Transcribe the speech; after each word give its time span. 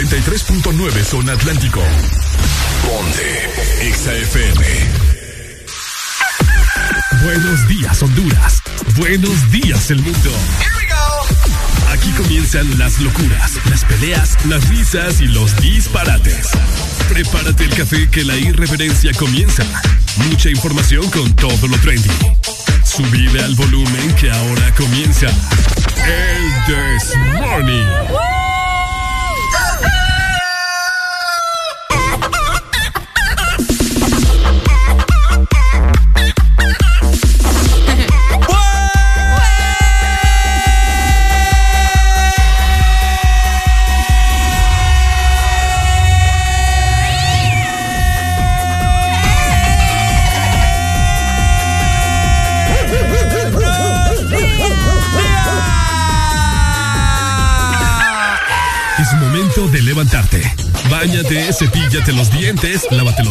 93.9 0.00 1.04
zona 1.04 1.32
atlántico. 1.34 1.82
Ponte 2.88 3.92
XAFM. 3.92 4.64
Buenos 7.22 7.68
días 7.68 8.02
Honduras, 8.02 8.62
buenos 8.96 9.50
días 9.50 9.90
el 9.90 10.00
mundo. 10.00 10.30
Aquí 11.92 12.10
comienzan 12.12 12.78
las 12.78 12.98
locuras, 13.00 13.58
las 13.68 13.84
peleas, 13.84 14.38
las 14.46 14.66
risas 14.70 15.20
y 15.20 15.26
los 15.26 15.54
disparates. 15.60 16.48
Prepárate 17.10 17.64
el 17.64 17.74
café 17.74 18.08
que 18.08 18.24
la 18.24 18.36
irreverencia 18.36 19.12
comienza. 19.12 19.64
Mucha 20.30 20.48
información 20.48 21.10
con 21.10 21.36
todo 21.36 21.68
lo 21.68 21.76
trendy 21.78 22.08
Subide 22.84 23.44
al 23.44 23.54
volumen 23.54 24.14
que 24.14 24.30
ahora 24.30 24.74
comienza 24.76 25.26
el 25.26 26.64
This 26.66 27.14
Morning. 27.38 28.29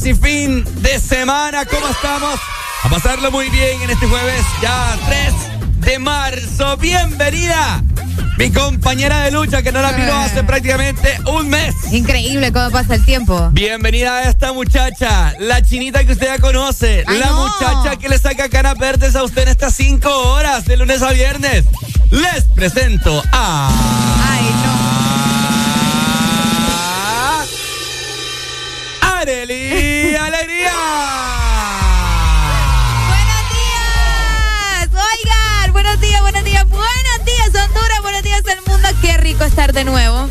Casi 0.00 0.14
fin 0.14 0.64
de 0.80 0.98
semana. 0.98 1.66
¿Cómo 1.66 1.86
estamos? 1.88 2.40
A 2.84 2.88
pasarlo 2.88 3.30
muy 3.30 3.50
bien 3.50 3.82
en 3.82 3.90
este 3.90 4.06
jueves, 4.06 4.46
ya 4.62 4.98
3 5.06 5.34
de 5.84 5.98
marzo. 5.98 6.78
Bienvenida. 6.78 7.82
Mi 8.38 8.50
compañera 8.50 9.20
de 9.20 9.30
lucha 9.30 9.62
que 9.62 9.72
no 9.72 9.82
la 9.82 9.92
miró 9.92 10.14
hace 10.14 10.42
prácticamente 10.42 11.18
un 11.26 11.50
mes. 11.50 11.74
Increíble 11.92 12.50
cómo 12.50 12.70
pasa 12.70 12.94
el 12.94 13.04
tiempo. 13.04 13.50
Bienvenida 13.52 14.16
a 14.16 14.22
esta 14.22 14.54
muchacha, 14.54 15.34
la 15.38 15.60
chinita 15.60 16.02
que 16.04 16.12
usted 16.12 16.28
ya 16.28 16.38
conoce. 16.38 17.04
la 17.06 17.32
muchacha 17.32 17.96
que 17.96 18.08
le 18.08 18.16
saca 18.16 18.48
caras 18.48 18.78
verdes 18.78 19.14
a 19.16 19.22
usted 19.22 19.42
en 19.42 19.48
estas 19.48 19.74
5 19.74 20.08
horas, 20.08 20.64
de 20.64 20.78
lunes 20.78 21.02
a 21.02 21.12
viernes. 21.12 21.66
Les 22.10 22.44
presento 22.44 23.22
a... 23.32 24.09
estar 39.50 39.72
de 39.72 39.84
nuevo. 39.84 40.28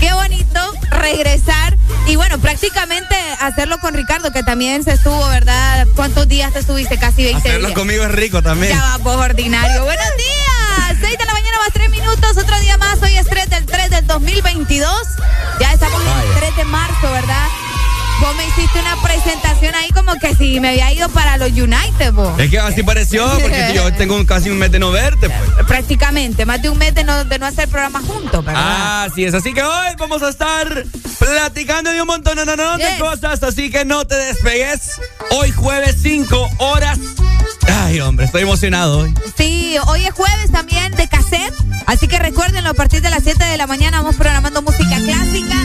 Qué 0.00 0.12
bonito 0.12 0.60
regresar 0.90 1.76
y 2.08 2.16
bueno, 2.16 2.38
prácticamente 2.38 3.14
hacerlo 3.40 3.78
con 3.78 3.94
Ricardo, 3.94 4.32
que 4.32 4.42
también 4.42 4.82
se 4.82 4.92
estuvo, 4.92 5.26
¿verdad? 5.28 5.86
¿Cuántos 5.94 6.26
días 6.26 6.52
te 6.52 6.58
estuviste? 6.58 6.98
Casi 6.98 7.24
20 7.24 7.48
Hacerlo 7.48 7.72
conmigo 7.74 8.02
es 8.04 8.10
rico 8.10 8.42
también. 8.42 8.72
Ya 8.72 8.82
va, 8.82 8.98
pues 8.98 9.16
ordinario. 9.16 9.84
Buenos 9.84 10.16
días. 10.16 10.98
6 11.00 11.18
de 11.18 11.24
la 11.24 11.32
mañana 11.32 11.58
más 11.60 11.72
3 11.72 11.90
minutos, 11.90 12.36
otro 12.36 12.58
día 12.58 12.76
más. 12.76 13.00
Hoy 13.02 13.16
es 13.16 13.26
3 13.26 13.50
del 13.50 13.66
3 13.66 13.90
del 13.90 14.06
2022. 14.06 14.90
Ya 15.60 15.72
estamos 15.72 16.02
en 16.02 16.28
el 16.28 16.34
3 16.38 16.56
de 16.56 16.64
marzo, 16.64 17.12
¿verdad? 17.12 17.46
Vos 18.20 18.34
me 18.34 18.46
hiciste 18.46 18.80
una 18.80 18.96
presentación 19.02 19.74
ahí 19.74 19.90
como 19.90 20.14
que 20.16 20.34
si 20.34 20.58
me 20.58 20.70
había 20.70 20.92
ido 20.92 21.08
para 21.10 21.36
los 21.36 21.50
United, 21.50 22.12
vos. 22.12 22.38
Es 22.40 22.50
que 22.50 22.58
así 22.58 22.82
pareció, 22.82 23.28
porque 23.40 23.72
yo 23.74 23.92
tengo 23.92 24.24
casi 24.26 24.50
un 24.50 24.58
mes 24.58 24.72
de 24.72 24.80
no 24.80 24.90
verte, 24.90 25.28
pues. 25.28 25.45
Prácticamente, 25.66 26.46
más 26.46 26.62
de 26.62 26.70
un 26.70 26.78
mes 26.78 26.94
de 26.94 27.04
no, 27.04 27.24
de 27.24 27.38
no 27.38 27.46
hacer 27.46 27.68
programa 27.68 28.00
juntos, 28.00 28.44
¿verdad? 28.44 28.62
Ah, 28.64 29.06
así 29.10 29.24
es. 29.24 29.34
Así 29.34 29.52
que 29.52 29.62
hoy 29.62 29.94
vamos 29.98 30.22
a 30.22 30.28
estar 30.28 30.84
platicando 31.18 31.90
de 31.90 32.00
un 32.00 32.06
montón 32.06 32.36
no, 32.36 32.44
no, 32.44 32.76
de 32.76 32.98
cosas, 32.98 33.42
así 33.42 33.70
que 33.70 33.84
no 33.84 34.06
te 34.06 34.14
despegues. 34.16 35.00
Hoy 35.30 35.50
jueves 35.50 35.96
5 36.02 36.50
horas. 36.58 36.98
Ay, 37.68 38.00
hombre, 38.00 38.26
estoy 38.26 38.42
emocionado 38.42 39.00
hoy. 39.00 39.14
Sí, 39.36 39.76
hoy 39.86 40.04
es 40.04 40.12
jueves 40.12 40.50
también 40.52 40.92
de 40.92 41.08
cassette. 41.08 41.54
Así 41.86 42.08
que 42.08 42.18
recuérdenlo, 42.18 42.70
a 42.70 42.74
partir 42.74 43.02
de 43.02 43.10
las 43.10 43.22
7 43.22 43.44
de 43.44 43.56
la 43.56 43.66
mañana 43.66 43.98
vamos 43.98 44.16
programando 44.16 44.62
música 44.62 44.96
clásica. 44.96 45.55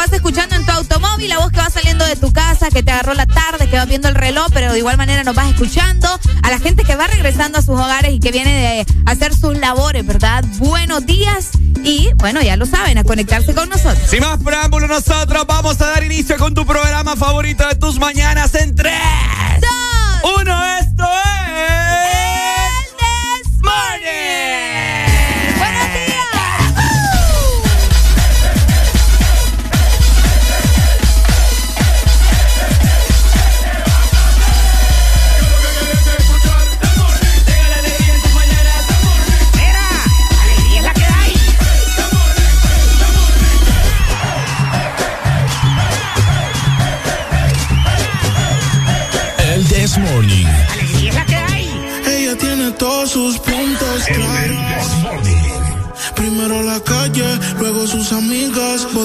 Vas 0.00 0.12
escuchando 0.14 0.56
en 0.56 0.64
tu 0.64 0.72
automóvil, 0.72 1.28
la 1.28 1.38
voz 1.40 1.52
que 1.52 1.58
va 1.58 1.68
saliendo 1.68 2.06
de 2.06 2.16
tu 2.16 2.32
casa, 2.32 2.70
que 2.70 2.82
te 2.82 2.90
agarró 2.90 3.12
la 3.12 3.26
tarde, 3.26 3.68
que 3.68 3.76
va 3.76 3.84
viendo 3.84 4.08
el 4.08 4.14
reloj, 4.14 4.46
pero 4.50 4.72
de 4.72 4.78
igual 4.78 4.96
manera 4.96 5.24
nos 5.24 5.34
vas 5.34 5.50
escuchando. 5.50 6.08
A 6.42 6.50
la 6.50 6.58
gente 6.58 6.84
que 6.84 6.96
va 6.96 7.06
regresando 7.06 7.58
a 7.58 7.60
sus 7.60 7.74
hogares 7.74 8.14
y 8.14 8.18
que 8.18 8.32
viene 8.32 8.50
de 8.50 8.86
hacer 9.04 9.34
sus 9.34 9.58
labores, 9.58 10.06
¿verdad? 10.06 10.42
Buenos 10.56 11.04
días. 11.04 11.50
Y 11.84 12.10
bueno, 12.16 12.40
ya 12.40 12.56
lo 12.56 12.64
saben, 12.64 12.96
a 12.96 13.04
conectarse 13.04 13.54
con 13.54 13.68
nosotros. 13.68 14.08
Sin 14.08 14.20
más 14.20 14.38
preámbulo, 14.42 14.86
nosotros 14.86 15.46
vamos 15.46 15.78
a 15.82 15.86
dar 15.86 16.02
inicio 16.02 16.38
con 16.38 16.54
tu 16.54 16.64
programa 16.64 17.14
favorito 17.14 17.68
de 17.68 17.74
tus 17.74 17.98
mañanas 17.98 18.54
en 18.54 18.74
3, 18.74 18.92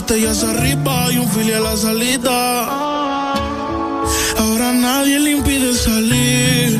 botellas 0.05 0.43
arriba 0.43 1.11
y 1.11 1.17
un 1.17 1.27
filial 1.27 1.65
a 1.65 1.71
la 1.71 1.77
salida. 1.77 2.63
Ahora 4.37 4.71
nadie 4.71 5.19
le 5.19 5.31
impide 5.31 5.73
salir. 5.73 6.79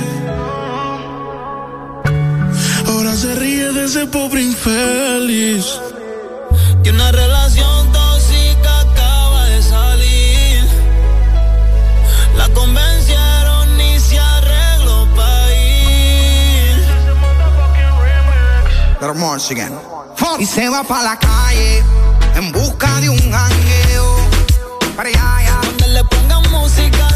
Ahora 2.86 3.16
se 3.16 3.34
ríe 3.34 3.72
de 3.74 3.86
ese 3.86 4.06
pobre 4.06 4.44
infeliz. 4.44 5.66
Que 6.84 6.92
una 6.92 7.12
relación 7.12 7.92
tóxica 7.92 8.82
acaba 8.82 9.46
de 9.46 9.64
salir. 9.64 10.64
La 12.38 12.48
convencieron 12.50 13.82
y 13.82 14.00
se 14.00 14.20
arregló 14.20 15.08
para 15.16 15.56
ir. 15.56 16.86
Y 20.38 20.46
se 20.46 20.70
va 20.70 20.84
para 20.84 21.04
la 21.04 21.18
calle 21.18 21.95
busca 22.76 23.00
de 23.00 23.10
un 23.10 23.18
jangueo. 23.18 24.16
Para 24.96 25.10
le 25.88 26.04
pongan 26.06 26.52
música 26.52 27.15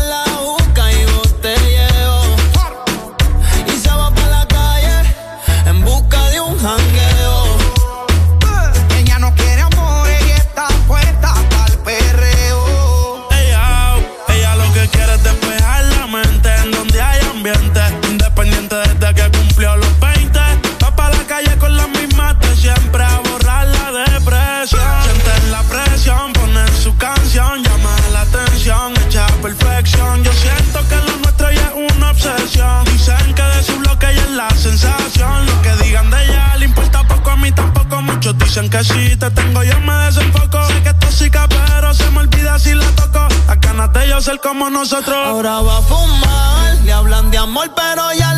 nosotros. 44.79 45.17
Ahora 45.17 45.59
va 45.59 45.79
a 45.79 45.81
fumar, 45.81 46.75
le 46.85 46.93
hablan 46.93 47.29
de 47.31 47.37
amor, 47.37 47.69
pero 47.75 48.13
ya 48.13 48.28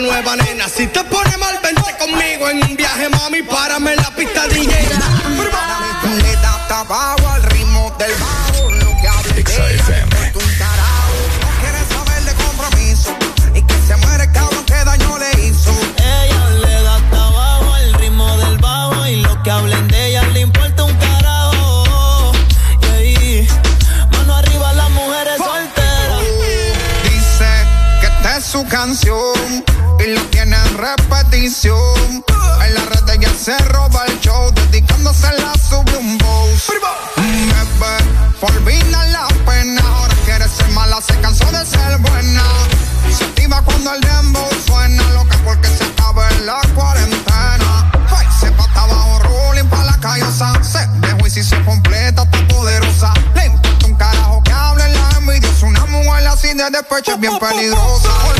nueva, 0.00 0.36
nena. 0.36 0.68
Si 0.68 0.86
te 0.86 1.02
pone 1.04 1.36
mal, 1.38 1.58
vente 1.62 1.94
conmigo 1.98 2.48
en 2.48 2.62
un 2.64 2.76
viaje, 2.76 3.08
mami. 3.08 3.42
Párame 3.42 3.96
la 3.96 4.10
pista 4.10 4.46
DJ. 4.48 4.88
se 33.46 33.56
roba 33.58 34.04
el 34.08 34.18
show, 34.18 34.50
dedicándose 34.54 35.28
la 35.38 35.54
sube 35.54 35.96
un 35.98 36.18
boss. 36.18 36.66
Bebé, 37.16 37.96
olvida 38.40 39.06
la 39.06 39.28
pena, 39.46 39.80
ahora 39.82 40.14
quiere 40.24 40.48
ser 40.48 40.68
mala, 40.70 41.00
se 41.00 41.14
cansó 41.20 41.44
de 41.52 41.64
ser 41.64 41.96
buena. 41.98 42.42
Se 43.16 43.22
activa 43.22 43.62
cuando 43.62 43.94
el 43.94 44.00
dembow 44.00 44.48
suena, 44.66 45.00
loca 45.10 45.38
porque 45.44 45.68
se 45.68 45.84
acaba 45.84 46.28
en 46.30 46.46
la 46.46 46.60
cuarentena. 46.74 47.88
Se 48.40 48.50
pata 48.50 48.82
abajo, 48.82 49.20
rolling 49.20 49.68
pa' 49.68 49.84
la 49.84 49.96
callosa, 50.00 50.52
se 50.64 50.84
dejó 51.06 51.24
y 51.28 51.30
si 51.30 51.44
se 51.44 51.62
completa, 51.62 52.24
está 52.24 52.48
poderosa. 52.48 53.14
Le 53.36 53.46
importa 53.46 53.86
un 53.86 53.94
carajo 53.94 54.42
que 54.42 54.50
hable 54.50 54.88
la 54.88 55.10
envidia, 55.18 55.48
es 55.48 55.62
una 55.62 55.86
mujer 55.86 56.26
así 56.26 56.48
de 56.48 56.68
despecho, 56.68 57.12
es 57.12 57.20
bien 57.20 57.32
oh, 57.32 57.38
oh, 57.40 57.46
oh, 57.46 57.48
peligrosa. 57.48 58.35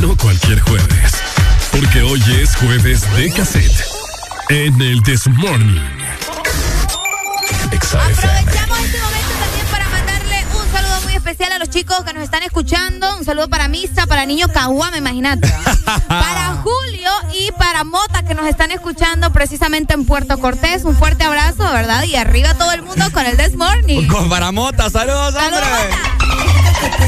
no 0.00 0.16
cualquier 0.16 0.60
jueves, 0.60 1.12
porque 1.70 2.02
hoy 2.02 2.22
es 2.40 2.54
jueves 2.56 3.02
de 3.16 3.30
cassette 3.32 3.84
en 4.50 4.80
el 4.80 5.02
This 5.02 5.26
Morning. 5.28 5.80
Aprovechamos 7.56 8.18
este 8.18 8.66
momento 8.66 8.98
también 9.40 9.66
para 9.70 9.88
mandarle 9.88 10.44
un 10.54 10.72
saludo 10.72 11.00
muy 11.04 11.14
especial 11.14 11.52
a 11.52 11.58
los 11.58 11.70
chicos 11.70 11.96
que 12.04 12.12
nos 12.12 12.22
están 12.22 12.42
escuchando. 12.42 13.16
Un 13.16 13.24
saludo 13.24 13.48
para 13.48 13.68
Misa, 13.68 14.06
para 14.06 14.26
Niño 14.26 14.48
Cahuá, 14.48 14.90
Caguama, 14.90 14.98
imagínate. 14.98 15.48
para 16.08 16.56
Julio 16.62 17.10
y 17.38 17.52
para 17.52 17.84
Mota 17.84 18.24
que 18.24 18.34
nos 18.34 18.46
están 18.46 18.72
escuchando 18.72 19.32
precisamente 19.32 19.94
en 19.94 20.04
Puerto 20.04 20.38
Cortés. 20.38 20.84
Un 20.84 20.96
fuerte 20.96 21.24
abrazo, 21.24 21.64
¿verdad? 21.72 22.04
Y 22.04 22.16
arriba 22.16 22.54
todo 22.54 22.72
el 22.72 22.82
mundo 22.82 23.04
con 23.12 23.24
el 23.24 23.36
This 23.36 23.56
Morning. 23.56 24.06
Con 24.08 24.28
para 24.28 24.52
Mota, 24.52 24.90
saludos, 24.90 25.34
hombre. 25.34 25.60
¡Saludos, 25.60 25.88
Mota! 25.90 26.15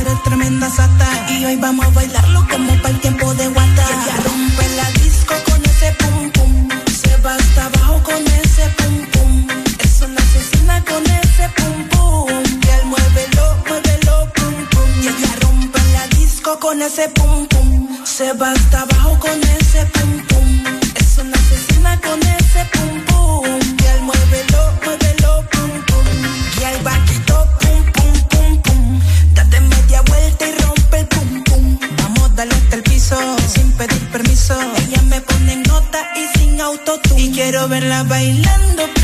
eres 0.09 0.23
tremenda 0.23 0.71
sata. 0.71 1.09
Y 1.31 1.45
hoy 1.45 1.57
vamos 1.57 1.87
a 1.87 1.91
bailarlo 1.91 2.47
como 2.50 2.73
para 2.83 2.91
el 2.91 3.00
tiempo 3.00 3.35
de 3.35 3.49
guata. 3.49 3.85
Ella 3.95 4.17
rompe 4.25 4.69
la 4.77 4.91
disco 5.03 5.35
con 5.47 5.65
ese 5.65 5.93
pum 5.99 6.31
pum. 6.31 6.69
Se 7.03 7.17
va 7.19 7.35
hasta 7.35 7.67
abajo 7.67 8.03
con 8.03 8.23
ese 8.27 8.65
pum 8.77 8.97
pum. 9.12 9.47
Es 9.79 10.00
una 10.03 10.21
asesina 10.21 10.85
con 10.85 11.03
ese 11.05 11.49
pum 11.57 11.88
pum. 11.91 12.43
Y 12.67 12.69
él 12.77 12.85
muévelo, 12.87 13.45
muévelo, 13.69 14.33
pum 14.37 14.55
pum. 14.73 14.91
Y 15.03 15.09
ella 15.09 15.33
rompe 15.41 15.81
la 15.93 16.07
disco 16.19 16.59
con 16.59 16.83
ese 16.83 17.09
pum 17.11 17.47
pum. 17.47 18.05
Se 18.05 18.33
va 18.33 18.53
hasta 18.53 18.83
abajo 18.83 19.19
con 19.21 19.43
ese 19.43 19.58
bailando 38.05 38.98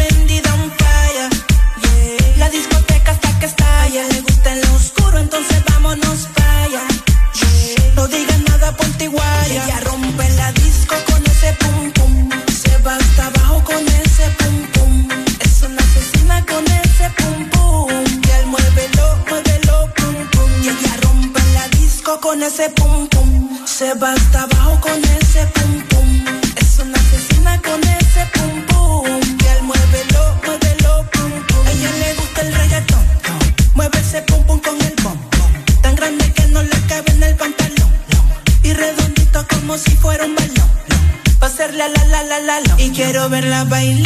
la 43.54 43.64
baila. 43.64 44.03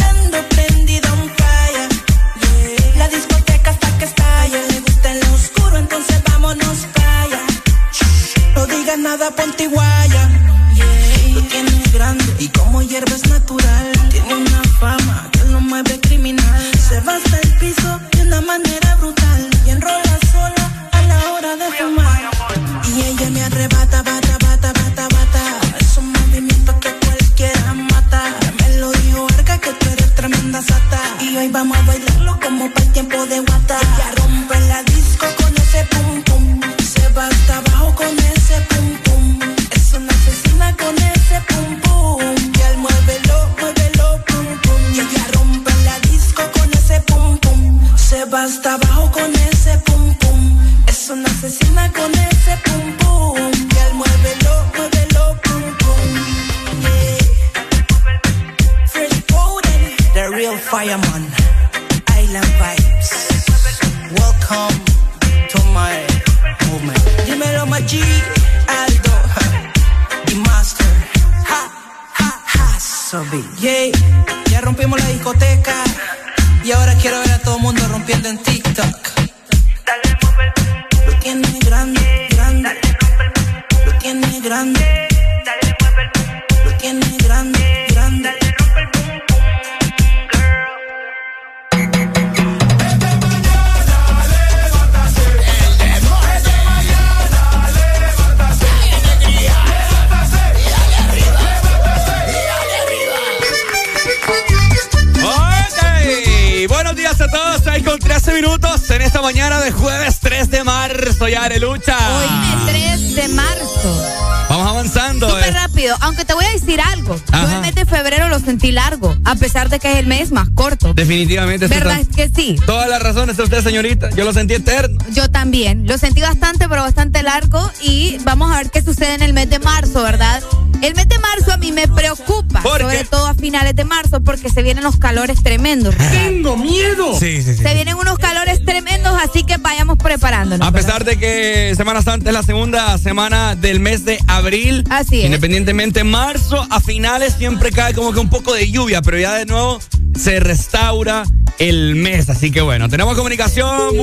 Definitivamente. 121.08 121.66
¿Verdad 121.68 122.00
está, 122.00 122.14
que 122.14 122.28
sí? 122.28 122.56
Todas 122.66 122.88
las 122.88 123.02
razones 123.02 123.38
de 123.38 123.42
usted, 123.42 123.62
señorita. 123.62 124.10
Yo 124.10 124.24
lo 124.24 124.32
sentí 124.34 124.54
eterno. 124.54 124.98
Yo 125.10 125.30
también. 125.30 125.86
Lo 125.86 125.96
sentí 125.96 126.20
bastante, 126.20 126.68
pero 126.68 126.82
bastante 126.82 127.22
largo. 127.22 127.70
Y 127.82 128.18
vamos 128.24 128.52
a 128.52 128.58
ver 128.58 128.70
qué 128.70 128.82
sucede 128.82 129.14
en 129.14 129.22
el 129.22 129.32
mes 129.32 129.48
de 129.48 129.58
marzo, 129.58 130.02
¿verdad? 130.02 130.42
El 130.82 130.94
mes 130.94 131.08
de 131.08 131.18
marzo 131.18 131.52
a 131.52 131.56
mí 131.56 131.72
me 131.72 131.88
preocupa, 131.88 132.62
sobre 132.62 133.02
todo 133.04 133.26
a 133.26 133.34
finales 133.34 133.74
de 133.74 133.84
marzo, 133.84 134.20
porque 134.20 134.48
se 134.48 134.62
vienen 134.62 134.84
los 134.84 134.96
calores 134.98 135.42
tremendos. 135.42 135.96
¡Tengo 135.96 136.56
miedo! 136.56 137.18
Sí, 137.18 137.42
sí, 137.42 137.56
sí. 137.56 137.62
Se 137.62 137.74
vienen 137.74 137.96
unos 137.96 138.16
calores 138.18 138.64
tremendos, 138.64 139.18
así 139.20 139.42
que 139.42 139.56
vayamos 139.56 139.98
preparándonos. 139.98 140.66
A 140.66 140.70
pesar 140.70 141.04
de 141.04 141.18
que 141.18 141.72
Semana 141.76 142.00
Santa 142.02 142.30
es 142.30 142.34
la 142.34 142.44
segunda 142.44 142.96
semana 142.98 143.56
del 143.56 143.80
mes 143.80 144.04
de 144.04 144.20
abril. 144.28 144.84
Así 144.88 145.20
es. 145.20 145.24
Independientemente, 145.24 146.04
marzo 146.04 146.64
a 146.70 146.80
finales 146.80 147.34
siempre 147.36 147.72
cae 147.72 147.92
como 147.94 148.12
que 148.12 148.20
un 148.20 148.28
poco 148.28 148.54
de 148.54 148.70
lluvia, 148.70 149.02
pero 149.02 149.18
ya 149.18 149.34
de 149.34 149.46
nuevo 149.46 149.80
se 150.18 150.40
restaura 150.40 151.24
el 151.58 151.94
mes. 151.94 152.28
Así 152.30 152.50
que 152.50 152.60
bueno, 152.60 152.88
tenemos 152.88 153.16
comunicación. 153.16 153.94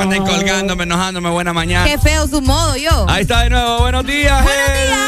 Anden 0.00 0.24
colgándome, 0.24 0.84
enojándome, 0.84 1.30
buena 1.30 1.52
mañana. 1.52 1.86
Qué 1.86 1.98
feo 1.98 2.26
su 2.26 2.40
modo, 2.42 2.76
yo. 2.76 3.06
Ahí 3.08 3.22
está 3.22 3.42
de 3.42 3.50
nuevo, 3.50 3.80
buenos 3.80 4.06
días. 4.06 4.44
Buenos 4.44 4.72
días. 4.72 5.00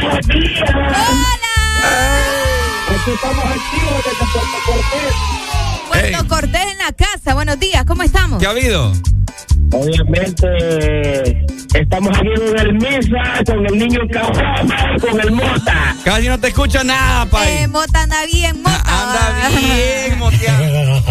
Buenos 0.00 0.26
días. 0.28 0.70
Hola. 0.74 1.38
Aquí 2.88 3.10
estamos 3.12 3.44
activos 3.44 4.04
desde 4.04 4.26
Puerto 4.32 4.58
Cortés. 4.66 5.14
Puerto 5.88 6.18
Hey. 6.20 6.26
Cortés 6.28 6.72
en 6.72 6.78
la 6.78 6.92
casa. 6.92 7.34
Buenos 7.34 7.58
días, 7.58 7.84
¿cómo 7.86 8.02
estamos? 8.02 8.38
¿Qué 8.38 8.46
ha 8.46 8.50
habido? 8.50 8.92
Obviamente, 9.72 11.46
estamos 11.80 12.16
aquí 12.18 12.28
con 12.36 12.58
el 12.58 12.74
Misa, 12.74 13.44
con 13.46 13.66
el 13.66 13.78
niño 13.78 14.00
Caguama, 14.12 14.76
con 15.00 15.20
el 15.20 15.30
Mota. 15.32 15.96
Casi 16.04 16.28
no 16.28 16.38
te 16.38 16.48
escucho 16.48 16.82
nada, 16.84 17.24
Eh, 17.24 17.28
pay. 17.30 17.66
Mota 17.68 18.02
anda 18.02 18.24
bien, 18.26 18.62
Mota. 18.62 18.82
Anda 18.84 19.48
bien, 19.58 20.18
moteado. 20.18 21.02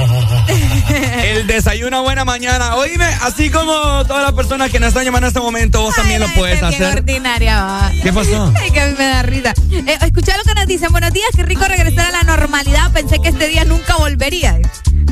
El 1.24 1.46
desayuno 1.48 2.02
buena 2.04 2.24
mañana. 2.26 2.76
Oíme, 2.76 3.06
así 3.22 3.50
como 3.50 3.72
todas 4.06 4.24
las 4.24 4.34
personas 4.34 4.72
que 4.72 4.80
nos 4.80 4.90
están 4.90 5.04
llamando 5.04 5.28
en 5.28 5.30
este 5.30 5.40
momento, 5.40 5.82
vos 5.82 5.94
también 5.96 6.22
lo 6.22 6.28
puedes 6.30 6.62
hacer. 6.64 6.98
ordinaria, 6.98 7.62
va. 7.64 7.92
¿Qué 8.02 8.12
pasó? 8.14 8.54
Ay, 8.60 8.72
que 8.72 8.80
a 8.82 8.86
mí 8.88 8.96
me 8.98 9.06
da 9.06 9.22
risa. 9.24 9.54
Eh, 9.72 9.98
escuchá 10.02 10.38
lo 10.38 10.44
que 10.44 10.54
nos 10.56 10.66
dicen. 10.68 10.90
Buenos 10.92 11.12
días, 11.14 11.28
qué 11.36 11.44
rico 11.44 11.66
regresar 11.68 12.08
a 12.08 12.12
la 12.12 12.24
normalidad. 12.24 12.92
Pensé 12.94 13.20
que 13.20 13.30
este 13.30 13.48
día 13.48 13.66
nunca 13.66 13.96
volvería. 13.98 14.58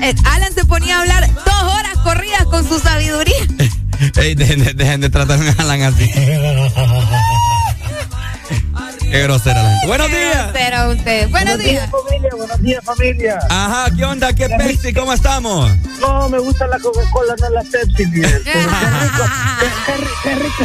Eh, 0.02 0.16
Alan 0.26 0.54
se 0.54 0.66
ponía 0.66 0.98
a 0.98 1.02
hablar 1.02 1.28
dos 1.34 1.64
horas 1.74 1.98
corridas 2.04 2.46
con 2.46 2.68
su 2.68 2.80
sabiduría. 2.80 3.36
Ey, 4.18 4.36
dejen, 4.36 4.64
de- 4.64 4.74
dejen 4.74 5.02
de 5.02 5.10
tratarme 5.10 5.50
a 5.50 5.56
Alan 5.62 5.82
así. 5.84 6.10
Qué 9.12 9.22
grosera 9.24 9.62
la 9.64 9.70
gente. 9.70 9.88
Buenos 9.88 10.10
días. 10.10 10.44
grosero 10.48 10.90
usted. 10.90 11.30
Buenos 11.30 11.58
días. 11.60 11.90
familia, 11.90 12.30
buenos 12.36 12.62
días, 12.62 12.84
familia. 12.84 13.40
Ajá, 13.50 13.86
¿qué 13.96 14.04
onda? 14.04 14.34
¿Qué 14.34 14.50
Pepsi? 14.50 14.94
¿Cómo 14.94 15.14
estamos? 15.14 15.72
No, 16.02 16.28
me 16.28 16.40
gusta 16.40 16.68
la 16.68 16.80
Coca-Cola, 16.80 17.36
no 17.40 17.50
la 17.52 17.62
Pepsi, 17.62 18.12
Qué 18.12 18.22
rico, 18.24 18.44
qué, 19.60 19.68
qué 19.86 19.94
ri- 20.04 20.10
qué 20.24 20.36
rico. 20.36 20.64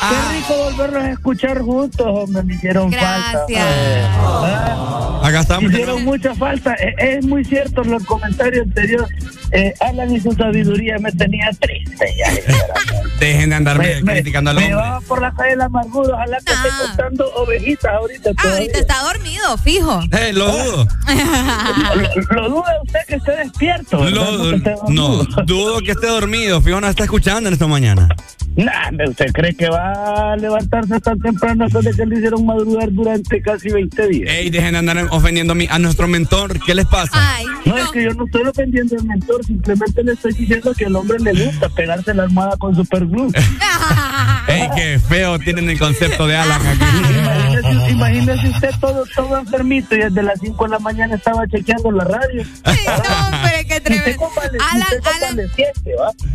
Ah. 0.00 0.10
qué 0.30 0.36
rico 0.38 0.54
volverlos 0.64 1.02
a 1.04 1.10
escuchar 1.10 1.60
juntos, 1.60 2.06
hombre, 2.08 2.42
me 2.44 2.54
hicieron 2.54 2.92
falta. 2.92 3.44
Gracias. 3.48 3.66
¿verdad? 3.66 5.24
Acá 5.24 5.40
estamos. 5.40 5.72
Hicieron 5.72 6.04
mucha 6.04 6.34
falta. 6.34 6.74
Eh, 6.74 6.94
Es 6.98 7.24
muy 7.26 7.44
cierto 7.44 7.82
en 7.82 7.90
los 7.90 8.04
comentarios 8.04 8.66
anteriores. 8.66 9.08
Eh, 9.56 9.72
Alan 9.80 10.12
y 10.12 10.20
su 10.20 10.32
sabiduría 10.32 10.98
me 10.98 11.12
tenía 11.12 11.48
triste 11.60 12.06
ya. 12.18 12.30
Dejen 13.20 13.50
de 13.50 13.56
andarme 13.56 13.86
me, 13.96 14.02
me, 14.02 14.12
criticando 14.14 14.50
al 14.50 14.56
me 14.56 14.62
hombre. 14.64 14.76
llevaba 14.76 15.00
por 15.02 15.20
la 15.22 15.32
calle 15.32 15.50
de 15.50 15.56
la 15.56 15.64
amargura. 15.66 16.14
Ojalá 16.14 16.38
que 16.44 16.52
esté 16.52 16.68
Ah. 16.72 16.86
contando 16.88 17.32
ovejitas 17.36 17.92
ahorita. 17.94 18.30
Ah, 18.36 18.52
ahorita 18.52 18.78
está 18.80 19.02
dormido, 19.04 19.56
fijo. 19.58 20.00
Eh, 20.12 20.32
lo 20.32 20.46
dudo. 20.50 20.86
Lo, 21.94 22.36
lo 22.42 22.48
duda 22.48 22.72
usted 22.84 23.00
que 23.06 23.14
esté 23.16 23.36
despierto. 23.36 23.98
No 24.10 24.50
que 24.50 24.56
esté 24.56 24.74
no, 24.88 25.08
dormido. 25.18 25.42
dudo 25.46 25.78
que 25.80 25.92
esté 25.92 26.06
dormido. 26.08 26.60
Fijo 26.60 26.80
no 26.80 26.88
está 26.88 27.04
escuchando 27.04 27.48
en 27.48 27.52
esta 27.52 27.66
mañana. 27.66 28.08
Nah, 28.56 28.90
¿usted 29.08 29.32
cree 29.32 29.52
que 29.54 29.68
va 29.68 30.32
a 30.32 30.36
levantarse 30.36 31.00
tan 31.00 31.18
temprano 31.20 31.64
después 31.64 31.84
de 31.84 31.92
que 31.92 32.06
le 32.06 32.16
hicieron 32.18 32.46
madrugar 32.46 32.92
durante 32.92 33.42
casi 33.42 33.68
20 33.70 34.06
días? 34.08 34.30
Ey, 34.32 34.48
dejen 34.50 34.72
de 34.72 34.78
andar 34.78 35.08
ofendiendo 35.10 35.52
a, 35.52 35.56
mi- 35.56 35.66
a 35.68 35.78
nuestro 35.80 36.06
mentor. 36.06 36.60
¿Qué 36.64 36.72
les 36.74 36.86
pasa? 36.86 37.10
Ay, 37.14 37.46
No, 37.66 37.76
es 37.76 37.88
que 37.90 38.04
yo 38.04 38.14
no 38.14 38.26
estoy 38.26 38.42
ofendiendo 38.42 38.96
al 38.96 39.04
mentor, 39.06 39.43
simplemente 39.44 40.02
le 40.02 40.12
estoy 40.12 40.32
diciendo 40.32 40.72
que 40.74 40.86
al 40.86 40.96
hombre 40.96 41.18
le 41.20 41.44
gusta 41.44 41.68
pegarse 41.68 42.14
la 42.14 42.24
almohada 42.24 42.56
con 42.56 42.74
superglue. 42.74 43.28
Ey, 44.48 44.68
qué 44.74 44.98
feo 44.98 45.38
tienen 45.38 45.70
el 45.70 45.78
concepto 45.78 46.26
de 46.26 46.36
Alan 46.36 46.60
aquí. 46.66 46.84
Imagínese, 47.64 47.90
imagínese 47.92 48.48
usted 48.48 48.70
todo, 48.80 49.04
todo 49.14 49.38
enfermito 49.38 49.94
y 49.94 49.98
desde 49.98 50.22
las 50.22 50.38
5 50.40 50.64
de 50.64 50.70
la 50.70 50.78
mañana 50.78 51.14
estaba 51.14 51.46
chequeando 51.48 51.90
la 51.90 52.04
radio. 52.04 52.44
Ay, 52.64 52.76
no, 52.86 53.38
pero 53.42 53.68
qué 53.68 53.74
Usted 53.74 53.82
tremendo. 53.82 54.30
Alan. 54.72 55.40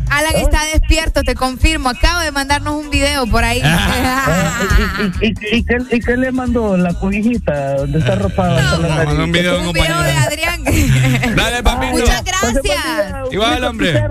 Alan 0.10 0.36
está 0.36 0.66
despierto, 0.74 1.24
te 1.24 1.36
confirmo. 1.36 1.90
Acaba 1.90 2.24
de 2.24 2.32
mandarnos 2.32 2.76
un 2.76 2.90
video 2.90 3.28
por 3.28 3.44
ahí. 3.44 3.62
Ah, 3.64 5.10
¿Y, 5.22 5.28
y, 5.28 5.64
qué, 5.64 5.78
y 5.92 6.00
qué 6.00 6.18
le 6.18 6.32
mandó 6.32 6.78
la 6.78 6.94
cobijita 6.94 7.76
donde 7.78 8.00
está 8.00 8.16
la 8.16 8.28
no, 8.28 8.90
mandó 8.90 9.24
un 9.24 9.32
video 9.32 9.60
de 9.60 9.68
un 9.68 9.74
video 9.74 10.02
de. 10.02 10.12
Adrián. 10.12 10.64
Dale, 11.36 11.64
papito. 11.64 11.92
Muchas 11.92 12.24
buen 12.24 12.26
gracias. 12.26 13.32
Igual, 13.32 13.64
hombre. 13.64 14.04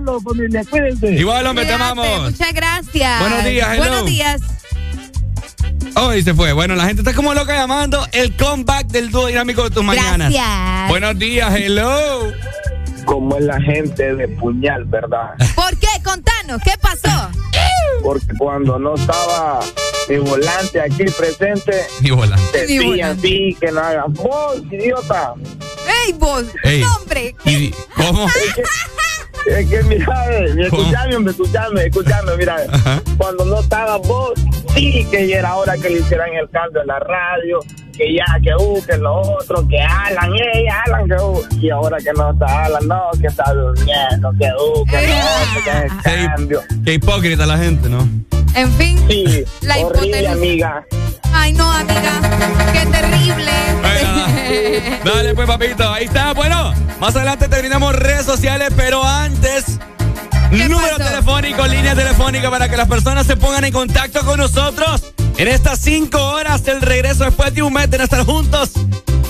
Igual, 1.02 1.46
hombre, 1.46 1.66
te 1.66 1.72
amamos. 1.72 2.31
Muchas 2.31 2.52
gracias. 2.52 3.20
Buenos 3.20 3.44
días, 3.44 3.68
hello. 3.72 3.83
Buenos 3.83 4.07
días. 4.07 4.40
Hoy 5.96 6.22
se 6.22 6.35
fue. 6.35 6.53
Bueno, 6.53 6.74
la 6.74 6.87
gente 6.87 7.03
está 7.03 7.14
como 7.14 7.35
loca 7.35 7.55
llamando 7.55 8.07
el 8.12 8.37
comeback 8.37 8.87
del 8.88 9.11
dúo 9.11 9.27
dinámico 9.27 9.64
de 9.64 9.70
tus 9.70 9.85
mañanas. 9.85 10.33
Gracias. 10.33 10.88
Buenos 10.88 11.18
días, 11.18 11.55
hello. 11.55 12.33
Como 13.05 13.37
es 13.38 13.44
la 13.44 13.61
gente 13.61 14.14
de 14.14 14.29
puñal, 14.29 14.85
¿verdad? 14.85 15.35
¿Por 15.55 15.77
qué? 15.79 15.88
Contanos, 16.05 16.61
¿qué 16.64 16.72
pasó? 16.81 17.31
Porque 18.03 18.27
cuando 18.38 18.79
no 18.79 18.94
estaba 18.94 19.61
mi 20.09 20.18
volante 20.18 20.81
aquí 20.81 21.05
presente, 21.05 21.87
volante. 22.11 22.66
Mi 22.68 22.79
volante. 22.79 23.29
sí, 23.29 23.57
que 23.61 23.72
no 23.72 23.81
hagas 23.81 24.12
vos, 24.12 24.62
idiota. 24.70 25.35
¡Ey, 26.07 26.12
vos! 26.12 26.44
Ey. 26.62 26.83
¡Hombre! 26.83 27.35
¿Y 27.44 27.70
cómo? 27.96 28.27
Es 29.46 29.68
que, 29.68 29.83
mira, 29.85 30.24
eh, 30.31 30.55
escuchame, 30.59 31.16
hombre, 31.16 31.31
escuchame, 31.33 31.87
escuchame, 31.87 32.37
mira. 32.37 32.57
Ajá. 32.70 33.03
Cuando 33.16 33.44
no 33.44 33.61
estaba 33.61 33.96
vos, 33.96 34.33
sí 34.74 35.07
que 35.11 35.29
ya 35.29 35.38
era 35.38 35.57
hora 35.57 35.77
que 35.77 35.90
le 35.90 36.01
hicieran 36.01 36.33
el 36.35 36.48
cambio 36.51 36.83
en 36.83 36.88
la 36.88 36.98
radio, 36.98 37.61
que 37.96 38.14
ya, 38.14 38.24
que 38.42 38.55
uh, 38.55 38.85
que 38.85 38.96
lo 38.98 39.20
otro, 39.20 39.66
que 39.68 39.81
Alan, 39.81 40.33
ey, 40.35 40.66
Alan, 40.87 41.09
que 41.09 41.14
uh. 41.14 41.40
Y 41.61 41.70
ahora 41.70 41.98
que 41.98 42.12
no 42.12 42.31
está 42.31 42.64
Alan, 42.64 42.87
no, 42.87 43.11
que 43.20 43.27
está 43.27 43.53
durmiendo, 43.53 44.31
que 44.38 44.46
uh, 44.46 44.85
que 44.85 45.07
lo 45.07 45.16
otro, 45.16 45.64
que 45.64 45.87
es 45.87 46.14
el 46.14 46.27
cambio. 46.27 46.62
qué 46.85 46.94
hipócrita 46.94 47.46
la 47.46 47.59
gente, 47.59 47.88
¿no? 47.88 48.09
En 48.54 48.72
fin. 48.74 48.98
Sí, 49.08 49.44
La 49.62 49.78
horrible, 49.78 50.06
hipotenusa. 50.20 50.32
amiga. 50.32 50.87
Ay, 51.32 51.52
no, 51.52 51.70
amiga. 51.70 52.20
¡Qué 52.72 52.87
terrible! 52.87 53.52
Bueno, 53.82 55.04
dale 55.14 55.34
pues, 55.34 55.46
papito. 55.46 55.92
Ahí 55.92 56.04
está. 56.04 56.32
Bueno, 56.34 56.72
más 57.00 57.14
adelante 57.16 57.48
terminamos 57.48 57.94
redes 57.94 58.24
sociales, 58.26 58.70
pero 58.76 59.04
antes. 59.04 59.78
¿Qué 60.50 60.68
Número 60.68 60.96
pasó? 60.96 61.11
telefónico, 61.11 61.66
línea 61.66 61.94
telefónica 61.94 62.50
para 62.50 62.68
que 62.70 62.76
las 62.76 62.88
personas 62.88 63.26
se 63.26 63.37
pongan 63.37 63.64
en 63.64 63.72
contacto 63.72 64.24
con 64.24 64.38
nosotros. 64.38 65.12
En 65.37 65.46
estas 65.46 65.78
cinco 65.80 66.18
horas 66.20 66.64
del 66.64 66.80
regreso 66.80 67.24
después 67.24 67.52
de 67.54 67.62
un 67.62 67.72
mes 67.72 67.90
de 67.90 67.98
no 67.98 68.04
estar 68.04 68.24
juntos. 68.24 68.70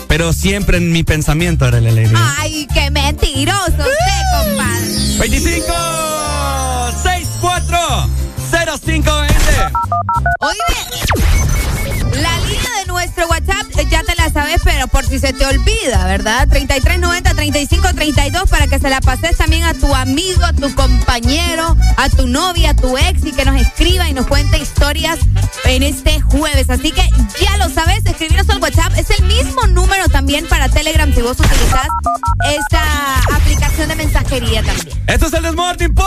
Pero 0.07 0.33
siempre 0.33 0.79
en 0.79 0.91
mi 0.93 1.03
pensamiento, 1.03 1.67
era 1.67 1.81
la 1.81 1.91
alegría. 1.91 2.35
Ay, 2.39 2.67
qué 2.73 2.91
mentiroso 2.91 3.67
usted, 3.67 4.23
compadre. 4.33 5.19
25 5.19 5.75
64 8.69 9.01
0520. 9.01 9.73
Oye, 10.41 11.48
sabes, 14.49 14.63
pero 14.65 14.89
por 14.89 15.05
si 15.05 15.19
se 15.19 15.33
te 15.33 15.45
olvida, 15.47 16.07
¿verdad? 16.07 16.49
3390-3532 16.49 18.49
para 18.49 18.67
que 18.67 18.79
se 18.79 18.89
la 18.89 19.01
pases 19.01 19.37
también 19.37 19.65
a 19.65 19.75
tu 19.75 19.95
amigo, 19.95 20.45
a 20.45 20.53
tu 20.53 20.73
compañero, 20.75 21.77
a 21.97 22.09
tu 22.09 22.27
novia, 22.27 22.71
a 22.71 22.75
tu 22.75 22.97
ex 22.97 23.25
y 23.25 23.33
que 23.33 23.45
nos 23.45 23.61
escriba 23.61 24.09
y 24.09 24.15
nos 24.15 24.27
cuente 24.27 24.59
historias 24.59 25.19
en 25.65 25.83
este 25.83 26.21
jueves. 26.21 26.71
Así 26.71 26.93
que 26.93 27.03
ya 27.41 27.57
lo 27.59 27.69
sabes, 27.69 28.05
escribirnos 28.05 28.49
al 28.49 28.59
WhatsApp. 28.59 28.93
Es 28.97 29.11
el 29.19 29.27
mismo 29.27 29.67
número 29.67 30.09
también 30.09 30.47
para 30.47 30.69
Telegram 30.69 31.13
si 31.15 31.21
vos 31.21 31.39
utilizas 31.39 31.89
esta 32.51 33.19
aplicación 33.35 33.89
de 33.89 33.97
mensajería 33.97 34.63
también. 34.63 34.99
Esto 35.07 35.27
es 35.27 35.33
el 35.35 35.43
Desmorning 35.43 35.95
por. 35.95 36.07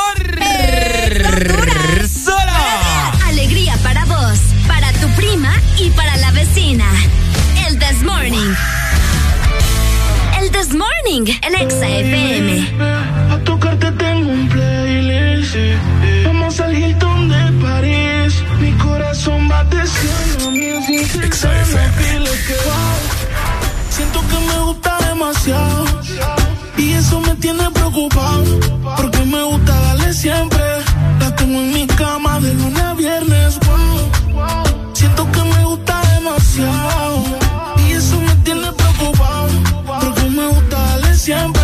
Sola. 2.08 3.12
Alegría 3.26 3.78
para 3.84 4.06
vos, 4.06 4.40
para 4.68 4.92
tu 4.94 5.08
prima 5.10 5.54
y 5.78 5.90
para 5.92 6.18
la 6.18 6.32
vecina. 6.32 6.86
El 8.02 8.08
This 8.08 8.14
Morning. 8.14 8.56
El 10.40 10.52
This 10.52 10.74
Morning, 10.74 11.34
el 11.44 11.56
Exa 11.56 11.88
FM. 11.88 12.68
A 13.32 13.38
tocarte 13.44 13.92
tengo 13.92 14.32
un 14.32 14.50
playlist. 14.50 15.56
Vamos 16.26 16.60
al 16.62 16.76
Hilton 16.76 17.30
de 17.30 17.52
París. 17.62 18.44
Mi 18.60 18.72
corazón 18.72 19.50
va 19.52 19.64
deseando 19.66 20.50
mil 20.50 20.82
sin 20.84 21.02
dile 21.02 22.32
que 22.48 22.56
wow. 22.66 22.98
Siento 23.90 24.20
que 24.30 24.40
me 24.50 24.58
gusta 24.66 24.98
demasiado. 25.08 25.86
Y 26.78 26.94
eso 26.94 27.20
me 27.22 27.36
tiene 27.36 27.70
preocupado. 27.70 28.60
Porque 28.98 29.20
me 29.26 29.44
gusta 29.44 29.80
darle 29.80 30.12
siempre. 30.14 30.64
La 31.20 31.36
tengo 31.36 31.60
en 31.60 31.74
mi 31.74 31.86
cama 31.86 32.40
de 32.40 32.52
lunes 32.56 32.82
a 32.82 32.94
viernes. 32.96 33.60
Siento 34.94 35.32
que 35.32 35.44
me 35.44 35.66
gusta 35.66 36.02
demasiado. 36.16 37.11
Siempre. 41.22 41.62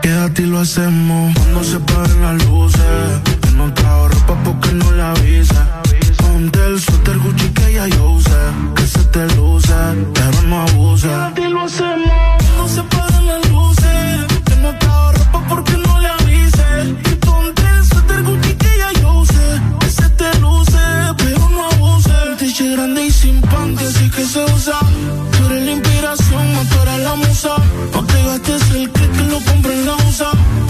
Quédate 0.00 0.42
y 0.42 0.46
lo 0.46 0.60
hacemos 0.60 1.34
cuando 1.36 1.62
se 1.62 1.78
paren 1.80 2.22
las 2.22 2.44
luces. 2.46 3.54
no 3.54 3.72
trajo 3.74 4.08
ropa 4.08 4.34
porque 4.44 4.72
no 4.72 4.90
la 4.92 5.10
avisa. 5.10 5.82
Ponte 6.16 6.58
el 6.64 6.80
suéter 6.80 7.18
Gucci 7.18 7.48
que 7.50 7.74
ya 7.74 7.86
yo 7.88 8.10
usé. 8.12 8.42
Que 8.76 8.86
se 8.86 9.04
te 9.14 9.24
luce, 9.36 9.74
pero 10.14 10.42
no 10.48 10.62
abuse. 10.62 11.06
Quédate 11.06 11.42
y 11.42 11.50
lo 11.50 11.60
hacemos 11.60 12.12
cuando 12.44 12.68
se 12.68 12.82
paren 12.94 13.26
las 13.26 13.50
luces. 13.50 14.26
Que 14.46 14.56
no 14.56 14.70
trajo 14.78 15.12
ropa 15.12 15.44
porque 15.50 15.76
no 15.84 15.91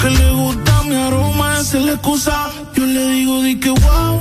Que 0.00 0.10
le 0.10 0.32
gusta 0.32 0.82
mi 0.82 0.96
aroma, 0.96 1.58
esa 1.60 1.78
es 1.78 1.84
la 1.84 1.92
excusa. 1.92 2.50
Yo 2.74 2.84
le 2.84 3.06
digo, 3.08 3.42
di 3.42 3.58
que 3.60 3.70
wow. 3.70 4.20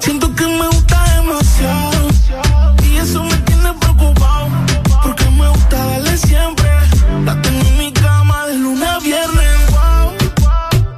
Siento 0.00 0.34
que 0.34 0.46
me 0.46 0.66
gusta 0.66 1.04
demasiado. 1.16 2.08
Y 2.88 2.96
eso 2.96 3.22
me 3.22 3.36
tiene 3.38 3.72
preocupado. 3.74 4.48
Porque 5.02 5.30
me 5.30 5.48
gusta 5.48 5.76
darle 5.84 6.16
siempre. 6.16 6.70
La 7.24 7.40
tengo 7.40 7.66
en 7.68 7.78
mi 7.78 7.92
cama 7.92 8.46
de 8.46 8.54
lunes 8.58 8.88
a 8.88 8.98
viernes. 8.98 9.70
Wow. 9.70 10.12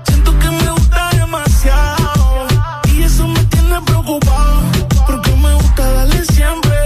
Siento 0.07 0.39
que 0.39 0.51
me 0.51 0.71
gusta 0.71 1.11
demasiado. 1.13 2.47
Y 2.95 3.03
eso 3.03 3.29
me 3.29 3.45
tiene 3.45 3.81
preocupado. 3.83 4.63
Porque 5.07 5.31
me 5.37 5.55
gusta 5.55 5.93
darle 5.93 6.25
siempre. 6.25 6.77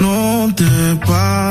No 0.00 0.52
te 0.54 0.96
pares, 1.06 1.41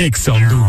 Exa 0.00 0.32
Honduras. 0.32 0.59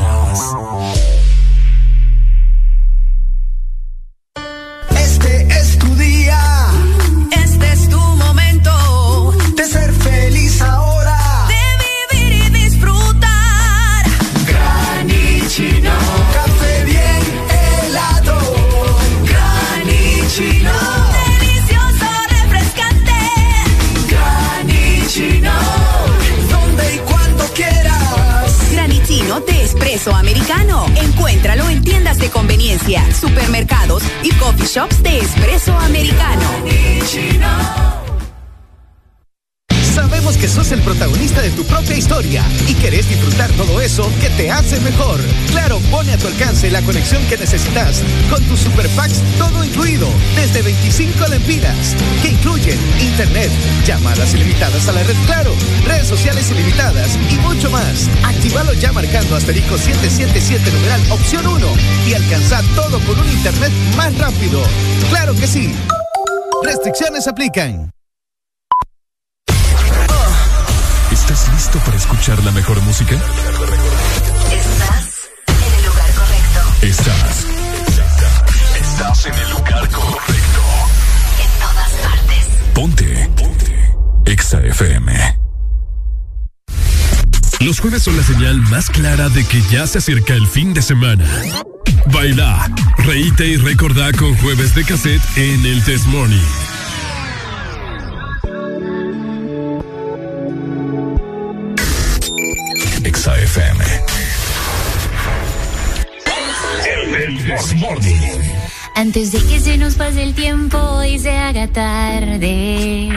A 54.87 54.91
la 54.93 55.03
red 55.03 55.15
Claro, 55.25 55.51
redes 55.85 56.07
sociales 56.07 56.49
ilimitadas 56.49 57.17
y 57.29 57.35
mucho 57.39 57.69
más. 57.69 58.09
Actívalo 58.23 58.73
ya 58.73 58.91
marcando 58.91 59.35
asterisco 59.35 59.77
777 59.77 60.71
numeral 60.71 61.01
opción 61.11 61.45
1 61.45 61.67
y 62.07 62.13
alcanza 62.13 62.61
todo 62.75 62.99
con 63.01 63.19
un 63.19 63.29
internet 63.29 63.71
más 63.95 64.17
rápido. 64.17 64.63
Claro 65.09 65.35
que 65.35 65.45
sí. 65.45 65.75
Restricciones 66.63 67.27
aplican. 67.27 67.91
¿Estás 71.11 71.49
listo 71.53 71.77
para 71.79 71.97
escuchar 71.97 72.43
la 72.43 72.51
mejor 72.51 72.81
música? 72.81 73.15
Estás 74.51 75.29
en 75.47 75.73
el 75.73 75.85
lugar 75.85 76.11
correcto. 76.13 76.61
Estás. 76.81 77.45
Estás 78.79 79.25
en 79.27 79.33
el 79.33 79.49
lugar 79.51 79.89
correcto. 79.89 80.61
En 81.39 81.59
todas 81.59 81.91
partes. 82.01 82.47
Ponte. 82.73 83.29
Ponte. 83.35 83.60
Exa 84.41 84.59
FM. 84.65 85.13
Los 87.59 87.79
jueves 87.79 88.01
son 88.01 88.17
la 88.17 88.23
señal 88.23 88.57
más 88.71 88.89
clara 88.89 89.29
de 89.29 89.45
que 89.45 89.61
ya 89.69 89.85
se 89.85 89.99
acerca 89.99 90.33
el 90.33 90.47
fin 90.47 90.73
de 90.73 90.81
semana. 90.81 91.23
Baila, 92.07 92.67
reíte 93.05 93.45
y 93.45 93.57
recordá 93.57 94.11
con 94.13 94.35
jueves 94.37 94.73
de 94.73 94.83
cassette 94.83 95.21
en 95.35 95.63
el 95.63 95.83
Test 95.83 96.07
Morning. 96.07 96.41
Exa 103.03 103.37
FM. 103.37 103.85
El 107.15 107.45
Test 107.45 107.73
Morning. 107.75 108.21
Antes 108.95 109.33
de 109.33 109.39
que 109.43 109.59
se 109.59 109.77
nos 109.77 109.93
pase 109.93 110.23
el 110.23 110.33
tiempo 110.33 111.03
y 111.03 111.19
se 111.19 111.37
haga 111.37 111.67
tarde. 111.67 113.09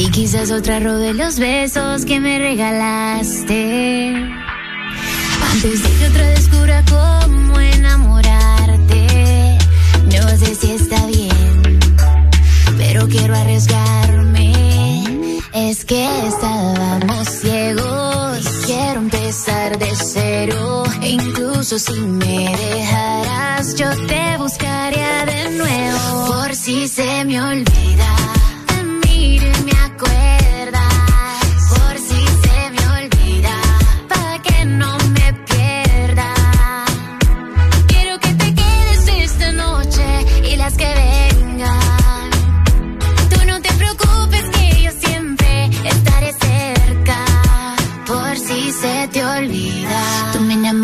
Y 0.00 0.10
quizás 0.10 0.50
otra 0.50 0.80
robe 0.80 1.12
los 1.12 1.38
besos 1.38 2.06
que 2.06 2.20
me 2.20 2.38
regalaste. 2.38 4.14
Antes 5.52 5.82
de 5.82 5.98
que 5.98 6.08
otra 6.08 6.26
descubra 6.28 6.82
cómo 6.88 7.60
enamorarte. 7.60 9.58
No 10.06 10.28
sé 10.38 10.54
si 10.54 10.70
está 10.72 11.04
bien 11.04 11.30
quiero 13.10 13.34
arriesgarme. 13.34 14.52
Es 15.52 15.84
que 15.84 16.08
estábamos 16.26 17.28
ciegos. 17.28 18.38
Quiero 18.66 19.00
empezar 19.00 19.78
de 19.78 19.92
cero. 19.94 20.84
E 21.02 21.10
incluso 21.10 21.78
si 21.78 22.00
me 22.00 22.56
dejaras, 22.56 23.74
yo 23.74 23.90
te 24.06 24.36
buscaría 24.38 25.26
de 25.26 25.50
nuevo. 25.50 26.26
Por 26.26 26.54
si 26.54 26.88
se 26.88 27.24
me 27.24 27.40
olvida. 27.40 28.39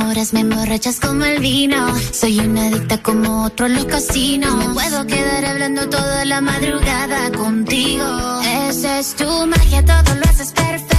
Enamoras, 0.06 0.32
me 0.32 0.40
emborrachas 0.40 1.00
como 1.00 1.24
el 1.24 1.40
vino. 1.40 1.92
Soy 2.12 2.38
una 2.38 2.66
adicta 2.66 3.02
como 3.02 3.44
otro 3.44 3.66
en 3.66 3.74
los 3.74 3.84
casinos. 3.86 4.54
Me 4.54 4.72
puedo 4.72 5.06
quedar 5.06 5.44
hablando 5.44 5.88
toda 5.88 6.24
la 6.24 6.40
madrugada 6.40 7.30
contigo. 7.32 8.40
Esa 8.68 9.00
es 9.00 9.16
tu 9.16 9.46
magia, 9.46 9.84
todo 9.84 10.14
lo 10.14 10.24
haces 10.24 10.52
perfecto. 10.52 10.95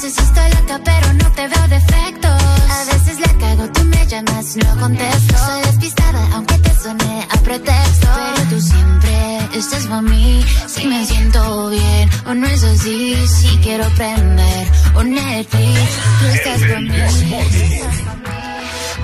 Si 0.00 0.06
estoy 0.06 0.50
loca, 0.52 0.80
pero 0.82 1.12
no 1.12 1.30
te 1.32 1.46
veo 1.46 1.68
defectos. 1.68 2.42
A 2.70 2.84
veces 2.90 3.20
la 3.20 3.34
cago, 3.38 3.70
tú 3.70 3.84
me 3.84 4.06
llamas, 4.06 4.56
no 4.56 4.80
contesto. 4.80 5.36
Soy 5.36 5.60
despistada, 5.60 6.26
aunque 6.32 6.56
te 6.56 6.74
suene 6.80 7.26
a 7.28 7.36
pretexto. 7.36 8.08
Pero 8.16 8.48
tú 8.48 8.60
siempre 8.62 9.38
estás 9.58 9.86
para 9.88 10.00
mí. 10.00 10.42
Si 10.68 10.86
me 10.86 11.04
siento 11.04 11.68
bien, 11.68 12.10
o 12.24 12.32
no 12.32 12.46
es 12.46 12.64
así. 12.64 13.14
Si 13.28 13.58
quiero 13.58 13.84
prender 13.90 14.68
un 14.96 15.10
Netflix, 15.14 15.90
tú 16.18 16.26
estás 16.28 16.60
para 16.60 16.80
mí. 16.80 17.80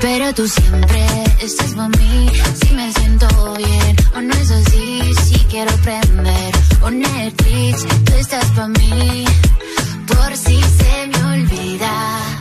Pero 0.00 0.32
tú 0.32 0.48
siempre 0.48 1.06
estás 1.42 1.74
para 1.74 1.88
mí. 1.90 2.30
Si 2.64 2.72
me 2.72 2.90
siento 2.94 3.54
bien, 3.58 3.96
o 4.14 4.20
no 4.22 4.34
es 4.34 4.50
así. 4.50 5.14
Si 5.26 5.38
quiero 5.50 5.72
prender 5.82 6.54
un 6.82 7.00
Netflix, 7.00 7.86
tú 8.06 8.14
estás 8.14 8.46
para 8.52 8.68
mí. 8.68 9.26
Por 10.06 10.36
si 10.36 10.60
se 10.62 11.06
me 11.08 11.24
olvida, 11.24 11.92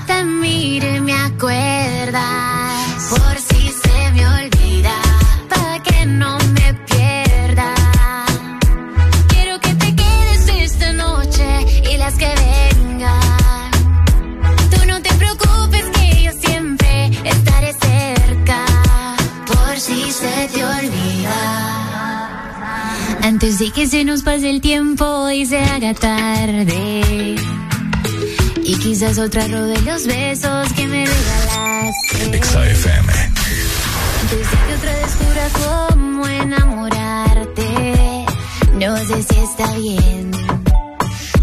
te 0.08 0.24
miro 0.24 0.88
y 0.96 1.00
me 1.02 1.14
acuerdas. 1.14 3.10
Por 3.10 3.38
si 3.38 3.70
se 3.70 4.12
me 4.14 4.28
olvida, 4.28 4.96
para 5.50 5.82
que 5.82 6.06
no 6.06 6.38
me 6.38 6.45
Antes 23.36 23.60
de 23.60 23.70
que 23.70 23.86
se 23.86 24.06
nos 24.06 24.24
pase 24.24 24.50
el 24.50 24.62
tiempo 24.62 25.30
y 25.30 25.46
se 25.46 25.60
haga 25.60 25.94
tarde. 25.94 27.36
Y 28.64 28.78
quizás 28.78 29.18
otra 29.18 29.46
de 29.50 29.82
los 29.82 30.08
besos 30.08 30.72
que 30.72 30.88
me 30.88 31.06
regalaste. 31.06 32.42
XFM. 32.42 33.12
Antes 34.22 34.40
de 34.40 34.46
que 34.68 34.74
otra 34.78 34.94
descubra 35.00 35.50
cómo 35.90 36.26
enamorarte. 36.26 38.26
No 38.80 38.96
sé 39.00 39.22
si 39.24 39.38
está 39.38 39.70
bien, 39.74 40.32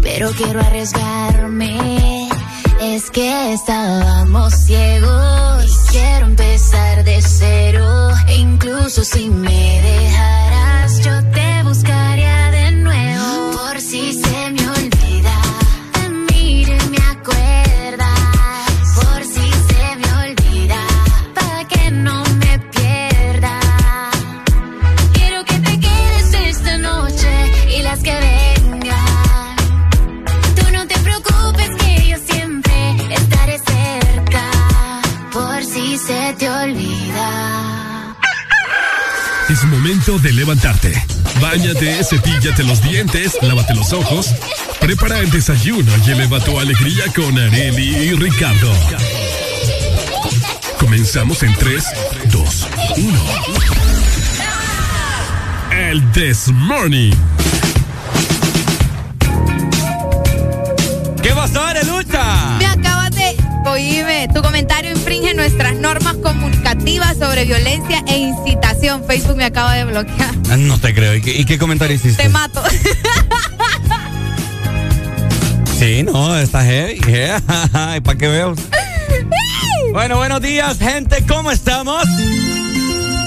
pero 0.01 0.31
quiero 0.31 0.61
arriesgarme. 0.61 2.27
Es 2.81 3.11
que 3.11 3.53
estábamos 3.53 4.51
ciegos. 4.65 5.67
Quiero 5.91 6.25
empezar 6.25 7.03
de 7.03 7.21
cero. 7.21 8.09
E 8.29 8.37
incluso 8.37 9.03
si 9.03 9.29
me 9.29 9.79
dejaras, 9.81 10.52
yo 11.03 11.21
te 11.31 11.63
buscaría 11.63 12.12
momento 39.83 40.17
de 40.17 40.31
levantarte. 40.31 40.93
Báñate, 41.41 42.01
cepíllate 42.05 42.63
los 42.63 42.81
dientes, 42.81 43.37
lávate 43.41 43.75
los 43.75 43.91
ojos. 43.91 44.33
Prepara 44.79 45.19
el 45.19 45.29
desayuno 45.29 45.91
y 46.07 46.11
eleva 46.11 46.39
tu 46.39 46.57
alegría 46.57 47.03
con 47.13 47.37
Areli 47.37 47.93
y 47.93 48.13
Ricardo. 48.13 48.73
Comenzamos 50.79 51.43
en 51.43 51.53
3, 51.55 51.83
2, 52.31 52.67
1. 52.95 53.19
El 55.77 56.11
This 56.13 56.47
Morning. 56.47 57.11
¿Qué 61.21 61.29
pasó, 61.31 61.61
Arelucha? 61.61 62.55
Me 62.57 62.67
acabas 62.67 63.11
de. 63.11 63.35
Oíme, 63.65 64.29
tu 64.33 64.41
comentario 64.41 64.91
infringe 64.91 65.33
nuestras 65.33 65.75
normas 65.75 66.12
comunicativas 66.63 67.17
sobre 67.17 67.45
violencia 67.45 68.03
e 68.07 68.17
incitación. 68.17 69.03
Facebook 69.05 69.35
me 69.35 69.45
acaba 69.45 69.73
de 69.75 69.85
bloquear. 69.85 70.33
Ah, 70.49 70.57
No 70.57 70.77
te 70.79 70.93
creo. 70.93 71.15
¿Y 71.15 71.21
qué, 71.21 71.31
y 71.37 71.45
qué 71.45 71.57
comentario 71.57 71.95
hiciste? 71.95 72.23
Te 72.23 72.29
mato. 72.29 72.63
Sí, 75.77 76.01
no, 76.03 76.37
está 76.37 76.63
heavy. 76.63 77.01
¿Para 78.03 78.17
qué 78.17 78.27
veo? 78.29 78.55
Bueno, 79.91 80.15
buenos 80.15 80.39
días, 80.39 80.77
gente. 80.79 81.25
¿Cómo 81.27 81.51
estamos? 81.51 82.05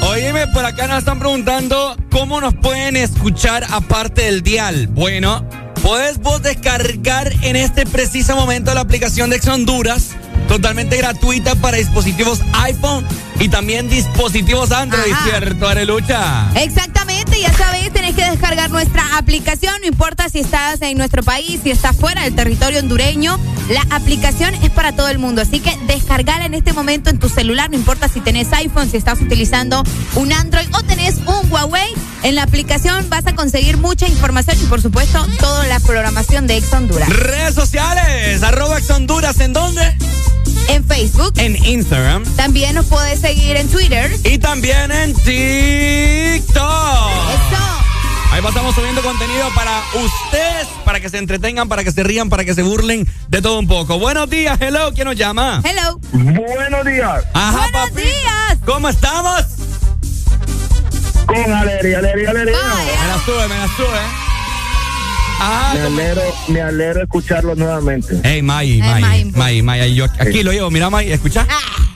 Oíme, 0.09 0.47
por 0.55 0.65
acá 0.65 0.87
nos 0.87 1.01
están 1.01 1.19
preguntando 1.19 1.95
cómo 2.11 2.41
nos 2.41 2.55
pueden 2.55 2.97
escuchar 2.97 3.67
aparte 3.71 4.23
del 4.23 4.43
dial. 4.43 4.87
Bueno, 4.87 5.47
puedes 5.83 6.19
vos 6.19 6.41
descargar 6.43 7.31
en 7.43 7.57
este 7.57 7.85
preciso 7.85 8.37
momento 8.37 8.73
la 8.73 8.81
aplicación 8.81 9.29
de 9.29 9.37
Ex 9.37 9.49
Honduras, 9.49 10.13
totalmente 10.49 10.97
gratuita 10.97 11.55
para 11.57 11.77
dispositivos 11.77 12.41
iPhone 12.65 13.05
y 13.39 13.49
también 13.49 13.89
dispositivos 13.89 14.73
Android, 14.73 15.13
Ajá. 15.13 15.25
¿cierto, 15.25 15.69
Arelucha? 15.69 16.51
Exactamente, 16.55 17.16
ya 17.41 17.53
sabéis, 17.53 17.93
tenés 17.93 18.15
que 18.15 18.25
descargar 18.25 18.71
nuestra 18.71 19.03
aplicación, 19.17 19.75
no 19.81 19.87
importa 19.87 20.29
si 20.29 20.41
estás 20.41 20.81
en 20.83 20.97
nuestro 20.97 21.23
país, 21.23 21.61
si 21.63 21.71
estás 21.71 21.97
fuera 21.97 22.23
del 22.23 22.35
territorio 22.35 22.81
hondureño, 22.81 23.39
la 23.69 23.83
aplicación 23.91 24.55
es 24.55 24.71
para 24.71 24.93
todo 24.93 25.09
el 25.09 25.19
mundo, 25.19 25.43
así 25.43 25.61
que 25.61 25.77
descargala 25.87 26.47
en 26.47 26.55
este 26.55 26.73
momento 26.73 27.11
en 27.11 27.19
tu 27.19 27.29
celular, 27.29 27.71
no 27.71 27.77
importa 27.77 28.09
si 28.09 28.21
tenés 28.21 28.53
iPhone, 28.53 28.91
si 28.91 28.97
estás 28.97 29.21
utilizando 29.21 29.83
un 30.15 30.33
Android 30.33 30.67
o 30.73 30.83
tenés 30.83 31.17
un 31.27 31.51
Huawei, 31.51 31.93
en 32.23 32.35
la 32.35 32.43
aplicación 32.43 33.09
vas 33.11 33.27
a 33.27 33.35
conseguir 33.35 33.77
mucha 33.77 34.07
información 34.09 34.57
y 34.61 34.67
por 34.67 34.81
supuesto 34.81 35.27
toda 35.39 35.67
la 35.67 35.81
programación 35.81 36.47
de 36.47 36.57
Ex 36.57 36.73
Honduras. 36.73 37.09
Redes 37.09 37.55
sociales, 37.55 38.43
arroba 38.43 38.79
Ex 38.79 38.91
Honduras, 38.91 39.41
¿en 39.41 39.53
dónde? 39.53 39.97
En 40.69 40.85
Facebook. 40.85 41.33
En 41.37 41.57
Instagram. 41.65 42.25
También 42.37 42.75
nos 42.75 42.87
puedes 42.87 43.21
seguir 43.21 43.57
en 43.57 43.69
Twitter. 43.69 44.11
Y 44.25 44.39
también 44.39 44.91
en 44.91 45.15
TikTok. 45.15 46.65
Ahí 48.33 48.43
estamos 48.47 48.75
subiendo 48.75 49.01
contenido 49.03 49.49
para 49.55 49.83
ustedes, 49.95 50.67
para 50.85 51.01
que 51.01 51.09
se 51.09 51.17
entretengan, 51.19 51.69
para 51.69 51.85
que 51.85 51.91
se 51.93 52.03
rían, 52.03 52.29
para 52.29 52.45
que 52.45 52.55
se 52.55 52.63
burlen 52.63 53.09
de 53.29 53.41
todo 53.41 53.59
un 53.59 53.67
poco. 53.67 53.99
Buenos 53.99 54.29
días, 54.29 54.59
hello, 54.61 54.93
¿quién 54.95 55.07
nos 55.09 55.17
llama? 55.17 55.63
Hello. 55.65 55.99
Buenos 56.13 56.85
días. 56.85 57.25
Ajá, 57.33 57.59
Buenos 57.73 57.91
papi. 57.91 58.03
días. 58.03 58.59
¿Cómo 58.67 58.89
estamos? 58.91 59.43
Con 61.27 61.53
alegría, 61.53 61.99
alegría, 61.99 62.31
alegría. 62.31 62.57
Me 63.01 63.09
la 63.09 63.25
sube, 63.25 63.49
me 63.49 63.59
la 63.59 63.67
sube. 63.69 64.01
Ajá. 65.41 65.75
Me 65.75 65.81
alegro, 65.81 66.23
me 66.49 66.61
alegro 66.61 67.03
escucharlo 67.03 67.55
nuevamente. 67.55 68.21
Hey, 68.23 68.43
May, 68.43 68.79
May, 68.79 69.03
May, 69.03 69.25
May. 69.25 69.33
May, 69.33 69.63
May, 69.63 69.95
yo 69.95 70.05
aquí 70.19 70.43
lo 70.43 70.53
llevo, 70.53 70.71
mira, 70.71 70.91
May, 70.91 71.11
escucha. 71.13 71.47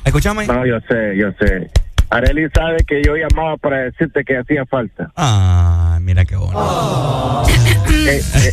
Escucha, 0.05 0.35
May. 0.35 0.47
No, 0.47 0.67
yo 0.67 0.79
sé, 0.89 1.17
yo 1.17 1.29
sé. 1.39 1.71
Areli 2.11 2.49
sabe 2.53 2.79
que 2.87 3.03
yo 3.05 3.15
llamaba 3.15 3.57
para 3.57 3.85
decirte 3.85 4.25
que 4.25 4.37
hacía 4.37 4.67
falta. 4.67 5.13
Ah, 5.17 5.99
mira 6.01 6.25
qué 6.25 6.35
bonito. 6.35 7.45
Eh, 7.89 8.23
eh, 8.35 8.53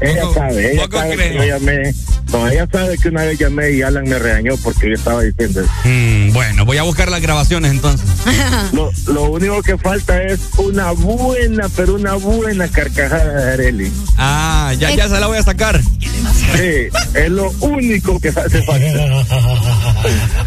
ella 0.02 0.22
sabe, 0.34 0.72
ella 0.72 0.86
sabe 0.90 1.16
que 1.16 1.34
yo 1.34 1.44
llamé. 1.44 1.94
No, 2.32 2.48
ella 2.48 2.68
sabe 2.70 2.98
que 2.98 3.08
una 3.08 3.22
vez 3.22 3.38
llamé 3.38 3.70
y 3.70 3.82
Alan 3.82 4.04
me 4.04 4.18
regañó 4.18 4.54
porque 4.62 4.88
yo 4.88 4.94
estaba 4.94 5.22
diciendo. 5.22 5.62
Mm, 5.84 6.32
bueno, 6.32 6.66
voy 6.66 6.76
a 6.76 6.82
buscar 6.82 7.08
las 7.10 7.22
grabaciones 7.22 7.70
entonces. 7.70 8.06
Lo, 8.72 8.90
lo 9.06 9.22
único 9.30 9.62
que 9.62 9.78
falta 9.78 10.22
es 10.22 10.40
una 10.58 10.90
buena, 10.90 11.68
pero 11.74 11.94
una 11.94 12.14
buena 12.14 12.68
carcajada 12.68 13.32
de 13.32 13.52
Areli. 13.52 13.92
Ah, 14.18 14.74
ya, 14.78 14.90
ya 14.90 15.08
se 15.08 15.18
la 15.18 15.26
voy 15.28 15.38
a 15.38 15.42
sacar. 15.42 15.80
Sí, 15.80 16.88
es 17.14 17.30
lo 17.30 17.50
único 17.60 18.18
que 18.20 18.28
hace 18.28 18.62
falta. 18.62 18.86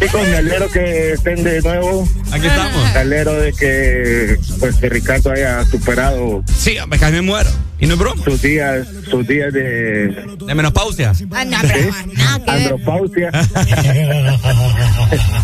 Y 0.00 0.08
con 0.08 0.20
el 0.20 0.34
alero 0.34 0.68
que 0.70 1.12
estén 1.12 1.42
de 1.42 1.60
nuevo. 1.62 2.08
Aquí 2.32 2.46
estamos. 2.46 2.92
Me 2.92 2.98
alero 3.00 3.32
de 3.34 3.52
que, 3.52 4.36
pues, 4.58 4.76
que 4.76 4.88
Ricardo 4.88 5.32
haya 5.32 5.64
superado. 5.66 6.42
Sí, 6.56 6.76
me 6.88 6.98
cae 6.98 7.12
me 7.12 7.22
muero. 7.22 7.50
Y 7.80 7.86
no 7.86 7.94
es 7.94 7.98
broma. 7.98 8.22
Sus 8.24 8.42
días, 8.42 8.86
sus 9.10 9.26
días 9.26 9.52
de. 9.52 10.08
De 10.46 10.54
menopausia. 10.54 11.12
Ah, 11.32 11.44
no, 11.44 11.56
pero 11.62 11.74
que. 11.74 12.50
Andropausia. 12.50 13.30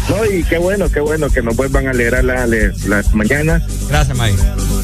no, 0.08 0.24
y 0.26 0.42
qué 0.44 0.58
bueno, 0.58 0.90
qué 0.90 1.00
bueno 1.00 1.30
que 1.30 1.42
nos 1.42 1.56
vuelvan 1.56 1.86
a 1.88 1.90
alegrar 1.90 2.24
la- 2.24 2.46
le- 2.46 2.72
las 2.86 3.14
mañanas. 3.14 3.62
Gracias, 3.88 4.16
Mike. 4.18 4.36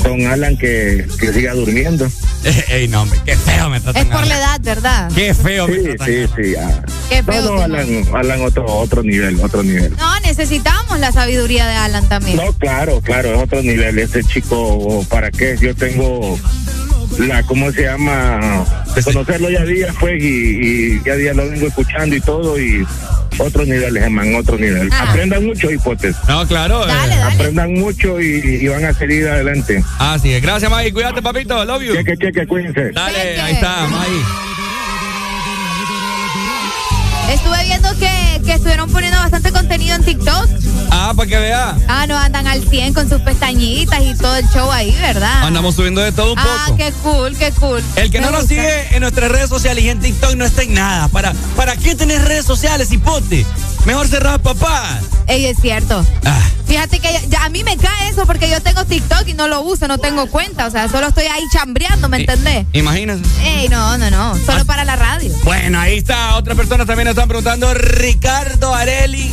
Con 0.03 0.27
Alan 0.27 0.57
que, 0.57 1.07
que 1.21 1.33
siga 1.33 1.53
durmiendo. 1.55 2.09
Ey, 2.69 2.88
no, 2.88 3.03
hombre, 3.03 3.19
qué 3.25 3.37
feo 3.37 3.69
me 3.71 3.77
Es 3.77 3.83
tratan. 3.85 4.09
por 4.09 4.27
la 4.27 4.38
edad, 4.38 4.61
¿verdad? 4.62 5.11
Qué 5.15 5.35
feo 5.35 5.69
me 5.69 5.75
Sí, 5.77 5.83
tratan. 5.85 6.07
sí, 6.09 6.27
sí. 6.37 6.55
ah. 6.59 6.83
Qué 7.11 7.23
No, 7.23 7.33
feo. 7.33 7.43
no, 7.43 7.62
Alan, 7.62 8.05
Alan 8.15 8.41
otro, 8.43 8.65
otro 8.67 9.03
nivel, 9.03 9.38
otro 9.41 9.62
nivel. 9.62 9.95
No, 9.99 10.19
necesitamos 10.21 10.99
la 10.99 11.12
sabiduría 11.12 11.67
de 11.67 11.75
Alan 11.75 11.91
también. 12.00 12.37
No, 12.38 12.52
claro, 12.55 13.00
claro, 13.02 13.35
es 13.35 13.42
otro 13.42 13.61
nivel. 13.62 13.98
Ese 13.98 14.24
chico, 14.24 15.05
¿para 15.11 15.31
qué? 15.31 15.57
Yo 15.61 15.74
tengo 15.74 16.38
la, 17.18 17.42
¿cómo 17.42 17.70
se 17.72 17.83
llama? 17.83 18.64
De 18.94 19.02
conocerlo 19.02 19.50
ya 19.50 19.64
días, 19.64 19.94
pues, 20.00 20.22
y, 20.22 20.26
y 20.96 21.02
ya 21.05 21.14
día 21.16 21.35
lo 21.35 21.48
vengo 21.50 21.66
escuchando 21.66 22.16
y 22.16 22.20
todo, 22.20 22.59
y 22.59 22.87
otro 23.38 23.64
nivel, 23.64 23.98
Germán, 23.98 24.35
otro 24.35 24.57
nivel. 24.57 24.90
Aprendan 24.92 25.44
mucho, 25.44 25.70
hipótesis. 25.70 26.16
No, 26.28 26.46
claro. 26.46 26.88
eh. 26.88 26.92
Aprendan 27.24 27.74
mucho 27.74 28.20
y, 28.20 28.59
y 28.62 28.68
van 28.68 28.85
a 28.85 28.94
seguir 28.94 29.28
adelante. 29.28 29.85
Así 29.98 30.33
es. 30.33 30.42
Gracias, 30.42 30.70
Mike. 30.70 30.92
Cuídate, 30.92 31.20
papito. 31.20 31.64
Love 31.64 31.83
you. 31.83 31.94
Cheque, 31.94 32.16
cheque, 32.16 32.46
cuídense. 32.46 32.90
Dale, 32.92 33.40
ahí 33.40 33.55
está, 33.55 33.87
Mike. 33.88 34.24
Estuve 37.33 37.64
viendo 37.64 37.88
que, 37.98 38.32
que 38.42 38.52
estuvieron 38.55 38.90
poniendo 38.90 39.18
bastante 39.18 39.52
contenido 39.52 39.94
en 39.96 40.05
TikTok. 40.05 40.48
Ah, 40.90 41.12
para 41.16 41.28
que 41.28 41.38
vea. 41.38 41.76
Ah, 41.88 42.07
no, 42.07 42.16
andan 42.18 42.46
al 42.46 42.66
100 42.68 42.94
con 42.94 43.09
sus 43.09 43.20
pestañitas 43.22 44.00
y 44.02 44.14
todo 44.16 44.37
el 44.37 44.46
show 44.50 44.70
ahí, 44.70 44.92
¿verdad? 45.00 45.44
Andamos 45.44 45.74
subiendo 45.74 46.00
de 46.00 46.12
todo 46.12 46.33
un 46.35 46.38
Ah, 46.38 46.64
poco. 46.66 46.78
qué 46.78 46.92
cool, 47.02 47.37
qué 47.37 47.50
cool. 47.52 47.83
El 47.96 48.11
que 48.11 48.20
Me 48.20 48.26
no 48.26 48.33
nos 48.33 48.42
gusta. 48.42 48.55
sigue 48.55 48.94
en 48.96 49.00
nuestras 49.00 49.31
redes 49.31 49.48
sociales 49.48 49.85
y 49.85 49.88
en 49.88 50.00
TikTok 50.00 50.35
no 50.37 50.44
está 50.44 50.62
en 50.62 50.74
nada. 50.74 51.09
¿Para, 51.09 51.33
para 51.57 51.76
qué 51.76 51.94
tenés 51.94 52.22
redes 52.24 52.44
sociales, 52.44 52.90
hipote? 52.92 53.46
Mejor 53.85 54.07
cerrar, 54.09 54.40
papá. 54.40 55.00
Ey, 55.26 55.46
es 55.46 55.59
cierto. 55.61 56.05
Ah. 56.24 56.38
Fíjate 56.66 57.00
que 57.00 57.12
ya- 57.12 57.24
ya 57.28 57.44
a 57.44 57.48
mí 57.50 57.64
me 57.64 57.76
cae 57.76 58.09
eso 58.09 58.24
porque 58.24 58.48
yo 58.48 58.61
tengo 58.62 58.85
TikTok 58.85 59.26
y 59.28 59.35
no 59.35 59.46
lo 59.46 59.61
uso, 59.61 59.88
no 59.88 59.98
tengo 59.98 60.26
cuenta. 60.26 60.66
O 60.66 60.70
sea, 60.70 60.88
solo 60.88 61.09
estoy 61.09 61.24
ahí 61.26 61.42
chambreando, 61.52 62.09
¿me 62.09 62.18
entendés? 62.18 62.66
Imagínate. 62.72 63.22
Ey, 63.44 63.68
no, 63.68 63.98
no, 63.98 64.11
no. 64.11 64.37
Solo 64.46 64.64
para 64.64 64.85
la 64.85 64.96
radio. 64.96 65.31
Bueno, 65.44 65.78
ahí 65.81 65.98
está. 65.98 66.37
Otra 66.37 66.55
persona 66.55 66.87
también 66.87 67.07
nos 67.07 67.12
están 67.12 67.28
preguntando, 67.28 67.72
Ricardo 67.74 68.32
Areli, 68.33 69.31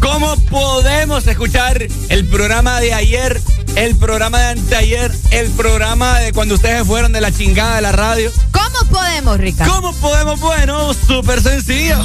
¿cómo 0.00 0.36
podemos 0.50 1.26
escuchar 1.26 1.86
el 2.10 2.26
programa 2.26 2.80
de 2.80 2.92
ayer, 2.92 3.40
el 3.76 3.94
programa 3.96 4.38
de 4.40 4.46
anteayer, 4.48 5.12
el 5.30 5.50
programa 5.50 6.18
de 6.20 6.32
cuando 6.32 6.54
ustedes 6.54 6.86
fueron 6.86 7.12
de 7.12 7.20
la 7.20 7.30
chingada 7.32 7.76
de 7.76 7.82
la 7.82 7.92
radio? 7.92 8.32
¿Cómo 8.50 8.90
podemos, 8.90 9.38
Ricardo? 9.38 9.72
¿Cómo 9.72 9.92
podemos? 9.94 10.40
Bueno, 10.40 10.92
súper 10.94 11.42
sencillo. 11.42 12.02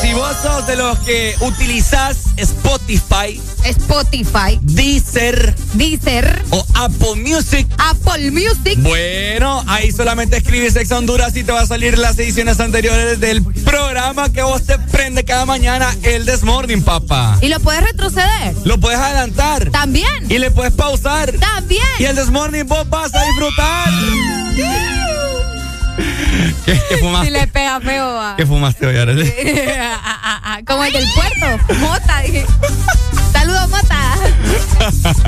Si 0.00 0.14
vos 0.14 0.34
sos 0.42 0.66
de 0.66 0.76
los 0.76 0.98
que 1.00 1.34
utilizás 1.40 2.16
Spotify, 2.38 3.38
Spotify, 3.64 4.58
Deezer, 4.62 5.54
Deezer 5.74 6.42
o 6.50 6.64
Apple 6.74 7.16
Music, 7.16 7.66
Apple 7.76 8.30
Music, 8.30 8.78
bueno, 8.78 9.62
ahí 9.68 9.92
solamente 9.92 10.38
escribes 10.38 10.74
Ex 10.76 10.90
Honduras 10.92 11.36
y 11.36 11.44
te 11.44 11.52
va 11.52 11.60
a 11.60 11.66
salir 11.66 11.98
las 11.98 12.18
ediciones 12.18 12.58
anteriores 12.60 13.20
del 13.20 13.44
programa 13.44 14.32
que 14.32 14.40
vos 14.42 14.62
te 14.64 14.78
prende 14.78 15.22
cada 15.24 15.44
mañana, 15.44 15.94
el 16.02 16.24
This 16.24 16.44
Morning, 16.44 16.80
papá. 16.80 17.36
y 17.42 17.48
lo 17.48 17.60
puedes 17.60 17.82
retroceder. 17.82 18.54
Lo 18.64 18.80
puedes 18.80 18.98
adelantar. 18.98 19.70
También. 19.70 19.99
Y 20.28 20.38
le 20.38 20.50
puedes 20.50 20.72
pausar. 20.72 21.32
También. 21.32 21.82
Y 21.98 22.04
el 22.04 22.16
This 22.16 22.30
Morning 22.30 22.64
vos 22.64 22.88
vas 22.88 23.14
a 23.14 23.24
disfrutar. 23.24 23.88
¿Qué, 26.64 26.80
qué 26.88 26.96
fumaste? 27.00 27.26
Si 27.26 27.32
le 27.32 27.46
pega 27.46 27.80
feo, 27.80 28.14
va. 28.14 28.36
¿Qué 28.36 28.46
fumaste 28.46 28.86
hoy, 28.86 28.96
Arely? 28.96 29.32
Como 30.66 30.84
el 30.84 30.92
del 30.92 31.06
puerto. 31.14 31.74
Mota, 31.80 32.20
dije. 32.20 32.46
Saludos, 33.32 33.68
Mota. 33.70 33.96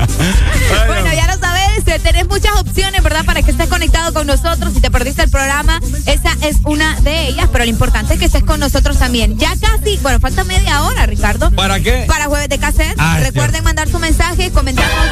Bueno, 0.87 1.13
ya 1.13 1.27
lo 1.27 1.39
sabes, 1.39 1.87
eh, 1.87 1.99
tenés 1.99 2.27
muchas 2.27 2.59
opciones, 2.59 3.01
¿verdad? 3.03 3.23
Para 3.23 3.41
que 3.43 3.51
estés 3.51 3.67
conectado 3.69 4.13
con 4.13 4.25
nosotros. 4.27 4.73
Si 4.73 4.81
te 4.81 4.89
perdiste 4.89 5.23
el 5.23 5.29
programa, 5.29 5.79
esa 6.05 6.35
es 6.41 6.57
una 6.63 6.99
de 7.01 7.27
ellas, 7.27 7.47
pero 7.51 7.63
lo 7.63 7.69
importante 7.69 8.13
es 8.15 8.19
que 8.19 8.25
estés 8.25 8.43
con 8.43 8.59
nosotros 8.59 8.97
también. 8.97 9.37
Ya 9.37 9.53
casi, 9.59 9.97
bueno, 10.01 10.19
falta 10.19 10.43
media 10.43 10.83
hora, 10.83 11.05
Ricardo. 11.05 11.51
¿Para 11.51 11.79
qué? 11.79 12.05
Para 12.07 12.25
jueves 12.25 12.49
de 12.49 12.57
cassette. 12.57 12.95
Ah, 12.97 13.19
Recuerden 13.21 13.63
mandar 13.63 13.87
su 13.89 13.99
mensaje, 13.99 14.51
comentarnos 14.51 15.05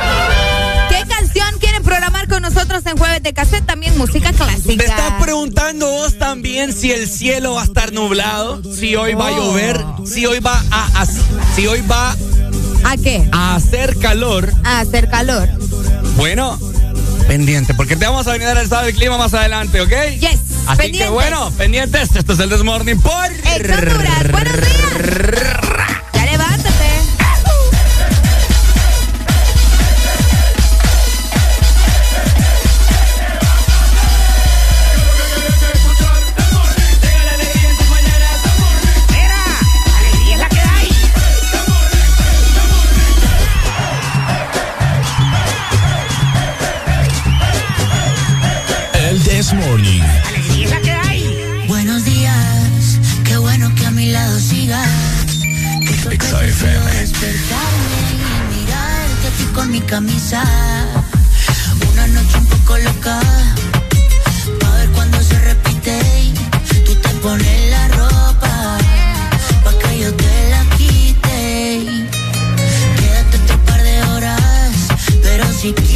qué 0.89 1.05
canción 1.07 1.47
quieren 1.59 1.83
programar 1.83 2.27
con 2.27 2.41
nosotros 2.41 2.83
en 2.85 2.97
jueves 2.97 3.21
de 3.23 3.33
cassette. 3.33 3.65
También 3.65 3.97
música 3.97 4.33
clásica. 4.33 4.83
Te 4.83 4.89
estás 4.89 5.13
preguntando 5.21 5.50
vos 5.55 6.17
también 6.17 6.73
si 6.73 6.91
el 6.91 7.07
cielo 7.07 7.53
va 7.55 7.61
a 7.61 7.65
estar 7.65 7.91
nublado, 7.91 8.61
si 8.73 8.95
hoy 8.95 9.13
va 9.13 9.27
a 9.27 9.31
llover, 9.31 9.79
si 10.05 10.25
hoy 10.25 10.39
va 10.39 10.61
a, 10.71 11.01
a- 11.01 11.05
si 11.55 11.67
hoy 11.67 11.81
va 11.81 12.15
¿A 12.83 12.97
qué? 12.97 13.27
a 13.31 13.55
hacer 13.55 13.97
calor. 13.97 14.51
A 14.63 14.79
hacer 14.79 15.09
calor. 15.09 15.47
Bueno, 16.17 16.57
pendiente, 17.27 17.73
porque 17.73 17.95
te 17.95 18.05
vamos 18.05 18.27
a 18.27 18.31
venir 18.33 18.45
a 18.45 18.49
dar 18.49 18.57
el 18.57 18.63
estado 18.63 18.85
del 18.85 18.95
clima 18.95 19.17
más 19.17 19.33
adelante, 19.33 19.81
¿ok? 19.81 19.91
Yes. 20.19 20.39
Así 20.67 20.77
pendientes. 20.77 21.01
que 21.03 21.09
bueno, 21.09 21.51
pendientes. 21.57 22.15
Esto 22.15 22.33
es 22.33 22.39
el 22.39 22.49
Desmorning 22.49 22.99
por. 22.99 23.13
Buenos 24.31 24.57
días. 24.61 25.60
Despertarme 57.21 57.99
y 58.13 58.55
mirarte 58.55 59.27
a 59.27 59.31
ti 59.37 59.45
con 59.53 59.71
mi 59.71 59.81
camisa. 59.81 60.43
Una 61.91 62.07
noche 62.07 62.37
un 62.37 62.47
poco 62.47 62.77
loca, 62.79 63.19
pa' 64.59 64.75
ver 64.77 64.89
cuando 64.89 65.21
se 65.21 65.37
repite. 65.39 65.99
Tú 66.85 66.95
te 66.95 67.09
pones 67.21 67.69
la 67.69 67.87
ropa, 67.89 68.77
pa' 69.63 69.73
que 69.79 69.99
yo 69.99 70.13
te 70.15 70.49
la 70.49 70.63
quite. 70.77 72.07
Quédate 72.97 73.37
otro 73.43 73.65
par 73.65 73.83
de 73.83 74.03
horas, 74.03 74.71
pero 75.21 75.45
si 75.53 75.73
quieres 75.73 75.90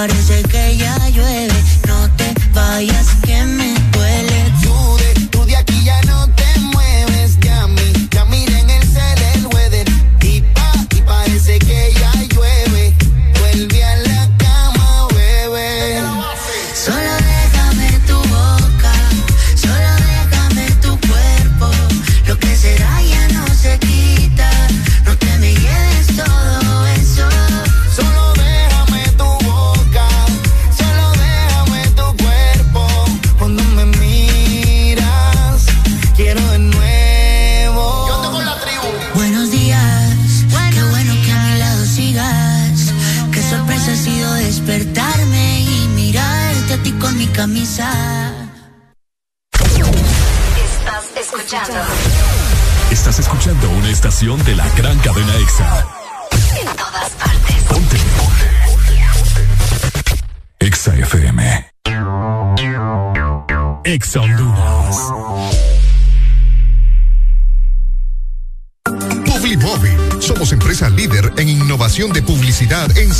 parece 0.00 0.49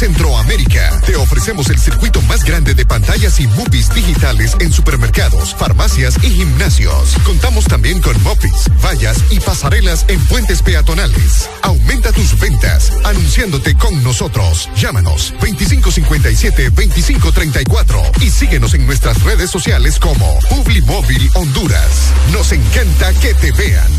Centroamérica. 0.01 0.99
Te 1.05 1.15
ofrecemos 1.15 1.69
el 1.69 1.79
circuito 1.79 2.23
más 2.23 2.43
grande 2.43 2.75
de 2.75 2.87
pantallas 2.87 3.39
y 3.39 3.47
movies 3.49 3.93
digitales 3.93 4.57
en 4.59 4.73
supermercados, 4.73 5.55
farmacias 5.55 6.17
y 6.23 6.31
gimnasios. 6.31 7.17
Contamos 7.23 7.67
también 7.67 8.01
con 8.01 8.19
mopis, 8.23 8.71
vallas 8.83 9.19
y 9.31 9.39
pasarelas 9.41 10.07
en 10.09 10.19
puentes 10.21 10.63
peatonales. 10.63 11.51
Aumenta 11.61 12.13
tus 12.13 12.41
ventas 12.41 12.95
anunciándote 13.05 13.77
con 13.77 14.03
nosotros. 14.03 14.71
Llámanos 14.75 15.35
2557-2534 15.39 18.23
y 18.23 18.31
síguenos 18.31 18.73
en 18.73 18.87
nuestras 18.87 19.23
redes 19.23 19.51
sociales 19.51 19.99
como 19.99 20.39
Publimóvil 20.49 21.29
Honduras. 21.35 22.11
Nos 22.33 22.53
encanta 22.53 23.13
que 23.21 23.35
te 23.35 23.53
vean. 23.53 23.93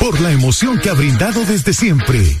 Por 0.00 0.18
la 0.22 0.30
emoción 0.30 0.78
que 0.78 0.88
ha 0.88 0.94
brindado 0.94 1.44
desde 1.44 1.74
siempre. 1.74 2.40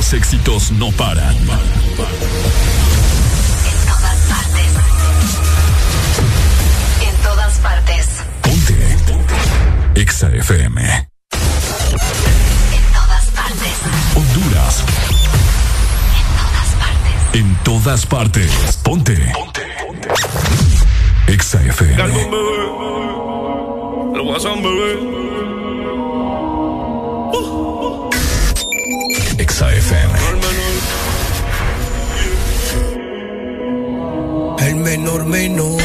Los 0.00 0.12
éxitos 0.14 0.72
no 0.72 0.90
paran. 0.92 1.36
En 1.36 1.46
todas 3.86 4.18
partes. 4.30 4.72
En 7.06 7.14
todas 7.22 7.58
partes. 7.58 8.06
Ponte. 8.40 8.96
EXA 10.00 10.28
FM. 10.36 10.80
En 10.90 11.08
todas 12.94 13.26
partes. 13.26 13.76
Honduras. 14.14 14.84
En 16.16 16.26
todas 16.40 16.70
partes. 16.80 17.34
En 17.34 17.54
todas 17.56 18.06
partes. 18.06 18.50
Ponte. 18.82 19.32
EXA 21.26 21.62
FM. 21.62 21.96
Bebé. 21.96 22.22
El 24.14 24.22
guasón, 24.22 24.62
bebé. 24.62 25.29
EXA 29.60 29.72
FM. 29.74 30.18
El 34.66 34.76
menor 34.76 35.24
menor. 35.26 35.82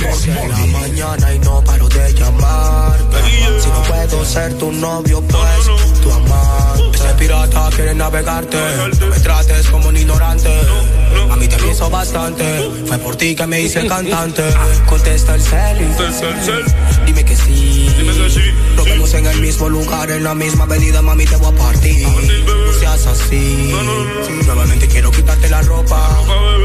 12 0.00 0.30
de 0.30 0.48
la 0.48 0.66
mañana 0.66 1.34
y 1.34 1.38
no 1.38 1.62
paro 1.64 1.88
de 1.88 2.12
llamarte. 2.12 3.16
Si 3.60 3.68
no 3.68 3.82
puedo 3.84 4.24
ser 4.24 4.58
tu 4.58 4.72
novio, 4.72 5.22
pues 5.22 6.00
tu 6.02 6.12
amante. 6.12 6.79
Ese 7.00 7.14
pirata 7.14 7.70
quiere 7.74 7.94
navegarte. 7.94 8.58
No 9.00 9.06
me 9.06 9.18
trates 9.20 9.68
como 9.68 9.88
un 9.88 9.96
ignorante. 9.96 10.50
A 11.30 11.36
mí 11.36 11.48
te 11.48 11.56
pienso 11.56 11.88
bastante. 11.88 12.44
Fue 12.86 12.98
por 12.98 13.16
ti 13.16 13.34
que 13.34 13.46
me 13.46 13.62
hice 13.62 13.86
cantante. 13.86 14.42
Contesta 14.86 15.34
el 15.34 15.42
cel. 15.42 15.78
Dime 17.06 17.24
que 17.24 17.36
sí. 17.36 17.88
Nos 18.76 18.84
vemos 18.84 19.14
en 19.14 19.26
el 19.26 19.40
mismo 19.40 19.68
lugar, 19.68 20.10
en 20.10 20.24
la 20.24 20.34
misma 20.34 20.64
avenida, 20.64 21.00
mami, 21.00 21.24
te 21.24 21.36
voy 21.36 21.54
a 21.54 21.58
partir. 21.58 22.06
No 22.06 22.72
seas 22.78 23.06
así. 23.06 23.74
Nuevamente 24.44 24.86
quiero 24.88 25.10
quitarte 25.10 25.48
la 25.48 25.62
ropa. 25.62 26.18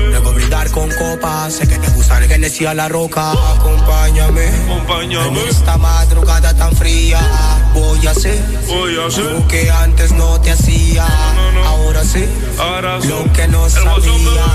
Luego 0.10 0.34
brindar 0.34 0.70
con 0.72 0.90
copas. 0.90 1.54
Sé 1.54 1.68
que 1.68 1.78
te 1.78 1.88
gusta 1.92 2.18
el 2.18 2.28
Genesis 2.28 2.68
a 2.68 2.74
la 2.74 2.90
roca. 2.90 3.32
Acompáñame. 3.32 4.48
En 5.28 5.38
esta 5.50 5.78
madrugada 5.78 6.54
tan 6.56 6.76
fría. 6.76 7.20
Voy 7.74 8.06
a 8.06 8.12
hacer. 8.12 8.44
Lo 9.32 9.48
que 9.48 9.70
antes 9.72 10.12
no 10.12 10.25
te 10.42 10.52
hacía. 10.52 11.06
Ahora 11.66 12.04
sí. 12.04 12.26
Lo 13.08 13.32
que 13.34 13.48
no 13.48 13.70
sabía. 13.70 14.46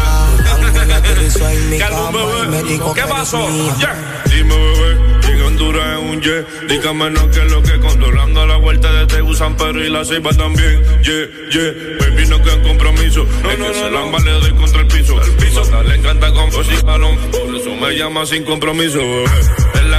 Aterrizó 0.96 1.48
en 1.48 1.70
mi 1.70 1.78
cama 1.84 2.10
y 2.44 2.48
me 2.48 2.62
dijo 2.64 2.92
que 2.94 3.00
¿Qué 3.00 3.06
eres 3.06 3.12
pasó? 3.12 3.38
mía. 3.48 3.74
Yeah. 3.78 4.22
Dime, 4.34 4.56
bebé. 4.56 5.10
Honduras 5.46 5.98
en 5.98 6.08
un 6.10 6.20
jet. 6.20 6.46
Dígame 6.68 7.10
no 7.10 7.30
que 7.30 7.44
es 7.44 7.50
lo 7.50 7.62
que 7.62 7.78
controlando 7.80 8.46
la 8.46 8.56
vuelta 8.56 8.92
de 8.92 9.06
Tegu, 9.06 9.34
San 9.34 9.56
Pedro 9.56 9.84
y 9.84 9.88
la 9.88 10.04
Ceiba 10.04 10.30
también. 10.32 10.82
Yeah, 11.02 11.26
yeah. 11.50 11.72
Baby, 11.98 12.26
no 12.28 12.42
queda 12.42 12.62
compromiso. 12.62 13.22
es 13.22 13.56
que 13.56 13.74
se 13.74 13.90
la 13.90 14.18
le 14.18 14.30
doy 14.32 14.54
contra 14.54 14.80
el 14.80 14.86
piso. 14.86 15.20
El 15.22 15.32
piso. 15.36 15.82
le 15.82 15.94
encanta 15.96 16.32
con 16.32 16.48
y 16.48 16.82
balón. 16.84 17.16
Por 17.30 17.56
eso 17.56 17.70
me 17.74 17.96
llama 17.96 18.26
sin 18.26 18.44
compromiso, 18.44 18.98
bebé. 18.98 19.24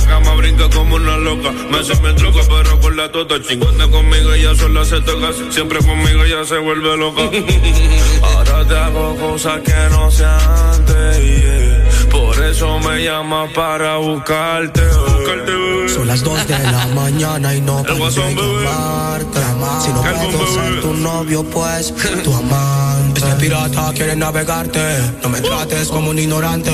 La 0.01 0.07
cama 0.07 0.35
brinca 0.35 0.69
como 0.69 0.95
una 0.95 1.17
loca. 1.17 1.51
Me 1.69 1.79
hace 1.79 1.95
me 2.01 2.13
troca, 2.13 2.39
pero 2.49 2.79
con 2.79 2.95
la 2.97 3.11
tota. 3.11 3.35
Chingando 3.41 3.89
conmigo, 3.91 4.33
ella 4.33 4.55
sola 4.55 4.83
se 4.85 4.99
toca. 5.01 5.29
Siempre 5.51 5.79
conmigo 5.79 6.23
ella 6.23 6.43
se 6.45 6.57
vuelve 6.57 6.97
loca. 6.97 7.21
Ahora 8.21 8.67
te 8.67 8.75
hago 8.77 9.15
cosas 9.17 9.61
que 9.61 9.73
no 9.91 10.11
se 10.11 10.25
antes. 10.25 11.17
yeah. 11.17 12.07
Por 12.09 12.43
eso 12.43 12.79
me 12.79 13.03
llama 13.03 13.47
para 13.55 13.97
buscarte. 13.97 14.81
buscarte 14.83 15.51
bebé. 15.51 15.89
Son 15.89 16.07
las 16.07 16.21
2 16.23 16.47
de 16.47 16.59
la 16.59 16.87
mañana 16.95 17.55
y 17.55 17.61
no 17.61 17.83
puedo 17.83 18.09
llamarte. 18.09 19.39
Si 19.81 19.89
no 19.93 20.01
puedo 20.01 20.47
ser 20.53 20.81
tu 20.81 20.93
novio, 20.93 21.43
pues 21.43 21.93
tu 22.23 22.33
amante. 22.35 22.90
Este 23.23 23.35
pirata 23.35 23.91
quiere 23.93 24.15
navegarte. 24.15 24.79
No 25.21 25.29
me 25.29 25.39
trates 25.41 25.89
como 25.89 26.09
un 26.09 26.17
ignorante. 26.17 26.71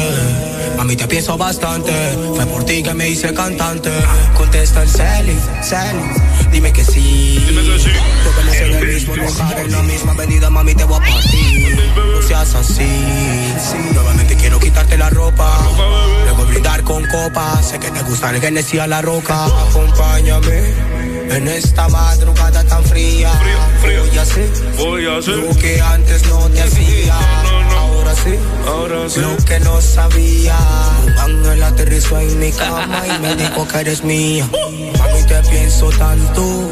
Mami, 0.78 0.96
te 0.96 1.06
pienso 1.06 1.38
bastante. 1.38 1.92
Fue 2.36 2.46
por 2.46 2.64
ti 2.64 2.82
que 2.82 2.94
me 2.94 3.10
hice 3.10 3.34
cantante. 3.34 3.92
Contesta 4.34 4.84
el 4.84 4.90
celi, 4.90 5.38
celi. 5.62 6.04
Dime 6.50 6.72
que 6.72 6.86
sí. 6.86 7.44
Dime 7.50 7.64
que 7.64 7.80
sí. 7.80 7.90
En 8.64 8.76
el 8.76 8.88
mismo 8.88 9.16
lugar, 9.18 9.60
en 9.60 9.72
la 9.74 9.84
misma 9.84 10.14
avenida, 10.14 10.50
mami, 10.50 10.74
te 10.74 10.86
voy 10.86 10.96
a 10.96 11.00
partir. 11.00 11.92
No 12.14 12.22
seas 12.22 12.56
así. 12.56 12.88
Nuevamente 13.94 14.38
quiero 14.38 14.58
quitarte 14.58 14.98
la 14.98 15.10
ropa. 15.10 15.68
Luego 16.24 16.46
brindar 16.46 16.82
con 16.84 17.06
copas. 17.08 17.72
Sé 17.72 17.78
que 17.78 17.92
te 17.92 18.02
gusta 18.04 18.30
el 18.30 18.40
Genesis 18.40 18.80
a 18.80 18.88
la 18.88 19.02
roca. 19.02 19.48
Acompáñame 19.48 20.97
en 21.30 21.48
esta 21.48 21.88
madrugada 21.90 22.64
tan 22.64 22.84
fría. 22.86 23.32
Voy 23.82 24.18
a 24.18 24.22
hacer, 24.22 24.50
Voy 24.78 25.06
a 25.06 25.18
hacer 25.18 25.36
lo 25.36 25.56
que 25.56 25.82
antes 25.82 26.28
no 26.28 26.40
te 26.50 26.62
hacía. 26.62 27.18
Ahora 27.78 28.16
sí, 28.16 28.36
ahora 28.68 29.10
sí. 29.10 29.20
lo 29.20 29.38
que 29.46 29.60
no 29.60 29.82
sabía. 29.82 30.58
Un 31.06 31.18
ángel 31.18 31.64
aterrizó 31.64 32.20
en 32.20 32.40
mi 32.40 32.52
cama 32.52 33.04
y 33.08 33.20
me 33.22 33.36
dijo 33.36 33.68
que 33.68 33.78
eres 33.80 34.04
mía. 34.04 34.48
Mami, 34.54 35.24
te 35.28 35.42
pienso 35.50 35.90
tanto. 35.90 36.72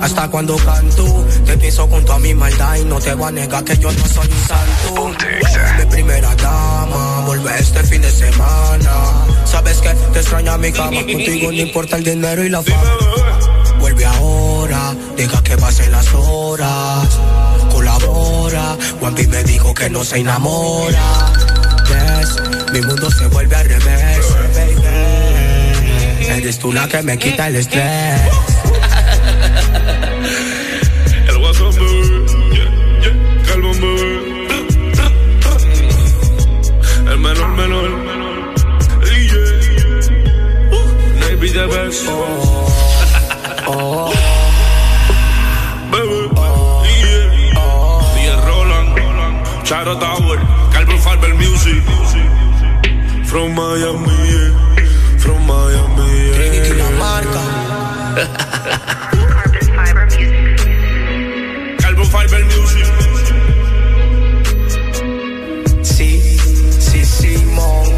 Hasta 0.00 0.28
cuando 0.28 0.56
canto, 0.56 1.26
te 1.44 1.58
pienso 1.58 1.86
con 1.86 2.02
toda 2.06 2.18
mi 2.18 2.32
maldad 2.32 2.76
y 2.76 2.84
no 2.84 2.98
te 2.98 3.12
voy 3.12 3.28
a 3.28 3.32
negar 3.32 3.62
que 3.64 3.76
yo 3.76 3.92
no 3.92 4.06
soy 4.06 4.26
un 4.28 4.48
santo. 4.48 5.10
Mi 5.78 5.84
primera 5.90 6.34
dama, 6.36 7.24
vuelve 7.26 7.50
este 7.58 7.82
fin 7.84 8.00
de 8.00 8.10
semana. 8.10 8.92
Sabes 9.44 9.78
que 9.78 9.90
te 9.90 10.20
extraña 10.20 10.56
mi 10.56 10.72
cama, 10.72 11.00
contigo 11.00 11.52
no 11.52 11.58
importa 11.58 11.96
el 11.96 12.04
dinero 12.04 12.42
y 12.42 12.48
la 12.48 12.62
fama. 12.62 13.49
Vuelve 13.90 14.06
ahora, 14.06 14.94
deja 15.16 15.42
que 15.42 15.56
pasen 15.56 15.90
las 15.90 16.14
horas. 16.14 17.08
Colabora, 17.72 18.76
Juanpi 19.00 19.26
me 19.26 19.42
dijo 19.42 19.74
que 19.74 19.90
no 19.90 20.04
se 20.04 20.18
enamora. 20.18 21.32
Yes, 21.88 22.36
mi 22.72 22.80
mundo 22.82 23.10
se 23.10 23.26
vuelve 23.26 23.56
al 23.56 23.68
revés. 23.68 24.36
Eres 26.20 26.60
tú 26.60 26.72
la 26.72 26.86
que 26.86 27.02
me 27.02 27.18
quita 27.18 27.48
el 27.48 27.56
estrés. 27.56 28.20
El 31.28 31.36
WhatsApp. 31.38 31.74
Yeah, 32.52 32.70
yeah. 33.02 33.42
Calma, 33.44 33.72
bebé. 33.72 34.20
El 37.10 37.18
menor, 37.18 37.48
menor. 37.56 37.90
Yeah. 39.02 39.50
Uh, 40.70 42.29
Charo 49.90 49.98
Tower. 49.98 50.38
Calvin 50.72 50.98
Farber 50.98 51.34
Music. 51.34 51.82
From 53.24 53.54
Miami. 53.54 54.52
From 55.18 55.46
Miami. 55.46 56.30
Trinity 56.34 56.74
la 56.78 56.90
marca. 56.90 57.42
Calvin 61.78 62.06
Farber 62.06 62.44
Music. 62.44 62.86
Sí, 65.82 66.38
sí, 66.78 67.04
Simón. 67.04 67.88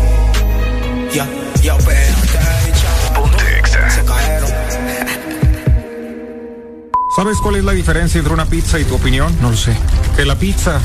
Ya, 1.12 1.26
ya. 1.62 1.78
Se 3.90 4.05
cayeron. 4.05 4.51
¿Sabes 7.16 7.36
cuál 7.43 7.57
es 7.57 7.64
la 7.64 7.72
diferencia 7.72 8.18
entre 8.18 8.32
una 8.32 8.47
pizza 8.47 8.78
y 8.78 8.84
tu 8.84 8.95
opinión? 8.95 9.36
No 9.43 9.51
lo 9.51 9.57
sé. 9.57 9.76
Que 10.16 10.24
la 10.24 10.36
pizza 10.36 10.80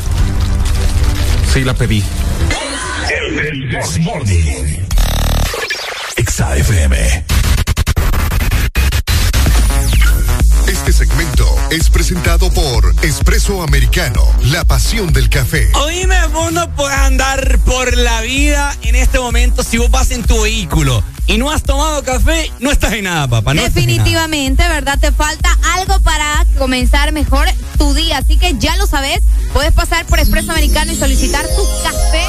sí 1.54 1.64
la 1.64 1.74
pedí. 1.74 2.04
El 3.10 3.70
This 3.70 4.00
Morning. 4.00 4.86
Exa 6.16 6.56
FM. 6.58 6.98
Este 6.98 7.47
es 11.70 11.89
presentado 11.89 12.51
por 12.51 12.93
Espresso 13.01 13.61
Americano, 13.61 14.24
la 14.45 14.63
pasión 14.63 15.11
del 15.11 15.30
café. 15.30 15.70
Oíme, 15.76 16.15
vos 16.28 16.51
no 16.53 16.70
puedes 16.76 16.97
andar 16.97 17.59
por 17.59 17.95
la 17.97 18.22
vida 18.22 18.76
en 18.84 18.95
este 18.95 19.20
momento 19.20 19.63
si 19.63 19.78
vos 19.78 19.91
vas 19.91 20.11
en 20.11 20.24
tu 20.24 20.41
vehículo 20.41 21.03
y 21.26 21.38
no 21.38 21.51
has 21.51 21.63
tomado 21.63 22.03
café, 22.03 22.51
no 22.59 22.72
estás 22.72 22.93
en 22.93 23.03
nada, 23.03 23.28
papá. 23.28 23.53
No 23.53 23.61
nada. 23.61 23.74
Definitivamente, 23.74 24.65
¿verdad? 24.68 24.97
Te 24.97 25.11
falta 25.11 25.49
algo 25.76 25.99
para 25.99 26.45
comenzar 26.57 27.11
mejor 27.11 27.47
tu 27.78 27.93
día. 27.93 28.20
Así 28.20 28.38
que 28.38 28.55
ya 28.57 28.78
lo 28.78 28.88
sabes, 28.88 29.20
puedes 29.51 29.74
pasar 29.74 30.05
por 30.05 30.20
Expreso 30.20 30.51
Americano 30.51 30.93
y 30.93 30.95
solicitar 30.95 31.45
tu 31.45 31.63
café 31.84 32.24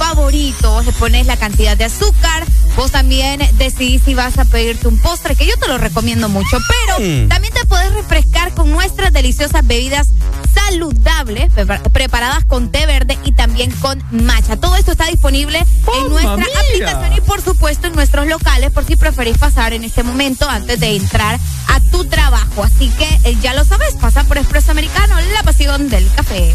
favorito. 0.00 0.72
Vos 0.72 0.84
le 0.84 0.92
pones 0.92 1.26
la 1.26 1.36
cantidad 1.36 1.76
de 1.76 1.84
azúcar. 1.84 2.44
Vos 2.76 2.92
también 2.92 3.40
decidís 3.58 4.02
si 4.04 4.14
vas 4.14 4.38
a 4.38 4.44
pedirte 4.44 4.88
un 4.88 4.98
postre, 4.98 5.34
que 5.36 5.46
yo 5.46 5.56
te 5.58 5.68
lo 5.68 5.76
recomiendo 5.78 6.28
mucho. 6.28 6.58
Pero 6.68 7.00
Mm. 7.24 7.28
también 7.28 7.52
te 7.52 7.64
puedes 7.66 7.92
refrescar 7.92 8.54
con 8.54 8.70
nuestras 8.70 9.12
deliciosas 9.12 9.66
bebidas 9.66 10.08
saludables, 10.54 11.50
prepar- 11.52 11.82
preparadas 11.92 12.44
con 12.44 12.70
té 12.70 12.86
verde 12.86 13.18
y 13.24 13.32
también 13.32 13.70
con 13.72 14.02
matcha. 14.10 14.56
Todo 14.56 14.76
esto 14.76 14.92
está 14.92 15.06
disponible 15.06 15.58
en 15.58 16.08
nuestra 16.08 16.36
mía! 16.36 16.46
aplicación 16.70 17.12
y 17.16 17.20
por 17.20 17.42
supuesto 17.42 17.86
en 17.86 17.94
nuestros 17.94 18.26
locales 18.26 18.70
por 18.70 18.84
si 18.86 18.96
preferís 18.96 19.36
pasar 19.38 19.72
en 19.72 19.84
este 19.84 20.02
momento 20.02 20.48
antes 20.48 20.80
de 20.80 20.96
entrar 20.96 21.38
a 21.68 21.80
tu 21.90 22.04
trabajo. 22.06 22.62
Así 22.64 22.88
que 22.90 23.20
eh, 23.30 23.36
ya 23.42 23.52
lo 23.54 23.64
sabes, 23.64 23.94
pasa 24.00 24.24
por 24.24 24.38
Expreso 24.38 24.70
Americano, 24.70 25.14
la 25.34 25.42
pasión 25.42 25.88
del 25.88 26.08
café. 26.14 26.54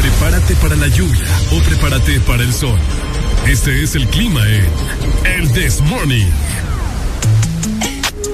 Prepárate 0.00 0.54
para 0.56 0.76
la 0.76 0.86
lluvia 0.88 1.24
o 1.52 1.60
prepárate 1.62 2.20
para 2.20 2.42
el 2.42 2.52
sol. 2.52 2.78
Este 3.46 3.82
es 3.82 3.94
el 3.94 4.06
clima 4.08 4.42
en 4.46 4.66
El 5.26 5.52
This 5.52 5.80
Morning. 5.80 6.26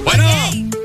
Bueno, 0.03 0.25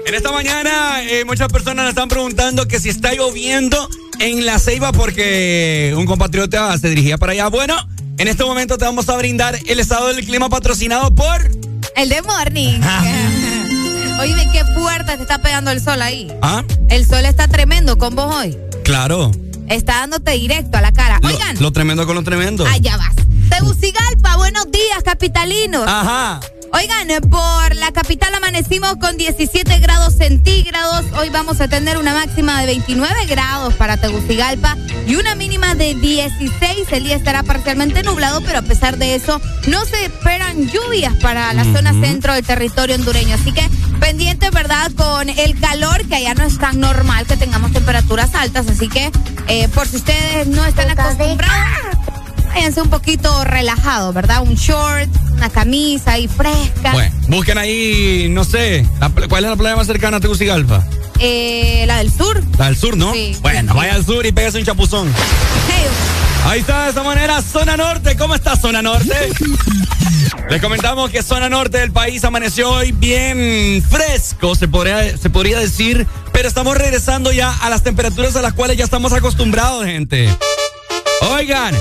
en 0.07 0.14
esta 0.14 0.31
mañana 0.33 1.03
eh, 1.03 1.25
muchas 1.25 1.49
personas 1.49 1.85
nos 1.85 1.91
están 1.91 2.09
preguntando 2.09 2.66
que 2.68 2.79
si 2.81 2.89
está 2.89 3.12
lloviendo 3.14 3.89
en 4.21 4.47
la 4.47 4.59
ceiba 4.59 4.93
porque 4.93 5.95
un 5.97 6.07
compatriota 6.07 6.77
se 6.79 6.89
dirigía 6.89 7.18
para 7.18 7.33
allá. 7.33 7.49
Bueno, 7.49 7.77
en 8.18 8.29
este 8.29 8.45
momento 8.45 8.79
te 8.79 8.85
vamos 8.85 9.09
a 9.09 9.16
brindar 9.16 9.59
el 9.66 9.81
estado 9.81 10.09
del 10.14 10.25
clima 10.25 10.49
patrocinado 10.49 11.12
por... 11.14 11.51
El 11.97 12.09
de 12.09 12.23
Morning. 12.23 12.79
Oye, 14.21 14.49
qué 14.53 14.64
fuerte 14.79 15.16
te 15.16 15.23
está 15.23 15.39
pegando 15.43 15.71
el 15.73 15.81
sol 15.83 16.01
ahí. 16.03 16.33
¿Ah? 16.43 16.62
El 16.89 17.07
sol 17.07 17.25
está 17.25 17.49
tremendo 17.49 17.99
con 17.99 18.14
vos 18.14 18.33
hoy. 18.35 18.57
Claro. 18.85 19.33
Está 19.68 19.99
dándote 19.99 20.33
directo 20.33 20.79
a 20.79 20.81
la 20.83 20.93
cara. 20.93 21.18
Lo- 21.23 21.29
Oigan, 21.29 21.57
Lo, 21.61 21.73
tremendo 21.73 22.07
con 22.07 22.14
lo 22.16 22.23
tremendo. 22.23 22.64
allá 22.66 22.97
vas. 22.97 23.14
Tegucigalpa, 23.51 24.36
buenos 24.36 24.70
días, 24.70 25.03
capitalinos. 25.05 25.84
Ajá. 25.86 26.40
Oigan, 26.72 27.09
por 27.28 27.74
la 27.74 27.90
capital 27.90 28.32
amanecimos 28.32 28.94
con 28.96 29.16
17 29.16 29.80
grados 29.80 30.14
centígrados. 30.14 31.05
Hoy 31.18 31.28
vamos 31.28 31.61
a 31.61 31.66
tener 31.66 31.98
una 31.98 32.14
máxima 32.14 32.61
de 32.61 32.66
29 32.66 33.26
grados 33.26 33.74
para 33.74 33.96
Tegucigalpa 33.96 34.76
y 35.07 35.16
una 35.16 35.34
mínima 35.34 35.74
de 35.74 35.94
16. 35.96 36.92
El 36.92 37.05
día 37.05 37.16
estará 37.16 37.42
parcialmente 37.42 38.05
nublado, 38.05 38.40
pero 38.42 38.61
a 38.61 38.62
pesar 38.62 38.98
de 38.98 39.16
eso, 39.16 39.40
no 39.66 39.84
se 39.84 40.05
esperan 40.05 40.68
lluvias 40.68 41.14
para 41.16 41.53
la 41.55 41.64
zona 41.64 41.92
centro 41.92 42.34
del 42.34 42.46
territorio 42.46 42.94
hondureño. 42.94 43.34
Así 43.34 43.53
que 43.53 43.68
pendiente, 43.98 44.51
¿verdad? 44.51 44.92
Con 44.96 45.28
el 45.28 45.59
calor, 45.59 46.07
que 46.07 46.14
allá 46.14 46.34
no 46.34 46.44
es 46.44 46.57
tan 46.59 46.78
normal 46.78 47.26
que 47.26 47.36
tengamos 47.36 47.72
temperaturas 47.72 48.32
altas. 48.36 48.68
Así 48.68 48.88
que, 48.88 49.11
eh, 49.48 49.68
por 49.74 49.88
si 49.88 49.96
ustedes 49.96 50.46
no 50.46 50.64
están 50.64 50.88
acostumbrados, 50.90 51.96
váyanse 52.51 52.82
un 52.82 52.90
poquito 52.90 53.44
relajados, 53.44 54.14
¿verdad? 54.14 54.42
Un 54.42 54.55
short, 54.55 55.09
una 55.32 55.51
camisa 55.51 56.12
ahí 56.12 56.28
fresca. 56.28 56.92
Bueno, 56.92 57.14
busquen 57.28 57.59
ahí, 57.59 58.28
no 58.30 58.44
sé, 58.44 58.86
la 59.01 59.11
¿cuál 59.28 59.44
es 59.44 59.51
la 59.51 59.57
playa 59.57 59.76
más 59.76 59.86
cercana 59.86 60.18
a 60.18 60.20
Tegucigalpa? 60.20 60.84
Eh, 61.18 61.84
la 61.86 61.98
del 61.98 62.12
sur. 62.12 62.42
La 62.59 62.66
del 62.66 62.76
sur, 62.76 62.96
¿no? 62.96 63.12
Sí. 63.12 63.36
Bueno, 63.42 63.74
vaya 63.74 63.94
al 63.94 64.05
sur 64.05 64.24
y 64.24 64.32
pégase 64.32 64.59
un 64.59 64.64
chapuzón. 64.64 65.12
Ahí 66.46 66.61
está, 66.61 66.84
de 66.84 66.90
esa 66.90 67.03
manera, 67.03 67.42
Zona 67.42 67.76
Norte. 67.76 68.16
¿Cómo 68.16 68.34
está 68.34 68.57
Zona 68.57 68.80
Norte? 68.80 69.14
Les 70.48 70.61
comentamos 70.61 71.11
que 71.11 71.22
Zona 71.22 71.48
Norte 71.48 71.78
del 71.78 71.92
país 71.92 72.24
amaneció 72.24 72.70
hoy 72.70 72.92
bien 72.92 73.84
fresco, 73.88 74.55
se 74.55 74.66
podría, 74.66 75.16
se 75.16 75.30
podría 75.30 75.61
decir, 75.61 76.07
pero 76.32 76.48
estamos 76.48 76.76
regresando 76.76 77.30
ya 77.30 77.53
a 77.53 77.70
las 77.70 77.82
temperaturas 77.82 78.34
a 78.36 78.42
las 78.42 78.55
cuales 78.55 78.76
ya 78.76 78.84
estamos 78.84 79.12
acostumbrados, 79.12 79.84
gente. 79.84 80.28
Oigan, 81.36 81.76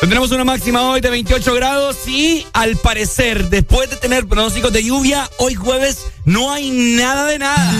tendremos 0.00 0.30
una 0.32 0.44
máxima 0.44 0.82
hoy 0.90 1.00
de 1.00 1.10
28 1.10 1.54
grados 1.54 2.08
y 2.08 2.46
al 2.52 2.76
parecer, 2.76 3.48
después 3.50 3.90
de 3.90 3.96
tener 3.96 4.26
pronósticos 4.26 4.72
de 4.72 4.82
lluvia, 4.82 5.28
hoy 5.38 5.54
jueves 5.54 6.06
no 6.24 6.52
hay 6.52 6.70
nada 6.70 7.26
de 7.26 7.38
nada. 7.38 7.72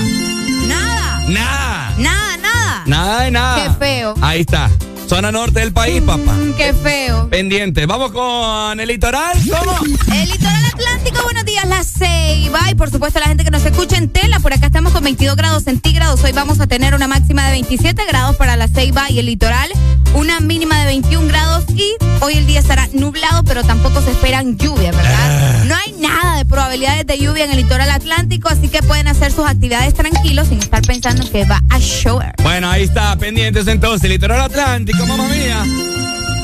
Nada. 0.67 1.23
Nada. 1.29 1.95
Nada, 1.99 2.37
nada. 2.37 2.83
Nada 2.87 3.23
de 3.23 3.31
nada. 3.31 3.65
Qué 3.65 3.85
feo. 3.85 4.15
Ahí 4.21 4.41
está. 4.41 4.71
Zona 5.11 5.33
norte 5.33 5.59
del 5.59 5.73
país, 5.73 6.01
papá. 6.03 6.35
Mm, 6.35 6.53
Qué 6.53 6.73
feo. 6.73 7.29
Pendiente. 7.29 7.85
Vamos 7.85 8.13
con 8.13 8.79
el 8.79 8.87
litoral. 8.87 9.37
¿Cómo? 9.51 9.77
El 10.15 10.29
litoral 10.29 10.65
atlántico, 10.67 11.25
buenos 11.25 11.45
días, 11.45 11.67
la 11.67 11.83
Ceiba. 11.83 12.71
Y 12.71 12.77
por 12.77 12.93
supuesto, 12.93 13.19
la 13.19 13.27
gente 13.27 13.43
que 13.43 13.51
nos 13.51 13.65
escucha 13.65 13.97
en 13.97 14.09
tela. 14.09 14.39
Por 14.39 14.53
acá 14.53 14.67
estamos 14.67 14.93
con 14.93 15.03
22 15.03 15.35
grados 15.35 15.65
centígrados. 15.65 16.23
Hoy 16.23 16.31
vamos 16.31 16.61
a 16.61 16.69
tener 16.69 16.95
una 16.95 17.09
máxima 17.09 17.45
de 17.47 17.51
27 17.51 18.01
grados 18.07 18.37
para 18.37 18.55
la 18.55 18.69
Ceiba 18.69 19.11
y 19.11 19.19
el 19.19 19.27
litoral. 19.27 19.69
Una 20.15 20.39
mínima 20.39 20.79
de 20.79 20.87
21 20.87 21.27
grados. 21.27 21.65
Y 21.75 21.97
hoy 22.21 22.35
el 22.35 22.47
día 22.47 22.61
estará 22.61 22.89
nublado, 22.93 23.43
pero 23.43 23.65
tampoco 23.65 24.01
se 24.03 24.13
esperan 24.13 24.59
lluvias, 24.59 24.95
¿verdad? 24.97 25.65
No 25.65 25.75
hay 25.75 25.93
nada 25.99 26.37
de 26.37 26.45
probabilidades 26.45 27.05
de 27.05 27.19
lluvia 27.19 27.47
en 27.47 27.51
el 27.51 27.57
litoral 27.57 27.91
atlántico. 27.91 28.49
Así 28.49 28.69
que 28.69 28.81
pueden 28.85 29.09
hacer 29.09 29.33
sus 29.33 29.45
actividades 29.45 29.93
tranquilos 29.95 30.47
sin 30.47 30.59
estar 30.61 30.83
pensando 30.83 31.29
que 31.29 31.45
va 31.47 31.61
a 31.69 31.79
llover. 31.81 32.33
Bueno, 32.45 32.71
ahí 32.71 32.85
está. 32.85 33.17
Pendientes 33.17 33.67
entonces. 33.67 34.09
Litoral 34.09 34.41
atlántico, 34.41 35.00
mamá 35.07 35.29
mía. 35.29 35.65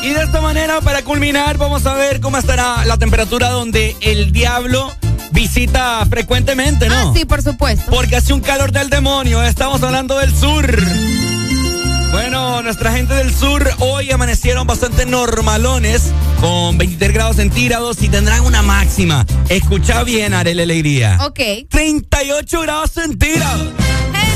Y 0.03 0.11
de 0.11 0.23
esta 0.23 0.41
manera, 0.41 0.81
para 0.81 1.03
culminar, 1.03 1.59
vamos 1.59 1.85
a 1.87 1.95
ver 1.95 2.21
cómo 2.21 2.39
estará 2.39 2.85
la 2.85 2.97
temperatura 2.97 3.51
donde 3.51 3.97
el 4.01 4.33
diablo 4.33 4.95
visita 5.33 6.05
frecuentemente, 6.09 6.89
¿no? 6.89 7.11
Ah, 7.11 7.13
sí, 7.15 7.25
por 7.25 7.43
supuesto. 7.43 7.91
Porque 7.91 8.17
hace 8.17 8.33
un 8.33 8.41
calor 8.41 8.73
del 8.73 8.89
demonio. 8.89 9.43
Estamos 9.43 9.83
hablando 9.83 10.19
del 10.19 10.35
sur. 10.35 10.67
Bueno, 12.13 12.63
nuestra 12.63 12.93
gente 12.93 13.15
del 13.15 13.35
sur 13.35 13.69
hoy 13.81 14.11
amanecieron 14.11 14.67
bastante 14.67 15.05
normalones 15.05 16.13
con 16.41 16.79
23 16.79 17.13
grados 17.13 17.37
centígrados 17.37 18.03
y 18.03 18.09
tendrán 18.09 18.43
una 18.43 18.63
máxima. 18.63 19.27
Escucha 19.49 20.03
bien, 20.05 20.33
Arele 20.33 20.63
Alegría. 20.63 21.19
Ok. 21.23 21.41
38 21.69 22.61
grados 22.63 22.93
centígrados. 22.93 23.61
Eh. 23.61 23.75
Hey. 24.15 24.31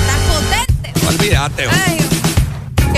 Estás 0.00 0.20
potente. 0.28 1.06
Olvídate. 1.08 1.64
Ay, 1.68 2.11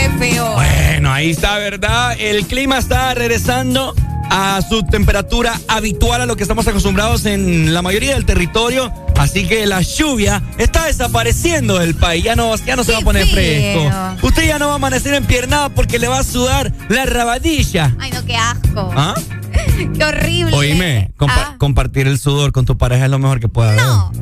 qué 0.08 0.18
feo. 0.18 0.52
Bueno, 0.54 1.12
ahí 1.12 1.30
está, 1.30 1.58
¿verdad? 1.58 2.16
El 2.18 2.46
clima 2.46 2.78
está 2.78 3.14
regresando 3.14 3.94
a 4.30 4.60
su 4.68 4.82
temperatura 4.84 5.60
habitual 5.68 6.20
a 6.22 6.26
lo 6.26 6.36
que 6.36 6.42
estamos 6.42 6.66
acostumbrados 6.66 7.26
en 7.26 7.72
la 7.74 7.82
mayoría 7.82 8.14
del 8.14 8.24
territorio. 8.24 8.92
Así 9.16 9.46
que 9.46 9.64
la 9.66 9.80
lluvia 9.82 10.42
está 10.58 10.86
desapareciendo 10.86 11.78
del 11.78 11.94
país. 11.94 12.24
Ya 12.24 12.34
no, 12.34 12.54
ya 12.56 12.74
no 12.74 12.82
se 12.84 12.92
va 12.92 12.98
a 12.98 13.02
poner 13.02 13.26
fresco. 13.28 13.90
Usted 14.22 14.46
ya 14.48 14.58
no 14.58 14.66
va 14.66 14.72
a 14.72 14.76
amanecer 14.76 15.14
empiernado 15.14 15.70
porque 15.70 15.98
le 15.98 16.08
va 16.08 16.18
a 16.18 16.24
sudar 16.24 16.72
la 16.88 17.04
rabadilla. 17.06 17.94
Ay, 18.00 18.10
no, 18.10 18.24
qué 18.24 18.36
asco. 18.36 18.90
¿Ah? 18.96 19.14
Qué 19.96 20.04
horrible. 20.04 20.54
Oíme, 20.56 21.10
compa- 21.16 21.32
Ah. 21.36 21.54
compartir 21.58 22.06
el 22.08 22.18
sudor 22.18 22.50
con 22.52 22.64
tu 22.64 22.76
pareja 22.76 23.04
es 23.04 23.10
lo 23.10 23.18
mejor 23.20 23.38
que 23.40 23.48
pueda 23.48 23.70
haber. 23.72 23.82
No. 23.84 24.12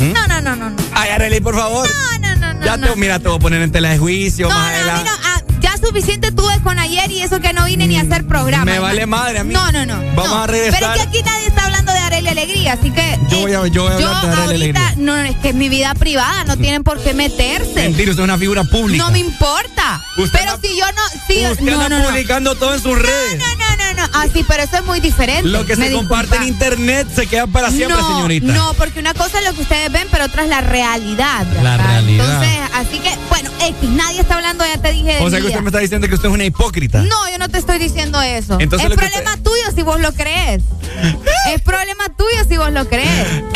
¿Mm? 0.00 0.12
No, 0.12 0.26
no, 0.28 0.40
no, 0.40 0.56
no, 0.56 0.70
no. 0.70 0.76
Ay, 1.00 1.10
Arely, 1.10 1.40
por 1.40 1.54
favor. 1.54 1.88
No, 1.88 2.18
no, 2.18 2.36
no, 2.36 2.54
no. 2.54 2.64
ya 2.66 2.76
te, 2.76 2.96
mira, 2.96 3.18
te 3.20 3.28
voy 3.28 3.36
a 3.36 3.40
poner 3.40 3.62
en 3.62 3.70
tela 3.70 3.90
de 3.90 3.98
juicio 3.98 4.48
No, 4.48 4.54
más 4.54 4.64
no, 4.72 4.76
adelante. 4.76 5.10
no, 5.10 5.37
suficiente 5.78 6.32
tuve 6.32 6.60
con 6.62 6.78
ayer 6.78 7.10
y 7.10 7.22
eso 7.22 7.40
que 7.40 7.52
no 7.52 7.64
vine 7.64 7.86
ni 7.86 7.96
a 7.96 8.02
hacer 8.02 8.26
programa. 8.26 8.64
Me 8.64 8.78
vale 8.78 9.06
madre 9.06 9.38
a 9.38 9.44
mí. 9.44 9.54
No, 9.54 9.70
no, 9.72 9.86
no. 9.86 9.96
Vamos 10.14 10.30
no. 10.30 10.42
a 10.42 10.46
regresar. 10.46 10.78
Pero 10.80 10.92
es 10.92 11.00
que 11.00 11.08
aquí 11.08 11.22
nadie 11.24 11.46
está 11.46 11.64
hablando 11.66 11.92
de 11.92 11.98
Arely 11.98 12.28
Alegría, 12.28 12.72
así 12.74 12.90
que. 12.90 13.18
Yo 13.30 13.40
voy 13.40 13.52
a, 13.52 13.66
yo 13.66 13.82
voy 13.84 13.92
a 13.92 13.98
Yo 13.98 14.08
hablar 14.08 14.36
de 14.36 14.42
Arely 14.42 14.54
Alegría. 14.54 14.94
no, 14.96 15.16
es 15.16 15.36
que 15.36 15.48
es 15.50 15.54
mi 15.54 15.68
vida 15.68 15.94
privada, 15.94 16.44
no 16.44 16.56
tienen 16.56 16.84
por 16.84 17.00
qué 17.02 17.14
meterse. 17.14 17.74
Mentira, 17.74 18.10
usted 18.10 18.22
es 18.22 18.24
una 18.24 18.38
figura 18.38 18.64
pública. 18.64 19.04
No 19.04 19.10
me 19.10 19.18
importa. 19.20 20.02
Usted 20.16 20.38
pero 20.40 20.58
si 20.62 20.76
yo 20.76 20.84
no. 20.92 21.02
Si, 21.26 21.46
Usted 21.46 21.64
no, 21.64 21.72
anda 21.80 21.88
no, 21.88 21.98
no. 22.00 22.08
publicando 22.08 22.54
todo 22.54 22.74
en 22.74 22.80
sus 22.80 22.98
redes. 22.98 23.38
No, 23.38 23.46
no, 23.46 23.76
no, 23.76 24.02
no. 24.02 24.08
Ah, 24.14 24.26
sí, 24.32 24.44
pero 24.46 24.62
eso 24.62 24.76
es 24.78 24.84
muy 24.84 25.00
diferente. 25.00 25.48
Lo 25.48 25.64
que 25.64 25.76
se 25.76 25.92
comparte 25.92 26.36
en 26.36 26.44
internet 26.44 27.06
se 27.14 27.26
queda 27.26 27.46
para 27.46 27.70
siempre, 27.70 27.96
no, 27.98 28.08
señorita. 28.16 28.52
No, 28.52 28.74
porque 28.74 28.98
una 29.00 29.14
cosa 29.14 29.38
es 29.38 29.44
lo 29.44 29.54
que 29.54 29.62
ustedes 29.62 29.92
ven, 29.92 30.08
pero 30.10 30.24
otra 30.24 30.42
es 30.44 30.48
la 30.48 30.60
realidad. 30.60 31.46
La 31.62 31.76
realidad. 31.76 32.24
Entonces, 32.42 32.58
así 32.74 32.98
que, 32.98 33.10
bueno, 33.28 33.50
X, 33.60 33.90
nadie 33.90 34.20
está 34.20 34.34
hablando, 34.36 34.64
ya 34.64 34.80
te 34.80 34.92
dije. 34.92 35.14
de 35.14 35.20
O 35.20 35.30
sea 35.30 35.40
que 35.40 35.46
usted 35.46 35.60
me 35.60 35.67
está 35.68 35.78
diciendo 35.78 36.08
que 36.08 36.14
usted 36.14 36.28
es 36.28 36.34
una 36.34 36.44
hipócrita. 36.44 37.02
No, 37.02 37.30
yo 37.30 37.38
no 37.38 37.48
te 37.48 37.58
estoy 37.58 37.78
diciendo 37.78 38.20
eso. 38.20 38.58
Entonces 38.60 38.90
es 38.90 38.96
problema 38.96 39.36
tuyo 39.36 39.64
si 39.74 39.82
vos 39.82 40.00
lo 40.00 40.12
crees. 40.12 40.62
es 41.54 41.62
problema 41.62 42.08
tuyo 42.16 42.44
si 42.48 42.56
vos 42.56 42.72
lo 42.72 42.88
crees. 42.88 43.08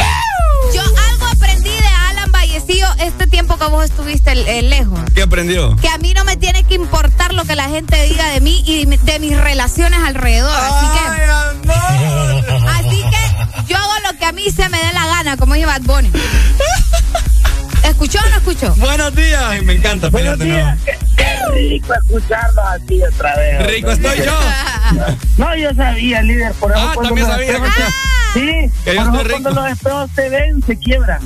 Yo 0.74 0.80
algo 0.80 1.26
aprendí 1.26 1.70
de 1.70 1.86
Alan 2.08 2.30
Vallecillo 2.30 2.86
este 3.00 3.26
tiempo 3.26 3.58
que 3.58 3.66
vos 3.66 3.84
estuviste 3.84 4.32
eh, 4.32 4.62
lejos. 4.62 5.00
¿Qué 5.14 5.22
aprendió? 5.22 5.76
Que 5.76 5.88
a 5.88 5.98
mí 5.98 6.14
no 6.14 6.24
me 6.24 6.36
tiene 6.36 6.62
que 6.64 6.74
importar 6.74 7.34
lo 7.34 7.44
que 7.44 7.56
la 7.56 7.68
gente 7.68 8.00
diga 8.04 8.28
de 8.28 8.40
mí 8.40 8.62
y 8.64 8.86
de 8.86 9.18
mis 9.18 9.36
relaciones 9.38 9.98
alrededor. 10.00 10.54
Así 10.54 10.86
que. 10.98 11.72
Así 12.68 13.02
que 13.02 13.66
yo 13.66 13.76
hago 13.76 13.92
lo 14.10 14.18
que 14.18 14.24
a 14.24 14.32
mí 14.32 14.50
se 14.50 14.68
me 14.68 14.78
dé 14.78 14.92
la 14.94 15.06
gana, 15.06 15.36
como 15.36 15.54
dice 15.54 15.66
Bad 15.66 15.82
Bunny. 15.82 16.10
¿Escuchó 18.02 18.18
o 18.26 18.30
no 18.30 18.36
escuchó? 18.36 18.74
Buenos 18.80 19.14
días. 19.14 19.40
Ay, 19.46 19.60
me 19.62 19.74
encanta. 19.74 20.08
Buenos 20.10 20.36
días. 20.36 20.76
no. 20.76 20.84
Qué, 20.84 20.98
qué 21.16 21.52
rico 21.54 21.94
escucharlos 21.94 22.64
así 22.74 23.00
otra 23.00 23.36
vez. 23.36 23.66
Rico 23.68 23.90
hombre. 23.90 24.08
estoy 24.10 24.26
yo. 24.26 24.38
No, 25.38 25.56
yo 25.56 25.72
sabía, 25.74 26.20
líder. 26.22 26.52
Por 26.54 26.72
eso 26.72 26.80
Ah, 26.80 26.94
también 27.00 27.26
sabía. 27.28 27.58
Sí, 28.32 28.70
Que 28.84 28.94
por 28.94 29.30
cuando 29.30 29.50
los 29.50 29.70
espejos 29.70 30.10
se 30.14 30.28
ven, 30.30 30.62
se 30.62 30.78
quiebran. 30.78 31.20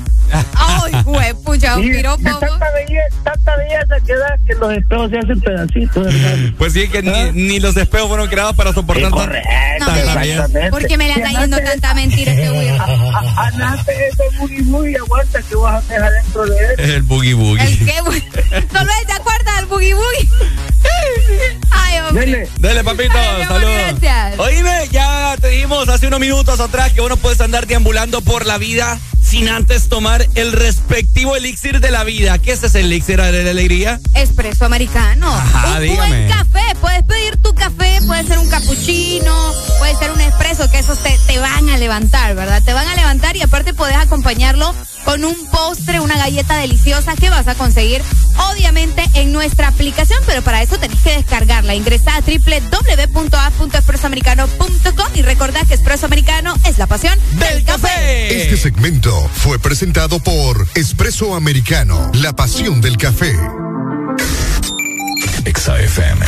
Ay, 0.57 0.93
güey, 1.05 1.35
pucha, 1.35 1.77
un 1.77 1.83
piropo. 1.83 2.23
tanta 2.23 2.71
belleza, 2.73 3.17
tanta 3.23 3.57
belleza 3.57 3.97
que 4.05 4.15
da 4.17 4.39
que 4.45 4.55
los 4.55 4.73
espejos 4.73 5.11
se 5.11 5.19
hacen 5.19 5.41
pedacitos, 5.41 6.07
hermano. 6.07 6.55
Pues 6.59 6.73
sí, 6.73 6.89
que 6.89 7.03
ni, 7.03 7.31
ni 7.33 7.61
los 7.61 7.77
espejos 7.77 8.09
fueron 8.09 8.29
creados 8.29 8.57
para 8.57 8.73
soportar 8.73 9.13
tanta 9.13 9.27
belleza. 9.27 10.23
exactamente. 10.25 10.71
¿Por 10.71 10.87
qué 10.87 10.97
me 10.97 11.07
le 11.07 11.15
Si 11.15 11.23
anda 11.23 11.41
yendo 11.41 11.59
tanta 11.61 11.95
mentira 11.95 12.33
este 12.33 12.51
güey? 12.51 12.69
Anaste 13.37 14.09
ese 14.09 14.39
boogie 14.39 14.63
boogie, 14.63 14.97
aguanta 14.99 15.43
que 15.43 15.55
vas 15.55 15.75
a 15.75 15.79
hacer 15.79 16.03
adentro 16.03 16.45
de 16.47 16.59
él. 16.59 16.75
Es 16.79 16.91
el 16.91 17.03
boogie 17.03 17.35
boogie. 17.35 17.63
¿El 17.65 17.79
qué, 17.87 18.01
güey? 18.05 18.21
Solo 18.73 18.91
él 19.01 19.07
se 19.07 19.13
acuerda 19.13 19.57
del 19.57 19.67
boogie 19.67 19.95
boogie. 19.95 20.29
Hombre. 22.03 22.27
Dele. 22.27 22.49
Dele, 22.59 22.85
papito, 22.85 23.19
amor, 23.19 23.47
saludos. 23.47 24.01
gracias. 24.01 24.39
Oíme, 24.39 24.89
ya 24.91 25.37
te 25.41 25.49
dijimos 25.49 25.89
hace 25.89 26.07
unos 26.07 26.21
minutos 26.21 26.61
atrás 26.61 26.93
que 26.93 27.01
uno 27.01 27.17
puedes 27.17 27.41
andar 27.41 27.67
deambulando 27.67 28.21
por 28.23 28.47
la 28.47 28.59
vida 28.59 28.99
sin 29.37 29.49
antes 29.51 29.91
tomar 29.91 30.27
el 30.35 30.53
respectivo 30.53 31.37
elixir 31.37 31.81
de 31.81 31.91
la 31.91 32.05
vida. 32.05 32.39
¿Qué 32.39 32.53
es 32.53 32.63
ese 32.63 32.81
elixir 32.81 33.21
de 33.21 33.45
la 33.45 33.51
alegría? 33.51 34.01
Espresso 34.15 34.65
americano. 34.65 35.31
Ajá, 35.31 35.75
un 35.75 35.83
dígame. 35.83 36.09
buen 36.09 36.27
café. 36.29 36.63
Puedes 36.81 37.03
pedir 37.03 37.37
tu 37.43 37.53
café, 37.53 37.99
puede 38.07 38.27
ser 38.27 38.39
un 38.39 38.49
cappuccino, 38.49 39.53
puede 39.79 39.95
ser 39.97 40.13
un 40.13 40.23
espresso, 40.23 40.71
que 40.71 40.79
esos 40.79 40.99
te, 41.01 41.15
te 41.27 41.39
van 41.39 41.69
a 41.69 41.77
levantar, 41.77 42.35
¿verdad? 42.35 42.63
Te 42.63 42.73
van 42.73 42.89
a 42.89 42.95
levantar 42.95 43.37
y 43.37 43.43
aparte 43.43 43.75
puedes 43.75 43.97
acompañarlo 43.97 44.75
con 45.05 45.23
un 45.25 45.37
postre, 45.51 46.01
una 46.01 46.17
galleta 46.17 46.57
deliciosa 46.57 47.15
que 47.15 47.29
vas 47.31 47.47
a 47.47 47.55
conseguir, 47.55 48.03
obviamente, 48.51 49.05
en 49.15 49.33
nuestra 49.33 49.69
aplicación, 49.69 50.19
pero 50.27 50.43
para 50.43 50.63
eso 50.63 50.79
tenés 50.79 50.99
que 51.01 51.15
descargarla. 51.15 51.75
Ingresa 51.75 52.17
a 52.17 52.23
www.a.expresoamericano.com 52.23 55.07
y 55.15 55.23
recordá 55.23 55.65
que 55.65 55.75
Espresso 55.75 56.07
Americano 56.07 56.55
es 56.65 56.79
la 56.79 56.87
pasión 56.87 57.19
del 57.39 57.63
café. 57.65 58.43
Este 58.43 58.57
segmento 58.57 59.26
fue 59.29 59.59
presentado 59.59 60.19
por 60.21 60.67
Espresso 60.75 61.35
Americano, 61.35 62.11
la 62.15 62.33
pasión 62.35 62.81
del 62.81 62.97
café. 62.97 63.35
Exa 65.45 65.79
FM. 65.79 66.27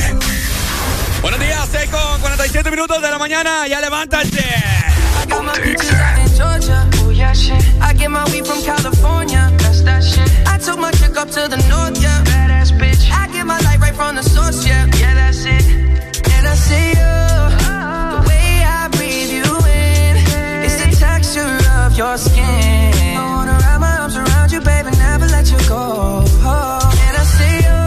Buenos 1.22 1.40
días, 1.40 1.68
6 1.70 1.90
con 1.90 2.20
47 2.20 2.70
minutos 2.70 3.02
de 3.02 3.10
la 3.10 3.18
mañana. 3.18 3.66
Ya 3.66 3.80
levántate. 3.80 4.38
I 4.38 5.26
got 5.28 5.44
my 5.44 5.52
peaches 5.60 5.92
out 5.92 6.18
in 6.18 6.36
Georgia. 6.36 6.90
Oh 7.04 7.10
yeah, 7.10 7.32
shit. 7.32 7.62
I 7.80 7.92
get 7.94 8.10
my 8.10 8.24
weed 8.30 8.46
from 8.46 8.62
California. 8.62 9.50
That's 9.58 9.82
that 9.82 10.02
shit. 10.02 10.30
I 10.46 10.58
took 10.58 10.78
my 10.78 10.90
chick 10.92 11.16
up 11.16 11.28
to 11.30 11.48
the 11.48 11.56
north, 11.68 12.00
yeah. 12.00 12.22
Badass 12.24 12.72
bitch. 12.78 13.10
I 13.10 13.26
get 13.32 13.44
my 13.46 13.58
light 13.60 13.80
right 13.80 13.94
from 13.94 14.14
the 14.14 14.22
source, 14.22 14.64
yeah. 14.66 14.86
Yeah, 14.96 15.14
that's 15.14 15.44
it. 15.44 15.64
And 16.32 16.46
I 16.46 16.54
see 16.54 16.90
you. 16.90 17.27
Your 21.98 22.16
skin. 22.16 22.94
I 23.18 23.24
wanna 23.34 23.58
wrap 23.60 23.80
my 23.80 23.98
arms 23.98 24.16
around 24.16 24.52
you, 24.52 24.60
baby, 24.60 24.90
never 24.98 25.26
let 25.26 25.50
you 25.50 25.58
go. 25.68 26.22
And 27.04 27.14
I 27.22 27.24
see 27.36 27.56
you. 27.66 27.80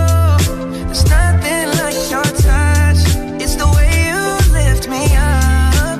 There's 0.87 1.05
nothing 1.07 1.67
like 1.79 1.97
your 2.11 2.27
touch. 2.43 3.01
It's 3.41 3.55
the 3.55 3.67
way 3.75 3.91
you 4.11 4.21
lift 4.51 4.89
me 4.89 5.03
up. 5.15 5.99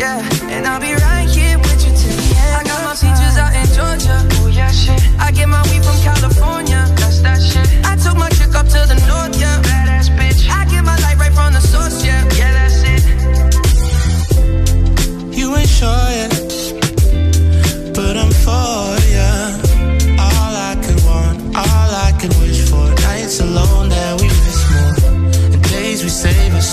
Yeah, 0.00 0.24
and 0.48 0.66
I'll 0.66 0.80
be 0.80 0.94
right 0.94 1.28
here 1.28 1.58
with 1.58 1.80
you 1.84 1.92
till 2.00 2.16
the 2.16 2.28
end. 2.40 2.56
I 2.56 2.62
got 2.64 2.80
my 2.88 2.94
peaches 3.04 3.36
out 3.36 3.52
in 3.52 3.66
Georgia. 3.76 4.16
Oh 4.40 4.48
yeah, 4.48 4.70
shit. 4.70 4.98
I 5.20 5.30
get 5.30 5.46
my 5.46 5.60
weed 5.68 5.84
from 5.84 5.96
California. 6.00 6.15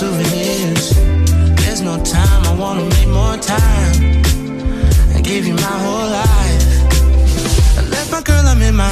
souvenirs. 0.03 0.85
There's 1.61 1.81
no 1.81 1.95
time, 2.03 2.41
I 2.51 2.53
wanna 2.63 2.85
make 2.95 3.09
more 3.21 3.37
time. 3.55 3.95
I 5.17 5.19
gave 5.29 5.43
you 5.49 5.55
my 5.67 5.75
whole 5.83 6.07
life. 6.21 6.63
I 7.79 7.81
left 7.93 8.09
my 8.11 8.21
girl, 8.29 8.43
I'm 8.51 8.61
in 8.69 8.75
my 8.75 8.91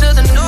To 0.00 0.14
the 0.14 0.39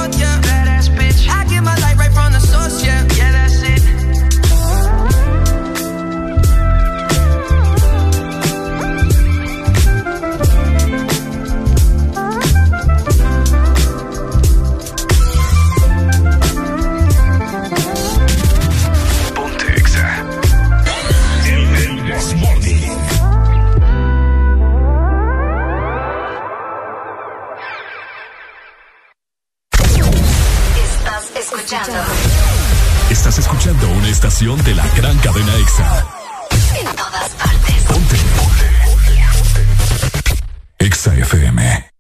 escuchando 33.73 33.99
una 33.99 34.09
estación 34.09 34.64
de 34.64 34.75
la 34.75 34.87
gran 34.97 35.16
cadena 35.18 35.57
Exa. 35.57 36.07
en 36.79 36.85
todas 36.97 37.31
partes. 37.31 37.85
Ponte. 37.89 38.16
Ponte. 38.37 39.64
Exa 40.79 41.14
FM. 41.14 41.91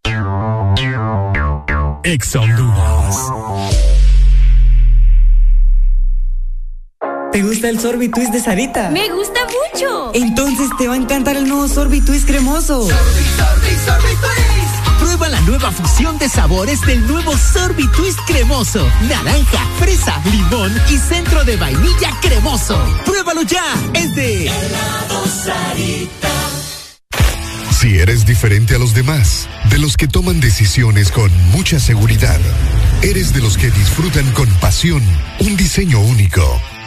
Exa 2.04 2.40
Honduras. 2.40 3.16
¿Te 7.32 7.42
gusta 7.42 7.68
el 7.70 7.80
sorbitwist 7.80 8.32
de 8.32 8.40
Sarita? 8.40 8.90
Me 8.90 9.08
gusta 9.08 9.40
mucho. 9.46 10.10
Entonces 10.14 10.68
te 10.76 10.88
va 10.88 10.94
a 10.94 10.96
encantar 10.98 11.36
el 11.36 11.48
nuevo 11.48 11.68
sorbitwist 11.68 12.26
cremoso. 12.26 12.86
Prueba 15.12 15.28
la 15.28 15.40
nueva 15.42 15.70
fusión 15.70 16.16
de 16.16 16.26
sabores 16.26 16.80
del 16.86 17.06
nuevo 17.06 17.36
Sorbitwist 17.36 18.18
cremoso. 18.26 18.88
Naranja, 19.10 19.66
fresa, 19.78 20.18
limón 20.30 20.72
y 20.88 20.96
centro 20.96 21.44
de 21.44 21.54
vainilla 21.58 22.16
cremoso. 22.22 22.82
Pruébalo 23.04 23.42
ya. 23.42 23.62
Es 23.92 24.14
de 24.14 24.50
Si 27.78 27.98
eres 27.98 28.24
diferente 28.24 28.76
a 28.76 28.78
los 28.78 28.94
demás, 28.94 29.50
de 29.68 29.78
los 29.78 29.98
que 29.98 30.08
toman 30.08 30.40
decisiones 30.40 31.12
con 31.12 31.30
mucha 31.50 31.78
seguridad, 31.78 32.40
eres 33.02 33.34
de 33.34 33.42
los 33.42 33.58
que 33.58 33.70
disfrutan 33.70 34.32
con 34.32 34.48
pasión 34.60 35.02
un 35.40 35.58
diseño 35.58 36.00
único, 36.00 36.58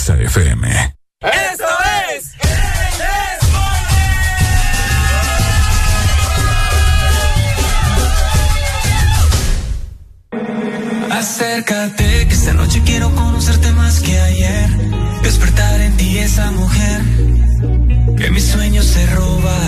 Exa 0.00 0.14
FM. 0.14 0.94
¡Eso 1.20 1.79
Acércate, 11.20 12.28
que 12.28 12.32
esta 12.34 12.54
noche 12.54 12.80
quiero 12.82 13.14
conocerte 13.14 13.70
más 13.72 14.00
que 14.00 14.18
ayer. 14.18 14.70
Despertar 15.22 15.78
en 15.82 15.94
ti 15.98 16.16
esa 16.16 16.50
mujer 16.52 17.02
que 18.16 18.30
mis 18.30 18.46
sueños 18.46 18.86
se 18.86 19.04
roba. 19.04 19.58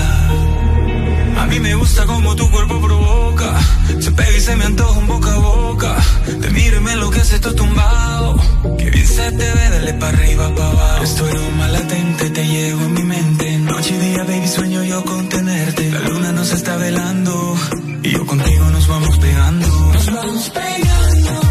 A 1.42 1.46
mí 1.50 1.60
me 1.60 1.74
gusta 1.74 2.06
como 2.06 2.34
tu 2.36 2.50
cuerpo 2.50 2.80
provoca. 2.80 3.60
Se 4.00 4.10
pega 4.12 4.34
y 4.34 4.40
se 4.40 4.56
me 4.56 4.64
antoja 4.64 4.98
un 4.98 5.06
boca 5.06 5.30
a 5.30 5.36
boca. 5.36 5.96
Te 6.40 6.48
miro 6.48 6.78
y 6.78 6.80
me 6.80 6.92
enloquece 6.92 7.38
todo 7.38 7.54
tumbado. 7.54 8.40
Que 8.78 8.88
bien 8.88 9.06
se 9.06 9.30
te 9.32 9.52
ve, 9.52 9.68
dale 9.72 9.92
para 9.92 10.16
arriba, 10.16 10.54
para 10.54 10.70
abajo. 10.70 11.04
Estoy 11.04 11.32
más 11.58 11.70
latente, 11.70 12.30
te 12.30 12.46
llevo 12.46 12.80
en 12.80 12.94
mi 12.94 13.02
mente. 13.02 13.58
Noche 13.58 13.94
y 13.94 13.98
día, 13.98 14.24
baby, 14.24 14.48
sueño 14.48 14.84
yo 14.84 15.04
con 15.04 15.28
tenerte. 15.28 15.90
La 15.90 16.00
luna 16.00 16.32
nos 16.32 16.50
está 16.50 16.76
velando. 16.78 17.56
Y 18.02 18.10
yo 18.10 18.24
contigo 18.24 18.64
nos 18.70 18.88
vamos 18.88 19.18
pegando. 19.18 19.66
Nos 19.92 20.06
vamos 20.06 20.48
pegando. 20.48 21.41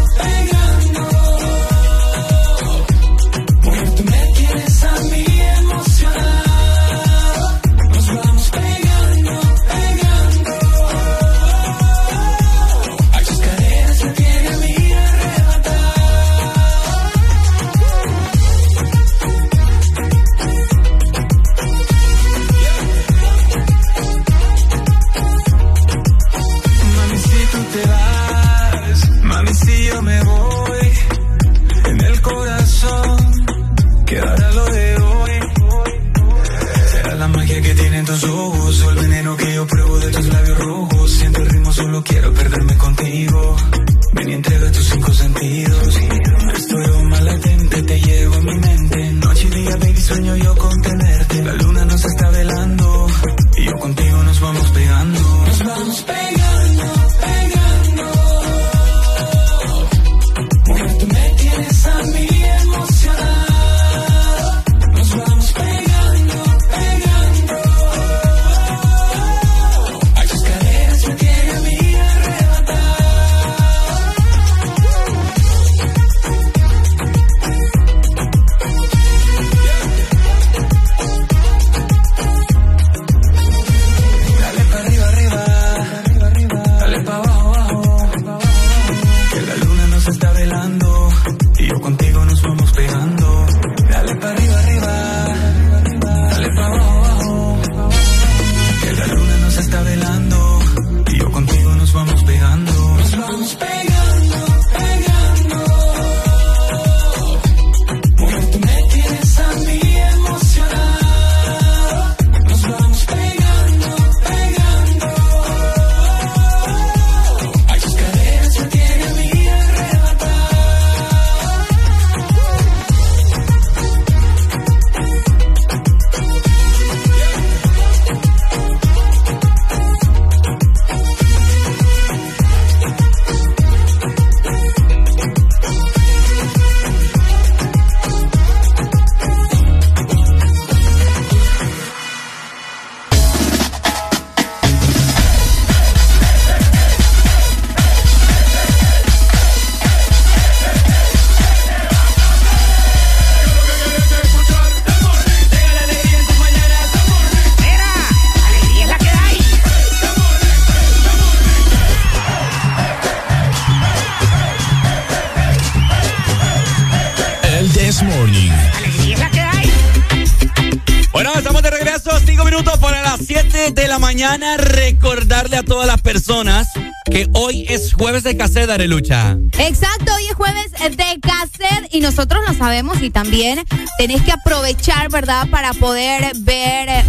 La 173.92 173.98
mañana 173.98 174.56
recordarle 174.56 175.58
a 175.58 175.62
todas 175.62 175.86
las 175.86 176.00
personas 176.00 176.66
que 177.04 177.28
hoy 177.34 177.66
es 177.68 177.92
jueves 177.92 178.22
de 178.22 178.38
cassette, 178.38 178.70
Arelucha. 178.70 179.36
Exacto, 179.58 180.14
hoy 180.14 180.28
es 180.28 180.34
jueves 180.34 180.71
de 180.90 181.20
cassette 181.20 181.88
y 181.92 182.00
nosotros 182.00 182.42
lo 182.46 182.54
sabemos 182.54 183.00
y 183.02 183.10
también 183.10 183.64
tenés 183.98 184.20
que 184.22 184.32
aprovechar, 184.32 185.10
¿verdad? 185.10 185.48
Para 185.48 185.72
poder 185.74 186.32
ver 186.38 186.88
eh, 186.88 187.04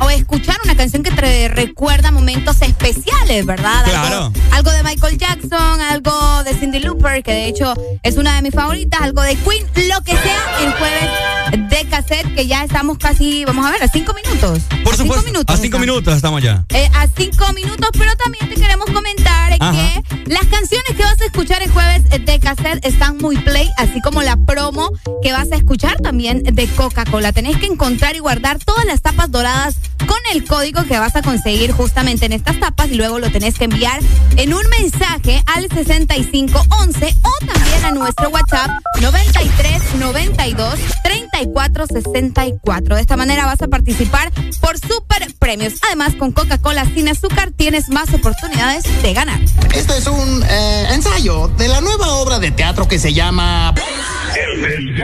o, 0.00 0.08
escuchar 0.10 0.56
una 0.64 0.74
canción 0.74 1.02
que 1.02 1.10
te 1.10 1.48
recuerda 1.48 2.10
momentos 2.10 2.62
especiales, 2.62 3.44
¿verdad? 3.44 3.84
Claro. 3.84 4.32
Algo, 4.52 4.70
de 4.70 4.82
Michael 4.82 5.18
Jackson, 5.18 5.80
algo 5.80 6.42
de 6.44 6.54
Cindy 6.54 6.80
Looper, 6.80 7.22
que 7.22 7.32
de 7.32 7.48
hecho 7.48 7.74
es 8.02 8.16
una 8.16 8.36
de 8.36 8.42
mis 8.42 8.54
favoritas, 8.54 9.00
algo 9.02 9.20
de 9.20 9.36
Queen, 9.36 9.66
lo 9.88 10.02
que 10.02 10.12
sea, 10.12 10.42
el 10.60 10.72
jueves 10.72 11.68
de 11.68 11.84
cassette, 11.88 12.34
que 12.34 12.46
ya 12.46 12.64
estamos 12.64 12.96
casi, 12.96 13.44
vamos 13.44 13.66
a 13.66 13.70
ver, 13.70 13.82
a 13.82 13.88
cinco 13.88 14.14
minutos. 14.14 14.62
Por 14.84 14.96
supuesto. 14.96 15.04
Cinco 15.04 15.22
minutos, 15.22 15.54
a 15.54 15.58
cinco 15.58 15.78
minutos 15.78 16.16
estamos 16.16 16.42
ya. 16.42 16.64
Eh, 16.70 16.88
a 16.94 17.06
cinco 17.08 17.52
minutos, 17.52 17.90
pero 17.92 18.16
también 18.16 18.48
te 18.48 18.54
queremos 18.54 18.86
comentar 18.90 19.52
que 19.52 20.02
las 20.26 20.46
canciones 20.46 20.96
que 20.96 21.02
vas 21.02 21.20
a 21.20 21.24
escuchar 21.24 21.62
el 21.62 21.70
jueves 21.70 22.08
de 22.08 22.38
cassette 22.40 22.84
están 22.84 23.17
muy 23.20 23.36
play, 23.36 23.68
así 23.76 24.00
como 24.00 24.22
la 24.22 24.36
promo 24.36 24.90
que 25.22 25.32
vas 25.32 25.50
a 25.52 25.56
escuchar 25.56 25.96
también 25.98 26.42
de 26.42 26.66
Coca-Cola. 26.68 27.32
Tenés 27.32 27.56
que 27.58 27.66
encontrar 27.66 28.16
y 28.16 28.20
guardar 28.20 28.58
todas 28.58 28.84
las 28.84 29.02
tapas 29.02 29.30
doradas 29.30 29.76
con 30.06 30.18
el 30.32 30.44
código 30.44 30.84
que 30.84 30.98
vas 30.98 31.16
a 31.16 31.22
conseguir 31.22 31.72
justamente 31.72 32.26
en 32.26 32.32
estas 32.32 32.58
tapas 32.60 32.90
y 32.90 32.94
luego 32.94 33.18
lo 33.18 33.30
tenés 33.30 33.58
que 33.58 33.64
enviar 33.64 34.00
en 34.36 34.54
un 34.54 34.62
mensaje 34.70 35.42
al 35.46 35.68
6511 35.68 37.16
o 37.22 37.46
también 37.46 37.84
a 37.84 37.90
nuestro 37.90 38.30
WhatsApp 38.30 38.70
93 39.00 39.94
92 39.98 40.74
34 41.02 41.86
64. 41.86 42.94
De 42.94 43.00
esta 43.00 43.16
manera 43.16 43.46
vas 43.46 43.62
a 43.62 43.68
participar 43.68 44.32
por 44.60 44.78
super 44.78 45.32
premios. 45.38 45.74
Además, 45.86 46.14
con 46.14 46.32
Coca-Cola 46.32 46.84
sin 46.94 47.08
azúcar 47.08 47.50
tienes 47.54 47.88
más 47.88 48.12
oportunidades 48.12 48.84
de 49.02 49.12
ganar. 49.12 49.40
Este 49.74 49.96
es 49.96 50.06
un 50.06 50.42
eh, 50.48 50.88
ensayo 50.92 51.48
de 51.48 51.68
la 51.68 51.80
nueva 51.80 52.14
obra 52.14 52.38
de 52.38 52.50
teatro 52.50 52.88
que 52.88 52.98
se 52.98 53.07
llama 53.12 53.74
El 54.36 54.94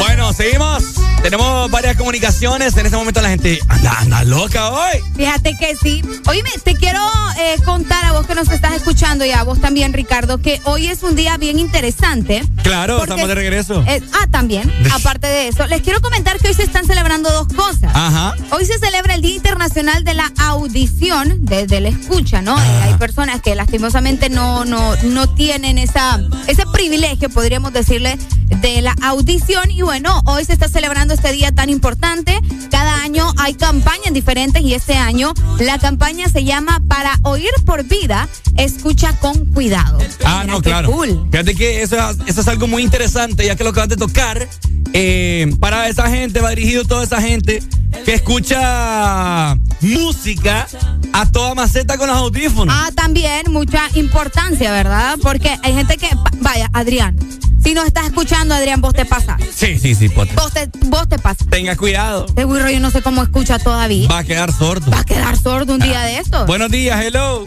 bueno, 0.00 0.32
seguimos. 0.32 0.82
Tenemos 1.22 1.70
varias 1.70 1.96
comunicaciones. 1.96 2.76
En 2.76 2.86
este 2.86 2.96
momento 2.96 3.20
la 3.20 3.28
gente 3.28 3.60
anda, 3.68 3.98
anda 3.98 4.24
loca 4.24 4.70
hoy. 4.70 4.98
Fíjate 5.16 5.54
que 5.58 5.76
sí. 5.76 6.02
Oye, 6.26 6.42
te 6.64 6.74
quiero 6.74 7.00
eh, 7.38 7.56
contar 7.64 8.04
a 8.06 8.12
vos 8.12 8.26
que 8.26 8.34
nos 8.34 8.48
estás 8.50 8.72
escuchando 8.72 9.24
y 9.26 9.30
a 9.30 9.42
vos 9.42 9.60
también, 9.60 9.92
Ricardo, 9.92 10.38
que 10.38 10.60
hoy 10.64 10.86
es 10.86 11.02
un 11.02 11.16
día 11.16 11.36
bien 11.36 11.58
interesante. 11.58 12.42
Claro, 12.62 13.02
estamos 13.02 13.28
de 13.28 13.34
regreso. 13.34 13.84
ah, 13.86 14.26
también. 14.30 14.72
aparte 14.92 15.26
de 15.26 15.48
eso, 15.48 15.66
les 15.66 15.82
quiero 15.82 16.00
comentar 16.00 16.38
que 16.38 16.48
hoy 16.48 16.54
se 16.54 16.62
están 16.62 16.86
celebrando 16.86 17.30
dos 17.30 17.48
cosas. 17.48 17.90
Ajá. 17.94 18.34
Hoy 18.52 18.64
se 18.64 18.78
celebra 18.78 19.14
el 19.14 19.20
Día 19.20 19.34
Internacional 19.34 20.04
de 20.04 20.14
la 20.14 20.32
Audición, 20.38 21.44
desde 21.44 21.80
la 21.80 21.90
escucha, 21.90 22.40
¿no? 22.40 22.58
Eh, 22.58 22.80
hay 22.82 22.94
personas 22.94 23.42
que 23.42 23.54
lastimosamente 23.54 24.30
no, 24.30 24.64
no, 24.64 24.96
no 25.04 25.28
tienen 25.34 25.76
esa, 25.76 26.20
ese 26.46 26.64
privilegio, 26.72 27.28
podríamos 27.28 27.72
decirle, 27.72 28.18
de 28.60 28.82
la 28.82 28.94
audición. 29.02 29.70
Y 29.70 29.82
bueno, 29.90 30.22
hoy 30.26 30.44
se 30.44 30.52
está 30.52 30.68
celebrando 30.68 31.14
este 31.14 31.32
día 31.32 31.50
tan 31.50 31.68
importante. 31.68 32.38
Cada 32.70 33.02
año 33.02 33.26
hay 33.38 33.54
campañas 33.54 34.14
diferentes 34.14 34.62
y 34.62 34.72
este 34.72 34.94
año 34.94 35.34
la 35.58 35.80
campaña 35.80 36.28
se 36.28 36.44
llama 36.44 36.80
Para 36.86 37.18
oír 37.22 37.50
por 37.66 37.82
vida, 37.82 38.28
escucha 38.56 39.18
con 39.18 39.46
cuidado. 39.46 39.98
Ah, 40.24 40.44
no, 40.46 40.62
claro. 40.62 40.96
Fíjate 41.32 41.56
que 41.56 41.82
eso, 41.82 41.96
eso, 42.24 42.40
es 42.40 42.46
algo 42.46 42.68
muy 42.68 42.84
interesante, 42.84 43.44
ya 43.44 43.56
que 43.56 43.64
lo 43.64 43.70
acabas 43.70 43.88
de 43.88 43.96
tocar. 43.96 44.48
Eh, 44.92 45.52
para 45.58 45.88
esa 45.88 46.08
gente, 46.08 46.40
va 46.40 46.50
dirigido 46.50 46.84
toda 46.84 47.02
esa 47.02 47.20
gente 47.20 47.60
que 48.04 48.14
escucha 48.14 49.56
música 49.80 50.68
a 51.12 51.32
toda 51.32 51.56
maceta 51.56 51.98
con 51.98 52.06
los 52.06 52.16
audífonos. 52.16 52.72
Ah, 52.78 52.90
también 52.94 53.50
mucha 53.50 53.88
importancia, 53.94 54.70
¿verdad? 54.70 55.18
Porque 55.20 55.58
hay 55.64 55.74
gente 55.74 55.96
que, 55.96 56.10
vaya, 56.40 56.70
Adrián, 56.72 57.16
si 57.62 57.74
nos 57.74 57.86
estás 57.86 58.06
escuchando, 58.06 58.54
Adrián, 58.54 58.80
vos 58.80 58.92
te 58.92 59.04
pasas. 59.04 59.40
Sí, 59.54 59.78
sí, 59.78 59.94
sí, 59.94 60.08
Vos 60.08 60.52
te, 60.52 60.68
vos 60.86 61.08
te 61.08 61.18
pasas. 61.18 61.46
Tenga 61.48 61.76
cuidado. 61.76 62.26
Este 62.26 62.44
güiro 62.44 62.68
yo 62.70 62.80
no 62.80 62.90
sé 62.90 63.02
cómo 63.02 63.22
escucha 63.22 63.58
todavía. 63.58 64.08
Va 64.08 64.18
a 64.18 64.24
quedar 64.24 64.52
sordo. 64.52 64.90
Va 64.90 65.00
a 65.00 65.04
quedar 65.04 65.36
sordo 65.36 65.74
un 65.74 65.80
día 65.80 66.02
de 66.02 66.18
estos. 66.18 66.46
Buenos 66.46 66.70
días, 66.70 67.02
hello. 67.04 67.44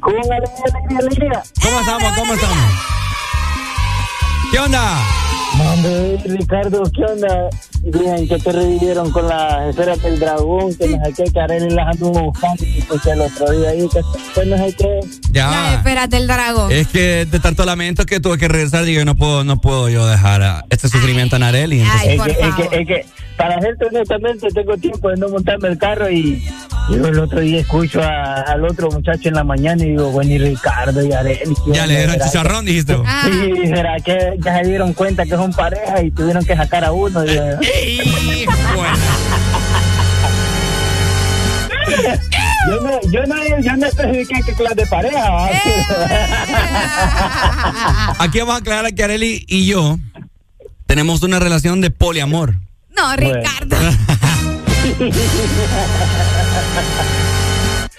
¿Cómo 0.00 0.16
¿Cómo 1.62 1.80
estamos? 1.80 2.12
¿Cómo 2.14 2.34
estamos? 2.34 2.58
¿Qué 4.50 4.58
onda? 4.58 4.98
Hombre, 5.60 6.18
Ricardo, 6.24 6.82
¿qué 6.92 7.04
onda? 7.04 7.48
Bien, 7.82 8.26
que 8.28 8.38
te 8.38 8.52
revivieron 8.52 9.10
con 9.12 9.28
la 9.28 9.68
esfera 9.68 9.94
del 9.96 10.18
dragón, 10.18 10.74
que 10.74 10.88
no 10.88 11.04
sé 11.04 11.12
qué, 11.12 11.30
que 11.30 11.40
Arely 11.40 11.70
las 11.70 11.88
anduvo 11.88 12.22
buscando 12.24 12.64
y 12.64 12.78
escuché 12.78 13.10
el 13.12 13.20
otro 13.20 13.50
día 13.50 13.68
ahí, 13.68 13.88
que 13.88 14.00
pues 14.34 14.46
no 14.46 14.56
sé 14.56 14.74
qué. 14.76 15.00
Ya. 15.30 15.50
La 15.50 15.74
esfera 15.74 16.06
del 16.06 16.26
dragón. 16.26 16.72
Es 16.72 16.88
que 16.88 17.26
de 17.26 17.40
tanto 17.40 17.64
lamento 17.64 18.04
que 18.04 18.20
tuve 18.20 18.38
que 18.38 18.48
regresar, 18.48 18.84
digo, 18.84 19.04
no 19.04 19.14
puedo, 19.14 19.44
no 19.44 19.60
puedo 19.60 19.88
yo 19.88 20.06
dejar 20.06 20.42
a 20.42 20.64
este 20.70 20.88
sufrimiento 20.88 21.36
a 21.36 21.38
Nareli. 21.38 21.82
Ay, 21.82 22.16
es, 22.16 22.22
que, 22.22 22.30
es, 22.30 22.54
que, 22.54 22.80
es, 22.80 22.86
que, 22.86 23.06
para 23.36 23.60
gente 23.60 23.86
honestamente 23.86 24.48
tengo 24.48 24.76
tiempo 24.76 25.10
de 25.10 25.16
no 25.16 25.28
montarme 25.28 25.68
el 25.68 25.78
carro 25.78 26.10
y 26.10 26.42
yo 26.90 27.06
el 27.06 27.18
otro 27.18 27.40
día 27.40 27.60
escucho 27.60 28.02
a, 28.02 28.42
al 28.42 28.64
otro 28.64 28.90
muchacho 28.90 29.28
en 29.28 29.34
la 29.34 29.44
mañana 29.44 29.82
y 29.82 29.90
digo, 29.90 30.10
bueno, 30.10 30.30
y 30.30 30.38
Ricardo 30.38 31.04
y 31.04 31.12
Arely. 31.12 31.54
Ya 31.72 31.86
le 31.86 31.96
dieron 31.96 32.16
chicharrón, 32.20 32.64
dijiste. 32.64 32.96
Sí, 33.24 33.66
será 33.66 33.96
que 34.00 34.36
ya 34.38 34.58
se 34.58 34.68
dieron 34.68 34.92
cuenta 34.92 35.24
que 35.24 35.30
son 35.30 35.52
pareja 35.52 36.02
y 36.02 36.10
tuvieron 36.10 36.44
que 36.44 36.56
sacar 36.56 36.84
a 36.84 36.92
uno. 36.92 37.24
Y, 37.24 37.34
yo 42.68 42.80
no, 42.82 43.00
yo 43.10 43.26
no, 43.26 43.58
yo 43.60 43.76
no 43.76 43.86
especifiqué 43.86 44.40
qué 44.44 44.52
clase 44.52 44.74
de 44.74 44.86
pareja. 44.86 45.48
Aquí 48.18 48.38
vamos 48.40 48.54
a 48.54 48.58
aclarar 48.58 48.94
que 48.94 49.04
Areli 49.04 49.44
y 49.48 49.66
yo 49.66 49.98
tenemos 50.86 51.22
una 51.22 51.38
relación 51.38 51.80
de 51.80 51.90
poliamor. 51.90 52.54
No, 52.96 53.16
Ricardo. 53.16 53.76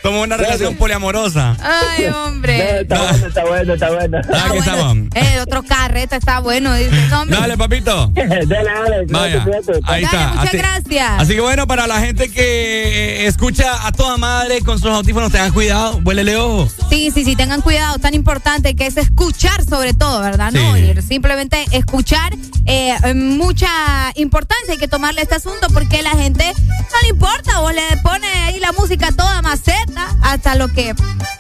Como 0.06 0.22
una 0.22 0.38
relación 0.38 0.76
poliamorosa. 0.76 1.58
Ay, 1.60 2.06
hombre. 2.06 2.82
está, 2.82 3.02
bueno, 3.02 3.28
está 3.28 3.44
bueno, 3.44 3.74
está 3.74 3.90
bueno. 3.90 4.22
Ah, 4.32 4.46
aquí 4.50 4.58
estamos. 4.60 4.98
Eh, 5.16 5.40
otro 5.42 5.64
carreta 5.64 6.18
está 6.18 6.42
bueno. 6.42 6.76
Dice, 6.76 6.92
Dale, 7.28 7.58
papito. 7.58 8.12
dale, 8.14 8.46
dale. 8.46 9.06
Vaya, 9.10 9.48
ahí 9.86 10.04
está. 10.04 10.34
Muchas 10.36 10.54
gracias. 10.54 11.12
Así 11.18 11.34
que 11.34 11.42
bueno, 11.42 11.66
para 11.66 11.88
la 11.88 12.00
gente 12.02 12.30
que 12.30 13.26
escucha 13.26 13.88
a 13.88 13.92
toda 13.94 14.18
madre 14.18 14.62
con 14.62 14.78
sus 14.78 14.92
audífonos, 14.92 15.32
tengan 15.32 15.52
cuidado, 15.52 16.00
huélele 16.06 16.36
ojo. 16.36 16.70
Sí, 16.88 17.10
sí, 17.12 17.26
sí, 17.26 17.36
tengan 17.36 17.62
cuidado. 17.62 17.98
Tan 17.98 18.14
importante 18.14 18.76
que 18.76 18.86
es 18.86 18.98
escuchar 18.98 19.66
sobre 19.66 19.96
todo, 19.96 20.22
¿verdad? 20.22 20.52
No 20.52 20.74
oír. 20.74 21.02
Simplemente 21.02 21.66
escuchar. 21.72 22.32
Eh, 22.68 22.96
mucha 23.16 23.70
importancia 24.16 24.74
hay 24.74 24.80
que 24.80 24.88
tomarle 24.88 25.22
este 25.22 25.36
asunto 25.36 25.68
porque 25.74 26.02
la 26.02 26.12
gente 26.12 26.52
no 26.56 27.02
le 27.04 27.10
importa 27.10 27.62
o 27.62 27.72
le 27.72 27.84
pone 28.04 28.28
ahí 28.28 28.60
la 28.60 28.72
música 28.72 29.12
toda 29.12 29.42
maceta 29.44 29.95
hasta 30.22 30.56
lo 30.56 30.68
que... 30.68 30.94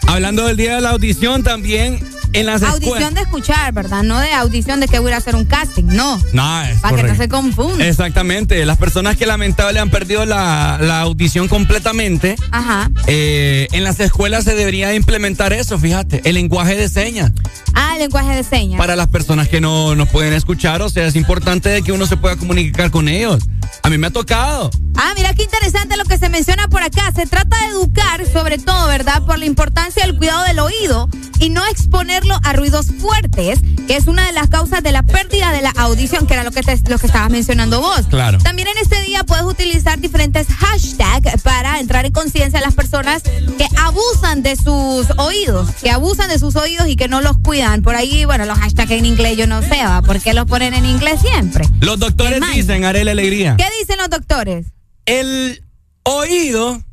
Hablando 0.07 0.45
del 0.45 0.57
día 0.57 0.75
de 0.75 0.81
la 0.81 0.91
audición 0.91 1.43
también, 1.43 1.99
en 2.35 2.45
las 2.45 2.63
Audición 2.63 3.13
de 3.13 3.21
escuchar, 3.21 3.73
¿verdad? 3.73 4.03
No 4.03 4.19
de 4.19 4.33
audición 4.33 4.81
de 4.81 4.87
que 4.87 4.99
voy 4.99 5.13
a 5.13 5.17
hacer 5.17 5.35
un 5.35 5.45
casting, 5.45 5.85
no. 5.85 6.19
No, 6.33 6.61
es 6.63 6.79
Para 6.79 6.97
que 6.97 7.03
no 7.03 7.15
se 7.15 7.29
confunda. 7.29 7.87
Exactamente. 7.87 8.65
Las 8.65 8.77
personas 8.77 9.15
que 9.15 9.25
lamentablemente 9.25 9.79
han 9.79 9.89
perdido 9.89 10.25
la, 10.25 11.01
audición 11.01 11.47
completamente, 11.47 12.35
Ajá. 12.51 12.89
Eh, 13.07 13.67
en 13.71 13.83
las 13.83 13.99
escuelas 13.99 14.43
se 14.43 14.55
debería 14.55 14.93
implementar 14.93 15.53
eso, 15.53 15.79
fíjate, 15.79 16.21
el 16.25 16.35
lenguaje 16.35 16.75
de 16.75 16.89
señas. 16.89 17.31
Ah, 17.73 17.91
el 17.93 17.99
lenguaje 17.99 18.35
de 18.35 18.43
señas. 18.43 18.77
Para 18.77 18.95
las 18.95 19.07
personas 19.07 19.47
que 19.47 19.61
no, 19.61 19.95
no 19.95 20.05
pueden 20.05 20.33
escuchar, 20.33 20.81
o 20.81 20.89
sea, 20.89 21.05
es 21.05 21.15
importante 21.15 21.69
de 21.69 21.83
que 21.83 21.91
uno 21.91 22.05
se 22.05 22.17
pueda 22.17 22.35
comunicar 22.35 22.91
con 22.91 23.07
ellos. 23.07 23.43
A 23.83 23.89
mí 23.89 23.97
me 23.97 24.07
ha 24.07 24.11
tocado. 24.11 24.71
Ah, 24.95 25.13
mira 25.15 25.33
qué 25.33 25.43
interesante 25.43 25.97
lo 25.97 26.05
que 26.05 26.17
se 26.17 26.29
menciona 26.29 26.67
por 26.67 26.81
acá. 26.81 27.11
Se 27.15 27.25
trata 27.25 27.57
de 27.59 27.65
educar, 27.67 28.25
sobre 28.35 28.57
todo, 28.57 28.87
¿verdad? 28.87 29.21
Por 29.23 29.39
la 29.39 29.45
importancia 29.45 30.05
del 30.05 30.17
cuidado 30.17 30.43
del 30.43 30.59
oído 30.59 31.07
y 31.39 31.47
no 31.47 31.65
exponerlo 31.67 32.37
a 32.43 32.51
ruidos 32.51 32.87
fuertes, 32.99 33.61
que 33.87 33.95
es 33.95 34.07
una 34.07 34.25
de 34.25 34.33
las 34.33 34.49
causas 34.49 34.83
de 34.83 34.91
la 34.91 35.03
pérdida 35.03 35.53
de 35.53 35.61
la 35.61 35.69
audición, 35.69 36.27
que 36.27 36.33
era 36.33 36.43
lo 36.43 36.51
que, 36.51 36.61
te, 36.61 36.77
lo 36.89 36.97
que 36.97 37.07
estabas 37.07 37.29
mencionando 37.29 37.79
vos. 37.79 38.07
Claro. 38.09 38.39
También 38.39 38.67
en 38.67 38.77
este 38.77 39.01
día 39.03 39.23
puedes 39.23 39.45
utilizar 39.45 40.01
diferentes 40.01 40.47
hashtags 40.47 41.43
para 41.43 41.79
entrar 41.79 42.05
en 42.05 42.11
conciencia 42.11 42.59
a 42.59 42.61
las 42.61 42.73
personas 42.73 43.23
que 43.23 43.67
abusan 43.77 44.43
de 44.43 44.57
sus 44.57 45.07
oídos, 45.17 45.69
que 45.81 45.89
abusan 45.89 46.27
de 46.27 46.37
sus 46.37 46.57
oídos 46.57 46.89
y 46.89 46.97
que 46.97 47.07
no 47.07 47.21
los 47.21 47.37
cuidan. 47.37 47.83
Por 47.83 47.95
ahí, 47.95 48.25
bueno, 48.25 48.43
los 48.43 48.59
hashtags 48.59 48.91
en 48.91 49.05
inglés 49.05 49.37
yo 49.37 49.47
no 49.47 49.61
sé, 49.61 49.81
¿va? 49.81 50.01
¿Por 50.01 50.19
qué 50.19 50.33
los 50.33 50.45
ponen 50.45 50.73
en 50.73 50.85
inglés 50.85 51.21
siempre? 51.21 51.65
Los 51.79 51.99
doctores 51.99 52.41
dicen, 52.53 52.83
haré 52.83 53.05
la 53.05 53.11
alegría. 53.11 53.55
¿Qué 53.57 53.67
dicen 53.79 53.97
los 53.97 54.09
doctores? 54.09 54.67
El 55.05 55.63
oído 56.03 56.83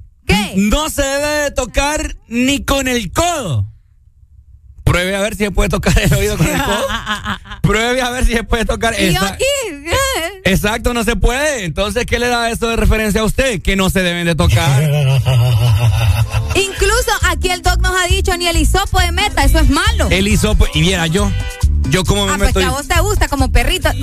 no 0.56 0.90
se 0.90 1.02
debe 1.02 1.42
de 1.44 1.50
tocar 1.50 2.16
ni 2.28 2.64
con 2.64 2.88
el 2.88 3.12
codo. 3.12 3.68
Pruebe 4.84 5.16
a 5.16 5.20
ver 5.20 5.34
si 5.36 5.44
se 5.44 5.50
puede 5.50 5.68
tocar 5.70 5.98
el 5.98 6.12
oído 6.12 6.36
con 6.36 6.46
el 6.46 6.62
codo. 6.64 6.86
Pruebe 7.62 8.02
a 8.02 8.10
ver 8.10 8.26
si 8.26 8.32
se 8.32 8.44
puede 8.44 8.64
tocar 8.64 8.94
¿Y 9.00 9.16
aquí? 9.16 9.44
Exacto, 10.44 10.92
no 10.92 11.04
se 11.04 11.16
puede. 11.16 11.64
Entonces, 11.64 12.04
¿qué 12.04 12.18
le 12.18 12.28
da 12.28 12.50
eso 12.50 12.68
de 12.68 12.76
referencia 12.76 13.20
a 13.22 13.24
usted? 13.24 13.62
Que 13.62 13.76
no 13.76 13.88
se 13.90 14.02
deben 14.02 14.26
de 14.26 14.34
tocar. 14.34 14.82
Incluso 16.54 17.10
aquí 17.22 17.48
el 17.50 17.62
doc 17.62 17.80
nos 17.80 17.94
ha 17.96 18.06
dicho 18.08 18.36
ni 18.36 18.46
el 18.48 18.56
hisopo 18.56 19.00
de 19.00 19.12
meta, 19.12 19.44
eso 19.44 19.60
es 19.60 19.70
malo. 19.70 20.08
El 20.10 20.28
hisopo, 20.28 20.66
y 20.74 20.80
viera 20.80 21.06
yo, 21.06 21.30
yo 21.88 22.04
como 22.04 22.26
me 22.26 22.32
ah, 22.32 22.36
pues 22.38 22.48
meto... 22.48 22.60
que 22.60 22.66
a 22.66 22.70
vos 22.70 22.86
te 22.88 23.00
gusta 23.00 23.28
como 23.28 23.50
perrito. 23.50 23.88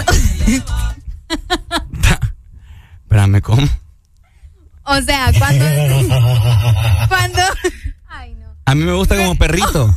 Espérame, 3.03 3.41
¿cómo? 3.41 3.67
O 4.89 5.01
sea, 5.01 5.31
cuando... 5.37 5.65
cuando... 7.07 7.41
Ay, 8.07 8.35
no. 8.35 8.55
A 8.65 8.75
mí 8.75 8.83
me 8.83 8.93
gusta 8.93 9.15
como 9.15 9.35
perrito. 9.35 9.95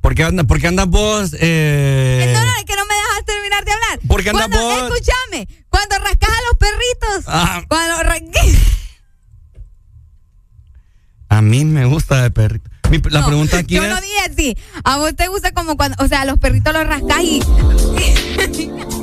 ¿Por 0.00 0.14
qué, 0.14 0.24
anda, 0.24 0.44
por 0.44 0.58
qué 0.60 0.66
andas 0.66 0.86
vos? 0.88 1.36
Eh... 1.38 2.32
No, 2.34 2.40
no, 2.42 2.56
es 2.58 2.64
que 2.64 2.74
no 2.74 2.86
me 2.86 2.94
dejas 2.94 3.24
terminar 3.26 3.64
de 3.64 3.72
hablar. 3.72 3.98
¿Por 4.08 4.22
qué 4.22 4.30
andas 4.30 4.48
cuando, 4.48 4.64
vos? 4.66 4.92
Escúchame, 4.98 5.48
cuando 5.68 5.98
rascas 5.98 6.30
a 6.30 6.42
los 6.48 6.58
perritos. 6.58 7.24
Ah. 7.26 7.62
Cuando 7.68 8.02
ra- 8.02 8.16
A 11.28 11.42
mí 11.42 11.64
me 11.64 11.84
gusta 11.84 12.22
de 12.22 12.30
perrito. 12.30 12.70
Mi- 12.90 12.98
la 13.10 13.20
No, 13.20 13.26
pregunta 13.26 13.58
aquí 13.58 13.74
Yo 13.76 13.84
es... 13.84 13.90
no 13.90 14.00
dije 14.00 14.18
así. 14.30 14.56
A 14.84 14.96
vos 14.96 15.14
te 15.14 15.28
gusta 15.28 15.52
como 15.52 15.76
cuando, 15.76 16.02
o 16.02 16.08
sea, 16.08 16.24
los 16.24 16.38
perritos 16.38 16.72
los 16.72 16.86
rascas 16.86 17.20
y. 17.22 17.40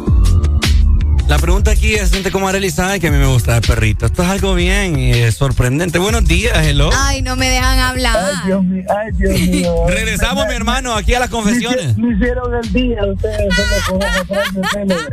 La 1.27 1.37
pregunta 1.39 1.71
aquí 1.71 1.93
es, 1.93 2.11
gente 2.11 2.31
como 2.31 2.47
Arely 2.47 2.71
sabe 2.71 3.01
que 3.01 3.07
a 3.07 3.11
mí 3.11 3.17
me 3.17 3.25
gusta 3.25 3.55
de 3.55 3.61
perrito. 3.61 4.05
Esto 4.05 4.23
es 4.23 4.29
algo 4.29 4.55
bien 4.55 4.97
eh, 4.97 5.29
sorprendente. 5.33 5.99
Buenos 5.99 6.25
días, 6.25 6.57
hello. 6.65 6.89
Ay, 6.97 7.21
no 7.21 7.35
me 7.35 7.49
dejan 7.49 7.79
hablar. 7.79 8.15
Ay, 8.17 8.35
Dios 8.45 8.63
mío, 8.63 8.83
ay, 8.89 9.11
Dios 9.11 9.39
mío. 9.49 9.75
Regresamos, 9.89 10.47
mi 10.47 10.53
hermano, 10.55 10.95
aquí 10.95 11.13
a 11.15 11.19
las 11.19 11.29
confesiones. 11.29 11.97
Me 11.97 12.13
hicieron 12.15 12.55
el 12.55 12.71
día 12.71 12.99
ustedes. 13.05 13.53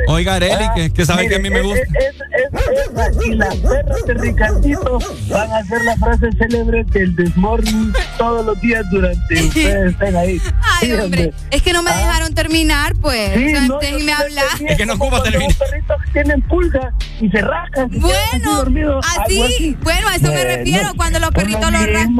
Oiga, 0.07 0.35
Arely, 0.37 0.65
que, 0.77 0.91
que 0.93 1.05
sabe 1.05 1.29
que 1.29 1.35
a 1.35 1.39
mí 1.41 1.51
me 1.51 1.61
Mire, 1.63 1.63
gusta. 1.63 1.99
es- 1.99 2.15
es- 2.15 2.15
es- 2.15 2.91
esa 2.95 3.25
y 3.27 3.35
las 3.35 3.57
perras 3.57 4.05
de 4.07 4.15
Ricardito 4.15 4.99
van 5.31 5.51
a 5.51 5.59
hacer 5.59 5.83
la 5.85 5.97
frase 5.97 6.31
célebre 6.39 6.85
del 6.93 7.15
desmorning 7.17 7.93
todos 8.19 8.47
los 8.47 8.61
días 8.61 8.85
durante 8.91 9.43
ustedes 9.49 9.93
estén 9.93 10.17
ahí. 10.17 10.41
Ay, 10.81 10.93
hombre. 10.93 11.33
Es 11.51 11.61
que 11.63 11.73
no 11.73 11.83
me 11.83 11.91
dejaron 11.91 12.33
terminar, 12.35 12.95
pues. 13.01 13.35
Sí, 13.35 13.47
O 13.47 13.51
sea, 13.51 13.61
no, 13.67 13.79
déjeme 13.81 14.07
yo- 14.13 14.17
hablar. 14.17 14.45
Es 14.69 14.77
que 14.77 14.87
no 14.87 14.95
ocupa 14.95 15.21
terminar. 15.25 15.55
Tienen 16.13 16.43
pulgas 16.43 16.95
y 17.21 17.29
se 17.29 17.41
rascan. 17.41 17.89
Bueno, 17.91 18.57
dormidos, 18.57 19.05
así, 19.19 19.77
bueno, 19.83 20.09
a 20.09 20.17
eso 20.17 20.33
me 20.33 20.45
refiero, 20.45 20.93
cuando 20.97 21.19
los 21.19 21.31
perritos 21.31 21.61
lo 21.73 21.79
rascan. 21.79 22.17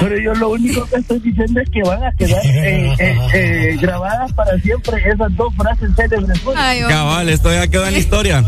Pero 0.00 0.18
yo 0.18 0.34
lo 0.34 0.50
único 0.50 0.86
que 0.86 0.96
estoy 0.96 1.18
diciendo 1.20 1.60
es 1.60 1.70
que 1.70 1.82
van 1.82 2.04
a 2.04 2.12
quedar 2.12 2.44
eh, 2.44 2.94
eh, 2.98 3.18
eh, 3.34 3.78
grabadas 3.80 4.32
para 4.32 4.58
siempre 4.58 5.02
esas 5.08 5.34
dos 5.36 5.54
frases 5.56 5.90
célebres. 5.96 6.40
Cabal, 6.88 7.28
esto 7.28 7.52
ya 7.52 7.66
quedó 7.66 7.86
en 7.86 7.94
la 7.94 7.98
historia. 7.98 8.44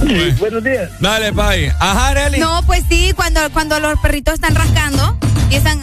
Buenos 0.38 0.64
días. 0.64 0.90
Dale, 1.00 1.32
Pai. 1.32 1.68
Ajá, 1.78 2.08
Arely. 2.08 2.38
No, 2.38 2.62
pues 2.66 2.84
sí, 2.88 3.12
cuando, 3.14 3.40
cuando 3.52 3.78
los 3.80 3.98
perritos 4.00 4.34
están 4.34 4.54
rascando 4.54 5.18
y 5.50 5.54
están. 5.56 5.80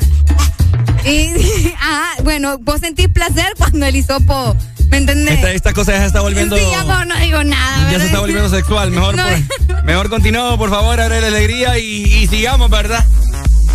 Y, 1.05 1.73
ajá, 1.77 2.21
bueno, 2.23 2.57
vos 2.59 2.81
sentís 2.81 3.07
placer 3.07 3.53
cuando 3.57 3.85
el 3.85 3.95
hisopo. 3.95 4.55
¿Me 4.89 4.97
entendés? 4.97 5.35
Esta, 5.35 5.51
esta 5.51 5.73
cosa 5.73 5.91
ya 5.93 5.99
se 5.99 6.05
está 6.07 6.21
volviendo... 6.21 6.55
Sí, 6.57 6.63
ya 6.71 6.83
mejor 6.83 7.07
no 7.07 7.17
digo 7.19 7.43
nada. 7.43 7.91
Ya 7.91 7.99
se 7.99 8.05
está 8.05 8.19
volviendo 8.19 8.49
sexual. 8.49 8.91
Mejor, 8.91 9.15
No. 9.15 9.23
por- 9.67 9.83
mejor 9.83 10.09
continuamos, 10.09 10.57
por 10.57 10.69
favor, 10.69 10.99
Arely 10.99 11.25
Alegría 11.27 11.77
y, 11.77 12.03
y 12.03 12.27
sigamos, 12.27 12.69
¿verdad? 12.69 13.05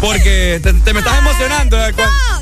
Porque 0.00 0.58
te, 0.62 0.72
te 0.72 0.92
me 0.92 0.98
estás 1.00 1.18
emocionando. 1.18 1.76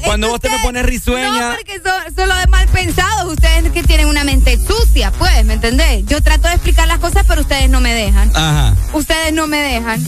Cuando, 0.04 0.28
vos 0.28 0.40
te 0.40 0.48
me 0.48 0.58
pones 0.60 0.84
risueña. 0.86 1.50
No, 1.50 1.54
porque 1.56 1.74
son, 1.84 2.14
son 2.16 2.28
los 2.28 2.38
de 2.38 2.46
mal 2.46 2.66
pensados. 2.68 3.30
Ustedes 3.32 3.70
que 3.72 3.82
tienen 3.82 4.06
una 4.06 4.24
mente 4.24 4.56
sucia, 4.56 5.12
pues, 5.12 5.44
¿me 5.44 5.54
entendés? 5.54 6.04
Yo 6.06 6.22
trato 6.22 6.48
de 6.48 6.54
explicar 6.54 6.88
las 6.88 6.98
cosas, 7.00 7.24
pero 7.28 7.42
ustedes 7.42 7.68
no 7.68 7.80
me 7.82 7.92
dejan. 7.92 8.30
Ajá. 8.34 8.74
Ustedes 8.94 9.32
no 9.34 9.46
me 9.46 9.58
dejan. 9.58 10.02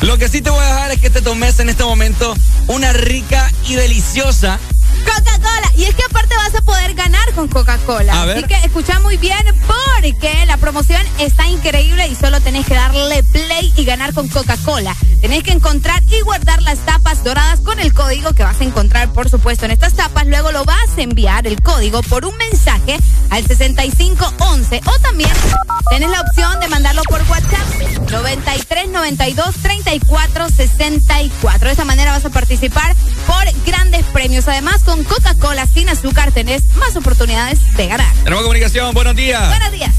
Lo 0.00 0.18
que 0.18 0.28
sí 0.28 0.42
te 0.42 0.50
voy 0.50 0.62
a 0.64 0.66
dejar 0.66 0.90
es 0.90 1.00
que 1.00 1.10
te 1.10 1.22
tomes 1.22 1.60
en 1.60 1.68
este 1.68 1.84
momento 1.84 2.34
una 2.66 2.92
rica 2.92 3.50
y 3.68 3.74
deliciosa. 3.76 4.58
Coca-Cola. 5.04 5.72
Y 5.76 5.84
es 5.84 5.94
que 5.94 6.02
aparte 6.08 6.34
vas 6.36 6.54
a 6.54 6.60
poder 6.62 6.94
ganar 6.94 7.32
con 7.34 7.48
Coca-Cola. 7.48 8.24
Ver. 8.24 8.38
Así 8.38 8.46
que 8.46 8.54
escucha 8.64 9.00
muy 9.00 9.16
bien 9.16 9.44
porque 9.66 10.46
la 10.46 10.56
promoción 10.56 11.02
está 11.18 11.46
increíble 11.48 12.06
y 12.08 12.14
solo 12.14 12.40
tenés 12.40 12.66
que 12.66 12.74
darle 12.74 13.22
play 13.22 13.72
y 13.76 13.84
ganar 13.84 14.12
con 14.14 14.28
Coca-Cola. 14.28 14.94
Tenés 15.20 15.42
que 15.42 15.52
encontrar 15.52 16.02
y 16.10 16.20
guardar 16.20 16.62
las 16.62 16.78
tapas 16.80 17.24
doradas 17.24 17.60
con 17.60 17.80
el 17.80 17.92
código 17.94 18.32
que 18.34 18.44
vas 18.44 18.60
a 18.60 18.64
encontrar, 18.64 19.12
por 19.12 19.30
supuesto, 19.30 19.64
en 19.64 19.70
estas 19.70 19.94
tapas. 19.94 20.26
Luego 20.26 20.52
lo 20.52 20.64
vas 20.64 20.98
a 20.98 21.02
enviar 21.02 21.46
el 21.46 21.62
código 21.62 22.02
por 22.02 22.24
un 22.24 22.36
mensaje 22.36 22.98
al 23.30 23.46
6511 23.46 24.80
o 24.84 24.98
también 25.00 25.30
tenés 25.90 26.10
la 26.10 26.20
opción 26.20 26.60
de 26.60 26.68
mandarlo 26.68 27.02
por 27.04 27.22
WhatsApp 27.22 28.10
93 28.10 28.88
92 28.90 29.54
34 29.62 30.48
64. 30.50 31.66
De 31.66 31.72
esta 31.72 31.84
manera 31.84 32.12
vas 32.12 32.24
a 32.24 32.30
participar 32.30 32.94
por 33.26 33.44
grandes 33.66 34.04
premios. 34.06 34.46
Además, 34.48 34.82
con 34.84 34.93
Coca-Cola 35.02 35.66
sin 35.66 35.88
azúcar 35.88 36.30
tenés 36.30 36.62
más 36.76 36.94
oportunidades 36.96 37.58
de 37.76 37.88
ganar. 37.88 38.12
Tenemos 38.22 38.42
comunicación, 38.44 38.94
buenos 38.94 39.16
días. 39.16 39.48
Buenos 39.48 39.72
días. 39.72 39.94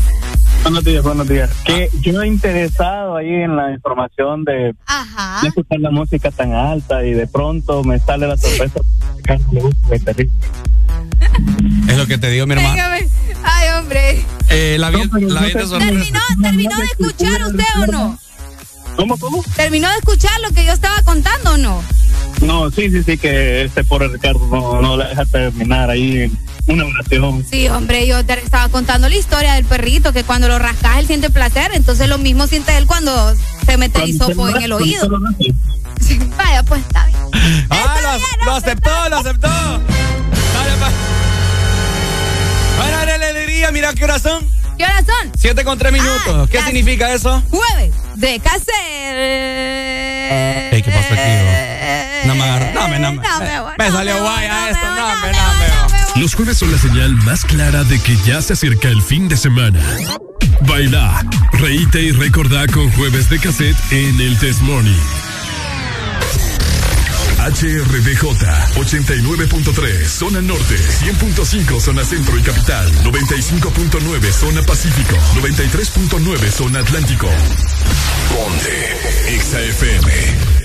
Buenos 0.63 0.83
días, 0.83 1.03
buenos 1.03 1.27
días. 1.27 1.49
Que 1.65 1.89
yo 2.01 2.21
he 2.21 2.27
interesado 2.27 3.17
ahí 3.17 3.29
en 3.29 3.55
la 3.55 3.71
información 3.73 4.43
de 4.45 4.73
Ajá. 4.87 5.41
no 5.43 5.49
escuchar 5.49 5.79
la 5.79 5.91
música 5.91 6.31
tan 6.31 6.53
alta 6.53 7.03
y 7.05 7.11
de 7.13 7.27
pronto 7.27 7.83
me 7.83 7.99
sale 7.99 8.27
la 8.27 8.37
sorpresa. 8.37 8.79
Es 11.87 11.97
lo 11.97 12.07
que 12.07 12.17
te 12.17 12.29
digo, 12.29 12.45
mi 12.47 12.53
hermano. 12.53 12.73
Véngame. 12.73 13.07
Ay, 13.43 13.69
hombre. 13.77 14.25
Eh, 14.49 14.77
la 14.79 14.89
vi- 14.89 15.09
la 15.21 15.41
de 15.41 15.51
sorpresa. 15.51 15.77
¿Terminó, 15.79 16.19
¿Terminó 16.41 16.77
de 16.77 16.85
escuchar 16.85 17.43
usted 17.43 17.65
o 17.81 17.85
no? 17.87 18.19
¿Cómo, 18.95 19.17
cómo? 19.17 19.43
¿Terminó 19.55 19.89
de 19.89 19.95
escuchar 19.97 20.31
lo 20.41 20.49
que 20.55 20.65
yo 20.65 20.71
estaba 20.73 21.01
contando 21.03 21.51
o 21.53 21.57
no? 21.57 21.83
No, 22.41 22.69
sí, 22.71 22.89
sí, 22.89 23.03
sí, 23.03 23.17
que 23.17 23.63
este 23.63 23.83
pobre 23.83 24.07
Ricardo 24.07 24.45
no, 24.47 24.81
no 24.81 24.97
la 24.97 25.07
deja 25.09 25.25
terminar 25.25 25.89
ahí 25.89 26.31
una 26.67 26.85
oración. 26.85 27.45
Sí, 27.49 27.67
hombre, 27.69 28.05
yo 28.07 28.25
te 28.25 28.33
estaba 28.33 28.69
contando 28.69 29.07
la 29.09 29.15
historia 29.15 29.53
del 29.53 29.65
perrito, 29.65 30.13
que 30.13 30.23
cuando 30.23 30.47
lo 30.47 30.59
rascas 30.59 30.97
él 30.97 31.07
siente 31.07 31.29
placer, 31.29 31.71
entonces 31.73 32.07
lo 32.09 32.17
mismo 32.17 32.47
siente 32.47 32.75
él 32.77 32.85
cuando 32.85 33.35
se 33.65 33.77
mete 33.77 34.03
el 34.03 34.09
hisopo 34.09 34.49
en 34.49 34.61
el 34.61 34.71
oído. 34.71 35.09
Sí, 36.01 36.19
Vaya, 36.37 36.61
pues 36.61 36.81
está 36.81 37.05
bien. 37.05 37.17
Ah, 37.69 37.95
lo, 38.01 38.45
lo 38.45 38.51
aceptó, 38.57 39.09
lo 39.09 39.17
aceptó. 39.17 39.47
Dale, 39.47 40.75
pa. 40.77 40.91
Bueno, 42.77 42.97
Arely 42.97 43.23
Alegría, 43.23 43.71
mira 43.71 43.93
qué 43.93 44.03
hora 44.03 44.19
son. 44.19 44.45
¿Qué 44.77 44.83
horas 44.83 45.05
son? 45.05 45.31
Siete 45.37 45.63
con 45.63 45.79
tres 45.79 45.93
minutos. 45.93 46.49
¿Qué 46.49 46.61
significa 46.63 47.13
eso? 47.13 47.41
Jueves 47.49 47.93
de 48.15 48.39
caser. 48.39 49.15
Ey, 50.73 50.81
¿Qué 50.81 50.91
pasó 50.91 51.13
aquí? 51.13 51.74
No 52.45 52.51
me 52.51 52.65
agarró. 52.65 52.73
No, 52.81 52.87
me, 52.87 52.99
no, 52.99 53.13
me, 53.13 53.91
salió 53.91 54.21
guaya 54.21 54.53
no 54.53 54.61
me 54.65 54.71
esto. 54.71 54.87
voy, 54.87 54.95
No, 54.95 55.07
no 55.07 55.15
me, 55.21 55.27
me 55.27 55.31
no, 55.33 55.47
voy, 55.47 55.57
me. 55.59 55.67
no 55.67 55.89
me 55.89 56.13
voy. 56.13 56.21
Los 56.21 56.35
jueves 56.35 56.57
son 56.57 56.71
la 56.71 56.77
señal 56.77 57.13
más 57.23 57.43
clara 57.45 57.83
de 57.83 57.99
que 57.99 58.15
ya 58.25 58.41
se 58.41 58.53
acerca 58.53 58.87
el 58.89 59.01
fin 59.01 59.27
de 59.27 59.35
semana. 59.37 59.79
Baila, 60.61 61.25
reíte 61.53 62.01
y 62.01 62.11
recordá 62.11 62.65
con 62.67 62.89
jueves 62.93 63.29
de 63.29 63.39
cassette 63.39 63.75
en 63.91 64.19
el 64.21 64.37
Test 64.39 64.61
Morning. 64.61 64.95
HRDJ 67.37 68.23
89.3 68.75 70.07
Zona 70.07 70.41
Norte 70.41 70.77
100.5 70.77 71.79
Zona 71.79 72.03
Centro 72.03 72.39
y 72.39 72.41
Capital 72.41 72.91
95.9 73.03 74.31
Zona 74.31 74.63
Pacífico 74.63 75.15
93.9 75.35 76.49
Zona 76.49 76.79
Atlántico 76.79 77.29
Ponte 78.33 78.97
XAFM 79.39 80.64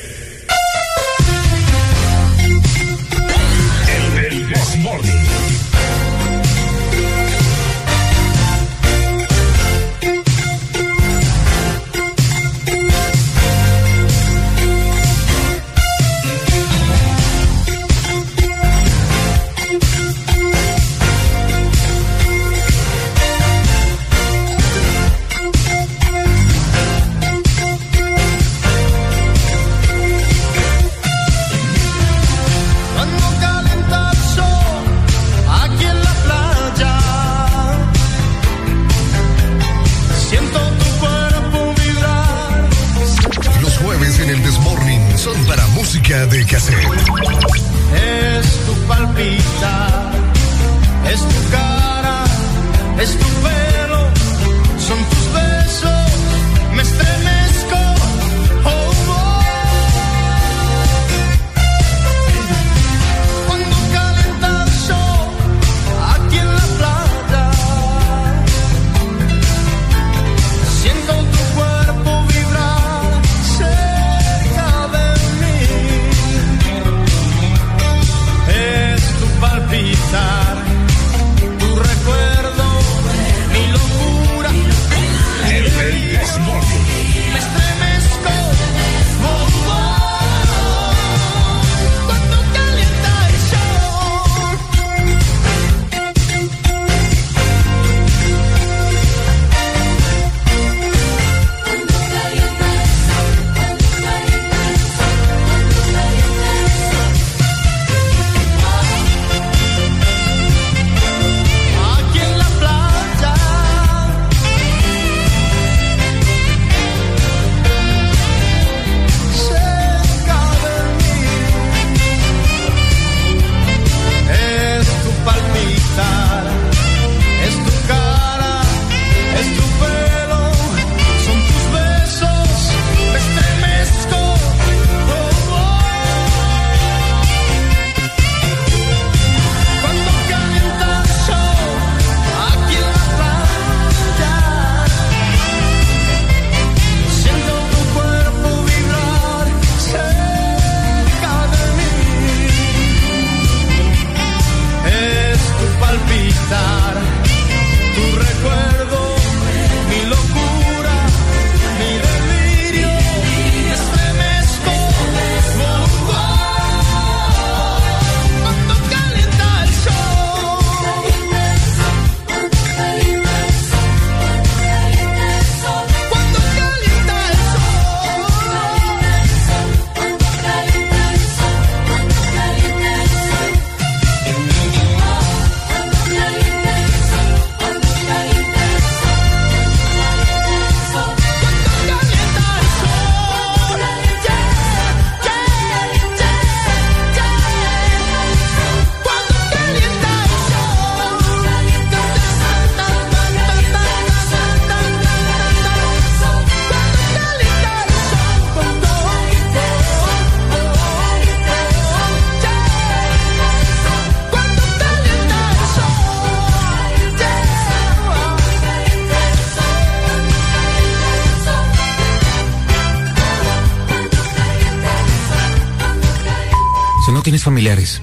familiares, 227.51 228.01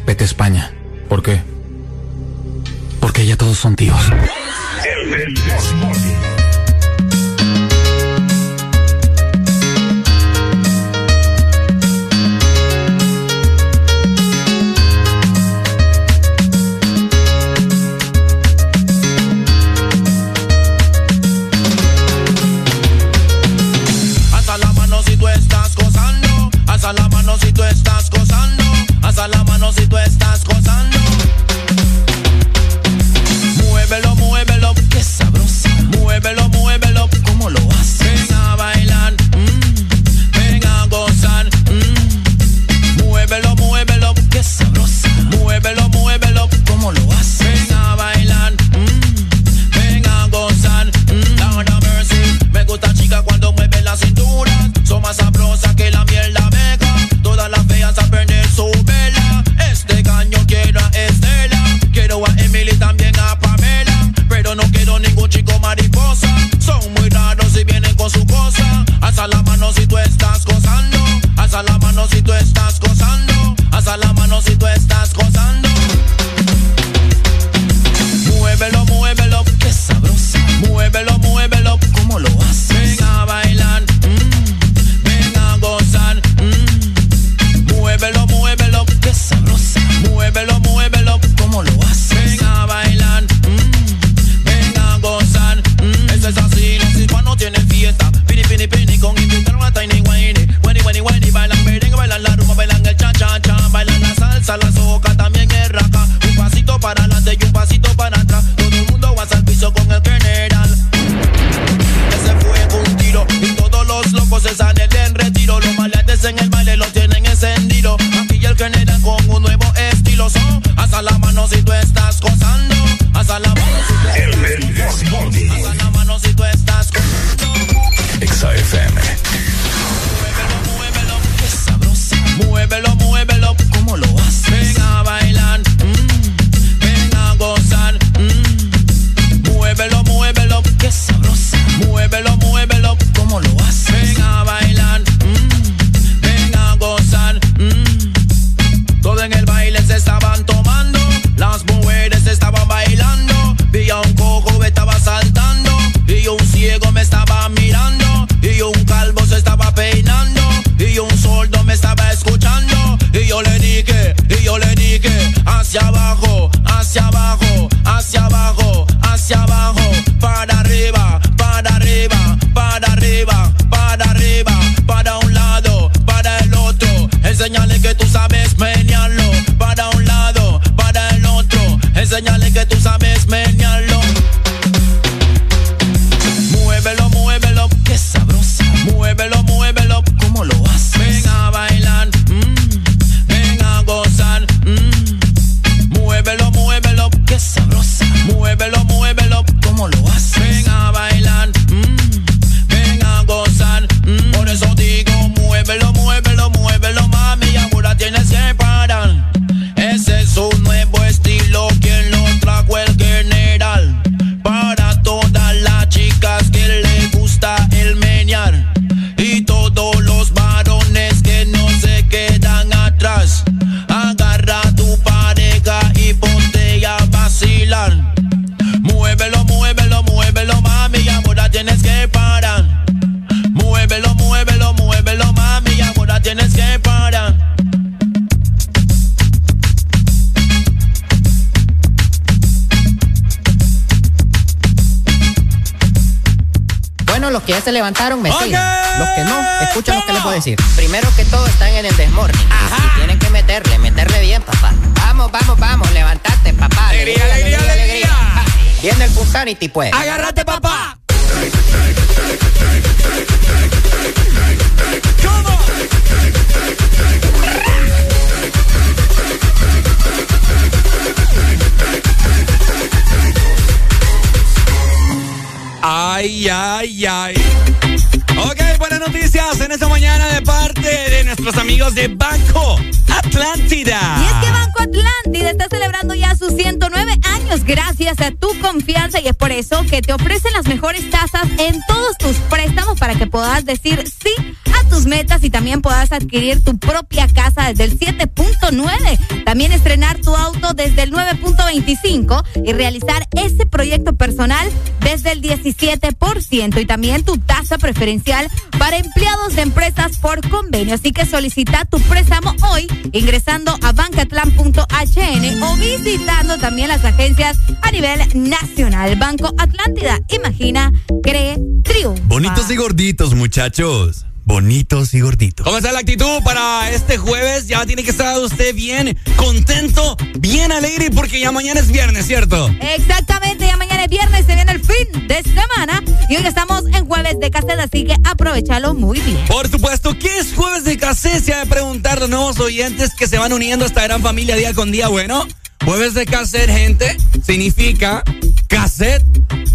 adquirir 296.28 296.62
tu 296.62 296.78
propia 296.78 297.28
casa 297.28 297.70
desde 297.70 297.86
el 297.86 297.98
7.9. 297.98 299.46
También 299.46 299.72
estrenar 299.72 300.20
tu 300.20 300.36
auto 300.36 300.74
desde 300.74 301.04
el 301.04 301.14
9.25 301.14 302.44
y 302.66 302.74
realizar 302.74 303.26
ese 303.32 303.66
proyecto 303.66 304.14
personal 304.14 304.70
desde 305.00 305.32
el 305.32 305.42
17% 305.42 306.82
y 306.82 306.86
también 306.86 307.24
tu 307.24 307.38
tasa 307.38 307.78
preferencial 307.78 308.50
para 308.78 308.98
empleados 308.98 309.56
de 309.56 309.62
empresas 309.62 310.18
por 310.18 310.48
convenio. 310.50 310.96
Así 310.96 311.12
que 311.12 311.26
solicita 311.26 311.86
tu 311.86 312.00
préstamo 312.02 312.54
hoy 312.72 312.88
ingresando 313.14 313.74
a 313.82 313.94
bancatlan.hn 313.94 315.64
o 315.64 315.76
visitando 315.78 316.58
también 316.58 316.90
las 316.90 317.06
agencias 317.06 317.58
a 317.82 317.92
nivel 317.92 318.20
nacional. 318.50 319.16
Banco 319.16 319.54
Atlántida, 319.58 320.20
imagina, 320.30 320.92
cree, 321.24 321.58
triunfa. 321.84 322.22
Bonitos 322.28 322.70
y 322.70 322.76
gorditos, 322.76 323.34
muchachos. 323.34 324.27
Bonitos 324.48 325.14
y 325.14 325.20
gorditos. 325.20 325.66
¿Cómo 325.66 325.76
está 325.76 325.92
la 325.92 326.00
actitud 326.00 326.42
para 326.42 326.90
este 326.92 327.18
jueves? 327.18 327.68
Ya 327.68 327.86
tiene 327.86 328.02
que 328.02 328.12
estar 328.12 328.40
usted 328.40 328.74
bien 328.74 329.18
contento, 329.36 330.16
bien 330.40 330.72
alegre, 330.72 331.12
porque 331.12 331.42
ya 331.42 331.52
mañana 331.52 331.82
es 331.82 331.92
viernes, 331.92 332.28
¿cierto? 332.28 332.74
Exactamente, 332.80 333.66
ya 333.66 333.76
mañana 333.76 334.06
es 334.06 334.10
viernes, 334.10 334.46
se 334.46 334.56
viene 334.56 334.72
el 334.72 334.80
fin 334.80 335.28
de 335.28 335.44
semana 335.44 336.02
y 336.30 336.38
hoy 336.38 336.46
estamos 336.46 336.86
en 336.94 337.06
jueves 337.06 337.38
de 337.42 337.52
cassette, 337.52 337.80
así 337.82 338.06
que 338.06 338.16
aprovechalo 338.24 338.94
muy 338.94 339.20
bien. 339.20 339.46
Por 339.48 339.68
supuesto, 339.68 340.18
¿qué 340.18 340.38
es 340.38 340.54
jueves 340.56 340.86
de 340.86 340.96
cassette? 340.96 341.44
Se 341.44 341.54
ha 341.54 341.66
de 341.66 341.66
preguntar 341.66 342.18
los 342.22 342.30
nuevos 342.30 342.58
oyentes 342.62 343.14
que 343.16 343.28
se 343.28 343.38
van 343.38 343.52
uniendo 343.52 343.84
a 343.84 343.90
esta 343.90 344.04
gran 344.04 344.22
familia 344.22 344.56
día 344.56 344.74
con 344.74 344.94
día. 344.94 345.10
Bueno, 345.10 345.46
jueves 345.84 346.14
de 346.14 346.26
cassette, 346.26 346.70
gente, 346.70 347.18
significa 347.46 348.24
cassette, 348.70 349.26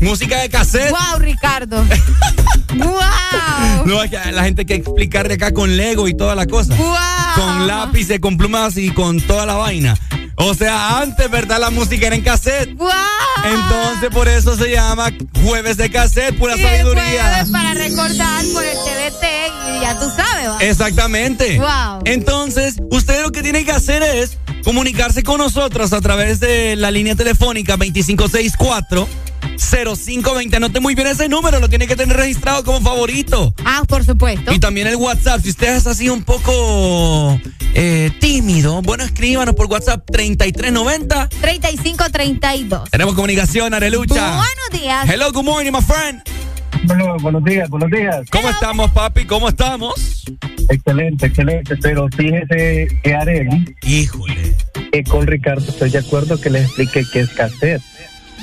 música 0.03 0.41
de 0.41 0.49
cassette. 0.51 0.91
¡Wow, 0.91 1.19
Ricardo! 1.19 1.85
¡Wow! 2.77 3.87
No, 3.87 4.03
es 4.03 4.11
que 4.11 4.33
la 4.33 4.45
gente 4.45 4.62
hay 4.62 4.66
que 4.66 4.74
explicarle 4.74 5.35
acá 5.35 5.53
con 5.53 5.77
Lego 5.77 6.09
y 6.09 6.15
toda 6.15 6.35
la 6.35 6.47
cosa. 6.47 6.74
¡Wow! 6.74 6.97
Con 7.37 7.66
lápices, 7.66 8.20
con 8.20 8.37
plumas 8.37 8.77
y 8.77 8.91
con 8.91 9.20
toda 9.20 9.47
la 9.47 9.55
vaina. 9.55 9.97
O 10.37 10.55
sea, 10.55 10.99
antes, 10.99 11.31
¿verdad? 11.31 11.61
La 11.61 11.70
música 11.70 12.07
era 12.07 12.16
en 12.16 12.23
cassette. 12.23 12.74
¡Wow! 12.77 12.89
Entonces, 13.45 14.11
por 14.11 14.29
eso 14.29 14.57
se 14.57 14.70
llama 14.73 15.11
Jueves 15.45 15.77
de 15.77 15.91
Cassette, 15.91 16.37
pura 16.39 16.57
Y 16.57 16.62
sabiduría. 16.62 17.03
jueves 17.05 17.51
para 17.51 17.74
recordar 17.74 18.45
por 18.53 18.65
el 18.65 18.77
TVT 18.77 19.24
y 19.77 19.81
ya 19.81 19.99
tú 19.99 20.07
sabes, 20.16 20.49
¿va? 20.49 20.59
Exactamente. 20.61 21.59
Wow. 21.59 22.01
Entonces, 22.05 22.77
usted 22.91 23.23
lo 23.23 23.31
que 23.31 23.43
tiene 23.43 23.65
que 23.65 23.73
hacer 23.73 24.03
es 24.03 24.39
comunicarse 24.62 25.22
con 25.22 25.39
nosotros 25.39 25.93
a 25.93 26.01
través 26.01 26.40
de 26.40 26.76
la 26.76 26.90
línea 26.90 27.14
telefónica 27.14 27.76
2564 27.76 29.09
0520. 29.59 30.56
Anote 30.56 30.80
muy 30.80 30.94
bien 30.94 31.09
ese 31.09 31.28
número, 31.28 31.60
lo 31.60 31.68
tiene 31.68 31.86
que 31.86 31.97
tener 31.97 32.16
registrado 32.16 32.64
como 32.64 32.80
favorito. 32.80 33.55
Ah, 33.64 33.82
por 33.86 34.05
supuesto. 34.05 34.52
Y 34.52 34.59
también 34.59 34.86
el 34.86 34.97
WhatsApp. 34.97 35.43
Si 35.43 35.51
usted 35.51 35.76
es 35.76 35.86
así 35.86 36.09
un 36.09 36.22
poco 36.24 37.40
eh, 37.74 38.10
tímido, 38.20 38.82
bueno, 38.82 39.05
escríbanos 39.05 39.55
por 39.55 39.66
WhatsApp 39.66 40.05
3390. 40.10 41.28
3532. 41.40 42.90
Tenemos 42.90 43.14
comunicación, 43.14 43.74
Arelucha. 43.74 44.36
Buenos 44.36 44.82
días. 44.82 45.09
Hello, 45.09 45.32
good 45.32 45.44
morning, 45.44 45.72
my 45.72 45.82
friend. 45.82 46.22
Bueno, 46.84 47.16
buenos 47.20 47.44
días, 47.44 47.70
buenos 47.70 47.90
días. 47.90 48.28
¿Cómo 48.30 48.50
estamos, 48.50 48.90
papi? 48.90 49.24
¿Cómo 49.24 49.48
estamos? 49.48 50.24
Excelente, 50.68 51.26
excelente. 51.26 51.76
Pero 51.76 52.09
fíjese 52.16 52.88
que 53.02 53.14
Arely. 53.14 53.76
Híjole. 53.82 54.54
Que 54.90 55.04
con 55.04 55.26
Ricardo 55.26 55.64
estoy 55.66 55.90
de 55.90 55.98
acuerdo 55.98 56.40
que 56.40 56.50
le 56.50 56.60
explique 56.62 57.04
qué 57.12 57.20
es 57.20 57.30
cassette. 57.30 57.82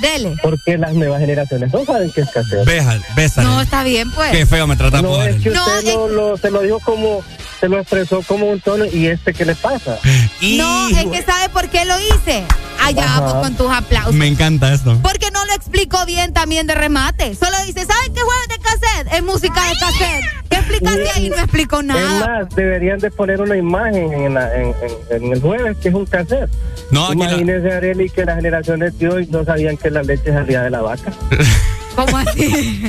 Dele. 0.00 0.36
Porque 0.42 0.78
las 0.78 0.92
nuevas 0.94 1.20
generaciones 1.20 1.72
no 1.72 1.84
saben 1.84 2.10
qué 2.12 2.22
es 2.22 2.30
cassette. 2.30 2.64
Béjale, 2.64 3.02
bésale. 3.16 3.46
No, 3.48 3.60
está 3.60 3.82
bien, 3.82 4.10
pues. 4.12 4.30
Qué 4.32 4.46
feo 4.46 4.66
me 4.66 4.76
trata 4.76 5.02
No, 5.02 5.22
es 5.22 5.40
que 5.42 5.50
No, 5.50 5.64
usted 5.66 5.88
es- 5.88 5.94
lo, 6.12 6.36
se 6.36 6.50
lo 6.50 6.62
dijo 6.62 6.80
como, 6.80 7.22
se 7.60 7.68
lo 7.68 7.78
expresó 7.78 8.22
como 8.22 8.46
un 8.46 8.60
tono 8.60 8.84
y 8.86 9.06
este 9.06 9.32
qué 9.34 9.44
le 9.44 9.54
pasa. 9.54 9.98
No, 10.56 10.88
es 10.88 11.06
que 11.06 11.22
sabe 11.22 11.48
por 11.50 11.68
qué 11.68 11.84
lo 11.84 11.94
hice. 12.00 12.42
Allá 12.82 13.04
Ajá. 13.04 13.20
vamos 13.20 13.46
con 13.46 13.54
tus 13.56 13.70
aplausos. 13.70 14.14
Me 14.14 14.26
encanta 14.26 14.72
esto. 14.72 14.98
Porque 15.02 15.30
no 15.30 15.44
lo 15.44 15.52
explico 15.52 16.04
bien 16.06 16.32
también 16.32 16.66
de 16.66 16.74
remate. 16.74 17.34
Solo 17.34 17.56
dice, 17.66 17.84
¿sabes 17.84 18.10
qué 18.14 18.20
jueves 18.22 18.48
de 18.48 18.58
cassette? 18.58 19.12
Es 19.14 19.22
música 19.22 19.60
de 19.68 19.74
cassette. 19.78 20.24
¿Qué 20.48 20.56
explicaste 20.56 21.10
ahí? 21.14 21.28
No 21.28 21.36
explico 21.36 21.80
Es 21.80 21.84
nada. 21.86 22.26
más, 22.26 22.48
deberían 22.56 22.98
de 22.98 23.10
poner 23.10 23.40
una 23.42 23.54
imagen 23.56 24.12
en, 24.14 24.34
la- 24.34 24.54
en- 24.56 24.74
en- 25.10 25.22
en 25.24 25.32
el 25.32 25.40
jueves 25.42 25.76
que 25.76 25.90
es 25.90 25.94
un 25.94 26.06
cassette. 26.06 26.48
No, 26.90 27.06
aquí 27.08 27.18
la- 27.18 27.24
Imagínese, 27.26 27.70
Arely, 27.70 28.08
que 28.08 28.24
las 28.24 28.36
generaciones 28.36 28.98
de 28.98 29.08
hoy 29.10 29.26
no 29.30 29.44
sabían 29.44 29.76
la 29.90 30.02
leche 30.02 30.32
salía 30.32 30.62
de 30.62 30.70
la 30.70 30.80
vaca. 30.80 31.12
¿Cómo 31.96 32.16
así? 32.18 32.82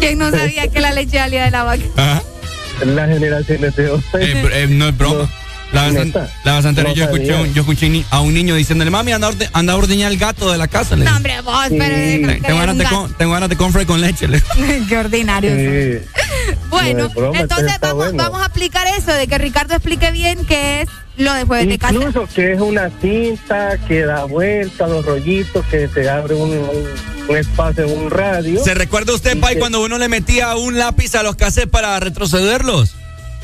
¿Quién 0.00 0.18
no 0.18 0.30
sabía 0.30 0.68
que 0.68 0.80
la 0.80 0.92
leche 0.92 1.18
salía 1.18 1.44
de 1.44 1.50
la 1.50 1.64
vaca? 1.64 1.82
Ajá. 1.96 2.22
Las 2.84 3.08
generaciones 3.08 3.76
de 3.76 3.90
hoy. 3.90 4.02
Eh, 4.20 4.50
eh, 4.52 4.66
no 4.68 4.88
es 4.88 4.96
broma. 4.98 5.30
La 5.72 5.88
vez, 5.88 6.12
la 6.44 6.56
vez 6.56 6.66
anterior 6.66 6.90
No 6.90 6.94
yo 6.94 7.04
escuché, 7.04 7.34
un- 7.34 7.54
yo 7.54 7.62
escuché 7.62 7.88
ni- 7.88 8.04
a 8.10 8.20
un 8.20 8.34
niño 8.34 8.54
diciéndole, 8.56 8.90
mami, 8.90 9.12
anda, 9.12 9.28
a 9.28 9.30
orde- 9.30 9.48
anda 9.54 9.72
a 9.72 9.76
ordeñar 9.76 10.12
el 10.12 10.18
gato 10.18 10.52
de 10.52 10.58
la 10.58 10.68
casa. 10.68 10.96
Le 10.96 11.06
No, 11.06 11.16
hombre, 11.16 11.40
vos, 11.40 11.66
Sí. 11.68 11.76
pero 11.78 12.40
tengo, 12.42 12.58
ganas 12.58 12.76
de 12.76 12.84
con, 12.84 13.14
tengo 13.14 13.32
ganas 13.32 13.48
de 13.48 13.56
cornflakes 13.56 13.86
con 13.86 14.00
leche. 14.02 14.28
le. 14.28 14.42
Qué 14.88 14.98
ordinario. 14.98 15.50
Sí. 15.50 16.06
Bueno, 16.68 16.98
No 17.04 17.06
es 17.08 17.14
broma, 17.14 17.40
entonces 17.40 17.72
vamos, 17.80 17.96
bueno. 17.96 18.22
vamos 18.22 18.42
a 18.42 18.44
aplicar 18.46 18.86
eso 18.98 19.12
de 19.14 19.26
que 19.26 19.38
Ricardo 19.38 19.72
explique 19.74 20.10
bien 20.10 20.44
qué 20.44 20.82
es 20.82 20.88
lo 21.16 21.32
de 21.34 21.44
jueves 21.44 21.68
de 21.68 21.78
casa. 21.78 21.94
Incluso 21.94 22.26
que 22.34 22.52
es 22.52 22.60
una 22.60 22.90
cinta 23.00 23.76
que 23.86 24.04
da 24.04 24.24
vuelta, 24.24 24.86
los 24.86 25.04
rollitos, 25.04 25.64
que 25.66 25.88
se 25.88 26.08
abre 26.08 26.34
un, 26.34 26.50
un- 26.50 26.88
un 27.28 27.36
espacio 27.36 27.84
en 27.84 27.98
un 27.98 28.10
radio. 28.10 28.62
¿Se 28.64 28.74
recuerda 28.74 29.14
usted, 29.14 29.38
Pai, 29.38 29.54
que- 29.54 29.60
cuando 29.60 29.82
uno 29.82 29.98
le 29.98 30.08
metía 30.08 30.56
un 30.56 30.78
lápiz 30.78 31.14
a 31.14 31.22
los 31.22 31.36
cassettes 31.36 31.70
para 31.70 31.98
retrocederlos? 32.00 32.94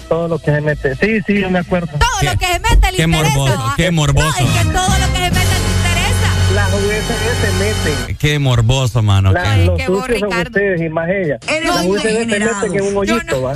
Todo 0.09 0.27
lo 0.29 0.39
que 0.39 0.51
se 0.51 0.61
mete. 0.63 0.95
Sí, 0.97 1.19
sí, 1.27 1.41
yo 1.41 1.51
me 1.51 1.59
acuerdo. 1.59 1.89
Todo 1.99 2.01
Qué- 2.21 2.27
lo 2.27 2.39
que 2.39 2.47
se 2.47 2.59
mete 2.61 2.91
le 2.93 2.97
qué 2.97 3.03
interesa. 3.03 3.29
morboso, 3.37 3.73
qué 3.77 3.91
morboso. 3.91 4.27
No, 4.41 4.49
es 4.49 4.53
que 4.67 4.73
todo 4.73 4.89
lo 4.89 5.07
que 5.13 5.19
se 5.19 5.21
mete 5.21 5.39
le 5.39 5.69
interesa. 5.77 6.55
Las 6.55 6.73
USB 6.73 7.41
se 7.43 7.53
meten. 7.93 8.17
Qué 8.17 8.39
morboso, 8.39 9.03
mano. 9.03 9.33
La- 9.33 9.43
qué- 9.55 9.65
los 9.67 9.79
qué 9.79 9.89
vos, 9.89 10.09
Ricardo. 10.09 10.51
ustedes 10.51 10.81
y 10.81 10.89
más 10.89 11.09
ella. 11.11 11.39
Las 11.65 11.85
USB 11.85 12.03
se 12.03 12.27
meten 12.27 12.75
en 12.75 12.83
un 12.85 12.97
hoyito, 12.97 13.23
no- 13.37 13.43
¿va? 13.43 13.53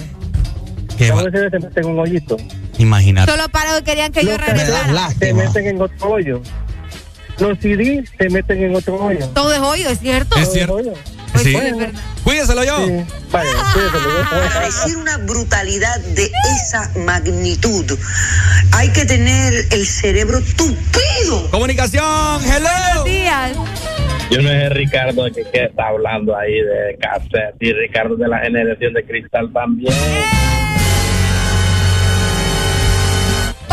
Las 0.98 1.22
USB 1.24 1.50
se 1.50 1.58
meten 1.58 1.84
en 1.84 1.86
un 1.86 1.98
hoyito. 1.98 2.36
Imagínate. 2.82 3.30
Solo 3.30 3.48
para 3.48 3.76
que 3.78 3.84
querían 3.84 4.12
que 4.12 4.24
yo 4.24 4.32
Los 4.32 4.40
regresara. 4.40 5.10
se 5.18 5.32
meten 5.32 5.66
en 5.68 5.80
otro 5.82 6.10
hoyo. 6.10 6.42
Los 7.38 7.58
CD 7.60 8.04
se 8.18 8.28
meten 8.28 8.62
en 8.62 8.74
otro 8.76 8.96
hoyo. 8.96 9.26
Todo 9.28 9.52
es 9.52 9.60
hoyo, 9.60 9.88
¿es 9.88 9.98
cierto? 10.00 10.36
Es 10.36 10.44
Todo 10.44 10.52
cierto. 10.54 10.74
hoyo. 10.74 10.92
Pues 11.32 11.44
Sí. 11.44 11.50
sí, 11.52 11.56
es 11.56 11.76
verdad. 11.78 12.00
Cuídeselo 12.24 12.64
yo. 12.64 12.86
Sí. 12.86 12.92
Para 13.32 14.60
decir 14.66 14.96
una 14.98 15.16
brutalidad 15.18 15.98
de 16.00 16.30
esa 16.56 16.90
magnitud, 16.98 17.98
hay 18.72 18.90
que 18.90 19.06
tener 19.06 19.54
el 19.70 19.86
cerebro 19.86 20.40
tupido. 20.56 21.50
Comunicación, 21.50 22.04
Buenos 22.44 22.70
hello. 22.94 23.04
días. 23.04 23.52
Yo 24.30 24.40
no 24.42 24.48
sé 24.48 24.68
Ricardo 24.70 25.24
de 25.24 25.32
qué 25.32 25.64
está 25.64 25.88
hablando 25.88 26.36
ahí 26.36 26.54
de 26.54 26.96
cassette 27.00 27.54
y 27.60 27.72
Ricardo 27.72 28.16
de 28.16 28.28
la 28.28 28.38
generación 28.40 28.92
de 28.94 29.04
cristal 29.04 29.50
también. 29.52 29.92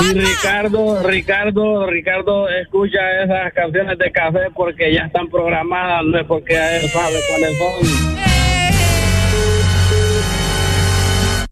Y 0.02 0.14
Ricardo, 0.14 1.04
Ricardo, 1.04 1.86
Ricardo 1.88 2.50
escucha 2.50 3.00
esas 3.24 3.54
canciones 3.54 3.98
de 3.98 4.12
café 4.12 4.50
porque 4.56 4.94
ya 4.94 5.02
están 5.02 5.28
programadas, 5.28 6.04
no 6.06 6.20
es 6.20 6.26
porque 6.26 6.56
él 6.56 6.90
sabe 6.90 7.18
cuáles 7.28 7.58
son. 7.58 8.20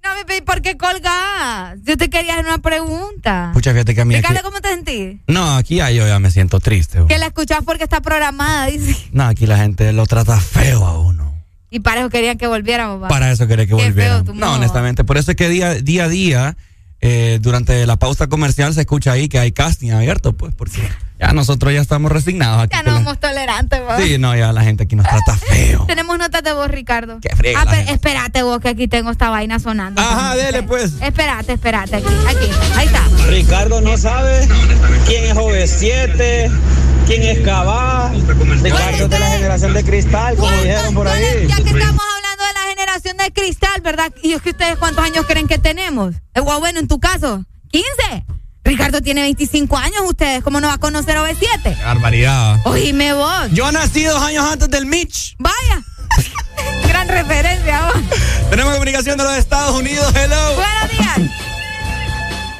No, 0.03 0.09
me 0.27 0.41
¿por 0.41 0.61
qué 0.61 0.77
colgas? 0.77 1.77
Yo 1.83 1.97
te 1.97 2.09
quería 2.09 2.33
hacer 2.33 2.45
una 2.45 2.59
pregunta. 2.59 3.51
Pucha, 3.53 3.71
fíjate 3.73 3.93
que 3.93 4.01
a 4.01 4.05
mí 4.05 4.15
aquí... 4.15 4.27
Ricardo, 4.27 4.49
¿cómo 4.49 4.61
te 4.61 4.69
sentís? 4.69 5.17
No, 5.27 5.57
aquí 5.57 5.75
ya 5.75 5.91
yo 5.91 6.07
ya 6.07 6.19
me 6.19 6.31
siento 6.31 6.59
triste. 6.59 6.99
Que 7.07 7.17
la 7.17 7.27
escuchás 7.27 7.63
porque 7.65 7.83
está 7.83 8.01
programada, 8.01 8.67
dice. 8.67 8.95
No, 9.11 9.25
aquí 9.25 9.45
la 9.45 9.57
gente 9.57 9.91
lo 9.91 10.05
trata 10.05 10.39
feo 10.39 10.85
a 10.85 10.97
uno. 10.99 11.33
Y 11.69 11.81
para 11.81 11.99
eso 11.99 12.09
querían 12.09 12.37
que 12.37 12.47
volviéramos. 12.47 13.09
Para 13.09 13.29
eso 13.31 13.45
quería 13.47 13.65
que 13.65 14.23
tu 14.25 14.33
No, 14.33 14.53
honestamente. 14.53 15.03
Por 15.03 15.17
eso 15.17 15.31
es 15.31 15.37
que 15.37 15.49
día, 15.49 15.73
día 15.75 16.05
a 16.05 16.07
día, 16.07 16.57
eh, 17.01 17.39
durante 17.41 17.85
la 17.85 17.95
pausa 17.97 18.27
comercial, 18.27 18.73
se 18.73 18.81
escucha 18.81 19.11
ahí 19.11 19.29
que 19.29 19.39
hay 19.39 19.51
casting 19.51 19.91
abierto, 19.91 20.33
pues, 20.33 20.53
porque 20.55 20.81
ya 21.19 21.31
nosotros 21.33 21.73
ya 21.73 21.81
estamos 21.81 22.11
resignados 22.11 22.63
aquí. 22.63 22.75
Ya 22.75 22.83
no 22.83 22.91
la- 22.91 22.97
somos 22.97 23.19
tolerantes, 23.19 23.81
vos. 23.83 23.93
Sí, 24.01 24.17
no, 24.17 24.35
ya 24.35 24.51
la 24.53 24.63
gente 24.63 24.83
aquí 24.83 24.95
nos 24.95 25.05
trata 25.07 25.35
feo. 25.37 25.85
Tenemos 25.87 26.17
notas 26.17 26.43
de 26.43 26.53
voz, 26.53 26.69
Ricardo. 26.69 27.19
Qué 27.21 27.35
friega 27.35 27.61
Ah, 27.61 27.65
pero 27.69 27.91
espérate 27.91 28.43
vos, 28.43 28.59
que 28.59 28.69
aquí 28.69 28.87
tengo 28.87 29.11
esta 29.11 29.29
vaina 29.29 29.59
sonando. 29.59 30.01
Ajá, 30.01 30.35
dele, 30.35 30.63
pues. 30.63 30.93
Espérate, 31.01 31.53
espérate, 31.53 31.95
aquí, 31.97 32.07
aquí, 32.27 32.49
ahí 32.75 32.85
está. 32.87 33.03
Ricardo 33.29 33.81
no 33.81 33.97
sabe 33.97 34.47
quién 35.05 35.23
es 35.25 35.35
OV7, 35.35 36.51
quién 37.07 37.23
es 37.23 37.39
Cabá. 37.41 38.11
Ricardo 38.63 39.07
de 39.07 39.19
la 39.19 39.29
generación 39.31 39.73
de 39.73 39.83
cristal, 39.83 40.35
como 40.35 40.51
dijeron 40.51 40.93
por 40.93 41.07
ahí. 41.07 41.47
Ya 41.47 41.55
que 41.57 41.69
estamos 41.69 42.01
hablando 42.37 42.45
de 42.45 42.53
la 42.53 42.69
generación 42.69 43.17
de 43.17 43.31
cristal, 43.31 43.81
¿verdad? 43.81 44.13
Y 44.21 44.33
es 44.33 44.41
que 44.41 44.51
ustedes 44.51 44.77
cuántos 44.77 45.03
años 45.03 45.25
creen 45.25 45.47
que 45.47 45.57
tenemos. 45.57 46.15
Eh, 46.33 46.41
bueno, 46.41 46.79
en 46.79 46.87
tu 46.87 46.99
caso, 46.99 47.45
15. 47.71 48.25
Ricardo 48.63 49.01
tiene 49.01 49.21
25 49.21 49.77
años, 49.77 50.01
ustedes, 50.05 50.43
¿cómo 50.43 50.59
no 50.59 50.67
va 50.67 50.73
a 50.73 50.77
conocer 50.77 51.15
a 51.15 51.23
OV7? 51.23 51.83
Barbaridad. 51.85 52.57
Oíme 52.65 53.13
vos. 53.13 53.49
Yo 53.51 53.71
nací 53.71 54.03
dos 54.03 54.21
años 54.21 54.43
antes 54.45 54.69
del 54.69 54.85
Mitch. 54.85 55.35
Vaya. 55.39 55.83
Gran 56.87 57.07
referencia, 57.07 57.85
vos. 57.85 58.01
Tenemos 58.49 58.73
comunicación 58.73 59.17
de 59.17 59.23
los 59.23 59.37
Estados 59.37 59.75
Unidos, 59.75 60.13
hello. 60.15 60.55
Buenos 60.55 60.91
días. 60.91 61.31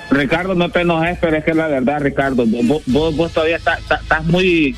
Ricardo, 0.10 0.56
no 0.56 0.70
te 0.70 0.82
enojes, 0.82 1.18
pero 1.20 1.38
es 1.38 1.44
que 1.44 1.54
la 1.54 1.68
verdad, 1.68 2.00
Ricardo, 2.00 2.46
vos, 2.46 2.82
vos, 2.86 3.16
vos 3.16 3.32
todavía 3.34 3.58
estás 3.58 4.24
muy 4.26 4.78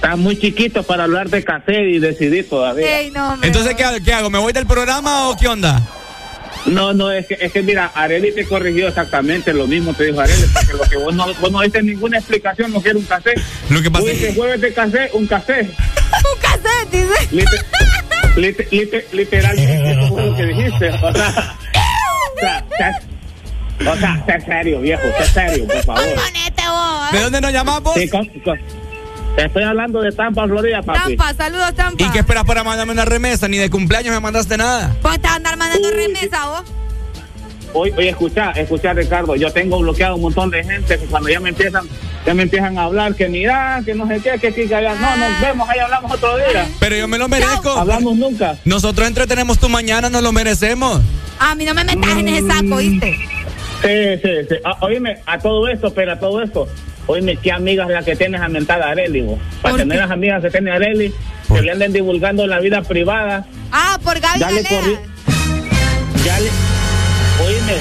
estás 0.00 0.16
muy 0.16 0.38
chiquito 0.38 0.82
para 0.82 1.04
hablar 1.04 1.28
de 1.28 1.44
cassette 1.44 1.88
y 1.94 1.98
decidir 1.98 2.48
todavía. 2.48 3.00
Ey, 3.00 3.10
no, 3.10 3.32
hombre. 3.34 3.48
Entonces, 3.48 3.74
¿qué, 3.74 3.84
hago? 3.84 3.98
¿qué 4.02 4.14
hago? 4.14 4.30
¿Me 4.30 4.38
voy 4.38 4.52
del 4.54 4.66
programa 4.66 5.28
o 5.28 5.36
qué 5.36 5.46
onda? 5.46 5.78
No, 6.64 6.94
no, 6.94 7.10
es 7.10 7.26
que, 7.26 7.36
es 7.38 7.52
que 7.52 7.62
mira, 7.62 7.90
Areli 7.94 8.32
te 8.34 8.46
corrigió 8.46 8.88
exactamente 8.88 9.52
lo 9.52 9.66
mismo, 9.66 9.92
te 9.94 10.04
dijo 10.04 10.20
Areli, 10.20 10.42
porque 10.52 10.72
lo 10.72 10.82
que 10.84 10.96
vos 10.96 11.14
no, 11.14 11.26
vos 11.34 11.52
no 11.52 11.60
diste 11.60 11.82
ninguna 11.82 12.16
explicación, 12.18 12.72
no 12.72 12.80
quiero 12.80 12.98
un 12.98 13.04
cassette. 13.04 13.40
Lo 13.68 13.82
que 13.82 13.90
pasa 13.90 14.06
es 14.06 14.18
dices 14.20 14.36
jueves 14.36 14.60
de 14.62 14.72
cassette, 14.72 15.10
un 15.14 15.26
cassette. 15.26 15.68
Un 15.68 16.40
cassette, 16.40 16.90
dice. 16.90 17.28
Liter- 17.30 17.66
liter- 18.36 18.68
liter- 18.70 19.06
literalmente, 19.12 19.92
eso 19.92 20.08
fue 20.08 20.26
lo 20.26 20.36
que 20.36 20.44
dijiste. 20.46 20.88
O 20.90 21.12
sea, 21.12 21.56
o 22.34 22.38
sea, 22.40 22.64
sea- 22.78 23.00
o 23.92 23.96
sea, 23.96 24.24
sé 24.26 24.40
serio, 24.46 24.80
viejo, 24.80 25.02
sé 25.18 25.24
serio, 25.26 25.66
por 25.66 25.82
favor. 25.84 26.04
Vos. 26.04 27.12
¿De 27.12 27.18
¿eh? 27.18 27.22
dónde 27.22 27.40
nos 27.40 27.52
llamamos? 27.52 27.94
Sí, 27.94 28.08
con- 28.08 28.26
con- 28.44 28.60
te 29.36 29.44
estoy 29.44 29.62
hablando 29.62 30.00
de 30.00 30.12
Tampa, 30.12 30.46
Florida, 30.46 30.82
papi. 30.82 31.16
Tampa, 31.16 31.34
saludos, 31.34 31.74
Tampa. 31.74 32.04
¿Y 32.04 32.10
qué 32.10 32.18
esperas 32.20 32.44
para 32.44 32.64
mandarme 32.64 32.92
una 32.92 33.04
remesa? 33.04 33.48
Ni 33.48 33.58
de 33.58 33.70
cumpleaños 33.70 34.14
me 34.14 34.20
mandaste 34.20 34.56
nada. 34.56 34.96
Vos 35.02 35.14
te 35.14 35.22
vas 35.22 35.32
a 35.32 35.36
andar 35.36 35.56
mandando 35.56 35.90
remesa, 35.90 36.46
vos. 36.46 36.62
Oye, 37.72 37.94
oye, 37.96 38.08
escucha, 38.08 38.50
escucha, 38.50 38.92
Ricardo, 38.92 39.36
yo 39.36 39.52
tengo 39.52 39.78
bloqueado 39.78 40.16
un 40.16 40.22
montón 40.22 40.50
de 40.50 40.64
gente 40.64 40.98
que 40.98 41.04
cuando 41.06 41.28
ya 41.28 41.38
me 41.38 41.50
empiezan, 41.50 41.86
ya 42.26 42.34
me 42.34 42.42
empiezan 42.42 42.76
a 42.76 42.82
hablar 42.82 43.14
que 43.14 43.28
mira, 43.28 43.80
que 43.84 43.94
no 43.94 44.08
sé 44.08 44.20
qué, 44.20 44.38
que 44.40 44.48
aquí, 44.48 44.66
que 44.66 44.74
allá. 44.74 44.94
No, 44.96 45.16
nos 45.16 45.40
vemos, 45.40 45.68
ahí 45.68 45.78
hablamos 45.78 46.12
otro 46.12 46.36
día. 46.36 46.66
Pero 46.80 46.96
yo 46.96 47.06
me 47.06 47.16
lo 47.16 47.28
merezco. 47.28 47.70
Hablamos 47.70 48.16
nunca. 48.16 48.56
Nosotros 48.64 49.06
entretenemos 49.06 49.58
tu 49.60 49.68
mañana, 49.68 50.10
nos 50.10 50.22
lo 50.22 50.32
merecemos. 50.32 51.00
A 51.38 51.54
mí 51.54 51.64
no 51.64 51.72
me 51.74 51.84
metas 51.84 52.10
en 52.18 52.28
ese 52.28 52.46
saco, 52.48 52.76
¿viste? 52.76 53.16
Sí, 53.82 54.20
sí, 54.22 54.30
sí. 54.48 54.56
Ah, 54.64 54.76
oíme, 54.80 55.20
a 55.24 55.38
todo 55.38 55.68
esto, 55.68 55.94
pero 55.94 56.12
a 56.12 56.18
todo 56.18 56.42
esto. 56.42 56.68
Oíme, 57.06 57.36
¿qué 57.36 57.50
amigas 57.52 57.88
es 57.88 57.94
la 57.94 58.02
que 58.04 58.16
tienes 58.16 58.40
mentada 58.50 58.86
a 58.86 58.90
Areli, 58.90 59.22
vos? 59.22 59.38
Para 59.62 59.72
¿Por 59.72 59.80
tener 59.80 59.96
qué? 59.96 60.02
las 60.02 60.10
amigas 60.10 60.42
que 60.42 60.50
tiene 60.50 60.70
Areli, 60.70 61.12
que 61.52 61.62
le 61.62 61.72
anden 61.72 61.92
divulgando 61.92 62.46
la 62.46 62.60
vida 62.60 62.82
privada. 62.82 63.46
Ah, 63.72 63.98
por 64.04 64.18
Gaby 64.20 64.38
Ya 64.40 64.50
le 64.50 64.62
Galea. 64.62 64.80
corrí. 64.80 64.96
Ya 66.24 66.40
le. 66.40 66.48
Oíme. 67.46 67.76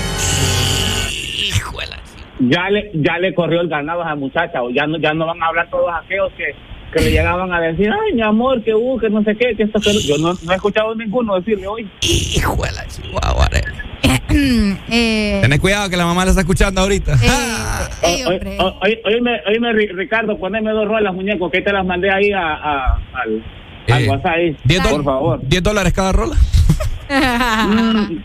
Ya 2.41 2.69
le, 2.69 2.89
ya 2.93 3.17
le 3.17 3.33
corrió 3.35 3.59
el 3.59 3.67
ganado 3.67 4.01
a 4.01 4.05
esa 4.05 4.15
muchacha, 4.15 4.63
o 4.63 4.69
ya 4.69 4.87
no, 4.87 4.97
ya 4.97 5.13
no 5.13 5.25
van 5.25 5.43
a 5.43 5.47
hablar 5.47 5.69
todos 5.69 5.89
aquellos 5.93 6.31
que, 6.37 6.55
que 6.93 7.01
le 7.03 7.11
llegaban 7.11 7.51
a 7.51 7.59
decir, 7.59 7.89
ay, 7.91 8.13
mi 8.13 8.21
amor, 8.21 8.63
que 8.63 8.73
uh, 8.73 8.97
que 8.97 9.09
no 9.09 9.21
sé 9.25 9.35
qué, 9.35 9.57
que 9.57 9.63
esto, 9.63 9.77
que... 9.81 9.91
Yo 10.07 10.17
no, 10.19 10.33
no 10.41 10.51
he 10.53 10.55
escuchado 10.55 10.95
ninguno 10.95 11.35
decirle 11.35 11.67
hoy. 11.67 11.91
Hijo 11.99 12.55
de 12.63 12.71
la 12.71 12.87
chihuahua. 12.87 13.49
eh, 13.51 13.61
Tenés 14.29 15.59
cuidado 15.59 15.89
que 15.89 15.97
la 15.97 16.05
mamá 16.05 16.23
la 16.25 16.31
está 16.31 16.41
escuchando 16.41 16.81
ahorita. 16.81 17.13
o- 18.59 18.79
oí- 18.81 18.99
Oíme, 19.05 19.41
oíme, 19.47 19.71
Ri- 19.73 19.95
Ricardo, 19.95 20.37
poneme 20.37 20.71
dos 20.71 20.87
rolas, 20.87 21.13
muñeco, 21.13 21.49
que 21.49 21.61
te 21.61 21.71
las 21.73 21.85
mandé 21.85 22.11
ahí 22.11 22.31
a, 22.31 22.53
a- 22.53 22.99
al, 23.13 23.43
al 23.91 24.03
Eh, 24.03 24.09
WhatsApp 24.09 24.31
ahí. 24.35 24.57
10 24.63 24.87
por 24.87 25.03
favor. 25.03 25.39
10 25.43 25.63
dólares 25.63 25.93
cada 25.93 26.11
rola. 26.11 26.35
Mm, 27.11 28.19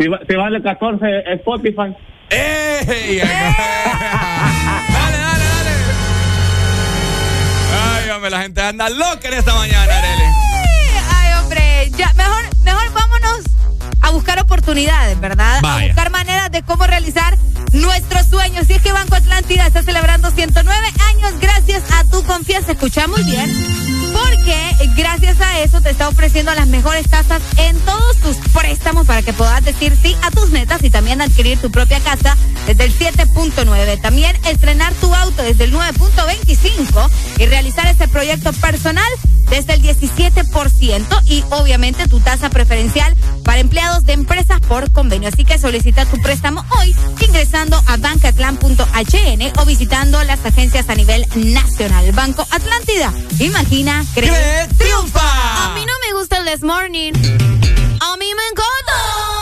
si, 0.00 0.08
va- 0.08 0.18
si 0.26 0.34
vale 0.34 0.62
14 0.62 1.06
Spotify. 1.34 1.94
¡Ey! 2.30 3.18
dale, 3.18 5.18
dale, 5.18 5.44
dale. 5.44 5.70
Ay, 8.02 8.08
hombre, 8.10 8.30
la 8.30 8.40
gente 8.42 8.62
anda 8.62 8.88
loca 8.88 9.28
en 9.28 9.34
esta 9.34 9.54
mañana, 9.54 9.98
Arely. 9.98 10.24
Ay, 11.14 11.32
hombre, 11.38 11.90
ya, 11.98 12.10
mejor, 12.14 12.44
mejor 12.64 12.92
vámonos 12.94 13.44
a 14.04 14.10
buscar 14.10 14.38
oportunidades, 14.38 15.18
¿verdad? 15.18 15.64
A 15.64 15.86
buscar 15.86 16.10
maneras 16.10 16.50
de 16.52 16.62
cómo 16.62 16.86
realizar 16.86 17.36
nuestros 17.72 18.26
sueños. 18.26 18.66
Si 18.66 18.74
es 18.74 18.82
que 18.82 18.92
Banco 18.92 19.14
Atlántida 19.14 19.66
está 19.66 19.82
celebrando 19.82 20.30
109 20.30 20.86
años 21.08 21.32
gracias 21.40 21.82
a 21.90 22.04
tu 22.04 22.22
confianza. 22.24 22.72
Escucha 22.72 23.06
muy 23.06 23.22
bien. 23.22 23.93
Porque 24.14 24.90
gracias 24.96 25.40
a 25.40 25.60
eso 25.60 25.80
te 25.80 25.90
está 25.90 26.08
ofreciendo 26.08 26.54
las 26.54 26.68
mejores 26.68 27.08
tasas 27.08 27.42
en 27.56 27.76
todos 27.80 28.16
tus 28.18 28.36
préstamos 28.52 29.06
para 29.06 29.22
que 29.22 29.32
puedas 29.32 29.64
decir 29.64 29.96
sí 30.00 30.16
a 30.22 30.30
tus 30.30 30.50
metas 30.50 30.82
y 30.84 30.90
también 30.90 31.20
adquirir 31.20 31.58
tu 31.58 31.70
propia 31.70 32.00
casa 32.00 32.36
desde 32.66 32.84
el 32.84 32.96
7.9. 32.96 34.00
También 34.00 34.36
estrenar 34.46 34.92
tu 34.94 35.12
auto 35.14 35.42
desde 35.42 35.64
el 35.64 35.74
9.25 35.74 37.10
y 37.38 37.46
realizar 37.46 37.86
ese 37.86 38.08
proyecto 38.08 38.52
personal 38.54 39.10
desde 39.50 39.74
el 39.74 39.82
17% 39.82 41.22
y 41.26 41.44
obviamente 41.50 42.08
tu 42.08 42.20
tasa 42.20 42.50
preferencial 42.50 43.14
para 43.44 43.60
empleados 43.60 44.04
de 44.04 44.14
empresas 44.14 44.60
por 44.60 44.90
convenio. 44.90 45.28
Así 45.28 45.44
que 45.44 45.58
solicita 45.58 46.06
tu 46.06 46.20
préstamo 46.22 46.64
hoy 46.78 46.94
ingresando 47.20 47.80
a 47.86 47.96
bancatlan.hn 47.96 49.52
o 49.58 49.64
visitando 49.64 50.22
las 50.24 50.44
agencias 50.44 50.88
a 50.88 50.94
nivel 50.94 51.26
nacional. 51.34 52.12
Banco 52.12 52.46
Atlántida. 52.50 53.12
Imagina, 53.38 54.03
cree, 54.14 54.28
¡Cree, 54.28 54.68
triunfa! 54.76 55.64
A 55.64 55.74
mí 55.74 55.84
no 55.86 55.92
me 56.06 56.18
gusta 56.18 56.38
el 56.38 56.46
this 56.46 56.62
morning. 56.62 57.12
A 57.12 58.16
mí 58.16 58.26
me 58.34 58.42
encanta. 58.50 59.34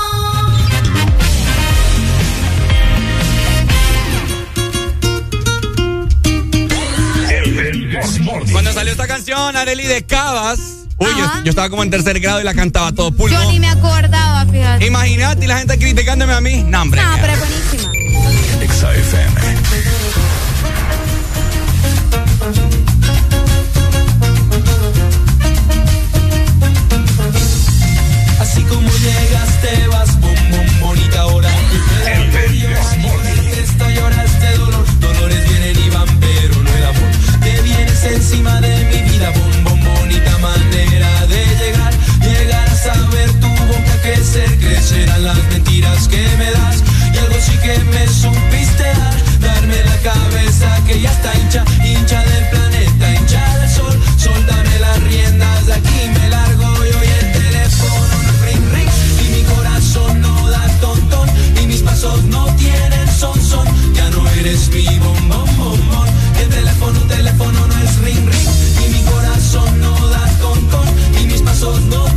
Cuando 8.52 8.72
salió 8.72 8.92
esta 8.92 9.06
canción, 9.06 9.56
Arely 9.56 9.86
de 9.86 10.04
Cabas, 10.04 10.58
uy, 10.96 11.08
yo, 11.44 11.50
estaba 11.50 11.68
como 11.68 11.82
en 11.82 11.90
tercer 11.90 12.18
grado 12.20 12.40
y 12.40 12.44
la 12.44 12.54
cantaba 12.54 12.92
todo 12.92 13.12
pulmón. 13.12 13.42
Yo 13.42 13.50
ni 13.50 13.60
me 13.60 13.68
acordaba, 13.68 14.46
fíjate. 14.46 14.86
Imagínate 14.86 15.44
y 15.44 15.48
la 15.48 15.58
gente 15.58 15.78
criticándome 15.78 16.32
a 16.32 16.40
mí. 16.40 16.62
No, 16.64 16.82
hombre. 16.82 17.02
No, 17.02 17.16
pero 17.20 17.32
es 17.32 17.38
buenísima. 17.38 17.92
Exa 18.62 18.90
encima 38.32 38.60
de 38.60 38.84
mi 38.84 39.10
vida. 39.10 39.30
Bombón, 39.30 39.80
bonita 39.84 40.38
manera 40.38 41.26
de 41.26 41.44
llegar. 41.60 41.92
Llegar 42.20 42.68
a 42.68 42.74
saber 42.74 43.30
tu 43.40 43.48
boca 43.48 43.94
crecer. 44.02 44.58
Crecerán 44.58 45.24
las 45.24 45.42
mentiras 45.50 46.08
que 46.08 46.22
me 46.38 46.50
das. 46.50 46.82
Y 47.12 47.18
algo 47.18 47.36
sí 47.40 47.56
que 47.62 47.78
me 47.92 48.06
supiste 48.08 48.84
dar. 48.84 49.16
Darme 49.40 49.76
la 49.84 49.96
cabeza 49.98 50.68
que 50.86 51.00
ya 51.00 51.10
está 51.10 51.30
hincha. 51.38 51.64
Hincha 51.84 52.24
del 52.24 52.48
planeta, 52.48 53.14
hincha 53.14 53.58
del 53.58 53.70
sol. 53.70 54.00
Soltame 54.16 54.78
las 54.80 55.02
riendas 55.02 55.66
de 55.66 55.74
aquí. 55.74 56.00
Me 56.14 56.28
largo 56.30 56.68
y 56.86 56.88
hoy 56.88 57.08
el 57.20 57.32
teléfono 57.32 58.14
no 58.26 58.32
ring 58.46 58.66
ring. 58.72 58.90
Y 59.24 59.28
mi 59.36 59.42
corazón 59.54 60.20
no 60.20 60.50
da 60.50 60.66
tontón. 60.80 61.28
Y 61.62 61.66
mis 61.66 61.82
pasos 61.82 62.24
no 62.24 62.46
tienen. 62.56 62.81
no 71.62 72.11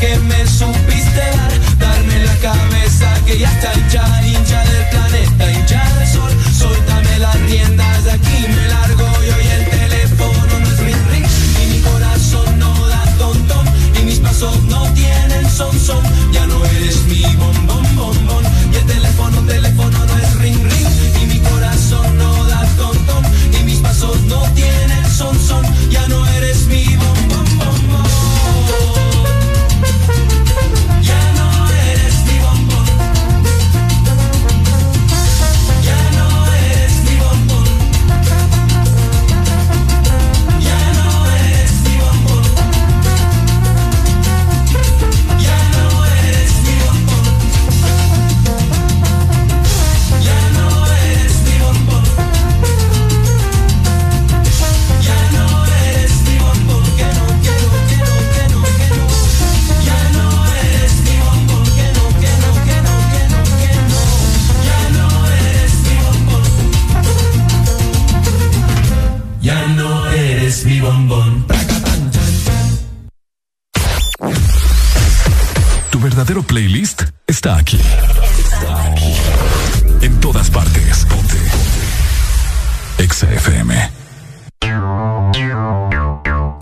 que 0.00 0.18
me 0.20 0.46
supiste 0.46 1.20
dar, 1.20 1.78
darme 1.78 2.24
la 2.24 2.34
cabeza 2.36 3.14
que 3.26 3.38
ya 3.38 3.52
está 3.52 3.72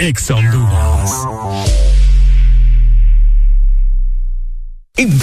Exa 0.08 0.36
En 4.96 5.17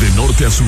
De 0.00 0.10
norte 0.16 0.46
a 0.46 0.50
sur. 0.50 0.66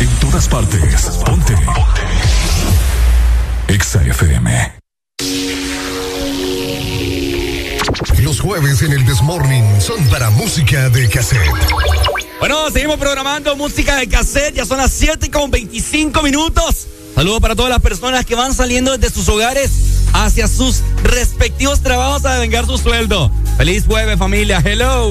En 0.00 0.08
todas 0.20 0.48
partes. 0.48 1.04
Ponte. 1.24 1.54
Exa 3.68 4.02
FM. 4.02 4.72
Los 8.22 8.40
jueves 8.40 8.82
en 8.82 8.92
el 8.92 9.06
Desmorning 9.06 9.80
son 9.80 10.04
para 10.08 10.30
música 10.30 10.90
de 10.90 11.08
cassette. 11.08 11.40
Bueno, 12.38 12.70
seguimos 12.70 12.98
programando 12.98 13.56
música 13.56 13.96
de 13.96 14.08
cassette. 14.08 14.54
Ya 14.54 14.66
son 14.66 14.78
las 14.78 14.92
7 14.92 15.30
con 15.30 15.50
25 15.50 16.22
minutos. 16.22 16.86
Saludos 17.14 17.40
para 17.40 17.56
todas 17.56 17.70
las 17.70 17.80
personas 17.80 18.26
que 18.26 18.34
van 18.34 18.52
saliendo 18.52 18.96
desde 18.96 19.14
sus 19.14 19.26
hogares 19.28 19.95
hacia 20.12 20.48
sus 20.48 20.82
respectivos 21.02 21.80
trabajos 21.80 22.24
a 22.24 22.38
vengar 22.38 22.66
su 22.66 22.78
sueldo. 22.78 23.30
Feliz 23.56 23.84
jueves, 23.86 24.18
familia. 24.18 24.62
Hello. 24.64 25.10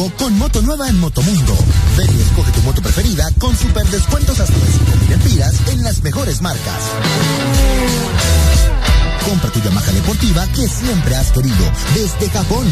Con 0.00 0.38
moto 0.38 0.62
nueva 0.62 0.88
en 0.88 0.98
Motomundo. 0.98 1.54
Ven 1.98 2.08
y 2.16 2.22
escoge 2.22 2.50
tu 2.52 2.62
moto 2.62 2.80
preferida 2.80 3.28
con 3.38 3.54
super 3.54 3.86
descuentos 3.86 4.40
hasta 4.40 4.54
de 4.54 4.66
5.000 4.66 5.12
empiras 5.12 5.54
en 5.68 5.84
las 5.84 6.02
mejores 6.02 6.40
marcas. 6.40 6.82
Compra 9.28 9.50
tu 9.50 9.60
Yamaha 9.60 9.92
deportiva 9.92 10.46
que 10.54 10.66
siempre 10.66 11.16
has 11.16 11.30
querido 11.32 11.70
desde 11.94 12.30
Japón. 12.30 12.66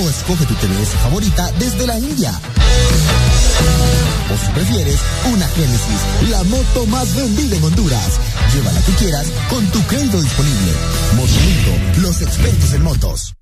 O 0.00 0.08
escoge 0.08 0.46
tu 0.46 0.54
TVS 0.54 0.90
favorita 1.02 1.50
desde 1.58 1.88
la 1.88 1.98
India. 1.98 2.30
O 4.32 4.46
si 4.46 4.52
prefieres, 4.52 5.00
una 5.32 5.48
Genesis, 5.48 6.30
la 6.30 6.44
moto 6.44 6.86
más 6.86 7.16
vendida 7.16 7.56
en 7.56 7.64
Honduras. 7.64 8.20
Llévala 8.54 8.80
que 8.82 8.92
quieras 8.92 9.26
con 9.50 9.66
tu 9.72 9.82
crédito 9.86 10.22
disponible. 10.22 10.72
Motomundo, 11.16 12.00
los 12.00 12.22
expertos 12.22 12.72
en 12.74 12.82
motos. 12.84 13.33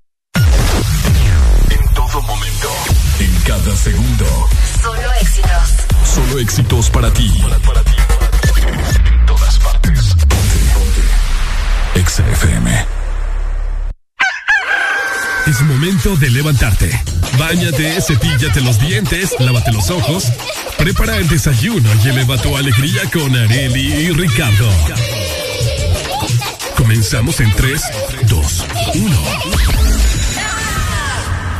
Cada 3.45 3.75
segundo. 3.75 4.49
Solo 4.81 5.13
éxitos. 5.21 5.73
Solo 6.13 6.39
éxitos 6.39 6.89
para 6.89 7.11
ti. 7.11 7.31
En 9.05 9.25
todas 9.25 9.57
partes. 9.59 10.15
Ponte. 10.15 10.59
Ponte. 10.73 11.99
Exa 11.99 12.23
FM. 12.29 12.85
Es 15.47 15.61
momento 15.61 16.15
de 16.15 16.29
levantarte. 16.29 17.01
Báñate, 17.37 18.01
cepíllate 18.01 18.61
los 18.61 18.79
dientes, 18.79 19.35
lávate 19.39 19.71
los 19.73 19.89
ojos. 19.89 20.25
Prepara 20.77 21.17
el 21.17 21.27
desayuno 21.27 21.89
y 22.03 22.09
eleva 22.09 22.37
tu 22.37 22.55
alegría 22.55 23.01
con 23.11 23.35
Areli 23.35 23.93
y 23.93 24.11
Ricardo. 24.11 24.69
Comenzamos 26.77 27.39
en 27.41 27.51
3, 27.53 27.81
2, 28.27 28.65
1. 28.95 29.17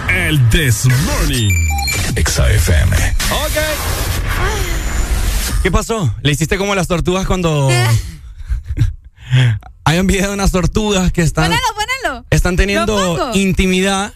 El 0.09 0.49
This 0.49 0.85
Morning. 0.85 1.72
Exa 2.15 2.49
FM. 2.49 2.95
Ok. 3.31 3.57
¿Qué 5.63 5.71
pasó? 5.71 6.13
¿Le 6.21 6.31
hiciste 6.31 6.57
como 6.57 6.75
las 6.75 6.87
tortugas 6.87 7.25
cuando... 7.25 7.69
Hay 9.85 9.99
un 9.99 10.07
video 10.07 10.29
de 10.29 10.33
unas 10.33 10.51
tortugas 10.51 11.11
que 11.11 11.21
están... 11.21 11.45
Ponelo, 11.45 11.63
ponelo. 11.75 12.25
Están 12.29 12.55
teniendo 12.55 13.31
intimidad. 13.33 14.13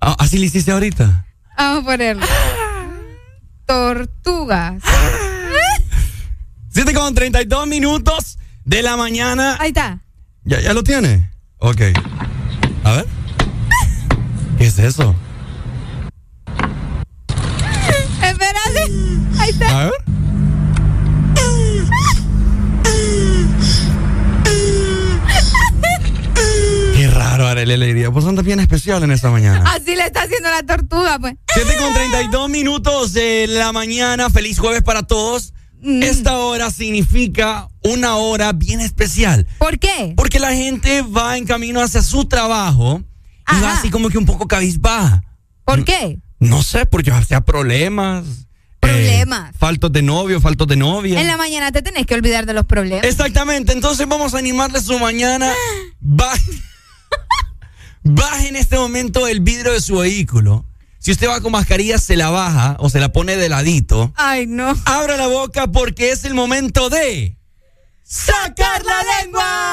Ah, 0.00 0.16
¿Así 0.18 0.38
le 0.38 0.46
hiciste 0.46 0.70
ahorita? 0.70 1.26
Vamos 1.56 1.82
a 1.82 1.86
ponerlo. 1.86 2.26
Tortugas. 3.66 4.82
7 6.72 6.94
con 6.94 7.14
32 7.14 7.66
minutos 7.66 8.38
de 8.64 8.82
la 8.82 8.96
mañana. 8.96 9.56
Ahí 9.60 9.68
está. 9.68 10.00
¿Ya, 10.44 10.60
ya 10.60 10.72
lo 10.72 10.82
tiene? 10.84 11.30
Ok. 11.58 11.80
A 12.84 12.92
ver. 12.92 13.06
¿Qué 14.58 14.66
es 14.66 14.78
eso? 14.78 15.14
Espérate. 18.22 18.79
Ahí 19.38 19.50
está. 19.50 19.80
A 19.80 19.84
ver. 19.84 19.94
Qué 26.94 27.06
raro, 27.08 27.46
Arely 27.46 27.76
le 27.76 27.86
diría. 27.86 28.10
Pues 28.10 28.26
anda 28.26 28.42
bien 28.42 28.60
especial 28.60 29.02
en 29.02 29.10
esta 29.10 29.30
mañana. 29.30 29.64
Así 29.72 29.96
le 29.96 30.04
está 30.04 30.22
haciendo 30.22 30.50
la 30.50 30.62
tortuga, 30.62 31.18
pues. 31.18 31.34
7 31.54 31.76
con 31.78 31.94
32 31.94 32.50
minutos 32.50 33.12
de 33.12 33.46
la 33.48 33.72
mañana. 33.72 34.28
Feliz 34.30 34.58
jueves 34.58 34.82
para 34.82 35.02
todos. 35.02 35.54
Mm. 35.82 36.02
Esta 36.02 36.36
hora 36.36 36.70
significa 36.70 37.68
una 37.82 38.16
hora 38.16 38.52
bien 38.52 38.80
especial. 38.80 39.46
¿Por 39.58 39.78
qué? 39.78 40.12
Porque 40.16 40.38
la 40.38 40.52
gente 40.54 41.02
va 41.02 41.38
en 41.38 41.46
camino 41.46 41.80
hacia 41.80 42.02
su 42.02 42.26
trabajo 42.26 43.02
y 43.50 43.60
va 43.62 43.72
así 43.72 43.90
como 43.90 44.10
que 44.10 44.18
un 44.18 44.26
poco 44.26 44.46
cabizbaja. 44.46 45.24
¿Por 45.64 45.84
qué? 45.84 46.18
No 46.38 46.62
sé, 46.62 46.86
porque 46.86 47.12
sea 47.26 47.40
problemas. 47.40 48.24
Problemas. 48.80 49.50
eh, 49.50 49.56
faltos 49.58 49.92
de 49.92 50.02
novio, 50.02 50.40
faltos 50.40 50.66
de 50.66 50.76
novia. 50.76 51.20
En 51.20 51.26
la 51.26 51.36
mañana 51.36 51.70
te 51.72 51.82
tenés 51.82 52.06
que 52.06 52.14
olvidar 52.14 52.46
de 52.46 52.54
los 52.54 52.64
problemas. 52.66 53.04
Exactamente, 53.04 53.72
entonces 53.72 54.06
vamos 54.08 54.34
a 54.34 54.38
animarle 54.38 54.80
su 54.80 54.98
mañana. 54.98 55.52
Baje, 56.00 56.50
baje 58.02 58.48
en 58.48 58.56
este 58.56 58.76
momento 58.76 59.26
el 59.26 59.40
vidrio 59.40 59.72
de 59.72 59.80
su 59.80 59.98
vehículo. 59.98 60.64
Si 60.98 61.12
usted 61.12 61.28
va 61.28 61.40
con 61.40 61.52
mascarilla, 61.52 61.98
se 61.98 62.14
la 62.16 62.28
baja 62.30 62.76
o 62.78 62.90
se 62.90 63.00
la 63.00 63.10
pone 63.10 63.36
de 63.36 63.48
ladito. 63.48 64.12
Ay, 64.16 64.46
no. 64.46 64.74
Abra 64.84 65.16
la 65.16 65.28
boca 65.28 65.66
porque 65.68 66.10
es 66.10 66.24
el 66.24 66.34
momento 66.34 66.90
de. 66.90 67.36
¡Sacar 68.02 68.84
la 68.84 69.22
lengua! 69.22 69.69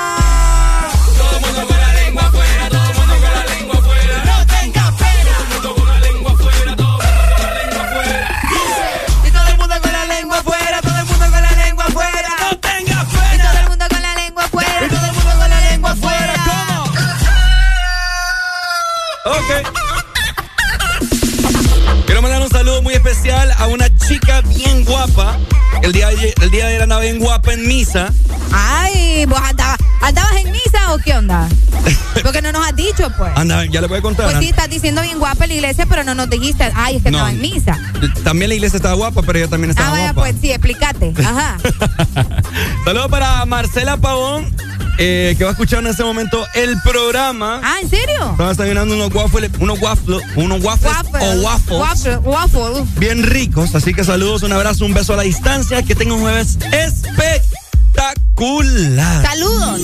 Chica 24.08 24.42
bien 24.42 24.84
guapa. 24.86 25.38
El 25.84 25.92
día, 25.92 26.08
de- 26.10 26.34
el 26.42 26.50
día 26.52 26.64
de 26.66 26.70
ayer 26.72 26.82
andaba 26.84 27.02
bien 27.02 27.20
guapa 27.20 27.54
en 27.54 27.68
misa. 27.68 28.12
Ay, 28.52 29.26
¿vos 29.28 29.40
andabas, 29.40 29.78
andabas 30.02 30.36
en 30.38 30.52
misa 30.52 30.94
o 30.94 30.98
qué 30.98 31.14
onda? 31.16 31.48
Porque 32.24 32.42
no 32.42 32.52
nos 32.52 32.66
has 32.66 32.76
dicho, 32.76 33.10
pues. 33.18 33.32
Anda, 33.36 33.66
ya 33.66 33.82
le 33.82 33.88
voy 33.88 34.00
a 34.00 34.02
contar. 34.02 34.26
Pues 34.26 34.40
sí, 34.40 34.50
estás 34.50 34.70
diciendo 34.70 35.02
bien 35.02 35.20
guapa 35.20 35.44
en 35.46 35.50
la 35.50 35.56
iglesia, 35.56 35.86
pero 35.86 36.04
no 36.04 36.16
nos 36.16 36.30
dijiste, 36.30 36.72
ay, 36.76 36.98
es 36.98 37.04
que 37.04 37.12
No. 37.12 37.18
estaba 37.18 37.32
en 37.32 37.42
misa. 37.42 37.80
También 38.24 38.50
la 38.50 38.56
iglesia 38.56 38.78
estaba 38.78 38.96
guapa, 38.96 39.22
pero 39.24 39.38
ella 39.40 39.48
también 39.48 39.72
estaba 39.72 39.90
Ah, 39.90 39.92
vaya, 39.92 40.14
guapa. 40.14 40.22
pues 40.22 40.36
sí, 40.42 40.52
explícate. 40.52 41.14
Ajá. 41.24 41.58
Saludos 42.86 43.08
para 43.10 43.46
Marcela 43.46 43.98
Pavón, 43.98 44.52
eh, 44.98 45.36
que 45.38 45.44
va 45.44 45.52
a 45.52 45.54
escuchar 45.54 45.80
en 45.80 45.88
este 45.88 46.04
momento 46.04 46.46
el 46.56 46.80
programa. 46.82 47.62
Ah, 47.64 47.78
¿en 47.82 47.90
serio? 47.90 48.32
Estaba 48.32 48.50
desayunando 48.50 48.96
unos 48.96 49.14
waffles, 49.14 49.52
unos 49.60 49.80
waffles, 49.82 50.22
unos 50.36 50.64
waffles 50.64 50.94
o 51.22 51.42
waffles. 51.42 51.80
Waffle, 51.80 52.18
waffle. 52.18 52.84
bien 52.98 53.24
ricos. 53.24 53.76
Así 53.76 53.94
que 53.94 54.04
saludos, 54.04 54.44
un 54.44 54.52
abrazo, 54.54 54.86
un 54.86 54.94
beso 54.94 55.14
a 55.14 55.18
la 55.18 55.24
distancia. 55.24 55.82
Que 55.84 55.96
tenga 55.96 56.14
un 56.14 56.22
jueves 56.22 56.58
espectacular. 56.72 59.26
Saludos. 59.26 59.82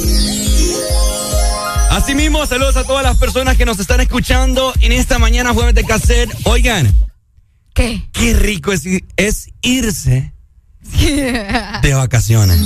Asimismo, 1.91 2.45
saludos 2.48 2.76
a 2.76 2.84
todas 2.84 3.03
las 3.03 3.18
personas 3.18 3.56
que 3.56 3.65
nos 3.65 3.80
están 3.80 4.02
escuchando 4.02 4.73
en 4.81 4.91
esta 4.91 5.19
mañana 5.19 5.53
jueves 5.53 5.76
de 5.76 5.84
cassette. 5.84 6.31
Oigan, 6.45 6.91
¿Qué? 7.76 8.02
qué 8.11 8.34
rico 8.34 8.72
es, 8.72 8.84
es 9.15 9.49
irse 9.61 10.34
de 11.81 11.94
vacaciones. 11.94 12.60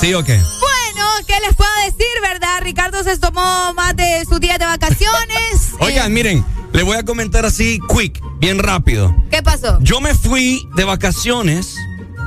¿Sí 0.00 0.14
o 0.14 0.22
qué? 0.22 0.36
Bueno, 0.36 1.06
¿qué 1.26 1.34
les 1.44 1.54
puedo 1.56 1.70
decir, 1.84 2.06
verdad? 2.22 2.60
Ricardo 2.62 3.02
se 3.02 3.18
tomó 3.18 3.74
más 3.74 3.96
de 3.96 4.24
sus 4.28 4.40
días 4.40 4.58
de 4.58 4.66
vacaciones. 4.66 5.72
Oigan, 5.80 6.12
miren, 6.12 6.44
les 6.72 6.84
voy 6.84 6.96
a 6.96 7.04
comentar 7.04 7.44
así, 7.44 7.80
quick, 7.88 8.20
bien 8.38 8.58
rápido. 8.58 9.14
¿Qué 9.30 9.42
pasó? 9.42 9.78
Yo 9.80 10.00
me 10.00 10.14
fui 10.14 10.66
de 10.76 10.84
vacaciones, 10.84 11.74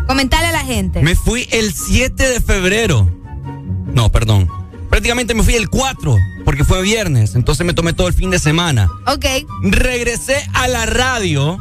Comentale 0.08 0.48
a 0.48 0.52
la 0.52 0.66
gente. 0.66 1.02
me 1.02 1.16
fui 1.16 1.48
el 1.52 1.74
7 1.74 2.30
de 2.30 2.42
febrero. 2.42 3.10
No, 3.94 4.12
perdón. 4.12 4.50
prácticamente 4.90 5.34
me 5.34 5.44
fui 5.44 5.54
el 5.56 5.70
4, 5.70 6.18
porque 6.44 6.66
fue 6.66 6.82
viernes, 6.82 7.36
entonces 7.36 7.66
me 7.66 7.74
tomé 7.74 7.94
todo 7.94 8.08
el 8.10 8.14
fin 8.14 8.30
de 8.30 8.40
semana. 8.40 8.90
Ok. 9.08 9.26
Regresé 9.64 10.46
a 10.54 10.68
la 10.68 10.86
radio 10.86 11.58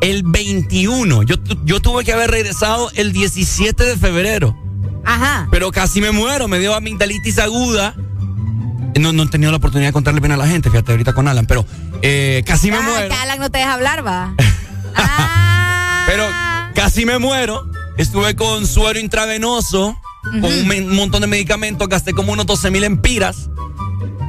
el 0.00 0.22
21. 0.22 1.22
Yo, 1.24 1.36
yo 1.64 1.80
tuve 1.80 2.04
que 2.04 2.12
haber 2.12 2.30
regresado 2.30 2.90
el 2.94 3.12
17 3.12 3.82
de 3.84 3.96
febrero. 3.96 4.56
Ajá. 5.04 5.48
Pero 5.50 5.70
casi 5.70 6.00
me 6.00 6.10
muero, 6.12 6.48
me 6.48 6.58
dio 6.58 6.74
amigdalitis 6.74 7.38
aguda. 7.38 7.94
No, 8.98 9.12
no 9.12 9.24
he 9.24 9.28
tenido 9.28 9.50
la 9.50 9.56
oportunidad 9.58 9.88
de 9.88 9.92
contarle 9.92 10.20
bien 10.20 10.32
a 10.32 10.36
la 10.36 10.46
gente, 10.46 10.70
fíjate, 10.70 10.92
ahorita 10.92 11.12
con 11.14 11.26
Alan, 11.28 11.46
pero 11.46 11.66
eh, 12.02 12.42
casi 12.46 12.70
me 12.70 12.76
Ah, 12.78 12.82
muero. 12.82 13.08
que 13.08 13.14
Alan 13.14 13.38
no 13.40 13.50
te 13.50 13.58
deja 13.58 13.72
hablar, 13.74 14.06
va. 14.06 14.34
Pero 16.06 16.26
casi 16.74 17.06
me 17.06 17.18
muero. 17.18 17.66
Estuve 17.96 18.34
con 18.36 18.66
suero 18.66 18.98
intravenoso, 18.98 19.96
con 20.22 20.44
un, 20.44 20.94
montón 20.96 21.20
de 21.22 21.26
medicamentos, 21.28 21.88
gasté 21.88 22.12
como 22.12 22.32
unos 22.32 22.46
12 22.46 22.70
mil 22.70 22.84
empiras. 22.84 23.48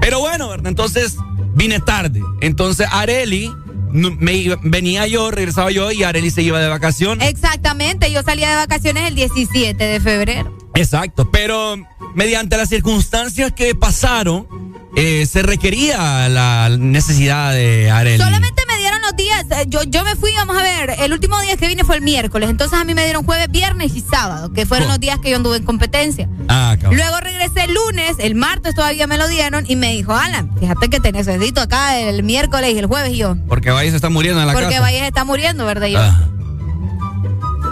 Pero 0.01 0.19
bueno, 0.19 0.49
¿verdad? 0.49 0.67
Entonces 0.67 1.17
vine 1.53 1.79
tarde. 1.79 2.21
Entonces 2.41 2.87
Areli, 2.91 3.51
me 3.95 4.57
venía 4.63 5.07
yo, 5.07 5.31
regresaba 5.31 5.71
yo 5.71 5.91
y 5.91 6.03
Areli 6.03 6.29
se 6.29 6.41
iba 6.41 6.59
de 6.59 6.67
vacaciones. 6.67 7.29
Exactamente, 7.29 8.11
yo 8.11 8.21
salía 8.23 8.49
de 8.49 8.55
vacaciones 8.55 9.07
el 9.07 9.15
17 9.15 9.83
de 9.83 9.99
febrero. 9.99 10.55
Exacto, 10.75 11.31
pero 11.31 11.77
mediante 12.13 12.57
las 12.57 12.69
circunstancias 12.69 13.53
que 13.53 13.73
pasaron, 13.75 14.47
eh, 14.95 15.25
se 15.25 15.41
requería 15.41 16.27
la 16.29 16.69
necesidad 16.77 17.53
de 17.53 17.89
Areli. 17.89 18.17
Solamente 18.17 18.63
me 18.67 18.74
dieron 18.85 19.01
los 19.01 19.15
días, 19.15 19.45
eh, 19.51 19.65
yo, 19.67 19.83
yo 19.83 20.03
me 20.03 20.15
fui, 20.15 20.31
vamos 20.35 20.55
a 20.57 20.61
ver, 20.63 20.95
el 20.99 21.11
último 21.11 21.39
día 21.41 21.57
que 21.57 21.67
vine 21.67 21.83
fue 21.83 21.95
el 21.95 22.01
miércoles, 22.01 22.49
entonces 22.49 22.77
a 22.79 22.83
mí 22.83 22.93
me 22.93 23.03
dieron 23.03 23.25
jueves, 23.25 23.49
viernes 23.49 23.95
y 23.95 24.01
sábado, 24.01 24.53
que 24.53 24.65
fueron 24.65 24.87
Oh. 24.87 24.91
los 24.91 24.99
días 24.99 25.19
que 25.19 25.29
yo 25.31 25.37
anduve 25.37 25.57
en 25.57 25.63
competencia. 25.63 26.29
Ah, 26.47 26.75
cabrón. 26.79 26.97
Luego 26.97 27.19
regresé 27.19 27.63
el 27.65 27.73
lunes, 27.73 28.15
el 28.19 28.35
martes 28.35 28.75
todavía 28.75 29.07
me 29.07 29.17
lo 29.17 29.27
dieron 29.27 29.65
y 29.67 29.75
me 29.75 29.91
dijo, 29.93 30.13
Alan, 30.13 30.51
fíjate 30.59 30.89
que 30.89 30.99
te 30.99 31.11
necesito 31.11 31.61
acá 31.61 31.97
el 31.99 32.21
miércoles 32.23 32.73
y 32.73 32.77
el 32.77 32.85
jueves 32.85 33.11
y 33.13 33.17
yo. 33.17 33.35
Porque 33.47 33.71
Valle 33.71 33.89
se 33.89 33.95
está 33.95 34.09
muriendo 34.09 34.39
en 34.41 34.47
la 34.47 34.53
Porque 34.53 34.69
casa. 34.69 34.81
Valles 34.81 35.03
está 35.03 35.23
muriendo, 35.25 35.65
¿verdad? 35.65 35.87
Y 35.87 35.91
yo, 35.93 35.99
Ah. 36.01 36.29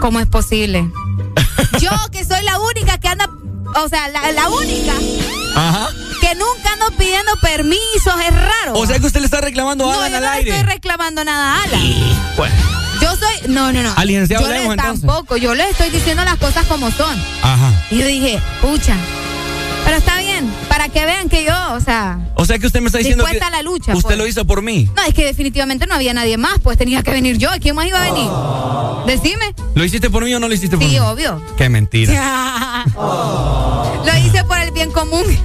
¿cómo 0.01 0.19
es 0.19 0.27
posible? 0.27 0.89
yo 1.79 1.91
que 2.11 2.23
soy 2.25 2.43
la 2.43 2.59
única 2.59 2.97
que 2.97 3.07
anda, 3.07 3.29
o 3.75 3.89
sea, 3.89 4.07
la, 4.09 4.31
la 4.31 4.49
única 4.49 4.93
Ajá. 5.55 5.89
que 6.21 6.35
nunca 6.35 6.73
ando 6.73 6.91
pidiendo 6.97 7.31
permisos, 7.41 8.13
es 8.27 8.33
raro. 8.35 8.73
O 8.73 8.85
sea 8.85 8.99
que 8.99 9.05
usted 9.07 9.19
le 9.19 9.25
está 9.25 9.41
reclamando 9.41 9.89
a 9.89 9.93
no, 9.95 9.99
Alan 10.01 10.11
yo 10.11 10.17
al 10.17 10.23
no 10.23 10.29
le 10.29 10.37
aire. 10.37 10.51
estoy 10.51 10.73
reclamando 10.73 11.23
nada 11.23 11.55
a 11.57 11.63
Alan. 11.63 11.81
Yo 13.01 13.09
soy, 13.17 13.49
no, 13.49 13.71
no, 13.73 13.83
no. 13.83 13.93
Al 13.97 14.07
licenciado 14.07 14.43
yo 14.45 14.49
le- 14.49 14.63
entonces. 14.63 15.01
tampoco, 15.01 15.35
yo 15.37 15.53
le 15.55 15.69
estoy 15.69 15.89
diciendo 15.89 16.23
las 16.23 16.37
cosas 16.37 16.65
como 16.67 16.89
son. 16.91 17.21
Ajá. 17.41 17.71
Y 17.91 17.97
yo 17.97 18.05
dije, 18.07 18.39
pucha, 18.61 18.95
pero 19.83 19.97
está 19.97 20.17
bien, 20.19 20.22
para 20.69 20.89
que 20.89 21.05
vean 21.05 21.29
que 21.29 21.43
yo, 21.45 21.53
o 21.73 21.79
sea, 21.79 22.19
O 22.35 22.45
sea 22.45 22.59
que 22.59 22.67
usted 22.67 22.81
me 22.81 22.87
está 22.87 22.97
diciendo 22.99 23.25
que 23.25 23.39
la 23.39 23.61
lucha. 23.61 23.93
usted 23.93 24.09
pues. 24.09 24.17
lo 24.17 24.27
hizo 24.27 24.45
por 24.45 24.61
mí. 24.61 24.89
No, 24.95 25.03
es 25.03 25.13
que 25.13 25.25
definitivamente 25.25 25.85
no 25.87 25.95
había 25.95 26.13
nadie 26.13 26.37
más, 26.37 26.59
pues 26.61 26.77
tenía 26.77 27.03
que 27.03 27.11
venir 27.11 27.37
yo. 27.37 27.49
¿Quién 27.61 27.75
más 27.75 27.87
iba 27.87 28.01
a 28.01 28.11
venir? 28.11 28.29
Decime. 29.05 29.53
¿Lo 29.75 29.83
hiciste 29.83 30.09
por 30.09 30.23
mí 30.25 30.33
o 30.33 30.39
no 30.39 30.47
lo 30.47 30.53
hiciste 30.53 30.77
por 30.77 30.85
Sí, 30.85 30.91
mí? 30.93 30.99
obvio. 30.99 31.41
Qué 31.57 31.69
mentira. 31.69 32.85
Lo 34.05 34.17
hice 34.17 34.43
por 34.43 34.59
el 34.59 34.71
bien 34.71 34.91
común. 34.91 35.23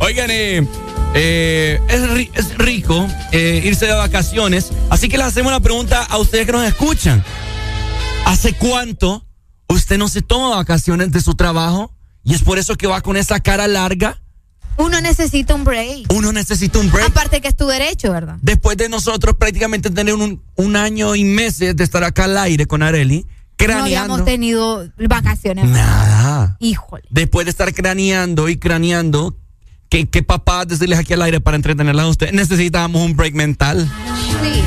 Oigan, 0.00 0.30
eh, 0.30 0.66
eh, 1.14 1.80
es, 1.88 2.02
ri- 2.10 2.30
es 2.34 2.56
rico 2.58 3.06
eh, 3.32 3.62
irse 3.64 3.86
de 3.86 3.92
vacaciones. 3.94 4.70
Así 4.90 5.08
que 5.08 5.18
les 5.18 5.26
hacemos 5.26 5.50
una 5.50 5.60
pregunta 5.60 6.02
a 6.02 6.18
ustedes 6.18 6.46
que 6.46 6.52
nos 6.52 6.64
escuchan. 6.64 7.22
¿Hace 8.24 8.54
cuánto 8.54 9.24
usted 9.68 9.98
no 9.98 10.08
se 10.08 10.22
toma 10.22 10.56
vacaciones 10.56 11.12
de 11.12 11.20
su 11.20 11.34
trabajo? 11.34 11.92
Y 12.24 12.34
es 12.34 12.42
por 12.42 12.58
eso 12.58 12.76
que 12.76 12.86
va 12.86 13.00
con 13.00 13.16
esa 13.16 13.40
cara 13.40 13.66
larga. 13.68 14.18
Uno 14.78 15.00
necesita 15.00 15.54
un 15.54 15.64
break. 15.64 16.12
Uno 16.12 16.32
necesita 16.32 16.78
un 16.78 16.90
break. 16.90 17.08
Aparte 17.10 17.40
que 17.40 17.48
es 17.48 17.56
tu 17.56 17.66
derecho, 17.66 18.10
¿verdad? 18.12 18.36
Después 18.40 18.76
de 18.76 18.88
nosotros 18.88 19.36
prácticamente 19.38 19.90
tener 19.90 20.14
un, 20.14 20.42
un 20.56 20.76
año 20.76 21.14
y 21.14 21.24
meses 21.24 21.76
de 21.76 21.84
estar 21.84 22.02
acá 22.04 22.24
al 22.24 22.38
aire 22.38 22.66
con 22.66 22.82
Areli, 22.82 23.18
No 23.26 23.28
craneando. 23.56 23.84
habíamos 23.84 24.24
tenido 24.24 24.88
vacaciones. 25.08 25.66
Nada. 25.68 26.56
Híjole. 26.58 27.02
Después 27.10 27.44
de 27.44 27.50
estar 27.50 27.72
craneando 27.74 28.48
y 28.48 28.56
craneando, 28.56 29.36
que, 29.90 30.08
que 30.08 30.22
papá 30.22 30.64
decirles 30.64 30.98
aquí 30.98 31.12
al 31.12 31.22
aire 31.22 31.40
para 31.40 31.56
entretenerlas 31.56 32.06
a 32.06 32.08
ustedes, 32.08 32.32
necesitábamos 32.32 33.02
un 33.04 33.14
break 33.14 33.34
mental. 33.34 33.90
Sí. 34.42 34.62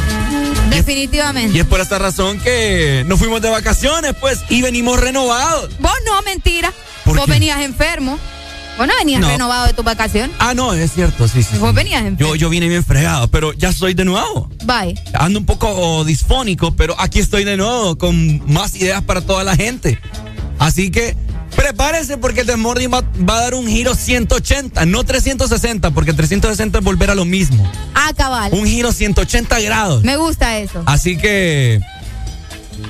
Definitivamente. 0.78 1.56
Y 1.58 1.60
es 1.60 1.66
por 1.66 1.80
esta 1.82 1.98
razón 2.00 2.40
que 2.40 3.04
nos 3.08 3.20
fuimos 3.20 3.42
de 3.42 3.50
vacaciones, 3.50 4.14
pues, 4.20 4.40
y 4.50 4.62
venimos 4.62 5.00
renovados. 5.00 5.70
Vos 5.80 5.94
no, 6.06 6.22
mentira. 6.24 6.74
¿Por 7.04 7.18
Vos 7.18 7.26
qué? 7.26 7.32
venías 7.32 7.62
enfermo. 7.62 8.18
Vos 8.78 8.88
no 8.88 8.94
venías 9.00 9.22
No. 9.22 9.30
renovado 9.30 9.68
de 9.68 9.74
tu 9.74 9.84
vacación. 9.84 10.30
Ah, 10.38 10.54
no, 10.54 10.74
es 10.74 10.92
cierto, 10.92 11.28
sí, 11.30 11.44
sí. 11.44 11.58
Vos 11.60 11.70
sí. 11.70 11.76
venías 11.76 12.04
enfermo. 12.04 12.34
Yo, 12.34 12.36
yo 12.36 12.50
vine 12.50 12.68
bien 12.68 12.84
fregado, 12.84 13.30
pero 13.30 13.54
ya 13.54 13.72
soy 13.72 13.94
de 13.94 14.04
nuevo. 14.04 14.50
Bye. 14.66 14.96
Ando 15.14 15.40
un 15.40 15.46
poco 15.46 16.04
disfónico, 16.04 16.76
pero 16.76 16.94
aquí 17.00 17.20
estoy 17.20 17.46
de 17.46 17.56
nuevo 17.56 17.98
con 17.98 18.42
más 18.52 18.76
ideas 18.76 19.02
para 19.04 19.22
toda 19.22 19.44
la 19.46 19.56
gente. 19.56 19.98
Así 20.60 20.92
que 20.92 21.16
prepárense 21.56 22.18
porque 22.18 22.42
el 22.42 22.48
Desmorning 22.48 22.92
va, 22.94 23.04
va 23.28 23.38
a 23.38 23.42
dar 23.42 23.54
un 23.56 23.68
giro 23.68 23.96
180, 23.96 24.86
no 24.86 25.04
360, 25.04 25.92
porque 25.92 26.14
360 26.14 26.80
es 26.80 26.84
volver 26.84 27.12
a 27.12 27.16
lo 27.16 27.26
mismo. 27.26 27.70
Ah, 27.94 28.12
cabal. 28.16 28.52
Un 28.54 28.66
giro 28.66 28.92
180 28.92 29.60
grados. 29.62 30.04
Me 30.04 30.18
gusta 30.18 30.58
eso. 30.58 30.84
Así 30.86 31.18
que 31.18 31.80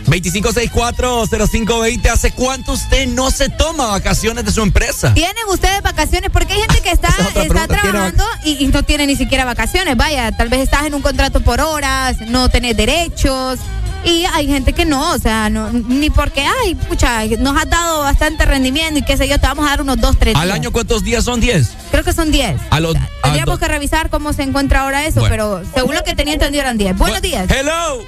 25640520, 0.07 2.09
¿hace 2.09 2.31
cuánto 2.31 2.73
usted 2.73 3.07
no 3.07 3.31
se 3.31 3.49
toma 3.49 3.87
vacaciones 3.87 4.45
de 4.45 4.51
su 4.51 4.61
empresa? 4.61 5.13
¿Tienen 5.13 5.43
ustedes 5.49 5.81
vacaciones? 5.81 6.29
Porque 6.31 6.53
hay 6.53 6.61
gente 6.61 6.81
que 6.81 6.91
está, 6.91 7.07
Esa 7.09 7.21
es 7.21 7.27
otra 7.27 7.43
está 7.43 7.67
pregunta. 7.67 7.81
¿Tiene 7.81 7.91
trabajando 7.91 8.25
y, 8.43 8.63
y 8.63 8.67
no 8.67 8.83
tiene 8.83 9.07
ni 9.07 9.15
siquiera 9.15 9.45
vacaciones. 9.45 9.95
Vaya, 9.97 10.31
tal 10.31 10.49
vez 10.49 10.61
estás 10.61 10.85
en 10.85 10.93
un 10.93 11.01
contrato 11.01 11.39
por 11.41 11.61
horas, 11.61 12.17
no 12.27 12.49
tenés 12.49 12.77
derechos. 12.77 13.59
Y 14.06 14.26
hay 14.26 14.45
gente 14.48 14.73
que 14.73 14.86
no, 14.86 15.14
o 15.14 15.18
sea, 15.18 15.49
no, 15.49 15.72
ni 15.72 16.10
porque, 16.11 16.45
ay, 16.64 16.76
pucha, 16.76 17.26
nos 17.40 17.57
has 17.57 17.68
dado 17.69 18.02
bastante 18.02 18.45
rendimiento 18.45 18.99
y 18.99 19.02
qué 19.02 19.18
sé 19.18 19.27
yo, 19.27 19.40
te 19.40 19.48
vamos 19.48 19.65
a 19.65 19.69
dar 19.72 19.82
unos 19.82 19.99
dos, 19.99 20.15
tres 20.19 20.36
¿Al 20.36 20.44
días. 20.44 20.56
año 20.56 20.72
cuántos 20.72 21.03
días 21.03 21.23
son 21.23 21.40
10? 21.41 21.76
Creo 21.90 22.03
que 22.03 22.14
son 22.14 22.32
10. 22.32 22.56
A 22.69 22.80
los, 22.80 22.95
a 22.95 22.99
Tendríamos 23.23 23.56
do- 23.56 23.60
que 23.60 23.68
revisar 23.68 24.10
cómo 24.11 24.32
se 24.34 24.44
encuentra 24.44 24.82
ahora 24.82 25.06
eso, 25.07 25.22
Bueno. 25.22 25.34
pero 25.34 25.61
según 25.73 25.95
lo 25.95 26.03
que 26.03 26.14
tenía 26.14 26.34
entendido 26.36 26.61
eran 26.61 26.77
10. 26.77 26.95
Buenos 26.98 27.22
días. 27.22 27.49
Hello. 27.49 28.03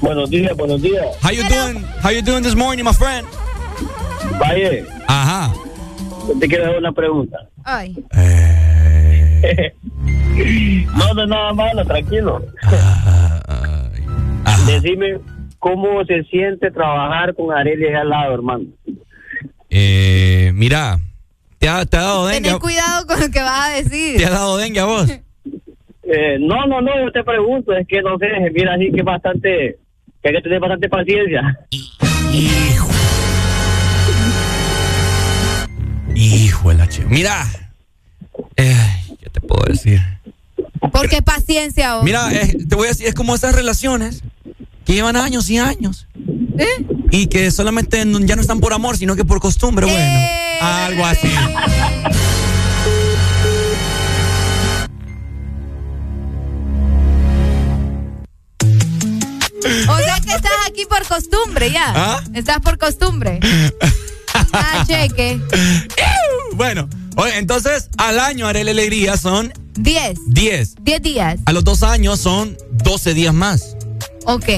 Buenos 0.00 0.30
días, 0.30 0.56
buenos 0.56 0.80
días. 0.80 1.04
How 1.22 1.30
you 1.30 1.42
doing? 1.48 1.84
How 2.02 2.10
you 2.10 2.22
doing 2.22 2.42
this 2.42 2.56
morning, 2.56 2.84
my 2.84 2.94
friend? 2.94 3.26
Valle, 4.40 4.86
Ajá. 5.08 5.52
te 6.40 6.48
quiero 6.48 6.64
hacer 6.64 6.78
una 6.78 6.92
pregunta. 6.92 7.36
Ay. 7.64 7.94
no, 10.96 11.14
no, 11.14 11.26
nada 11.26 11.52
malo, 11.52 11.84
tranquilo. 11.84 12.40
Decime, 14.66 15.18
¿cómo 15.58 16.04
se 16.04 16.22
siente 16.24 16.70
trabajar 16.70 17.34
con 17.34 17.56
Arely 17.56 17.94
al 17.94 18.08
lado, 18.08 18.34
hermano? 18.34 18.64
Eh, 19.70 20.52
mira, 20.54 20.98
¿te 21.58 21.68
ha, 21.68 21.84
te 21.84 21.96
ha 21.96 22.02
dado 22.02 22.26
dengue? 22.26 22.50
Ten 22.50 22.58
cuidado 22.58 23.06
con 23.06 23.20
lo 23.20 23.28
que 23.30 23.40
vas 23.40 23.68
a 23.68 23.74
decir. 23.74 24.18
¿Te 24.18 24.26
ha 24.26 24.30
dado 24.30 24.56
dengue 24.56 24.80
a 24.80 24.84
vos? 24.84 25.10
Eh, 25.10 26.36
no, 26.40 26.66
no, 26.66 26.80
no, 26.80 26.90
yo 27.04 27.10
te 27.12 27.24
pregunto, 27.24 27.72
es 27.72 27.86
que 27.86 28.02
no 28.02 28.18
sé, 28.18 28.26
mira, 28.52 28.74
así 28.74 28.90
que 28.90 28.98
es 28.98 29.04
bastante, 29.04 29.78
que 30.22 30.28
hay 30.28 30.34
que 30.34 30.42
tener 30.42 30.60
bastante 30.60 30.88
paciencia. 30.88 31.58
Hijo. 32.32 32.88
Hijo 36.14 36.68
de 36.70 36.74
la 36.76 36.88
chica. 36.88 37.06
Mira. 37.08 37.46
Eh, 38.56 38.74
¿Qué 39.20 39.30
te 39.30 39.40
puedo 39.40 39.64
decir? 39.64 40.00
Porque 40.92 41.22
paciencia. 41.22 41.94
vos. 41.94 42.04
Mira, 42.04 42.32
eh, 42.32 42.56
te 42.68 42.76
voy 42.76 42.86
a 42.86 42.88
decir, 42.88 43.06
es 43.06 43.14
como 43.14 43.34
esas 43.34 43.54
relaciones 43.54 44.22
que 44.84 44.94
llevan 44.94 45.16
años 45.16 45.48
y 45.50 45.58
años. 45.58 46.06
¿Eh? 46.58 46.86
Y 47.10 47.26
que 47.26 47.50
solamente 47.50 47.98
ya 47.98 48.36
no 48.36 48.42
están 48.42 48.60
por 48.60 48.72
amor, 48.72 48.96
sino 48.96 49.16
que 49.16 49.24
por 49.24 49.40
costumbre, 49.40 49.86
bueno. 49.86 49.98
Eh. 50.00 50.58
Algo 50.60 51.04
así. 51.04 51.28
O 59.88 59.98
sea 59.98 60.20
que 60.20 60.32
estás 60.32 60.52
aquí 60.66 60.84
por 60.86 61.06
costumbre 61.06 61.70
ya. 61.70 61.92
¿Ah? 61.94 62.24
Estás 62.34 62.60
por 62.60 62.78
costumbre. 62.78 63.40
Ah, 64.54 64.84
cheque. 64.86 65.40
Bueno, 66.54 66.88
entonces 67.34 67.88
al 67.96 68.18
año 68.18 68.46
haré 68.46 68.64
la 68.64 68.70
alegría 68.70 69.16
son 69.16 69.52
10. 69.74 70.18
10. 70.26 70.74
10 70.82 71.02
días. 71.02 71.40
A 71.46 71.52
los 71.52 71.64
dos 71.64 71.82
años 71.82 72.20
son 72.20 72.56
12 72.84 73.14
días 73.14 73.32
más. 73.32 73.76
Ok. 74.26 74.48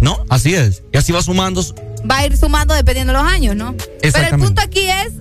¿No? 0.00 0.24
Así 0.28 0.54
es. 0.54 0.82
Y 0.92 0.96
así 0.96 1.12
va 1.12 1.22
sumando. 1.22 1.62
Va 2.10 2.18
a 2.18 2.26
ir 2.26 2.36
sumando 2.36 2.74
dependiendo 2.74 3.12
de 3.12 3.18
los 3.18 3.28
años, 3.28 3.56
¿no? 3.56 3.74
Pero 4.00 4.18
el 4.18 4.38
punto 4.38 4.60
aquí 4.60 4.88
es 4.88 5.12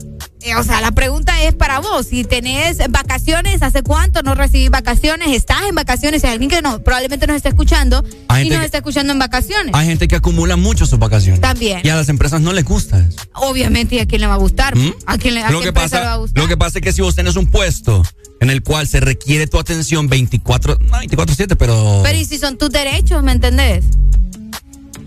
eh, 0.44 0.56
o 0.56 0.64
sea, 0.64 0.82
la 0.82 0.92
pregunta 0.92 1.44
es 1.44 1.54
para 1.54 1.80
vos. 1.80 2.08
Si 2.08 2.24
tenés 2.24 2.78
vacaciones, 2.90 3.62
¿hace 3.62 3.82
cuánto 3.84 4.24
no 4.24 4.36
recibís 4.36 4.70
vacaciones? 4.70 5.30
¿Estás 5.30 5.64
en 5.68 5.76
vacaciones? 5.76 6.24
Hay 6.24 6.32
alguien 6.32 6.50
que 6.50 6.62
no, 6.62 6.84
probablemente 6.84 7.28
nos 7.28 7.38
está 7.38 7.50
escuchando 7.50 8.04
y 8.42 8.50
nos 8.50 8.64
está 8.64 8.80
escuchando 8.80 9.14
en 9.14 9.20
vacaciones. 9.20 9.74
Hay 9.74 9.88
gente 9.88 10.08
que 10.08 10.16
acumula 10.16 10.56
mucho 10.56 10.86
sus 10.86 11.00
vacaciones. 11.00 11.42
También. 11.42 11.82
Y 11.84 11.90
a 11.90 11.96
las 11.96 12.10
empresas 12.10 12.42
no 12.42 12.54
les 12.54 12.66
gusta 12.66 13.00
eso. 13.00 13.18
Obviamente, 13.36 13.96
¿y 13.96 14.00
a 14.00 14.06
quién 14.06 14.22
le 14.22 14.28
va 14.28 14.36
a 14.36 14.38
gustar? 14.38 14.76
¿Mm? 14.76 14.94
¿A 15.06 15.18
quién, 15.18 15.36
le, 15.36 15.44
a 15.44 15.52
lo 15.52 15.60
qué 15.60 15.68
que 15.68 15.74
pasa, 15.74 16.00
le 16.00 16.06
va 16.06 16.14
a 16.14 16.18
gustar? 16.18 16.42
Lo 16.42 16.48
que 16.48 16.58
pasa 16.58 16.80
es 16.80 16.84
que 16.84 16.94
si 16.94 17.02
vos 17.02 17.16
tenés 17.16 17.36
un 17.36 17.48
puesto 17.48 18.04
en 18.40 18.50
el 18.50 18.62
cual 18.62 18.88
se 18.88 19.00
requiere 19.00 19.48
tu 19.48 19.60
atención 19.60 20.10
24, 20.10 20.78
no 20.80 20.98
24/7, 20.98 21.56
pero 21.58 22.02
Pero 22.04 22.18
¿y 22.18 22.26
si 22.26 22.38
son 22.38 22.58
tus 22.58 22.70
derechos, 22.70 23.24
me 23.24 23.32
entendés? 23.32 23.86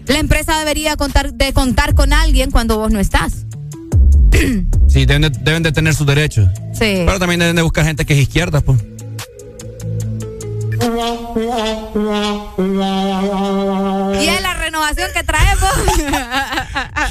La 0.06 0.18
empresa 0.18 0.58
debería 0.58 0.96
contar, 0.96 1.34
de 1.34 1.52
contar 1.52 1.94
con 1.94 2.12
alguien 2.12 2.50
cuando 2.50 2.78
vos 2.78 2.92
no 2.92 3.00
estás. 3.00 3.45
sí 4.88 5.06
deben 5.06 5.22
de, 5.22 5.30
deben 5.30 5.62
de 5.62 5.72
tener 5.72 5.94
sus 5.94 6.06
derechos. 6.06 6.48
Sí. 6.72 7.02
Pero 7.06 7.18
también 7.18 7.40
deben 7.40 7.56
de 7.56 7.62
buscar 7.62 7.84
gente 7.84 8.04
que 8.04 8.14
es 8.14 8.20
izquierda, 8.20 8.60
pues. 8.60 8.80
Y 14.20 14.28
es 14.28 14.42
la 14.42 14.54
renovación 14.54 15.10
que 15.12 15.22
traemos. 15.22 15.70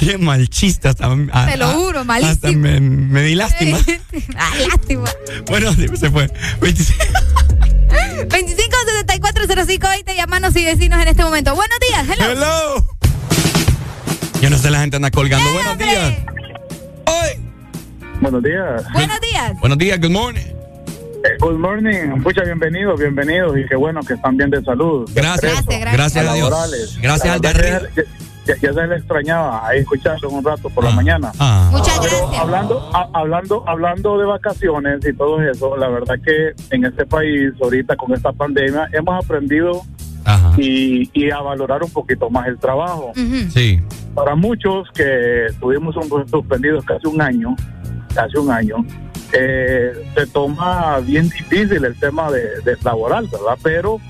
Qué 0.00 0.18
mal 0.18 0.48
chiste 0.48 0.88
hasta. 0.88 1.08
Te 1.46 1.56
lo 1.56 1.68
juro, 1.68 2.00
Hasta 2.00 2.04
malísimo. 2.04 2.52
me, 2.58 2.80
me 2.80 3.22
di 3.22 3.34
lástima. 3.34 3.78
ah, 4.36 4.52
lástima. 4.70 5.10
bueno, 5.46 5.72
se 5.72 6.10
fue. 6.10 6.30
25. 6.60 7.04
25 8.28 8.76
74 9.00 9.44
05 9.66 9.88
20, 9.88 10.16
llamanos 10.16 10.56
y 10.56 10.64
decinos 10.64 11.00
en 11.00 11.08
este 11.08 11.22
momento. 11.22 11.54
Buenos 11.54 11.78
días, 11.80 12.06
hello. 12.08 12.30
Hello. 12.32 12.86
Yo 14.40 14.50
no 14.50 14.58
sé, 14.58 14.70
la 14.70 14.80
gente 14.80 14.96
anda 14.96 15.10
colgando. 15.10 15.50
Buenos 15.52 15.78
días. 15.78 16.14
Buenos 18.20 18.42
días. 18.42 18.84
Buenos 18.92 19.20
días. 19.20 19.60
Buenos 19.60 19.78
días, 19.78 20.00
good 20.00 20.10
morning. 20.10 20.40
Eh, 20.42 21.36
good 21.40 21.58
morning. 21.58 22.08
Muchas 22.22 22.44
bienvenidos, 22.44 22.98
bienvenidos 22.98 23.56
y 23.58 23.66
qué 23.66 23.76
bueno 23.76 24.00
que 24.00 24.14
están 24.14 24.36
bien 24.36 24.50
de 24.50 24.62
salud. 24.64 25.08
Gracias. 25.14 25.64
Gracias, 25.66 25.92
Gracias 25.92 26.26
a 26.26 26.34
Dios. 26.34 26.98
Gracias 27.00 27.34
al 27.34 27.40
de 27.40 27.48
arriba. 27.48 27.80
Ya, 28.46 28.54
ya 28.62 28.72
se 28.72 28.86
le 28.86 28.96
extrañaba 28.96 29.66
ahí 29.66 29.80
escucharlo 29.80 30.30
un 30.30 30.44
rato 30.44 30.70
por 30.70 30.84
la 30.84 30.92
mañana. 30.92 31.32
Ah. 31.38 31.68
Muchas 31.72 31.98
Pero 31.98 32.30
hablando, 32.38 32.90
a- 32.94 33.10
hablando, 33.12 33.64
hablando 33.66 34.18
de 34.18 34.24
vacaciones 34.24 35.00
y 35.04 35.12
todo 35.12 35.42
eso, 35.42 35.76
la 35.76 35.88
verdad 35.88 36.14
que 36.24 36.54
en 36.74 36.84
este 36.84 37.04
país 37.06 37.52
ahorita 37.60 37.96
con 37.96 38.12
esta 38.14 38.32
pandemia 38.32 38.88
hemos 38.92 39.24
aprendido 39.24 39.82
y, 40.56 41.10
y 41.12 41.30
a 41.30 41.40
valorar 41.40 41.82
un 41.82 41.90
poquito 41.90 42.30
más 42.30 42.46
el 42.48 42.58
trabajo. 42.58 43.12
Sí. 43.52 43.80
Para 44.14 44.34
muchos 44.34 44.88
que 44.94 45.46
tuvimos 45.60 45.96
un 45.96 46.28
suspendidos 46.28 46.84
casi 46.84 47.06
un 47.06 47.20
año, 47.20 47.54
casi 48.14 48.36
un 48.38 48.50
año, 48.50 48.76
eh, 49.32 49.92
se 50.14 50.26
toma 50.28 50.98
bien 51.00 51.28
difícil 51.28 51.84
el 51.84 51.94
tema 51.98 52.30
de, 52.30 52.60
de 52.64 52.76
laboral, 52.82 53.28
¿verdad? 53.30 53.58
Pero 53.62 54.00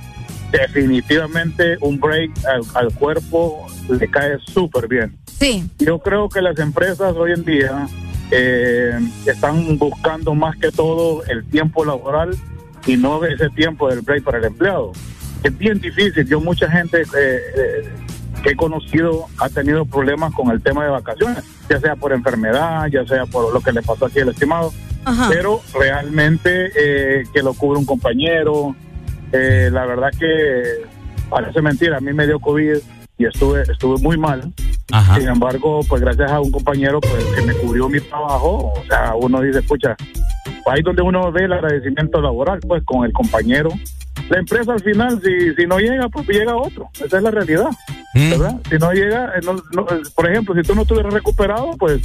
definitivamente 0.53 1.77
un 1.81 1.99
break 1.99 2.31
al, 2.47 2.63
al 2.75 2.95
cuerpo 2.95 3.67
le 3.89 4.09
cae 4.09 4.39
súper 4.47 4.87
bien. 4.89 5.17
Sí. 5.27 5.69
Yo 5.79 5.99
creo 5.99 6.29
que 6.29 6.41
las 6.41 6.59
empresas 6.59 7.15
hoy 7.17 7.33
en 7.33 7.45
día 7.45 7.89
eh, 8.31 8.99
están 9.27 9.77
buscando 9.79 10.35
más 10.35 10.57
que 10.57 10.71
todo 10.71 11.25
el 11.25 11.45
tiempo 11.47 11.85
laboral 11.85 12.37
y 12.87 12.97
no 12.97 13.25
ese 13.25 13.51
tiempo 13.51 13.89
del 13.89 14.01
break 14.01 14.23
para 14.23 14.39
el 14.39 14.45
empleado. 14.45 14.93
Es 15.43 15.57
bien 15.57 15.81
difícil. 15.81 16.27
Yo 16.27 16.41
mucha 16.41 16.71
gente 16.71 17.03
eh, 17.03 17.07
eh, 17.15 17.89
que 18.43 18.51
he 18.51 18.57
conocido 18.57 19.27
ha 19.39 19.49
tenido 19.49 19.85
problemas 19.85 20.33
con 20.35 20.51
el 20.51 20.63
tema 20.63 20.85
de 20.85 20.91
vacaciones, 20.91 21.43
ya 21.69 21.81
sea 21.81 21.97
por 21.97 22.13
enfermedad, 22.13 22.87
ya 22.89 23.05
sea 23.07 23.27
por 23.27 23.53
lo 23.53 23.61
que 23.61 23.73
le 23.73 23.83
pasó 23.83 24.07
aquí 24.07 24.21
al 24.21 24.29
estimado, 24.29 24.73
Ajá. 25.05 25.29
pero 25.29 25.61
realmente 25.75 26.71
eh, 26.77 27.25
que 27.33 27.43
lo 27.43 27.55
cubre 27.55 27.79
un 27.79 27.87
compañero, 27.87 28.75
eh, 29.33 29.69
la 29.73 29.85
verdad 29.87 30.11
que 30.19 30.63
parece 31.29 31.61
mentira, 31.61 31.97
a 31.97 32.01
mí 32.01 32.13
me 32.13 32.27
dio 32.27 32.39
COVID 32.39 32.77
y 33.19 33.25
estuve 33.25 33.63
estuve 33.63 34.01
muy 34.01 34.17
mal. 34.17 34.53
Sin 35.19 35.27
embargo, 35.27 35.81
pues 35.89 36.01
gracias 36.01 36.31
a 36.31 36.41
un 36.41 36.53
compañero 36.53 37.01
pues, 37.01 37.25
que 37.35 37.43
me 37.43 37.55
cubrió 37.55 37.89
mi 37.89 38.01
trabajo, 38.01 38.73
o 38.77 38.85
sea, 38.89 39.15
uno 39.17 39.41
dice, 39.41 39.59
escucha, 39.59 39.97
ahí 40.67 40.83
donde 40.83 41.03
uno 41.03 41.33
ve 41.33 41.45
el 41.45 41.53
agradecimiento 41.53 42.21
laboral, 42.21 42.61
pues 42.61 42.85
con 42.85 43.05
el 43.05 43.13
compañero. 43.13 43.71
La 44.29 44.39
empresa 44.39 44.73
al 44.73 44.81
final, 44.83 45.21
si, 45.23 45.55
si 45.55 45.67
no 45.67 45.79
llega, 45.79 46.09
pues 46.09 46.27
llega 46.29 46.57
otro. 46.57 46.89
Esa 47.05 47.17
es 47.19 47.23
la 47.23 47.31
realidad. 47.31 47.67
¿verdad? 48.15 48.59
Si 48.71 48.77
no 48.79 48.93
llega, 48.93 49.27
eh, 49.37 49.41
no- 49.45 49.53
no, 49.73 49.83
eh, 49.91 50.01
por 50.15 50.31
ejemplo, 50.31 50.55
si 50.55 50.63
tú 50.63 50.75
no 50.75 50.83
estuvieras 50.83 51.13
recuperado, 51.13 51.73
pues, 51.79 52.01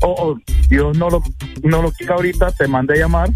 o 0.00 0.34
Dios 0.70 0.96
no 0.96 1.10
lo, 1.10 1.22
no 1.62 1.82
lo 1.82 1.92
quiera 1.92 2.14
ahorita, 2.14 2.50
te 2.52 2.66
mandé 2.66 2.94
a 2.94 2.96
llamar, 3.00 3.28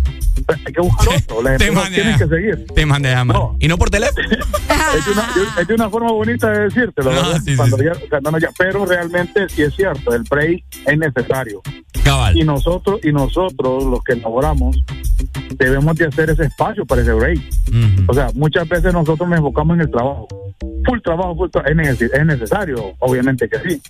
pues, 0.47 0.59
hay 0.67 0.73
que 0.73 0.81
buscar 0.81 1.09
otro. 1.17 1.43
Las 1.43 1.59
Te 1.59 1.67
empresas 1.67 1.75
mandé 1.75 1.95
tienen 1.95 2.15
a- 2.15 2.19
que 2.19 2.27
seguir. 2.27 2.67
Te 2.75 2.87
mandé 2.87 3.09
a 3.11 3.17
llamar. 3.17 3.37
Y 3.61 3.69
no 3.69 3.77
por 3.77 3.91
teléfono. 3.91 4.27
es, 4.31 5.05
de 5.07 5.13
una, 5.13 5.29
es 5.61 5.69
una 5.69 5.91
forma 5.91 6.11
bonita 6.13 6.51
de 6.51 6.61
decírtelo, 6.65 7.11
¿verdad? 7.11 7.41
sí, 7.45 7.55
Cuando 7.55 7.77
sí. 7.77 7.85
ya- 7.85 8.09
cuando 8.09 8.31
no 8.31 8.39
ya- 8.39 8.51
pero 8.57 8.87
realmente 8.87 9.47
sí 9.51 9.63
es 9.63 9.75
cierto, 9.77 10.15
el 10.15 10.23
break 10.23 10.65
es 10.87 10.99
necesario. 10.99 11.61
Cabal. 12.03 12.35
Y 12.37 12.45
nosotros, 12.45 12.99
y 13.05 13.13
nosotros, 13.13 13.85
los 13.85 14.03
que 14.03 14.17
laboramos, 14.17 14.77
debemos 15.57 15.97
de 15.97 16.07
hacer 16.07 16.31
ese 16.31 16.45
espacio 16.45 16.85
para 16.87 17.03
ese 17.03 17.13
break. 17.13 17.41
O 18.09 18.15
sea, 18.15 18.29
muchas 18.35 18.69
veces 18.69 18.93
nosotros 18.93 19.29
nos 19.29 19.39
enfocamos 19.39 19.75
en 19.77 19.81
el 19.83 19.91
trabajo. 19.91 20.29
Full 20.85 21.01
trabajo, 21.03 21.35
full 21.37 21.51
tra- 21.51 21.69
es, 21.69 21.77
necesi- 21.77 22.11
es 22.13 22.27
necesario, 22.27 22.95
obviamente 23.01 23.49
que 23.49 23.59
sí. 23.69 23.83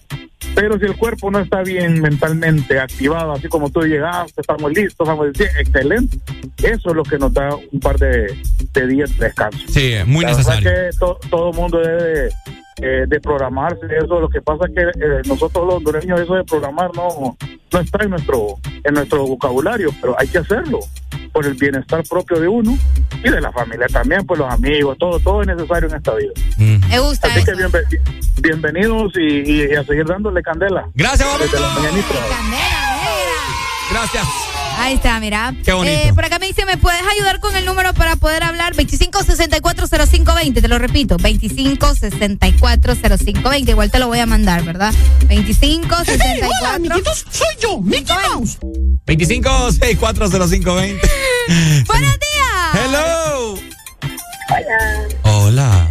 Pero 0.54 0.78
si 0.78 0.86
el 0.86 0.96
cuerpo 0.96 1.30
no 1.30 1.38
está 1.40 1.62
bien 1.62 2.00
mentalmente 2.00 2.78
activado, 2.80 3.32
así 3.32 3.48
como 3.48 3.68
tú 3.70 3.82
llegaste, 3.82 4.40
estamos 4.40 4.72
listos, 4.72 5.06
estamos 5.06 5.26
excelente. 5.58 6.18
Eso 6.62 6.90
es 6.90 6.94
lo 6.96 7.02
que 7.02 7.18
nos 7.18 7.32
da 7.34 7.50
un 7.72 7.80
par 7.80 7.98
de, 7.98 8.34
de 8.72 8.86
días 8.86 9.16
de 9.18 9.26
descanso. 9.26 9.58
Sí, 9.68 9.94
muy 10.06 10.24
La 10.24 10.30
necesario. 10.30 10.62
que 10.70 10.90
to- 10.98 11.18
todo 11.30 11.50
el 11.50 11.56
mundo 11.56 11.78
debe 11.78 12.02
de, 12.02 12.28
eh, 12.82 13.04
de 13.06 13.20
programarse 13.20 13.80
eso. 14.02 14.18
Lo 14.20 14.28
que 14.30 14.40
pasa 14.40 14.64
es 14.68 14.74
que 14.74 14.80
eh, 14.82 15.22
nosotros 15.26 15.64
los 15.66 15.74
hondureños 15.76 16.20
eso 16.20 16.34
de 16.34 16.44
programar 16.44 16.90
no, 16.94 17.36
no 17.72 17.80
está 17.80 18.04
en 18.04 18.10
nuestro, 18.10 18.56
en 18.84 18.94
nuestro 18.94 19.26
vocabulario, 19.26 19.90
pero 20.00 20.14
hay 20.18 20.28
que 20.28 20.38
hacerlo 20.38 20.80
por 21.32 21.44
el 21.46 21.54
bienestar 21.54 22.02
propio 22.08 22.40
de 22.40 22.48
uno 22.48 22.78
y 23.22 23.28
de 23.28 23.40
la 23.40 23.52
familia 23.52 23.86
también, 23.88 24.24
pues 24.26 24.38
los 24.40 24.50
amigos, 24.52 24.96
todo, 24.98 25.18
todo 25.20 25.42
es 25.42 25.48
necesario 25.48 25.88
en 25.88 25.96
esta 25.96 26.14
vida. 26.14 26.32
Me 26.58 26.98
gusta 27.00 27.28
Así 27.28 27.40
eso. 27.40 27.46
que 27.46 27.58
bienve- 27.58 28.00
bienvenidos 28.40 29.12
y, 29.16 29.20
y- 29.50 29.72
y 29.72 29.74
a 29.74 29.84
seguir 29.84 30.06
dándole 30.06 30.42
candela. 30.42 30.88
Gracias, 30.94 31.28
Desde 31.38 31.60
la 31.60 31.68
mañanita. 31.70 32.14
Gracias. 33.90 34.26
Ahí 34.76 34.94
está, 34.94 35.18
mira. 35.20 35.54
Qué 35.64 35.72
bonito. 35.72 36.08
Eh, 36.08 36.12
por 36.14 36.24
acá 36.24 36.38
me 36.38 36.46
dice, 36.46 36.64
¿me 36.66 36.76
puedes 36.76 37.00
ayudar 37.16 37.40
con 37.40 37.56
el 37.56 37.64
número 37.64 37.92
para 37.94 38.14
poder 38.16 38.42
hablar? 38.44 38.74
25640520, 38.74 40.60
te 40.60 40.68
lo 40.68 40.78
repito, 40.78 41.16
25640520. 41.16 43.70
Igual 43.70 43.90
te 43.90 43.98
lo 43.98 44.06
voy 44.08 44.18
a 44.18 44.26
mandar, 44.26 44.62
¿verdad? 44.64 44.92
2564. 45.28 46.96
soy 47.30 47.46
yo, 47.60 47.80
Mickey 47.80 48.14
Mouse. 48.30 48.58
25 49.06 49.72
640520. 49.72 51.08
Buenos 51.86 52.18
días. 52.18 52.84
Hello. 52.84 53.54
Hola, 54.48 55.08
Hola. 55.22 55.88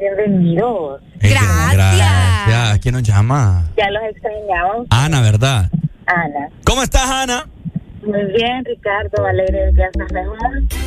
bienvenidos. 0.00 1.00
Gracias. 1.20 1.72
Gracias. 1.74 2.78
¿Quién 2.80 2.94
nos 2.94 3.02
llama? 3.04 3.68
Ya 3.76 3.88
los 3.90 4.02
extrañamos. 4.10 4.86
Ana, 4.90 5.20
¿verdad? 5.20 5.70
Ana. 6.06 6.48
¿Cómo 6.64 6.82
estás, 6.82 7.08
Ana? 7.08 7.46
Muy 8.04 8.24
bien, 8.36 8.64
Ricardo, 8.64 9.24
alegre 9.26 9.66
de 9.66 9.72
que 9.72 9.78
ya 9.78 9.86
estás 9.86 10.12
mejor. 10.12 10.38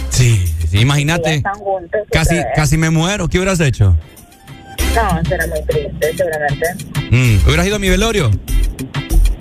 Sí, 0.09 0.45
sí, 0.69 0.79
imagínate. 0.79 1.35
están 1.35 1.55
juntos. 1.55 2.01
Casi, 2.11 2.35
casi 2.55 2.77
me 2.77 2.89
muero. 2.89 3.27
¿Qué 3.27 3.37
hubieras 3.37 3.59
hecho? 3.59 3.95
No, 4.95 5.23
será 5.27 5.47
muy 5.47 5.61
triste, 5.63 6.17
seguramente. 6.17 6.65
Mm, 7.11 7.45
¿Hubieras 7.47 7.67
ido 7.67 7.75
a 7.75 7.79
mi 7.79 7.89
velorio? 7.89 8.31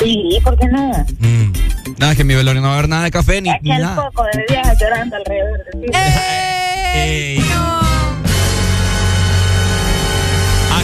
Sí, 0.01 0.38
¿por 0.42 0.59
qué 0.59 0.66
no? 0.68 0.90
Mm. 1.18 1.52
Nada, 1.98 2.12
es 2.12 2.16
que 2.16 2.22
en 2.22 2.28
mi 2.28 2.34
velorio 2.34 2.60
no 2.60 2.68
va 2.68 2.74
a 2.74 2.78
haber 2.78 2.88
nada 2.88 3.05
de 3.05 3.10
café 3.10 3.40
ni, 3.40 3.51
ni 3.62 3.72
el 3.72 3.82
nada. 3.82 3.96
poco 4.10 4.24
de 4.32 4.44
viejas 4.48 4.76
llorando 4.80 5.16
alrededor 5.16 5.59
de 5.64 5.80
ti. 5.80 5.86
Ey. 6.94 7.38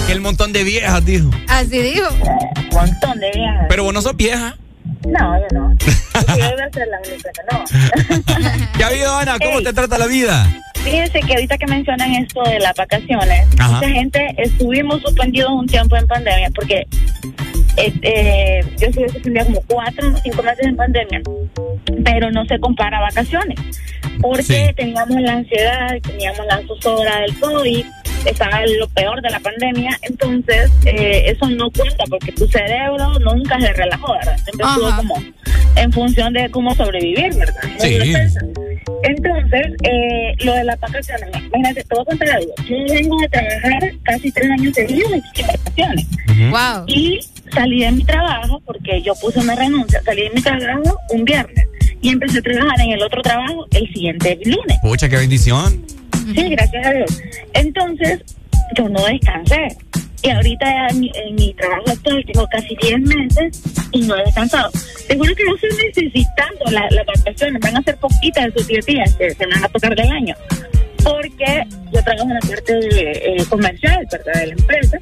Aquel 0.03 0.21
montón 0.21 0.53
de 0.53 0.65
viejas, 0.65 1.05
dijo. 1.05 1.31
Así 1.49 1.81
dijo. 1.83 2.09
Un 2.11 2.69
montón 2.73 3.19
de 3.21 3.31
viejas. 3.33 3.67
Pero 3.69 3.85
vos 3.85 3.95
no 3.95 4.03
sos 4.03 4.17
vieja. 4.17 4.57
No, 5.07 5.39
yo 5.39 5.47
no. 5.53 5.75
Yo 5.79 6.37
iba 6.37 6.65
a 6.65 6.71
ser 6.71 6.89
la 6.89 6.99
única 6.99 7.31
que 7.33 7.43
no. 7.51 8.69
¿Qué 8.77 8.85
ha 8.85 8.87
habido, 8.89 9.17
Ana? 9.17 9.39
¿Cómo 9.39 9.59
Ey. 9.59 9.65
te 9.65 9.73
trata 9.73 9.99
la 9.99 10.07
vida? 10.07 10.47
Fíjense 10.75 11.21
que 11.21 11.35
ahorita 11.35 11.59
que 11.59 11.67
mencionan 11.67 12.13
esto 12.15 12.43
de 12.43 12.59
las 12.59 12.75
vacaciones, 12.75 13.47
Ajá. 13.59 13.73
mucha 13.75 13.89
gente 13.89 14.35
estuvimos 14.39 15.01
suspendidos 15.03 15.51
un 15.53 15.67
tiempo 15.67 15.97
en 15.97 16.07
pandemia 16.07 16.51
porque 16.55 16.87
eh, 17.77 17.93
eh, 18.03 18.61
yo 18.79 18.87
estuve 18.89 19.09
suspendida 19.11 19.45
como 19.45 19.63
cuatro 19.67 20.11
o 20.11 20.17
cinco 20.19 20.43
meses 20.43 20.67
en 20.67 20.77
pandemia, 20.77 21.21
pero 22.05 22.31
no 22.31 22.45
se 22.47 22.59
compara 22.59 22.99
a 22.99 23.03
vacaciones 23.03 23.59
porque 24.21 24.73
teníamos 24.77 25.21
la 25.21 25.33
ansiedad, 25.33 25.89
teníamos 26.03 26.47
la 26.47 26.63
zozobra 26.67 27.21
del 27.21 27.39
COVID, 27.39 27.85
estaba 28.27 28.65
lo 28.79 28.89
peor 28.89 29.21
de 29.23 29.31
la 29.31 29.41
pandemia, 29.41 29.99
entonces 30.03 30.71
eh, 30.85 31.25
eso 31.27 31.49
no 31.51 31.71
cuenta 31.71 32.05
porque 32.09 32.33
tu 32.33 32.47
cerebro 32.47 33.19
nunca 33.21 33.61
se 33.61 33.73
relajó, 33.73 34.13
¿verdad? 34.13 34.37
Siempre 34.45 34.67
estuvo 34.67 34.97
como 34.97 35.15
en 35.77 35.93
función 35.93 36.33
de 36.33 36.51
cómo 36.51 36.75
sobrevivir, 36.75 37.35
¿verdad? 37.35 37.63
Sí. 37.79 38.15
Entonces, 39.03 39.67
eh, 39.83 40.35
lo 40.41 40.53
de 40.55 40.65
las 40.65 40.79
vacaciones, 40.79 41.29
imagínate, 41.29 41.85
te 41.85 41.95
voy 41.95 42.03
a 42.03 42.05
contar 42.05 42.31
algo. 42.31 42.53
Yo 42.69 42.95
vengo 42.95 43.17
de 43.21 43.29
trabajar 43.29 43.93
casi 44.03 44.33
tres 44.33 44.51
años 44.51 44.75
seguidos 44.75 45.13
en 45.13 45.47
vacaciones. 45.47 46.07
Wow. 46.51 46.85
Y 46.87 47.21
salí 47.53 47.81
de 47.81 47.93
mi 47.93 48.05
trabajo, 48.05 48.61
porque 48.67 49.01
yo 49.03 49.15
puse 49.15 49.39
una 49.39 49.55
renuncia, 49.55 50.03
salí 50.05 50.23
de 50.23 50.31
mi 50.31 50.43
trabajo 50.43 50.99
un 51.11 51.25
viernes 51.25 51.67
y 52.03 52.11
empecé 52.11 52.39
a 52.39 52.43
trabajar 52.43 52.81
en 52.81 52.93
el 52.93 53.03
otro 53.03 53.23
trabajo 53.23 53.67
el 53.73 53.87
siguiente 53.93 54.39
lunes. 54.45 54.79
Pucha, 54.83 55.09
qué 55.09 55.17
bendición. 55.17 55.85
Sí, 56.35 56.49
gracias 56.51 56.87
a 56.87 56.93
Dios. 56.93 57.23
Entonces, 57.55 58.21
yo 58.77 58.89
no 58.89 59.05
descansé. 59.07 59.69
Y 60.23 60.29
ahorita 60.31 60.89
en 60.89 61.01
mi, 61.01 61.11
en 61.15 61.35
mi 61.35 61.55
trabajo 61.55 61.85
actual 61.91 62.23
tengo 62.31 62.47
casi 62.49 62.77
10 62.77 63.01
meses 63.01 63.63
y 63.93 64.03
no 64.03 64.17
he 64.17 64.25
descansado. 64.25 64.71
Te 65.09 65.17
juro 65.17 65.35
que 65.35 65.45
no 65.45 65.55
estoy 65.55 65.71
necesitando 65.87 66.65
la- 66.71 66.89
las 66.91 67.07
vacaciones, 67.07 67.61
van 67.63 67.77
a 67.79 67.83
ser 67.83 67.97
poquitas 67.97 68.45
de 68.47 68.53
sus 68.53 68.67
10 68.67 68.85
días 68.87 69.15
que 69.15 69.31
se 69.31 69.47
van 69.47 69.65
a 69.65 69.69
tocar 69.69 69.95
del 69.97 70.11
año. 70.13 70.35
Porque 71.03 71.65
yo 71.93 72.03
trabajo 72.05 72.29
en 72.29 72.35
la 72.35 72.41
parte 72.41 72.79
eh, 73.39 73.45
comercial, 73.49 74.07
¿verdad? 74.13 74.41
De 74.41 74.47
la 74.49 74.53
empresa. 74.53 74.99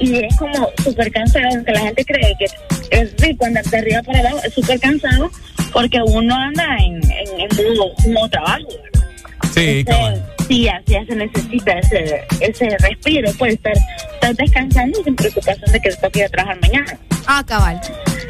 Y 0.00 0.24
es 0.24 0.36
como 0.38 0.70
súper 0.82 1.12
cansado, 1.12 1.44
aunque 1.52 1.72
la 1.72 1.80
gente 1.80 2.04
cree 2.06 2.34
que 2.38 2.46
es 2.90 3.14
rico 3.20 3.44
andar 3.44 3.64
de 3.64 3.76
arriba 3.76 4.02
para 4.02 4.20
abajo, 4.20 4.38
es 4.42 4.54
súper 4.54 4.80
cansado 4.80 5.30
porque 5.72 6.00
uno 6.02 6.34
anda 6.34 6.64
en, 6.78 6.94
en, 7.12 7.40
en 7.40 7.76
modo, 7.76 7.92
modo 8.08 8.28
trabajo, 8.30 8.68
¿verdad? 8.68 9.08
Sí, 9.54 9.84
Entonces, 9.86 10.22
sí, 10.52 10.68
así 10.68 11.06
se 11.06 11.16
necesita 11.16 11.72
ese, 11.78 12.24
ese 12.40 12.76
respiro, 12.78 13.32
puede 13.34 13.54
estar, 13.54 13.72
estar 14.14 14.36
descansando 14.36 15.02
sin 15.02 15.16
preocupación 15.16 15.72
de 15.72 15.80
que 15.80 15.90
te 15.90 15.96
toque 15.96 16.18
ir 16.20 16.24
a 16.26 16.28
trabajar 16.28 16.60
mañana. 16.60 16.98
Ah, 17.26 17.42
cabal. 17.46 17.80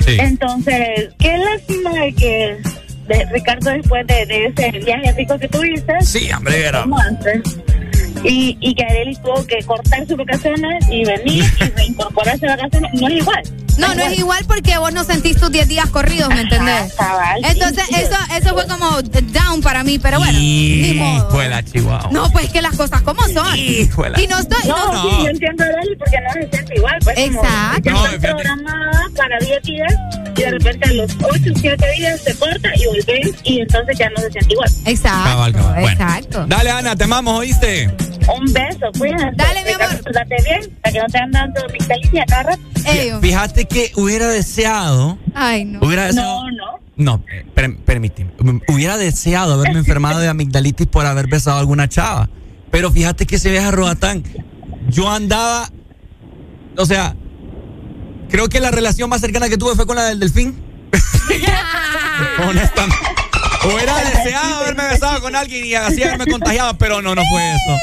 Entonces, 0.07 1.11
qué 1.19 1.36
lástima 1.36 1.90
de 1.93 2.15
que 2.15 2.59
de, 3.09 3.24
Ricardo 3.32 3.70
después 3.70 4.07
de, 4.07 4.27
de 4.27 4.47
ese 4.47 4.70
viaje 4.78 5.12
rico 5.12 5.39
que 5.39 5.49
tuviste, 5.49 6.01
Sí, 6.03 6.31
hombre. 6.32 6.70
Y, 8.24 8.57
y 8.61 8.74
que 8.74 8.85
Arely 8.85 9.16
tuvo 9.16 9.44
que 9.47 9.59
cortar 9.65 10.07
sus 10.07 10.16
vacaciones 10.16 10.85
y 10.89 11.05
venir 11.05 11.44
y 11.61 11.65
reincorporarse 11.77 12.47
a 12.47 12.57
vacaciones, 12.57 12.90
no 12.94 13.09
es 13.09 13.15
igual. 13.15 13.43
No, 13.78 13.94
no 13.94 14.03
es 14.03 14.19
igual 14.19 14.44
porque 14.47 14.77
vos 14.78 14.93
no 14.93 15.05
sentís 15.05 15.36
tus 15.39 15.51
10 15.51 15.69
días 15.69 15.89
corridos, 15.90 16.28
¿me 16.31 16.43
entendés? 16.43 16.94
Entonces, 17.44 17.85
sí. 17.89 17.94
eso 17.97 18.16
eso 18.36 18.55
fue 18.55 18.66
como 18.66 19.01
down 19.03 19.61
para 19.62 19.82
mí, 19.85 19.99
pero 19.99 20.19
bueno. 20.19 20.39
Hijuela, 20.39 21.62
Chihuahua. 21.65 22.09
No, 22.12 22.31
pues 22.31 22.51
que 22.51 22.62
las 22.62 22.74
cosas 22.77 23.03
como 23.03 23.23
son. 23.28 23.57
Híjola. 23.57 24.20
Y 24.20 24.27
no 24.27 24.39
estoy. 24.39 24.69
No, 24.69 24.93
no- 24.93 25.03
sí, 25.03 25.16
yo 25.24 25.28
entiendo 25.31 25.65
a 25.65 25.66
Arely 25.66 25.97
porque 25.97 26.16
no 26.20 26.32
se 26.32 26.49
siente 26.49 26.74
igual. 26.77 26.99
Pues, 27.05 27.16
como 27.16 27.43
Exacto. 27.43 27.81
ya 27.82 27.93
No, 27.93 27.99
fíjate. 28.05 28.28
programada 28.28 28.90
para 29.16 29.39
10 29.40 29.62
días 29.62 29.94
y 30.36 30.43
de 30.43 30.51
repente 30.51 30.89
a 30.89 30.93
los 30.93 31.11
8 31.23 31.51
o 31.55 31.59
7 31.59 31.86
días 31.99 32.20
se 32.20 32.35
corta 32.36 32.70
y 32.77 32.86
volvés 32.86 33.35
y 33.44 33.61
entonces 33.61 33.99
ya 33.99 34.11
no 34.11 34.16
se 34.23 34.31
siente 34.31 34.53
igual. 34.53 34.70
Exacto. 34.86 35.24
Cabal, 35.24 35.53
cabal. 35.53 35.81
Bueno. 35.81 35.90
Exacto. 36.05 36.44
Dale, 36.47 36.70
Ana, 36.70 36.97
te 36.97 37.05
amamos, 37.05 37.39
¿oíste? 37.40 37.90
Un 38.39 38.53
beso, 38.53 38.86
cuídate. 38.99 39.32
Dale, 39.35 39.65
mi 39.65 39.70
amor. 39.73 40.12
Date 40.12 40.36
bien, 40.44 40.70
para 40.81 40.93
que 40.93 40.99
no 41.01 41.07
te 41.07 41.19
andan 41.19 41.53
dando 41.53 41.73
migdalicia 41.73 42.24
cada 42.28 42.43
rato. 42.44 42.62
Ellos. 42.86 43.20
Fíjate 43.68 43.90
que 43.93 44.01
hubiera 44.01 44.28
deseado. 44.28 45.18
Ay, 45.34 45.64
no. 45.64 45.80
Hubiera 45.80 46.06
deseado. 46.06 46.44
No, 46.44 46.51
no. 46.51 46.82
No, 46.94 47.24
eh, 47.32 47.44
per- 47.55 47.76
permíteme. 47.78 48.32
Hubiera 48.68 48.97
deseado 48.98 49.55
haberme 49.55 49.78
enfermado 49.78 50.20
de 50.20 50.28
amigdalitis 50.28 50.86
por 50.86 51.06
haber 51.06 51.26
besado 51.26 51.56
a 51.56 51.60
alguna 51.60 51.89
chava. 51.89 52.28
Pero 52.70 52.90
fíjate 52.90 53.26
que 53.26 53.36
ese 53.36 53.51
viaje 53.51 53.68
a 53.68 53.70
Roatán, 53.70 54.22
yo 54.89 55.09
andaba. 55.10 55.70
O 56.76 56.84
sea, 56.86 57.14
creo 58.30 58.48
que 58.48 58.60
la 58.60 58.70
relación 58.70 59.09
más 59.10 59.20
cercana 59.20 59.48
que 59.48 59.56
tuve 59.56 59.74
fue 59.74 59.86
con 59.86 59.97
la 59.97 60.05
del 60.05 60.20
delfín. 60.20 60.55
Honestamente. 62.47 62.97
Hubiera 63.64 63.97
deseado 64.05 64.56
haberme 64.56 64.84
besado 64.89 65.20
con 65.22 65.36
alguien 65.36 65.64
y 65.64 65.74
así 65.74 66.02
haberme 66.02 66.26
contagiado, 66.26 66.76
pero 66.78 67.01
no, 67.01 67.14
no 67.14 67.22
fue 67.30 67.43
eso. 67.52 67.78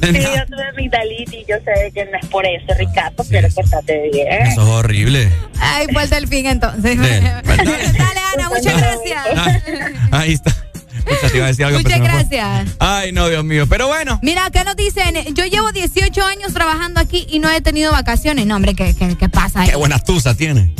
Sí, 0.08 0.12
yo 0.12 0.46
tuve 0.46 0.68
amigdalitis, 0.68 1.46
yo 1.48 1.56
sé 1.64 1.90
que 1.92 2.04
no 2.06 2.18
es 2.20 2.26
por 2.26 2.46
eso, 2.46 2.66
Ricardo, 2.78 3.24
pero 3.28 3.48
portate 3.50 4.10
bien. 4.12 4.28
Eso 4.46 4.62
es 4.62 4.68
horrible. 4.68 5.30
Ay, 5.60 5.86
fue 5.92 6.04
el 6.04 6.10
delfín 6.10 6.46
entonces. 6.46 6.96
Dale. 6.96 7.20
Dale, 7.20 8.20
Ana, 8.34 8.48
muchas 8.48 8.80
gracias. 8.80 9.62
Ahí 10.12 10.32
está. 10.34 10.54
Pucha, 11.04 11.30
te 11.30 11.36
iba 11.36 11.46
a 11.46 11.48
decir 11.48 11.64
algo, 11.64 11.78
Muchas 11.80 12.00
gracias. 12.00 12.76
Ay, 12.78 13.12
no, 13.12 13.28
Dios 13.28 13.44
mío. 13.44 13.66
Pero 13.68 13.88
bueno. 13.88 14.18
Mira, 14.22 14.46
acá 14.46 14.64
nos 14.64 14.76
dicen, 14.76 15.14
yo 15.34 15.44
llevo 15.46 15.72
18 15.72 16.22
años 16.24 16.52
trabajando 16.52 17.00
aquí 17.00 17.26
y 17.30 17.38
no 17.38 17.50
he 17.50 17.60
tenido 17.60 17.92
vacaciones. 17.92 18.46
No, 18.46 18.56
hombre, 18.56 18.74
¿qué, 18.74 18.94
qué, 18.94 19.16
qué 19.16 19.28
pasa 19.28 19.62
ahí? 19.62 19.70
Qué 19.70 19.76
buena 19.76 19.98
tusa 19.98 20.34
tiene. 20.34 20.70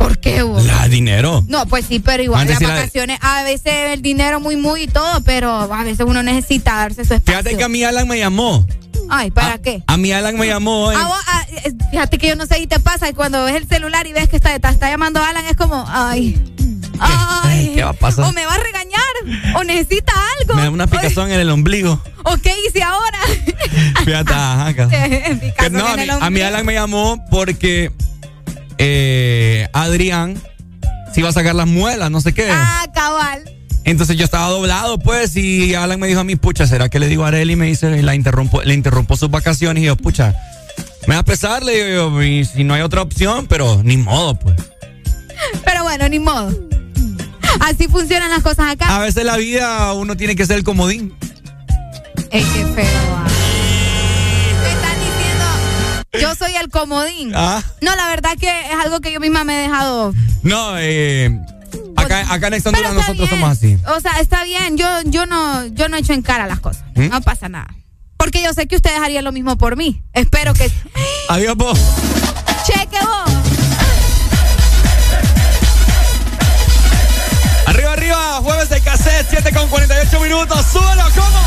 ¿Por 0.00 0.18
qué 0.18 0.42
vos? 0.42 0.64
La 0.64 0.88
dinero. 0.88 1.44
No, 1.46 1.66
pues 1.66 1.84
sí, 1.86 2.00
pero 2.00 2.22
igual 2.22 2.40
Antes 2.40 2.60
las 2.60 2.68
la- 2.70 2.74
vacaciones, 2.76 3.18
a 3.20 3.42
veces 3.42 3.92
el 3.92 4.00
dinero 4.02 4.40
muy, 4.40 4.56
muy 4.56 4.84
y 4.84 4.86
todo, 4.88 5.20
pero 5.24 5.50
a 5.52 5.84
veces 5.84 6.06
uno 6.08 6.22
necesita 6.22 6.74
darse 6.76 7.04
su 7.04 7.12
espacio. 7.14 7.38
Fíjate 7.42 7.56
que 7.56 7.64
a 7.64 7.68
mí 7.68 7.84
Alan 7.84 8.08
me 8.08 8.18
llamó. 8.18 8.66
Ay, 9.10 9.30
¿para 9.30 9.58
qué? 9.58 9.82
A 9.86 9.96
mí 9.98 10.10
Alan 10.12 10.38
me 10.38 10.46
llamó. 10.46 10.90
eh. 10.90 10.96
A 10.96 11.04
vos, 11.06 11.18
ah, 11.26 11.44
fíjate 11.90 12.16
que 12.16 12.28
yo 12.28 12.36
no 12.36 12.46
sé 12.46 12.54
si 12.56 12.66
te 12.66 12.80
pasa 12.80 13.08
y 13.10 13.12
cuando 13.12 13.44
ves 13.44 13.56
el 13.56 13.68
celular 13.68 14.06
y 14.06 14.12
ves 14.14 14.28
que 14.30 14.36
está, 14.36 14.54
está, 14.54 14.70
está 14.70 14.88
llamando 14.88 15.22
Alan 15.22 15.44
es 15.44 15.56
como, 15.56 15.84
ay, 15.88 16.40
ay, 16.98 17.72
¿Qué 17.74 17.82
va 17.84 17.90
a 17.90 17.92
pasar? 17.92 18.24
o 18.24 18.32
me 18.32 18.46
va 18.46 18.54
a 18.54 18.58
regañar 18.58 19.56
o 19.56 19.64
necesita 19.64 20.12
algo. 20.40 20.54
Me 20.54 20.62
da 20.62 20.70
una 20.70 20.86
picazón 20.86 21.30
en 21.30 21.40
el 21.40 21.50
ombligo. 21.50 22.00
¿O 22.24 22.36
qué 22.38 22.54
hice 22.66 22.82
ahora? 22.82 23.18
Fíjate, 24.04 24.32
ajá, 24.32 24.72
no, 25.70 25.86
a 25.86 25.96
mí, 25.96 26.06
a 26.20 26.30
mí. 26.30 26.40
Alan 26.40 26.64
me 26.64 26.74
llamó 26.74 27.22
porque 27.30 27.90
eh, 28.82 29.68
Adrián 29.74 30.40
se 31.12 31.20
iba 31.20 31.28
a 31.28 31.32
sacar 31.32 31.54
las 31.54 31.66
muelas, 31.66 32.10
no 32.10 32.20
sé 32.22 32.32
qué. 32.32 32.48
Ah, 32.50 32.86
cabal. 32.94 33.44
Entonces 33.84 34.16
yo 34.16 34.24
estaba 34.24 34.48
doblado, 34.48 34.98
pues, 34.98 35.36
y 35.36 35.74
Alan 35.74 36.00
me 36.00 36.06
dijo 36.06 36.20
a 36.20 36.24
mí, 36.24 36.36
pucha, 36.36 36.66
¿será 36.66 36.88
que 36.88 36.98
le 36.98 37.08
digo 37.08 37.24
a 37.24 37.28
Arely? 37.28 37.52
Y 37.52 37.56
me 37.56 37.66
dice, 37.66 37.90
y 37.98 38.02
la 38.02 38.14
interrumpo, 38.14 38.62
le 38.62 38.72
interrumpo 38.72 39.16
sus 39.16 39.30
vacaciones. 39.30 39.82
Y 39.82 39.86
yo, 39.86 39.96
pucha, 39.96 40.34
me 41.06 41.14
va 41.14 41.20
a 41.20 41.24
pesar, 41.24 41.62
le 41.62 41.84
digo 41.84 42.10
yo, 42.10 42.22
y 42.22 42.44
si 42.46 42.64
no 42.64 42.72
hay 42.72 42.80
otra 42.80 43.02
opción, 43.02 43.46
pero 43.48 43.82
ni 43.82 43.98
modo, 43.98 44.38
pues. 44.38 44.56
Pero 45.64 45.82
bueno, 45.82 46.08
ni 46.08 46.18
modo. 46.18 46.50
Así 47.60 47.86
funcionan 47.88 48.30
las 48.30 48.42
cosas 48.42 48.70
acá. 48.70 48.96
A 48.96 49.00
veces 49.00 49.24
la 49.24 49.36
vida 49.36 49.92
uno 49.92 50.16
tiene 50.16 50.36
que 50.36 50.46
ser 50.46 50.56
el 50.56 50.64
comodín. 50.64 51.12
Ey, 52.30 52.44
qué 52.54 52.64
feo. 52.66 52.86
ah. 53.14 53.26
Yo 56.12 56.34
soy 56.34 56.56
el 56.56 56.68
comodín. 56.70 57.32
Ah. 57.34 57.62
No, 57.80 57.94
la 57.94 58.08
verdad 58.08 58.30
que 58.38 58.48
es 58.48 58.76
algo 58.84 59.00
que 59.00 59.12
yo 59.12 59.20
misma 59.20 59.44
me 59.44 59.58
he 59.58 59.62
dejado. 59.62 60.12
No, 60.42 60.76
eh, 60.78 61.30
acá, 61.96 62.20
acá 62.32 62.48
en 62.48 62.54
Honduras 62.54 62.78
está 62.78 62.92
nosotros 62.94 63.16
bien. 63.16 63.28
somos 63.30 63.50
así. 63.50 63.78
O 63.96 64.00
sea, 64.00 64.20
está 64.20 64.42
bien. 64.44 64.76
Yo, 64.76 64.86
yo 65.04 65.26
no, 65.26 65.66
yo 65.66 65.88
no 65.88 65.96
echo 65.96 66.12
en 66.12 66.22
cara 66.22 66.46
las 66.46 66.58
cosas. 66.60 66.82
¿Mm? 66.96 67.08
No 67.10 67.20
pasa 67.20 67.48
nada. 67.48 67.68
Porque 68.16 68.42
yo 68.42 68.52
sé 68.52 68.66
que 68.66 68.76
ustedes 68.76 68.98
harían 69.00 69.24
lo 69.24 69.32
mismo 69.32 69.56
por 69.56 69.76
mí. 69.76 70.02
Espero 70.12 70.52
que. 70.52 70.70
Adiós, 71.28 71.56
vos. 71.56 71.78
Cheque 72.66 72.98
vos. 73.04 73.32
Arriba, 77.66 77.92
arriba, 77.92 78.40
jueves 78.42 78.68
de 78.68 78.80
cassette, 78.80 79.26
7 79.30 79.52
con 79.54 79.68
48 79.68 80.20
minutos. 80.20 80.66
Súbelo, 80.72 81.04
¿cómo? 81.14 81.40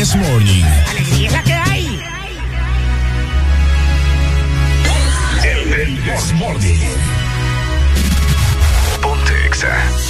This 0.00 0.16
Morning. 0.16 0.64
Alegría 0.88 1.26
es 1.26 1.32
la 1.34 1.42
que 1.42 1.52
hay. 1.52 2.00
El 5.74 6.02
This 6.02 6.32
Morning. 6.32 6.78
Ponte 9.02 9.46
Exa. 9.46 10.09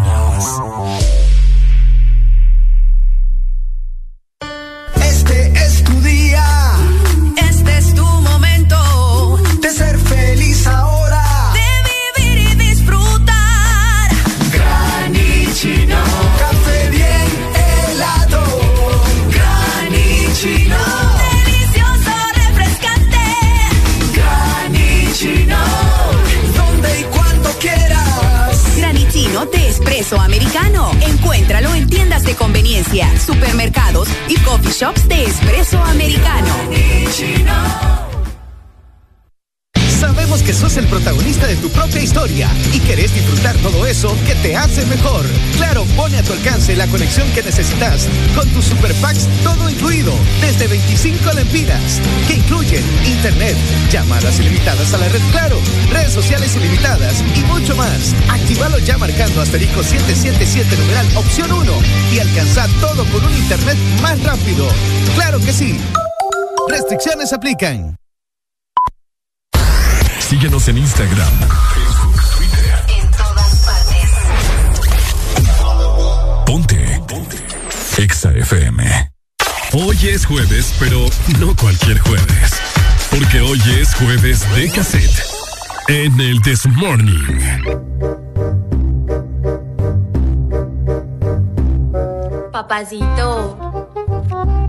ya 58.91 58.97
marcando 58.97 59.41
asterisco 59.41 59.83
777 59.83 60.75
numeral 60.75 61.07
opción 61.15 61.49
1 61.51 61.71
y 62.11 62.19
alcanza 62.19 62.67
todo 62.81 63.05
con 63.05 63.23
un 63.23 63.33
internet 63.33 63.77
más 64.01 64.21
rápido. 64.23 64.67
Claro 65.15 65.39
que 65.39 65.53
sí. 65.53 65.79
Restricciones 66.67 67.31
aplican. 67.31 67.95
Síguenos 70.19 70.67
en 70.67 70.77
Instagram, 70.79 71.31
Facebook, 71.73 72.21
Twitter. 72.37 72.83
En 72.97 73.11
todas 73.11 73.55
partes. 73.65 74.09
Ponte. 76.45 77.01
Ponte. 77.07 77.37
Exa 77.97 78.31
FM. 78.31 79.11
Hoy 79.73 79.97
es 80.09 80.25
jueves, 80.25 80.73
pero 80.79 81.05
no 81.39 81.55
cualquier 81.55 81.99
jueves. 81.99 82.51
Porque 83.09 83.39
hoy 83.41 83.61
es 83.79 83.95
jueves 83.95 84.41
de 84.55 84.69
cassette. 84.69 85.23
En 85.87 86.19
el 86.19 86.41
This 86.41 86.65
Morning. 86.67 88.20
Papacito. 92.61 93.89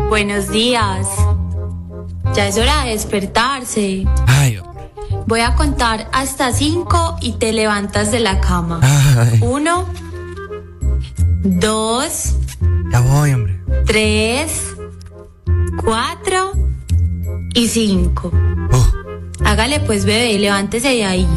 Buenos 0.09 0.49
días. 0.49 1.07
Ya 2.35 2.49
es 2.49 2.57
hora 2.57 2.85
de 2.85 2.93
despertarse. 2.93 4.07
Ay, 4.27 4.59
Voy 5.27 5.41
a 5.41 5.55
contar 5.57 6.09
hasta 6.11 6.55
cinco 6.55 7.19
y 7.21 7.33
te 7.33 7.53
levantas 7.53 8.11
de 8.11 8.21
la 8.21 8.41
cama. 8.41 8.81
Uno, 9.43 9.85
dos. 11.43 12.37
Ya 12.91 13.01
voy, 13.01 13.35
hombre. 13.35 13.61
Tres, 13.85 14.69
cuatro 15.85 16.53
y 17.53 17.69
cinco. 17.69 18.33
Oh. 18.73 18.87
Hágale 19.45 19.81
pues, 19.81 20.07
bebé, 20.07 20.39
levántese 20.39 20.89
de 20.89 21.05
ahí. 21.05 21.29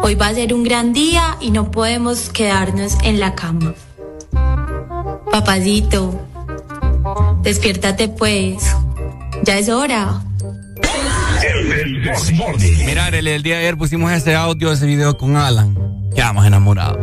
Hoy 0.00 0.14
va 0.14 0.28
a 0.28 0.34
ser 0.34 0.54
un 0.54 0.62
gran 0.62 0.94
día 0.94 1.36
y 1.40 1.50
no 1.50 1.70
podemos 1.70 2.30
quedarnos 2.30 2.96
en 3.02 3.20
la 3.20 3.34
cama. 3.34 3.74
Papacito, 5.36 6.18
despiértate 7.42 8.08
pues. 8.08 8.74
Ya 9.42 9.58
es 9.58 9.68
hora. 9.68 10.22
Mira, 12.86 13.08
el, 13.08 13.28
el, 13.28 13.42
día 13.42 13.56
de 13.56 13.60
ayer 13.60 13.76
pusimos 13.76 14.10
ese 14.12 14.34
audio, 14.34 14.72
ese 14.72 14.86
video 14.86 15.18
con 15.18 15.36
Alan. 15.36 15.76
Quedamos 16.14 16.46
enamorados. 16.46 16.96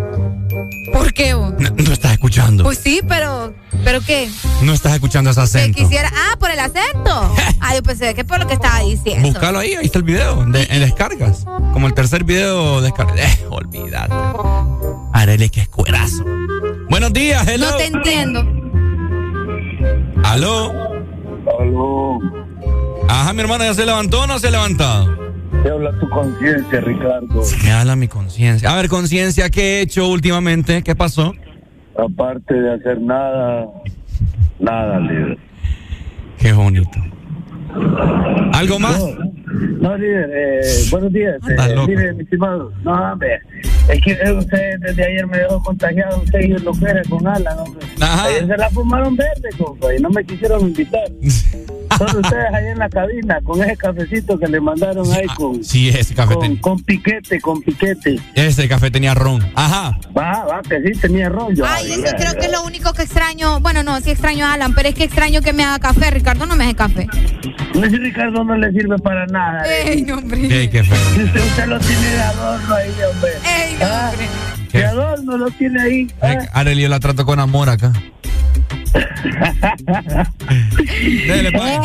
¿Por 0.91 1.13
qué 1.13 1.35
vos? 1.35 1.53
No, 1.59 1.93
estás 1.93 2.13
escuchando. 2.13 2.63
Pues 2.63 2.79
sí, 2.79 3.01
pero. 3.07 3.53
¿Pero 3.83 4.01
qué? 4.01 4.29
No 4.61 4.73
estás 4.73 4.93
escuchando 4.93 5.29
ese 5.31 5.41
acento. 5.41 5.77
Que 5.77 5.83
quisiera. 5.83 6.09
Ah, 6.13 6.35
por 6.39 6.51
el 6.51 6.59
acento. 6.59 7.35
ah, 7.59 7.75
yo 7.75 7.83
pensé 7.83 8.13
que 8.13 8.23
por 8.23 8.39
lo 8.39 8.47
que 8.47 8.53
estaba 8.53 8.79
diciendo. 8.79 9.27
Búscalo 9.27 9.59
ahí, 9.59 9.73
ahí 9.73 9.85
está 9.85 9.99
el 9.99 10.05
video. 10.05 10.45
De, 10.45 10.67
en 10.69 10.79
descargas. 10.81 11.45
Como 11.73 11.87
el 11.87 11.93
tercer 11.93 12.23
video 12.23 12.81
descargas. 12.81 13.19
Eh, 13.19 13.45
olvídate. 13.49 14.13
Arele, 15.13 15.49
que 15.49 15.61
escuerazo. 15.61 16.23
Buenos 16.89 17.13
días, 17.13 17.47
hello. 17.47 17.71
No 17.71 17.77
te 17.77 17.85
entiendo. 17.85 18.47
¿Aló? 20.23 20.71
Aló. 21.59 22.19
Ajá, 23.09 23.33
mi 23.33 23.41
hermano, 23.41 23.63
¿ya 23.63 23.73
se 23.73 23.85
levantó 23.85 24.21
o 24.21 24.27
no 24.27 24.39
se 24.39 24.47
ha 24.47 24.51
levantado? 24.51 25.23
Te 25.63 25.69
habla 25.69 25.97
tu 25.99 26.09
conciencia, 26.09 26.81
Ricardo. 26.81 27.41
Me 27.63 27.71
habla 27.71 27.95
mi 27.95 28.07
conciencia. 28.07 28.71
A 28.71 28.75
ver, 28.75 28.89
conciencia, 28.89 29.49
¿qué 29.49 29.77
he 29.77 29.81
hecho 29.81 30.07
últimamente? 30.07 30.83
¿Qué 30.83 30.95
pasó? 30.95 31.33
Aparte 31.97 32.53
de 32.53 32.73
hacer 32.73 32.99
nada, 33.01 33.67
nada, 34.59 34.99
líder. 34.99 35.37
Qué 36.39 36.51
bonito. 36.53 36.99
¿Algo 38.53 38.79
más? 38.79 38.99
No, 39.79 39.97
líder, 39.97 40.29
eh, 40.33 40.61
buenos 40.89 41.13
días. 41.13 41.35
Eh, 41.49 41.75
mire, 41.87 42.13
mi 42.13 42.23
estimado, 42.23 42.71
no, 42.83 43.11
hombre, 43.11 43.39
es 43.89 44.01
que 44.01 44.31
usted 44.31 44.79
desde 44.79 45.03
ayer 45.03 45.27
me 45.27 45.37
dejó 45.37 45.61
contagiado, 45.61 46.21
usted 46.21 46.39
y 46.39 46.47
lo 46.49 46.71
que 46.71 47.09
con 47.09 47.27
Alan, 47.27 47.59
hombre. 47.59 47.85
Ayer 47.99 48.47
se 48.47 48.57
la 48.57 48.69
fumaron 48.69 49.15
verde, 49.15 49.49
compa, 49.57 49.93
y 49.93 50.01
no 50.01 50.09
me 50.09 50.23
quisieron 50.23 50.61
invitar. 50.61 51.07
Son 51.97 52.17
ustedes 52.17 52.53
ahí 52.53 52.67
en 52.67 52.79
la 52.79 52.89
cabina 52.89 53.39
con 53.43 53.61
ese 53.61 53.77
cafecito 53.77 54.37
que 54.37 54.47
le 54.47 54.59
mandaron 54.59 55.11
ahí 55.11 55.27
con. 55.35 55.63
Sí, 55.63 55.89
ese 55.89 56.13
café. 56.13 56.35
Con, 56.35 56.55
con, 56.57 56.83
piquete, 56.83 57.39
con 57.41 57.61
piquete. 57.61 58.19
Ese 58.35 58.67
café 58.67 58.91
tenía 58.91 59.13
ron. 59.13 59.43
Ajá. 59.55 59.97
Va, 60.17 60.45
va, 60.45 60.61
que 60.61 60.81
sí 60.81 60.99
tenía 60.99 61.29
ron. 61.29 61.55
Yo, 61.55 61.65
Ay, 61.65 61.91
eso 61.91 62.15
creo 62.17 62.33
que 62.33 62.45
es 62.45 62.51
lo 62.51 62.63
único 62.63 62.93
que 62.93 63.03
extraño. 63.03 63.59
Bueno, 63.59 63.83
no, 63.83 63.99
sí 64.01 64.11
extraño 64.11 64.45
a 64.45 64.53
Alan, 64.53 64.73
pero 64.73 64.89
es 64.89 64.95
que 64.95 65.03
extraño 65.03 65.41
que 65.41 65.53
me 65.53 65.63
haga 65.63 65.79
café. 65.79 66.11
Ricardo 66.11 66.45
no 66.45 66.55
me 66.55 66.65
hace 66.65 66.75
café. 66.75 67.07
No, 67.75 67.89
si 67.89 67.97
Ricardo 67.97 68.43
no 68.43 68.55
le 68.55 68.71
sirve 68.71 68.97
para 68.99 69.25
nada. 69.27 69.63
Ey, 69.65 70.09
hombre. 70.11 70.39
Ey, 70.41 70.69
qué 70.69 70.83
feo. 70.83 71.25
Usted, 71.25 71.41
usted, 71.41 71.65
lo 71.65 71.79
tiene 71.79 72.09
de 72.09 72.21
adorno 72.21 72.75
ahí, 72.75 72.91
hombre. 73.11 73.31
Ey, 73.45 73.73
hombre. 73.73 73.85
¿Ah? 73.85 74.11
De 74.71 74.85
adorno 74.85 75.37
lo 75.37 75.51
tiene 75.51 75.81
ahí. 75.81 76.07
¿Ah? 76.21 76.37
Arely, 76.53 76.83
yo 76.83 76.89
la 76.89 76.99
trato 76.99 77.25
con 77.25 77.39
amor 77.39 77.69
acá. 77.69 77.93
Dale, 81.27 81.51
pues. 81.51 81.79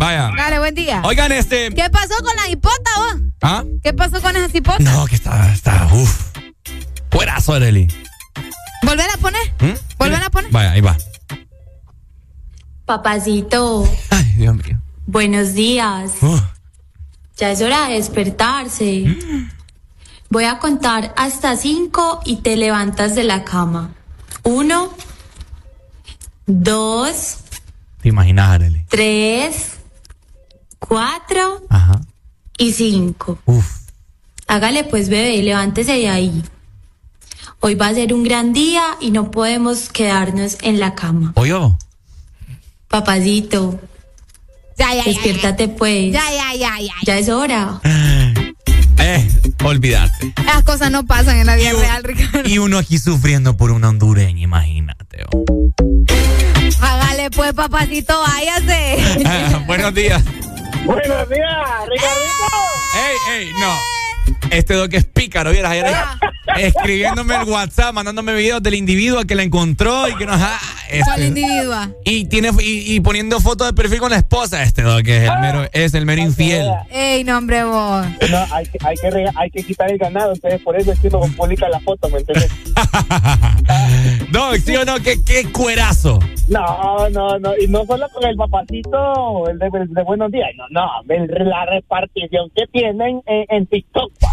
Vaya. 0.00 0.30
Dale, 0.36 0.58
buen 0.58 0.74
día. 0.74 1.02
Oigan, 1.04 1.32
este. 1.32 1.70
¿Qué 1.70 1.88
pasó 1.90 2.14
con 2.22 2.34
la 2.36 2.48
hipota, 2.50 2.90
vos? 2.96 3.20
¿Ah? 3.42 3.64
¿Qué 3.82 3.92
pasó 3.92 4.20
con 4.20 4.36
esa 4.36 4.56
hipota? 4.56 4.78
No, 4.80 5.06
que 5.06 5.14
está, 5.14 5.52
está, 5.52 5.88
uff. 5.92 6.30
Fuerazo, 7.10 7.54
Areli. 7.54 7.88
¿Volver 8.82 9.06
a 9.12 9.18
poner? 9.18 9.42
¿Mm? 9.60 9.74
¿Volver 9.98 10.22
a 10.22 10.30
poner? 10.30 10.50
Vaya, 10.50 10.72
ahí 10.72 10.80
va. 10.80 10.96
Papacito, 12.84 13.86
Ay, 14.10 14.24
Dios 14.36 14.54
mío. 14.56 14.80
buenos 15.06 15.52
días. 15.54 16.12
Uh. 16.22 16.40
Ya 17.36 17.50
es 17.50 17.60
hora 17.60 17.88
de 17.88 17.94
despertarse. 17.94 19.16
Voy 20.30 20.44
a 20.44 20.58
contar 20.58 21.12
hasta 21.16 21.56
cinco 21.56 22.20
y 22.24 22.36
te 22.36 22.56
levantas 22.56 23.14
de 23.14 23.24
la 23.24 23.44
cama. 23.44 23.90
Uno, 24.48 24.94
dos, 26.46 27.36
¿Te 28.00 28.08
imaginas, 28.08 28.58
tres, 28.88 29.72
cuatro 30.78 31.66
Ajá. 31.68 32.00
y 32.56 32.72
cinco. 32.72 33.38
Hágale 34.46 34.84
pues, 34.84 35.10
bebé, 35.10 35.42
levántese 35.42 35.92
de 35.92 36.08
ahí. 36.08 36.42
Hoy 37.60 37.74
va 37.74 37.88
a 37.88 37.94
ser 37.94 38.14
un 38.14 38.24
gran 38.24 38.54
día 38.54 38.82
y 39.02 39.10
no 39.10 39.30
podemos 39.30 39.90
quedarnos 39.90 40.56
en 40.62 40.80
la 40.80 40.94
cama. 40.94 41.34
¿O 41.36 41.44
yo? 41.44 41.76
Papacito. 42.88 43.78
Ya, 44.78 44.94
ya, 44.94 45.04
ya, 45.04 45.04
Despiértate 45.04 45.68
pues. 45.68 46.10
Ya, 46.10 46.24
ya, 46.32 46.54
ya, 46.54 46.80
ya. 46.80 46.94
Ya 47.04 47.18
es 47.18 47.28
hora. 47.28 47.82
Eh, 49.10 49.26
olvidarte. 49.64 50.34
Las 50.44 50.62
cosas 50.64 50.90
no 50.90 51.06
pasan 51.06 51.38
en 51.38 51.46
la 51.46 51.56
vida 51.56 51.72
real, 51.72 52.04
Ricardo. 52.04 52.46
Y 52.48 52.58
uno 52.58 52.76
aquí 52.76 52.98
sufriendo 52.98 53.56
por 53.56 53.70
una 53.70 53.88
hondureña, 53.88 54.42
imagínate. 54.42 55.24
oh. 55.32 55.44
Hágale 56.82 57.30
pues, 57.30 57.54
papacito, 57.54 58.20
váyase. 58.20 59.62
Buenos 59.66 59.94
días. 59.94 60.22
Buenos 60.84 61.28
días, 61.28 61.58
Ricardito. 61.90 62.48
¡Ey, 63.30 63.34
ey! 63.46 63.52
No. 63.58 63.97
Este 64.50 64.74
doc 64.74 64.92
es 64.94 65.04
pícaro, 65.04 65.50
vieras 65.50 65.72
ayer 65.72 65.86
escribiéndome 66.56 67.36
el 67.36 67.44
WhatsApp, 67.44 67.92
mandándome 67.94 68.34
videos 68.34 68.62
del 68.62 68.74
individuo 68.74 69.22
que 69.24 69.34
la 69.34 69.42
encontró 69.42 70.08
y 70.08 70.14
que 70.16 70.26
nos 70.26 70.40
ha. 70.40 70.58
¿Cuál 71.04 71.24
individua? 71.24 71.90
Y 72.04 72.24
tiene 72.24 72.50
y, 72.60 72.94
y 72.94 73.00
poniendo 73.00 73.38
fotos 73.40 73.66
de 73.68 73.72
perfil 73.74 73.98
con 74.00 74.10
la 74.10 74.16
esposa 74.16 74.62
este 74.62 74.82
doc, 74.82 75.02
que 75.02 75.18
es 75.18 75.30
el 75.30 75.38
mero, 75.40 75.64
es 75.72 75.94
el 75.94 76.06
mero 76.06 76.22
infiel. 76.22 76.66
Ey, 76.90 77.22
no, 77.24 77.36
hombre, 77.38 77.62
vos. 77.64 78.06
No, 78.30 78.46
hay, 78.50 78.64
que- 78.66 78.78
hay, 78.84 78.96
que 78.96 79.30
hay 79.36 79.50
que 79.50 79.62
quitar 79.62 79.90
el 79.90 79.98
ganado, 79.98 80.32
entonces 80.32 80.60
por 80.62 80.76
eso 80.76 80.92
es 80.92 80.98
que 80.98 81.10
no 81.10 81.20
publica 81.20 81.68
la 81.68 81.78
foto, 81.80 82.08
¿me 82.08 82.18
entiendes? 82.18 82.50
Doc, 84.32 84.56
¿sí 84.56 84.74
o 84.76 84.84
no? 84.84 84.98
¿Qué, 85.00 85.22
qué 85.24 85.44
cuerazo? 85.52 86.18
No, 86.48 87.08
no, 87.10 87.38
no, 87.38 87.52
y 87.60 87.66
no 87.68 87.84
solo 87.84 88.08
con 88.08 88.24
el 88.24 88.36
papacito, 88.36 89.48
el 89.50 89.58
de, 89.58 89.66
el 89.66 89.92
de 89.92 90.02
buenos 90.02 90.32
días, 90.32 90.48
no, 90.56 90.64
no, 90.70 90.88
el- 91.14 91.28
la 91.48 91.66
repartición 91.66 92.50
que 92.56 92.66
tienen 92.72 93.20
en, 93.26 93.44
en 93.50 93.66
TikTok. 93.66 94.10
pa. 94.18 94.28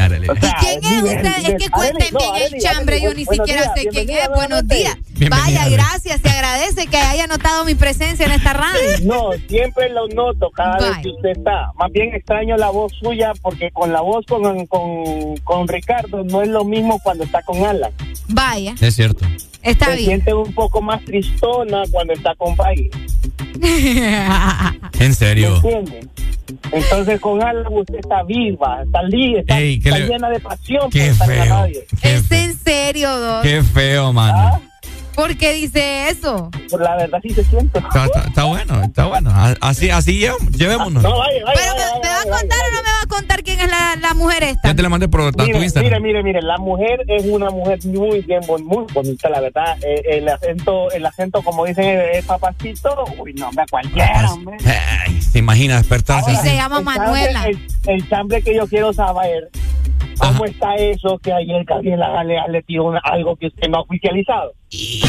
Arely. 0.00 0.26
Sea, 0.40 0.56
¿Quién 0.60 0.84
es 0.84 1.02
usted? 1.02 1.54
Es 1.54 1.62
que 1.64 1.70
cuenten 1.70 2.14
bien 2.18 2.54
el 2.54 2.60
chambre, 2.60 3.00
yo 3.02 3.14
ni 3.14 3.24
siquiera 3.24 3.72
sé 3.74 3.86
quién 3.86 4.10
es. 4.10 4.28
Buenos 4.34 4.66
días. 4.68 4.96
Vaya, 5.30 5.68
gracias, 5.68 6.20
se 6.20 6.28
agradece 6.28 6.86
que 6.86 6.96
haya 6.96 7.26
notado 7.26 7.64
mi 7.64 7.74
presencia 7.74 8.26
en 8.26 8.32
esta 8.32 8.52
radio. 8.52 8.80
No, 9.02 9.30
siempre 9.48 9.88
lo 9.90 10.06
noto 10.08 10.50
cada 10.50 10.78
vez 10.78 10.98
que 11.02 11.08
usted 11.10 11.30
está. 11.30 11.72
Más 11.76 11.90
bien 11.92 12.14
extraño 12.14 12.56
la 12.56 12.70
voz 12.70 12.92
suya 13.00 13.32
porque 13.42 13.70
con 13.72 13.92
la 13.92 14.00
voz 14.00 14.24
con, 14.26 14.66
con, 14.66 15.36
con 15.44 15.66
Ricardo 15.68 16.22
no 16.24 16.42
es 16.42 16.48
lo 16.48 16.64
mismo 16.64 17.00
cuando 17.02 17.24
está 17.24 17.42
con 17.42 17.64
Alan. 17.64 17.90
Vaya, 18.28 18.74
Es 18.80 18.94
cierto. 18.94 19.24
está 19.62 19.86
Se 19.86 19.92
bien. 19.96 20.06
siente 20.06 20.34
un 20.34 20.52
poco 20.54 20.80
más 20.82 21.04
tristona 21.04 21.82
cuando 21.90 22.12
está 22.12 22.34
con 22.36 22.54
Baile. 22.56 22.90
En 23.60 25.08
¿Me 25.08 25.12
serio. 25.14 25.56
entiende? 25.56 26.06
Entonces 26.72 27.20
con 27.20 27.42
Alan 27.42 27.66
usted 27.70 27.96
está 27.96 28.22
viva, 28.22 28.82
está, 28.82 29.02
li- 29.02 29.36
está, 29.36 29.58
Ey, 29.58 29.78
¿qué 29.80 29.87
está 29.88 29.98
le- 30.00 30.06
llena 30.08 30.28
de 30.30 30.40
pasión 30.40 30.90
Qué 30.90 30.98
por 31.00 31.08
estar 31.08 31.30
en 31.30 31.38
la 31.38 31.44
feo. 31.44 31.54
radio. 31.56 31.80
Qué, 32.02 32.14
¿Es 32.14 32.26
fe- 32.26 32.44
en 32.44 32.58
serio, 32.58 33.18
Doc? 33.18 33.42
qué 33.42 33.62
feo, 33.62 34.12
mano. 34.12 34.38
¿Ah? 34.38 34.60
¿Por 35.18 35.36
qué 35.36 35.52
dice 35.52 36.08
eso? 36.10 36.48
Por 36.70 36.80
la 36.80 36.94
verdad 36.94 37.18
sí 37.22 37.30
se 37.30 37.42
siente. 37.42 37.80
Está, 37.80 38.04
está- 38.06 38.20
está 38.28 38.44
bueno, 38.44 38.82
está 38.84 39.06
bueno. 39.06 39.32
Así, 39.60 39.90
así 39.90 40.20
llev- 40.20 40.38
llevémonos. 40.56 41.02
No, 41.02 41.18
vaya, 41.18 41.44
vaya, 41.44 41.60
¿Pero 41.60 41.74
me, 41.74 41.80
vaya, 41.80 42.00
me 42.00 42.08
va 42.08 42.20
a 42.20 42.22
contar 42.38 42.58
vaya. 42.58 42.68
o 42.68 42.70
no 42.70 42.82
me 42.82 42.88
va 42.92 43.00
a 43.02 43.06
contar 43.08 43.42
quién 43.42 43.58
es 43.60 43.68
la, 43.68 43.96
la 44.00 44.14
mujer 44.14 44.42
esta? 44.44 44.68
Ya 44.68 44.74
te 44.76 44.82
la 44.82 44.88
mandé 44.88 45.08
por 45.08 45.22
a 45.22 45.32
tu 45.32 45.42
Mire, 45.44 45.58
Instagram. 45.58 46.00
mire, 46.02 46.22
mire, 46.22 46.22
mire, 46.22 46.42
la 46.42 46.56
mujer 46.58 47.00
es 47.08 47.24
una 47.26 47.50
mujer 47.50 47.80
muy 47.86 48.20
bien, 48.20 48.40
muy 48.46 48.84
bonita, 48.94 49.28
la 49.28 49.40
verdad. 49.40 49.76
Eh, 49.82 50.02
el 50.18 50.28
acento, 50.28 50.88
el 50.92 51.04
acento, 51.04 51.42
como 51.42 51.64
dicen, 51.64 52.00
es 52.12 52.24
papacito. 52.24 53.04
Uy, 53.18 53.34
no, 53.34 53.48
hombre, 53.48 53.64
cualquiera, 53.68 54.32
hombre. 54.32 54.56
Ay, 55.04 55.20
se 55.20 55.40
imagina 55.40 55.78
despertarse. 55.78 56.30
Así? 56.30 56.48
se 56.50 56.54
llama 56.54 56.78
El 56.78 56.84
chambre- 56.84 56.98
Manuela. 57.04 57.44
El, 57.48 57.58
el 57.88 58.08
chambre 58.08 58.40
que 58.42 58.54
yo 58.54 58.68
quiero 58.68 58.92
saber, 58.92 59.48
¿cómo 60.18 60.44
Ajá. 60.44 60.46
está 60.46 60.74
eso 60.76 61.18
que 61.18 61.32
ayer 61.32 61.64
Gabriela 61.64 62.22
le, 62.22 62.36
le 62.52 62.62
tiró 62.62 62.92
algo 63.02 63.34
que 63.34 63.48
usted 63.48 63.68
no 63.68 63.78
ha 63.78 63.80
oficializado? 63.80 64.52
Ayer, 64.70 65.08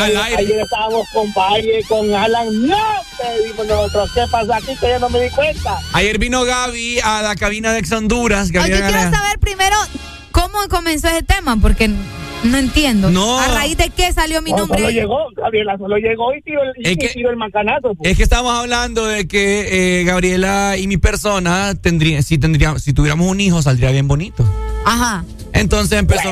Al 0.00 0.16
aire. 0.16 0.36
ayer 0.38 0.60
estábamos 0.60 1.06
con 1.12 1.32
Valle, 1.32 1.82
con 1.88 2.12
Alan. 2.14 2.66
No, 2.66 2.76
te 3.16 3.46
dimos 3.46 3.66
nosotros. 3.66 4.10
¿Qué 4.14 4.22
pasa 4.30 4.56
aquí? 4.56 4.76
Que 4.76 4.88
yo 4.88 4.98
no 4.98 5.08
me 5.10 5.20
di 5.20 5.30
cuenta. 5.30 5.78
Ayer 5.92 6.18
vino 6.18 6.44
Gaby 6.44 7.00
a 7.00 7.22
la 7.22 7.36
cabina 7.36 7.72
de 7.72 7.78
Ex 7.80 7.92
Honduras. 7.92 8.50
Gabriela 8.50 8.88
quiero 8.88 9.10
saber 9.16 9.38
primero 9.38 9.76
cómo 10.32 10.58
comenzó 10.68 11.08
ese 11.08 11.22
tema, 11.22 11.56
porque 11.60 11.90
no 12.44 12.58
entiendo. 12.58 13.10
No. 13.10 13.38
¿A 13.38 13.48
raíz 13.48 13.76
de 13.76 13.90
qué 13.90 14.12
salió 14.12 14.40
mi 14.42 14.50
No, 14.52 14.58
nombre? 14.58 14.78
solo 14.78 14.90
llegó, 14.90 15.18
Gabriela 15.36 15.76
solo 15.78 15.96
llegó 15.96 16.34
y 16.34 16.42
tiró 16.42 16.62
el, 16.62 16.72
y 16.78 16.88
Es 16.90 16.96
que- 16.98 17.08
tiró 17.08 17.30
el 17.30 17.36
macanazo. 17.36 17.94
pues. 17.94 18.10
Es 18.10 18.16
que 18.16 18.22
estamos 18.22 18.52
hablando 18.54 19.06
de 19.06 19.26
que 19.26 20.00
eh, 20.00 20.04
Gabriela 20.04 20.76
y 20.78 20.86
mi 20.86 20.96
persona 20.98 21.74
tendría, 21.80 22.22
si 22.22 22.38
tendríamos, 22.38 22.82
si 22.82 22.92
tuviéramos 22.92 23.26
un 23.28 23.40
hijo, 23.40 23.60
saldría 23.62 23.90
bien 23.90 24.08
bonito. 24.08 24.44
Ajá. 24.86 25.24
Entonces 25.52 25.98
empezó. 25.98 26.30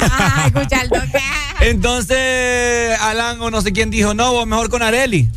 Ajá, 0.00 0.46
escucha 0.54 0.82
el 0.82 0.88
toque. 0.88 1.18
Entonces, 1.60 2.98
Alan 3.00 3.40
o 3.40 3.50
no 3.50 3.60
sé 3.60 3.72
quién 3.72 3.90
dijo, 3.90 4.14
no, 4.14 4.32
vos 4.32 4.46
mejor 4.46 4.68
con 4.70 4.82
Areli. 4.82 5.28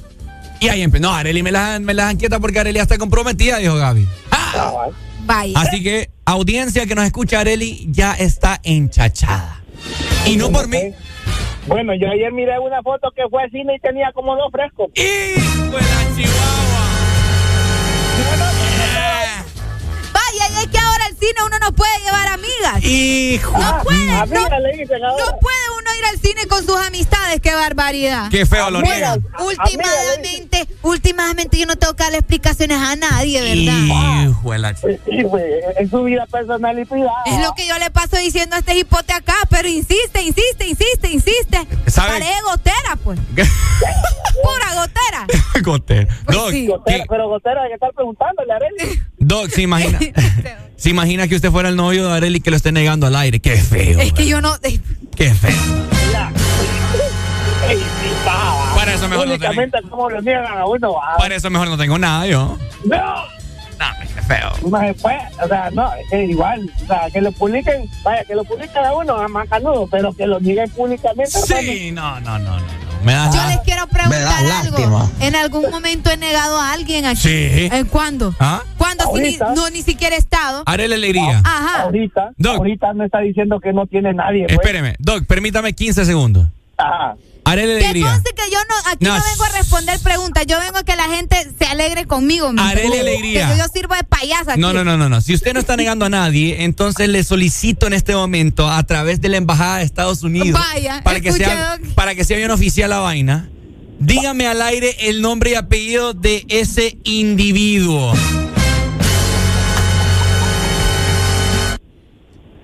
Y 0.60 0.70
ahí 0.70 0.82
empezó, 0.82 1.04
no, 1.04 1.14
Areli 1.14 1.44
me 1.44 1.52
la, 1.52 1.80
me 1.80 1.94
la 1.94 2.12
inquieta 2.12 2.40
porque 2.40 2.60
Areli 2.60 2.78
ya 2.78 2.84
está 2.84 2.98
comprometida, 2.98 3.58
dijo 3.58 3.76
Gaby. 3.76 4.08
Ah, 4.32 4.88
Vaya. 5.26 5.60
Así 5.60 5.84
que, 5.84 6.10
audiencia 6.26 6.86
que 6.86 6.96
nos 6.96 7.06
escucha, 7.06 7.40
Areli 7.40 7.88
ya 7.92 8.14
está 8.14 8.60
enchachada. 8.64 9.62
Y 10.26 10.38
no 10.38 10.52
por 10.52 10.68
mí. 10.68 10.94
Bueno, 11.68 11.94
yo 11.96 12.10
ayer 12.10 12.32
miré 12.32 12.60
una 12.60 12.82
foto 12.84 13.12
que 13.16 13.24
fue 13.30 13.44
al 13.44 13.50
cine 13.52 13.76
y 13.76 13.80
tenía 13.80 14.12
como 14.14 14.36
dos 14.36 14.52
frescos. 14.52 14.90
¡Hijo 14.94 15.64
de 15.64 15.72
la 15.72 16.16
chihuahua! 16.16 16.86
Vaya, 20.14 20.46
y 20.54 20.64
es 20.64 20.68
que 20.68 20.78
ahora 20.78 21.06
al 21.06 21.16
cine 21.18 21.40
uno 21.46 21.58
no 21.60 21.72
puede 21.74 22.00
llevar 22.04 22.28
amigas. 22.28 22.84
¡Hijo! 22.84 23.58
No 23.58 23.82
puede, 23.84 24.06
no, 24.06 24.22
Amiga, 24.22 24.60
le 24.60 24.78
dicen 24.78 25.04
ahora. 25.04 25.26
no 25.26 25.40
puede 25.40 25.58
uno 25.80 25.85
ir 26.00 26.06
al 26.12 26.20
cine 26.20 26.46
con 26.48 26.66
sus 26.66 26.76
amistades, 26.78 27.40
qué 27.42 27.54
barbaridad. 27.54 28.30
¡Qué 28.30 28.46
feo 28.46 28.70
lo 28.70 28.82
niegan! 28.82 29.24
Últimamente, 29.40 30.68
últimamente 30.82 31.58
yo 31.58 31.66
no 31.66 31.76
tengo 31.76 31.94
que 31.96 32.04
darle 32.04 32.18
explicaciones 32.20 32.78
a 32.80 32.96
nadie, 32.96 33.42
¿verdad? 33.42 34.24
¡Hijo 34.30 34.52
de 34.52 34.60
la 34.60 34.74
chihuahua! 34.76 35.00
Sí, 35.06 35.24
güey, 35.24 35.44
es 35.80 35.90
su 35.90 36.04
vida 36.04 36.26
personal 36.28 36.78
y 36.80 36.86
privada. 36.86 37.24
Es 37.26 37.42
lo 37.42 37.54
que 37.56 37.68
yo 37.68 37.78
le 37.80 37.90
paso 37.92 38.18
diciendo 38.18 38.56
a 38.56 38.60
este 38.60 38.78
hipote 38.78 39.14
acá, 39.14 39.36
pero 39.50 39.68
insiste, 39.68 40.22
insiste, 40.22 40.68
insiste, 40.68 41.08
insiste. 41.12 41.68
¿Sabe? 41.88 42.14
Parece 42.20 42.42
gotera, 42.44 42.96
pues. 43.04 43.20
Pura 44.44 44.74
gotera. 44.76 45.28
Gote. 45.64 46.08
Pues 46.26 46.38
Doc, 46.38 46.52
sí. 46.52 46.68
Gotera, 46.68 46.98
¿qué- 46.98 47.06
pero 47.10 47.30
Gotera 47.30 47.62
hay 47.64 47.70
que 47.70 47.74
estar 47.76 47.94
preguntándole 47.94 48.54
a. 48.54 48.58
Doc, 49.18 49.50
se 49.50 49.62
imagina. 49.62 50.00
se 50.78 50.90
imagina 50.90 51.28
que 51.28 51.36
usted 51.36 51.52
fuera 51.52 51.70
el 51.70 51.76
novio 51.76 52.08
de 52.08 52.14
Areli 52.18 52.38
y 52.38 52.42
que 52.42 52.52
lo 52.52 52.58
esté 52.58 52.72
negando 52.72 53.08
al 53.08 53.16
aire. 53.16 53.40
¡Qué 53.40 53.56
feo! 53.58 54.00
Es 54.00 54.14
que 54.14 54.28
yo 54.28 54.42
no. 54.42 54.56
eh, 54.64 54.80
¡Qué 55.16 55.34
feo! 55.34 55.52
Ey, 57.70 57.78
sí. 57.78 57.84
Para 58.76 58.94
eso 58.94 59.08
mejor 59.08 59.28
no 59.28 59.34
Únicamente 59.34 59.80
como 59.90 60.10
lo 60.10 60.22
niegan 60.22 60.58
a 60.58 60.66
uno. 60.66 60.96
Para 61.18 61.36
eso 61.36 61.50
mejor 61.50 61.68
no 61.70 61.78
tengo 61.78 61.98
nada 61.98 62.28
yo. 62.28 62.58
No. 62.84 62.96
No, 63.80 63.86
qué 64.02 64.22
feo. 64.22 64.52
Fue, 64.96 65.18
o 65.44 65.48
sea, 65.48 65.70
no, 65.72 65.92
es 66.12 66.30
igual, 66.30 66.70
o 66.84 66.88
sea, 66.88 67.10
que 67.12 67.22
lo 67.22 67.32
publiquen, 67.34 67.90
vaya, 68.04 68.24
que 68.24 68.36
lo 68.36 68.44
publiquen 68.44 68.86
a 68.86 68.94
uno, 68.94 69.16
a 69.16 69.28
macanudo, 69.28 69.88
pero 69.92 70.14
que 70.14 70.26
lo 70.28 70.40
nieguen 70.40 70.70
públicamente. 70.72 71.32
Sí, 71.32 71.92
no, 71.92 72.20
no, 72.22 72.40
no, 72.40 72.60
no. 72.60 72.86
Me 73.04 73.14
da 73.14 73.30
Yo 73.32 73.48
les 73.50 73.60
quiero 73.60 73.86
preguntar 73.86 74.20
Me 74.20 74.26
da 74.26 74.38
algo. 74.62 74.78
lástima. 74.80 75.12
¿En 75.20 75.36
algún 75.36 75.70
momento 75.70 76.10
he 76.10 76.18
negado 76.18 76.60
a 76.60 76.72
alguien 76.74 77.06
aquí? 77.06 77.20
Sí. 77.20 77.70
¿En 77.72 77.86
cuándo? 77.86 78.34
¿Ah? 78.40 78.64
¿Cuándo? 78.80 79.04
Si 79.14 79.22
ni- 79.22 79.38
no, 79.38 79.70
ni 79.70 79.84
siquiera 79.84 80.16
he 80.16 80.20
estado. 80.20 80.64
Arele 80.66 80.98
le 80.98 81.10
iría. 81.10 81.40
Ajá. 81.44 81.84
Ahorita, 81.84 82.32
Doc. 82.38 82.58
ahorita 82.58 82.94
me 82.94 83.06
está 83.06 83.20
diciendo 83.20 83.60
que 83.60 83.74
no 83.74 83.86
tiene 83.86 84.12
nadie, 84.14 84.46
güey. 84.46 84.56
Espéreme. 84.56 84.96
Doc, 84.98 85.26
permítame 85.28 85.74
15 85.74 86.04
segundos. 86.06 86.48
Ajá. 86.78 87.16
Haré 87.46 87.68
la 87.68 87.74
alegría. 87.76 88.06
Que 88.06 88.12
conste 88.12 88.32
que 88.36 88.52
yo 88.52 88.58
no, 88.68 88.92
aquí 88.92 89.06
no, 89.06 89.14
vengo 89.14 89.44
a 89.44 89.50
responder 89.50 90.00
preguntas, 90.00 90.46
yo 90.48 90.60
vengo 90.60 90.78
a 90.78 90.84
que 90.84 90.96
la 90.96 91.04
gente 91.04 91.38
se 91.58 91.66
alegre 91.66 92.06
conmigo. 92.06 92.52
Haré 92.58 92.90
la 92.90 93.00
alegría. 93.00 93.52
Que 93.52 93.58
yo, 93.60 93.66
sirvo 93.72 93.96
de 93.96 94.04
payasa 94.04 94.54
aquí. 94.54 94.62
No, 94.62 94.74
no, 94.74 94.84
no, 94.84 94.98
no, 94.98 95.10
no. 95.10 95.22
Si 95.22 95.34
usted 95.34 95.54
no 95.54 95.60
está 95.60 95.78
negando 95.78 96.06
a 96.06 96.10
nadie, 96.10 96.64
entonces 96.64 97.08
le 97.08 97.24
solicito 97.24 97.86
en 97.86 97.94
este 97.94 98.16
momento 98.16 98.70
a 98.70 98.82
través 98.84 99.22
de 99.22 99.30
la 99.30 99.38
embajada 99.38 99.78
de 99.78 99.84
Estados 99.84 100.24
Unidos 100.24 100.60
Vaya, 100.60 101.02
para 101.04 101.20
que 101.22 101.32
sea 101.32 101.80
para 101.94 102.16
que 102.16 102.26
sea 102.26 102.38
bien 102.38 102.52
oficial 102.52 102.90
la 102.90 103.00
vaina. 103.00 103.50
Dígame 104.00 104.48
al 104.48 104.62
aire 104.62 104.96
el 105.08 105.22
nombre 105.22 105.52
y 105.52 105.56
apellido 105.56 106.14
de 106.14 106.46
ese 106.50 106.98
individuo. 107.04 108.14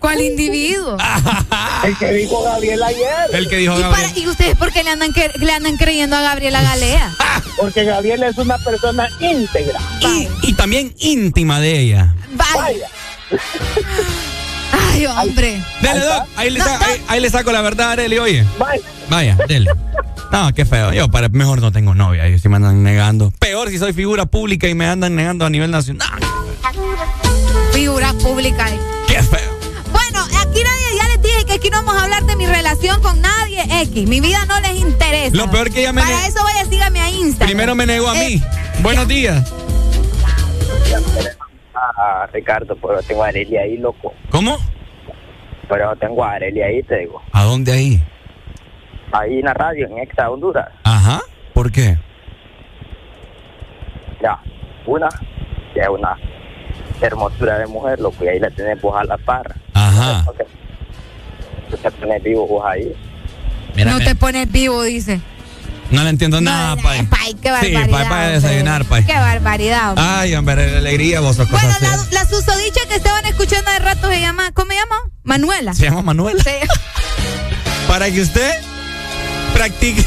¿Cuál 0.01 0.19
individuo? 0.21 0.97
El 1.85 1.97
que 1.97 2.11
dijo 2.11 2.43
Gabriel 2.43 2.83
ayer. 2.83 3.07
El 3.33 3.47
que 3.47 3.57
dijo 3.57 3.77
¿Y, 3.77 3.81
Gabriel. 3.81 4.05
para- 4.09 4.19
¿Y 4.19 4.27
ustedes 4.27 4.55
por 4.57 4.71
qué 4.73 4.83
le 4.83 4.89
andan, 4.89 5.13
que- 5.13 5.31
le 5.39 5.51
andan 5.53 5.77
creyendo 5.77 6.15
a 6.17 6.21
Gabriela 6.21 6.61
Galea? 6.61 7.13
Porque 7.57 7.83
Gabriel 7.85 8.23
es 8.23 8.37
una 8.37 8.57
persona 8.57 9.07
íntegra. 9.19 9.79
Y, 10.01 10.27
y 10.41 10.53
también 10.53 10.93
íntima 10.99 11.59
de 11.59 11.79
ella. 11.79 12.13
Vaya. 12.33 12.87
Ay, 14.91 15.05
hombre. 15.05 15.61
Dele, 15.81 15.99
Doc. 16.05 16.23
Ahí 16.35 16.49
le, 16.49 16.59
sa- 16.61 16.79
ahí- 16.85 17.01
ahí 17.07 17.19
le 17.21 17.29
saco 17.29 17.51
la 17.51 17.61
verdad, 17.61 17.91
Areli, 17.91 18.17
oye. 18.17 18.45
Vaya. 18.57 18.81
Vaya, 19.09 19.37
dele. 19.47 19.69
No, 20.31 20.51
qué 20.53 20.65
feo. 20.65 20.93
Yo 20.93 21.09
para, 21.09 21.29
mejor 21.29 21.61
no 21.61 21.71
tengo 21.71 21.93
novia. 21.93 22.25
Ellos 22.25 22.41
sí 22.41 22.49
me 22.49 22.55
andan 22.55 22.81
negando. 22.83 23.31
Peor 23.37 23.69
si 23.69 23.77
soy 23.77 23.93
figura 23.93 24.25
pública 24.25 24.67
y 24.67 24.73
me 24.73 24.87
andan 24.87 25.15
negando 25.15 25.45
a 25.45 25.49
nivel 25.49 25.69
nacional. 25.71 26.19
Figura 27.73 28.13
pública. 28.13 28.65
Qué 29.07 29.21
feo. 29.21 29.50
Aquí 31.61 31.69
no 31.69 31.77
vamos 31.83 31.95
a 31.95 32.03
hablar 32.05 32.23
de 32.23 32.35
mi 32.35 32.47
relación 32.47 32.99
con 33.03 33.21
nadie, 33.21 33.61
X. 33.83 34.07
Mi 34.07 34.19
vida 34.19 34.43
no 34.47 34.59
les 34.61 34.79
interesa. 34.79 35.35
Lo 35.37 35.49
peor 35.51 35.69
que 35.71 35.81
ella 35.81 35.93
me 35.93 36.01
Para 36.01 36.17
ne- 36.17 36.27
eso 36.27 36.43
vaya, 36.43 36.65
sígame 36.65 36.99
a 36.99 37.09
Instagram. 37.11 37.47
Primero 37.47 37.75
me 37.75 37.85
negó 37.85 38.09
a 38.09 38.17
Eh, 38.19 38.29
mí. 38.29 38.43
Buenos 38.81 39.07
días. 39.07 39.53
Ah, 41.75 42.27
Ricardo, 42.33 42.75
pero 42.75 43.01
tengo 43.03 43.23
a 43.23 43.27
Arely 43.27 43.57
ahí, 43.57 43.77
loco. 43.77 44.13
¿Cómo? 44.31 44.57
Pero 45.69 45.95
tengo 45.97 46.23
a 46.23 46.31
Arely 46.33 46.61
ahí, 46.63 46.83
te 46.83 46.97
digo. 46.97 47.21
¿A 47.31 47.43
dónde 47.43 47.71
ahí? 47.73 48.03
Ahí 49.11 49.37
en 49.39 49.45
la 49.45 49.53
radio, 49.53 49.87
en 49.87 49.99
Exa 49.99 50.29
Honduras. 50.31 50.67
Ajá. 50.83 51.21
¿Por 51.53 51.71
qué? 51.71 51.97
Ya, 54.21 54.39
una, 54.87 55.09
ya 55.75 55.83
es 55.83 55.89
una 55.89 56.17
hermosura 57.01 57.57
de 57.59 57.67
mujer, 57.67 57.99
loco, 57.99 58.23
y 58.23 58.29
ahí 58.29 58.39
la 58.39 58.49
tenemos 58.49 58.95
a 58.95 59.03
la 59.03 59.17
par. 59.17 59.55
Ajá. 59.73 60.25
Tú 61.71 61.77
te 61.77 61.91
pones 61.91 62.23
vivo 62.23 62.47
vos 62.47 62.63
ahí. 62.65 62.91
No 63.85 63.99
te 63.99 64.15
pones 64.15 64.51
vivo, 64.51 64.83
dice. 64.83 65.19
No 65.89 66.03
le 66.03 66.09
entiendo 66.09 66.39
nada, 66.39 66.75
Pai. 66.77 67.03
Pai, 67.03 67.33
qué 67.41 67.49
Sí, 67.61 67.73
barbaridad. 67.73 67.89
Pai, 67.89 68.07
para 68.09 68.27
desayunar, 68.29 68.85
Pai. 68.85 69.05
Qué 69.05 69.13
barbaridad. 69.13 69.89
hombre. 69.89 70.03
Ay, 70.07 70.35
hombre, 70.35 70.71
la 70.71 70.77
alegría, 70.77 71.19
vos 71.19 71.35
sos 71.35 71.47
cosas 71.49 71.63
Bueno, 71.79 71.79
serias. 71.97 72.11
la, 72.13 72.21
la 72.23 72.29
susodicha 72.29 72.79
que 72.87 72.95
estaban 72.95 73.25
escuchando 73.25 73.69
de 73.71 73.79
rato 73.79 74.09
se 74.09 74.19
llama, 74.21 74.51
¿cómo 74.53 74.71
se 74.71 74.77
llama? 74.77 74.95
Manuela. 75.23 75.73
Se 75.73 75.83
llama 75.85 76.01
Manuela. 76.01 76.41
Se- 76.43 76.61
Para 77.87 78.09
que 78.09 78.21
usted 78.21 78.51
practique. 79.53 80.05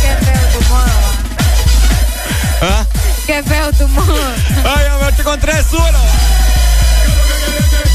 Qué 0.00 0.24
feo 0.24 0.48
tu 0.52 0.68
modo. 0.68 0.86
¿Ah? 2.62 2.86
Qué 3.26 3.42
feo 3.42 3.72
tu 3.72 3.88
modo. 3.88 4.20
Ay, 4.64 4.86
hombre, 4.92 5.08
estoy 5.10 5.24
con 5.24 5.40
tres 5.40 5.66
suelos. 5.66 6.00
El 7.54 7.91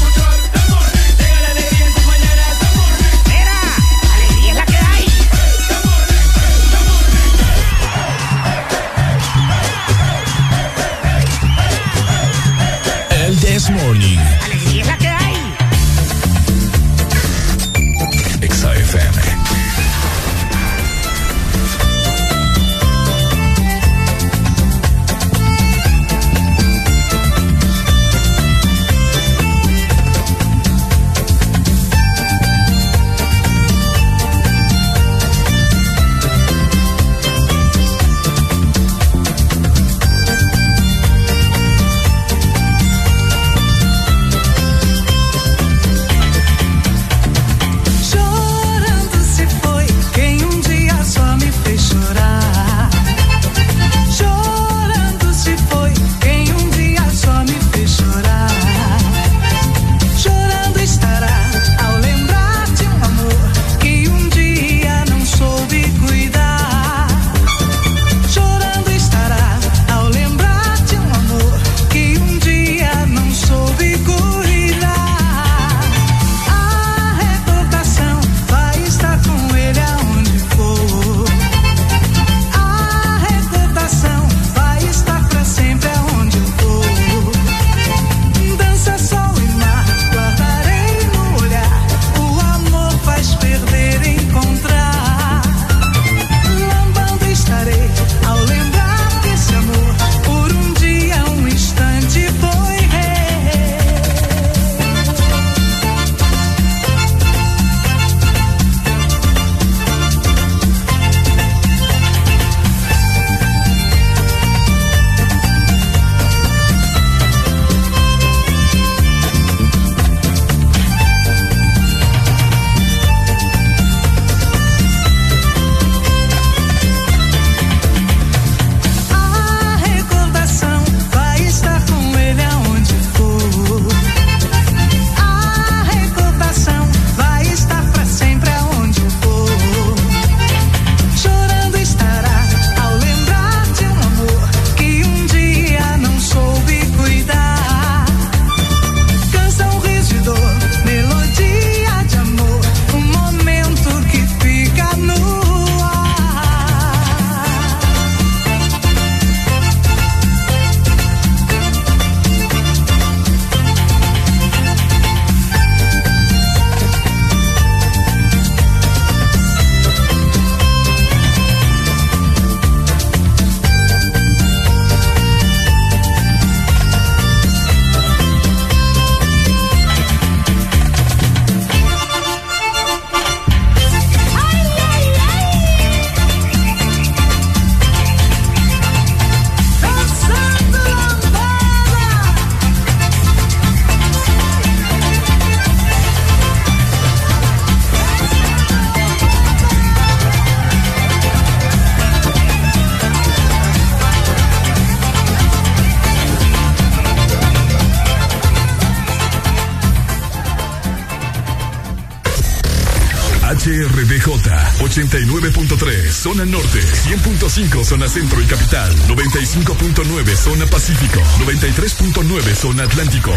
zona 216.38 216.52
norte, 216.52 216.80
100.5 216.80 217.84
zona 217.84 218.08
centro 218.08 218.40
y 218.40 218.44
capital, 218.44 218.94
95.9 219.08 220.36
zona 220.36 220.66
pacífico, 220.66 221.20
93.9 221.44 222.54
zona 222.54 222.84
atlántico. 222.84 223.32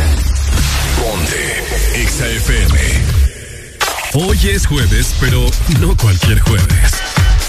Ponte 1.00 1.64
XAFM. 2.06 2.80
Hoy 4.14 4.50
es 4.50 4.68
jueves, 4.68 5.16
pero 5.20 5.50
no 5.80 5.98
cualquier 5.98 6.42
jueves. 6.42 6.92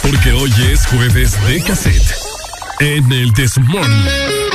Porque 0.01 0.33
hoy 0.33 0.53
es 0.73 0.87
jueves 0.87 1.33
de 1.47 1.62
cassette. 1.62 2.15
En 2.81 3.12
el 3.12 3.33
Desmorning. 3.33 4.52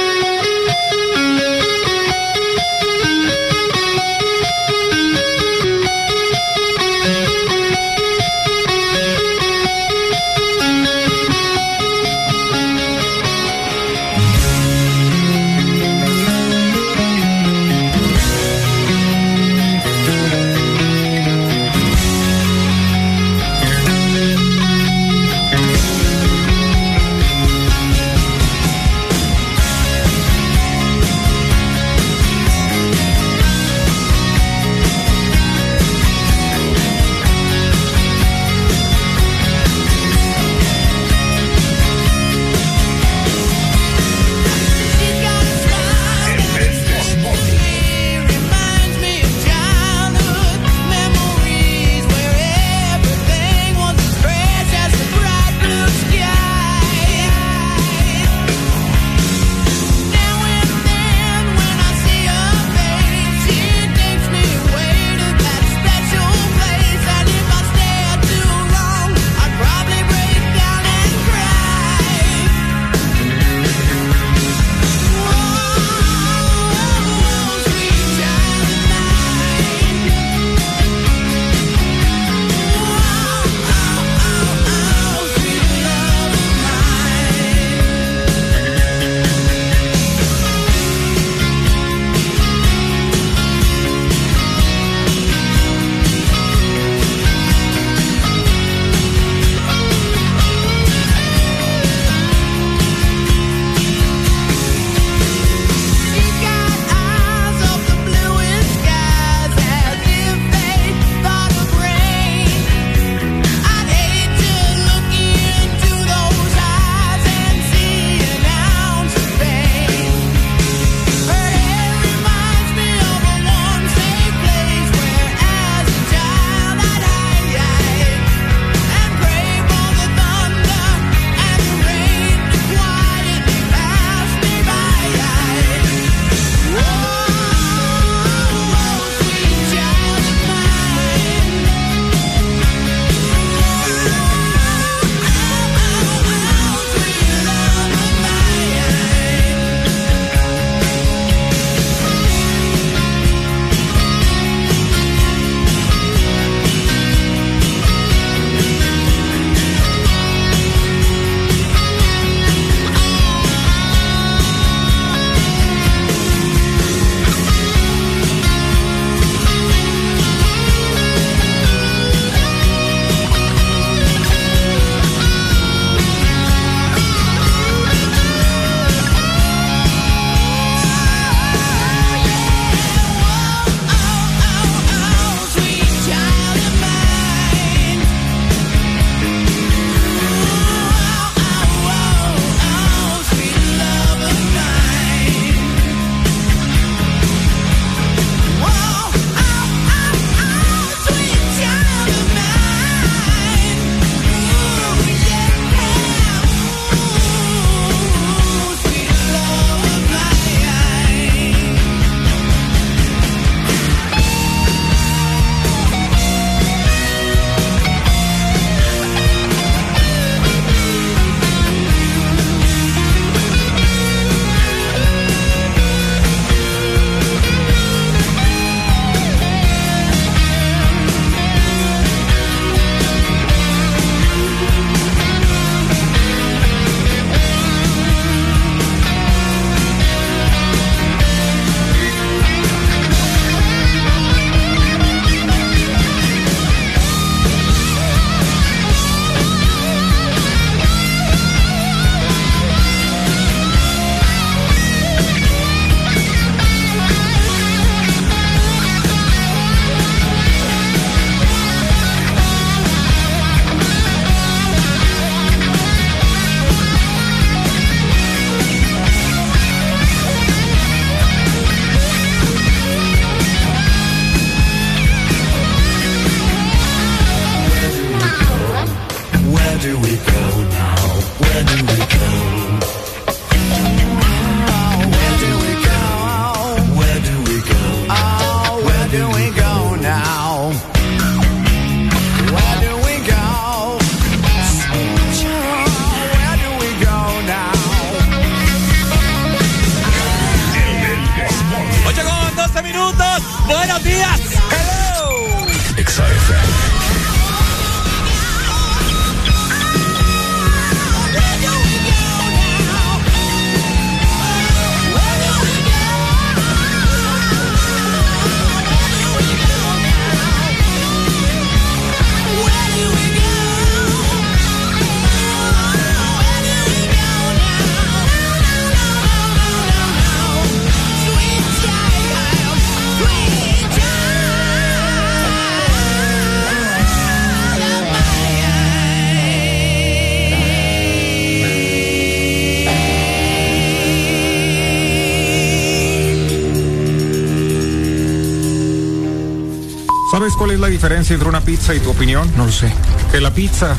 Diferencia 350.89 351.34
entre 351.34 351.49
una 351.49 351.61
pizza 351.61 351.93
y 351.95 351.99
tu 351.99 352.11
opinión? 352.11 352.51
No 352.55 352.65
lo 352.65 352.72
sé. 352.72 352.91
Que 353.31 353.39
la 353.41 353.53
pizza 353.53 353.95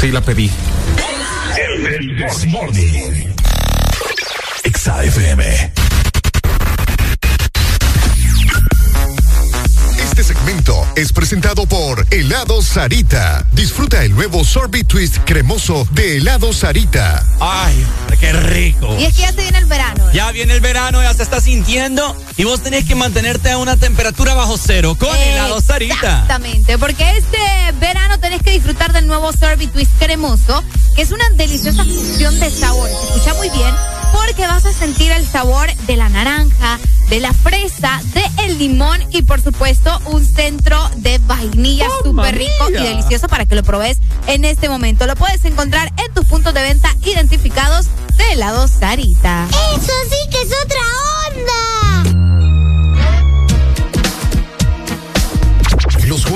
sí 0.00 0.10
la 0.10 0.20
pedí. 0.20 0.50
El, 1.56 1.86
el, 1.86 3.34
XAFM. 4.72 5.72
Este 9.98 10.22
segmento 10.22 10.86
es 10.96 11.12
presentado 11.12 11.66
por 11.66 12.06
Helado 12.10 12.62
Sarita. 12.62 13.46
Disfruta 13.52 14.04
el 14.04 14.14
nuevo 14.14 14.44
sorbet 14.44 14.86
twist 14.86 15.18
cremoso 15.24 15.86
de 15.92 16.18
Helado 16.18 16.52
Sarita. 16.52 17.26
Ay, 17.40 17.84
qué 18.20 18.32
rico. 18.32 18.96
Y 18.98 19.04
es 19.04 19.14
que 19.14 19.22
ya 19.22 19.32
se 19.32 19.42
viene 19.42 19.58
el 19.58 19.66
verano. 19.66 20.12
Ya 20.12 20.30
viene 20.32 20.54
el 20.54 20.60
verano, 20.60 21.02
ya 21.02 21.12
se 21.14 21.22
está 21.22 21.40
sintiendo 21.40 22.16
y 22.36 22.44
vos 22.44 22.62
tenés 22.62 22.84
que 22.84 22.94
mantenerte 22.94 23.50
a 23.50 23.58
una 23.58 23.76
temperatura 23.76 24.34
bajo 24.34 24.56
cero 24.56 24.96
con 24.98 25.14
helado 25.16 25.60
Sarita. 25.60 25.94
Exactamente, 25.94 26.78
porque 26.78 27.16
este 27.16 27.38
verano 27.80 28.18
tenés 28.18 28.42
que 28.42 28.50
disfrutar 28.50 28.92
del 28.92 29.06
nuevo 29.06 29.32
Sorbet 29.32 29.72
Twist 29.72 29.92
cremoso, 29.98 30.62
que 30.96 31.02
es 31.02 31.12
una 31.12 31.24
deliciosa 31.36 31.84
fusión 31.84 32.38
de 32.40 32.50
sabores. 32.50 32.94
Escucha 32.94 33.34
muy 33.34 33.50
bien, 33.50 33.74
porque 34.12 34.46
vas 34.46 34.66
a 34.66 34.72
sentir 34.72 35.12
el 35.12 35.26
sabor 35.26 35.72
de 35.86 35.96
la 35.96 36.08
naranja, 36.08 36.78
de 37.08 37.20
la 37.20 37.32
fresa, 37.32 38.00
de 38.14 38.24
el 38.44 38.58
limón 38.58 39.00
y 39.10 39.22
por 39.22 39.40
supuesto 39.40 40.00
un 40.06 40.24
centro 40.24 40.78
de 40.96 41.18
vainilla 41.18 41.86
súper 42.02 42.36
rico 42.36 42.70
y 42.70 42.72
delicioso 42.72 43.28
para 43.28 43.46
que 43.46 43.54
lo 43.54 43.62
probes 43.62 43.98
en 44.26 44.44
este 44.44 44.68
momento. 44.68 45.06
Lo 45.06 45.14
puedes 45.14 45.44
encontrar 45.44 45.92
en 46.04 46.12
tus 46.14 46.26
puntos 46.26 46.52
de 46.52 46.62
venta 46.62 46.94
identificados 47.04 47.86
de 48.16 48.32
helado 48.32 48.66
Sarita. 48.66 49.46
Eso 49.76 49.92
sí 50.10 50.30
que 50.30 50.42
es 50.42 50.52
otra 50.64 50.80
onda. 51.28 51.83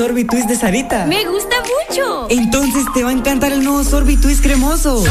sorbitwist 0.00 0.48
de 0.48 0.56
Sarita? 0.56 1.04
Me 1.04 1.26
gusta 1.26 1.56
mucho. 1.60 2.26
Entonces 2.30 2.86
te 2.94 3.04
va 3.04 3.10
a 3.10 3.12
encantar 3.12 3.52
el 3.52 3.62
nuevo 3.62 3.84
sorbitwist 3.84 4.42
cremoso. 4.42 5.04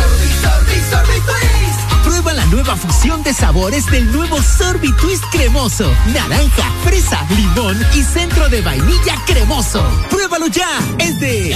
Prueba 2.04 2.34
la 2.34 2.44
nueva 2.46 2.76
fusión 2.76 3.22
de 3.22 3.32
sabores 3.32 3.86
del 3.92 4.12
nuevo 4.12 4.42
Sorbitwist 4.42 5.24
cremoso. 5.32 5.94
Naranja, 6.08 6.72
fresa, 6.84 7.24
limón 7.36 7.78
y 7.94 8.02
centro 8.02 8.50
de 8.50 8.64
vainilla 8.64 9.14
cremoso. 9.28 9.84
Pruébalo 10.10 10.48
ya. 10.48 10.80
Es 10.98 11.20
de 11.20 11.56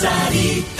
Sarita. 0.00 0.79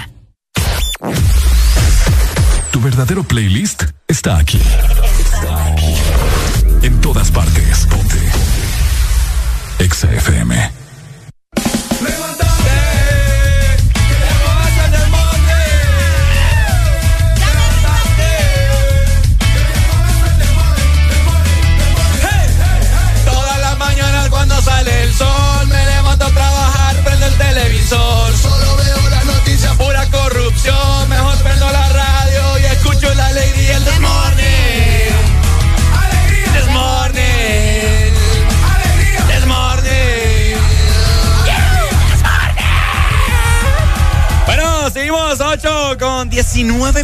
Verdadero 3.01 3.23
playlist 3.23 3.85
está 4.07 4.37
aquí. 4.37 4.59
Está 4.59 5.65
aquí. 5.71 5.95
En 6.83 7.01
todas 7.01 7.31
partes. 7.31 7.87
Ponte. 7.87 8.19
Exa 9.79 10.13
FM. 10.13 10.80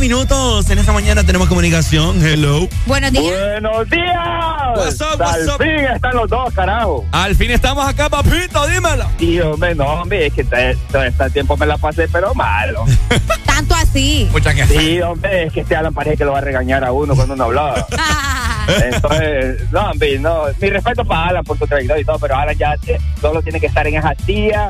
Minutos. 0.07 0.69
En 0.69 0.79
esta 0.79 0.93
mañana 0.93 1.21
tenemos 1.25 1.49
comunicación. 1.49 2.25
Hello. 2.25 2.69
Buenos 2.85 3.11
días. 3.11 3.25
Buenos 3.25 3.89
días. 3.89 4.17
What's 4.77 5.01
up, 5.01 5.19
what's 5.19 5.33
Al 5.41 5.49
up? 5.49 5.57
fin 5.61 5.69
están 5.93 6.15
los 6.15 6.29
dos, 6.29 6.53
carajo. 6.53 7.05
Al 7.11 7.35
fin 7.35 7.51
estamos 7.51 7.85
acá, 7.85 8.07
papito, 8.09 8.65
dímelo. 8.67 9.05
Y 9.19 9.39
hombre, 9.41 9.75
no, 9.75 9.83
hombre, 9.85 10.27
es 10.27 10.33
que 10.33 10.45
todo 10.45 11.03
este 11.03 11.29
tiempo 11.31 11.57
me 11.57 11.65
la 11.65 11.77
pasé, 11.77 12.07
pero 12.07 12.33
malo. 12.35 12.85
Tanto 13.45 13.75
así. 13.75 14.29
Muchas 14.31 14.55
Sí, 14.69 15.01
hombre, 15.01 15.43
es 15.47 15.51
que 15.53 15.59
este 15.61 15.75
Alan 15.75 15.93
parece 15.93 16.15
que 16.15 16.23
lo 16.23 16.31
va 16.31 16.37
a 16.37 16.41
regañar 16.41 16.85
a 16.85 16.93
uno 16.93 17.13
cuando 17.13 17.33
uno 17.33 17.43
hablaba. 17.43 17.85
Entonces, 18.93 19.69
no, 19.71 19.91
hombre, 19.91 20.19
no. 20.19 20.43
Mi 20.61 20.69
respeto 20.69 21.03
para 21.03 21.27
Alan 21.31 21.43
por 21.43 21.57
su 21.57 21.67
trayectoria 21.67 22.01
y 22.01 22.05
todo, 22.05 22.17
pero 22.19 22.37
Alan 22.37 22.57
ya 22.57 22.75
te- 22.77 22.97
solo 23.19 23.41
tiene 23.41 23.59
que 23.59 23.65
estar 23.67 23.85
en 23.87 23.95
esa 23.95 24.15
tía, 24.25 24.69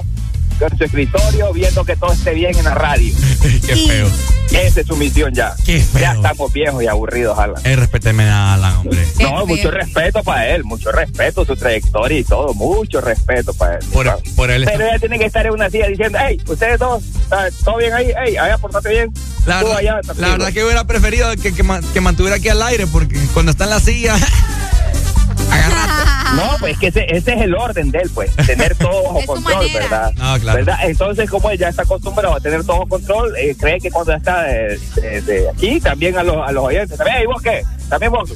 con 0.59 0.77
su 0.77 0.83
escritorio, 0.83 1.53
viendo 1.53 1.83
que 1.85 1.95
todo 1.95 2.13
esté 2.13 2.33
bien 2.33 2.57
en 2.57 2.63
la 2.65 2.73
radio. 2.73 3.13
Qué 3.41 3.75
feo. 3.75 4.07
Esa 4.51 4.81
es 4.81 4.87
su 4.87 4.95
misión 4.95 5.33
ya. 5.33 5.53
Qué 5.65 5.79
feo. 5.81 6.01
Ya 6.01 6.13
estamos 6.13 6.51
viejos 6.53 6.81
y 6.81 6.87
aburridos, 6.87 7.37
Alan. 7.37 7.61
Eh, 7.65 7.75
respéteme 7.75 8.23
a 8.29 8.53
Alan, 8.53 8.77
hombre. 8.77 9.05
No, 9.19 9.45
mucho 9.45 9.69
respeto 9.71 10.23
para 10.23 10.47
él, 10.47 10.63
mucho 10.63 10.91
respeto, 10.91 11.45
su 11.45 11.55
trayectoria 11.55 12.19
y 12.19 12.23
todo, 12.23 12.53
mucho 12.53 13.01
respeto 13.01 13.53
para 13.53 13.75
él. 13.75 13.85
Por, 13.91 14.23
por 14.35 14.49
él 14.49 14.63
Pero 14.65 14.85
ella 14.87 14.99
tiene 14.99 15.19
que 15.19 15.25
estar 15.25 15.45
en 15.45 15.51
una 15.53 15.69
silla 15.69 15.87
diciendo, 15.87 16.17
hey, 16.21 16.41
ustedes 16.47 16.79
dos, 16.79 17.03
¿está 17.03 17.49
todo 17.63 17.77
bien 17.77 17.93
ahí? 17.93 18.11
Hey, 18.23 18.37
allá, 18.37 18.57
portate 18.57 18.89
bien. 18.89 19.13
La, 19.45 19.59
Tú 19.59 19.65
verdad, 19.65 19.79
allá, 19.79 19.95
la 19.95 20.01
tranquilo". 20.01 20.31
verdad 20.31 20.53
que 20.53 20.63
hubiera 20.63 20.83
preferido 20.85 21.29
que, 21.35 21.53
que 21.53 22.01
mantuviera 22.01 22.37
aquí 22.37 22.49
al 22.49 22.61
aire, 22.61 22.87
porque 22.87 23.19
cuando 23.33 23.51
está 23.51 23.65
en 23.65 23.69
la 23.71 23.79
silla. 23.79 24.15
No, 26.35 26.57
pues 26.59 26.77
que 26.77 26.87
ese, 26.87 27.05
ese 27.15 27.33
es 27.33 27.41
el 27.41 27.55
orden 27.55 27.91
de 27.91 27.99
él, 27.99 28.09
pues, 28.13 28.35
tener 28.35 28.75
todo 28.75 29.03
bajo 29.13 29.25
control, 29.25 29.65
¿verdad? 29.73 30.11
No, 30.15 30.39
claro. 30.39 30.57
¿verdad? 30.57 30.77
Entonces, 30.83 31.29
como 31.29 31.49
él 31.49 31.57
ya 31.57 31.69
está 31.69 31.83
acostumbrado 31.83 32.35
a 32.35 32.39
tener 32.39 32.61
todo 32.63 32.77
bajo 32.77 32.87
control, 32.89 33.33
eh, 33.37 33.55
cree 33.59 33.79
que 33.79 33.89
cuando 33.91 34.13
está 34.13 34.43
de, 34.43 34.79
de- 34.95 35.21
de 35.21 35.49
aquí, 35.49 35.79
también 35.79 36.17
a 36.17 36.23
los, 36.23 36.37
a 36.47 36.51
los 36.51 36.63
oyentes, 36.65 36.97
también, 36.97 37.17
hey, 37.19 37.25
¿vos 37.27 37.41
qué? 37.41 37.63
También 37.89 38.11
vos. 38.11 38.29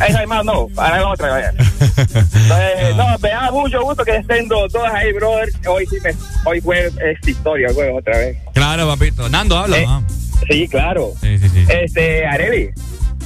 Ay, 0.00 0.12
ay, 0.18 0.26
más, 0.26 0.44
no, 0.44 0.68
ahora 0.76 1.00
la 1.00 1.08
otra, 1.08 1.28
vaya. 1.30 1.52
Entonces, 1.80 2.96
no, 2.96 3.18
me 3.20 3.28
da 3.28 3.50
mucho 3.52 3.82
gusto 3.82 4.04
que 4.04 4.16
estén 4.16 4.48
dos, 4.48 4.72
dos 4.72 4.82
ahí, 4.92 5.12
brother. 5.12 5.50
Hoy 5.68 5.86
sí 5.86 5.96
me, 6.02 6.10
hoy 6.44 6.60
fue 6.60 6.86
esta 6.86 7.30
historia, 7.30 7.68
güey, 7.72 7.90
otra 7.90 8.16
vez. 8.18 8.36
Claro, 8.54 8.88
papito. 8.88 9.28
Nando, 9.28 9.56
habla. 9.58 9.78
Eh, 9.78 9.84
ah. 9.86 10.02
Sí, 10.50 10.66
claro. 10.68 11.12
Sí, 11.20 11.38
sí, 11.38 11.48
sí. 11.48 11.64
Este, 11.68 12.26
Areli, 12.26 12.70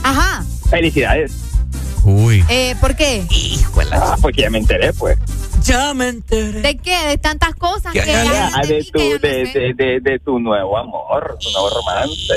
Ajá. 0.03 0.45
felicidades. 0.71 1.33
Uy. 2.05 2.44
Eh, 2.49 2.75
¿Por 2.81 2.97
qué? 2.97 3.25
Ah, 3.93 4.17
porque 4.20 4.43
ya 4.43 4.51
me 4.51 4.59
enteré, 4.59 4.93
pues. 4.93 5.18
Ya 5.62 5.93
me 5.94 6.09
enteré. 6.09 6.60
¿De 6.60 6.77
qué? 6.77 7.09
De 7.09 7.18
tantas 7.18 7.55
cosas 7.55 7.93
que 7.93 7.99
Ya, 7.99 8.25
ya 8.25 8.60
de, 8.67 8.85
tu, 8.85 8.99
de, 8.99 9.18
de, 9.18 9.75
de, 9.75 10.01
de 10.01 10.18
tu 10.20 10.39
nuevo 10.39 10.77
amor, 10.78 11.36
tu 11.41 11.51
nuevo 11.51 11.70
romance. 11.70 12.35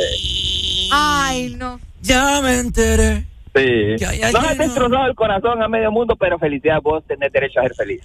Ay, 0.92 1.56
no. 1.58 1.80
Ya 2.02 2.42
me 2.42 2.60
enteré. 2.60 3.26
Sí. 3.56 3.98
Ya, 3.98 4.14
ya, 4.14 4.32
no 4.32 4.42
ya, 4.42 4.50
has 4.52 4.58
destrozado 4.58 5.06
el 5.08 5.16
corazón 5.16 5.62
a 5.62 5.68
medio 5.68 5.92
mundo, 5.92 6.16
pero 6.16 6.40
felicidad, 6.40 6.82
vos 6.82 7.04
tenés 7.06 7.32
derecho 7.34 7.60
a 7.60 7.64
ser 7.64 7.76
feliz. 7.76 8.02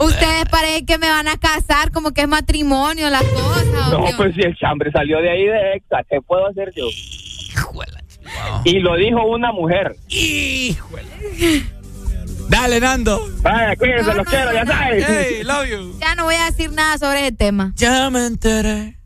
Ustedes 0.00 0.44
parecen 0.50 0.86
que 0.86 0.98
me 0.98 1.08
van 1.08 1.26
a 1.28 1.36
casar, 1.36 1.90
como 1.90 2.12
que 2.12 2.22
es 2.22 2.28
matrimonio, 2.28 3.10
las 3.10 3.24
cosas. 3.24 3.92
¿o 3.92 3.98
No, 3.98 4.06
pues 4.16 4.34
si 4.34 4.42
el 4.42 4.56
chambre 4.56 4.90
salió 4.92 5.20
de 5.20 5.30
ahí 5.30 5.46
de 5.46 5.72
Exa, 5.74 6.04
¿qué 6.08 6.20
puedo 6.20 6.46
hacer 6.46 6.72
yo? 6.74 6.86
Y 8.64 8.80
lo 8.80 8.96
dijo 8.96 9.24
una 9.26 9.52
mujer. 9.52 9.96
Dale, 12.48 12.80
Nando. 12.80 13.28
Vaya, 13.42 13.76
cuídense, 13.76 14.14
los 14.14 14.26
quiero, 14.26 14.52
ya 14.52 14.64
sabes. 14.64 15.04
Hey, 15.06 15.42
love 15.44 15.68
you. 15.68 15.98
Ya 16.00 16.14
no 16.14 16.24
voy 16.24 16.34
a 16.34 16.46
decir 16.46 16.72
nada 16.72 16.96
sobre 16.98 17.20
ese 17.20 17.32
tema. 17.32 17.72
Ya 17.76 18.08
me 18.10 18.26
enteré 18.26 18.98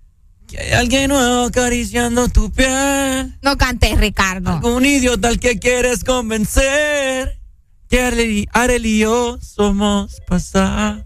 que 0.46 0.60
hay 0.60 0.72
alguien 0.72 1.08
nuevo 1.08 1.46
acariciando 1.46 2.28
tu 2.28 2.52
piel. 2.52 3.36
No 3.42 3.56
cantes, 3.56 3.98
Ricardo. 3.98 4.50
Algún 4.50 4.84
idiota 4.84 5.28
al 5.28 5.40
que 5.40 5.58
quieres 5.58 6.04
convencer. 6.04 7.38
Que 7.88 8.02
Arely, 8.02 8.48
Arely 8.52 8.96
y 8.96 8.98
yo 9.00 9.38
somos 9.40 10.20
pasado. 10.26 11.04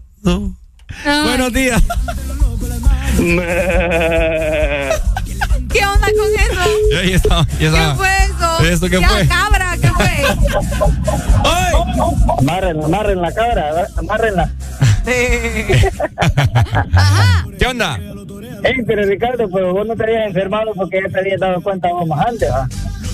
Buenos 1.03 1.53
días. 1.53 1.81
¿Qué 3.17 3.23
onda 5.85 6.07
con 6.07 6.29
eso? 6.39 6.61
Ahí 6.99 7.13
está, 7.13 7.39
ahí 7.39 7.65
está. 7.65 7.67
¿Qué 7.89 7.95
fue 7.95 8.16
¿Eso 8.63 8.89
qué 8.89 8.99
Ya, 8.99 9.09
fue? 9.09 9.27
cabra, 9.27 9.75
¿qué 9.81 9.87
fue? 9.89 10.09
Amarren, 12.39 12.83
amarren 12.83 13.21
la 13.21 13.31
cabra, 13.33 13.87
amarrenla. 13.97 14.49
¿Qué 15.05 15.91
onda? 17.67 17.97
Ey, 18.63 18.75
pero 18.85 19.03
Ricardo, 19.03 19.47
pero 19.53 19.73
vos 19.73 19.85
no 19.87 19.95
te 19.95 20.03
habías 20.03 20.27
enfermado 20.27 20.71
porque 20.75 20.99
ya 21.03 21.09
te 21.11 21.19
habías 21.19 21.39
dado 21.39 21.61
cuenta 21.61 21.87
vos 21.89 22.07
más 22.07 22.25
antes, 22.27 22.49
¿va? 22.51 22.67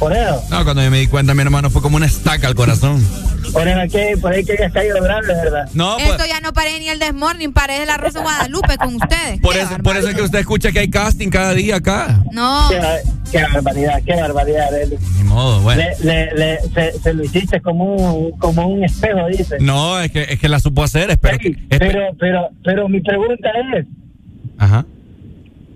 Por 0.03 0.13
eso. 0.15 0.43
No, 0.49 0.63
cuando 0.63 0.83
yo 0.83 0.91
me 0.91 0.99
di 0.99 1.07
cuenta, 1.07 1.33
mi 1.33 1.41
hermano, 1.41 1.69
fue 1.69 1.81
como 1.81 1.95
una 1.97 2.05
estaca 2.05 2.47
al 2.47 2.55
corazón. 2.55 3.01
Por 3.53 3.67
eso 3.67 3.79
que, 3.91 4.17
por 4.17 4.31
ahí 4.33 4.43
que 4.43 4.53
habías 4.53 4.71
caído 4.73 5.01
grande, 5.01 5.33
¿verdad? 5.33 5.69
No, 5.73 5.95
pues, 5.97 6.09
Esto 6.09 6.25
ya 6.25 6.39
no 6.41 6.53
paré 6.53 6.79
ni 6.79 6.89
el 6.89 6.97
desmorning, 6.99 7.53
paré 7.53 7.79
de 7.79 7.85
la 7.85 7.97
Rosa 7.97 8.21
Guadalupe 8.21 8.77
con 8.77 8.95
ustedes. 8.95 9.39
por 9.41 9.55
eso, 9.55 9.77
por 9.83 9.95
eso 9.95 10.09
es 10.09 10.15
que 10.15 10.21
usted 10.23 10.39
escucha 10.39 10.71
que 10.71 10.79
hay 10.79 10.89
casting 10.89 11.29
cada 11.29 11.53
día 11.53 11.75
acá. 11.77 12.23
No. 12.31 12.67
Qué, 12.69 12.79
qué 13.31 13.43
barbaridad, 13.43 14.01
qué 14.05 14.15
barbaridad, 14.15 14.67
Arely. 14.73 14.97
Ni 15.17 15.23
modo, 15.23 15.61
bueno. 15.61 15.81
Le, 16.01 16.05
le, 16.05 16.33
le- 16.35 16.59
se, 16.73 16.99
se 16.99 17.13
lo 17.13 17.23
hiciste 17.23 17.61
como 17.61 17.95
un, 17.95 18.31
como 18.39 18.67
un 18.67 18.83
espejo, 18.83 19.27
dice. 19.27 19.57
No, 19.59 19.99
es 19.99 20.11
que, 20.11 20.23
es 20.23 20.39
que 20.39 20.49
la 20.49 20.59
supo 20.59 20.83
hacer, 20.83 21.11
espero 21.11 21.37
que. 21.37 21.55
Pero, 21.69 22.15
pero, 22.19 22.49
pero 22.63 22.89
mi 22.89 23.01
pregunta 23.01 23.49
es, 23.77 23.85
Ajá. 24.57 24.85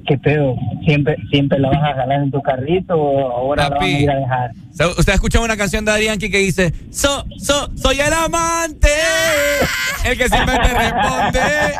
¿Qué 0.08 0.18
pedo? 0.18 0.56
¿Siempre, 0.86 1.16
siempre 1.30 1.60
la 1.60 1.69
vas 1.69 1.84
a 1.84 1.95
jalar 1.95 2.24
en 2.24 2.32
tu 2.32 2.42
carrito 2.42 2.95
o 2.95 3.32
ahora 3.32 3.64
la 3.64 3.76
vas 3.76 3.84
a 3.84 3.88
ir 3.88 4.10
a 4.10 4.16
dejar? 4.16 4.52
Usted 4.98 5.11
ha 5.11 5.16
escuchado 5.16 5.45
una 5.45 5.58
canción 5.58 5.86
de 5.86 5.92
Adrián 5.92 6.18
que 6.18 6.30
dice: 6.30 6.74
so, 6.90 7.26
so, 7.38 7.69
Soy 7.76 8.00
el 8.00 8.14
amante. 8.14 8.90
El 10.06 10.18
que 10.18 10.30
siempre 10.30 10.56
te 10.58 10.74
responde. 10.74 11.42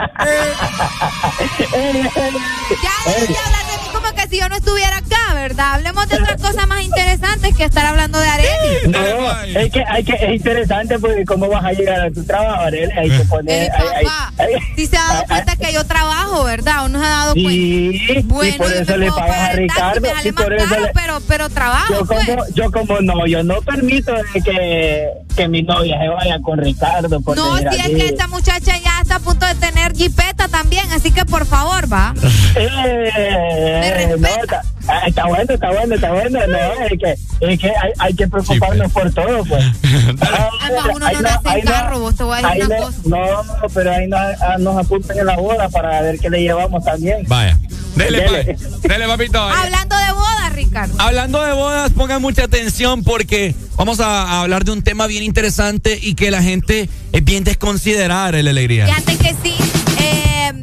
Ya, 2.84 3.87
si 4.30 4.40
yo 4.40 4.50
no 4.50 4.56
estuviera 4.56 4.98
acá, 4.98 5.34
¿verdad? 5.34 5.76
Hablemos 5.76 6.08
de 6.08 6.16
otras 6.18 6.42
cosas 6.42 6.68
más 6.68 6.82
interesantes 6.84 7.56
que 7.56 7.64
estar 7.66 7.86
hablando 7.86 8.20
de 8.20 8.28
Arely. 8.28 8.88
No, 8.90 9.42
es 9.60 9.72
que, 9.72 9.84
hay 9.88 10.04
que 10.04 10.14
es 10.14 10.34
interesante 10.36 11.00
porque 11.00 11.26
cómo 11.26 11.48
vas 11.50 11.64
a 11.66 11.72
llegar 11.74 12.02
a 12.02 12.12
tu 12.12 12.24
trabajo, 12.24 12.62
Arely. 12.64 12.92
Hay 12.98 13.10
que 13.10 13.24
poner. 13.26 13.64
Eh, 13.64 13.70
hay- 13.76 13.88
hay- 13.98 14.06
papá, 14.06 14.34
hay- 14.38 14.54
si 14.76 14.88
se 14.88 14.98
ha 14.98 15.04
dado 15.08 15.24
cuenta 15.28 15.56
que 15.56 15.74
yo 15.74 15.84
trabajo, 15.86 16.44
¿verdad? 16.44 16.86
¿O 16.86 16.90
no 16.90 17.00
se 17.00 17.06
ha 17.06 17.10
dado 17.10 17.34
cuenta? 17.34 17.50
Sí, 17.52 18.22
Bueno, 18.26 18.56
y 18.56 18.58
por 18.58 18.74
eso 18.74 18.98
le 18.98 19.12
pagas 19.12 19.50
a 19.50 19.54
Ricardo. 19.54 20.00
y 20.00 20.32
por 20.32 20.52
más 20.52 20.60
eso 20.62 20.70
caro, 20.70 20.82
le- 20.86 20.92
pero, 20.94 21.20
pero 21.28 21.50
trabajo, 21.50 21.94
yo 21.94 22.06
pues. 22.06 22.26
como, 22.26 22.44
yo 22.54 22.72
como 22.72 23.02
no, 23.02 23.26
yo 23.28 23.44
no 23.44 23.62
permito 23.62 24.14
de 24.34 24.42
que, 24.42 25.08
que 25.36 25.48
mi 25.48 25.62
novia 25.64 26.00
se 26.00 26.08
vaya 26.10 26.40
con 26.42 26.58
Ricardo. 26.60 27.22
Por 27.22 27.36
No, 27.38 27.58
si 27.58 27.66
es 27.66 27.86
que 27.88 28.06
esta 28.08 28.28
muchacha 28.28 28.78
ya 28.78 28.87
está 29.08 29.16
a 29.16 29.20
punto 29.20 29.46
de 29.46 29.56
tener 29.56 29.96
jipeta 29.96 30.50
también, 30.50 30.92
así 30.92 31.12
que 31.12 31.24
por 31.24 31.46
favor, 31.46 31.92
va. 31.92 32.14
Eh, 32.56 34.18
no, 34.20 34.28
está, 34.28 34.64
ah, 34.88 35.02
está 35.08 35.26
bueno, 35.28 35.54
está 35.54 35.70
bueno, 35.72 35.96
está 35.96 36.12
bueno. 36.12 36.40
No, 36.48 36.58
es 36.86 37.00
que, 37.00 37.16
es 37.52 37.60
que 37.60 37.68
hay, 37.70 37.92
hay 38.00 38.14
que 38.14 38.28
preocuparnos 38.28 38.92
por 38.92 39.12
todo, 39.14 39.44
pues. 39.46 39.64
Ah, 40.22 40.50
uno 40.94 41.06
ahí 41.06 41.16
no 41.16 41.22
nace 41.22 41.50
ahí 41.50 41.60
en 41.62 41.66
carro, 41.68 42.00
vos 42.00 42.16
te 42.16 42.24
voy 42.24 42.40
a 42.42 42.48
ahí 42.48 42.60
decir 42.60 42.66
una 42.66 42.78
no, 42.80 42.86
cosa. 42.86 43.00
No, 43.06 43.68
pero 43.74 43.92
ahí 43.92 44.08
nos, 44.08 44.20
ah, 44.42 44.56
nos 44.60 44.78
apuntan 44.78 45.18
en 45.18 45.26
la 45.26 45.38
boda 45.38 45.70
para 45.70 46.02
ver 46.02 46.20
qué 46.20 46.30
le 46.30 46.42
llevamos 46.42 46.84
también. 46.84 47.24
Vaya. 47.28 47.58
Dele, 47.96 48.22
Dele. 48.22 48.56
pa- 48.82 48.88
dele, 48.88 49.08
papito. 49.08 49.40
Hablando 49.42 49.96
de 49.98 50.12
boda, 50.12 50.50
Ricardo. 50.54 50.94
Hablando 51.00 51.42
de 51.44 51.54
bodas, 51.54 51.92
pongan 51.94 52.22
mucha 52.22 52.44
atención 52.44 53.04
porque 53.04 53.56
vamos 53.76 54.00
a, 54.00 54.24
a 54.24 54.42
hablar 54.42 54.66
de 54.66 54.72
un 54.72 54.84
tema 54.84 55.08
bien 55.08 55.24
interesante 55.24 55.98
y 56.02 56.14
que 56.16 56.30
la 56.32 56.44
gente 56.44 56.90
es 57.12 57.24
bien 57.24 57.44
desconsiderada, 57.44 58.32
la 58.42 58.50
alegría. 58.52 58.86
Fíjate 58.88 59.18
que 59.18 59.36
sí. 59.44 59.56
Eh, 60.00 60.54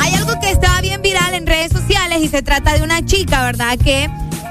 hay 0.00 0.14
algo 0.14 0.38
que 0.40 0.50
estaba 0.50 0.80
bien 0.80 1.02
viral 1.02 1.34
en 1.34 1.46
redes 1.46 1.72
sociales 1.72 2.18
y 2.22 2.28
se 2.28 2.42
trata 2.42 2.74
de 2.74 2.82
una 2.82 3.04
chica, 3.04 3.42
¿verdad? 3.44 3.78
Que 3.78 4.08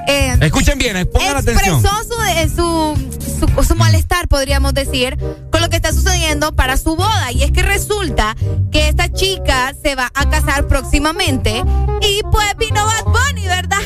eh, 0.07 0.37
Escuchen 0.41 0.77
bien, 0.77 0.97
eh, 0.97 1.05
pongan 1.05 1.37
atención. 1.37 1.75
expresó 1.79 1.95
su, 2.03 2.95
su, 3.35 3.47
su, 3.55 3.63
su 3.63 3.75
malestar, 3.75 4.27
podríamos 4.27 4.73
decir, 4.73 5.17
con 5.51 5.61
lo 5.61 5.69
que 5.69 5.77
está 5.77 5.93
sucediendo 5.93 6.53
para 6.55 6.77
su 6.77 6.95
boda. 6.95 7.31
Y 7.31 7.43
es 7.43 7.51
que 7.51 7.61
resulta 7.63 8.35
que 8.71 8.89
esta 8.89 9.11
chica 9.11 9.73
se 9.81 9.95
va 9.95 10.11
a 10.13 10.29
casar 10.29 10.67
próximamente 10.67 11.63
y 12.01 12.21
pues 12.31 12.47
vino 12.57 12.85
Bad 12.85 13.05
Bunny, 13.05 13.47
¿verdad? 13.47 13.79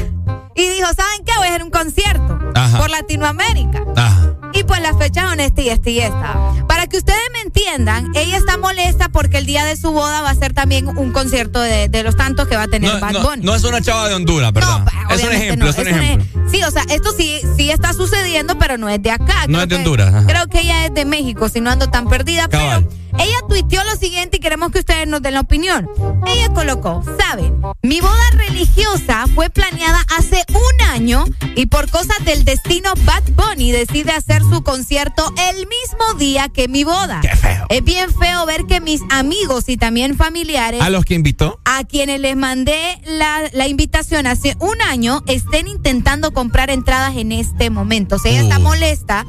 Y 0.56 0.68
dijo, 0.70 0.88
¿saben 0.88 1.24
qué? 1.24 1.34
Voy 1.38 1.48
a 1.48 1.50
hacer 1.52 1.64
un 1.64 1.70
concierto 1.70 2.40
Ajá. 2.56 2.78
por 2.80 2.90
Latinoamérica. 2.90 3.84
Ajá. 3.96 4.34
Y 4.54 4.64
pues 4.64 4.82
la 4.82 4.96
fecha 4.98 5.30
son 5.30 5.40
esta 5.40 5.62
y 5.62 5.70
esta 5.70 5.90
y 5.90 6.00
esta. 6.00 6.36
Para 6.68 6.88
que 6.88 6.98
ustedes 6.98 7.20
me 7.34 7.42
entiendan, 7.42 8.08
ella 8.16 8.38
está 8.38 8.58
molesta 8.58 9.10
porque 9.10 9.38
el 9.38 9.46
día 9.46 9.64
de 9.66 9.76
su 9.76 9.92
boda 9.92 10.22
va 10.22 10.30
a 10.32 10.36
ser 10.36 10.54
también 10.54 10.88
un 10.98 11.12
concierto 11.12 11.60
de, 11.62 11.88
de 11.90 12.04
los 12.04 12.16
tantos 12.16 12.48
que 12.48 12.56
va 12.56 12.64
a 12.64 12.68
tener 12.68 12.94
No, 12.94 13.00
Bad 13.00 13.12
no, 13.14 13.22
Bunny. 13.24 13.44
no 13.46 13.56
es 13.56 13.64
una 13.64 13.82
chava 13.82 14.08
de 14.10 14.16
Honduras, 14.16 14.52
¿verdad? 14.54 14.82
es 14.88 14.94
un 14.94 15.28
Obviamente 15.28 15.36
ejemplo, 15.46 15.66
no, 15.66 15.72
es 15.72 15.78
un 15.78 15.88
es 15.88 15.96
ejemplo. 15.96 16.26
ej- 16.42 16.52
Sí, 16.52 16.64
o 16.64 16.72
sea, 16.72 16.84
esto 16.90 17.12
sí, 17.12 17.40
sí 17.58 17.70
está 17.72 17.92
sucediendo, 17.94 18.58
pero 18.58 18.78
no 18.78 18.88
es 18.90 19.02
de 19.04 19.12
acá. 19.12 19.48
No 19.48 19.60
Creo 19.60 19.62
es 19.64 19.64
de 19.64 19.68
que- 19.68 19.76
Honduras, 19.76 20.14
ajá. 20.14 20.26
Creo 20.28 20.48
que 20.48 20.62
ella 20.62 20.86
es 20.86 20.94
de 20.94 21.04
México, 21.06 21.50
si 21.50 21.60
no 21.60 21.70
ando 21.70 21.88
tan 21.90 22.08
perdida. 22.08 22.48
Cabal. 22.48 22.88
Pero 22.88 22.98
ella 23.20 23.38
tuiteó 23.48 23.84
lo 23.84 23.96
siguiente 23.96 24.38
y 24.38 24.40
queremos 24.40 24.72
que 24.72 24.80
ustedes 24.80 25.08
nos 25.08 25.22
den 25.22 25.34
la 25.34 25.42
opinión. 25.42 25.88
Ella 26.28 26.50
colocó, 26.54 27.04
¿saben? 27.20 27.62
Mi 27.82 28.00
boda 28.02 28.30
religiosa 28.34 29.26
fue 29.34 29.50
planeada 29.50 30.00
hace 30.18 30.44
un 30.50 30.86
año 30.88 31.26
y 31.56 31.68
por 31.68 31.90
cosas 31.90 32.18
del 32.26 32.46
destino 32.46 32.92
Bad 33.06 33.24
Bunny 33.36 33.72
decide 33.72 34.12
hacer 34.12 34.42
su 34.44 34.64
concierto 34.64 35.34
el 35.52 35.58
mismo 35.68 36.14
día 36.18 36.50
que 36.50 36.68
mi 36.68 36.84
boda. 36.84 37.20
Qué 37.22 37.36
feo. 37.36 37.66
Es 37.70 37.84
bien 37.84 38.14
feo 38.14 38.46
ver 38.46 38.66
que 38.66 38.82
mis 38.82 39.02
amigos 39.10 39.70
y 39.70 39.78
también 39.78 40.16
familiares 40.18 40.82
¿A 40.82 40.90
los 40.90 41.06
que 41.06 41.14
invitó? 41.16 41.60
a 41.66 41.84
quienes 41.84 42.20
les 42.20 42.36
mandé 42.36 43.02
la, 43.06 43.44
la 43.54 43.68
invitación 43.68 44.28
hace 44.28 44.56
un 44.60 44.82
año 44.82 45.24
estén 45.28 45.68
intentando 45.68 46.32
comprar 46.34 46.70
entradas 46.70 47.16
en 47.18 47.32
este 47.32 47.70
momento. 47.70 48.16
O 48.16 48.20
sea, 48.20 48.32
ella 48.32 48.42
está 48.42 48.60
molesta 48.60 49.26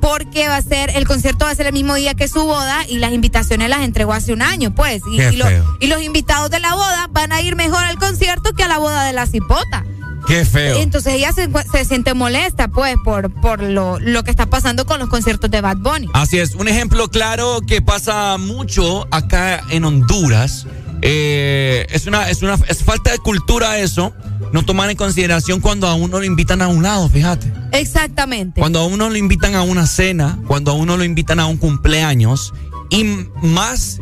porque 0.00 0.48
va 0.48 0.56
a 0.56 0.62
ser, 0.62 0.90
el 0.94 1.06
concierto 1.06 1.44
va 1.44 1.50
a 1.50 1.54
ser 1.54 1.66
el 1.66 1.72
mismo 1.72 1.94
día 1.94 2.14
que 2.14 2.28
su 2.28 2.44
boda 2.44 2.84
y 2.88 2.98
las 2.98 3.12
invitaciones 3.12 3.68
las 3.68 3.80
entregó 3.82 4.12
hace 4.12 4.32
un 4.32 4.42
año, 4.42 4.74
pues. 4.74 5.02
Y, 5.10 5.16
Qué 5.16 5.30
y 5.32 5.36
lo- 5.36 5.46
feo. 5.46 5.76
y 5.80 5.86
los 5.86 6.02
invitados 6.02 6.50
de 6.50 6.60
la 6.60 6.74
boda 6.74 7.08
van 7.10 7.32
a 7.32 7.40
ir 7.40 7.56
mejor 7.56 7.84
al 7.84 7.98
concierto 7.98 8.52
que 8.54 8.62
a 8.64 8.68
la 8.68 8.78
boda 8.78 9.04
de 9.04 9.12
la 9.12 9.26
cipota. 9.26 9.84
Qué 10.26 10.44
feo. 10.44 10.78
Entonces 10.78 11.14
ella 11.14 11.32
se, 11.32 11.48
se 11.70 11.84
siente 11.84 12.12
molesta, 12.12 12.66
pues, 12.68 12.96
por, 13.04 13.30
por 13.40 13.62
lo, 13.62 14.00
lo 14.00 14.24
que 14.24 14.30
está 14.32 14.46
pasando 14.46 14.84
con 14.84 14.98
los 14.98 15.08
conciertos 15.08 15.50
de 15.50 15.60
Bad 15.60 15.76
Bunny. 15.76 16.08
Así 16.14 16.38
es, 16.38 16.54
un 16.56 16.66
ejemplo 16.66 17.08
claro 17.08 17.60
que 17.66 17.80
pasa 17.80 18.36
mucho 18.36 19.06
acá 19.12 19.62
en 19.70 19.84
Honduras. 19.84 20.66
eh, 21.02 21.86
es 21.90 22.06
una, 22.06 22.28
es 22.28 22.42
una, 22.42 22.58
es 22.68 22.82
falta 22.82 23.12
de 23.12 23.18
cultura 23.18 23.78
eso. 23.78 24.12
No 24.56 24.64
tomar 24.64 24.88
en 24.88 24.96
consideración 24.96 25.60
cuando 25.60 25.86
a 25.86 25.94
uno 25.96 26.18
lo 26.18 26.24
invitan 26.24 26.62
a 26.62 26.68
un 26.68 26.82
lado, 26.82 27.10
fíjate. 27.10 27.52
Exactamente. 27.72 28.58
Cuando 28.58 28.80
a 28.80 28.86
uno 28.86 29.10
lo 29.10 29.16
invitan 29.16 29.54
a 29.54 29.60
una 29.60 29.86
cena, 29.86 30.38
cuando 30.46 30.70
a 30.70 30.74
uno 30.74 30.96
lo 30.96 31.04
invitan 31.04 31.40
a 31.40 31.44
un 31.46 31.58
cumpleaños 31.58 32.54
y 32.88 33.04
más 33.42 34.00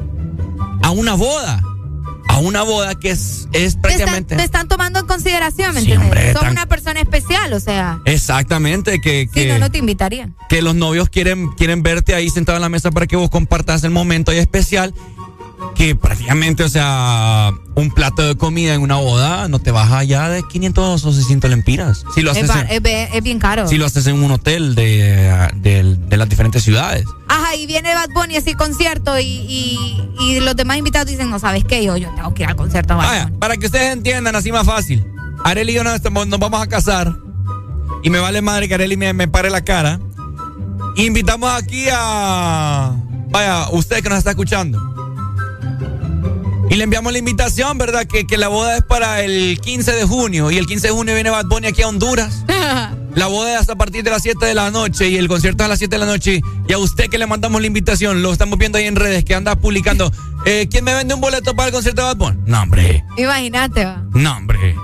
a 0.81 0.91
una 0.93 1.15
boda. 1.15 1.61
A 2.29 2.39
una 2.39 2.63
boda 2.63 2.95
que 2.95 3.11
es, 3.11 3.49
es 3.53 3.53
te, 3.53 3.59
están, 3.67 3.81
prácticamente. 3.83 4.37
te 4.37 4.45
están 4.45 4.69
tomando 4.69 5.01
en 5.01 5.07
consideración, 5.07 5.75
¿me 5.75 5.81
entiendes? 5.81 6.35
tan- 6.35 6.53
una 6.53 6.67
persona 6.67 7.01
especial, 7.01 7.53
o 7.53 7.59
sea, 7.61 8.01
Exactamente, 8.05 9.01
que, 9.01 9.29
si 9.33 9.41
que, 9.41 9.49
no, 9.49 9.59
no 9.59 9.71
te 9.73 9.79
invitarían. 9.79 10.37
que 10.49 10.63
los 10.63 10.75
novios 10.77 11.09
quieren, 11.11 11.49
quieren 11.53 11.83
verte 11.83 12.15
ahí 12.15 12.31
sentado 12.31 12.57
en 12.57 12.63
la 12.63 12.69
mesa 12.69 12.93
para 12.93 13.07
que 13.09 13.17
vos 13.17 13.29
compartas 13.29 13.83
el 13.85 13.91
momento 13.91 14.31
ahí 14.31 14.39
especial. 14.39 14.95
Que 15.75 15.97
prácticamente, 15.97 16.63
o 16.63 16.69
sea, 16.69 17.51
un 17.75 17.91
plato 17.91 18.23
de 18.23 18.37
comida 18.37 18.75
en 18.75 18.81
una 18.83 18.97
boda 18.97 19.49
no 19.49 19.59
te 19.59 19.71
baja 19.73 19.99
allá 19.99 20.29
de 20.29 20.43
500 20.43 21.05
o 21.05 21.13
600 21.13 21.51
lempiras. 21.51 22.05
Si 22.15 22.23
lo 22.23 22.31
Es, 22.33 22.49
haces, 22.49 22.71
en, 22.71 22.87
es 22.87 23.11
es 23.15 23.23
bien 23.23 23.39
caro. 23.41 23.67
si 23.67 23.77
lo 23.77 23.85
haces 23.87 24.07
en 24.07 24.23
un 24.23 24.31
hotel 24.31 24.75
de, 24.75 25.51
de, 25.57 25.97
de 25.97 26.17
las 26.17 26.29
diferentes 26.29 26.63
ciudades. 26.63 27.07
Ajá, 27.29 27.57
y 27.57 27.67
viene 27.67 27.93
Bad 27.95 28.11
Bunny 28.15 28.37
así 28.37 28.55
concierto 28.55 29.19
y, 29.19 29.25
y, 29.25 30.01
y 30.21 30.41
los 30.41 30.55
demás 30.55 30.77
invitados 30.79 31.09
dicen, 31.09 31.29
no, 31.31 31.39
¿sabes 31.39 31.65
qué? 31.65 31.85
Yo, 31.85 31.97
yo 31.97 32.09
tengo 32.15 32.33
que 32.35 32.45
ir 32.45 32.49
al 32.49 32.57
concierto 32.57 32.97
Vaya, 32.97 33.33
para 33.41 33.57
que 33.57 33.67
ustedes 33.67 33.93
entiendan 33.93 34.37
así 34.37 34.53
más 34.53 34.67
fácil. 34.67 35.05
Arely 35.45 35.73
y 35.73 35.75
yo 35.75 35.85
nos, 35.85 36.01
vamos 36.03 36.63
a 36.63 36.67
casar 36.69 37.13
y 38.03 38.11
me 38.11 38.19
vale 38.21 38.41
madre 38.43 38.69
que 38.69 38.75
Arely 38.75 38.97
me, 38.97 39.13
me 39.13 39.27
pare 39.29 39.51
la 39.51 39.63
cara. 39.63 39.99
Invitamos 40.97 41.51
aquí 41.51 41.87
a... 41.93 42.95
Vaya, 43.31 43.67
usted 43.73 44.01
que 44.03 44.09
nos 44.09 44.19
está 44.19 44.31
escuchando. 44.31 44.79
Y 46.71 46.77
le 46.77 46.85
enviamos 46.85 47.13
la 47.13 47.19
invitación, 47.19 47.79
¿verdad? 47.79 48.07
Que, 48.07 48.27
que 48.27 48.37
la 48.39 48.49
boda 48.49 48.79
es 48.79 48.83
para 48.85 49.23
el 49.23 49.61
15 49.61 49.93
de 49.93 50.05
junio 50.05 50.51
y 50.51 50.59
el 50.59 50.67
15 50.67 50.89
de 50.89 50.93
junio 50.93 51.15
viene 51.15 51.31
Bad 51.31 51.47
Bunny 51.47 51.69
aquí 51.69 51.83
a 51.83 51.89
Honduras. 51.89 52.45
La 53.15 53.29
boda 53.29 53.61
es 53.61 53.69
a 53.69 53.77
partir 53.77 54.03
de 54.03 54.11
las 54.11 54.23
7 54.23 54.45
de 54.45 54.55
la 54.55 54.73
noche 54.73 55.09
y 55.09 55.17
el 55.17 55.29
concierto 55.29 55.63
es 55.63 55.67
a 55.67 55.69
las 55.69 55.79
7 55.79 55.95
de 55.95 56.01
la 56.01 56.07
noche. 56.07 56.41
Y 56.67 56.73
a 56.73 56.79
usted 56.79 57.09
que 57.09 57.17
le 57.17 57.29
mandamos 57.29 57.61
la 57.61 57.69
invitación, 57.69 58.23
lo 58.23 58.33
estamos 58.33 58.59
viendo 58.59 58.77
ahí 58.77 58.87
en 58.87 58.97
redes, 58.97 59.25
que 59.25 59.35
anda 59.37 59.55
publicando. 59.57 60.11
Eh, 60.47 60.69
¿Quién 60.71 60.85
me 60.85 60.93
vende 60.93 61.15
un 61.15 61.23
boleto 61.23 61.57
para 61.57 61.69
el 61.69 61.73
concierto 61.73 62.03
de 62.03 62.09
Bad 62.09 62.17
Bunny? 62.19 62.39
No, 62.45 62.61
hombre. 62.61 63.03
Imagínate, 63.17 63.87
va. 63.87 64.05
No, 64.13 64.37
hombre. 64.37 64.77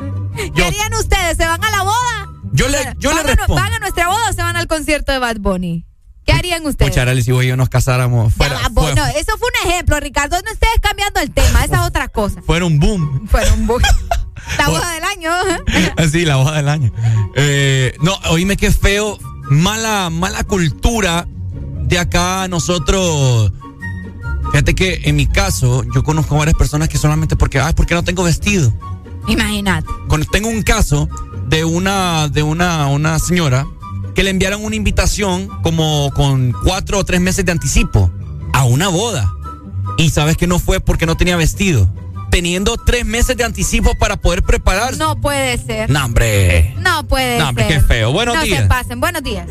¿Qué 0.55 0.65
harían 0.65 0.95
ustedes? 0.95 1.37
¿Se 1.37 1.45
van 1.45 1.63
a 1.63 1.71
la 1.71 1.83
boda? 1.83 2.33
yo 2.53 2.67
le, 2.69 2.79
yo 2.99 3.11
le 3.11 3.17
¿Van, 3.17 3.27
a, 3.27 3.35
respondo. 3.35 3.63
van 3.63 3.73
a 3.75 3.79
nuestra 3.79 4.09
boda 4.09 4.31
o 4.31 4.33
se 4.33 4.41
van 4.43 4.57
al 4.57 4.67
concierto 4.67 5.13
de 5.13 5.19
Bad 5.19 5.37
Bunny? 5.41 5.85
¿Qué 6.31 6.39
harían 6.39 6.67
ustedes? 6.67 6.91
Pucha, 6.91 7.03
Arely, 7.03 7.23
si 7.23 7.33
vos 7.33 7.45
y 7.45 7.49
yo 7.49 7.57
nos 7.57 7.69
casáramos, 7.69 8.33
fuera, 8.35 8.57
Ya 8.63 8.69
no, 8.95 9.07
eso 9.07 9.33
fue 9.39 9.49
un 9.65 9.69
ejemplo, 9.71 9.99
Ricardo. 10.01 10.37
No 10.45 10.51
estés 10.53 10.69
cambiando 10.81 11.21
el 11.21 11.31
tema, 11.33 11.65
esa 11.65 11.77
es 11.83 11.89
otra 11.89 12.09
cosa. 12.09 12.41
fuera 12.43 12.65
un 12.65 12.79
boom. 12.79 13.27
Fueron 13.29 13.67
bu- 13.67 13.81
la 14.59 14.69
boda 14.69 14.93
del 14.95 15.05
año. 15.05 15.31
Así, 15.97 16.25
la 16.25 16.37
boda 16.37 16.57
del 16.57 16.69
año. 16.69 16.93
Eh, 17.35 17.95
no, 18.01 18.15
oíme 18.31 18.57
qué 18.57 18.71
feo. 18.71 19.19
Mala, 19.51 20.11
mala 20.11 20.45
cultura 20.45 21.27
de 21.83 21.99
acá 21.99 22.47
nosotros. 22.49 23.53
Fíjate 24.53 24.75
que 24.75 25.01
en 25.05 25.17
mi 25.17 25.27
caso, 25.27 25.83
yo 25.95 26.03
conozco 26.05 26.37
varias 26.37 26.57
personas 26.57 26.89
que 26.89 26.99
solamente 26.99 27.35
porque, 27.37 27.59
ay, 27.61 27.73
porque 27.75 27.95
no 27.95 28.05
tengo 28.05 28.23
vestido. 28.23 28.73
Imagínate. 29.27 29.89
Tengo 30.33 30.49
un 30.49 30.63
caso 30.63 31.09
de 31.49 31.65
una, 31.65 32.29
de 32.29 32.43
una, 32.45 32.87
una 32.87 33.19
señora 33.19 33.67
que 34.15 34.23
le 34.23 34.31
enviaron 34.31 34.65
una 34.65 34.77
invitación 34.77 35.49
como 35.63 36.11
con 36.15 36.53
cuatro 36.65 36.99
o 36.99 37.05
tres 37.05 37.21
meses 37.21 37.45
de 37.45 37.53
anticipo 37.53 38.11
a 38.53 38.65
una 38.65 38.89
boda. 38.89 39.33
Y 39.99 40.11
sabes 40.11 40.37
que 40.37 40.47
no 40.47 40.59
fue 40.59 40.81
porque 40.81 41.07
no 41.07 41.17
tenía 41.17 41.37
vestido. 41.37 41.89
Teniendo 42.31 42.77
tres 42.77 43.05
meses 43.05 43.37
de 43.37 43.45
anticipo 43.45 43.95
para 43.99 44.17
poder 44.17 44.43
prepararse. 44.43 44.99
No 44.99 45.21
puede 45.21 45.59
ser. 45.59 45.91
No, 45.91 46.05
hombre. 46.05 46.75
No 46.79 47.07
puede 47.07 47.39
No, 47.39 47.49
hombre, 47.49 47.67
ser. 47.67 47.81
qué 47.81 47.87
feo. 47.87 48.13
Buenos 48.13 48.37
no 48.37 48.43
días. 48.43 48.63
se 48.63 48.67
pasen. 48.69 49.01
Buenos 49.01 49.23
días. 49.23 49.49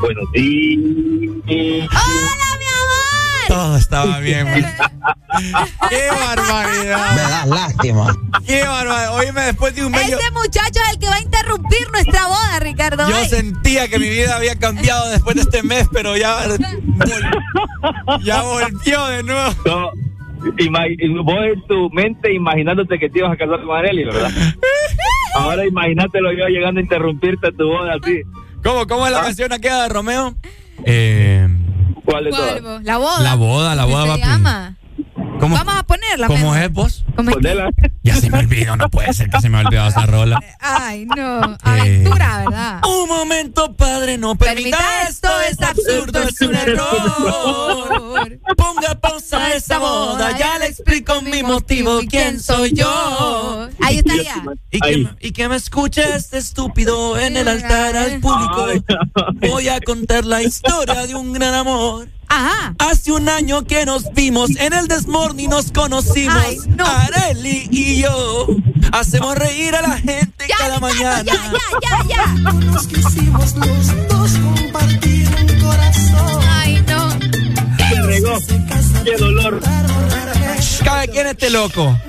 Buenos 0.00 0.32
días. 0.32 1.88
¡Hola! 1.90 2.49
Todo 3.50 3.76
estaba 3.76 4.20
bien. 4.20 4.46
¡Qué 5.88 6.08
barbaridad! 6.08 7.14
Me 7.16 7.20
das 7.20 7.48
lástima. 7.48 8.16
¡Qué 8.46 8.62
barbaridad! 8.62 9.18
Oíme, 9.18 9.40
después 9.40 9.74
de 9.74 9.86
un 9.86 9.90
mes. 9.90 10.08
Este 10.08 10.30
muchacho 10.30 10.80
es 10.86 10.92
el 10.94 11.00
que 11.00 11.08
va 11.08 11.16
a 11.16 11.20
interrumpir 11.20 11.90
nuestra 11.90 12.26
boda, 12.28 12.60
Ricardo. 12.60 13.08
Yo 13.08 13.24
sentía 13.24 13.88
que 13.88 13.98
mi 13.98 14.08
vida 14.08 14.36
había 14.36 14.54
cambiado 14.54 15.10
después 15.10 15.34
de 15.34 15.42
este 15.42 15.64
mes, 15.64 15.88
pero 15.92 16.16
ya. 16.16 16.46
ya 18.22 18.42
volvió 18.42 19.06
de 19.06 19.22
nuevo. 19.24 19.52
No, 19.66 19.90
vos 21.24 21.38
en 21.42 21.66
tu 21.66 21.90
mente 21.90 22.32
imaginándote 22.32 23.00
que 23.00 23.10
te 23.10 23.18
ibas 23.18 23.32
a 23.32 23.36
casar 23.36 23.64
con 23.64 23.76
Arely, 23.76 24.04
¿verdad? 24.04 24.30
Ahora 25.34 25.66
imagínatelo 25.66 26.32
yo 26.34 26.46
llegando 26.46 26.78
a 26.78 26.84
interrumpirte 26.84 27.48
a 27.48 27.50
tu 27.50 27.66
boda 27.66 27.94
así. 28.00 28.22
¿Cómo, 28.62 28.86
cómo 28.86 29.06
es 29.08 29.12
la 29.12 29.22
canción 29.22 29.52
aquella 29.52 29.82
de 29.82 29.88
Romeo? 29.88 30.36
Eh, 30.84 31.48
¿Cuál 32.10 32.26
es 32.26 32.34
todas? 32.34 32.82
La 32.82 32.96
boda. 32.98 33.20
La 33.20 33.34
boda, 33.34 33.74
la 33.74 33.84
boda 33.84 34.02
¿Qué 34.02 34.08
va 34.08 34.16
se 34.16 34.20
llama? 34.22 34.76
¿Cómo, 35.40 35.54
Vamos 35.56 35.74
a 35.76 35.82
ponerla. 35.84 36.26
¿Cómo 36.26 36.50
mejor. 36.52 36.58
es 36.62 36.72
vos? 36.72 37.04
¿Cómo 37.16 37.30
es? 37.30 37.36
Ponela. 37.36 37.70
Ya 38.02 38.16
se 38.16 38.30
me 38.30 38.38
olvidó, 38.38 38.76
no 38.76 38.88
puede 38.90 39.12
ser 39.12 39.28
que 39.30 39.40
se 39.40 39.48
me 39.48 39.58
ha 39.58 39.60
olvidado 39.62 39.88
esa 39.88 40.06
rola. 40.06 40.38
Ay, 40.60 41.06
no. 41.06 41.56
Aventura, 41.62 42.38
¿verdad? 42.38 42.80
Un 42.86 43.08
momento, 43.08 43.74
padre, 43.76 44.16
no 44.18 44.34
permita, 44.36 44.76
Permita 44.78 45.08
esto, 45.08 45.28
es 45.50 45.60
absurdo, 45.62 46.22
es 46.22 46.40
un 46.40 46.54
error. 46.54 48.38
Ponga 48.56 48.94
pausa 49.00 49.38
a 49.46 49.52
esa 49.54 49.78
boda, 49.78 50.36
ya 50.38 50.58
le 50.58 50.66
explico 50.66 51.20
mi 51.22 51.42
motivo, 51.42 52.00
quién 52.08 52.40
soy 52.40 52.72
yo. 52.74 53.68
Ahí 53.82 53.98
está 53.98 54.16
ya. 54.22 54.42
Y 54.70 54.80
que, 54.80 54.96
me- 54.98 55.16
y 55.20 55.30
que 55.32 55.48
me 55.48 55.56
escuche 55.56 56.02
este 56.16 56.38
estúpido 56.38 57.18
en 57.18 57.36
el 57.36 57.48
altar 57.48 57.96
al 57.96 58.20
público. 58.20 58.66
Voy 59.48 59.68
a 59.68 59.80
contar 59.80 60.24
la 60.24 60.42
historia 60.42 61.06
de 61.06 61.14
un 61.14 61.32
gran 61.32 61.54
amor. 61.54 62.08
Ajá. 62.32 62.74
Hace 62.78 63.10
un 63.12 63.28
año 63.28 63.64
que 63.64 63.84
nos 63.84 64.12
vimos 64.14 64.50
en 64.56 64.72
el 64.72 64.86
Desmorning 64.86 65.50
nos 65.50 65.72
conocimos. 65.72 66.36
Ay, 66.42 66.56
no. 66.76 66.84
Areli 66.86 67.66
y 67.72 68.00
yo 68.02 68.46
hacemos 68.92 69.34
reír 69.36 69.74
a 69.74 69.82
la 69.82 69.98
gente 69.98 70.46
cada 70.56 70.78
mañana. 70.78 71.22
Ya, 71.24 71.34
ya, 71.34 72.04
ya, 72.08 72.08
ya. 72.08 72.26
Nos 72.52 72.86
quisimos 72.86 73.54
los 73.56 74.08
dos 74.08 74.30
compartir 74.38 75.28
un 75.40 75.60
corazón. 75.60 76.40
Ay, 76.50 76.84
no. 76.88 77.10
Se 77.88 78.02
regó. 78.02 78.38
Qué 79.04 79.16
dolor. 79.16 79.60
Cada 80.84 81.06
quien 81.08 81.26
esté 81.26 81.50
loco. 81.50 81.98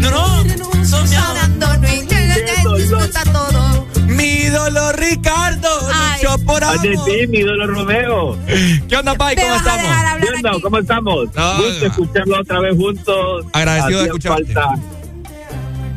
No, 0.00 0.44
no, 0.44 0.84
son 0.86 1.08
mi 1.08 1.16
amor. 1.16 1.28
Sonando, 1.36 1.76
no, 1.78 1.88
y- 1.88 2.82
disfruta 2.82 3.22
todo. 3.24 3.86
Mi 4.16 4.44
dolor, 4.46 4.96
Ricardo, 4.98 5.68
Ay. 5.92 6.22
luchó 6.22 6.38
por 6.44 6.62
Ay, 6.64 6.78
de 6.82 6.94
amor. 6.94 7.04
ti, 7.06 7.26
mi 7.28 7.40
dolor 7.42 7.68
Romeo. 7.74 8.38
¿Qué 8.88 8.96
onda, 8.96 9.14
Pai? 9.14 9.36
¿Cómo 9.36 9.54
estamos? 9.56 9.82
¿Qué 10.20 10.28
onda? 10.36 10.50
aquí. 10.50 10.60
¿Cómo 10.62 10.78
estamos? 10.78 11.34
No, 11.34 11.56
Gusto 11.56 11.80
no. 11.80 11.86
escucharlo 11.86 12.40
otra 12.40 12.60
vez 12.60 12.76
juntos. 12.76 13.46
Agradecido 13.52 13.88
de 13.90 13.94
Hacía 13.96 14.04
escucharte. 14.06 14.52
falta. 14.54 14.74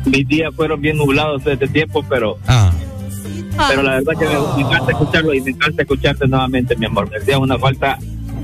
Mis 0.06 0.26
días 0.28 0.54
fueron 0.54 0.80
bien 0.80 0.96
nublados 0.96 1.44
desde 1.44 1.68
tiempo, 1.68 2.04
pero, 2.08 2.38
Ah. 2.46 2.70
pero 3.68 3.82
la 3.82 3.96
verdad 3.96 4.12
que 4.18 4.24
me, 4.26 4.32
me 4.56 4.68
encanta 4.68 4.92
escucharlo 4.92 5.34
y 5.34 5.40
me 5.40 5.50
encanta 5.50 5.82
escucharte 5.82 6.26
nuevamente, 6.26 6.76
mi 6.76 6.86
amor. 6.86 7.10
Me 7.10 7.18
hacía 7.18 7.38
una 7.38 7.58
falta 7.58 7.98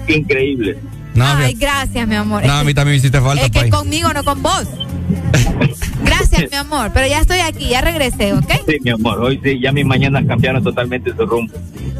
increíble. 0.09 0.78
No, 1.15 1.25
Ay, 1.27 1.55
gracias, 1.55 2.07
mi 2.09 2.17
amor. 2.17 2.44
no, 2.44 2.53
a 2.53 2.65
mí 2.65 2.75
también 2.75 2.94
me 2.94 2.97
hiciste 2.99 3.20
falta, 3.20 3.44
Es 3.47 3.51
que 3.53 3.61
Pai. 3.61 3.70
conmigo, 3.70 4.12
no 4.12 4.25
con 4.25 4.43
vos. 4.43 4.67
Gracias, 6.05 6.51
mi 6.51 6.57
amor. 6.57 6.91
Pero 6.95 7.07
ya 7.07 7.21
estoy 7.21 7.39
aquí, 7.41 7.69
ya 7.69 7.81
regresé, 7.81 8.33
¿ok? 8.35 8.51
Sí, 8.67 8.77
mi 8.83 8.91
amor. 8.91 9.21
Hoy 9.21 9.41
sí, 9.43 9.59
ya 9.61 9.73
mis 9.73 9.85
mañanas 9.85 10.25
cambiaron 10.27 10.63
totalmente 10.63 11.11
su 11.17 11.27
rumbo. 11.27 11.53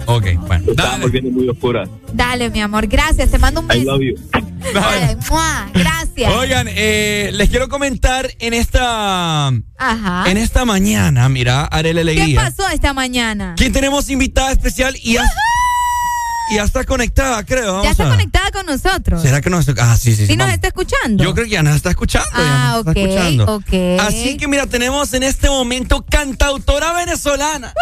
Ok, 0.07 0.27
bueno. 0.47 0.65
Estaban 0.71 0.93
Dale. 0.93 1.03
volviendo 1.03 1.31
muy 1.31 1.49
oscuras. 1.49 1.89
Dale, 2.13 2.51
mi 2.51 2.61
amor. 2.61 2.87
Gracias. 2.87 3.31
Te 3.31 3.39
mando 3.39 3.61
un 3.61 3.67
I 3.67 3.79
beso. 3.79 3.93
love 3.93 4.01
you. 4.03 4.15
Ay, 4.81 5.17
¡mua! 5.31 5.69
Gracias. 5.75 6.33
Oigan, 6.35 6.67
eh, 6.71 7.31
les 7.35 7.49
quiero 7.51 7.69
comentar 7.69 8.29
en 8.39 8.55
esta 8.55 9.49
Ajá. 9.49 10.25
en 10.31 10.37
esta 10.39 10.65
mañana, 10.65 11.29
mira, 11.29 11.65
Arele 11.65 12.03
¿Qué 12.05 12.11
Alegría. 12.13 12.41
pasó 12.41 12.69
esta 12.71 12.93
mañana? 12.95 13.55
¿Quién 13.57 13.73
tenemos 13.73 14.09
invitada 14.11 14.53
especial 14.53 14.97
y 15.03 15.17
y 16.51 16.57
ya 16.57 16.65
está 16.65 16.85
conectada, 16.85 17.45
creo. 17.45 17.67
Vamos 17.73 17.85
Ya 17.85 17.91
está 17.93 18.07
a- 18.07 18.11
conectada 18.11 18.51
con 18.51 18.67
nosotros. 18.67 19.23
¿Será 19.23 19.41
que 19.41 19.51
nos 19.51 19.69
Ah, 19.79 19.97
sí, 19.97 20.11
sí, 20.15 20.17
sí. 20.23 20.27
¿Sí 20.29 20.37
nos 20.37 20.53
está 20.53 20.69
escuchando? 20.69 21.25
Yo 21.25 21.33
creo 21.35 21.47
que 21.47 21.53
ya 21.53 21.63
nos 21.63 21.77
está 21.77 21.91
escuchando. 21.91 22.29
Ah, 22.35 22.77
ok, 22.81 22.89
escuchando. 22.97 23.55
ok. 23.57 24.01
Así 24.01 24.37
que 24.37 24.47
mira, 24.49 24.67
tenemos 24.67 25.13
en 25.15 25.23
este 25.23 25.49
momento 25.49 26.05
cantautora 26.09 26.93
venezolana. 26.93 27.73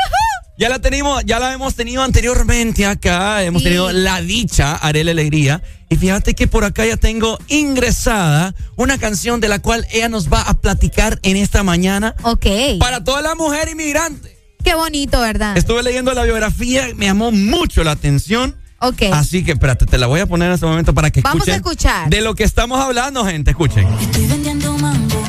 Ya 0.59 0.69
la 0.69 0.79
tenemos, 0.81 1.25
ya 1.25 1.39
la 1.41 1.53
hemos 1.55 1.75
tenido 1.75 2.03
anteriormente 2.03 2.87
acá, 2.87 3.43
hemos 3.43 3.63
Sí. 3.63 3.65
tenido 3.65 3.91
la 3.91 4.21
dicha, 4.21 4.77
Arela 4.77 5.11
Alegría. 5.11 5.63
Y 5.89 5.97
fíjate 5.97 6.35
que 6.35 6.47
por 6.47 6.65
acá 6.65 6.87
ya 6.87 6.97
tengo 6.97 7.39
ingresada 7.49 8.55
una 8.77 8.99
canción 8.99 9.41
de 9.41 9.49
la 9.49 9.59
cual 9.61 9.87
ella 9.93 10.09
nos 10.09 10.33
va 10.33 10.43
a 10.43 10.55
platicar 10.61 11.19
en 11.23 11.37
esta 11.37 11.63
mañana. 11.63 12.15
Ok. 12.23 12.47
Para 12.79 13.03
toda 13.03 13.23
la 13.23 13.35
mujer 13.35 13.71
inmigrante. 13.71 14.39
Qué 14.65 14.75
bonito, 14.75 15.21
¿verdad? 15.21 15.57
Estuve 15.57 15.83
leyendo 15.83 16.13
la 16.15 16.23
biografía, 16.25 16.89
me 16.97 17.07
llamó 17.07 17.31
mucho 17.33 17.83
la 17.85 17.93
atención. 17.93 18.55
Ok. 18.79 19.03
Así 19.13 19.45
que 19.45 19.53
espérate, 19.53 19.87
te 19.87 19.97
la 19.99 20.07
voy 20.07 20.21
a 20.21 20.27
poner 20.27 20.49
en 20.49 20.55
este 20.55 20.67
momento 20.67 20.93
para 20.95 21.11
que 21.11 21.21
Vamos 21.21 21.47
a 21.49 21.53
escuchen 21.55 21.85
escuchar. 21.85 22.11
de 22.11 22.21
lo 22.21 22.35
que 22.35 22.45
estamos 22.45 22.81
hablando, 22.81 23.25
gente. 23.25 23.51
Escuchen. 23.53 23.87
Estoy 24.01 24.27
vendiendo 24.27 24.77
mango. 24.79 25.23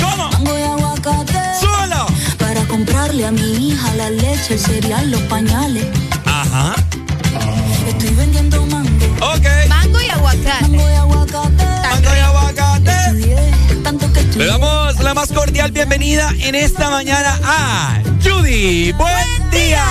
¿Cómo? 0.00 0.28
Mango 0.30 0.58
y 0.58 0.62
aguacate. 0.62 1.32
¡Solo! 1.60 2.06
Para 2.38 2.64
comprarle 2.66 3.26
a 3.26 3.30
mi 3.32 3.68
hija 3.70 3.94
la 3.94 4.10
leche, 4.10 4.54
el 4.54 4.58
cereal, 4.60 5.10
los 5.10 5.20
pañales. 5.22 5.86
Ajá. 6.24 6.74
Estoy 7.88 8.14
vendiendo 8.14 8.66
mango. 8.66 8.90
Ok. 9.20 9.46
Mango 9.68 10.00
y 10.00 10.08
aguacate. 10.10 10.62
Mango 10.68 10.90
y 10.90 10.94
aguacate. 10.94 11.64
Mango 11.64 12.16
y 12.16 12.20
aguacate. 12.20 13.51
Estudié 13.82 13.98
tanto 13.98 14.12
que 14.12 14.38
Le 14.38 14.46
damos 14.46 15.00
la 15.00 15.14
más 15.14 15.32
cordial 15.32 15.72
bienvenida 15.72 16.32
en 16.40 16.54
esta 16.54 16.90
mañana 16.90 17.38
a 17.44 18.00
Judy. 18.22 18.92
Buen 18.92 19.50
día. 19.50 19.84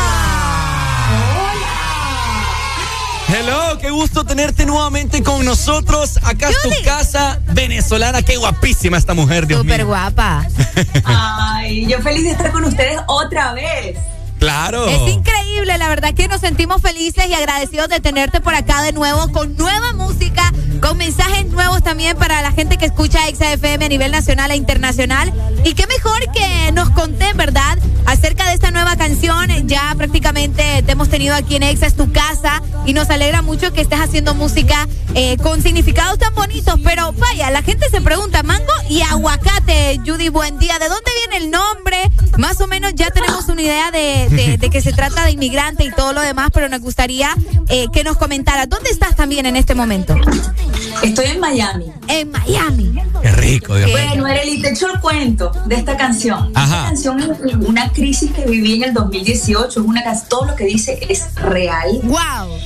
Hello, 3.27 3.77
qué 3.79 3.89
gusto 3.91 4.23
tenerte 4.25 4.65
nuevamente 4.65 5.21
con 5.23 5.43
nosotros. 5.45 6.19
Acá 6.23 6.49
es 6.49 6.61
tu 6.61 6.69
casa 6.83 7.39
venezolana. 7.53 8.21
Qué 8.21 8.37
guapísima 8.37 8.97
esta 8.97 9.13
mujer, 9.13 9.47
Dios 9.47 9.61
Súper 9.61 9.79
mío. 9.79 9.87
guapa. 9.87 10.45
Ay, 11.03 11.85
yo 11.87 11.99
feliz 12.01 12.23
de 12.23 12.31
estar 12.31 12.51
con 12.51 12.63
ustedes 12.65 12.99
otra 13.07 13.53
vez. 13.53 13.97
Claro. 14.41 14.87
Es 14.87 15.07
increíble, 15.07 15.77
la 15.77 15.87
verdad 15.87 16.15
que 16.15 16.27
nos 16.27 16.41
sentimos 16.41 16.81
felices 16.81 17.27
y 17.29 17.33
agradecidos 17.35 17.89
de 17.89 17.99
tenerte 17.99 18.41
por 18.41 18.55
acá 18.55 18.81
de 18.81 18.91
nuevo 18.91 19.31
con 19.31 19.55
nueva 19.55 19.93
música, 19.93 20.51
con 20.81 20.97
mensajes 20.97 21.45
nuevos 21.45 21.83
también 21.83 22.17
para 22.17 22.41
la 22.41 22.51
gente 22.51 22.77
que 22.77 22.87
escucha 22.87 23.27
Exa 23.27 23.53
FM 23.53 23.85
a 23.85 23.87
nivel 23.87 24.11
nacional 24.11 24.49
e 24.49 24.55
internacional. 24.55 25.31
Y 25.63 25.75
qué 25.75 25.85
mejor 25.85 26.19
que 26.33 26.71
nos 26.71 26.89
conté, 26.89 27.33
¿verdad? 27.33 27.77
Acerca 28.07 28.47
de 28.47 28.55
esta 28.55 28.71
nueva 28.71 28.95
canción. 28.95 29.67
Ya 29.67 29.93
prácticamente 29.95 30.81
te 30.81 30.91
hemos 30.91 31.09
tenido 31.09 31.35
aquí 31.35 31.57
en 31.57 31.61
Exa, 31.61 31.85
es 31.85 31.95
tu 31.95 32.11
casa, 32.11 32.63
y 32.87 32.93
nos 32.93 33.11
alegra 33.11 33.43
mucho 33.43 33.71
que 33.73 33.81
estés 33.81 33.99
haciendo 33.99 34.33
música 34.33 34.87
eh, 35.13 35.37
con 35.37 35.61
significados 35.61 36.17
tan 36.17 36.33
bonitos. 36.33 36.79
Pero 36.83 37.13
vaya, 37.13 37.51
la 37.51 37.61
gente 37.61 37.87
se 37.91 38.01
pregunta, 38.01 38.41
mango 38.41 38.73
y 38.89 39.03
aguacate, 39.03 39.99
Judy, 40.03 40.29
buen 40.29 40.57
día. 40.57 40.79
¿De 40.79 40.89
dónde 40.89 41.11
viene 41.27 41.45
el 41.45 41.51
nombre? 41.51 42.09
Más 42.39 42.59
o 42.59 42.65
menos 42.65 42.93
ya 42.95 43.11
tenemos 43.11 43.47
una 43.49 43.61
idea 43.61 43.91
de, 43.91 44.30
de- 44.35 44.57
de 44.57 44.69
que 44.69 44.81
se 44.81 44.93
trata 44.93 45.25
de 45.25 45.31
inmigrante 45.31 45.83
y 45.85 45.91
todo 45.91 46.13
lo 46.13 46.21
demás, 46.21 46.49
pero 46.53 46.69
nos 46.69 46.81
gustaría 46.81 47.35
eh, 47.69 47.87
que 47.93 48.03
nos 48.03 48.17
comentaras, 48.17 48.67
¿dónde 48.69 48.89
estás 48.89 49.15
también 49.15 49.45
en 49.45 49.55
este 49.55 49.75
momento? 49.75 50.15
Estoy 51.03 51.27
en 51.27 51.39
Miami. 51.39 51.85
En 52.07 52.31
Miami. 52.31 52.93
Qué 53.21 53.31
rico, 53.31 53.75
Dios 53.75 53.87
mío. 53.89 53.97
Bueno, 54.07 54.27
Ereli, 54.27 54.61
te 54.61 54.69
echo 54.71 54.87
el 54.93 54.99
cuento 54.99 55.51
de 55.65 55.75
esta 55.75 55.95
canción. 55.97 56.51
Ajá. 56.53 56.65
Esta 56.65 56.83
canción 56.87 57.19
es 57.21 57.55
una 57.67 57.91
crisis 57.91 58.31
que 58.31 58.45
viví 58.45 58.75
en 58.75 58.83
el 58.83 58.93
2018. 58.93 59.79
Es 59.81 59.85
una 59.85 60.03
canción, 60.03 60.29
todo 60.29 60.45
lo 60.45 60.55
que 60.55 60.65
dice 60.65 60.99
es 61.09 61.33
real. 61.35 61.99
¡Wow! 62.03 62.57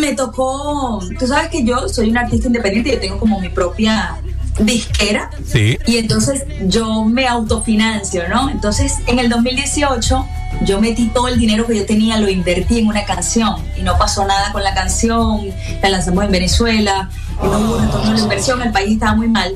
Me 0.00 0.14
tocó, 0.14 1.00
tú 1.18 1.26
sabes 1.26 1.48
que 1.48 1.64
yo 1.64 1.88
soy 1.88 2.10
una 2.10 2.20
artista 2.20 2.46
independiente, 2.46 2.92
yo 2.92 3.00
tengo 3.00 3.18
como 3.18 3.40
mi 3.40 3.48
propia 3.48 4.18
disquera. 4.58 5.30
Sí. 5.46 5.78
Y 5.86 5.96
entonces 5.96 6.44
yo 6.66 7.04
me 7.04 7.26
autofinancio, 7.26 8.28
¿no? 8.28 8.50
Entonces 8.50 8.94
en 9.06 9.18
el 9.18 9.28
2018 9.28 10.26
yo 10.62 10.80
metí 10.80 11.08
todo 11.08 11.28
el 11.28 11.38
dinero 11.38 11.66
que 11.66 11.76
yo 11.76 11.86
tenía, 11.86 12.18
lo 12.18 12.28
invertí 12.28 12.78
en 12.78 12.86
una 12.86 13.04
canción 13.04 13.56
y 13.76 13.82
no 13.82 13.98
pasó 13.98 14.24
nada 14.24 14.52
con 14.52 14.62
la 14.62 14.74
canción, 14.74 15.40
la 15.82 15.88
lanzamos 15.88 16.24
en 16.24 16.30
Venezuela, 16.30 17.10
y 17.42 17.46
no 17.46 17.58
hubo 17.58 17.78
retorno 17.80 18.12
la 18.12 18.20
inversión, 18.20 18.62
el 18.62 18.70
país 18.70 18.92
estaba 18.92 19.14
muy 19.14 19.28
mal. 19.28 19.54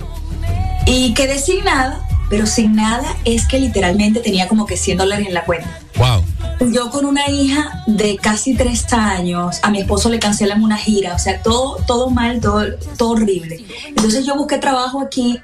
Y 0.86 1.14
quedé 1.14 1.38
sin 1.38 1.64
nada, 1.64 2.00
pero 2.30 2.46
sin 2.46 2.74
nada 2.74 3.16
es 3.24 3.46
que 3.46 3.58
literalmente 3.58 4.20
tenía 4.20 4.48
como 4.48 4.66
que 4.66 4.76
100 4.76 4.98
dólares 4.98 5.26
en 5.26 5.34
la 5.34 5.44
cuenta. 5.44 5.68
Wow. 5.96 6.24
Yo 6.60 6.90
con 6.90 7.04
una 7.04 7.30
hija 7.30 7.82
de 7.86 8.16
casi 8.16 8.54
tres 8.54 8.92
años, 8.92 9.60
a 9.62 9.70
mi 9.70 9.80
esposo 9.80 10.08
le 10.08 10.18
cancelan 10.18 10.62
una 10.62 10.76
gira, 10.76 11.14
o 11.14 11.18
sea, 11.18 11.40
todo, 11.40 11.76
todo 11.86 12.10
mal, 12.10 12.40
todo, 12.40 12.64
todo 12.96 13.10
horrible. 13.10 13.64
Entonces 13.86 14.26
yo 14.26 14.34
busqué 14.34 14.58
trabajo 14.58 15.00
aquí 15.00 15.40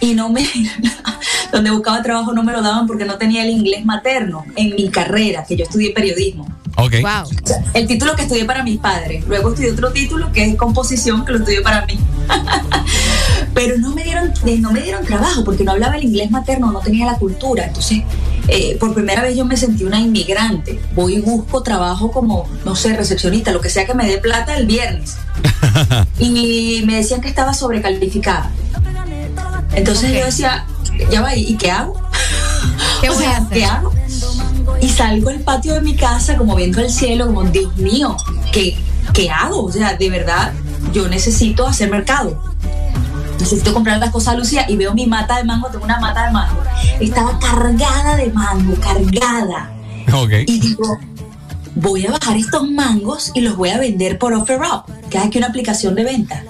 y 0.00 0.14
no 0.14 0.28
me, 0.28 0.46
donde 1.52 1.70
buscaba 1.70 2.02
trabajo 2.02 2.32
no 2.32 2.42
me 2.42 2.52
lo 2.52 2.62
daban 2.62 2.86
porque 2.86 3.04
no 3.04 3.16
tenía 3.16 3.44
el 3.44 3.50
inglés 3.50 3.84
materno 3.84 4.44
en 4.56 4.74
mi 4.74 4.88
carrera, 4.90 5.44
que 5.44 5.56
yo 5.56 5.64
estudié 5.64 5.92
periodismo. 5.92 6.46
Ok. 6.76 6.92
Wow. 7.00 7.30
El 7.72 7.86
título 7.86 8.14
que 8.14 8.22
estudié 8.22 8.44
para 8.44 8.62
mis 8.62 8.78
padres. 8.78 9.24
Luego 9.26 9.48
estudié 9.48 9.72
otro 9.72 9.92
título 9.92 10.30
que 10.30 10.44
es 10.44 10.56
composición, 10.56 11.24
que 11.24 11.32
lo 11.32 11.38
estudié 11.38 11.62
para 11.62 11.86
mí. 11.86 11.98
Pero 13.54 13.78
no 13.78 13.94
me 13.94 14.04
dieron, 14.04 14.30
eh, 14.44 14.58
no 14.58 14.70
me 14.70 14.82
dieron 14.82 15.02
trabajo 15.06 15.42
porque 15.42 15.64
no 15.64 15.72
hablaba 15.72 15.96
el 15.96 16.04
inglés 16.04 16.30
materno, 16.30 16.70
no 16.70 16.80
tenía 16.80 17.06
la 17.06 17.16
cultura. 17.16 17.64
Entonces, 17.64 18.02
eh, 18.48 18.76
por 18.78 18.92
primera 18.92 19.22
vez 19.22 19.34
yo 19.34 19.46
me 19.46 19.56
sentí 19.56 19.84
una 19.84 19.98
inmigrante. 19.98 20.78
Voy 20.94 21.14
y 21.14 21.20
busco 21.20 21.62
trabajo 21.62 22.10
como, 22.10 22.46
no 22.66 22.76
sé, 22.76 22.94
recepcionista, 22.94 23.52
lo 23.52 23.62
que 23.62 23.70
sea 23.70 23.86
que 23.86 23.94
me 23.94 24.06
dé 24.06 24.18
plata 24.18 24.58
el 24.58 24.66
viernes. 24.66 25.16
y 26.18 26.82
me 26.84 26.96
decían 26.96 27.22
que 27.22 27.28
estaba 27.28 27.54
sobrecalificada. 27.54 28.50
Entonces 29.74 30.12
yo 30.12 30.24
decía, 30.24 30.66
ya 31.10 31.20
va, 31.20 31.34
¿y 31.34 31.56
qué 31.56 31.70
hago? 31.70 32.00
¿Qué 33.00 33.10
O 33.10 33.14
voy 33.14 33.22
sea, 33.22 33.36
a 33.36 33.36
hacer? 33.38 33.58
¿Qué 33.58 33.64
hago? 33.64 33.92
Y 34.80 34.88
salgo 34.88 35.30
al 35.30 35.40
patio 35.40 35.74
de 35.74 35.80
mi 35.80 35.94
casa 35.94 36.36
como 36.36 36.54
viendo 36.56 36.80
el 36.80 36.90
cielo, 36.90 37.26
como 37.26 37.44
Dios 37.44 37.76
mío, 37.76 38.16
¿qué, 38.52 38.76
¿qué 39.12 39.30
hago? 39.30 39.64
O 39.64 39.72
sea, 39.72 39.94
de 39.94 40.10
verdad, 40.10 40.52
yo 40.92 41.08
necesito 41.08 41.66
hacer 41.66 41.90
mercado. 41.90 42.42
Necesito 43.38 43.74
comprar 43.74 43.98
las 43.98 44.10
cosas 44.10 44.34
a 44.34 44.36
Lucía 44.36 44.66
y 44.68 44.76
veo 44.76 44.94
mi 44.94 45.06
mata 45.06 45.36
de 45.36 45.44
mango, 45.44 45.68
tengo 45.68 45.84
una 45.84 46.00
mata 46.00 46.26
de 46.26 46.32
mango. 46.32 46.62
Estaba 47.00 47.38
cargada 47.38 48.16
de 48.16 48.30
mango, 48.32 48.74
cargada. 48.80 49.70
Ok. 50.12 50.32
Y 50.46 50.58
digo, 50.58 50.98
voy 51.74 52.06
a 52.06 52.12
bajar 52.12 52.36
estos 52.36 52.68
mangos 52.70 53.32
y 53.34 53.42
los 53.42 53.56
voy 53.56 53.70
a 53.70 53.78
vender 53.78 54.18
por 54.18 54.32
OfferUp, 54.32 54.86
que 55.10 55.18
es 55.18 55.24
aquí 55.24 55.38
una 55.38 55.48
aplicación 55.48 55.94
de 55.94 56.04
venta. 56.04 56.42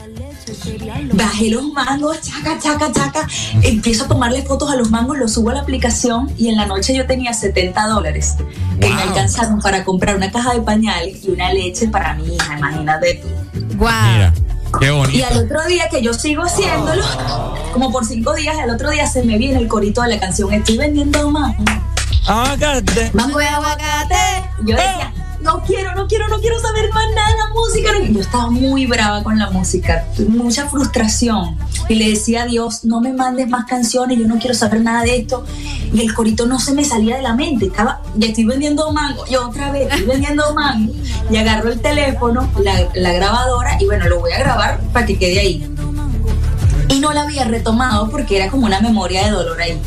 Bajé 1.13 1.51
los 1.51 1.65
mangos, 1.73 2.21
chaca, 2.23 2.59
chaca, 2.59 2.93
chaca. 2.93 3.27
Empiezo 3.63 4.05
a 4.05 4.09
tomarle 4.09 4.43
fotos 4.43 4.71
a 4.71 4.77
los 4.77 4.91
mangos, 4.91 5.19
los 5.19 5.33
subo 5.33 5.51
a 5.51 5.55
la 5.55 5.61
aplicación 5.61 6.31
y 6.37 6.49
en 6.49 6.57
la 6.57 6.67
noche 6.67 6.95
yo 6.95 7.07
tenía 7.07 7.33
70 7.33 7.87
dólares 7.89 8.35
que 8.81 8.89
me 8.91 9.03
alcanzaron 9.03 9.61
para 9.61 9.85
comprar 9.85 10.17
una 10.17 10.31
caja 10.31 10.55
de 10.55 10.61
pañales 10.61 11.25
y 11.25 11.31
una 11.31 11.53
leche 11.53 11.89
para 11.89 12.15
mi 12.15 12.35
hija, 12.35 12.59
imagínate 12.59 13.15
tú. 13.23 13.29
Mira, 13.75 14.33
qué 14.81 14.87
Y 14.87 14.91
bonito. 14.91 15.27
al 15.31 15.45
otro 15.45 15.65
día 15.67 15.89
que 15.91 16.03
yo 16.03 16.13
sigo 16.15 16.43
haciéndolo, 16.43 17.03
como 17.73 17.91
por 17.93 18.05
cinco 18.05 18.35
días, 18.35 18.57
al 18.59 18.71
otro 18.71 18.91
día 18.91 19.07
se 19.07 19.23
me 19.25 19.39
viene 19.39 19.59
el 19.59 19.69
corito 19.69 20.03
de 20.03 20.09
la 20.09 20.21
canción 20.21 20.53
Estoy 20.53 20.77
vendiendo 20.79 21.31
mango. 21.31 21.65
Aguacate. 22.27 23.11
Mango 23.15 23.39
de 23.39 23.47
aguacate. 23.47 24.51
Yo 24.67 24.75
decía, 24.77 25.13
no 25.47 25.63
quiero, 25.63 25.95
no 25.95 26.07
quiero, 26.09 26.29
no 26.29 26.41
quiero 26.41 26.59
saber 26.61 26.93
más 26.93 27.05
nada 27.15 27.51
música. 27.55 27.91
Yo 28.11 28.21
estaba 28.21 28.51
muy 28.51 28.87
brava 28.87 29.23
con 29.23 29.39
la 29.39 29.49
música, 29.51 30.05
mucha 30.29 30.69
frustración. 30.69 31.57
Y 31.89 31.95
le 31.95 32.11
decía 32.11 32.43
a 32.43 32.47
Dios, 32.47 32.85
no 32.85 33.01
me 33.01 33.13
mandes 33.13 33.49
más 33.49 33.65
canciones, 33.65 34.19
yo 34.19 34.27
no 34.27 34.39
quiero 34.39 34.55
saber 34.55 34.81
nada 34.81 35.03
de 35.03 35.19
esto. 35.19 35.45
Y 35.93 36.01
el 36.01 36.13
corito 36.15 36.47
no 36.47 36.59
se 36.59 36.75
me 36.75 36.85
salía 36.85 37.17
de 37.17 37.23
la 37.23 37.35
mente. 37.35 37.67
Estaba, 37.67 38.03
ya 38.17 38.29
estoy 38.29 38.45
vendiendo 38.45 38.93
mango, 38.93 39.25
y 39.31 39.37
otra 39.37 39.71
vez 39.71 39.89
estoy 39.91 40.07
vendiendo 40.07 40.53
mango. 40.53 40.93
Y 41.31 41.37
agarro 41.37 41.71
el 41.71 41.81
teléfono, 41.81 42.51
la, 42.63 42.89
la 42.95 43.13
grabadora, 43.13 43.79
y 43.81 43.87
bueno, 43.87 44.09
lo 44.09 44.21
voy 44.21 44.33
a 44.33 44.39
grabar 44.41 44.81
para 44.93 45.07
que 45.07 45.17
quede 45.17 45.39
ahí. 45.39 45.75
Y 46.89 46.99
no 46.99 47.13
la 47.13 47.23
había 47.23 47.45
retomado 47.45 48.11
porque 48.11 48.37
era 48.37 48.51
como 48.51 48.67
una 48.67 48.81
memoria 48.81 49.25
de 49.25 49.31
dolor 49.31 49.61
ahí. 49.61 49.81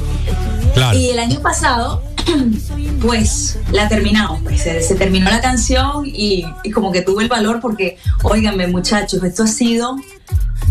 Claro. 0.74 0.98
Y 0.98 1.10
el 1.10 1.20
año 1.20 1.42
pasado, 1.42 2.02
pues 3.02 3.60
la 3.72 3.88
terminamos, 3.88 4.42
pues 4.44 4.62
se, 4.62 4.96
terminó 4.96 5.30
la 5.30 5.42
canción 5.42 6.06
y, 6.06 6.46
y 6.64 6.72
como 6.72 6.92
que 6.92 7.02
tuve 7.02 7.24
el 7.24 7.30
valor 7.30 7.60
porque, 7.62 7.98
óiganme 8.24 8.68
muchachos, 8.68 9.24
esto 9.24 9.44
ha 9.44 9.48
sido 9.48 9.96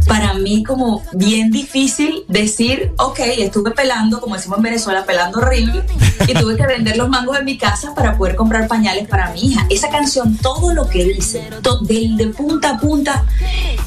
para 0.06 0.32
mí 0.34 0.62
como 0.64 1.02
bien 1.12 1.50
difícil 1.50 2.24
decir, 2.28 2.92
ok, 2.98 3.18
estuve 3.38 3.72
pelando, 3.72 4.20
como 4.20 4.36
decimos 4.36 4.56
en 4.58 4.62
Venezuela, 4.64 5.04
pelando 5.04 5.38
horrible, 5.38 5.84
y 6.26 6.32
tuve 6.34 6.56
que 6.56 6.66
vender 6.66 6.96
los 6.96 7.08
mangos 7.10 7.38
en 7.38 7.44
mi 7.44 7.58
casa 7.58 7.94
para 7.94 8.16
poder 8.16 8.34
comprar 8.34 8.68
pañales 8.68 9.06
para 9.06 9.30
mi 9.32 9.40
hija. 9.48 9.66
Esa 9.68 9.90
canción, 9.90 10.36
todo 10.38 10.72
lo 10.72 10.88
que 10.88 11.04
dice, 11.04 11.50
to- 11.62 11.80
de 11.80 12.32
punta 12.36 12.70
a 12.70 12.78
punta, 12.78 13.24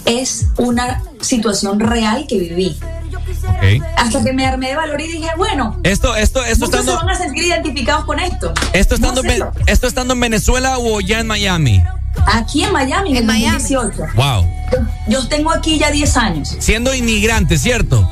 es 0.05 0.47
una 0.57 1.01
situación 1.21 1.79
real 1.79 2.25
que 2.27 2.37
viví. 2.37 2.77
Hasta 3.97 4.23
que 4.23 4.33
me 4.33 4.45
armé 4.45 4.69
de 4.69 4.75
valor 4.75 4.99
y 5.01 5.07
dije, 5.07 5.29
bueno, 5.37 5.79
Esto, 5.83 6.15
esto, 6.15 6.43
esto 6.43 6.65
estando, 6.65 6.91
se 6.91 6.97
van 6.97 7.09
a 7.09 7.15
sentir 7.17 7.43
identificados 7.45 8.05
con 8.05 8.19
esto. 8.19 8.53
esto 8.73 8.95
estando, 8.95 9.23
No 9.23 9.29
sé 9.29 9.39
esto 9.67 9.87
estando 9.87 10.13
en 10.13 10.19
Venezuela 10.19 10.77
o 10.77 11.01
ya 11.01 11.19
en 11.19 11.27
Miami. 11.27 11.83
Aquí 12.27 12.63
en 12.63 12.71
Miami, 12.71 13.11
en, 13.11 13.17
el 13.17 13.27
2018. 13.27 14.03
Wow. 14.15 14.47
Yo 15.07 15.27
tengo 15.27 15.51
aquí 15.51 15.77
ya 15.77 15.91
10 15.91 16.17
años. 16.17 16.55
Siendo 16.59 16.93
inmigrante, 16.93 17.57
¿cierto? 17.57 18.09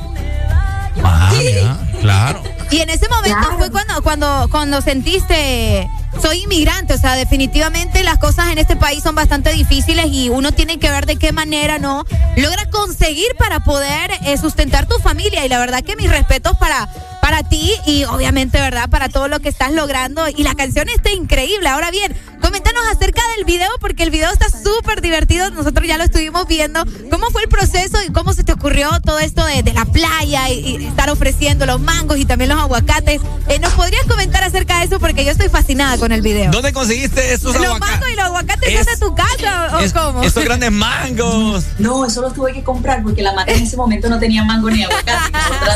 Ah, 1.02 1.32
mira, 1.38 1.78
claro. 2.00 2.42
Y 2.70 2.80
en 2.80 2.88
ese 2.88 3.08
momento 3.08 3.56
fue 3.58 3.70
cuando, 3.70 4.02
cuando, 4.02 4.48
cuando 4.50 4.80
sentiste, 4.80 5.90
soy 6.22 6.42
inmigrante, 6.42 6.94
o 6.94 6.98
sea, 6.98 7.14
definitivamente 7.14 8.02
las 8.04 8.18
cosas 8.18 8.48
en 8.50 8.58
este 8.58 8.76
país 8.76 9.02
son 9.02 9.14
bastante 9.14 9.52
difíciles 9.52 10.06
y 10.10 10.28
uno 10.28 10.52
tiene 10.52 10.78
que 10.78 10.90
ver 10.90 11.06
de 11.06 11.16
qué 11.16 11.32
manera 11.32 11.78
no 11.78 12.04
logra 12.36 12.70
conseguir 12.70 13.26
para 13.38 13.60
poder 13.60 14.10
eh, 14.24 14.36
sustentar 14.38 14.86
tu 14.86 14.98
familia. 14.98 15.44
Y 15.44 15.48
la 15.48 15.58
verdad 15.58 15.82
que 15.82 15.96
mis 15.96 16.10
respetos 16.10 16.56
para, 16.58 16.88
para 17.20 17.42
ti 17.42 17.72
y 17.86 18.04
obviamente, 18.04 18.60
¿verdad? 18.60 18.88
Para 18.88 19.08
todo 19.08 19.28
lo 19.28 19.40
que 19.40 19.48
estás 19.48 19.72
logrando. 19.72 20.28
Y 20.28 20.42
la 20.42 20.54
canción 20.54 20.88
está 20.88 21.10
increíble. 21.10 21.68
Ahora 21.68 21.90
bien, 21.90 22.16
coméntanos 22.40 22.82
acerca 22.86 23.22
del 23.36 23.44
video 23.44 23.70
porque 23.80 24.02
el 24.02 24.10
video 24.10 24.30
está 24.30 24.46
súper 24.48 25.00
divertido. 25.00 25.50
Nosotros 25.50 25.86
ya 25.86 25.98
lo 25.98 26.04
estuvimos 26.04 26.46
viendo. 26.46 26.84
¿Cómo 27.10 27.30
fue 27.30 27.42
el 27.42 27.48
proceso 27.48 27.98
y 28.06 28.12
cómo 28.12 28.32
se 28.32 28.44
te 28.44 28.52
ocurrió 28.52 29.00
todo 29.00 29.18
esto 29.18 29.44
de, 29.44 29.62
de 29.62 29.72
la 29.72 29.84
playa 29.84 30.50
y, 30.50 30.76
y 30.76 30.86
estar 30.86 31.10
ofreciendo 31.10 31.66
los 31.66 31.80
mangos 31.94 32.18
y 32.18 32.24
también 32.24 32.50
los 32.50 32.58
aguacates? 32.58 33.20
Eh, 33.48 33.58
¿Nos 33.58 33.72
podrías 33.72 34.04
comentar 34.06 34.42
acerca 34.44 34.78
de 34.80 34.84
eso? 34.86 35.00
Porque 35.00 35.24
yo 35.24 35.30
estoy 35.32 35.48
fascinada 35.48 35.98
con 35.98 36.12
el 36.12 36.22
video. 36.22 36.50
¿Dónde 36.50 36.72
conseguiste 36.72 37.32
esos 37.32 37.54
¿Los 37.54 37.64
aguacates? 37.64 37.90
mangos 37.90 38.10
y 38.10 38.16
los 38.16 38.24
aguacates 38.26 38.74
son 38.74 38.84
de 38.86 38.96
tu 39.06 39.14
casa 39.14 39.76
o 39.76 39.78
Es- 39.80 39.92
cómo? 39.92 40.22
Esos 40.22 40.44
grandes 40.44 40.70
mangos. 40.72 41.64
No, 41.78 42.04
eso 42.04 42.20
los 42.20 42.34
tuve 42.34 42.52
que 42.52 42.62
comprar 42.62 43.02
porque 43.02 43.22
la 43.22 43.32
mata 43.32 43.52
en 43.52 43.62
ese 43.62 43.76
momento 43.76 44.08
no 44.08 44.18
tenía 44.18 44.44
mango 44.44 44.70
ni 44.70 44.82
aguacate. 44.84 45.32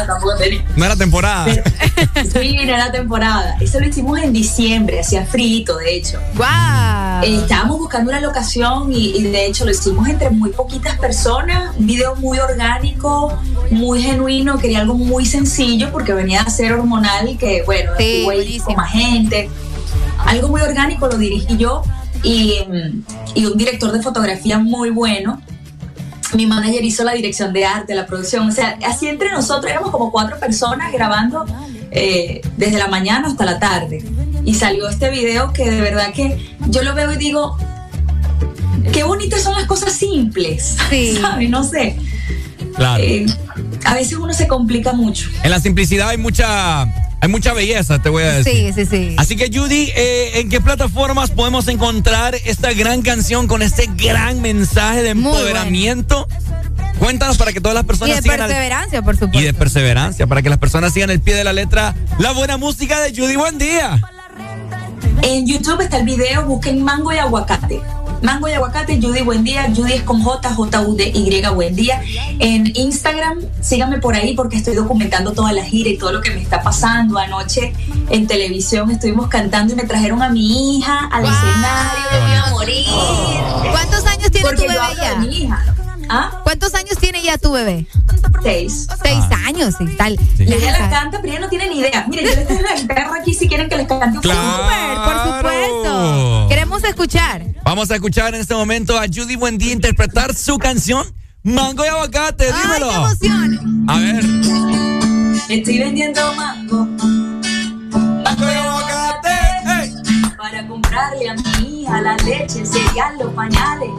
tampoco 0.06 0.36
tenía. 0.36 0.64
No 0.76 0.84
era 0.84 0.96
temporada. 0.96 1.46
Sí, 2.32 2.54
no 2.54 2.62
era 2.62 2.90
temporada. 2.92 3.56
Eso 3.60 3.80
lo 3.80 3.86
hicimos 3.86 4.18
en 4.20 4.32
diciembre, 4.32 5.00
hacía 5.00 5.24
frito, 5.26 5.76
de 5.78 5.96
hecho. 5.96 6.18
¡Guau! 6.36 7.22
Eh, 7.24 7.36
estábamos 7.42 7.78
buscando 7.78 8.10
una 8.10 8.20
locación 8.20 8.92
y, 8.92 9.16
y 9.16 9.22
de 9.24 9.46
hecho 9.46 9.64
lo 9.64 9.70
hicimos 9.70 10.08
entre 10.08 10.30
muy 10.30 10.50
poquitas 10.50 10.98
personas. 10.98 11.74
Un 11.76 11.86
video 11.86 12.14
muy 12.16 12.38
orgánico, 12.38 13.36
muy 13.70 14.02
genuino. 14.02 14.58
Quería 14.58 14.80
algo 14.80 14.94
muy 14.94 15.24
sencillo 15.26 15.90
porque 15.92 16.03
venía 16.12 16.42
a 16.42 16.50
ser 16.50 16.72
hormonal, 16.72 17.36
que 17.38 17.62
bueno, 17.64 17.92
estuvo 17.98 18.30
ahí 18.30 18.58
con 18.58 18.76
más 18.76 18.90
gente. 18.92 19.48
Algo 20.26 20.48
muy 20.48 20.60
orgánico 20.60 21.06
lo 21.08 21.18
dirigí 21.18 21.56
yo 21.56 21.82
y, 22.22 22.58
mm, 22.68 23.04
y 23.34 23.46
un 23.46 23.56
director 23.56 23.92
de 23.92 24.02
fotografía 24.02 24.58
muy 24.58 24.90
bueno 24.90 25.40
mi 26.34 26.46
manager 26.46 26.84
hizo 26.84 27.04
la 27.04 27.12
dirección 27.12 27.52
de 27.52 27.64
arte, 27.64 27.94
la 27.94 28.06
producción, 28.06 28.48
o 28.48 28.52
sea, 28.52 28.78
así 28.86 29.06
entre 29.06 29.30
nosotros 29.32 29.70
éramos 29.70 29.90
como 29.90 30.10
cuatro 30.10 30.38
personas 30.38 30.92
grabando 30.92 31.44
eh, 31.90 32.40
desde 32.56 32.78
la 32.78 32.88
mañana 32.88 33.28
hasta 33.28 33.44
la 33.44 33.58
tarde. 33.58 34.04
Y 34.44 34.54
salió 34.54 34.88
este 34.88 35.10
video 35.10 35.52
que 35.52 35.70
de 35.70 35.80
verdad 35.80 36.12
que 36.12 36.56
yo 36.68 36.82
lo 36.82 36.94
veo 36.94 37.12
y 37.12 37.16
digo, 37.16 37.56
qué 38.92 39.04
bonitas 39.04 39.42
son 39.42 39.54
las 39.54 39.66
cosas 39.66 39.92
simples, 39.92 40.76
¿sabes? 41.20 41.48
No 41.48 41.64
sé. 41.64 41.96
Claro. 42.74 43.02
Eh, 43.02 43.26
a 43.84 43.94
veces 43.94 44.14
uno 44.18 44.32
se 44.32 44.46
complica 44.48 44.92
mucho. 44.92 45.28
En 45.42 45.50
la 45.50 45.60
simplicidad 45.60 46.08
hay 46.10 46.18
mucha, 46.18 46.82
hay 46.82 47.28
mucha 47.28 47.52
belleza, 47.52 48.00
te 48.00 48.08
voy 48.08 48.22
a 48.24 48.32
decir. 48.32 48.72
Sí, 48.74 48.84
sí, 48.84 48.86
sí. 48.90 49.16
Así 49.18 49.36
que 49.36 49.50
Judy, 49.52 49.90
eh, 49.96 50.40
¿en 50.40 50.48
qué 50.48 50.60
plataformas 50.60 51.30
podemos 51.30 51.68
encontrar 51.68 52.34
esta 52.44 52.72
gran 52.72 53.02
canción 53.02 53.46
con 53.46 53.62
este 53.62 53.88
gran 53.96 54.40
mensaje 54.42 55.02
de 55.02 55.10
empoderamiento? 55.10 56.28
Cuéntanos 56.98 57.36
para 57.36 57.52
que 57.52 57.60
todas 57.60 57.74
las 57.74 57.84
Y 57.84 57.86
personas 57.86 58.16
de 58.16 58.22
sigan 58.22 58.40
al- 58.40 58.46
perseverancia, 58.48 59.02
por 59.02 59.14
supuesto. 59.16 59.38
y 59.38 59.42
de 59.42 59.52
perseverancia, 59.52 60.26
para 60.26 60.42
que 60.42 60.48
las 60.48 60.58
personas 60.58 60.92
sigan 60.92 61.10
el 61.10 61.20
pie 61.20 61.34
de 61.34 61.44
la 61.44 61.52
letra 61.52 61.94
la 62.18 62.30
buena 62.32 62.56
música 62.56 63.00
de 63.00 63.10
Judy. 63.14 63.36
Buen 63.36 63.58
día. 63.58 64.00
En 65.22 65.46
YouTube 65.46 65.80
está 65.80 65.98
el 65.98 66.04
video, 66.04 66.44
busquen 66.46 66.82
mango 66.82 67.12
y 67.12 67.16
aguacate. 67.18 67.80
Mango 68.22 68.48
y 68.48 68.52
aguacate, 68.52 69.00
Judy 69.00 69.22
Buen 69.22 69.44
Día, 69.44 69.70
Judy 69.74 69.92
es 69.94 70.02
con 70.02 70.22
J, 70.22 70.54
J, 70.54 70.80
U, 70.82 70.96
D, 70.96 71.10
Y, 71.14 71.42
Buen 71.54 71.76
Día. 71.76 72.00
En 72.38 72.70
Instagram, 72.76 73.40
síganme 73.60 73.98
por 73.98 74.14
ahí 74.14 74.34
porque 74.34 74.56
estoy 74.56 74.74
documentando 74.74 75.32
toda 75.32 75.52
la 75.52 75.64
gira 75.64 75.90
y 75.90 75.98
todo 75.98 76.12
lo 76.12 76.20
que 76.20 76.30
me 76.30 76.40
está 76.40 76.62
pasando. 76.62 77.18
Anoche 77.18 77.72
en 78.10 78.26
televisión 78.26 78.90
estuvimos 78.90 79.28
cantando 79.28 79.72
y 79.72 79.76
me 79.76 79.84
trajeron 79.84 80.22
a 80.22 80.28
mi 80.30 80.78
hija 80.78 81.08
al 81.12 81.24
escenario, 81.24 82.26
me 82.26 82.34
iba 82.34 82.42
a 82.46 82.50
morir. 82.50 82.86
¿Cuántos 83.70 84.06
años 84.06 84.30
tiene 84.30 84.46
Porque 84.48 84.62
tu 84.62 84.68
bebé 84.68 84.74
yo 84.74 84.82
hablo 84.82 85.02
de 85.02 85.08
ya? 85.10 85.16
mi 85.16 85.36
hija. 85.36 85.74
¿Ah? 86.08 86.40
¿Cuántos 86.44 86.74
años 86.74 86.96
tiene 87.00 87.22
ya 87.22 87.38
tu 87.38 87.52
bebé? 87.52 87.86
Seis. 88.42 88.86
Seis 89.02 89.24
Ah. 89.30 89.46
años 89.46 89.74
y 89.80 89.86
tal. 89.96 90.18
Ella 90.38 90.72
la 90.78 90.90
canta, 90.90 91.20
pero 91.20 91.32
ella 91.32 91.40
no 91.40 91.48
tiene 91.48 91.68
ni 91.68 91.78
idea. 91.80 92.06
Miren, 92.08 92.26
yo 92.26 92.34
les 92.34 92.46
tengo 92.48 92.62
la 92.62 92.74
guitarra 92.80 93.16
aquí 93.20 93.34
si 93.34 93.48
quieren 93.48 93.68
que 93.68 93.76
les 93.76 93.86
cante 93.86 94.06
un 94.06 94.12
poco. 94.22 94.28
Súper, 94.34 94.96
por 95.04 95.36
supuesto. 95.36 96.46
Queremos 96.48 96.84
escuchar. 96.84 97.44
Vamos 97.64 97.90
a 97.90 97.94
escuchar 97.94 98.34
en 98.34 98.40
este 98.40 98.54
momento 98.54 98.98
a 98.98 99.04
Judy 99.06 99.36
Buendía 99.36 99.72
interpretar 99.72 100.34
su 100.34 100.58
canción 100.58 101.06
Mango 101.42 101.84
y 101.84 101.88
Aguacate. 101.88 102.46
Dímelo. 102.52 102.90
¡Ay, 102.90 103.16
qué 103.20 103.26
emoción! 103.26 103.84
A 103.88 103.98
ver. 103.98 104.24
Estoy 105.48 105.78
vendiendo 105.78 106.34
mango. 106.34 106.86
Mango 106.86 108.44
y 108.44 108.54
aguacate. 108.54 109.92
Para 110.36 110.66
comprarle 110.68 111.28
a 111.30 111.34
mi 111.34 111.82
hija 111.82 112.00
la 112.00 112.16
leche, 112.18 112.60
el 112.60 112.66
cereal, 112.66 113.16
los 113.18 113.32
pañales. 113.34 113.90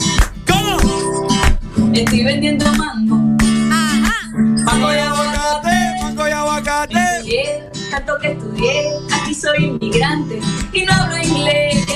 ¿Cómo? 0.47 1.34
Estoy 1.95 2.25
vendiendo 2.25 2.65
mango. 2.73 3.15
Mango 4.65 4.93
y 4.93 4.97
aguacate, 4.97 6.01
mango 6.01 6.27
y 6.27 6.31
aguacate. 6.31 6.93
Estudié, 6.93 7.69
tanto 7.89 8.17
que 8.21 8.31
estudié, 8.33 8.91
aquí 9.13 9.33
soy 9.33 9.63
inmigrante 9.63 10.41
y 10.73 10.83
no 10.83 10.91
hablo 10.91 11.17
inglés. 11.17 11.87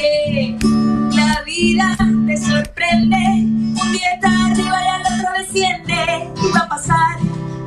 La 1.14 1.42
vida 1.46 1.98
te 2.26 2.38
sorprende, 2.38 3.18
un 3.18 3.92
día 3.92 4.14
está 4.14 4.30
arriba 4.46 4.84
y 4.84 4.88
al 4.88 5.02
otro 5.02 5.30
desciende. 5.38 6.32
Y 6.48 6.52
va 6.54 6.60
a 6.62 6.70
pasar 6.70 7.18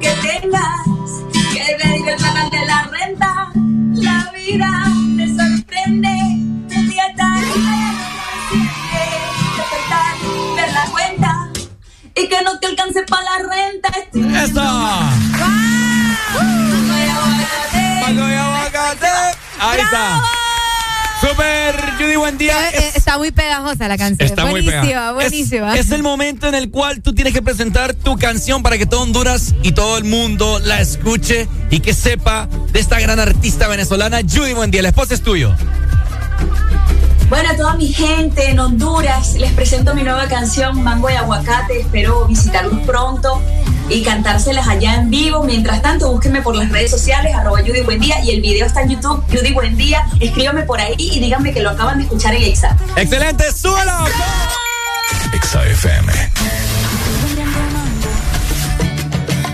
que 0.01 0.09
tengas 0.23 0.87
que 1.53 1.77
ver 1.85 2.15
el 2.15 2.23
canal 2.23 2.51
de 2.51 2.65
la 2.65 2.83
renta. 2.85 3.53
La 3.93 4.33
vida 4.35 4.71
te 5.19 5.27
sorprende, 5.37 6.09
un 6.77 6.89
día 6.89 7.09
está 7.11 7.27
arriba 7.27 7.77
y 7.77 7.83
al 7.83 7.97
otro 7.97 8.02
y 12.15 12.29
que 12.29 12.43
no 12.45 12.59
te 12.59 12.67
alcance 12.67 13.03
para 13.09 13.23
la 13.25 13.39
renta. 13.39 13.91
¡Eso! 14.45 14.63
Y 18.15 18.35
aguacate. 18.35 19.07
Ahí 19.59 19.81
está. 19.81 20.23
Super 21.21 21.93
Judy, 21.99 22.17
buen 22.17 22.37
día. 22.37 22.69
Eh, 22.71 22.75
eh, 22.79 22.93
Está 22.97 23.17
muy 23.17 23.31
pegajosa 23.31 23.87
la 23.89 23.97
canción. 23.97 24.27
Está 24.29 24.43
muy 24.43 24.53
buenísima, 24.63 24.83
pegada. 24.83 25.13
buenísima. 25.13 25.75
Es, 25.75 25.87
es 25.87 25.93
el 25.93 26.03
momento 26.03 26.49
en 26.49 26.55
el 26.55 26.71
cual 26.71 27.01
tú 27.01 27.15
tienes 27.15 27.33
que 27.33 27.43
presentar 27.43 27.95
tu 27.95 28.19
canción 28.19 28.63
para 28.63 28.77
que 28.77 28.87
todo 28.87 29.03
Honduras 29.03 29.55
y 29.63 29.73
todo 29.73 29.99
el 29.99 30.05
mundo 30.05 30.59
la 30.59 30.81
escuche 30.81 31.49
y 31.71 31.81
que 31.81 31.95
sepa 31.95 32.49
de 32.73 32.81
esta 32.81 32.99
gran 32.99 33.21
artista 33.21 33.69
venezolana, 33.69 34.19
Judy 34.21 34.53
Buen 34.53 34.71
día. 34.73 34.81
El 34.81 34.87
esposo 34.87 35.15
es 35.15 35.23
tuyo. 35.23 35.55
Bueno, 37.33 37.49
a 37.49 37.57
toda 37.57 37.77
mi 37.77 37.91
gente 37.91 38.51
en 38.51 38.61
Honduras, 38.61 39.37
les 39.37 39.51
presento 39.53 39.95
mi 39.95 40.03
nueva 40.03 40.29
canción 40.29 40.83
Mango 40.85 41.09
y 41.09 41.15
Aguacate. 41.15 41.81
Espero 41.81 42.27
visitarlos 42.27 42.81
pronto 42.81 43.41
y 43.89 44.03
cantárselas 44.03 44.69
allá 44.69 44.97
en 44.97 45.09
vivo. 45.09 45.43
Mientras 45.43 45.81
tanto, 45.81 46.13
búsquenme 46.13 46.43
por 46.43 46.55
las 46.55 46.71
redes 46.71 46.91
sociales, 46.91 47.35
arroba 47.35 47.61
Judy 47.61 47.81
Buen 47.81 48.01
Día, 48.01 48.23
y 48.23 48.33
el 48.33 48.43
video 48.43 48.67
está 48.67 48.83
en 48.83 48.91
YouTube, 48.91 49.25
Judy 49.31 49.55
Buen 49.55 49.79
Día. 49.79 50.07
Escríbanme 50.21 50.65
por 50.65 50.79
ahí 50.79 50.95
y 50.99 51.21
díganme 51.21 51.55
que 51.55 51.63
lo 51.63 51.71
acaban 51.71 51.97
de 51.97 52.05
escuchar 52.05 52.35
en 52.35 52.43
Exa. 52.43 52.77
¡Excelente! 52.97 53.51
¡Súbelo! 53.51 53.93
Exa 55.33 55.67
FM. 55.69 56.13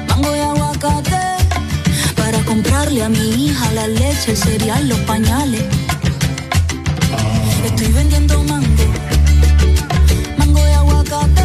Mango 0.08 0.36
y 0.36 0.40
aguacate 0.40 1.16
para 2.16 2.42
comprarle 2.42 3.05
a 3.05 3.08
mi 3.08 3.47
hija 3.47 3.70
la 3.70 3.86
leche, 3.86 4.32
el 4.32 4.36
cereal, 4.36 4.89
los 4.89 4.98
pañales. 5.02 5.62
Estoy 7.65 7.93
vendiendo 7.93 8.43
mango, 8.45 8.85
mango 10.39 10.61
y 10.69 10.73
aguacate. 10.73 11.43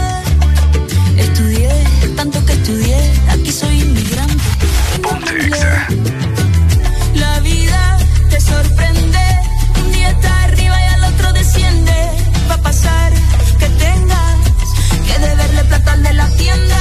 Estudié 1.17 1.69
tanto 2.15 2.43
que 2.45 2.53
estudié, 2.53 3.13
aquí 3.29 3.51
soy 3.51 3.81
inmigrante. 3.81 4.43
La 7.15 7.39
vida 7.39 7.97
te 8.29 8.39
sorprende, 8.39 9.19
un 9.83 9.91
día 9.91 10.09
está 10.09 10.43
arriba 10.43 10.75
y 10.79 10.87
al 10.95 11.13
otro 11.13 11.33
desciende. 11.33 11.93
Va 12.49 12.55
a 12.55 12.61
pasar 12.61 13.11
que 13.59 13.69
tengas 13.69 14.37
que 15.07 15.19
deberle 15.19 15.63
plata 15.65 15.97
de 15.97 16.13
la 16.13 16.27
tienda. 16.37 16.72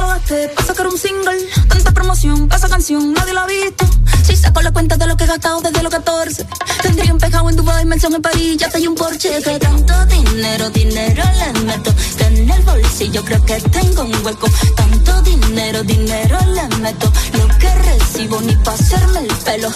Gasté 0.00 0.48
para 0.48 0.66
sacar 0.66 0.86
un 0.86 0.98
single. 0.98 1.38
Tanta 1.68 1.92
promoción 1.92 2.48
esa 2.54 2.68
canción, 2.68 3.12
nadie 3.12 3.32
la 3.32 3.42
ha 3.42 3.46
visto. 3.46 3.84
Si 4.24 4.36
saco 4.36 4.62
la 4.62 4.72
cuenta 4.72 4.96
de 4.96 5.06
lo 5.06 5.16
que 5.16 5.24
he 5.24 5.26
gastado 5.26 5.60
desde 5.60 5.82
los 5.82 5.92
14, 5.92 6.46
tendría 6.82 7.12
un 7.12 7.18
pejado 7.18 7.50
en 7.50 7.56
Dubai, 7.56 7.84
mención 7.84 8.14
en 8.14 8.22
París, 8.22 8.56
ya 8.56 8.70
hay 8.72 8.86
un 8.86 8.94
Porsche. 8.94 9.42
Que 9.42 9.58
tanto 9.58 10.06
dinero, 10.06 10.70
dinero 10.70 11.22
le 11.38 11.60
meto, 11.64 11.92
que 12.16 12.24
en 12.24 12.50
el 12.50 12.62
bolsillo 12.62 13.24
creo 13.24 13.44
que 13.44 13.60
tengo 13.60 14.02
un 14.02 14.24
hueco. 14.24 14.48
Tanto 14.76 15.22
dinero, 15.22 15.82
dinero 15.82 16.38
le 16.54 16.76
meto, 16.78 17.12
lo 17.34 17.48
que 17.58 17.74
recibo 17.74 18.40
ni 18.40 18.54
para 18.56 18.76
hacerme 18.76 19.20
el 19.20 19.34
pelo. 19.44 19.70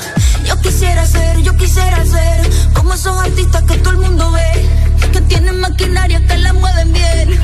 Yo 0.44 0.60
quisiera 0.60 1.06
ser, 1.06 1.38
yo 1.42 1.56
quisiera 1.56 2.04
ser 2.04 2.50
como 2.74 2.94
esos 2.94 3.18
artistas 3.18 3.62
que 3.64 3.78
todo 3.78 3.94
el 3.94 3.98
mundo 3.98 4.30
ve, 4.32 4.68
que 5.12 5.20
tienen 5.22 5.60
maquinaria 5.60 6.24
que 6.26 6.36
la 6.38 6.52
mueven 6.52 6.92
bien, 6.92 7.40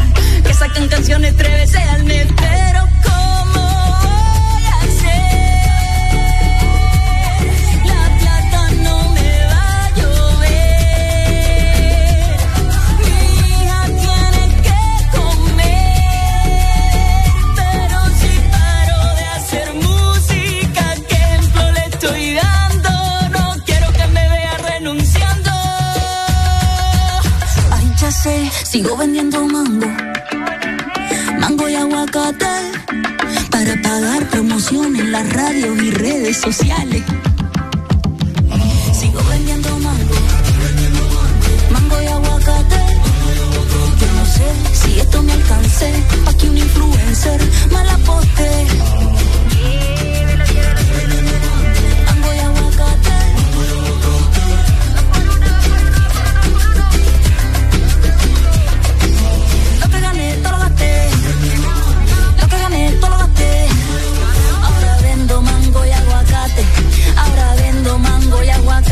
sacan 0.55 0.89
canciones 0.89 1.37
tres 1.37 1.53
veces 1.53 1.83
al 1.89 2.05
mes, 2.05 2.27
pero 2.37 2.89
¿cómo 3.05 3.63
voy 4.03 4.65
a 4.65 4.81
hacer? 4.83 5.63
La 7.85 8.03
plata 8.19 8.71
no 8.83 8.97
me 9.15 9.47
va 9.51 9.65
a 9.85 9.91
llover. 9.97 11.27
Mi 12.99 13.17
hija 13.49 13.81
tiene 14.03 14.43
que 14.67 14.81
comer, 15.17 15.93
pero 17.57 17.99
si 18.21 18.33
paro 18.53 19.01
de 19.17 19.25
hacer 19.37 19.69
música, 19.75 20.85
¿qué 21.09 21.17
ejemplo 21.17 21.63
le 21.73 21.83
estoy 21.87 22.23
dando? 22.35 22.91
No 23.31 23.45
quiero 23.65 23.89
que 23.93 24.07
me 24.09 24.25
vea 24.29 24.57
renunciando. 24.59 25.51
Ay, 27.71 27.87
ya 27.97 28.11
sé, 28.11 28.51
sigo 28.65 28.97
vendiendo 28.97 29.45
mango 29.47 29.92
en 34.81 35.13
las 35.13 35.31
radios 35.35 35.83
y 35.83 35.91
redes 35.91 36.39
sociales. 36.39 37.03
Sigo 38.99 39.23
vendiendo 39.29 39.69
mango, 39.79 40.15
mango 41.71 42.03
y 42.03 42.07
aguacate. 42.07 42.77
Yo 44.01 44.07
no 44.15 44.25
sé 44.25 44.49
si 44.73 44.99
esto 44.99 45.23
me 45.23 45.33
alcance 45.33 45.93
pa' 46.25 46.35
que 46.35 46.49
un 46.49 46.57
influencer 46.57 47.41
me 47.71 47.85
la 47.85 47.99
poste. 47.99 48.67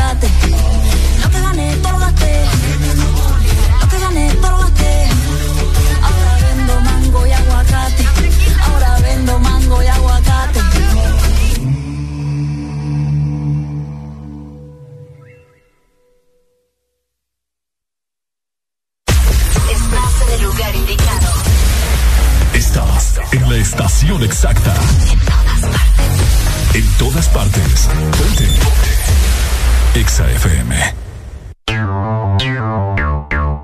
Mango 0.00 0.30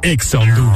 Exa 0.07 0.39
Honduras. 0.39 0.76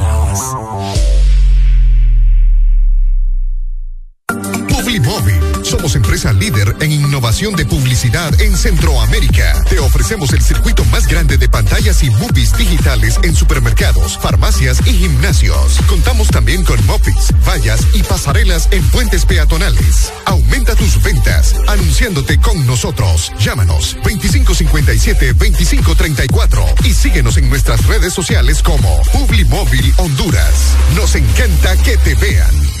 De 7.41 7.65
publicidad 7.65 8.39
en 8.39 8.55
Centroamérica. 8.55 9.63
Te 9.67 9.79
ofrecemos 9.79 10.31
el 10.31 10.43
circuito 10.43 10.85
más 10.85 11.07
grande 11.07 11.39
de 11.39 11.49
pantallas 11.49 12.03
y 12.03 12.11
movies 12.11 12.55
digitales 12.55 13.17
en 13.23 13.35
supermercados, 13.35 14.19
farmacias 14.19 14.77
y 14.85 14.93
gimnasios. 14.93 15.79
Contamos 15.87 16.27
también 16.27 16.63
con 16.63 16.85
mopeds, 16.85 17.33
vallas 17.43 17.81
y 17.95 18.03
pasarelas 18.03 18.67
en 18.69 18.87
puentes 18.91 19.25
peatonales. 19.25 20.13
Aumenta 20.25 20.75
tus 20.75 21.01
ventas 21.01 21.55
anunciándote 21.67 22.39
con 22.39 22.63
nosotros. 22.67 23.31
Llámanos 23.39 23.97
2557-2534 24.03 26.85
y 26.85 26.93
síguenos 26.93 27.37
en 27.37 27.49
nuestras 27.49 27.87
redes 27.87 28.13
sociales 28.13 28.61
como 28.61 29.01
Publimóvil 29.13 29.91
Honduras. 29.97 30.75
Nos 30.95 31.15
encanta 31.15 31.75
que 31.77 31.97
te 31.97 32.13
vean. 32.13 32.80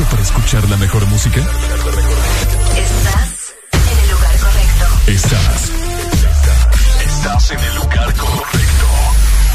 ¿Estás 0.00 0.08
listo 0.08 0.10
para 0.10 0.22
escuchar 0.22 0.68
la 0.70 0.76
mejor 0.78 1.06
música? 1.06 1.40
Estás 1.40 1.54
en 3.72 3.98
el 3.98 4.10
lugar 4.10 4.36
correcto. 4.38 4.86
Estás. 5.06 5.72
Estás 7.04 7.50
en 7.50 7.58
el 7.60 7.74
lugar 7.76 8.14
correcto. 8.14 8.86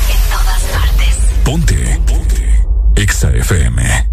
En 0.10 0.20
todas 0.30 0.62
partes. 0.72 1.16
Ponte. 1.44 2.00
Ponte. 2.06 3.02
Exa 3.02 3.30
FM. 3.32 4.08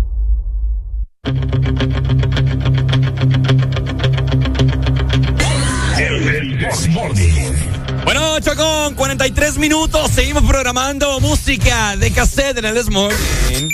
Bueno, 8.05 8.33
8 8.35 8.57
con 8.57 8.95
43 8.95 9.59
minutos. 9.59 10.11
Seguimos 10.11 10.45
programando 10.45 11.21
música 11.21 11.97
de 11.97 12.11
cassette 12.11 12.59
en 12.59 12.65
el 12.65 12.75
This 12.75 12.91
Morning. 12.91 13.69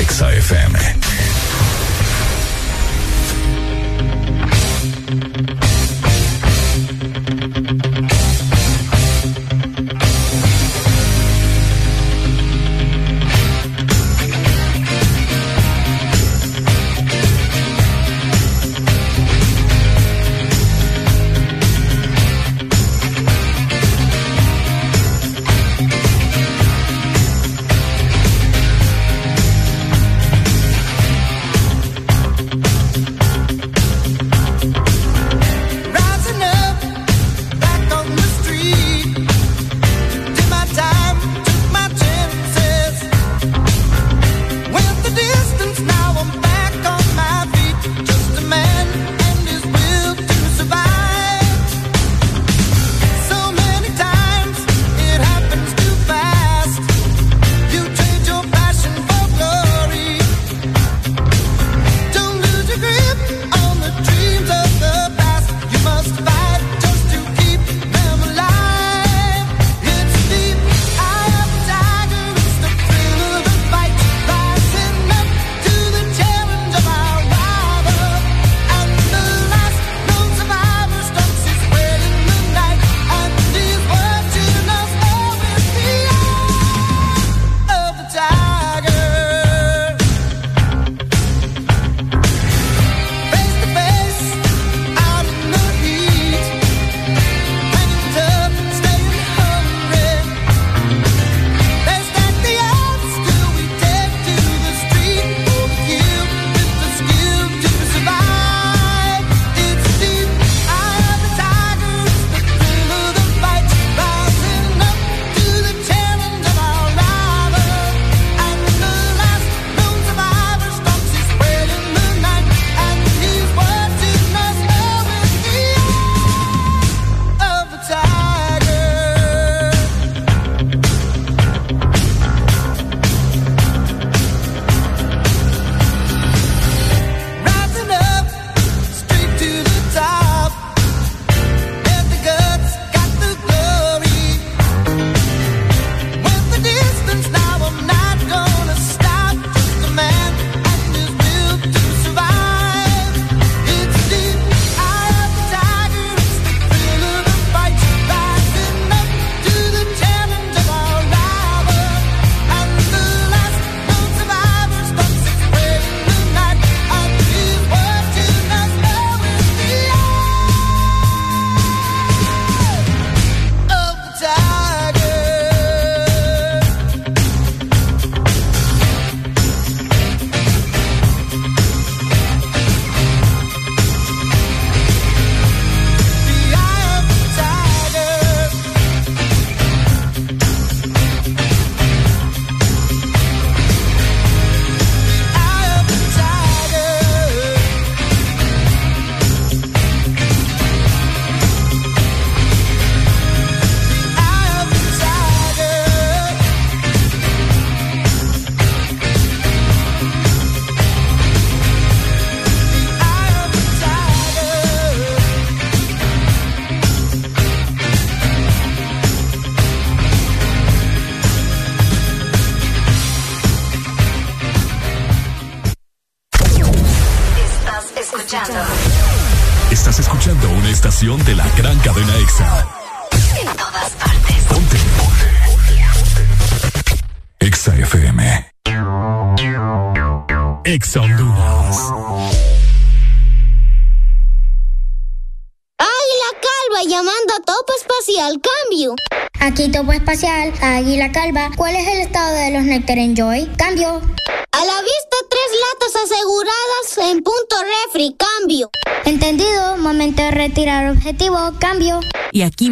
Exa 0.00 0.32
FM. 0.32 1.23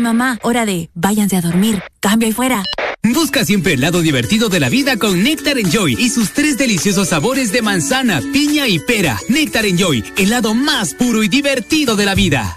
Mamá, 0.02 0.39
hora 0.42 0.66
de 0.66 0.90
váyanse 0.94 1.36
a 1.36 1.40
dormir. 1.40 1.82
Cambio 2.00 2.26
ahí 2.26 2.32
fuera. 2.34 2.62
Busca 3.02 3.44
siempre 3.44 3.72
el 3.72 3.81
lado 3.81 4.00
divertido 4.00 4.48
de 4.48 4.60
la 4.60 4.68
vida 4.68 4.97
con 4.97 5.22
Nectar 5.22 5.58
Enjoy 5.58 5.97
y 5.98 6.08
sus 6.08 6.32
tres 6.32 6.56
deliciosos 6.56 7.08
sabores 7.08 7.50
de 7.50 7.62
manzana, 7.62 8.20
piña 8.32 8.68
y 8.68 8.78
pera. 8.78 9.18
Nectar 9.28 9.66
Enjoy, 9.66 10.05
el 10.16 10.31
lado 10.31 10.55
más 10.55 10.94
puro 10.94 11.22
y 11.22 11.28
divertido 11.28 11.97
de 11.97 12.05
la 12.05 12.14
vida. 12.14 12.56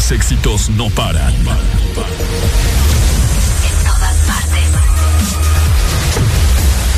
Los 0.00 0.12
éxitos 0.12 0.70
no 0.70 0.88
paran. 0.88 1.34
En 1.34 1.44
todas 3.84 4.16
partes. 4.26 4.68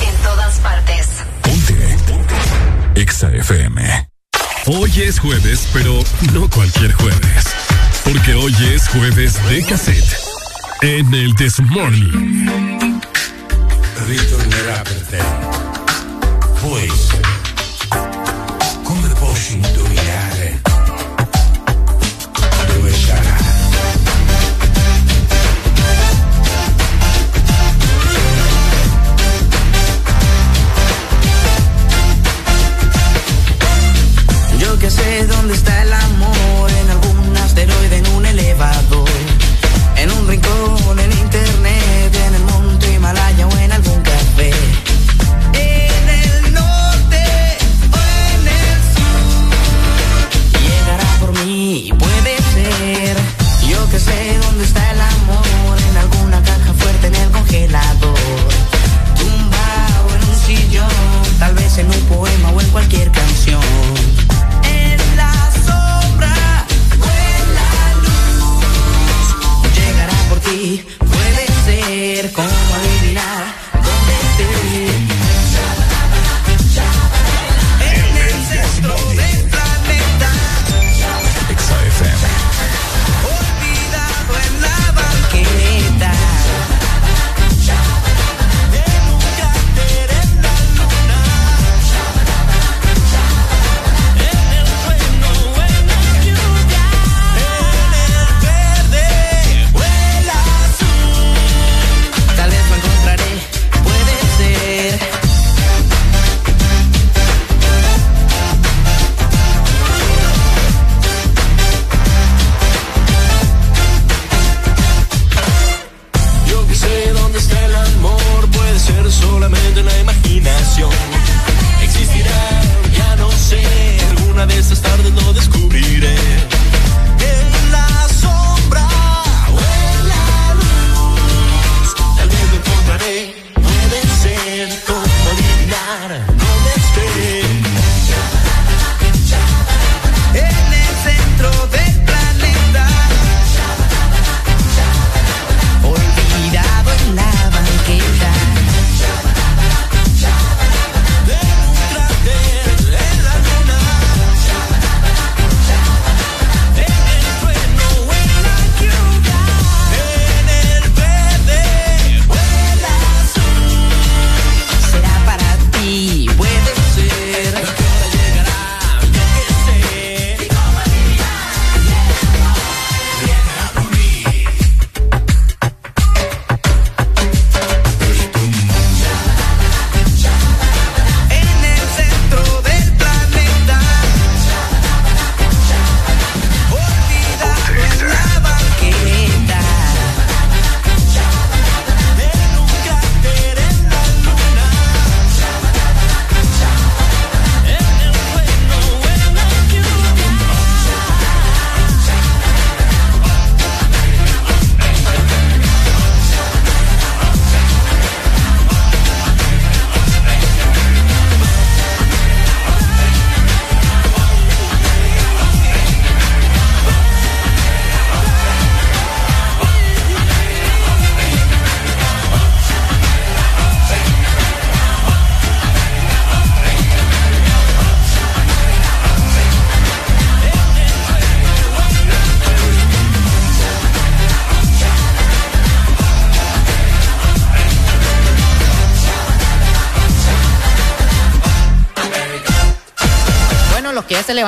En 0.07 0.15
todas 0.23 0.55
partes. 0.61 1.09
EXA 2.95 3.33
FM. 3.35 4.09
Hoy 4.67 4.93
es 5.03 5.19
jueves, 5.19 5.67
pero 5.73 5.99
no 6.33 6.49
cualquier 6.49 6.93
jueves. 6.93 7.45
Porque 8.05 8.35
hoy 8.35 8.55
es 8.73 8.87
jueves 8.87 9.35
de 9.49 9.65
cassette. 9.65 10.17
En 10.83 11.13
el 11.13 11.35
This 11.35 11.59
Morning. 11.59 12.39
ritornerà 14.07 14.83
per 14.85 15.07
te. 15.11 15.19
Può 16.61 16.79
essere. 16.79 17.23
Come 18.85 19.09
posso 19.19 19.53
indovinare 19.55 20.72
dónde 35.27 35.55
está 35.55 35.83
el 35.83 35.92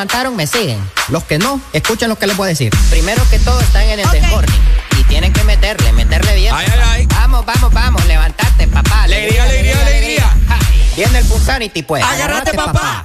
levantaron 0.05 0.36
me 0.36 0.47
siguen. 0.47 0.78
Los 1.08 1.24
que 1.24 1.39
no, 1.39 1.58
escuchen 1.73 2.10
lo 2.10 2.16
que 2.16 2.26
les 2.26 2.36
voy 2.36 2.47
a 2.47 2.49
decir. 2.49 2.70
Primero 2.91 3.23
que 3.31 3.39
todo 3.39 3.58
están 3.60 3.84
en 3.84 4.00
el 4.00 4.10
desmorning. 4.10 4.60
Y 5.00 5.05
tienen 5.05 5.33
que 5.33 5.42
meterle, 5.44 5.92
meterle 5.94 6.34
bien. 6.34 6.55
Ay, 6.55 6.66
ay, 6.70 6.81
ay. 6.84 7.07
Vamos, 7.07 7.47
vamos, 7.47 7.73
vamos, 7.73 8.05
levantate, 8.05 8.66
papá. 8.66 9.05
Alegría, 9.05 9.44
alegría, 9.44 9.86
alegría. 9.86 10.36
Ja, 10.47 10.58
Viene 10.94 11.18
el 11.20 11.24
Pulsanity, 11.24 11.83
pues. 11.84 12.05
Agárrate, 12.05 12.52
papá. 12.52 13.00
Ok, 13.00 13.03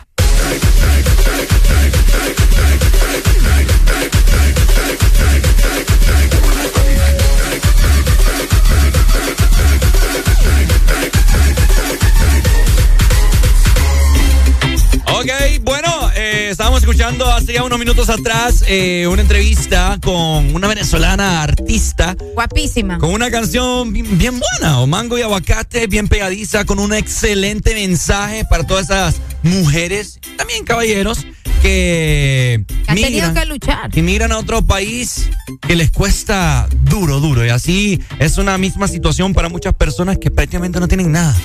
ya 17.51 17.63
unos 17.63 17.79
minutos 17.79 18.09
atrás 18.09 18.63
eh, 18.67 19.07
una 19.07 19.21
entrevista 19.21 19.97
con 20.01 20.53
una 20.55 20.67
venezolana 20.67 21.41
artista 21.41 22.15
Guapísima. 22.33 22.97
con 22.99 23.11
una 23.11 23.31
canción 23.31 23.91
bien, 23.91 24.17
bien 24.17 24.39
buena, 24.39 24.79
o 24.79 24.87
mango 24.87 25.17
y 25.17 25.21
aguacate, 25.21 25.87
bien 25.87 26.07
pegadiza, 26.07 26.65
con 26.65 26.79
un 26.79 26.93
excelente 26.93 27.73
mensaje 27.73 28.45
para 28.45 28.65
todas 28.65 28.85
esas 28.85 29.15
mujeres, 29.43 30.19
también 30.37 30.63
caballeros, 30.63 31.25
que 31.61 32.63
Han 32.87 32.95
tenido 32.95 33.33
que 33.33 33.45
luchar. 33.45 33.91
que 33.91 34.01
migran 34.01 34.31
a 34.31 34.37
otro 34.37 34.65
país 34.65 35.29
que 35.67 35.75
les 35.75 35.91
cuesta 35.91 36.67
duro, 36.83 37.19
duro. 37.19 37.45
Y 37.45 37.49
así 37.49 37.99
es 38.19 38.37
una 38.37 38.57
misma 38.57 38.87
situación 38.87 39.33
para 39.33 39.49
muchas 39.49 39.73
personas 39.73 40.17
que 40.17 40.31
prácticamente 40.31 40.79
no 40.79 40.87
tienen 40.87 41.11
nada. 41.11 41.35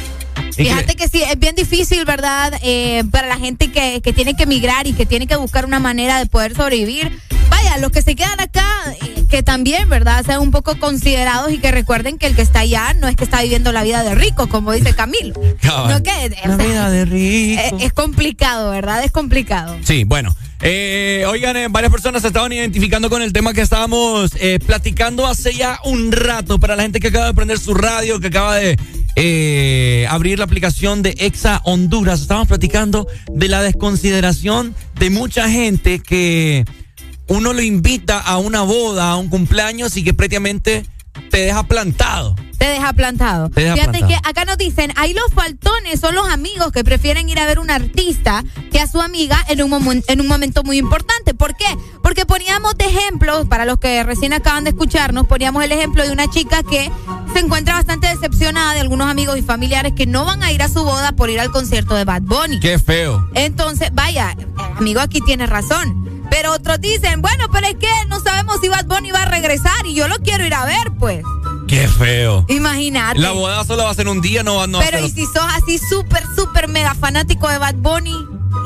Fíjate 0.57 0.94
que 0.94 1.08
sí, 1.08 1.23
es 1.23 1.39
bien 1.39 1.55
difícil, 1.55 2.05
¿verdad? 2.05 2.52
Eh, 2.62 3.05
para 3.10 3.26
la 3.28 3.36
gente 3.36 3.70
que, 3.70 4.00
que 4.00 4.12
tiene 4.12 4.34
que 4.34 4.44
emigrar 4.44 4.86
y 4.86 4.92
que 4.92 5.07
tiene 5.07 5.26
que 5.26 5.36
buscar 5.36 5.65
una 5.65 5.81
manera 5.81 6.18
de 6.18 6.26
poder 6.26 6.55
sobrevivir. 6.55 7.10
Vaya, 7.49 7.78
los 7.78 7.91
que 7.91 8.02
se 8.02 8.15
quedan 8.15 8.41
acá, 8.41 8.66
eh, 9.02 9.24
que 9.28 9.42
también, 9.42 9.89
¿verdad? 9.89 10.24
Sean 10.24 10.41
un 10.41 10.50
poco 10.50 10.78
considerados 10.78 11.52
y 11.52 11.58
que 11.58 11.70
recuerden 11.70 12.18
que 12.18 12.26
el 12.26 12.34
que 12.34 12.42
está 12.42 12.60
allá 12.60 12.94
no 12.94 13.08
es 13.08 13.16
que 13.16 13.24
está 13.24 13.42
viviendo 13.42 13.73
la 13.73 13.83
vida 13.83 14.02
de 14.02 14.15
rico, 14.15 14.49
como 14.49 14.73
dice 14.73 14.94
Camilo. 14.94 15.34
No 15.34 16.02
que, 16.02 16.33
La 16.44 16.57
vida 16.57 16.91
de 16.91 17.05
rico. 17.05 17.62
Es, 17.78 17.86
es 17.86 17.92
complicado, 17.92 18.70
¿verdad? 18.70 19.05
Es 19.05 19.12
complicado. 19.12 19.76
Sí, 19.84 20.05
bueno. 20.05 20.34
Eh, 20.66 21.24
oigan, 21.28 21.57
eh, 21.58 21.66
varias 21.68 21.92
personas 21.92 22.23
se 22.23 22.28
estaban 22.28 22.50
identificando 22.50 23.10
con 23.10 23.20
el 23.20 23.34
tema 23.34 23.52
que 23.52 23.60
estábamos 23.60 24.31
eh, 24.41 24.58
platicando 24.65 25.26
hace 25.26 25.52
ya 25.52 25.78
un 25.84 26.10
rato. 26.10 26.58
Para 26.58 26.74
la 26.74 26.84
gente 26.84 27.00
que 27.00 27.08
acaba 27.08 27.26
de 27.26 27.34
prender 27.34 27.58
su 27.58 27.74
radio, 27.74 28.18
que 28.18 28.28
acaba 28.28 28.57
de 28.57 28.78
eh, 29.17 30.07
abrir 30.10 30.39
la 30.39 30.44
aplicación 30.44 31.02
de 31.02 31.15
Exa 31.18 31.60
Honduras, 31.65 32.20
estábamos 32.20 32.49
platicando 32.49 33.07
de 33.33 33.49
la 33.49 33.62
desconsideración 33.62 34.75
de 34.99 35.10
mucha 35.10 35.49
gente 35.49 36.01
que 36.01 36.65
uno 37.28 37.52
lo 37.52 37.62
invita 37.62 38.18
a 38.18 38.39
una 38.39 38.62
boda, 38.62 39.10
a 39.10 39.17
un 39.17 39.28
cumpleaños 39.28 39.97
y 39.97 40.05
que 40.05 40.15
prácticamente 40.15 40.84
te 41.31 41.39
deja 41.39 41.62
plantado. 41.65 42.36
Te 42.59 42.67
deja 42.67 42.93
plantado. 42.93 43.51
Te 43.51 43.62
deja 43.62 43.75
Fíjate 43.75 43.99
plantado. 43.99 44.23
que 44.23 44.28
acá 44.28 44.44
nos 44.44 44.57
dicen, 44.57 44.93
ahí 44.97 45.12
los 45.12 45.33
faltones 45.34 46.01
son 46.01 46.15
los 46.15 46.28
amigos 46.28 46.73
que 46.73 46.84
prefieren 46.84 47.28
ir 47.28 47.39
a 47.39 47.47
ver 47.47 47.59
un 47.59 47.70
artista 47.70 48.44
que 48.70 48.81
a 48.81 48.86
su 48.86 49.01
amiga 49.01 49.44
en 49.49 49.62
un, 49.62 50.02
en 50.07 50.20
un 50.20 50.26
momento 50.26 50.62
muy 50.62 50.78
importante. 50.78 51.34
¿Por 51.34 51.57
qué? 51.57 51.67
Porque 52.02 52.25
poníamos 52.25 52.76
de 52.76 52.86
ejemplo, 52.86 53.44
para 53.47 53.65
los 53.65 53.78
que 53.78 54.02
recién 54.05 54.33
acaban 54.33 54.65
de 54.65 54.70
escucharnos, 54.70 55.26
poníamos 55.26 55.65
el 55.65 55.73
ejemplo 55.73 56.05
de 56.05 56.12
una 56.12 56.28
chica 56.28 56.62
que 56.62 56.91
se 57.33 57.41
encuentra 57.41 57.75
bastante 57.75 58.07
decepcionada 58.07 58.75
de 58.75 58.81
algunos 58.81 59.10
amigos 59.10 59.36
y 59.36 59.43
familiares 59.43 59.93
que 59.97 60.07
no 60.07 60.25
van 60.25 60.43
a 60.43 60.52
ir 60.52 60.62
a 60.62 60.68
su 60.68 60.84
boda 60.84 61.12
por 61.12 61.31
ir 61.31 61.41
al 61.41 61.51
concierto 61.51 61.94
de 61.97 62.05
Bad 62.05 62.23
Bunny. 62.23 62.60
Qué 62.60 62.78
feo. 62.78 63.28
Entonces, 63.34 63.91
vaya, 63.93 64.36
el 64.39 64.78
amigo 64.78 65.01
aquí 65.01 65.20
tiene 65.20 65.47
razón. 65.47 66.05
Pero 66.36 66.52
otros 66.52 66.80
dicen, 66.80 67.22
bueno, 67.22 67.44
pero 67.52 67.68
es 67.68 67.76
que 67.76 67.86
no 68.08 68.18
sabemos 68.18 68.56
si 68.60 68.68
Bad 68.68 68.86
Bunny 68.86 69.12
va 69.12 69.22
a 69.22 69.26
regresar 69.26 69.86
y 69.86 69.94
yo 69.94 70.08
lo 70.08 70.16
quiero 70.16 70.44
ir 70.44 70.52
a 70.54 70.64
ver, 70.64 70.90
pues. 70.98 71.22
Qué 71.68 71.86
feo. 71.86 72.44
Imagínate. 72.48 73.20
La 73.20 73.30
boda 73.30 73.62
solo 73.64 73.84
va 73.84 73.90
a 73.90 73.94
ser 73.94 74.08
un 74.08 74.20
día, 74.20 74.42
no 74.42 74.66
no 74.66 74.78
va 74.78 74.84
a 74.84 74.86
Pero 74.90 74.98
ser- 74.98 75.06
y 75.08 75.12
si 75.12 75.26
sos 75.26 75.46
así 75.54 75.78
súper, 75.78 76.24
súper 76.34 76.66
mega 76.68 76.94
fanático 76.96 77.48
de 77.48 77.58
Bad 77.58 77.76
Bunny 77.76 78.16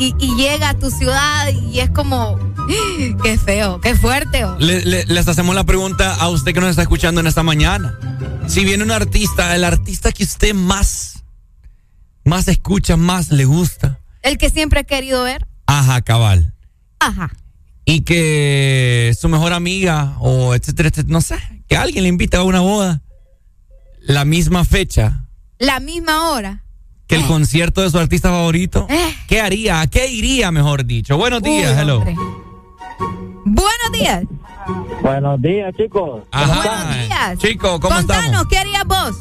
y, 0.00 0.14
y 0.18 0.34
llega 0.36 0.70
a 0.70 0.74
tu 0.78 0.90
ciudad 0.90 1.48
y 1.52 1.80
es 1.80 1.90
como, 1.90 2.38
qué 3.22 3.36
feo, 3.38 3.80
qué 3.82 3.94
fuerte. 3.94 4.47
oh. 4.47 4.56
Le- 4.58 4.84
le- 4.86 5.05
les 5.05 5.28
hacemos 5.28 5.55
la 5.55 5.64
pregunta 5.64 6.14
a 6.14 6.28
usted 6.30 6.55
que 6.55 6.60
nos 6.60 6.70
está 6.70 6.82
escuchando 6.82 7.20
en 7.20 7.26
esta 7.26 7.42
mañana. 7.42 7.98
Si 8.47 8.64
viene 8.64 8.82
un 8.82 8.92
artista, 8.92 9.55
el 9.55 9.62
artista 9.64 10.10
que 10.10 10.24
usted 10.24 10.55
más, 10.55 11.22
más 12.24 12.48
escucha, 12.48 12.97
más 12.97 13.30
le 13.30 13.44
gusta. 13.44 14.00
El 14.22 14.38
que 14.38 14.48
siempre 14.48 14.80
he 14.80 14.84
querido 14.86 15.22
ver. 15.22 15.47
Ajá, 15.66 16.00
cabal. 16.00 16.55
Ajá. 16.98 17.30
Y 17.91 18.02
que 18.02 19.15
su 19.18 19.31
mejor 19.31 19.55
amiga 19.55 20.12
o 20.20 20.55
etcétera, 20.55 20.91
etcétera, 20.91 21.10
no 21.10 21.23
sé, 21.23 21.36
que 21.68 21.75
alguien 21.75 22.02
le 22.02 22.10
invita 22.10 22.36
a 22.39 22.42
una 22.42 22.60
boda. 22.60 23.00
La 24.00 24.26
misma 24.26 24.65
fecha 24.65 25.25
La 25.58 25.81
misma 25.81 26.31
hora. 26.31 26.65
que 27.07 27.17
el 27.17 27.25
concierto 27.25 27.81
de 27.81 27.89
su 27.91 27.99
artista 27.99 28.28
favorito. 28.28 28.86
¿Qué 29.26 29.41
haría? 29.41 29.81
¿A 29.81 29.86
qué 29.86 30.07
iría, 30.10 30.50
mejor 30.52 30.84
dicho? 30.84 31.17
Buenos 31.17 31.42
días, 31.42 31.73
Uy, 31.75 31.81
hello. 31.81 32.00
Buenos 33.47 33.92
días. 33.92 34.25
Buenos 35.02 35.41
días, 35.41 35.75
chicos. 35.75 36.25
Ajá. 36.31 36.92
días. 37.07 37.39
Chico, 37.39 37.81
¿cómo 37.81 37.97
Contanos, 37.97 38.25
estamos? 38.26 38.49
¿qué 38.49 38.58
harías 38.58 38.84
vos? 38.84 39.17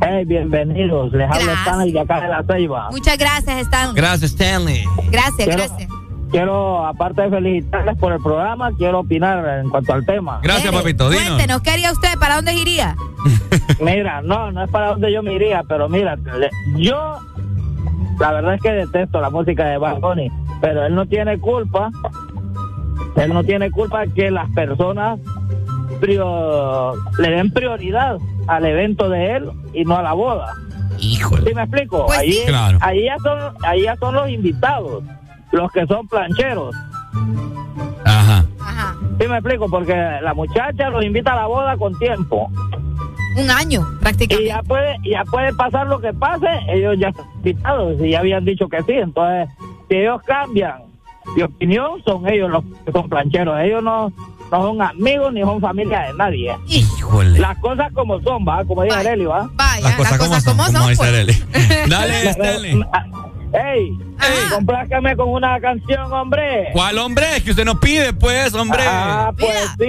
Hey, 0.00 0.24
bienvenidos. 0.26 1.12
Les 1.12 1.24
habla 1.28 1.38
Gracias. 1.42 1.60
Stanley 1.66 1.92
de 1.92 2.00
acá 2.00 2.20
de 2.20 2.28
La 2.28 2.44
Ceiba. 2.48 2.88
Muchas 2.92 3.18
gracias, 3.18 3.58
Stanley. 3.66 3.94
Gracias, 3.96 4.30
Stanley. 4.30 4.84
Gracias, 5.10 5.34
Quiero- 5.48 5.56
gracias. 5.56 5.90
Quiero, 6.30 6.84
aparte 6.84 7.22
de 7.22 7.30
felicitarles 7.30 7.96
por 7.98 8.12
el 8.12 8.20
programa, 8.20 8.70
quiero 8.76 9.00
opinar 9.00 9.60
en 9.60 9.70
cuanto 9.70 9.92
al 9.92 10.04
tema. 10.04 10.40
Gracias, 10.42 10.72
papito. 10.74 11.08
Dinos. 11.08 11.26
Cuéntenos, 11.28 11.60
¿qué 11.62 11.70
haría 11.70 11.92
usted? 11.92 12.18
¿Para 12.18 12.36
dónde 12.36 12.54
iría? 12.54 12.96
Mira, 13.80 14.20
no, 14.22 14.50
no 14.52 14.64
es 14.64 14.70
para 14.70 14.88
donde 14.88 15.12
yo 15.12 15.22
me 15.22 15.34
iría, 15.34 15.62
pero 15.68 15.88
mira, 15.88 16.16
yo 16.76 17.18
la 18.18 18.32
verdad 18.32 18.54
es 18.54 18.62
que 18.62 18.70
detesto 18.72 19.20
la 19.20 19.30
música 19.30 19.64
de 19.66 19.78
Bad 19.78 19.98
Bunny, 20.00 20.30
pero 20.60 20.84
él 20.86 20.94
no 20.94 21.06
tiene 21.06 21.38
culpa, 21.38 21.90
él 23.16 23.32
no 23.32 23.42
tiene 23.44 23.70
culpa 23.70 24.06
que 24.06 24.30
las 24.30 24.48
personas 24.50 25.18
prio- 26.00 26.94
le 27.18 27.30
den 27.30 27.50
prioridad 27.52 28.18
al 28.46 28.64
evento 28.64 29.08
de 29.08 29.36
él 29.36 29.50
y 29.72 29.84
no 29.84 29.96
a 29.96 30.02
la 30.02 30.12
boda. 30.12 30.52
Híjole. 30.98 31.48
¿Sí 31.48 31.54
me 31.54 31.62
explico? 31.62 32.06
Pues 32.06 32.18
ahí, 32.18 32.32
sí. 32.32 32.42
Claro. 32.46 32.78
ahí, 32.80 33.04
ya 33.04 33.18
son, 33.18 33.38
ahí 33.64 33.82
ya 33.82 33.96
son 33.96 34.14
los 34.14 34.28
invitados, 34.30 35.02
los 35.52 35.70
que 35.72 35.86
son 35.86 36.06
plancheros. 36.08 36.74
Ajá. 38.04 38.44
Ajá. 38.60 38.94
¿Sí 39.20 39.26
me 39.28 39.38
explico? 39.38 39.68
Porque 39.68 39.94
la 40.22 40.34
muchacha 40.34 40.90
los 40.90 41.04
invita 41.04 41.32
a 41.32 41.36
la 41.36 41.46
boda 41.46 41.76
con 41.76 41.96
tiempo. 41.98 42.50
Un 43.36 43.50
año, 43.50 43.86
Y 43.96 44.00
prácticamente. 44.00 44.48
ya 44.48 44.62
puede, 44.62 44.96
ya 45.04 45.22
puede 45.24 45.52
pasar 45.54 45.86
lo 45.88 46.00
que 46.00 46.12
pase, 46.14 46.46
ellos 46.68 46.96
ya 46.98 47.08
están 47.08 47.26
invitados 47.36 48.00
y 48.00 48.10
ya 48.10 48.20
habían 48.20 48.44
dicho 48.44 48.66
que 48.68 48.82
sí. 48.84 48.92
Entonces, 48.92 49.48
si 49.88 49.96
ellos 49.96 50.22
cambian 50.24 50.78
de 51.36 51.44
opinión, 51.44 52.02
son 52.04 52.26
ellos 52.28 52.50
los 52.50 52.64
que 52.84 52.92
son 52.92 53.08
plancheros. 53.10 53.60
Ellos 53.60 53.82
no, 53.82 54.08
no 54.50 54.62
son 54.62 54.80
amigos 54.80 55.32
ni 55.34 55.42
son 55.42 55.60
familia 55.60 56.00
de 56.06 56.14
nadie. 56.14 56.56
Híjole. 56.68 57.38
Las 57.38 57.58
cosas 57.58 57.92
como 57.92 58.20
son, 58.22 58.46
va, 58.46 58.64
como 58.64 58.84
dice. 58.84 58.96
Arely, 58.96 59.26
va. 59.26 59.50
Vaya, 59.54 59.82
Las 59.82 59.96
cosas 59.96 60.18
como 60.18 60.40
son, 60.40 60.72
como 60.72 60.88
dice 60.88 61.24
pues. 61.52 61.88
Dale, 61.90 62.30
Stanley. 62.30 62.84
Ey, 63.52 63.96
Ajá. 64.18 64.54
complázcame 64.56 65.16
con 65.16 65.28
una 65.28 65.58
canción, 65.60 66.12
hombre. 66.12 66.68
¿Cuál 66.72 66.98
hombre? 66.98 67.36
Es 67.36 67.42
que 67.44 67.50
usted 67.50 67.64
nos 67.64 67.78
pide, 67.78 68.12
pues, 68.12 68.52
hombre. 68.54 68.82
Ah, 68.86 69.30
pues 69.38 69.56
sí, 69.78 69.86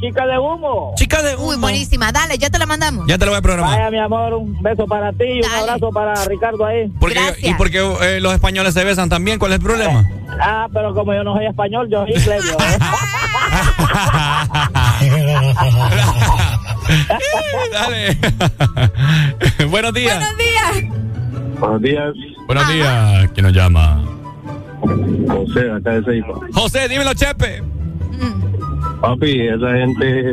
chica 0.00 0.26
de 0.26 0.38
humo. 0.38 0.92
Chica 0.96 1.22
de 1.22 1.36
humo. 1.36 1.48
Uy, 1.48 1.56
buenísima. 1.56 2.12
Dale, 2.12 2.36
ya 2.36 2.50
te 2.50 2.58
la 2.58 2.66
mandamos. 2.66 3.06
Ya 3.06 3.16
te 3.16 3.24
lo 3.24 3.30
voy 3.30 3.38
a 3.38 3.42
programar. 3.42 3.78
Vaya, 3.78 3.90
mi 3.90 3.98
amor, 3.98 4.34
un 4.34 4.60
beso 4.62 4.86
para 4.86 5.12
ti 5.12 5.24
y 5.24 5.40
un 5.40 5.50
abrazo 5.50 5.90
para 5.90 6.14
Ricardo 6.26 6.66
ahí. 6.66 6.88
Porque, 6.98 7.14
Gracias. 7.14 7.50
¿Y 7.50 7.54
porque 7.54 7.78
eh, 8.02 8.20
los 8.20 8.34
españoles 8.34 8.74
se 8.74 8.84
besan 8.84 9.08
también? 9.08 9.38
¿Cuál 9.38 9.52
es 9.52 9.58
el 9.58 9.64
problema? 9.64 10.04
Ah, 10.40 10.68
pero 10.72 10.94
como 10.94 11.14
yo 11.14 11.24
no 11.24 11.34
soy 11.34 11.46
español, 11.46 11.88
yo 11.90 12.02
soy 12.04 12.12
inglés. 12.14 12.44
yo. 12.44 12.56
Dale. 17.72 18.18
Buenos 19.68 19.94
días. 19.94 20.18
Buenos 20.18 20.38
días. 20.38 21.09
Buenos 21.60 21.82
días, 21.82 22.14
Buenos 22.46 22.68
días. 22.72 23.30
¿Quién 23.34 23.46
nos 23.46 23.54
llama? 23.54 24.02
José, 25.28 25.70
acá 25.70 25.90
de 25.92 26.04
Ceiba. 26.04 26.40
José, 26.52 26.88
dímelo, 26.88 27.12
Chepe. 27.14 27.62
Mm. 27.62 29.00
Papi, 29.00 29.40
esa 29.48 29.72
gente 29.74 30.32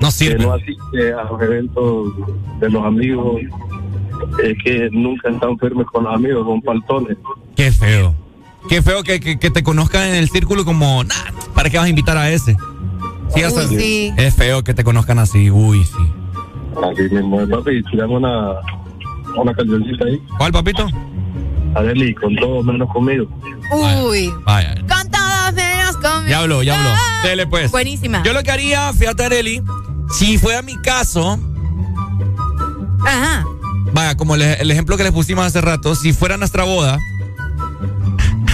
No 0.00 0.08
que 0.08 0.10
sirve. 0.12 0.44
no 0.44 0.52
asiste 0.52 1.12
a 1.14 1.24
los 1.24 1.40
eventos 1.42 2.08
de 2.60 2.70
los 2.70 2.84
amigos 2.84 3.40
es 4.42 4.54
que 4.64 4.88
nunca 4.92 5.30
están 5.30 5.58
firmes 5.58 5.86
con 5.86 6.04
los 6.04 6.14
amigos, 6.14 6.46
son 6.46 6.62
faltones. 6.62 7.16
Qué 7.56 7.72
feo. 7.72 8.14
Qué 8.68 8.80
feo 8.82 9.02
que, 9.02 9.20
que- 9.20 9.38
que 9.38 9.50
te 9.50 9.62
conozcan 9.62 10.08
en 10.08 10.14
el 10.14 10.28
círculo 10.30 10.64
como, 10.64 11.02
nah, 11.04 11.14
¿para 11.54 11.68
qué 11.70 11.76
vas 11.78 11.86
a 11.86 11.90
invitar 11.90 12.16
a 12.16 12.30
ese? 12.30 12.56
Sí, 13.34 13.42
hasta- 13.42 13.62
Uy, 13.66 13.76
sí. 13.78 14.12
Es 14.16 14.34
feo 14.34 14.62
que 14.62 14.72
te 14.74 14.84
conozcan 14.84 15.18
así, 15.18 15.50
uy, 15.50 15.84
sí. 15.84 16.12
Así 16.82 17.02
mismo, 17.14 17.40
es, 17.40 17.48
papi, 17.48 17.82
tiramos 17.90 18.18
una, 18.18 18.52
una 19.42 19.54
cancioncita 19.54 20.04
ahí. 20.04 20.20
¿Cuál, 20.38 20.52
papito? 20.52 20.88
Areli, 21.74 22.14
con 22.14 22.34
todo 22.36 22.62
menos 22.62 22.88
conmigo. 22.92 23.26
Uy. 23.72 24.32
Vaya. 24.44 24.74
Ya 26.28 26.38
habló, 26.40 26.62
ya 26.62 26.78
habló. 26.78 26.90
Dele 27.24 27.46
pues. 27.46 27.70
Buenísima. 27.70 28.22
Yo 28.22 28.32
lo 28.32 28.42
que 28.42 28.50
haría, 28.50 28.92
fíjate, 28.92 29.24
Areli, 29.24 29.62
si 30.16 30.38
fuera 30.38 30.62
mi 30.62 30.76
caso, 30.82 31.38
Ajá. 33.06 33.44
vaya, 33.92 34.16
como 34.16 34.36
le- 34.36 34.54
el 34.60 34.70
ejemplo 34.70 34.96
que 34.96 35.02
les 35.02 35.12
pusimos 35.12 35.44
hace 35.44 35.60
rato, 35.60 35.94
si 35.94 36.12
fuera 36.12 36.36
nuestra 36.36 36.64
boda, 36.64 36.98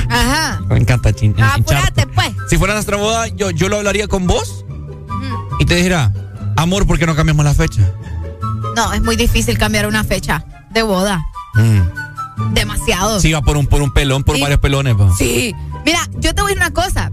Ajá. 0.08 0.60
me 0.68 0.78
encanta 0.78 1.12
chin, 1.12 1.30
hincharte. 1.32 1.74
Apúrate, 1.74 2.06
pues. 2.08 2.32
Si 2.48 2.56
fuera 2.56 2.74
nuestra 2.74 2.96
boda, 2.96 3.28
yo, 3.28 3.50
yo 3.50 3.68
lo 3.68 3.76
hablaría 3.76 4.08
con 4.08 4.26
vos 4.26 4.64
y 5.58 5.64
te 5.64 5.76
dijera, 5.76 6.12
amor, 6.56 6.86
¿por 6.86 6.98
qué 6.98 7.06
no 7.06 7.14
cambiamos 7.14 7.44
la 7.44 7.54
fecha? 7.54 7.92
No, 8.76 8.92
es 8.92 9.02
muy 9.02 9.16
difícil 9.16 9.58
cambiar 9.58 9.86
una 9.86 10.04
fecha 10.04 10.44
de 10.70 10.82
boda. 10.82 11.24
Mm. 11.54 12.54
Demasiado. 12.54 13.20
Sí, 13.20 13.32
va 13.32 13.42
por 13.42 13.56
un, 13.56 13.66
por 13.66 13.82
un 13.82 13.92
pelón, 13.92 14.24
por 14.24 14.36
Sí. 14.36 14.42
varios 14.42 14.60
pelones. 14.60 14.94
pa. 14.94 15.10
Sí. 15.16 15.54
Mira, 15.84 16.00
yo 16.18 16.34
te 16.34 16.40
voy 16.42 16.52
a 16.52 16.54
decir 16.54 16.56
una 16.58 16.72
cosa. 16.72 17.10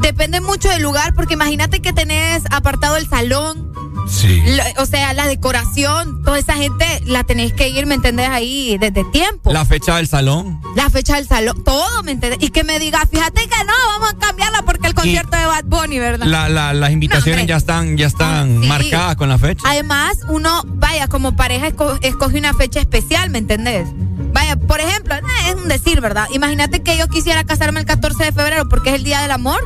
Depende 0.00 0.40
mucho 0.40 0.68
del 0.68 0.82
lugar, 0.82 1.14
porque 1.14 1.34
imagínate 1.34 1.80
que 1.80 1.92
tenés 1.92 2.42
apartado 2.50 2.96
el 2.96 3.08
salón, 3.08 3.70
Sí. 4.08 4.42
lo- 4.44 4.82
o 4.82 4.86
sea, 4.86 5.12
la 5.12 5.26
decoración, 5.26 6.22
toda 6.24 6.38
esa 6.38 6.54
gente 6.54 6.84
la 7.04 7.22
tenés 7.24 7.52
que 7.52 7.68
ir, 7.68 7.86
¿me 7.86 7.94
entendés? 7.94 8.28
Ahí 8.28 8.76
desde 8.78 9.04
tiempo. 9.04 9.52
La 9.52 9.64
fecha 9.64 9.96
del 9.96 10.08
salón. 10.08 10.60
La 10.74 10.88
fecha 10.90 11.16
del 11.16 11.28
salón, 11.28 11.62
todo, 11.64 12.02
¿me 12.02 12.12
entendés? 12.12 12.38
Y 12.42 12.50
que 12.50 12.64
me 12.64 12.78
diga, 12.78 13.06
fíjate 13.06 13.42
que 13.42 13.64
no, 13.64 13.72
vamos 13.98 14.10
a 14.14 14.18
cambiarla 14.18 14.62
porque 14.62 14.88
el 14.88 14.94
concierto 14.94 15.36
de 15.36 15.44
Bad 15.46 15.64
Bunny, 15.66 15.98
¿verdad? 15.98 16.26
La, 16.26 16.48
la- 16.48 16.72
las 16.72 16.90
invitaciones 16.90 17.46
ya 17.46 17.56
están, 17.56 17.96
ya 17.96 18.06
están 18.06 18.62
Sí. 18.62 18.68
marcadas 18.68 19.16
con 19.16 19.28
la 19.28 19.38
fecha. 19.38 19.62
Además, 19.68 20.18
uno, 20.28 20.62
vaya, 20.66 21.06
como 21.08 21.36
pareja 21.36 21.68
esco- 21.68 21.98
escoge 22.02 22.38
una 22.38 22.54
fecha 22.54 22.80
especial, 22.80 23.30
¿me 23.30 23.38
entendés? 23.38 23.86
Vaya, 24.32 24.56
por 24.56 24.80
ejemplo, 24.80 25.14
eh, 25.14 25.20
es 25.48 25.54
un 25.56 25.68
decir, 25.68 26.00
¿verdad? 26.00 26.26
Imagínate 26.32 26.82
que 26.82 26.96
yo 26.96 27.06
quisiera 27.08 27.44
casarme 27.44 27.80
el 27.80 27.86
14 27.86 28.24
de 28.24 28.32
febrero 28.32 28.68
porque 28.68 28.90
es 28.90 28.96
el 28.96 29.04
Día 29.04 29.20
del 29.22 29.32
Amor 29.32 29.60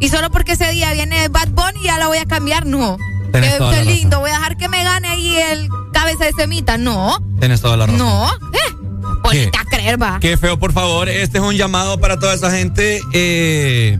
y 0.00 0.08
solo 0.08 0.30
porque 0.30 0.52
ese 0.52 0.70
día 0.72 0.92
viene 0.92 1.28
Bad 1.28 1.48
Bunny 1.50 1.82
ya 1.84 1.98
la 1.98 2.08
voy 2.08 2.18
a 2.18 2.26
cambiar, 2.26 2.66
no. 2.66 2.96
Tenés 3.32 3.58
toda 3.58 3.70
qué 3.72 3.84
la 3.84 3.90
lindo, 3.90 4.20
voy 4.20 4.30
a 4.30 4.34
dejar 4.34 4.56
que 4.56 4.68
me 4.68 4.82
gane 4.82 5.08
ahí 5.08 5.36
el 5.52 5.68
cabeza 5.92 6.24
de 6.24 6.32
semita, 6.32 6.78
no. 6.78 7.18
Tienes 7.40 7.60
toda 7.60 7.76
la 7.76 7.86
razón. 7.86 7.98
No, 7.98 8.30
eh, 8.32 8.74
ponete 9.22 9.58
a 9.58 9.64
creer, 9.64 10.00
va. 10.00 10.18
Qué 10.20 10.36
feo, 10.36 10.58
por 10.58 10.72
favor. 10.72 11.08
Este 11.08 11.38
es 11.38 11.44
un 11.44 11.54
llamado 11.54 11.98
para 11.98 12.18
toda 12.18 12.34
esa 12.34 12.50
gente 12.50 13.00
eh, 13.12 13.98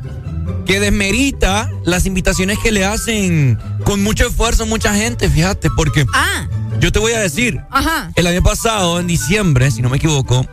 que 0.64 0.80
desmerita 0.80 1.70
las 1.84 2.06
invitaciones 2.06 2.58
que 2.58 2.72
le 2.72 2.84
hacen 2.84 3.58
con 3.84 4.02
mucho 4.02 4.26
esfuerzo 4.28 4.66
mucha 4.66 4.94
gente, 4.94 5.28
fíjate, 5.28 5.70
porque 5.70 6.04
Ah, 6.12 6.46
yo 6.80 6.92
te 6.92 6.98
voy 6.98 7.12
a 7.12 7.20
decir, 7.20 7.60
ajá. 7.70 8.10
el 8.14 8.26
año 8.26 8.42
pasado, 8.42 9.00
en 9.00 9.06
diciembre, 9.06 9.70
si 9.70 9.82
no 9.82 9.88
me 9.90 9.96
equivoco, 9.98 10.46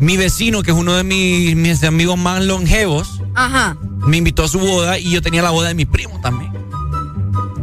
mi 0.00 0.16
vecino, 0.16 0.62
que 0.62 0.70
es 0.72 0.76
uno 0.76 0.94
de 0.94 1.04
mis, 1.04 1.56
mis 1.56 1.82
amigos 1.84 2.18
más 2.18 2.42
longevos, 2.44 3.22
Ajá. 3.34 3.76
me 4.06 4.16
invitó 4.16 4.44
a 4.44 4.48
su 4.48 4.58
boda 4.58 4.98
y 4.98 5.10
yo 5.10 5.22
tenía 5.22 5.42
la 5.42 5.50
boda 5.50 5.68
de 5.68 5.74
mi 5.74 5.86
primo 5.86 6.20
también. 6.20 6.52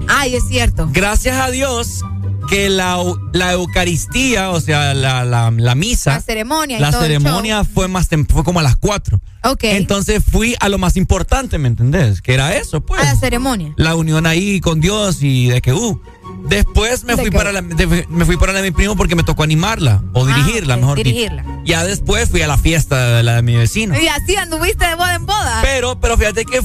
Ay, 0.08 0.36
es 0.36 0.48
cierto. 0.48 0.90
Gracias 0.92 1.38
a 1.38 1.50
Dios 1.50 2.04
que 2.52 2.68
la, 2.70 3.02
la 3.32 3.54
Eucaristía, 3.54 4.50
o 4.50 4.60
sea, 4.60 4.94
la, 4.94 5.24
la, 5.24 5.52
la 5.56 5.74
misa, 5.74 6.16
La 6.16 6.22
ceremonia 6.22 6.78
y 6.78 6.82
la 6.82 6.92
todo 6.92 7.02
ceremonia 7.04 7.64
fue 7.64 7.88
más 7.88 8.10
fue 8.28 8.44
como 8.44 8.60
a 8.60 8.64
las 8.64 8.76
4. 8.76 9.22
Ok. 9.46 9.64
Entonces 9.64 10.22
fui 10.30 10.56
a 10.60 10.68
lo 10.68 10.78
más 10.78 10.98
importante, 10.98 11.58
¿me 11.58 11.70
entendés? 11.70 12.22
Que 12.22 12.34
era 12.34 12.54
eso, 12.58 12.82
pues. 12.86 13.00
A 13.02 13.06
la 13.06 13.16
ceremonia. 13.16 13.74
La 13.78 13.96
unión 13.96 14.26
ahí 14.26 14.60
con 14.60 14.82
Dios 14.82 15.20
y 15.24 15.48
de 15.48 15.62
que, 15.62 15.72
uh. 15.72 16.02
Después 16.50 17.06
me 17.06 17.16
¿De 17.16 17.22
fui, 17.22 17.32
qué? 17.32 17.38
para 17.38 17.54
la, 17.54 17.62
de- 17.62 18.06
me 18.10 18.26
fui 18.26 18.36
para 18.36 18.52
la 18.52 18.62
de 18.62 18.70
mi 18.70 18.76
primo 18.76 18.98
porque 18.98 19.16
me 19.16 19.24
tocó 19.24 19.44
animarla 19.44 20.04
o 20.12 20.26
dirigirla, 20.26 20.74
Ah, 20.74 20.78
ok, 20.78 20.82
mejor 20.82 20.98
dicho. 20.98 21.08
dirigirla. 21.10 21.46
Ya 21.66 21.86
después 21.86 22.30
fui 22.30 22.42
a 22.42 22.48
la 22.48 22.58
fiesta 22.58 23.16
de 23.18 23.24
la 23.24 23.36
de 23.38 23.42
mi 23.44 23.56
vecino. 23.56 23.98
Y 23.98 24.08
así 24.10 24.36
anduviste 24.36 24.86
de 24.86 24.96
boda 24.96 25.16
en 25.16 25.26
boda. 25.26 25.60
Pero, 25.62 26.02
pero 26.02 26.18
fíjate 26.18 26.44
que 26.44 26.62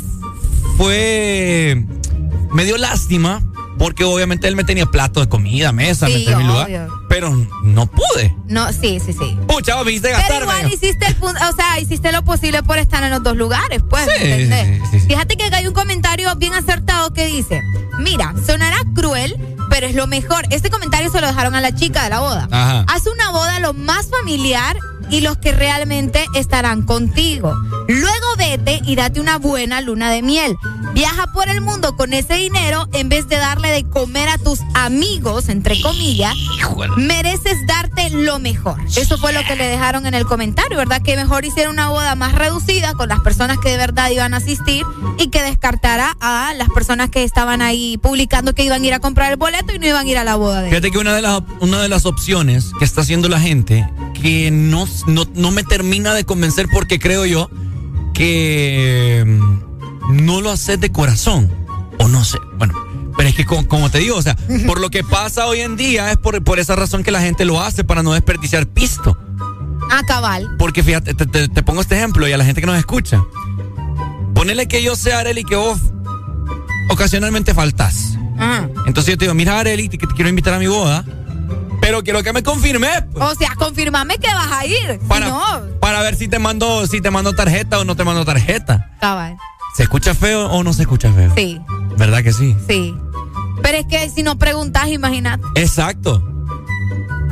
fue. 0.77 1.85
Me 2.53 2.65
dio 2.65 2.77
lástima 2.77 3.43
porque 3.79 4.05
obviamente 4.05 4.49
él 4.49 4.57
me 4.57 4.65
tenía 4.65 4.87
plato 4.87 5.21
de 5.21 5.29
comida, 5.29 5.73
mesa, 5.73 6.07
me 6.07 6.15
Sí, 6.19 6.25
tenía 6.25 6.39
mi 6.39 6.45
lugar. 6.45 6.89
Pero 7.09 7.31
no 7.63 7.87
pude. 7.87 8.35
No, 8.47 8.73
sí, 8.73 9.01
sí, 9.05 9.13
sí. 9.13 9.39
Pucha, 9.47 9.83
me 9.85 9.93
hiciste 9.93 10.09
Pero 10.09 10.19
gastarme. 10.19 10.45
igual 10.61 10.73
hiciste 10.73 11.07
el 11.07 11.15
punto, 11.17 11.41
o 11.51 11.57
sea, 11.57 11.79
hiciste 11.81 12.13
lo 12.13 12.23
posible 12.25 12.63
por 12.63 12.79
estar 12.79 13.03
en 13.05 13.11
los 13.11 13.23
dos 13.23 13.37
lugares, 13.37 13.83
pues, 13.89 14.05
Sí, 14.05 14.25
¿me 14.25 14.43
entendés? 14.43 14.83
sí. 14.91 15.01
Fíjate 15.01 15.37
que 15.37 15.45
acá 15.45 15.59
hay 15.59 15.67
un 15.67 15.75
comentario 15.75 16.35
bien 16.37 16.55
acertado 16.55 17.13
que 17.13 17.27
dice, 17.27 17.63
mira, 17.99 18.35
sonará 18.47 18.77
cruel, 18.95 19.37
pero 19.71 19.87
es 19.87 19.95
lo 19.95 20.07
mejor. 20.07 20.47
Este 20.51 20.71
comentario 20.71 21.11
se 21.11 21.21
lo 21.21 21.27
dejaron 21.27 21.55
a 21.55 21.61
la 21.61 21.75
chica 21.75 22.05
de 22.05 22.11
la 22.11 22.21
boda. 22.21 22.49
Ajá. 22.51 22.85
Haz 22.89 23.07
una 23.07 23.31
boda 23.31 23.61
lo 23.61 23.73
más 23.75 24.09
familiar 24.11 24.77
y 25.11 25.21
los 25.21 25.39
que 25.39 25.53
realmente 25.53 26.25
estarán 26.35 26.83
contigo. 26.83 27.55
Luego 27.89 28.27
vete 28.37 28.81
y 28.85 28.97
date 28.97 29.21
una 29.21 29.39
buena 29.39 29.81
luna 29.81 30.11
de 30.11 30.23
miel. 30.23 30.57
Viaja 30.95 31.27
por 31.33 31.49
el 31.49 31.61
mundo 31.61 31.95
con 31.97 32.13
ese 32.15 32.35
dinero 32.35 32.89
en 32.95 33.09
vez 33.09 33.29
de 33.29 33.37
darle 33.37 33.69
de 33.71 33.85
comer 33.85 34.29
a 34.29 34.39
tus 34.39 34.61
amigos, 34.75 35.49
entre 35.49 35.81
comillas. 35.81 36.35
Mereces 36.97 37.59
darte 37.67 38.11
lo 38.11 38.39
mejor. 38.39 38.77
Eso 38.97 39.19
fue 39.19 39.33
lo 39.33 39.43
que 39.45 39.57
le 39.57 39.67
dejaron 39.67 40.07
en 40.07 40.15
el 40.15 40.25
comentario, 40.25 40.79
¿verdad? 40.79 41.03
Que 41.03 41.17
mejor 41.17 41.45
hiciera 41.45 41.71
una 41.71 41.91
boda 41.91 42.15
más 42.15 42.33
reducida 42.33 42.95
con 42.95 43.09
las 43.09 43.21
personas 43.21 43.59
que 43.59 43.71
de 43.71 43.77
verdad 43.77 44.11
iban 44.11 44.35
a 44.35 44.39
asistir 44.39 44.85
y 45.19 45.29
que 45.29 45.43
descartara 45.43 46.17
a 46.21 46.55
las 46.55 46.69
personas 46.71 47.11
que 47.11 47.25
estaban 47.25 47.63
ahí 47.63 47.99
publicando 47.99 48.55
que 48.55 48.65
iban 48.65 48.83
a 48.83 48.87
ir 48.87 48.95
a 48.95 49.01
comprar 49.01 49.31
el 49.31 49.37
boleto 49.37 49.75
y 49.75 49.79
no 49.79 49.87
iban 49.87 50.07
a 50.07 50.11
ir 50.11 50.19
a 50.19 50.25
la 50.25 50.37
boda 50.37 50.63
de. 50.63 50.71
Fíjate 50.71 50.91
que 50.91 50.99
una 50.99 51.15
de 51.15 51.23
las, 51.23 51.43
una 51.61 51.81
de 51.83 51.89
las 51.89 52.07
opciones 52.07 52.71
que 52.79 52.85
está 52.85 53.03
haciendo 53.03 53.29
la 53.29 53.41
gente 53.41 53.87
que 54.21 54.51
no, 54.51 54.87
no, 55.07 55.25
no 55.35 55.51
me 55.51 55.63
termina 55.65 56.15
de 56.15 56.25
convencer 56.25 56.67
porque 56.73 56.99
creo 56.99 57.25
yo 57.27 57.51
que 58.15 59.25
mm, 59.27 60.17
no 60.25 60.41
lo 60.41 60.51
haces 60.51 60.81
de 60.81 60.91
corazón. 60.91 61.51
O 61.99 62.09
no 62.09 62.25
sé. 62.25 62.39
Bueno, 62.59 62.75
pero 63.17 63.29
es 63.29 63.35
que 63.35 63.45
co- 63.45 63.67
como 63.67 63.91
te 63.91 63.99
digo, 63.99 64.17
o 64.17 64.23
sea, 64.23 64.37
por 64.67 64.81
lo 64.81 64.91
que 64.91 65.03
pasa 65.05 65.47
hoy 65.47 65.61
en 65.61 65.77
día 65.77 66.11
es 66.13 66.19
por, 66.19 66.43
por 66.45 66.59
esa 66.59 66.77
razón 66.77 67.03
que 67.03 67.11
la 67.11 67.21
gente 67.21 67.45
lo 67.45 67.61
hace 67.61 67.85
para 67.85 68.03
no 68.03 68.13
desperdiciar 68.13 68.67
pisto. 68.67 69.17
Ah, 69.91 70.03
cabal. 70.07 70.57
Porque 70.59 70.83
fíjate, 70.83 71.15
te, 71.15 71.27
te- 71.27 71.49
te 71.49 71.63
pongo 71.63 71.81
este 71.81 71.97
ejemplo 71.97 72.27
y 72.29 72.33
a 72.33 72.37
la 72.39 72.45
gente 72.45 72.61
que 72.61 72.67
nos 72.67 72.77
escucha. 72.79 73.23
Ponele 74.35 74.67
que 74.69 74.83
yo 74.83 74.97
sea 74.97 75.21
Areli 75.21 75.45
que 75.45 75.57
vos 75.57 75.79
ocasionalmente 76.91 77.55
faltas. 77.55 78.19
Ajá. 78.39 78.69
Entonces 78.87 79.13
yo 79.13 79.19
te 79.19 79.25
digo, 79.25 79.35
mira 79.35 79.59
Areli, 79.59 79.89
que 79.89 79.99
te 79.99 80.15
quiero 80.15 80.29
invitar 80.29 80.55
a 80.55 80.59
mi 80.59 80.67
boda, 80.67 81.05
pero 81.87 82.03
quiero 82.03 82.21
que 82.25 82.33
me 82.33 82.43
confirme 82.43 82.89
O 83.15 83.35
sea, 83.37 83.55
confirmame 83.57 84.19
que 84.19 84.27
vas 84.27 84.51
a 84.51 84.67
ir. 84.67 84.99
Para, 85.07 85.29
no, 85.29 85.45
para 85.81 86.03
ver 86.03 86.17
si 86.17 86.27
te 86.27 86.41
mando, 86.41 86.85
si 86.89 87.01
te 87.01 87.13
mando 87.13 87.33
tarjeta 87.33 87.79
o 87.79 87.85
no 87.85 87.95
te 87.95 88.03
mando 88.03 88.25
tarjeta. 88.25 88.91
cabal. 89.01 89.37
¿Se 89.77 89.85
escucha 89.85 90.13
feo 90.15 90.47
o 90.51 90.65
no 90.65 90.73
se 90.73 90.83
escucha 90.83 91.13
feo? 91.13 91.33
Sí, 91.37 91.61
¿Verdad 91.97 92.25
que 92.25 92.33
sí? 92.33 92.57
sí. 92.67 92.93
Pero 93.63 93.79
es 93.79 93.87
que 93.87 94.11
si 94.11 94.25
no 94.25 94.37
preguntas, 94.37 94.89
imagínate. 94.89 95.45
Exacto. 95.55 96.27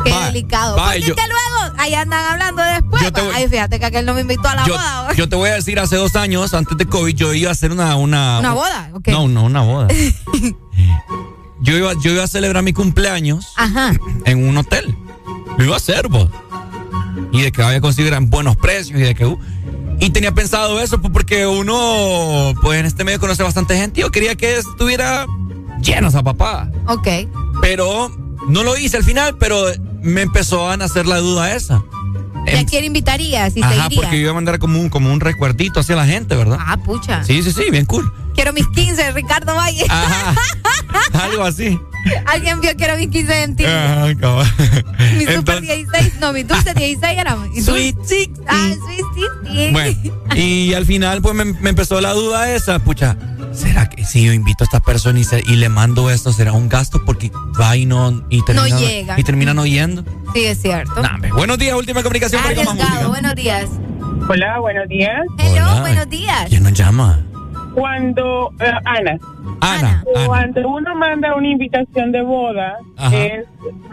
Qué 0.05 0.13
delicado. 0.27 0.77
va, 0.77 0.85
Porque 0.87 1.01
yo- 1.01 1.15
es 1.15 1.21
que 1.21 1.29
luego 1.29 1.75
ahí 1.79 1.95
andan 1.95 2.25
hablando 2.33 2.63
después. 2.63 3.03
Yo 3.03 3.13
te 3.13 3.21
va. 3.23 3.27
voy- 3.29 3.37
Ay, 3.37 3.49
fíjate 3.49 3.81
que 3.81 3.87
aquel 3.87 4.07
no 4.07 4.15
me 4.15 4.21
invitó 4.21 4.47
a 4.49 4.55
la 4.55 4.67
Yo, 4.67 4.75
boda. 4.75 5.13
yo 5.15 5.29
te 5.29 5.35
voy 5.37 5.51
a 5.51 5.55
decir, 5.55 5.81
hace 5.81 5.97
dos 5.97 6.15
años, 6.15 6.55
antes 6.55 6.77
de 6.79 6.87
COVID, 6.87 7.15
yo 7.17 7.33
iba 7.35 7.49
a 7.49 7.53
hacer 7.53 7.73
una... 7.73 7.97
Una, 7.97 8.39
¿Una 8.39 8.53
boda? 8.53 8.91
Ok. 8.93 9.09
No, 9.09 9.27
no, 9.27 9.45
una 9.45 9.63
boda. 9.63 9.89
yo, 11.65 11.77
iba, 11.77 11.93
yo 12.01 12.13
iba 12.13 12.23
a 12.23 12.29
celebrar 12.29 12.63
mi 12.63 12.73
cumpleaños 12.73 13.53
Ajá. 13.57 13.93
en 14.25 14.47
un 14.47 14.57
hotel. 14.57 14.97
Lo 15.59 15.65
iba 15.65 15.75
a 15.75 15.79
hacer, 15.79 16.09
vos. 16.09 16.31
Y 17.33 17.43
de 17.43 17.53
que 17.53 17.63
vaya 17.63 17.79
a 17.79 17.81
conseguir 17.81 18.17
buenos 18.23 18.57
precios 18.57 18.99
y 19.01 19.03
de 19.03 19.15
que... 19.15 19.27
uh, 19.27 19.39
y 20.01 20.11
tenía 20.11 20.33
pensado 20.33 20.81
eso 20.81 21.01
pues, 21.01 21.13
porque 21.13 21.47
uno, 21.47 22.53
pues 22.61 22.81
en 22.81 22.87
este 22.87 23.05
medio 23.05 23.19
conoce 23.21 23.43
bastante 23.43 23.77
gente. 23.77 24.01
y 24.01 24.03
Yo 24.03 24.11
quería 24.11 24.35
que 24.35 24.59
estuviera 24.59 25.27
lleno 25.81 26.09
esa 26.09 26.23
papá. 26.23 26.71
Ok. 26.87 27.09
Pero 27.61 28.15
no 28.49 28.63
lo 28.63 28.77
hice 28.77 28.97
al 28.97 29.05
final, 29.05 29.37
pero 29.39 29.65
me 30.03 30.23
empezó 30.23 30.69
a 30.69 30.77
nacer 30.77 31.07
la 31.07 31.19
duda 31.19 31.55
esa. 31.55 31.83
¿Y 32.47 32.57
a 32.57 32.67
quién 32.67 32.85
invitarías? 32.85 33.53
Si 33.53 33.63
Ajá, 33.63 33.89
porque 33.95 34.17
yo 34.17 34.23
iba 34.23 34.31
a 34.31 34.35
mandar 34.35 34.59
como 34.59 34.81
un, 34.81 34.89
como 34.89 35.13
un 35.13 35.21
recuerdito 35.21 35.81
hacia 35.81 35.97
la 35.97 36.07
gente, 36.07 36.37
¿verdad? 36.37 36.59
Ah, 36.61 36.77
pucha. 36.77 37.25
Sí, 37.25 37.43
sí, 37.43 37.53
sí, 37.53 37.71
bien 37.71 37.87
cool. 37.87 38.13
Quiero 38.35 38.53
mis 38.53 38.67
15, 38.69 39.13
Ricardo 39.13 39.55
Valle. 39.55 39.85
Ajá. 39.89 40.35
Algo 41.25 41.45
así. 41.45 41.79
Alguien 42.27 42.61
vio 42.61 42.75
Quiero 42.77 42.97
mis 42.97 43.09
15 43.09 43.43
en 43.43 43.57
ti. 43.57 43.65
Cabal. 43.65 44.47
Mi 45.17 45.21
super 45.21 45.35
Entonces, 45.35 45.63
16. 45.63 46.15
No, 46.21 46.33
mi 46.33 46.43
dulce 46.43 46.75
16 46.75 47.19
era. 47.19 47.37
Sweet 47.37 47.97
16. 47.97 48.31
Ah, 48.49 48.71
sweet 48.85 49.37
16. 49.45 49.73
Bueno, 49.73 50.15
y 50.35 50.75
al 50.75 50.85
final 50.85 51.23
pues 51.23 51.35
me, 51.35 51.45
me 51.45 51.71
empezó 51.71 52.01
la 52.01 52.13
duda 52.13 52.53
esa, 52.53 52.79
pucha, 52.79 53.17
¿será 53.57 53.89
que 53.89 54.05
si 54.05 54.25
yo 54.25 54.33
invito 54.33 54.65
a 54.65 54.67
esta 54.67 54.81
persona 54.81 55.19
y, 55.19 55.25
se- 55.25 55.43
y 55.47 55.57
le 55.57 55.69
mando 55.69 56.11
esto, 56.11 56.33
será 56.33 56.53
un 56.53 56.69
gasto? 56.69 57.05
Porque 57.05 57.31
va 57.61 57.77
y 57.77 57.87
no, 57.87 58.25
y 58.31 58.43
termina, 58.45 58.79
llega. 58.79 59.19
Y 59.21 59.25
terminan 59.25 59.59
oyendo. 59.59 60.05
Sí, 60.35 60.45
es 60.45 60.61
cierto. 60.61 61.01
Nah, 61.03 61.19
buenos 61.35 61.59
días, 61.59 61.77
última 61.77 62.03
comunicación. 62.03 62.43
Arriesgado, 62.45 63.09
buenos 63.09 63.35
días. 63.35 63.71
Hola, 64.29 64.59
buenos 64.61 64.89
días. 64.89 65.21
Hello, 65.39 65.71
Hola. 65.71 65.81
buenos 65.81 66.09
días. 66.09 66.47
¿Quién 66.49 66.63
nos 66.63 66.73
llama? 66.73 67.21
Cuando, 67.75 68.53
eh, 68.61 68.73
Ana, 68.85 69.19
Ana, 69.61 70.03
Ana. 70.03 70.05
cuando 70.27 70.69
uno 70.69 70.95
manda 70.95 71.35
una 71.35 71.49
invitación 71.49 72.13
de 72.13 72.23
boda, 72.23 72.79
Ajá. 72.97 73.17
es 73.17 73.47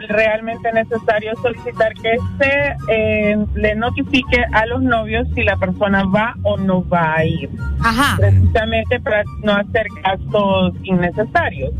realmente 0.08 0.72
necesario 0.72 1.34
solicitar 1.42 1.94
que 1.96 2.18
se 2.38 2.76
eh, 2.88 3.38
le 3.56 3.76
notifique 3.76 4.44
a 4.54 4.66
los 4.68 4.82
novios 4.82 5.28
si 5.34 5.44
la 5.44 5.56
persona 5.58 6.04
va 6.06 6.36
o 6.44 6.58
no 6.58 6.88
va 6.88 7.16
a 7.16 7.26
ir. 7.26 7.50
Ajá. 7.82 8.18
Precisamente 8.18 9.00
para 9.00 9.24
no 9.44 9.54
hacer 9.54 9.88
gastos 10.04 10.74
innecesarios. 10.84 11.72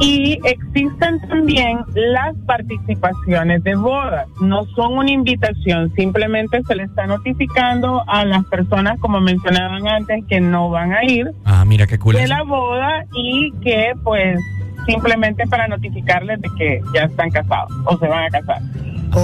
Y 0.00 0.38
existen 0.44 1.20
también 1.28 1.80
las 1.94 2.34
participaciones 2.46 3.62
de 3.64 3.74
boda. 3.74 4.24
No 4.40 4.64
son 4.74 4.96
una 4.96 5.10
invitación, 5.10 5.92
simplemente 5.94 6.62
se 6.66 6.74
le 6.74 6.84
está 6.84 7.06
notificando 7.06 8.02
a 8.08 8.24
las 8.24 8.44
personas, 8.46 8.98
como 9.00 9.20
mencionaban 9.20 9.86
antes, 9.86 10.24
que 10.26 10.40
no 10.40 10.70
van 10.70 10.92
a 10.94 11.04
ir 11.04 11.30
Ah, 11.44 11.64
mira 11.66 11.86
qué 11.86 11.98
cool. 11.98 12.14
de 12.16 12.22
es. 12.22 12.28
la 12.30 12.42
boda 12.42 13.04
y 13.14 13.52
que 13.62 13.92
pues 14.02 14.38
simplemente 14.86 15.46
para 15.46 15.68
notificarles 15.68 16.40
de 16.40 16.48
que 16.56 16.80
ya 16.94 17.02
están 17.02 17.30
casados 17.30 17.70
o 17.84 17.98
se 17.98 18.06
van 18.08 18.24
a 18.24 18.30
casar. 18.30 18.62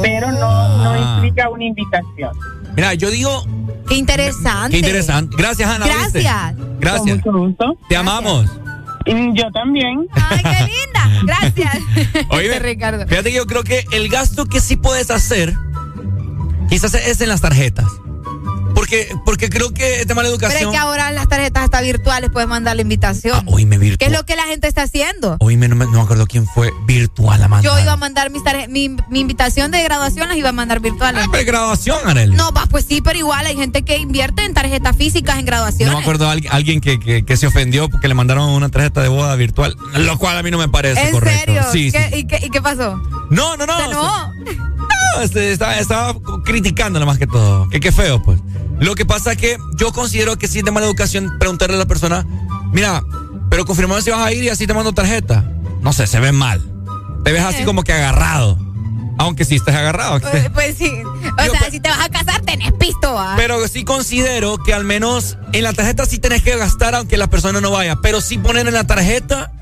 Pero 0.02 0.30
no, 0.32 0.38
no 0.38 0.90
Ah. 0.90 1.14
implica 1.16 1.48
una 1.48 1.64
invitación. 1.64 2.30
Mira, 2.76 2.92
yo 2.94 3.10
digo, 3.10 3.30
Qué 3.88 3.94
interesante. 3.96 4.72
qué 4.72 4.78
interesante. 4.78 5.34
Gracias, 5.38 5.68
Ana. 5.70 5.86
¿viste? 5.86 6.20
Gracias. 6.20 6.54
Gracias. 6.80 7.22
Con 7.22 7.32
mucho 7.34 7.46
gusto. 7.46 7.76
Te 7.88 7.96
amamos. 7.96 8.60
Y 9.06 9.38
yo 9.38 9.50
también. 9.52 10.06
Ay, 10.12 10.42
qué 10.42 10.66
linda. 10.66 11.22
Gracias. 11.24 11.78
Oye, 12.30 12.46
Este 12.48 12.58
Ricardo. 12.60 13.06
fíjate 13.06 13.30
que 13.30 13.36
yo 13.36 13.46
creo 13.46 13.62
que 13.64 13.84
el 13.92 14.08
gasto 14.08 14.46
que 14.46 14.60
sí 14.60 14.76
puedes 14.76 15.10
hacer, 15.10 15.54
quizás 16.68 16.94
es 16.94 17.20
en 17.20 17.28
las 17.28 17.40
tarjetas. 17.40 17.86
Porque, 18.86 19.16
porque 19.24 19.50
creo 19.50 19.74
que 19.74 20.00
es 20.02 20.06
de 20.06 20.14
mala 20.14 20.28
Pero 20.28 20.36
educación. 20.36 20.62
es 20.70 20.70
que 20.70 20.76
ahora 20.76 21.10
las 21.10 21.28
tarjetas 21.28 21.64
hasta 21.64 21.80
virtuales 21.80 22.30
puedes 22.32 22.48
mandar 22.48 22.76
la 22.76 22.82
invitación. 22.82 23.42
Oíme, 23.48 23.76
¿Qué 23.80 23.84
es 23.84 23.90
virtual. 23.90 24.12
lo 24.12 24.24
que 24.24 24.36
la 24.36 24.44
gente 24.44 24.68
está 24.68 24.82
haciendo? 24.82 25.36
Oíme, 25.40 25.66
no 25.66 25.74
me, 25.74 25.86
no 25.86 25.90
me 25.90 26.00
acuerdo 26.02 26.24
quién 26.28 26.46
fue 26.46 26.70
virtual 26.86 27.40
la 27.40 27.48
mandar. 27.48 27.72
Yo 27.72 27.80
iba 27.82 27.92
a 27.94 27.96
mandar 27.96 28.30
mis 28.30 28.42
mi, 28.68 28.90
mi 29.10 29.18
invitación 29.18 29.72
de 29.72 29.82
graduación 29.82 30.28
las 30.28 30.36
iba 30.36 30.50
a 30.50 30.52
mandar 30.52 30.78
virtuales. 30.78 31.24
Ah, 31.26 31.28
pero 31.32 31.44
graduación, 31.46 31.98
Arely. 32.06 32.36
No, 32.36 32.52
pues 32.70 32.84
sí, 32.88 33.00
pero 33.00 33.18
igual 33.18 33.44
hay 33.44 33.56
gente 33.56 33.82
que 33.82 33.96
invierte 33.98 34.44
en 34.44 34.54
tarjetas 34.54 34.96
físicas 34.96 35.36
en 35.40 35.46
graduaciones. 35.46 35.88
No 35.88 35.98
me 35.98 36.02
acuerdo 36.04 36.30
alguien, 36.30 36.52
alguien 36.52 36.80
que, 36.80 37.00
que, 37.00 37.24
que 37.24 37.36
se 37.36 37.48
ofendió 37.48 37.88
porque 37.88 38.06
le 38.06 38.14
mandaron 38.14 38.50
una 38.50 38.68
tarjeta 38.68 39.02
de 39.02 39.08
boda 39.08 39.34
virtual, 39.34 39.76
lo 39.94 40.16
cual 40.18 40.38
a 40.38 40.44
mí 40.44 40.52
no 40.52 40.58
me 40.58 40.68
parece 40.68 41.08
¿En 41.08 41.12
correcto. 41.12 41.40
serio? 41.44 41.62
Sí, 41.72 41.90
¿Qué- 41.90 42.08
sí. 42.12 42.18
¿Y, 42.20 42.26
qué, 42.28 42.38
y 42.46 42.50
qué 42.50 42.62
pasó? 42.62 43.02
No, 43.30 43.56
no, 43.56 43.66
no. 43.66 43.84
Enojó. 43.84 44.30
No, 45.16 45.22
este, 45.22 45.50
estaba, 45.50 45.76
estaba 45.76 46.14
criticándolo 46.44 47.04
más 47.04 47.18
que 47.18 47.26
todo. 47.26 47.68
Que 47.68 47.80
qué 47.80 47.90
feo, 47.90 48.22
pues. 48.22 48.38
Lo 48.78 48.94
que 48.94 49.06
pasa 49.06 49.32
es 49.32 49.38
que 49.38 49.56
yo 49.76 49.92
considero 49.92 50.36
que 50.36 50.48
sí 50.48 50.58
es 50.58 50.64
de 50.64 50.70
mala 50.70 50.86
educación 50.86 51.38
preguntarle 51.38 51.76
a 51.76 51.78
la 51.78 51.86
persona, 51.86 52.26
mira, 52.72 53.02
pero 53.50 53.64
confirmame 53.64 54.02
si 54.02 54.10
vas 54.10 54.20
a 54.20 54.32
ir 54.32 54.44
y 54.44 54.48
así 54.48 54.66
te 54.66 54.74
mando 54.74 54.92
tarjeta. 54.92 55.44
No 55.80 55.92
sé, 55.92 56.06
se 56.06 56.20
ve 56.20 56.32
mal. 56.32 56.62
Te 57.24 57.32
ves 57.32 57.42
así 57.42 57.62
Eh. 57.62 57.64
como 57.64 57.82
que 57.82 57.92
agarrado. 57.92 58.58
Aunque 59.18 59.46
sí 59.46 59.56
estés 59.56 59.74
agarrado. 59.74 60.20
Pues, 60.20 60.50
pues 60.50 60.76
sí. 60.76 60.92
O 61.02 61.50
sea, 61.50 61.70
si 61.70 61.80
te 61.80 61.88
vas 61.88 62.00
a 62.04 62.10
casar, 62.10 62.42
tenés 62.42 62.70
pisto. 62.72 63.14
¿va? 63.14 63.32
Pero 63.36 63.66
sí 63.66 63.82
considero 63.82 64.58
que 64.58 64.74
al 64.74 64.84
menos 64.84 65.38
en 65.54 65.62
la 65.64 65.72
tarjeta 65.72 66.04
sí 66.04 66.18
tenés 66.18 66.42
que 66.42 66.54
gastar 66.56 66.94
aunque 66.94 67.16
la 67.16 67.26
persona 67.28 67.62
no 67.62 67.70
vaya. 67.70 67.96
Pero 68.02 68.20
sí 68.20 68.36
poner 68.36 68.66
en 68.68 68.74
la 68.74 68.86
tarjeta. 68.86 69.52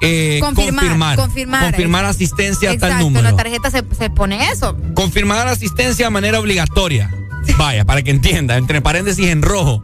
eh, 0.00 0.38
Confirmar, 0.40 0.84
confirmar. 0.84 1.16
confirmar. 1.16 1.64
Confirmar 1.64 2.04
asistencia 2.06 2.70
a 2.70 2.78
tal 2.78 2.90
Exacto, 2.92 3.06
en 3.06 3.12
número. 3.12 3.30
la 3.30 3.36
tarjeta 3.36 3.70
se, 3.70 3.82
se 3.98 4.08
pone 4.10 4.50
eso. 4.50 4.74
Confirmar 4.94 5.46
asistencia 5.48 6.06
de 6.06 6.10
manera 6.10 6.38
obligatoria. 6.40 7.10
Vaya, 7.58 7.84
para 7.84 8.02
que 8.02 8.10
entienda. 8.10 8.56
Entre 8.56 8.80
paréntesis 8.80 9.26
en 9.28 9.42
rojo. 9.42 9.82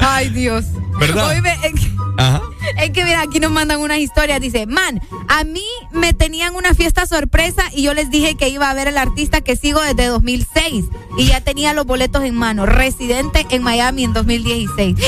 Ay, 0.00 0.28
Dios. 0.30 0.64
¿Verdad? 0.98 1.28
Oíme, 1.28 1.52
es 1.64 1.72
que- 1.80 1.90
Ajá. 2.16 2.42
Es 2.76 2.90
que 2.90 3.04
mira, 3.04 3.22
aquí 3.22 3.40
nos 3.40 3.50
mandan 3.50 3.80
unas 3.80 3.98
historias. 3.98 4.40
Dice, 4.40 4.66
man, 4.66 5.00
a 5.28 5.44
mí 5.44 5.64
me 5.92 6.12
tenían 6.12 6.54
una 6.54 6.74
fiesta 6.74 7.06
sorpresa 7.06 7.62
y 7.72 7.82
yo 7.82 7.94
les 7.94 8.10
dije 8.10 8.34
que 8.36 8.48
iba 8.48 8.68
a 8.68 8.74
ver 8.74 8.88
al 8.88 8.98
artista 8.98 9.40
que 9.40 9.56
sigo 9.56 9.80
desde 9.80 10.06
2006 10.06 10.84
y 11.16 11.26
ya 11.26 11.40
tenía 11.40 11.72
los 11.72 11.86
boletos 11.86 12.22
en 12.24 12.34
mano. 12.34 12.66
Residente 12.66 13.46
en 13.50 13.62
Miami 13.62 14.04
en 14.04 14.12
2016. 14.12 14.96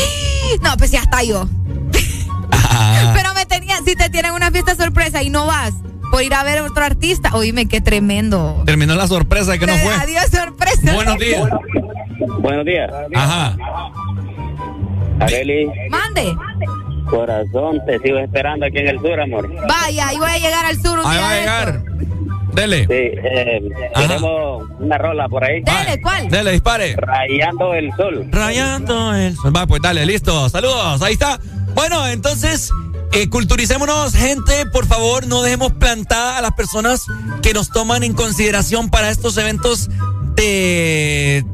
No, 0.63 0.77
pues 0.77 0.91
ya 0.91 1.01
está 1.01 1.23
yo. 1.23 1.49
Ah. 2.51 3.13
Pero 3.17 3.33
me 3.35 3.47
tenían, 3.47 3.85
si 3.85 3.95
te 3.97 4.11
tienen 4.11 4.33
una 4.33 4.51
fiesta 4.51 4.75
sorpresa 4.75 5.23
y 5.23 5.31
no 5.31 5.47
vas 5.47 5.73
por 6.13 6.23
ir 6.23 6.35
a 6.35 6.45
ver 6.45 6.61
otro 6.61 6.85
artista, 6.85 7.31
oíme, 7.33 7.67
qué 7.67 7.81
tremendo. 7.81 8.63
Terminó 8.67 8.95
la 8.95 9.07
sorpresa 9.07 9.57
que 9.57 9.67
no 9.67 9.75
fue. 9.79 9.95
Adiós, 9.95 10.27
sorpresa. 10.31 10.93
Buenos 10.93 11.17
días. 11.17 11.49
Buenos 12.41 12.67
días. 12.67 12.93
Ajá. 13.15 13.57
Areli, 15.21 15.67
Mande. 15.89 16.37
corazón, 17.09 17.81
te 17.87 17.99
sigo 18.01 18.19
esperando 18.19 18.67
aquí 18.67 18.77
en 18.77 18.89
el 18.89 18.99
sur, 19.01 19.19
amor. 19.19 19.51
Vaya, 19.67 20.09
ahí 20.09 20.19
voy 20.19 20.29
a 20.29 20.37
llegar 20.37 20.67
al 20.67 20.83
sur 20.83 20.99
un 20.99 21.07
Ahí 21.07 21.17
día 21.17 21.23
va 21.23 21.31
a 21.31 21.39
llegar. 21.39 21.83
Dele. 22.53 22.81
Sí, 22.81 22.93
eh, 22.93 23.63
tenemos 23.95 24.69
una 24.81 24.99
rola 24.99 25.31
por 25.31 25.43
ahí. 25.43 25.63
Dele, 25.63 25.99
¿cuál? 26.03 26.29
Dele, 26.29 26.53
dispare. 26.53 26.95
Rayando 26.95 27.73
el 27.73 27.91
sol. 27.97 28.27
Rayando 28.31 29.15
el 29.15 29.35
sol. 29.35 29.57
Va, 29.57 29.67
pues 29.67 29.81
dale, 29.81 30.05
listo. 30.05 30.51
Saludos. 30.51 31.01
Ahí 31.01 31.15
está. 31.15 31.41
Bueno, 31.75 32.07
entonces, 32.07 32.71
eh, 33.13 33.29
culturicémonos, 33.29 34.15
gente. 34.15 34.67
Por 34.67 34.87
favor, 34.87 35.27
no 35.27 35.43
dejemos 35.43 35.73
plantada 35.73 36.39
a 36.39 36.43
las 36.43 36.53
personas 36.53 37.03
que 37.43 37.53
nos 37.55 37.71
toman 37.71 38.03
en 38.03 38.13
consideración 38.15 38.91
para 38.91 39.11
estos 39.11 39.37
eventos 39.37 39.89
de, 40.37 41.45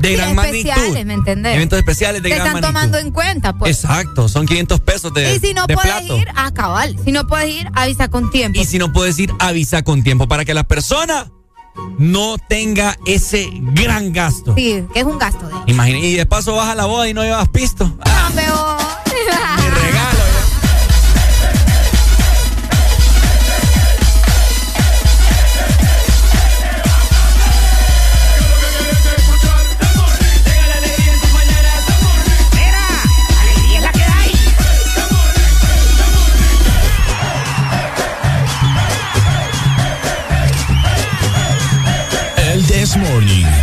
de 0.00 0.08
Sí, 0.08 0.14
gran 0.16 0.30
especiales, 0.38 0.76
magnitud. 0.84 1.06
¿me 1.06 1.14
entendés? 1.14 1.54
Eventos 1.56 1.78
especiales 1.78 2.22
de 2.22 2.28
Te 2.30 2.34
gran 2.36 2.46
están 2.48 2.62
magnitud. 2.62 2.74
tomando 2.80 2.98
en 2.98 3.10
cuenta, 3.12 3.52
pues. 3.54 3.82
Exacto, 3.84 4.28
son 4.28 4.46
500 4.46 4.80
pesos 4.80 5.14
de, 5.14 5.34
y 5.36 5.38
si 5.40 5.54
no 5.54 5.66
de 5.66 5.74
puedes 5.74 5.90
plato. 5.92 6.16
ir, 6.18 6.28
a 6.34 6.50
cabal. 6.52 6.96
Si 7.04 7.12
no 7.12 7.26
puedes 7.26 7.48
ir, 7.54 7.68
avisa 7.74 8.08
con 8.08 8.30
tiempo. 8.30 8.60
Y 8.60 8.64
si 8.64 8.78
no 8.78 8.92
puedes 8.92 9.18
ir, 9.18 9.32
avisa 9.38 9.82
con 9.82 10.02
tiempo 10.02 10.28
para 10.28 10.44
que 10.44 10.54
la 10.54 10.64
persona 10.64 11.30
no 11.98 12.36
tenga 12.48 12.98
ese 13.06 13.48
gran 13.52 14.12
gasto. 14.12 14.54
Sí, 14.54 14.84
que 14.92 15.00
es 15.00 15.06
un 15.06 15.18
gasto 15.18 15.48
de. 15.48 15.54
Imagina, 15.72 15.98
y 16.00 16.14
de 16.16 16.26
paso 16.26 16.54
vas 16.54 16.68
a 16.68 16.74
la 16.74 16.84
boda 16.84 17.08
y 17.08 17.14
no 17.14 17.22
llevas 17.22 17.48
pisto. 17.48 17.96
Ah, 18.04 18.30
No. 18.34 18.91
This 42.72 42.96
Morning. 42.96 43.61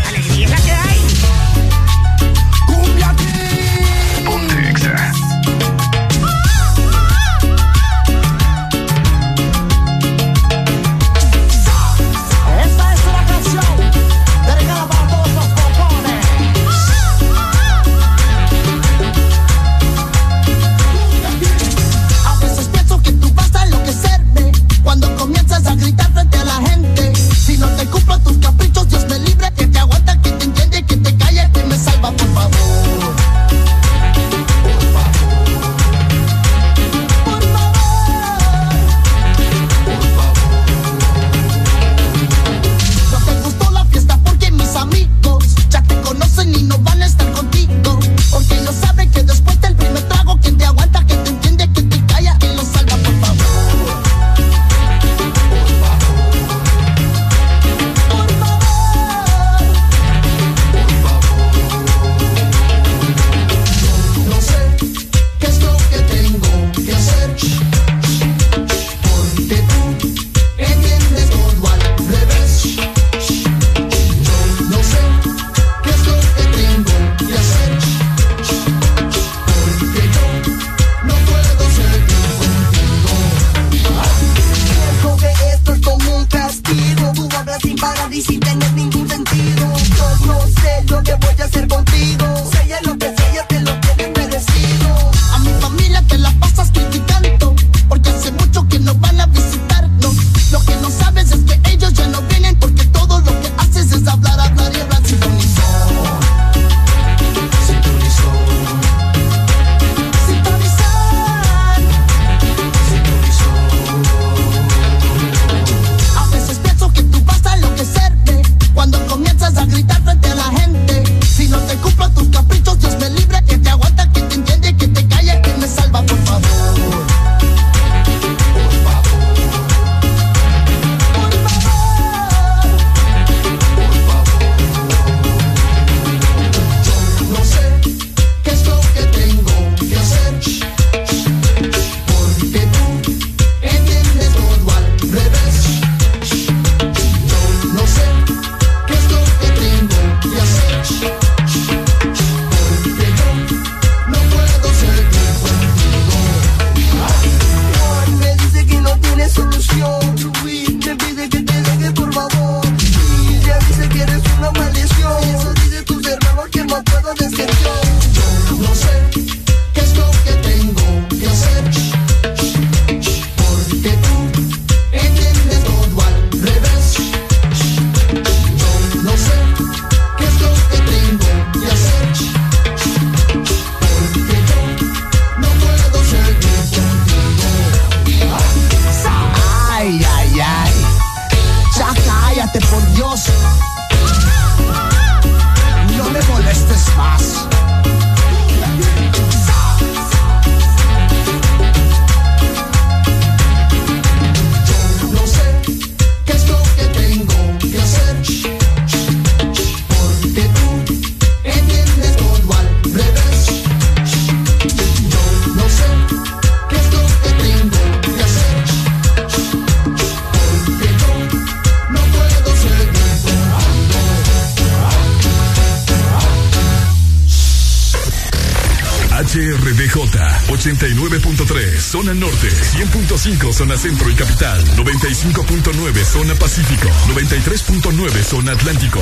Zona 233.59 233.77
centro 233.77 234.09
y 234.09 234.15
capital, 234.15 234.63
95.9 234.77 236.05
zona 236.05 236.33
pacífico, 236.35 236.88
93.9 237.13 238.23
zona 238.23 238.53
atlántico. 238.53 239.01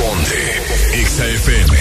Ponte 0.00 1.04
XAFM. 1.04 1.76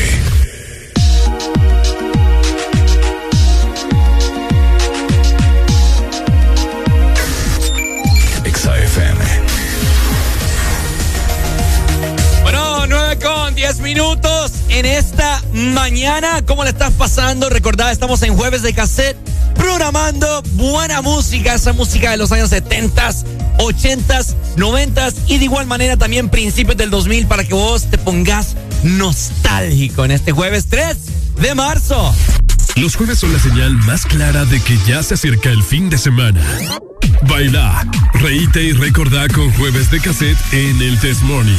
Bueno, 12.41 12.85
9 12.85 13.19
con 13.23 13.55
10 13.55 13.79
minutos 13.79 14.51
en 14.67 14.85
esta 14.85 15.41
mañana. 15.53 16.41
¿Cómo 16.45 16.65
le 16.65 16.71
estás 16.71 16.91
pasando? 16.91 17.49
Recordad, 17.49 17.93
estamos 17.93 18.21
en 18.23 18.35
jueves 18.35 18.61
de 18.61 18.73
cassette 18.73 19.15
programando 19.55 20.40
buena 20.61 21.01
música, 21.01 21.55
esa 21.55 21.73
música 21.73 22.11
de 22.11 22.17
los 22.17 22.31
años 22.31 22.49
70, 22.51 23.11
80, 23.57 24.21
90 24.57 25.09
y 25.27 25.39
de 25.39 25.45
igual 25.45 25.65
manera 25.65 25.97
también 25.97 26.29
principios 26.29 26.77
del 26.77 26.91
2000 26.91 27.25
para 27.25 27.43
que 27.43 27.53
vos 27.55 27.89
te 27.89 27.97
pongas 27.97 28.55
nostálgico 28.83 30.05
en 30.05 30.11
este 30.11 30.31
jueves 30.31 30.67
3 30.69 30.97
de 31.41 31.55
marzo. 31.55 32.13
Los 32.75 32.95
jueves 32.95 33.17
son 33.17 33.33
la 33.33 33.39
señal 33.39 33.73
más 33.73 34.05
clara 34.05 34.45
de 34.45 34.61
que 34.61 34.77
ya 34.87 35.01
se 35.01 35.15
acerca 35.15 35.49
el 35.49 35.63
fin 35.63 35.89
de 35.89 35.97
semana. 35.97 36.41
Baila, 37.23 37.87
reíte 38.13 38.61
y 38.61 38.73
recordá 38.73 39.27
con 39.29 39.51
jueves 39.53 39.89
de 39.89 39.99
cassette 39.99 40.37
en 40.53 40.79
el 40.79 40.99
Test 40.99 41.23
Morning. 41.23 41.57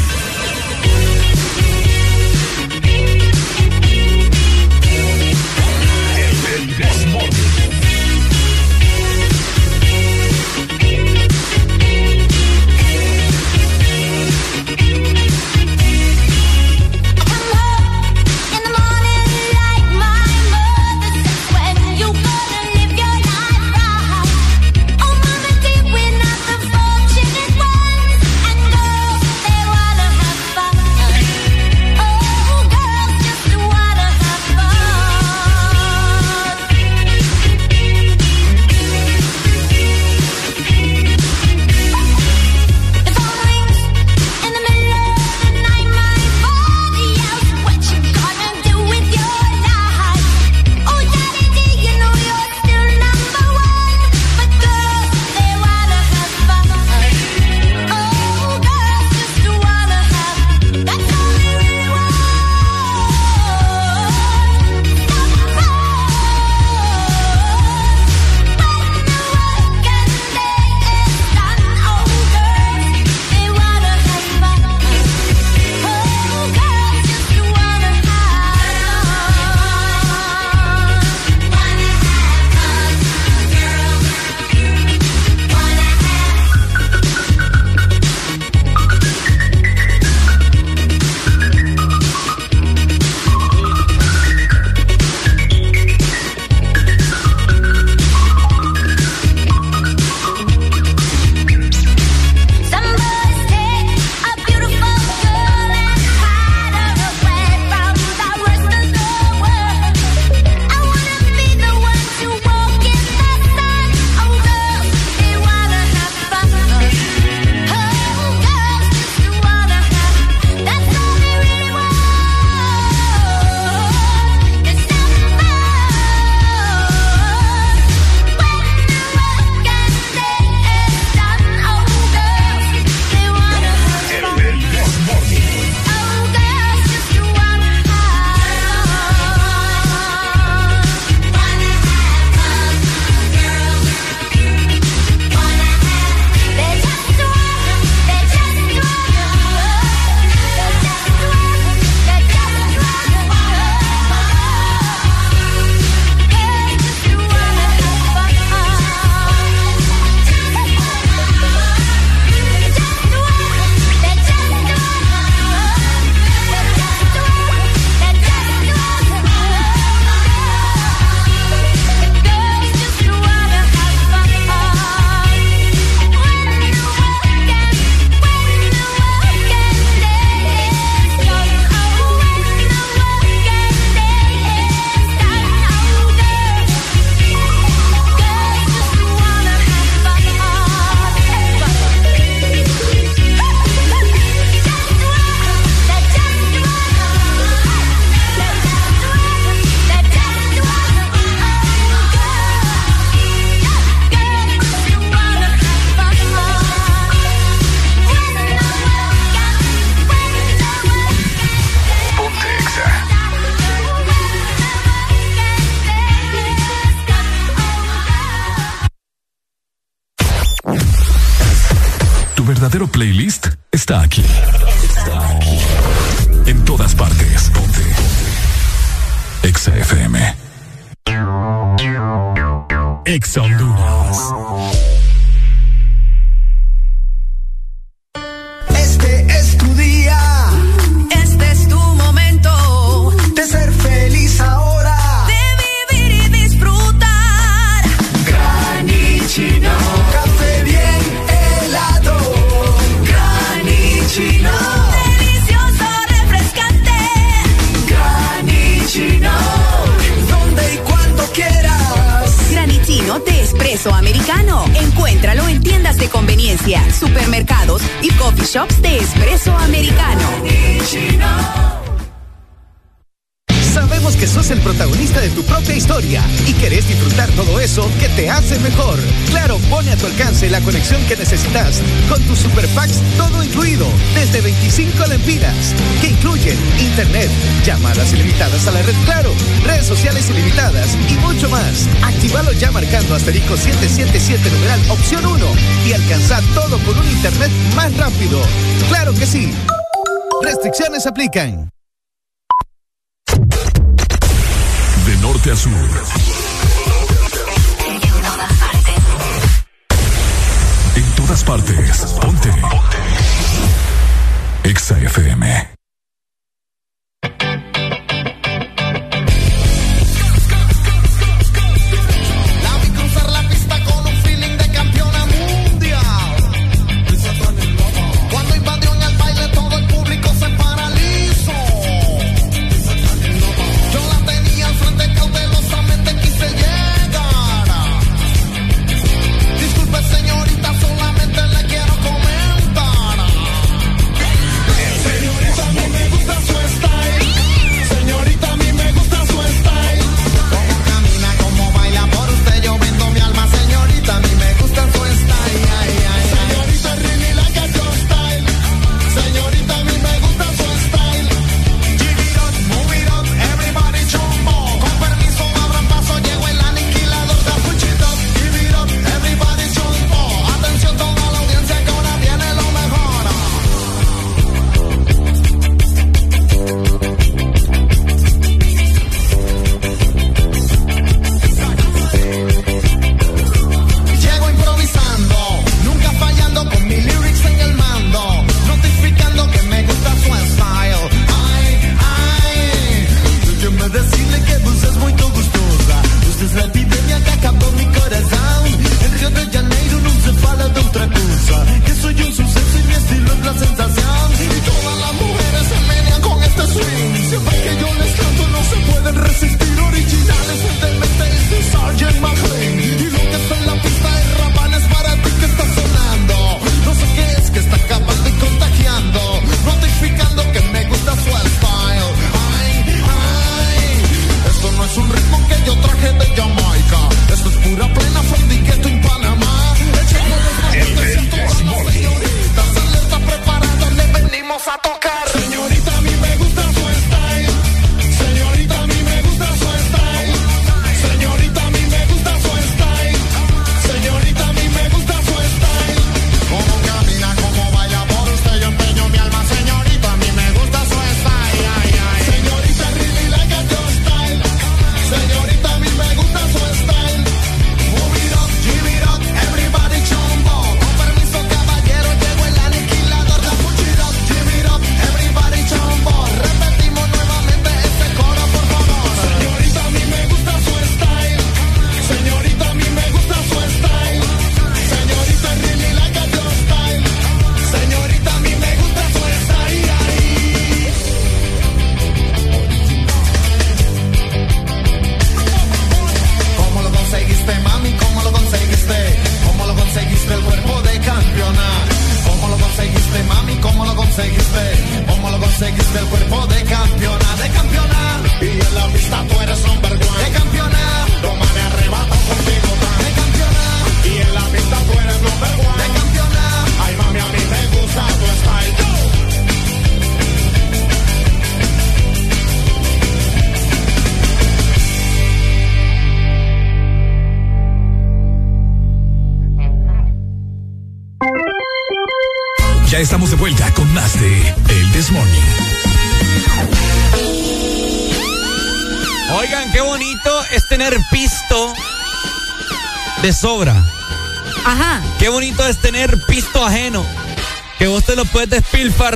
quem? 301.32 301.71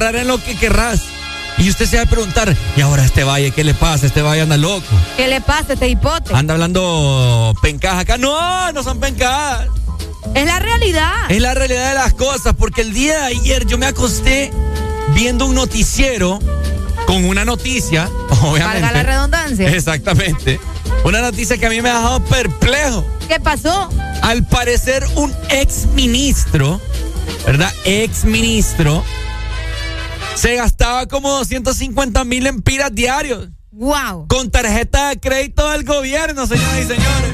compraré 0.07 0.25
lo 0.25 0.41
que 0.41 0.57
querrás. 0.57 1.01
Y 1.59 1.69
usted 1.69 1.87
se 1.87 1.97
va 1.97 2.05
a 2.05 2.07
preguntar, 2.07 2.55
¿y 2.77 2.81
ahora 2.81 3.05
este 3.05 3.25
valle 3.25 3.51
qué 3.51 3.65
le 3.65 3.75
pasa? 3.75 4.07
Este 4.07 4.23
valle 4.23 4.43
anda 4.43 4.57
loco. 4.57 4.87
¿Qué 5.17 5.27
le 5.27 5.41
pasa 5.41 5.73
este 5.73 5.89
hipote? 5.89 6.33
Anda 6.33 6.55
hablando 6.55 7.53
pencajas 7.61 8.03
acá. 8.03 8.17
No, 8.17 8.71
no 8.71 8.85
son 8.85 9.01
pencajas. 9.01 9.67
Es 10.33 10.47
la 10.47 10.61
realidad. 10.61 11.13
Es 11.29 11.41
la 11.41 11.55
realidad 11.55 11.89
de 11.89 11.95
las 11.95 12.15
cosas, 12.15 12.55
porque 12.57 12.83
el 12.83 12.93
día 12.93 13.19
de 13.19 13.25
ayer 13.25 13.67
yo 13.67 13.79
me 13.79 13.87
acosté 13.87 14.53
viendo 15.13 15.47
un 15.47 15.57
noticiero 15.57 16.39
con 17.07 17.25
una 17.25 17.45
noticia, 17.45 18.09
obviamente. 18.43 18.83
Valga 18.83 18.93
la 18.93 19.03
redundancia. 19.03 19.69
Exactamente. 19.71 20.61
Una 21.03 21.21
noticia 21.21 21.59
que 21.59 21.67
a 21.67 21.71
mí 21.71 21.81
me 21.83 21.91
ha 21.91 21.97
dejado 21.97 22.21
perplejo. 22.27 23.05
¿Qué 23.27 23.41
pasó? 23.41 23.89
Al 24.23 24.45
parecer 24.45 25.05
un 25.17 25.35
ex 25.49 25.87
ministro, 25.95 26.81
¿verdad? 27.45 27.73
Ex 27.85 28.25
ministro 28.25 29.03
se 30.47 30.55
gastaba 30.55 31.07
como 31.07 31.29
250 31.39 32.23
mil 32.23 32.47
empiras 32.47 32.95
diarios. 32.95 33.49
Wow. 33.73 34.29
Con 34.29 34.49
tarjeta 34.49 35.09
de 35.09 35.19
crédito 35.19 35.69
del 35.73 35.83
gobierno, 35.83 36.47
señoras 36.47 36.79
y 36.79 36.83
señores. 36.85 37.33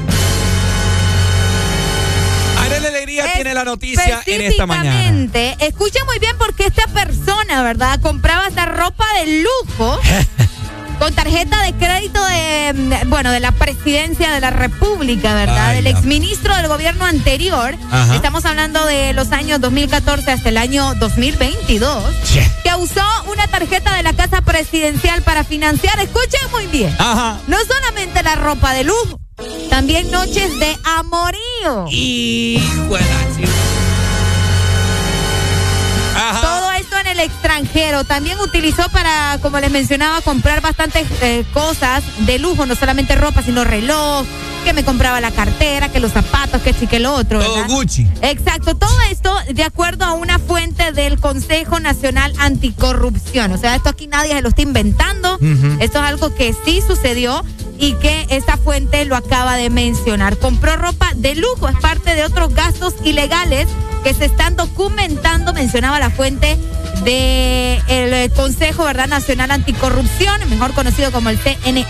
Arely 2.57 2.87
Alegría 2.87 3.33
tiene 3.35 3.53
la 3.53 3.65
noticia 3.65 4.23
en 4.25 4.41
esta 4.41 4.65
mañana. 4.65 5.29
Escucha 5.59 6.03
muy 6.05 6.17
bien 6.17 6.35
porque 6.39 6.65
esta 6.65 6.87
persona, 6.87 7.61
¿verdad? 7.61 8.01
Compraba 8.01 8.47
hasta 8.47 8.65
ropa 8.65 9.05
de 9.19 9.43
lujo 9.43 9.99
con 10.99 11.13
tarjeta 11.13 11.61
de 11.63 11.73
crédito 11.73 12.23
de, 12.25 12.73
mm, 12.73 13.09
bueno, 13.09 13.31
de 13.31 13.39
la 13.41 13.51
presidencia 13.51 14.31
de 14.31 14.39
la 14.39 14.49
República, 14.49 15.33
¿verdad? 15.35 15.67
Ay, 15.67 15.75
Del 15.75 15.83
la- 15.83 15.89
exministro 15.91 16.55
del 16.55 16.67
gobierno 16.67 17.05
anterior. 17.05 17.75
Ajá. 17.91 18.15
Estamos 18.15 18.45
hablando 18.45 18.83
de 18.85 19.13
los 19.13 19.31
años 19.33 19.59
2014 19.61 20.31
hasta 20.31 20.49
el 20.49 20.57
año 20.57 20.95
2022. 20.95 22.03
Que 22.62 22.62
usó 22.83 23.01
una 23.31 23.47
tarjeta 23.47 23.95
de 23.95 24.03
la 24.03 24.13
casa 24.13 24.41
presidencial 24.41 25.21
para 25.21 25.43
financiar, 25.43 25.97
escuchen 25.99 26.51
muy 26.51 26.67
bien. 26.67 26.93
Ajá. 26.99 27.39
No 27.47 27.57
solamente 27.65 28.21
la 28.23 28.35
ropa 28.35 28.73
de 28.73 28.83
lujo, 28.83 29.19
también 29.69 30.11
noches 30.11 30.59
de 30.59 30.77
amorío. 30.83 31.85
Hijo 31.89 32.97
la 32.97 33.35
chiva. 33.35 33.51
Todo 36.41 36.71
esto 36.71 36.97
en 36.99 37.07
el 37.07 37.19
extranjero. 37.19 38.03
También 38.03 38.39
utilizó 38.39 38.87
para, 38.89 39.37
como 39.41 39.59
les 39.59 39.71
mencionaba, 39.71 40.21
comprar 40.21 40.61
bastantes 40.61 41.07
eh, 41.21 41.43
cosas 41.53 42.03
de 42.25 42.39
lujo, 42.39 42.65
no 42.65 42.75
solamente 42.75 43.15
ropa, 43.15 43.41
sino 43.41 43.63
reloj, 43.63 44.25
que 44.63 44.73
me 44.73 44.83
compraba 44.83 45.21
la 45.21 45.31
cartera, 45.31 45.89
que 45.89 45.99
los 45.99 46.11
zapatos, 46.11 46.61
que 46.61 46.73
que 46.73 46.99
lo 46.99 47.13
otro. 47.13 47.39
Todo 47.39 47.55
¿verdad? 47.55 47.69
Gucci. 47.69 48.07
Exacto, 48.21 48.75
todo 48.75 48.95
esto 49.09 49.33
de 49.53 49.63
acuerdo 49.63 50.05
a 50.05 50.13
una 50.13 50.39
fuente 50.39 50.91
del 50.91 51.19
Consejo 51.19 51.79
Nacional 51.79 52.33
Anticorrupción. 52.39 53.51
O 53.51 53.57
sea, 53.57 53.75
esto 53.75 53.89
aquí 53.89 54.07
nadie 54.07 54.33
se 54.33 54.41
lo 54.41 54.49
está 54.49 54.61
inventando. 54.61 55.37
Esto 55.79 55.99
es 55.99 56.05
algo 56.05 56.33
que 56.35 56.53
sí 56.65 56.81
sucedió 56.85 57.43
y 57.79 57.93
que 57.95 58.25
esta 58.29 58.57
fuente 58.57 59.05
lo 59.05 59.15
acaba 59.15 59.55
de 59.55 59.69
mencionar. 59.69 60.37
Compró 60.37 60.75
ropa 60.75 61.11
de 61.15 61.35
lujo, 61.35 61.67
es 61.67 61.77
parte 61.77 62.15
de 62.15 62.23
otros 62.25 62.53
gastos 62.53 62.95
ilegales 63.03 63.67
que 64.03 64.13
se 64.13 64.25
están 64.25 64.55
documentando, 64.55 65.53
mencionaba 65.53 65.99
la 65.99 66.09
fuente 66.09 66.57
del 67.03 68.31
Consejo 68.33 68.83
¿verdad? 68.83 69.07
Nacional 69.07 69.51
Anticorrupción, 69.51 70.49
mejor 70.49 70.73
conocido 70.73 71.11
como 71.11 71.29
el 71.29 71.39
CNA. 71.39 71.85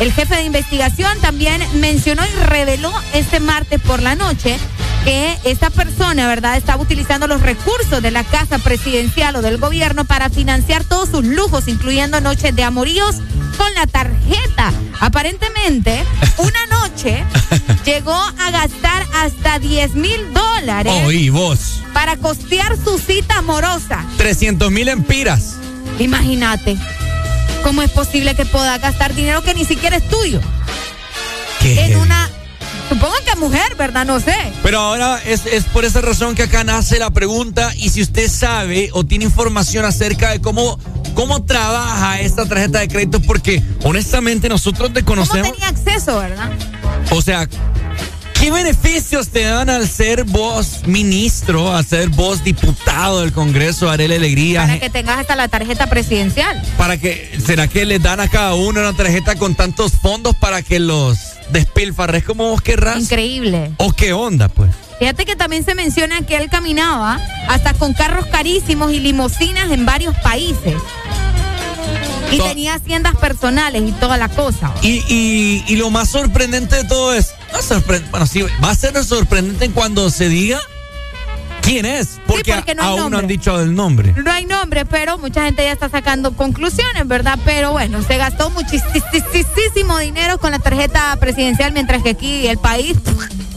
El 0.00 0.12
jefe 0.12 0.36
de 0.36 0.42
investigación 0.42 1.18
también 1.20 1.60
mencionó 1.80 2.22
y 2.24 2.44
reveló 2.44 2.92
este 3.14 3.40
martes 3.40 3.80
por 3.80 4.00
la 4.00 4.14
noche 4.14 4.56
que 5.04 5.36
esta 5.44 5.70
persona, 5.70 6.28
¿verdad?, 6.28 6.56
estaba 6.56 6.82
utilizando 6.82 7.26
los 7.26 7.40
recursos 7.40 8.00
de 8.02 8.10
la 8.10 8.22
casa 8.24 8.58
presidencial 8.58 9.34
o 9.36 9.42
del 9.42 9.58
gobierno 9.58 10.04
para 10.04 10.30
financiar 10.30 10.84
todos 10.84 11.08
sus 11.08 11.24
lujos, 11.24 11.66
incluyendo 11.66 12.20
noches 12.20 12.54
de 12.54 12.62
amoríos 12.62 13.16
con 13.56 13.74
la 13.74 13.86
tarjeta. 13.86 14.72
Aparentemente, 15.00 16.04
una 16.38 16.66
noche 16.80 17.24
llegó 17.84 18.14
a 18.14 18.50
gastar 18.50 19.04
hasta 19.14 19.58
10 19.58 19.94
mil 19.94 20.32
dólares 20.32 20.92
Oí, 21.06 21.28
vos. 21.30 21.80
para 21.92 22.16
costear 22.16 22.76
su 22.76 22.98
cita 22.98 23.38
amorosa. 23.38 24.04
300 24.16 24.70
mil 24.70 24.88
empiras. 24.88 25.56
Imagínate, 25.98 26.78
¿cómo 27.62 27.82
es 27.82 27.90
posible 27.90 28.34
que 28.34 28.44
pueda 28.44 28.78
gastar 28.78 29.14
dinero 29.14 29.42
que 29.42 29.54
ni 29.54 29.64
siquiera 29.64 29.96
es 29.96 30.08
tuyo? 30.08 30.40
¿Qué? 31.60 31.86
En 31.86 31.96
una, 31.98 32.28
supongo 32.88 33.14
que 33.26 33.36
mujer, 33.36 33.74
¿verdad? 33.76 34.04
No 34.06 34.20
sé. 34.20 34.34
Pero 34.62 34.78
ahora 34.78 35.20
es, 35.24 35.46
es 35.46 35.64
por 35.64 35.84
esa 35.84 36.00
razón 36.00 36.34
que 36.34 36.44
acá 36.44 36.64
nace 36.64 36.98
la 36.98 37.10
pregunta 37.10 37.72
y 37.76 37.90
si 37.90 38.02
usted 38.02 38.30
sabe 38.30 38.90
o 38.92 39.04
tiene 39.04 39.24
información 39.24 39.84
acerca 39.84 40.30
de 40.30 40.40
cómo, 40.40 40.78
cómo 41.14 41.44
trabaja 41.44 42.20
esta 42.20 42.46
tarjeta 42.46 42.78
de 42.80 42.88
crédito, 42.88 43.20
porque 43.20 43.62
honestamente 43.82 44.48
nosotros 44.48 44.92
te 44.92 45.02
¿Cómo 45.02 45.26
tenía 45.26 45.68
acceso, 45.68 46.18
verdad? 46.18 46.50
o 47.10 47.22
sea, 47.22 47.48
¿qué 48.40 48.50
beneficios 48.50 49.28
te 49.28 49.42
dan 49.42 49.68
al 49.70 49.88
ser 49.88 50.24
vos 50.24 50.86
ministro, 50.86 51.74
al 51.74 51.84
ser 51.84 52.08
vos 52.10 52.44
diputado 52.44 53.20
del 53.20 53.32
Congreso, 53.32 53.90
Arele 53.90 54.16
Alegría? 54.16 54.62
Para 54.62 54.80
que 54.80 54.90
tengas 54.90 55.18
hasta 55.18 55.36
la 55.36 55.48
tarjeta 55.48 55.88
presidencial. 55.88 56.60
para 56.76 56.96
que 56.98 57.38
será 57.44 57.68
que 57.68 57.84
les 57.84 58.02
dan 58.02 58.20
a 58.20 58.28
cada 58.28 58.54
uno 58.54 58.80
una 58.80 58.92
tarjeta 58.92 59.36
con 59.36 59.54
tantos 59.54 59.92
fondos 59.92 60.34
para 60.36 60.62
que 60.62 60.78
los 60.78 61.18
despilfarres 61.50 62.24
como 62.24 62.50
vos 62.50 62.60
querrás 62.60 63.00
Increíble. 63.00 63.72
o 63.78 63.92
qué 63.92 64.12
onda 64.12 64.48
pues 64.48 64.70
Fíjate 64.98 65.24
que 65.24 65.36
también 65.36 65.64
se 65.64 65.76
menciona 65.76 66.22
que 66.22 66.36
él 66.36 66.50
caminaba 66.50 67.20
hasta 67.48 67.72
con 67.72 67.94
carros 67.94 68.26
carísimos 68.26 68.90
y 68.92 68.98
limusinas 68.98 69.70
en 69.70 69.86
varios 69.86 70.16
países. 70.18 70.74
Y 72.32 72.38
To- 72.38 72.44
tenía 72.44 72.74
haciendas 72.74 73.16
personales 73.16 73.82
y 73.86 73.92
toda 73.92 74.16
la 74.16 74.28
cosa. 74.28 74.72
y, 74.82 75.02
y, 75.08 75.64
y 75.66 75.76
lo 75.76 75.90
más 75.90 76.08
sorprendente 76.10 76.76
de 76.76 76.84
todo 76.84 77.14
es 77.14 77.32
no 77.52 77.58
sorpre- 77.60 78.02
bueno 78.10 78.26
sí 78.26 78.42
va 78.62 78.70
a 78.70 78.74
ser 78.74 79.02
sorprendente 79.04 79.70
cuando 79.70 80.10
se 80.10 80.28
diga 80.28 80.58
quién 81.62 81.86
es 81.86 82.20
porque, 82.26 82.54
porque 82.54 82.74
no 82.74 82.82
aún 82.82 83.10
no 83.10 83.18
han 83.18 83.26
dicho 83.26 83.58
el 83.60 83.74
nombre 83.74 84.14
No 84.22 84.30
hay 84.30 84.44
nombre, 84.46 84.84
pero 84.86 85.18
mucha 85.18 85.44
gente 85.44 85.62
ya 85.64 85.72
está 85.72 85.88
sacando 85.88 86.34
conclusiones, 86.36 87.06
¿verdad? 87.06 87.38
Pero 87.44 87.72
bueno, 87.72 88.02
se 88.02 88.16
gastó 88.16 88.50
muchísimo 88.50 89.98
dinero 89.98 90.38
con 90.38 90.50
la 90.52 90.58
tarjeta 90.58 91.16
presidencial, 91.20 91.72
mientras 91.72 92.02
que 92.02 92.10
aquí 92.10 92.46
el 92.46 92.58
país, 92.58 92.96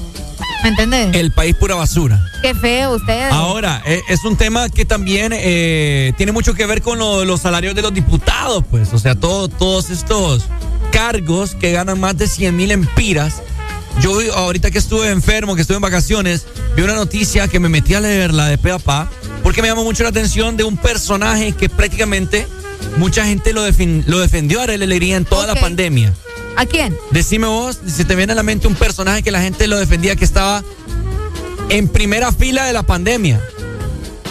¿me 0.64 0.69
entiendes? 0.69 1.15
el 1.15 1.31
país 1.31 1.56
pura 1.56 1.75
basura 1.75 2.23
Qué 2.41 2.53
feo 2.56 2.95
ustedes. 2.95 3.31
Ahora, 3.31 3.83
eh, 3.85 4.01
es 4.09 4.23
un 4.25 4.35
tema 4.35 4.67
que 4.69 4.83
también 4.85 5.31
eh, 5.35 6.11
tiene 6.17 6.31
mucho 6.31 6.53
que 6.56 6.65
ver 6.65 6.81
con 6.81 6.98
lo- 6.98 7.23
los 7.23 7.41
salarios 7.41 7.75
de 7.75 7.83
los 7.83 7.93
diputados, 7.93 8.64
pues. 8.72 8.91
O 8.93 8.98
sea, 8.99 9.14
todo- 9.14 9.48
todos 9.48 9.91
estos 9.91 10.45
cargos 10.91 11.53
que 11.56 11.72
ganan 11.72 11.99
más 11.99 12.17
de 12.17 12.27
100 12.27 12.56
mil 12.56 12.72
empiras. 12.72 13.41
Yo 14.01 14.14
ahorita 14.35 14.72
que 14.72 14.77
estuve 14.80 15.09
enfermo, 15.09 15.56
que 15.56 15.61
estuve 15.61 15.75
en 15.77 15.81
vacaciones, 15.83 16.45
vi 16.75 16.81
una 16.81 16.93
noticia 16.95 17.48
que 17.48 17.59
me 17.59 17.69
metí 17.69 17.93
a 17.93 17.99
leerla 17.99 18.48
de 18.48 18.57
pe 18.57 18.72
a 18.72 18.80
pa, 18.80 19.09
porque 19.43 19.61
me 19.61 19.67
llamó 19.67 19.83
mucho 19.83 20.01
la 20.03 20.09
atención 20.09 20.57
de 20.57 20.64
un 20.64 20.77
personaje 20.77 21.51
que 21.51 21.69
prácticamente 21.69 22.48
mucha 22.98 23.25
gente 23.25 23.53
lo, 23.53 23.61
lo 24.07 24.19
defendió 24.19 24.59
a 24.61 24.64
Arely 24.64 24.83
Alegría 24.85 25.17
en 25.17 25.25
toda 25.25 25.45
la 25.45 25.56
pandemia. 25.56 26.14
¿A 26.57 26.65
quién? 26.65 26.97
Decime 27.11 27.47
vos, 27.47 27.80
si 27.88 28.05
te 28.05 28.15
viene 28.15 28.33
a 28.33 28.35
la 28.35 28.43
mente 28.43 28.67
un 28.67 28.75
personaje 28.75 29.23
que 29.23 29.31
la 29.31 29.41
gente 29.41 29.67
lo 29.67 29.77
defendía, 29.77 30.15
que 30.15 30.25
estaba 30.25 30.63
en 31.69 31.88
primera 31.88 32.31
fila 32.31 32.65
de 32.65 32.73
la 32.73 32.83
pandemia. 32.83 33.41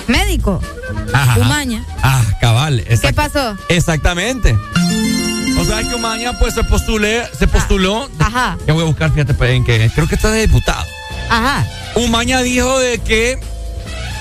Médico. 0.07 0.61
Ajá. 1.13 1.41
Umaña. 1.41 1.85
Ah, 2.03 2.23
cabal. 2.41 2.85
¿Qué 2.85 3.13
pasó? 3.13 3.57
Exactamente. 3.69 4.57
O 5.59 5.65
sea 5.65 5.83
que 5.83 5.95
Umaña 5.95 6.39
pues 6.39 6.55
se 6.55 6.65
postulé, 6.65 7.23
se 7.39 7.47
postuló. 7.47 8.09
Ajá. 8.19 8.59
Ya 8.67 8.73
voy 8.73 8.83
a 8.83 8.87
buscar, 8.87 9.13
fíjate, 9.13 9.35
pues, 9.35 9.51
en 9.51 9.65
que 9.65 9.91
creo 9.95 10.09
que 10.09 10.15
está 10.15 10.31
de 10.31 10.47
diputado. 10.47 10.85
Ajá. 11.29 11.67
Umaña 11.95 12.43
dijo 12.43 12.79
de 12.79 12.99
que 12.99 13.39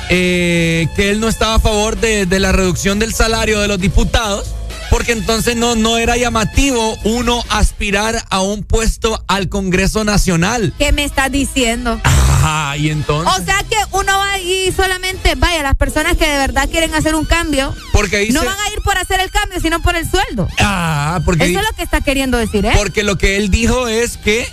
eh, 0.10 0.88
que 0.96 1.12
él 1.12 1.20
no 1.20 1.28
estaba 1.28 1.56
a 1.56 1.60
favor 1.60 1.98
de, 1.98 2.26
de 2.26 2.40
la 2.40 2.52
reducción 2.52 3.00
del 3.00 3.14
salario 3.14 3.60
de 3.60 3.68
los 3.68 3.80
diputados, 3.80 4.48
porque 4.90 5.12
entonces 5.12 5.56
no, 5.56 5.76
no 5.76 5.98
era 5.98 6.18
llamativo 6.18 6.98
uno 7.04 7.44
aspirar 7.50 8.24
a 8.30 8.42
un 8.42 8.64
puesto 8.64 9.24
al 9.28 9.50
Congreso 9.50 10.04
Nacional. 10.04 10.74
¿Qué 10.78 10.92
me 10.92 11.04
estás 11.04 11.32
diciendo? 11.32 12.00
Ajá, 12.04 12.78
y 12.78 12.90
entonces. 12.90 13.32
O 13.40 13.46
sea 13.46 13.64
que 13.70 13.76
uno 13.92 14.18
va 14.18 14.32
ahí 14.32 14.74
solamente, 14.76 15.36
vaya, 15.36 15.62
las 15.62 15.76
personas 15.76 16.18
que 16.18 16.28
de 16.28 16.38
verdad 16.38 16.68
quieren 16.70 16.94
hacer 16.96 17.16
un 17.16 17.26
cambio, 17.26 17.76
porque 17.92 18.20
dice, 18.20 18.34
no 18.34 18.44
van 18.44 18.60
a 18.60 18.74
ir 18.74 18.82
por 18.82 18.98
hacer 18.98 19.20
el 19.20 19.30
cambio, 19.30 19.60
sino 19.60 19.82
por 19.82 19.96
el 19.96 20.10
sueldo. 20.10 20.48
Ah, 20.60 21.20
porque 21.26 21.46
Eso 21.46 21.60
es 21.60 21.66
lo 21.66 21.76
que 21.76 21.84
está 21.84 22.02
queriendo 22.02 22.38
decir, 22.38 22.66
¿eh? 22.66 22.72
Porque 22.76 23.04
lo 23.04 23.18
que 23.18 23.38
él 23.38 23.50
dijo 23.50 23.88
es 23.88 24.18
que 24.18 24.48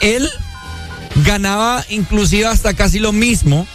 él 0.00 0.28
ganaba 1.24 1.84
inclusive 1.88 2.46
hasta 2.46 2.74
casi 2.74 2.98
lo 2.98 3.12
mismo 3.12 3.66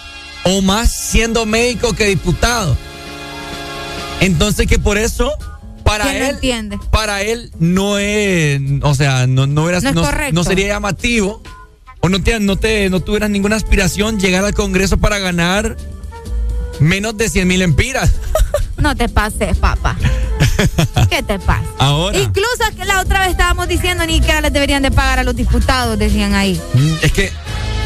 o 0.43 0.61
más 0.61 0.91
siendo 0.91 1.45
médico 1.45 1.93
que 1.93 2.05
diputado. 2.05 2.77
Entonces 4.19 4.67
que 4.67 4.79
por 4.79 4.97
eso 4.97 5.33
para 5.83 6.05
¿Quién 6.05 6.19
lo 6.19 6.25
él 6.25 6.35
entiende? 6.35 6.79
para 6.91 7.21
él 7.21 7.51
no 7.59 7.97
es, 7.97 8.59
o 8.81 8.95
sea, 8.95 9.27
no 9.27 9.47
no 9.47 9.69
era 9.69 9.79
No 10.31 10.43
sería 10.43 10.67
llamativo 10.67 11.41
o 11.99 12.09
no 12.09 12.21
te 12.21 12.39
no 12.39 12.55
te 12.57 12.89
no 12.89 12.99
tuvieras 12.99 13.29
ninguna 13.29 13.55
aspiración 13.55 14.19
llegar 14.19 14.43
al 14.45 14.53
Congreso 14.53 14.97
para 14.97 15.19
ganar 15.19 15.77
menos 16.79 17.15
de 17.17 17.29
100 17.29 17.47
mil 17.47 17.61
empiras. 17.61 18.11
No 18.75 18.97
te 18.97 19.07
pases, 19.07 19.55
papá. 19.59 19.95
¿Qué 21.09 21.23
te 21.23 21.39
pasa? 21.39 21.63
Ahora. 21.77 22.17
Incluso 22.19 22.63
que 22.75 22.83
la 22.83 22.99
otra 22.99 23.19
vez 23.21 23.29
estábamos 23.29 23.69
diciendo 23.69 24.05
ni 24.05 24.19
que 24.19 24.41
les 24.41 24.51
deberían 24.51 24.83
de 24.83 24.91
pagar 24.91 25.19
a 25.19 25.23
los 25.23 25.35
diputados, 25.37 25.97
decían 25.97 26.33
ahí. 26.33 26.59
Mm, 26.73 26.93
Es 27.01 27.11
que 27.13 27.31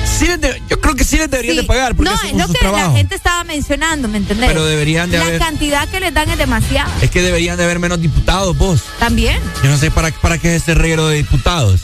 sí 0.07 0.25
les 0.27 0.39
de- 0.41 0.61
yo 0.69 0.79
creo 0.81 0.95
que 0.95 1.03
sí 1.03 1.17
les 1.17 1.29
deberían 1.29 1.55
Sí. 1.55 1.61
de 1.61 1.67
pagar 1.67 1.95
porque 1.95 2.09
no, 2.09 2.15
es 2.15 2.23
es 2.31 2.33
lo 2.37 2.47
que 2.53 2.59
trabajo. 2.59 2.91
la 2.91 2.97
gente 2.97 3.15
estaba 3.15 3.43
mencionando, 3.43 4.07
¿me 4.07 4.17
entendés? 4.17 4.47
Pero 4.49 4.65
deberían 4.65 5.09
de 5.11 5.17
La 5.19 5.25
haber- 5.25 5.39
cantidad 5.39 5.87
que 5.89 5.99
les 5.99 6.13
dan 6.13 6.29
es 6.29 6.37
demasiada. 6.37 6.91
Es 7.01 7.11
que 7.11 7.21
deberían 7.21 7.57
de 7.57 7.63
haber 7.63 7.79
menos 7.79 8.01
diputados, 8.01 8.57
vos. 8.57 8.81
También. 8.99 9.39
Yo 9.63 9.69
no 9.69 9.77
sé 9.77 9.91
para, 9.91 10.11
para 10.11 10.37
qué 10.37 10.55
es 10.55 10.63
ese 10.63 10.73
reguero 10.75 11.07
de 11.07 11.17
diputados. 11.17 11.81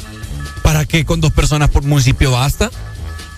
¿Para 0.61 0.85
qué 0.85 1.03
con 1.05 1.19
dos 1.21 1.31
personas 1.31 1.69
por 1.69 1.83
municipio 1.83 2.31
basta? 2.31 2.71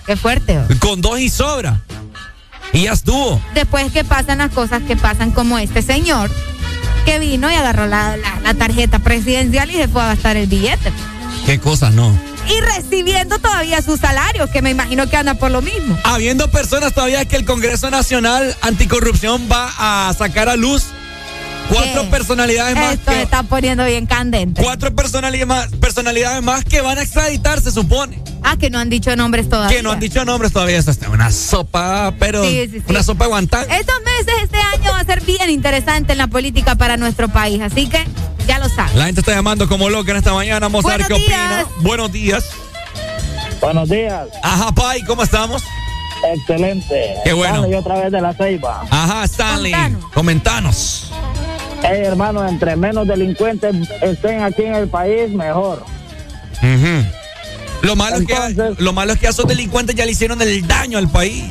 Qué 0.06 0.16
fuerte. 0.16 0.58
Con 0.78 1.00
dos 1.00 1.18
y 1.18 1.28
sobra. 1.28 1.80
Y 2.72 2.82
ya 2.84 2.92
estuvo. 2.92 3.40
Después 3.54 3.90
que 3.92 4.04
pasan 4.04 4.38
las 4.38 4.52
cosas 4.52 4.82
que 4.82 4.96
pasan 4.96 5.30
como 5.32 5.58
este 5.58 5.82
señor 5.82 6.30
que 7.04 7.18
vino 7.18 7.50
y 7.50 7.54
agarró 7.54 7.86
la, 7.86 8.16
la- 8.16 8.40
la 8.42 8.54
tarjeta 8.54 8.98
presidencial 9.00 9.70
y 9.70 9.74
se 9.74 9.88
fue 9.88 10.02
a 10.02 10.06
gastar 10.08 10.36
el 10.36 10.46
billete. 10.46 10.92
¿Qué 11.46 11.58
cosas 11.60 11.92
no? 11.94 12.16
Y 12.48 12.60
recibiendo 12.60 13.38
todavía 13.38 13.82
su 13.82 13.96
salario, 13.96 14.48
que 14.50 14.62
me 14.62 14.70
imagino 14.70 15.08
que 15.08 15.16
anda 15.16 15.34
por 15.34 15.50
lo 15.50 15.62
mismo. 15.62 15.98
Habiendo 16.04 16.48
personas 16.50 16.92
todavía 16.92 17.24
que 17.24 17.36
el 17.36 17.44
Congreso 17.44 17.90
Nacional 17.90 18.54
Anticorrupción 18.62 19.48
va 19.50 19.72
a 19.78 20.12
sacar 20.14 20.48
a 20.48 20.56
luz 20.56 20.84
cuatro 21.68 22.02
¿Qué? 22.02 22.08
personalidades 22.08 22.76
más 22.76 22.94
Esto 22.94 23.10
se 23.10 23.22
está 23.22 23.42
poniendo 23.42 23.84
bien 23.84 24.06
candente. 24.06 24.62
cuatro 24.62 24.94
personalidades 24.94 25.46
más, 25.48 25.66
personalidades 25.80 26.40
más 26.42 26.64
que 26.64 26.80
van 26.80 26.98
a 26.98 27.02
extraditar, 27.02 27.60
se 27.60 27.72
supone. 27.72 28.22
Ah, 28.44 28.56
que 28.56 28.70
no 28.70 28.78
han 28.78 28.88
dicho 28.88 29.16
nombres 29.16 29.48
todavía. 29.48 29.76
Que 29.76 29.82
no 29.82 29.90
han 29.90 29.98
dicho 29.98 30.24
nombres 30.24 30.52
todavía. 30.52 30.78
Esto 30.78 30.92
está 30.92 31.10
una 31.10 31.32
sopa, 31.32 32.14
pero 32.20 32.44
Sí, 32.44 32.68
sí, 32.70 32.78
sí. 32.78 32.84
una 32.86 33.02
sopa 33.02 33.26
guantán. 33.26 33.66
Estos 33.68 33.96
meses, 34.04 34.34
este 34.44 34.58
año 34.58 34.92
va 34.92 35.00
a 35.00 35.04
ser 35.04 35.20
bien 35.22 35.50
interesante 35.50 36.12
en 36.12 36.18
la 36.18 36.28
política 36.28 36.76
para 36.76 36.96
nuestro 36.96 37.28
país, 37.28 37.60
así 37.60 37.88
que 37.88 38.04
ya 38.46 38.58
lo 38.58 38.68
saben. 38.68 38.98
La 38.98 39.06
gente 39.06 39.20
está 39.20 39.34
llamando 39.34 39.68
como 39.68 39.88
loca 39.88 40.10
en 40.10 40.18
esta 40.18 40.32
mañana. 40.32 40.60
Vamos 40.60 40.84
a 40.84 40.96
ver 40.96 41.06
qué 41.06 41.14
opina. 41.14 41.66
Buenos 41.80 42.12
días. 42.12 42.50
Buenos 43.60 43.88
días. 43.88 44.28
Ajá, 44.42 44.72
Pai, 44.72 45.02
¿cómo 45.02 45.22
estamos? 45.22 45.62
Excelente. 46.32 47.14
Qué 47.24 47.32
bueno. 47.32 47.56
Stanley 47.56 47.74
otra 47.74 48.00
vez 48.00 48.12
de 48.12 48.20
la 48.20 48.32
ceiba. 48.34 48.84
Ajá, 48.90 49.24
Stanley. 49.24 49.74
Comentanos. 50.14 51.10
Hey, 51.82 52.02
hermano, 52.04 52.46
entre 52.48 52.74
menos 52.76 53.06
delincuentes 53.06 53.74
estén 54.00 54.42
aquí 54.42 54.62
en 54.62 54.74
el 54.74 54.88
país, 54.88 55.30
mejor. 55.30 55.84
Ujú. 56.62 57.06
Lo 57.82 57.94
malo, 57.94 58.16
es 58.16 58.26
que, 58.26 58.74
lo 58.78 58.92
malo 58.92 59.12
es 59.12 59.18
que 59.18 59.26
a 59.26 59.30
esos 59.30 59.46
delincuentes 59.46 59.94
ya 59.94 60.04
le 60.04 60.12
hicieron 60.12 60.40
el 60.40 60.66
daño 60.66 60.98
al 60.98 61.08
país. 61.08 61.44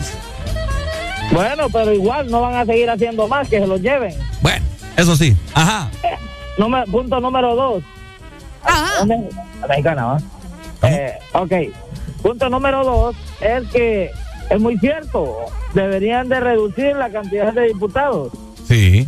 Bueno, 1.32 1.70
pero 1.70 1.94
igual 1.94 2.30
no 2.30 2.42
van 2.42 2.56
a 2.56 2.66
seguir 2.66 2.90
haciendo 2.90 3.28
más, 3.28 3.48
que 3.48 3.60
se 3.60 3.68
los 3.68 3.82
lleven. 3.82 4.16
Bueno, 4.42 4.66
eso 4.98 5.16
sí. 5.16 5.36
Ajá. 5.54 5.90
Número- 6.58 6.86
punto 6.92 7.20
número 7.20 7.56
dos. 7.56 7.84
La 9.62 9.68
mexicana, 9.68 10.06
¿va? 10.06 10.18
Eh, 10.84 11.14
ok. 11.34 11.52
Punto 12.22 12.50
número 12.50 12.84
dos 12.84 13.16
es 13.42 13.68
que 13.72 14.10
es 14.50 14.60
muy 14.60 14.78
cierto. 14.80 15.36
Deberían 15.74 16.30
de 16.30 16.40
reducir 16.40 16.96
la 16.96 17.10
cantidad 17.10 17.54
de 17.54 17.68
diputados. 17.68 18.32
Sí. 18.68 19.08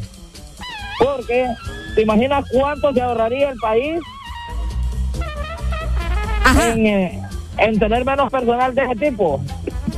Porque, 1.00 1.48
¿te 1.96 2.02
imaginas 2.02 2.46
cuánto 2.52 2.94
se 2.94 3.02
ahorraría 3.02 3.50
el 3.52 3.58
país 3.60 4.00
en, 6.72 6.86
eh, 6.88 7.22
en 7.58 7.80
tener 7.80 8.06
menos 8.06 8.32
personal 8.32 8.74
de 8.74 8.84
ese 8.84 8.96
tipo? 8.96 9.42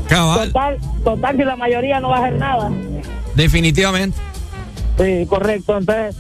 Cabal. 0.08 0.48
Total, 0.52 0.78
total, 1.04 1.38
si 1.38 1.44
la 1.44 1.56
mayoría 1.56 2.00
no 2.00 2.10
va 2.10 2.18
a 2.18 2.20
hacer 2.26 2.34
nada. 2.40 2.72
Definitivamente. 3.36 4.18
Sí, 4.98 5.26
correcto. 5.28 5.78
Entonces, 5.78 6.16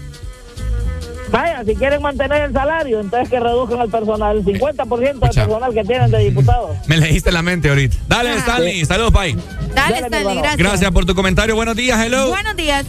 vaya, 1.31 1.63
si 1.65 1.75
quieren 1.75 2.01
mantener 2.01 2.43
el 2.43 2.53
salario, 2.53 2.99
entonces 2.99 3.29
que 3.29 3.39
reduzcan 3.39 3.81
el 3.81 3.89
personal, 3.89 4.37
el 4.37 4.45
50% 4.45 4.99
del 4.99 5.19
personal 5.19 5.73
que 5.73 5.83
tienen 5.83 6.11
de 6.11 6.19
diputados. 6.19 6.77
Me 6.87 6.97
leíste 6.97 7.31
la 7.31 7.41
mente 7.41 7.69
ahorita. 7.69 7.97
Dale, 8.07 8.35
Stanley. 8.37 8.85
Saludos, 8.85 9.11
Pai. 9.11 9.35
Dale, 9.73 9.99
Stanley, 9.99 10.37
gracias. 10.37 10.57
Gracias 10.57 10.91
por 10.91 11.05
tu 11.05 11.15
comentario. 11.15 11.55
Buenos 11.55 11.75
días, 11.75 11.99
hello. 12.05 12.29
Buenos 12.29 12.55
días. 12.55 12.85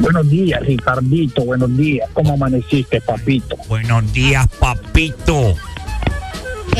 Buenos 0.00 0.28
días, 0.28 0.60
Ricardito. 0.60 1.44
Buenos 1.44 1.74
días. 1.76 2.08
¿Cómo 2.12 2.34
amaneciste, 2.34 3.00
papito? 3.00 3.56
Buenos 3.68 4.12
días, 4.12 4.46
papito. 4.60 5.54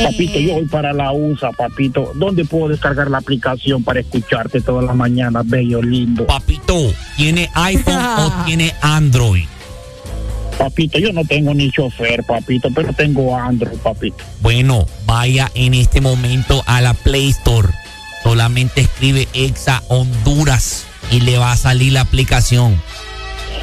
Papito, 0.03 0.39
yo 0.39 0.53
voy 0.53 0.65
para 0.65 0.93
la 0.93 1.11
USA, 1.11 1.51
papito. 1.51 2.11
¿Dónde 2.15 2.45
puedo 2.45 2.69
descargar 2.69 3.09
la 3.09 3.17
aplicación 3.17 3.83
para 3.83 3.99
escucharte 4.01 4.61
todas 4.61 4.85
las 4.85 4.95
mañanas, 4.95 5.47
bello, 5.47 5.81
lindo? 5.81 6.27
Papito, 6.27 6.93
¿tiene 7.15 7.49
iPhone 7.55 7.95
o 7.95 8.31
tiene 8.45 8.73
Android? 8.81 9.45
Papito, 10.57 10.97
yo 10.97 11.13
no 11.13 11.23
tengo 11.23 11.53
ni 11.53 11.71
chofer, 11.71 12.23
papito, 12.23 12.69
pero 12.73 12.91
tengo 12.93 13.37
Android, 13.37 13.77
papito. 13.77 14.23
Bueno, 14.41 14.87
vaya 15.05 15.51
en 15.53 15.75
este 15.75 16.01
momento 16.01 16.63
a 16.65 16.81
la 16.81 16.93
Play 16.93 17.29
Store. 17.29 17.69
Solamente 18.23 18.81
escribe 18.81 19.27
Exa 19.33 19.83
Honduras 19.87 20.85
y 21.11 21.21
le 21.21 21.37
va 21.37 21.51
a 21.51 21.57
salir 21.57 21.93
la 21.93 22.01
aplicación. 22.01 22.81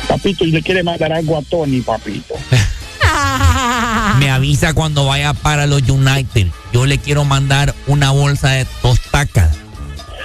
Papito, 0.08 0.44
y 0.44 0.52
le 0.52 0.62
quiere 0.62 0.82
mandar 0.82 1.12
algo 1.12 1.36
a 1.36 1.42
Tony, 1.42 1.80
papito. 1.80 2.34
Me 4.18 4.30
avisa 4.30 4.72
cuando 4.72 5.06
vaya 5.06 5.34
para 5.34 5.66
los 5.66 5.82
United. 5.88 6.46
Yo 6.72 6.86
le 6.86 6.98
quiero 6.98 7.24
mandar 7.24 7.74
una 7.86 8.12
bolsa 8.12 8.50
de 8.50 8.66
tostacas. 8.82 9.58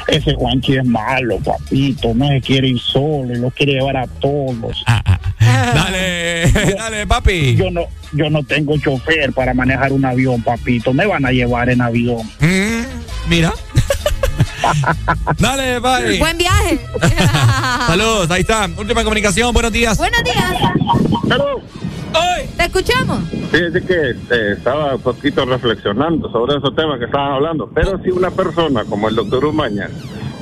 Ese 0.08 0.34
Juanchi 0.34 0.78
es 0.78 0.86
malo, 0.86 1.38
papito. 1.40 2.14
No 2.14 2.28
se 2.28 2.42
quiere 2.42 2.70
ir 2.70 2.80
solo 2.80 3.36
lo 3.36 3.52
quiere 3.52 3.74
llevar 3.74 3.98
a 3.98 4.08
todos. 4.08 4.84
Dale, 5.74 6.52
dale, 6.76 7.08
papi. 7.08 7.56
Yo 7.56 7.70
no, 7.70 7.82
yo 8.14 8.30
no 8.30 8.44
tengo 8.44 8.78
chofer 8.78 9.32
para 9.34 9.54
manejar 9.54 9.92
un 9.92 10.06
avión, 10.06 10.42
papito. 10.42 10.94
Me 10.94 11.06
van 11.06 11.26
a 11.26 11.32
llevar 11.32 11.70
en 11.70 11.82
avión. 11.82 12.22
Mm, 12.40 13.30
mira. 13.30 13.54
Dale, 15.38 15.80
bye. 15.80 16.20
Buen 16.20 16.38
viaje. 16.38 16.80
Saludos, 17.88 18.32
ahí 18.32 18.42
está. 18.42 18.70
Última 18.78 19.04
comunicación, 19.04 19.54
buenos 19.54 19.72
días. 19.72 19.98
Buenos 19.98 20.24
días. 20.24 20.56
Te 22.60 22.66
escuchamos. 22.66 23.20
Fíjese 23.52 23.82
que 23.84 24.10
eh, 24.10 24.54
estaba 24.58 24.96
un 24.96 25.02
poquito 25.02 25.46
reflexionando 25.46 26.30
sobre 26.30 26.58
esos 26.58 26.76
temas 26.76 27.00
que 27.00 27.06
estaban 27.06 27.32
hablando, 27.32 27.70
pero 27.74 27.98
si 28.04 28.10
una 28.12 28.32
persona 28.32 28.84
como 28.84 29.08
el 29.08 29.16
doctor 29.16 29.46
Umaña 29.46 29.90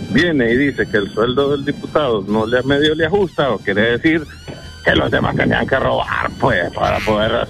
viene 0.09 0.51
y 0.51 0.57
dice 0.57 0.87
que 0.87 0.97
el 0.97 1.13
sueldo 1.13 1.51
del 1.51 1.63
diputado 1.63 2.23
no 2.27 2.47
le 2.47 2.63
medio 2.63 2.95
le 2.95 3.05
ajusta, 3.05 3.51
o 3.51 3.59
quiere 3.59 3.97
decir 3.97 4.25
que 4.87 4.95
los 4.95 5.11
demás 5.11 5.35
tenían 5.35 5.67
que 5.67 5.77
robar, 5.77 6.29
pues, 6.39 6.71
para 6.73 6.97
poder, 6.99 7.45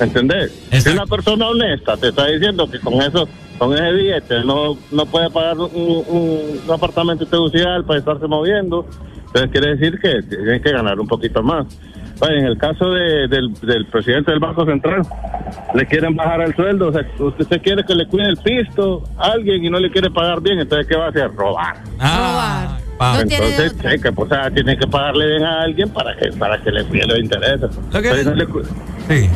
¿entendés? 0.00 0.52
Si 0.72 0.88
una 0.88 1.04
persona 1.04 1.48
honesta 1.48 1.96
te 1.98 2.08
está 2.08 2.26
diciendo 2.26 2.66
que 2.70 2.80
con 2.80 2.94
eso, 2.94 3.28
con 3.58 3.74
ese 3.74 3.92
billete 3.92 4.40
no, 4.44 4.76
no 4.90 5.04
puede 5.06 5.28
pagar 5.30 5.58
un, 5.58 5.70
un- 5.74 6.60
un 6.66 6.72
apartamento 6.72 7.26
teducial 7.26 7.84
para 7.84 7.98
estarse 7.98 8.26
moviendo, 8.26 8.86
entonces 9.26 9.50
quiere 9.50 9.76
decir 9.76 9.98
que 10.00 10.22
tienen 10.22 10.62
que 10.62 10.72
ganar 10.72 10.98
un 10.98 11.06
poquito 11.06 11.42
más. 11.42 11.66
Oye, 12.20 12.38
en 12.38 12.46
el 12.46 12.56
caso 12.56 12.90
de- 12.90 13.28
del, 13.28 13.52
del 13.60 13.86
presidente 13.86 14.30
del 14.30 14.40
Banco 14.40 14.64
Central, 14.64 15.02
le 15.74 15.86
quieren 15.86 16.16
bajar 16.16 16.40
el 16.40 16.54
sueldo. 16.56 16.88
O 16.88 16.92
sea, 16.92 17.02
usted, 17.18 17.42
usted 17.42 17.62
quiere 17.62 17.84
que 17.84 17.94
le 17.94 18.06
cuide 18.06 18.28
el 18.28 18.38
pisto 18.38 19.04
a 19.18 19.32
alguien 19.32 19.62
y 19.64 19.68
no 19.70 19.78
le 19.78 19.90
quiere 19.90 20.10
pagar 20.10 20.40
bien, 20.40 20.58
entonces 20.58 20.86
¿qué 20.86 20.96
va 20.96 21.06
a 21.06 21.08
hacer? 21.10 21.30
Robar. 21.34 21.76
Ah, 22.00 22.68
No 22.80 22.87
tiene 22.98 23.36
entonces, 23.48 23.72
sí, 23.80 24.00
que, 24.02 24.12
pues, 24.12 24.30
tiene 24.54 24.76
que 24.76 24.86
pagarle 24.86 25.26
bien 25.26 25.44
a 25.44 25.62
alguien 25.62 25.88
para 25.90 26.16
que 26.16 26.32
para 26.32 26.62
que 26.62 26.70
le 26.70 26.84
cuide 26.86 27.06
los 27.06 27.18
intereses. 27.18 27.70
Entonces, 27.92 28.24
no 28.26 28.34
le 28.34 28.46
cu- 28.46 28.62
Sí, 29.08 29.20
sí. 29.22 29.28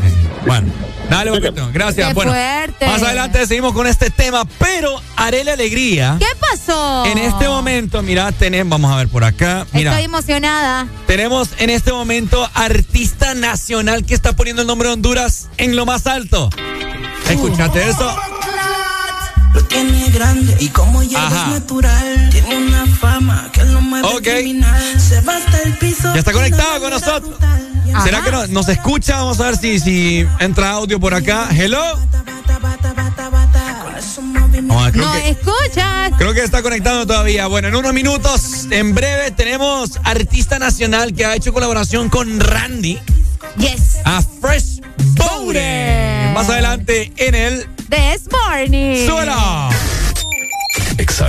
Bueno, 0.46 0.68
dale, 1.08 1.30
Boquetón. 1.30 1.72
Gracias. 1.72 2.08
Qué 2.08 2.14
bueno, 2.14 2.32
fuerte. 2.32 2.86
más 2.86 3.02
adelante 3.02 3.46
seguimos 3.46 3.72
con 3.72 3.86
este 3.86 4.10
tema, 4.10 4.44
pero 4.58 5.00
haré 5.16 5.44
la 5.44 5.52
alegría. 5.52 6.16
¿Qué 6.18 6.26
pasó? 6.40 7.06
En 7.06 7.16
este 7.18 7.48
momento, 7.48 8.02
mira, 8.02 8.32
tenemos, 8.32 8.70
vamos 8.70 8.92
a 8.92 8.96
ver 8.96 9.08
por 9.08 9.22
acá. 9.24 9.64
Mira, 9.72 9.92
Estoy 9.92 10.04
emocionada. 10.06 10.86
tenemos 11.06 11.50
en 11.58 11.70
este 11.70 11.92
momento 11.92 12.46
artista 12.54 13.34
nacional 13.34 14.04
que 14.04 14.14
está 14.14 14.34
poniendo 14.34 14.62
el 14.62 14.68
nombre 14.68 14.88
de 14.88 14.94
Honduras 14.94 15.48
en 15.58 15.76
lo 15.76 15.86
más 15.86 16.06
alto. 16.08 16.50
¿Escuchaste 17.30 17.88
eso? 17.88 18.14
Lo 19.54 19.62
tiene 19.64 20.08
grande 20.10 20.56
y 20.60 20.68
como 20.68 21.02
ya 21.02 21.26
es 21.26 21.32
natural. 21.52 22.28
Tiene 22.30 22.56
una 22.56 22.86
fama 22.86 23.50
que 23.52 23.64
lo 23.64 23.80
mueve 23.80 24.08
Ok. 24.08 24.22
criminal. 24.22 25.00
Se 25.00 25.20
va 25.20 25.36
hasta 25.36 25.58
el 25.62 25.76
piso. 25.78 26.12
Ya 26.14 26.18
está 26.20 26.32
conectado 26.32 26.80
con 26.80 26.90
nosotros. 26.90 27.34
¿Será 28.04 28.22
que 28.22 28.30
no- 28.30 28.46
nos 28.46 28.68
escucha? 28.68 29.16
Vamos 29.18 29.38
a 29.40 29.44
ver 29.50 29.56
si, 29.58 29.78
si 29.78 30.26
entra 30.40 30.70
audio 30.70 30.98
por 30.98 31.12
acá. 31.14 31.48
Hello. 31.50 31.98
Creo 34.92 35.04
No 35.06 35.12
que- 35.12 35.30
escuchas. 35.30 36.12
Creo 36.18 36.34
que 36.34 36.42
está 36.42 36.62
conectado 36.62 37.06
todavía. 37.06 37.46
Bueno, 37.46 37.68
en 37.68 37.74
unos 37.76 37.92
minutos, 37.94 38.66
en 38.70 38.94
breve, 38.94 39.30
tenemos 39.30 39.98
artista 40.04 40.58
nacional 40.58 41.14
que 41.14 41.24
ha 41.24 41.34
hecho 41.34 41.52
colaboración 41.52 42.08
con 42.08 42.38
Randy 42.40 42.98
Yes. 43.58 43.96
a 44.04 44.22
Fresh 44.40 44.80
Booty. 45.16 46.32
Más 46.34 46.48
adelante 46.48 47.12
en 47.16 47.34
el 47.34 47.66
This 47.88 48.28
morning. 48.30 49.06
Suela. 49.06 49.68
Exa 50.98 51.28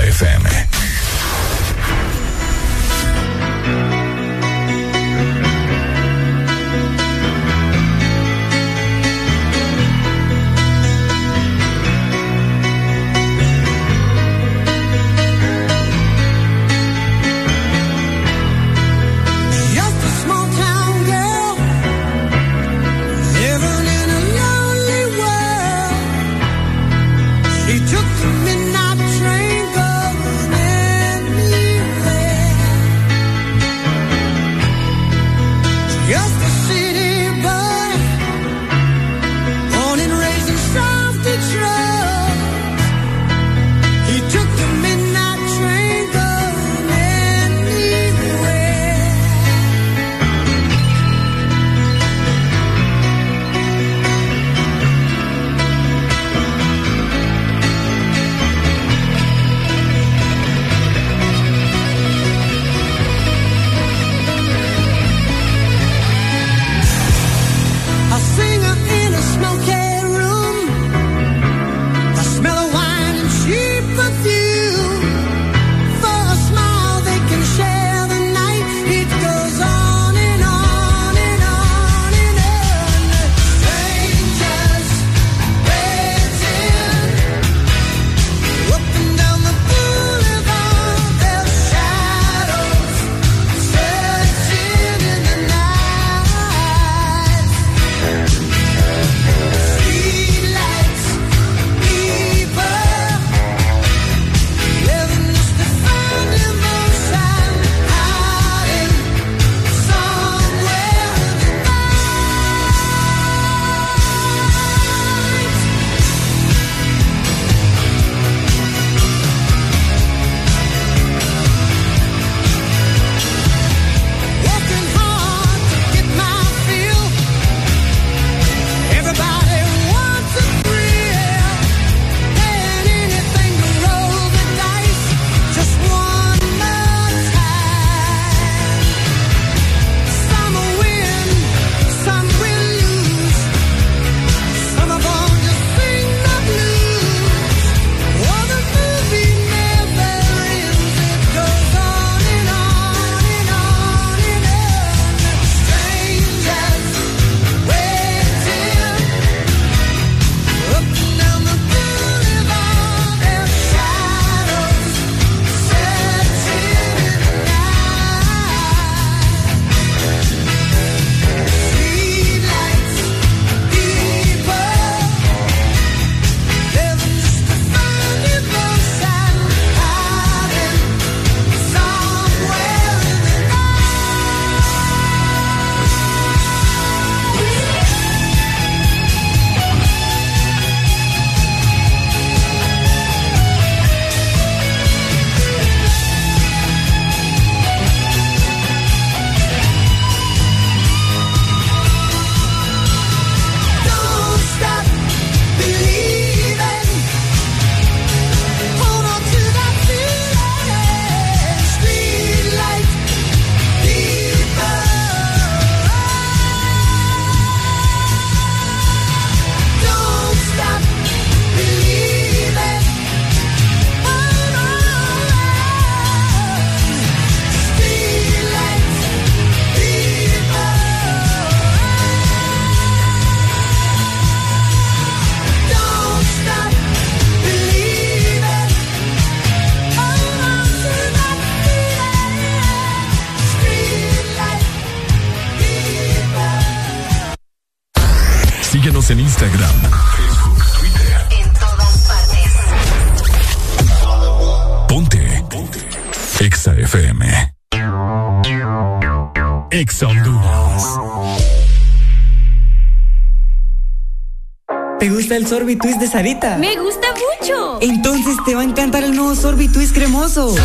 el 265.43 265.49
sorbitwist 265.49 265.99
de 265.99 266.07
Sarita? 266.07 266.57
Me 266.57 266.75
gusta 266.77 267.07
mucho. 267.11 267.77
Entonces 267.81 268.35
te 268.45 268.55
va 268.55 268.61
a 268.61 268.63
encantar 268.63 269.03
el 269.03 269.13
nuevo 269.13 269.35
sorbitwist 269.35 269.93
cremoso. 269.93 270.55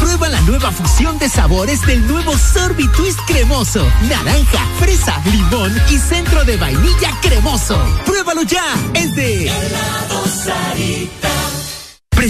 Prueba 0.00 0.28
la 0.28 0.40
nueva 0.42 0.70
fusión 0.70 1.18
de 1.18 1.28
sabores 1.28 1.80
del 1.86 2.06
nuevo 2.06 2.36
Sorbi 2.36 2.86
Twist 2.88 3.18
cremoso. 3.26 3.86
Naranja, 4.08 4.66
fresa, 4.78 5.20
limón 5.24 5.74
y 5.90 5.98
centro 5.98 6.44
de 6.44 6.56
vainilla 6.56 7.10
cremoso. 7.22 7.78
Pruébalo 8.04 8.42
ya. 8.42 8.64
Es 8.94 9.14
de 9.14 9.50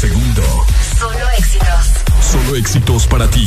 Segundo. 0.00 0.42
Solo 0.98 1.28
éxitos. 1.36 1.90
Solo 2.32 2.56
éxitos 2.56 3.06
para 3.06 3.28
ti. 3.28 3.46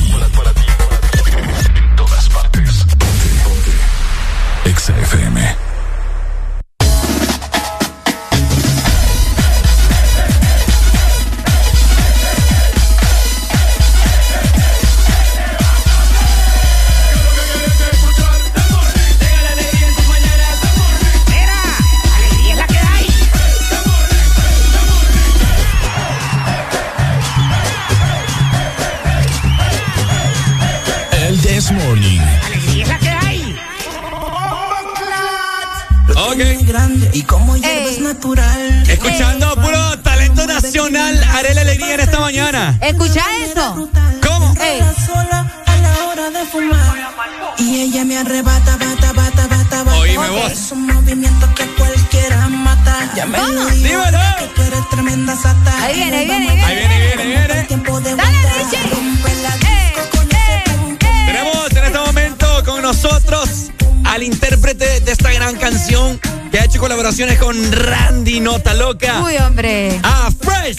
Loca. 68.93 69.23
Uy, 69.23 69.37
hombre. 69.37 69.99
A 70.03 70.29
Fresh. 70.29 70.77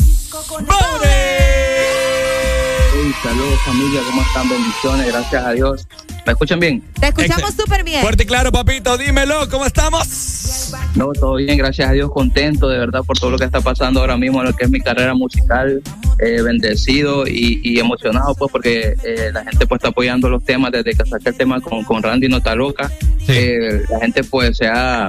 Hey, 2.93 3.13
saludos 3.25 3.61
familia, 3.65 4.03
¿cómo 4.07 4.23
están? 4.23 4.49
Bendiciones, 4.49 5.07
gracias 5.09 5.45
a 5.45 5.53
Dios. 5.53 5.89
¿Me 6.25 6.33
escuchan 6.33 6.61
bien? 6.61 6.81
Te 7.01 7.09
escuchamos 7.09 7.55
súper 7.55 7.83
bien. 7.83 8.03
Fuerte 8.03 8.23
y 8.23 8.27
claro, 8.27 8.53
papito, 8.53 8.97
dímelo, 8.97 9.49
¿cómo 9.51 9.67
estamos? 9.67 10.73
No, 10.95 11.13
todo 11.13 11.35
bien, 11.35 11.59
gracias 11.59 11.91
a 11.91 11.93
Dios, 11.93 12.11
contento 12.13 12.69
de 12.69 12.79
verdad 12.79 13.03
por 13.03 13.19
todo 13.19 13.31
lo 13.31 13.39
que 13.39 13.45
está 13.47 13.61
pasando 13.61 14.01
ahora 14.01 14.17
mismo 14.17 14.41
en 14.41 14.47
lo 14.47 14.57
que 14.57 14.65
es 14.65 14.71
mi 14.71 14.81
carrera 14.81 15.15
musical, 15.15 15.83
eh, 16.21 16.41
bendecido 16.41 17.27
y, 17.27 17.61
y 17.65 17.81
emocionado 17.81 18.35
pues 18.37 18.51
porque 18.53 18.95
eh, 19.03 19.31
la 19.33 19.43
gente 19.45 19.67
pues 19.67 19.81
está 19.81 19.89
apoyando 19.89 20.29
los 20.31 20.45
temas 20.45 20.71
desde 20.71 20.95
que 20.95 21.05
saqué 21.05 21.31
el 21.31 21.37
tema 21.37 21.61
con, 21.61 21.83
con 21.83 22.01
Randy 22.03 22.29
Nota 22.29 22.55
Loca. 22.55 22.91
Eh, 23.27 23.83
la 23.91 23.99
gente 24.01 24.23
pues 24.23 24.57
se 24.57 24.67
ha, 24.67 25.09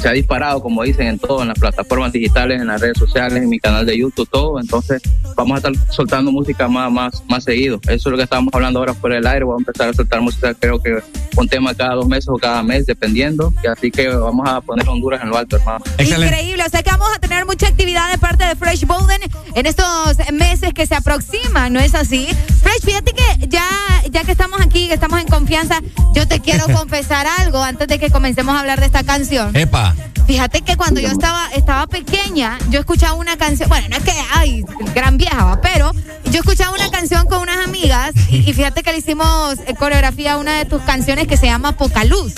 se 0.00 0.08
ha 0.08 0.12
disparado, 0.12 0.62
como 0.62 0.82
dicen, 0.82 1.06
en 1.06 1.18
todo, 1.18 1.42
en 1.42 1.48
las 1.48 1.58
plataformas 1.58 2.12
digitales, 2.12 2.60
en 2.60 2.66
las 2.66 2.80
redes 2.80 2.98
sociales, 2.98 3.42
en 3.42 3.48
mi 3.48 3.58
canal 3.58 3.86
de 3.86 3.98
YouTube, 3.98 4.28
todo. 4.28 4.60
Entonces 4.60 5.02
vamos 5.36 5.54
a 5.54 5.68
estar 5.68 5.92
soltando 5.92 6.32
música 6.32 6.68
más, 6.68 6.90
más, 6.90 7.22
más 7.28 7.44
seguido. 7.44 7.80
Eso 7.84 7.92
es 7.92 8.06
lo 8.06 8.16
que 8.16 8.24
estábamos 8.24 8.52
hablando 8.54 8.80
ahora 8.80 8.94
por 8.94 9.12
el 9.12 9.26
aire. 9.26 9.44
Voy 9.44 9.54
a 9.54 9.58
empezar 9.58 9.88
a 9.88 9.92
soltar 9.92 10.20
música, 10.20 10.54
creo 10.54 10.80
que 10.80 10.98
un 11.36 11.48
tema 11.48 11.74
cada 11.74 11.94
dos 11.94 12.06
meses 12.06 12.28
o 12.28 12.36
cada 12.36 12.62
mes, 12.62 12.86
dependiendo. 12.86 13.52
Y 13.62 13.66
así 13.66 13.90
que 13.90 14.08
vamos 14.08 14.48
a 14.48 14.60
poner 14.60 14.88
Honduras 14.88 15.22
en 15.22 15.30
lo 15.30 15.36
alto, 15.36 15.56
hermano. 15.56 15.84
Increíble, 15.98 16.64
o 16.66 16.68
sea 16.68 16.82
que 16.82 16.90
vamos 16.90 17.08
a 17.14 17.18
tener 17.18 17.46
mucha 17.46 17.68
actividad 17.68 18.10
de 18.10 18.18
parte 18.18 18.44
de 18.44 18.56
Fresh 18.56 18.86
Bowden 18.86 19.20
en 19.54 19.66
estos 19.66 20.16
meses 20.32 20.72
que 20.74 20.86
se 20.86 20.94
aproximan, 20.94 21.72
¿no 21.72 21.80
es 21.80 21.94
así? 21.94 22.28
Fresh, 22.62 22.82
fíjate 22.84 23.12
que 23.12 23.48
ya, 23.48 23.68
ya 24.10 24.24
que 24.24 24.32
estamos 24.32 24.60
aquí, 24.60 24.88
que 24.88 24.94
estamos 24.94 25.20
en 25.20 25.26
confianza, 25.26 25.80
yo 26.14 26.26
te 26.26 26.40
quiero 26.40 26.66
confesar 26.72 27.26
algo 27.38 27.62
antes 27.62 27.88
de 27.88 27.98
que 27.98 28.10
comencemos 28.10 28.54
a 28.54 28.60
hablar 28.60 28.80
de 28.80 28.86
esta 28.86 29.04
canción. 29.04 29.54
Epa. 29.56 29.89
Fíjate 30.26 30.62
que 30.62 30.76
cuando 30.76 31.00
yo 31.00 31.08
estaba, 31.08 31.48
estaba 31.54 31.86
pequeña, 31.86 32.58
yo 32.70 32.80
escuchaba 32.80 33.14
una 33.14 33.36
canción, 33.36 33.68
bueno, 33.68 33.88
no 33.88 33.96
es 33.96 34.02
que, 34.04 34.12
ay, 34.32 34.64
gran 34.94 35.16
vieja, 35.16 35.44
va, 35.44 35.60
pero 35.60 35.90
yo 36.26 36.40
escuchaba 36.40 36.72
una 36.74 36.88
canción 36.90 37.26
con 37.26 37.40
unas 37.42 37.66
amigas 37.66 38.12
y, 38.30 38.48
y 38.48 38.52
fíjate 38.52 38.82
que 38.82 38.92
le 38.92 38.98
hicimos 38.98 39.56
eh, 39.66 39.74
coreografía 39.76 40.34
a 40.34 40.36
una 40.38 40.56
de 40.58 40.66
tus 40.66 40.82
canciones 40.82 41.26
que 41.26 41.36
se 41.36 41.46
llama 41.46 41.72
Pocaluz. 41.72 42.34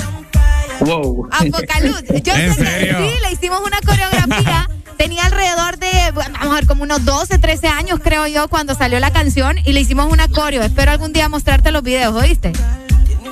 Wow. 0.81 1.29
Apocaluz. 1.31 2.03
Yo 2.25 2.33
¿En 2.35 2.55
sé- 2.55 2.65
serio? 2.65 2.99
Sí, 2.99 3.15
le 3.23 3.33
hicimos 3.33 3.61
una 3.65 3.79
coreografía. 3.81 4.69
Tenía 4.97 5.25
alrededor 5.25 5.79
de, 5.79 5.91
vamos 6.15 6.39
a 6.41 6.55
ver, 6.55 6.67
como 6.67 6.83
unos 6.85 7.05
12, 7.05 7.39
13 7.39 7.67
años, 7.69 7.99
creo 8.03 8.27
yo, 8.29 8.47
cuando 8.49 8.75
salió 8.75 9.01
la 9.01 9.11
canción 9.11 9.57
y 9.65 9.73
le 9.73 9.81
hicimos 9.81 10.11
una 10.13 10.29
coreo. 10.29 10.63
Espero 10.63 10.93
algún 10.93 11.13
día 11.13 11.29
mostrarte 11.29 11.73
los 11.73 11.83
videos, 11.83 12.15
¿oíste? 12.15 12.53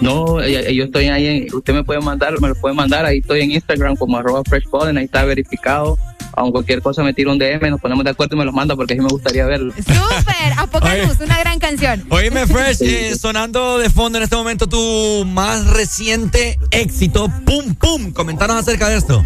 No, 0.01 0.41
eh, 0.43 0.75
yo 0.75 0.85
estoy 0.85 1.09
ahí, 1.09 1.27
en- 1.27 1.55
usted 1.55 1.75
me 1.75 1.85
puede 1.85 2.01
mandar, 2.01 2.41
me 2.41 2.49
lo 2.49 2.55
puede 2.55 2.75
mandar, 2.75 3.05
ahí 3.05 3.19
estoy 3.19 3.43
en 3.43 3.51
Instagram 3.53 3.97
como 3.97 4.17
arroba 4.17 4.43
freshpollen, 4.45 4.97
ahí 4.99 5.05
está 5.05 5.25
verificado. 5.25 5.99
Aunque 6.35 6.53
cualquier 6.53 6.81
cosa 6.81 7.03
me 7.03 7.12
tira 7.12 7.33
un 7.33 7.39
DM, 7.39 7.70
nos 7.70 7.81
ponemos 7.81 8.05
de 8.05 8.11
acuerdo 8.11 8.37
y 8.37 8.39
me 8.39 8.45
los 8.45 8.55
manda 8.55 8.77
porque 8.77 8.95
así 8.95 9.03
me 9.03 9.09
gustaría 9.09 9.45
verlo. 9.47 9.75
Súper, 9.75 10.53
Apocaluz, 10.59 11.20
una 11.20 11.39
gran 11.41 11.59
canción. 11.59 12.05
Oíme, 12.09 12.47
Fresh, 12.47 12.83
eh, 12.83 13.17
sonando 13.19 13.79
de 13.79 13.91
fondo 13.91 14.17
en 14.19 14.25
este 14.25 14.37
momento 14.37 14.69
tu 14.69 15.25
más 15.27 15.67
reciente 15.67 16.57
éxito, 16.70 17.29
Pum 17.45 17.75
Pum. 17.75 18.12
Comentanos 18.12 18.57
acerca 18.57 18.89
de 18.89 18.97
esto. 18.99 19.25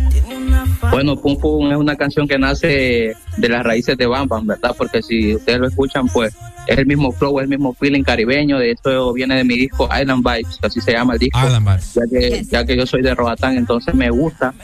Bueno, 0.91 1.17
Pum 1.17 1.37
Pum 1.39 1.71
es 1.73 1.77
una 1.77 1.97
canción 1.97 2.29
que 2.29 2.39
nace 2.39 3.15
de 3.37 3.49
las 3.49 3.65
raíces 3.65 3.97
de 3.97 4.07
Bam 4.07 4.29
Bam, 4.29 4.47
¿verdad? 4.47 4.75
Porque 4.77 5.03
si 5.03 5.35
ustedes 5.35 5.59
lo 5.59 5.67
escuchan, 5.67 6.07
pues 6.09 6.35
es 6.67 6.79
el 6.79 6.87
mismo 6.87 7.11
flow, 7.13 7.41
es 7.41 7.45
el 7.45 7.49
mismo 7.49 7.75
feeling 7.75 8.03
caribeño. 8.03 8.59
De 8.59 8.71
esto 8.73 9.13
viene 9.13 9.37
de 9.37 9.45
mi 9.45 9.57
disco 9.57 9.89
Island 10.01 10.23
Vibes, 10.25 10.59
que 10.61 10.67
así 10.67 10.81
se 10.81 10.93
llama 10.93 11.15
el 11.15 11.19
disco. 11.19 11.39
Island 11.45 11.67
Vibes. 11.67 11.95
Ya 11.95 12.03
que, 12.11 12.45
ya 12.45 12.65
que 12.65 12.77
yo 12.77 12.87
soy 12.87 13.03
de 13.03 13.15
Roatán, 13.15 13.57
entonces 13.57 13.95
me 13.95 14.11
gusta. 14.11 14.55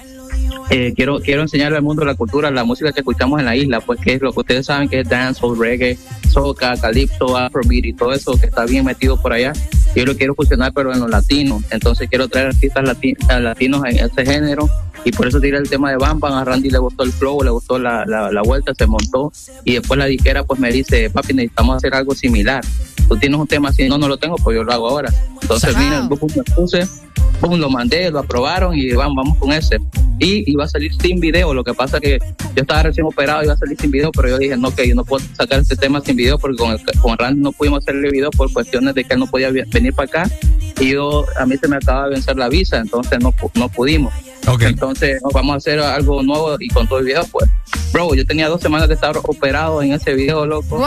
Eh, 0.71 0.93
quiero 0.95 1.19
quiero 1.19 1.43
enseñarle 1.43 1.79
al 1.79 1.83
mundo 1.83 2.05
la 2.05 2.15
cultura, 2.15 2.49
la 2.53 2.63
música 2.63 2.93
que 2.93 3.01
escuchamos 3.01 3.41
en 3.41 3.47
la 3.47 3.57
isla, 3.57 3.81
pues 3.81 3.99
que 4.01 4.15
es 4.15 4.23
lo 4.23 4.33
que 4.33 4.41
ustedes 4.41 4.67
saben 4.67 4.89
que 4.89 5.01
es 5.01 5.09
dancehall, 5.09 5.59
reggae, 5.59 5.99
soca, 6.29 6.77
calipso, 6.77 7.37
afrobeat 7.37 7.87
y 7.87 7.93
todo 7.93 8.13
eso 8.13 8.39
que 8.39 8.47
está 8.47 8.65
bien 8.67 8.85
metido 8.85 9.21
por 9.21 9.33
allá. 9.33 9.53
Yo 9.97 10.05
lo 10.05 10.17
quiero 10.17 10.37
fusionar 10.37 10.73
pero 10.73 10.93
en 10.93 11.01
los 11.01 11.11
latinos, 11.11 11.65
entonces 11.71 12.09
quiero 12.09 12.29
traer 12.29 12.49
artistas 12.49 12.85
lati- 12.85 13.41
latinos 13.41 13.83
en 13.87 13.99
ese 13.99 14.25
género 14.25 14.71
y 15.05 15.13
por 15.13 15.27
eso 15.27 15.41
tiré 15.41 15.57
el 15.59 15.69
tema 15.69 15.91
de 15.91 15.97
Bam 15.97 16.21
Bam, 16.21 16.35
a 16.35 16.45
Randy 16.45 16.71
le 16.71 16.79
gustó 16.79 17.05
el 17.05 17.13
flow, 17.13 17.43
le 17.43 17.51
gustó 17.51 17.79
la, 17.79 18.05
la, 18.07 18.31
la 18.31 18.43
vuelta, 18.43 18.73
se 18.77 18.87
montó 18.87 19.33
y 19.65 19.75
después 19.75 19.99
la 19.99 20.07
disquera 20.07 20.45
pues 20.45 20.61
me 20.61 20.71
dice, 20.71 21.11
papi 21.11 21.35
necesitamos 21.35 21.77
hacer 21.77 21.95
algo 21.95 22.15
similar. 22.15 22.65
Tú 23.09 23.17
tienes 23.17 23.41
un 23.41 23.47
tema 23.47 23.71
así, 23.71 23.89
no, 23.89 23.99
no 23.99 24.09
lo 24.09 24.19
tengo, 24.19 24.37
pues 24.37 24.57
yo 24.57 24.63
lo 24.63 24.73
hago 24.73 24.89
ahora. 24.89 25.13
Entonces, 25.43 25.77
mira, 25.77 26.07
pum, 26.09 26.19
pum, 26.19 26.31
me 26.37 26.43
puse, 26.55 26.87
pum, 27.41 27.59
lo 27.59 27.69
mandé, 27.69 28.11
lo 28.11 28.21
aprobaron 28.21 28.77
y 28.77 28.93
vamos, 28.93 29.17
vamos 29.17 29.39
con 29.39 29.53
ese. 29.53 29.79
Y 30.21 30.49
iba 30.53 30.65
a 30.65 30.69
salir 30.69 30.93
sin 30.95 31.19
video, 31.19 31.53
lo 31.55 31.65
que 31.65 31.75
pasa 31.75 31.99
que 31.99 32.19
yo 32.55 32.63
estaba 32.63 32.85
recién 32.85 33.07
operado, 33.07 33.43
iba 33.43 33.55
a 33.55 33.57
salir 33.57 33.77
sin 33.81 33.91
video, 33.91 34.13
pero 34.13 34.29
yo 34.29 34.39
dije, 34.39 34.57
no, 34.57 34.73
que 34.73 34.87
yo 34.87 34.95
no 34.95 35.05
puedo 35.05 35.25
sacar 35.35 35.59
este 35.61 35.77
tema 35.77 36.01
sin 36.03 36.15
video 36.15 36.39
porque 36.39 36.59
con, 36.59 36.73
el, 36.73 36.81
con 37.01 37.19
Randy 37.19 37.41
no 37.41 37.53
pudimos 37.53 37.81
hacerle 37.81 38.11
video 38.11 38.31
por 38.31 38.53
cuestiones 38.53 38.95
de 38.95 39.03
que 39.03 39.15
él 39.15 39.19
no 39.19 39.27
podía 39.27 39.51
venir 39.51 39.95
para 39.95 40.07
acá 40.07 40.31
y 40.79 40.93
yo, 40.93 41.27
a 41.39 41.47
mí 41.47 41.57
se 41.57 41.69
me 41.69 41.77
acaba 41.77 42.05
de 42.05 42.11
vencer 42.11 42.37
la 42.37 42.49
visa, 42.49 42.79
entonces 42.79 43.19
no, 43.21 43.35
no 43.55 43.69
pudimos. 43.69 44.13
Entonces 44.61 45.21
nos 45.23 45.33
vamos 45.33 45.55
a 45.55 45.57
hacer 45.57 45.79
algo 45.81 46.23
nuevo 46.23 46.57
y 46.59 46.69
con 46.69 46.87
todo 46.87 46.99
el 46.99 47.07
video, 47.07 47.25
pues. 47.31 47.49
Bro, 47.93 48.15
yo 48.15 48.25
tenía 48.25 48.49
dos 48.49 48.61
semanas 48.61 48.89
de 48.89 48.95
estar 48.95 49.17
operado 49.17 49.83
en 49.83 49.93
ese 49.93 50.15
video, 50.15 50.47
loco. 50.47 50.85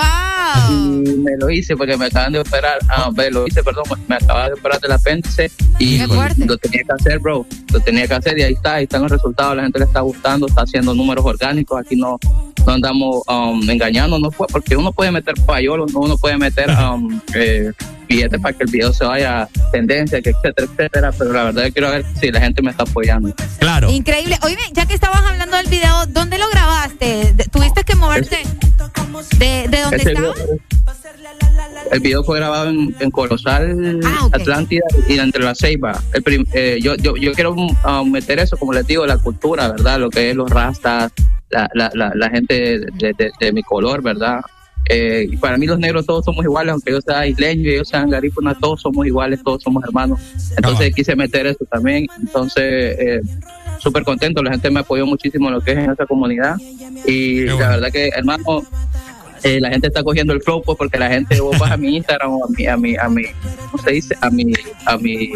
Y 0.69 0.73
me 1.17 1.35
lo 1.38 1.49
hice 1.49 1.75
porque 1.75 1.98
me 1.98 2.06
acaban 2.06 2.33
de 2.33 2.40
operar. 2.40 2.80
Ah, 2.90 3.09
me 3.15 3.30
lo 3.30 3.45
hice, 3.45 3.64
perdón, 3.64 3.83
me 4.07 4.15
acaban 4.15 4.48
de 4.48 4.53
operar 4.53 4.80
del 4.80 4.91
apéndice 4.91 5.51
y 5.80 5.98
lo 5.98 6.57
tenía 6.57 6.83
que 6.83 6.93
hacer, 6.98 7.19
bro. 7.19 7.45
Lo 7.72 7.80
tenía 7.80 8.07
que 8.07 8.14
hacer 8.14 8.38
y 8.38 8.43
ahí 8.43 8.53
está, 8.53 8.75
ahí 8.75 8.83
están 8.83 9.01
los 9.01 9.11
resultados. 9.11 9.56
La 9.56 9.64
gente 9.64 9.80
le 9.80 9.85
está 9.85 10.01
gustando, 10.01 10.48
está 10.48 10.61
haciendo 10.61 10.93
números 10.93 11.25
orgánicos. 11.25 11.80
Aquí 11.80 11.95
no, 11.95 12.19
no 12.65 12.72
andamos 12.72 13.23
um, 13.27 13.69
engañando, 13.69 14.19
no 14.19 14.32
fue 14.32 14.48
porque 14.48 14.77
uno 14.77 14.91
puede 14.93 15.11
meter 15.11 15.33
payolos, 15.45 15.93
uno 15.93 16.17
puede 16.17 16.38
meter 16.38 16.69
um, 16.69 17.19
eh, 17.35 17.72
billetes 18.07 18.40
para 18.41 18.56
que 18.57 18.64
el 18.64 18.72
video 18.72 18.93
se 18.93 19.06
vaya 19.06 19.43
a 19.43 19.49
tendencia, 19.72 20.22
que 20.22 20.30
etcétera, 20.32 20.67
etcétera. 20.72 21.11
Pero 21.17 21.33
la 21.33 21.43
verdad, 21.45 21.65
yo 21.65 21.73
quiero 21.73 21.90
ver 21.91 22.06
si 22.19 22.32
la 22.32 22.40
gente 22.41 22.61
me 22.61 22.72
está 22.72 22.83
apoyando. 22.83 23.33
Claro. 23.59 23.90
Increíble. 23.91 24.38
Oye, 24.43 24.57
ya 24.73 24.85
que 24.85 24.93
estabas 24.95 25.22
hablando 25.23 25.57
del 25.57 25.67
video, 25.67 26.06
¿dónde 26.07 26.38
lo 26.38 26.49
grabaste? 26.49 27.33
¿Tuviste 27.51 27.83
que 27.83 27.95
moverte 27.95 28.40
de, 29.38 29.67
de 29.69 29.82
dónde 29.82 29.98
estabas? 29.98 30.35
video- 30.35 30.59
el 31.91 31.99
video 31.99 32.23
fue 32.23 32.40
grabado 32.40 32.69
en, 32.69 32.95
en 32.99 33.11
Corozal, 33.11 33.99
Ah, 34.03 34.27
Atlántida 34.32 34.83
y 35.07 35.19
entre 35.19 35.43
la 35.43 35.53
Ceiba. 35.53 35.99
El 36.14 36.23
prim- 36.23 36.45
eh, 36.53 36.80
yo, 36.82 36.95
yo, 36.95 37.15
yo 37.17 37.33
quiero 37.33 37.51
um, 37.53 38.09
meter 38.11 38.40
eso, 38.40 38.57
como 38.57 38.73
les 38.73 38.88
digo, 38.88 39.06
la 39.06 39.17
cultura, 39.17 39.67
¿verdad? 39.69 39.99
Lo 39.99 40.09
que 40.09 40.30
es 40.32 40.35
los 40.35 40.49
rastas, 40.49 41.11
la, 41.49 41.69
la, 41.73 41.91
la, 41.93 42.11
la 42.15 42.30
gente 42.30 42.80
de, 42.80 43.14
de- 43.17 43.32
de 43.40 43.51
mi 43.53 43.61
color, 43.64 44.01
¿verdad? 44.01 44.40
Eh, 44.90 45.28
y 45.32 45.38
para 45.38 45.58
mí 45.58 45.66
los 45.66 45.80
negros 45.80 46.06
todos 46.06 46.26
somos 46.26 46.44
iguales, 46.44 46.74
aunque 46.74 46.92
yo 46.92 47.02
sea 47.02 47.26
isleño 47.26 47.70
y 47.70 47.74
ellos 47.76 47.88
sean 47.88 48.10
garífunas, 48.10 48.58
todos 48.60 48.82
somos 48.82 49.06
iguales, 49.06 49.42
todos 49.44 49.64
somos 49.64 49.84
hermanos. 49.84 50.20
Entonces 50.58 50.94
quise 50.94 51.16
meter 51.16 51.48
eso 51.48 51.66
también. 51.70 52.08
Entonces, 52.20 52.64
eh, 53.00 53.22
súper 53.80 54.03
contento, 54.03 54.44
la 54.44 54.52
gente 54.52 54.70
me 54.70 54.82
apoyó 54.82 55.06
muchísimo 55.06 55.48
en 55.48 55.56
lo 55.56 55.62
que 55.62 55.72
es 55.72 55.78
en 55.78 55.92
esa 55.92 56.06
comunidad. 56.06 56.58
Y 57.06 57.45
la 57.45 57.70
verdad 57.70 57.92
que, 57.92 58.10
hermano, 58.10 58.64
eh, 59.44 59.60
la 59.60 59.70
gente 59.70 59.88
está 59.88 60.03
cogiendo 60.03 60.34
el 60.34 60.42
flow 60.42 60.62
pues, 60.64 60.78
porque 60.78 60.98
la 60.98 61.10
gente 61.10 61.40
vos 61.42 61.58
vas 61.60 61.72
a 61.72 61.78
mi 61.78 61.98
Instagram 61.98 62.32
o 62.32 62.45
a 62.45 62.48
mi, 62.50 62.66
a 62.66 62.78
mi, 62.78 62.95
a 62.95 63.10
mi, 63.10 63.24
¿cómo 63.72 63.84
se 63.84 63.92
dice? 63.92 64.16
A 64.22 64.30
mi, 64.30 64.53
a 64.86 64.98
mi 64.98 65.32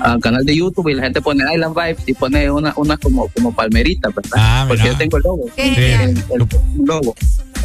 a 0.00 0.18
canal 0.18 0.44
de 0.44 0.56
YouTube 0.56 0.88
y 0.88 0.94
la 0.94 1.02
gente 1.04 1.20
pone 1.20 1.44
Island 1.52 1.74
Vibes 1.74 2.08
y 2.08 2.14
pone 2.14 2.50
una, 2.50 2.72
una 2.76 2.96
como, 2.96 3.28
como 3.28 3.54
palmerita, 3.54 4.08
¿verdad? 4.10 4.66
porque 4.68 4.84
yo 4.84 4.96
tengo 4.96 5.16
el 5.18 5.22
logo. 5.22 5.44
El, 5.56 6.24
el 6.30 6.48
logo. 6.84 7.14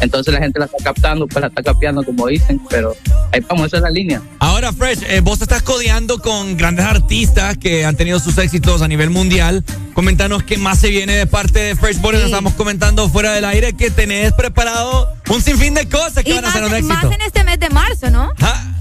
Entonces 0.00 0.32
la 0.34 0.40
gente 0.40 0.58
la 0.58 0.66
está 0.66 0.78
captando, 0.82 1.26
pues 1.26 1.40
la 1.40 1.48
está 1.48 1.62
capeando 1.62 2.02
como 2.02 2.26
dicen, 2.26 2.60
pero 2.68 2.94
ahí 3.32 3.40
vamos, 3.48 3.66
esa 3.68 3.76
es 3.78 3.82
la 3.82 3.90
línea. 3.90 4.20
Ahora, 4.38 4.72
Fresh, 4.72 5.02
eh, 5.08 5.20
vos 5.20 5.40
estás 5.40 5.62
codeando 5.62 6.18
con 6.18 6.56
grandes 6.56 6.84
artistas 6.84 7.56
que 7.58 7.84
han 7.84 7.96
tenido 7.96 8.18
sus 8.20 8.36
éxitos 8.38 8.82
a 8.82 8.88
nivel 8.88 9.10
mundial. 9.10 9.64
Coméntanos 9.94 10.42
qué 10.42 10.56
más 10.58 10.78
se 10.80 10.90
viene 10.90 11.14
de 11.14 11.26
parte 11.26 11.58
de 11.60 11.76
Fresh 11.76 12.00
Boys. 12.00 12.16
Nos 12.16 12.26
estamos 12.26 12.54
comentando 12.54 13.08
fuera 13.08 13.32
del 13.32 13.44
aire 13.44 13.72
que 13.74 13.90
tenés 13.90 14.32
preparado 14.32 15.08
un 15.30 15.40
sinfín 15.40 15.74
de 15.74 15.88
cosas 15.88 16.24
que 16.24 16.30
Y 16.30 16.34
van 16.34 16.44
a 16.44 16.52
ser 16.52 16.62
más, 16.62 16.72
un 16.80 16.88
más 16.88 16.96
éxito. 17.04 17.12
en 17.14 17.20
este 17.22 17.44
mes 17.44 17.60
de 17.60 17.70
marzo, 17.70 18.10
¿no? 18.10 18.32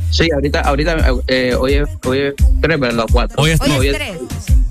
Sí, 0.09 0.30
ahorita, 0.32 0.61
ahorita, 0.61 0.95
eh, 1.27 1.56
hoy, 1.59 1.74
es, 1.74 1.90
hoy 2.06 2.19
es 2.19 2.33
tres, 2.61 2.80
¿verdad? 2.80 3.06
Cuatro. 3.11 3.42
Hoy 3.42 3.51
es 3.51 3.59
No, 3.67 3.77
Hoy 3.77 3.88
es 3.88 3.95
tres. 3.95 4.17
Hoy 4.19 4.27
es 4.27 4.62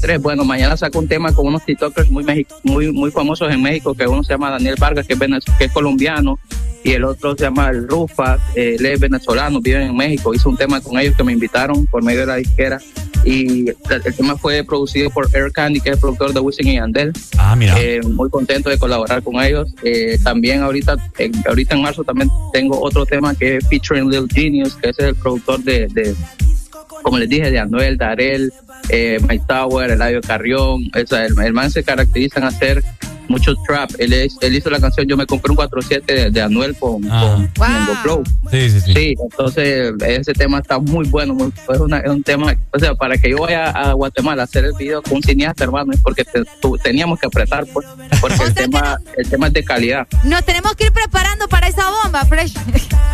tres. 0.00 0.20
Bueno, 0.20 0.44
mañana 0.44 0.76
saco 0.76 0.98
un 0.98 1.08
tema 1.08 1.32
con 1.32 1.46
unos 1.46 1.64
TikTokers 1.64 2.10
muy, 2.10 2.24
muy, 2.62 2.92
muy 2.92 3.10
famosos 3.10 3.52
en 3.52 3.62
México, 3.62 3.94
que 3.94 4.06
uno 4.06 4.22
se 4.24 4.32
llama 4.32 4.50
Daniel 4.50 4.76
Vargas, 4.78 5.06
que 5.06 5.14
es, 5.14 5.18
que 5.58 5.64
es 5.64 5.72
colombiano, 5.72 6.38
y 6.82 6.92
el 6.92 7.04
otro 7.04 7.34
se 7.34 7.44
llama 7.44 7.70
el 7.70 7.88
Rufa, 7.88 8.38
eh, 8.54 8.76
él 8.78 8.86
es 8.86 9.00
venezolano, 9.00 9.60
vive 9.60 9.82
en 9.82 9.96
México. 9.96 10.34
Hice 10.34 10.48
un 10.48 10.56
tema 10.56 10.80
con 10.80 10.98
ellos 10.98 11.16
que 11.16 11.24
me 11.24 11.32
invitaron 11.32 11.86
por 11.86 12.02
medio 12.02 12.20
de 12.20 12.26
la 12.26 12.36
disquera. 12.36 12.78
Y 13.24 13.70
el, 13.70 14.14
tema 14.14 14.36
fue 14.36 14.62
producido 14.64 15.08
por 15.08 15.34
Air 15.34 15.50
Candy, 15.50 15.80
que 15.80 15.88
es 15.88 15.94
el 15.94 16.00
productor 16.00 16.34
de 16.34 16.40
Wisin 16.40 16.68
y 16.68 16.74
Yandel. 16.74 17.12
Ah, 17.38 17.56
mira. 17.56 17.74
Eh, 17.80 18.02
muy 18.02 18.28
contento 18.28 18.68
de 18.68 18.76
colaborar 18.76 19.22
con 19.22 19.42
ellos. 19.42 19.74
Eh, 19.82 20.18
también 20.22 20.62
ahorita, 20.62 20.96
en, 21.18 21.32
ahorita 21.48 21.74
en 21.74 21.82
marzo 21.82 22.04
también 22.04 22.28
tengo 22.52 22.78
otro 22.78 23.06
tema 23.06 23.34
que 23.34 23.56
es 23.56 23.68
featuring 23.68 24.10
Lil 24.10 24.28
Genius, 24.30 24.74
que 24.74 24.90
es 24.90 24.98
el 24.98 25.14
productor 25.14 25.64
de, 25.64 25.86
de 25.88 26.14
como 27.04 27.18
les 27.18 27.28
dije, 27.28 27.50
de 27.50 27.58
Anuel, 27.58 27.98
Darel, 27.98 28.50
eh, 28.88 29.18
Mike 29.28 29.44
Tower, 29.46 29.90
Eladio 29.90 30.22
Carrión. 30.22 30.90
O 30.92 31.06
sea, 31.06 31.26
el, 31.26 31.34
el 31.38 31.70
se 31.70 31.84
caracteriza 31.84 32.40
en 32.40 32.46
hacer 32.46 32.82
mucho 33.28 33.54
trap. 33.66 33.90
Él, 33.98 34.12
es- 34.12 34.36
él 34.40 34.54
hizo 34.56 34.70
la 34.70 34.80
canción 34.80 35.06
Yo 35.06 35.16
me 35.16 35.26
compré 35.26 35.50
un 35.50 35.56
4-7 35.58 36.04
de, 36.04 36.30
de 36.30 36.42
Anuel 36.42 36.76
con, 36.76 37.02
con 37.02 37.42
Ñengo 37.58 37.94
Flow. 38.02 38.22
Sí, 38.50 38.70
sí, 38.70 38.80
sí. 38.80 38.92
Sí, 38.94 39.14
entonces 39.22 39.92
ese 40.06 40.32
tema 40.32 40.58
está 40.58 40.78
muy 40.78 41.06
bueno, 41.08 41.34
muy- 41.34 41.52
es, 41.72 41.80
una- 41.80 41.98
es 41.98 42.10
un 42.10 42.22
tema, 42.22 42.54
o 42.72 42.78
sea, 42.78 42.94
para 42.94 43.16
que 43.18 43.30
yo 43.30 43.38
vaya 43.38 43.70
a 43.70 43.92
Guatemala 43.92 44.42
a 44.42 44.44
hacer 44.44 44.64
el 44.64 44.72
video 44.78 45.02
con 45.02 45.14
un 45.14 45.22
cineasta, 45.22 45.64
hermano, 45.64 45.92
es 45.92 46.00
porque 46.00 46.24
te- 46.24 46.44
tu- 46.60 46.76
teníamos 46.78 47.18
que 47.18 47.26
apretar, 47.26 47.64
pues, 47.72 47.86
porque 48.20 48.42
el 48.44 48.54
tema, 48.54 48.98
el 49.16 49.28
tema 49.28 49.46
es 49.48 49.52
de 49.52 49.64
calidad. 49.64 50.06
Nos 50.24 50.44
tenemos 50.44 50.74
que 50.74 50.84
ir 50.86 50.92
preparando 50.92 51.48
para 51.48 51.68
esa 51.68 51.82
bomba, 51.90 52.24
Fresh. 52.24 52.54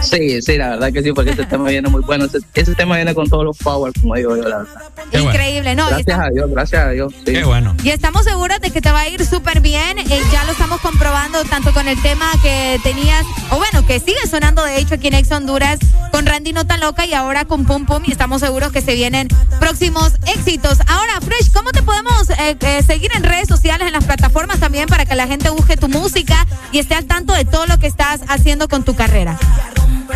Sí, 0.02 0.40
sí, 0.42 0.56
la 0.56 0.70
verdad 0.70 0.92
que 0.92 1.02
sí, 1.02 1.12
porque 1.12 1.30
ese 1.30 1.44
tema 1.44 1.68
viene 1.68 1.88
muy 1.88 2.02
bueno, 2.02 2.24
ese, 2.24 2.38
ese 2.54 2.74
tema 2.74 2.96
viene 2.96 3.14
con 3.14 3.28
todos 3.28 3.44
los 3.44 3.58
power, 3.58 3.92
como 4.00 4.14
digo 4.14 4.36
yo, 4.36 4.42
la 4.48 4.58
verdad. 4.58 4.74
Increíble, 5.12 5.74
¿no? 5.74 5.88
Gracias 5.88 6.18
a 6.18 6.28
Dios, 6.30 6.50
gracias 6.50 6.82
a 6.84 6.90
Dios. 6.90 7.12
Sí. 7.24 7.32
Qué 7.32 7.44
bueno. 7.44 7.76
Y 7.84 7.90
estamos 7.90 8.24
seguros 8.24 8.60
de 8.60 8.70
que 8.70 8.80
te 8.80 8.90
va 8.90 9.00
a 9.00 9.08
ir 9.08 9.24
súper 9.26 9.60
bien. 9.60 9.98
Eh, 10.08 10.22
ya 10.32 10.44
lo 10.44 10.52
estamos 10.52 10.80
comprobando 10.80 11.44
tanto 11.44 11.74
con 11.74 11.86
el 11.86 12.00
tema 12.00 12.26
que 12.42 12.80
tenías, 12.82 13.26
o 13.50 13.56
bueno, 13.56 13.86
que 13.86 14.00
sigue 14.00 14.26
sonando 14.28 14.64
de 14.64 14.78
hecho 14.78 14.94
aquí 14.94 15.08
en 15.08 15.14
Ex 15.14 15.30
Honduras 15.30 15.78
con 16.10 16.24
Randy 16.24 16.54
No 16.54 16.66
Tan 16.66 16.80
Loca 16.80 17.04
y 17.04 17.12
ahora 17.12 17.44
con 17.44 17.66
Pum 17.66 17.84
Pum. 17.84 18.02
Y 18.06 18.12
estamos 18.12 18.40
seguros 18.40 18.72
que 18.72 18.80
se 18.80 18.94
vienen 18.94 19.28
próximos 19.58 20.14
éxitos. 20.34 20.78
Ahora, 20.86 21.20
Fresh, 21.20 21.52
¿cómo 21.52 21.70
te 21.70 21.82
podemos 21.82 22.30
eh, 22.30 22.56
eh, 22.60 22.82
seguir 22.82 23.10
en 23.14 23.24
redes 23.24 23.48
sociales, 23.48 23.86
en 23.86 23.92
las 23.92 24.04
plataformas 24.04 24.58
también 24.58 24.88
para 24.88 25.04
que 25.04 25.14
la 25.14 25.26
gente 25.26 25.50
busque 25.50 25.76
tu 25.76 25.88
música 25.88 26.46
y 26.72 26.78
esté 26.78 26.94
al 26.94 27.04
tanto 27.04 27.34
de 27.34 27.44
todo 27.44 27.66
lo 27.66 27.78
que 27.78 27.86
estás 27.86 28.22
haciendo 28.28 28.68
con 28.68 28.84
tu 28.84 28.94
carrera? 28.94 29.38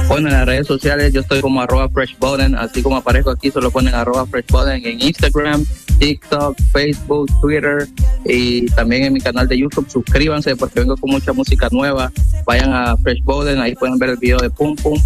Bueno, 0.08 0.28
en 0.28 0.34
las 0.34 0.46
redes 0.46 0.66
sociales 0.66 1.12
yo 1.12 1.20
estoy 1.20 1.40
como 1.40 1.60
arroba 1.60 1.88
freshboden, 1.88 2.54
así 2.56 2.82
como 2.82 2.96
aparezco 2.96 3.30
aquí, 3.30 3.50
solo 3.50 3.70
ponen 3.70 3.94
arroba 3.94 4.26
freshboden 4.26 4.84
en 4.84 5.00
Instagram, 5.00 5.64
TikTok, 5.98 6.56
Facebook, 6.72 7.30
Twitter 7.40 7.88
y 8.24 8.66
también 8.72 9.04
en 9.04 9.12
mi 9.12 9.20
canal 9.20 9.48
de 9.48 9.58
YouTube. 9.58 9.73
Suscríbanse 9.88 10.56
porque 10.56 10.80
vengo 10.80 10.96
con 10.96 11.10
mucha 11.10 11.32
música 11.32 11.68
nueva. 11.70 12.10
Vayan 12.46 12.72
a 12.72 12.96
Freshboden, 12.96 13.60
ahí 13.60 13.74
pueden 13.74 13.98
ver 13.98 14.10
el 14.10 14.16
video 14.16 14.38
de 14.38 14.50
Pum 14.50 14.76
Pum. 14.76 14.98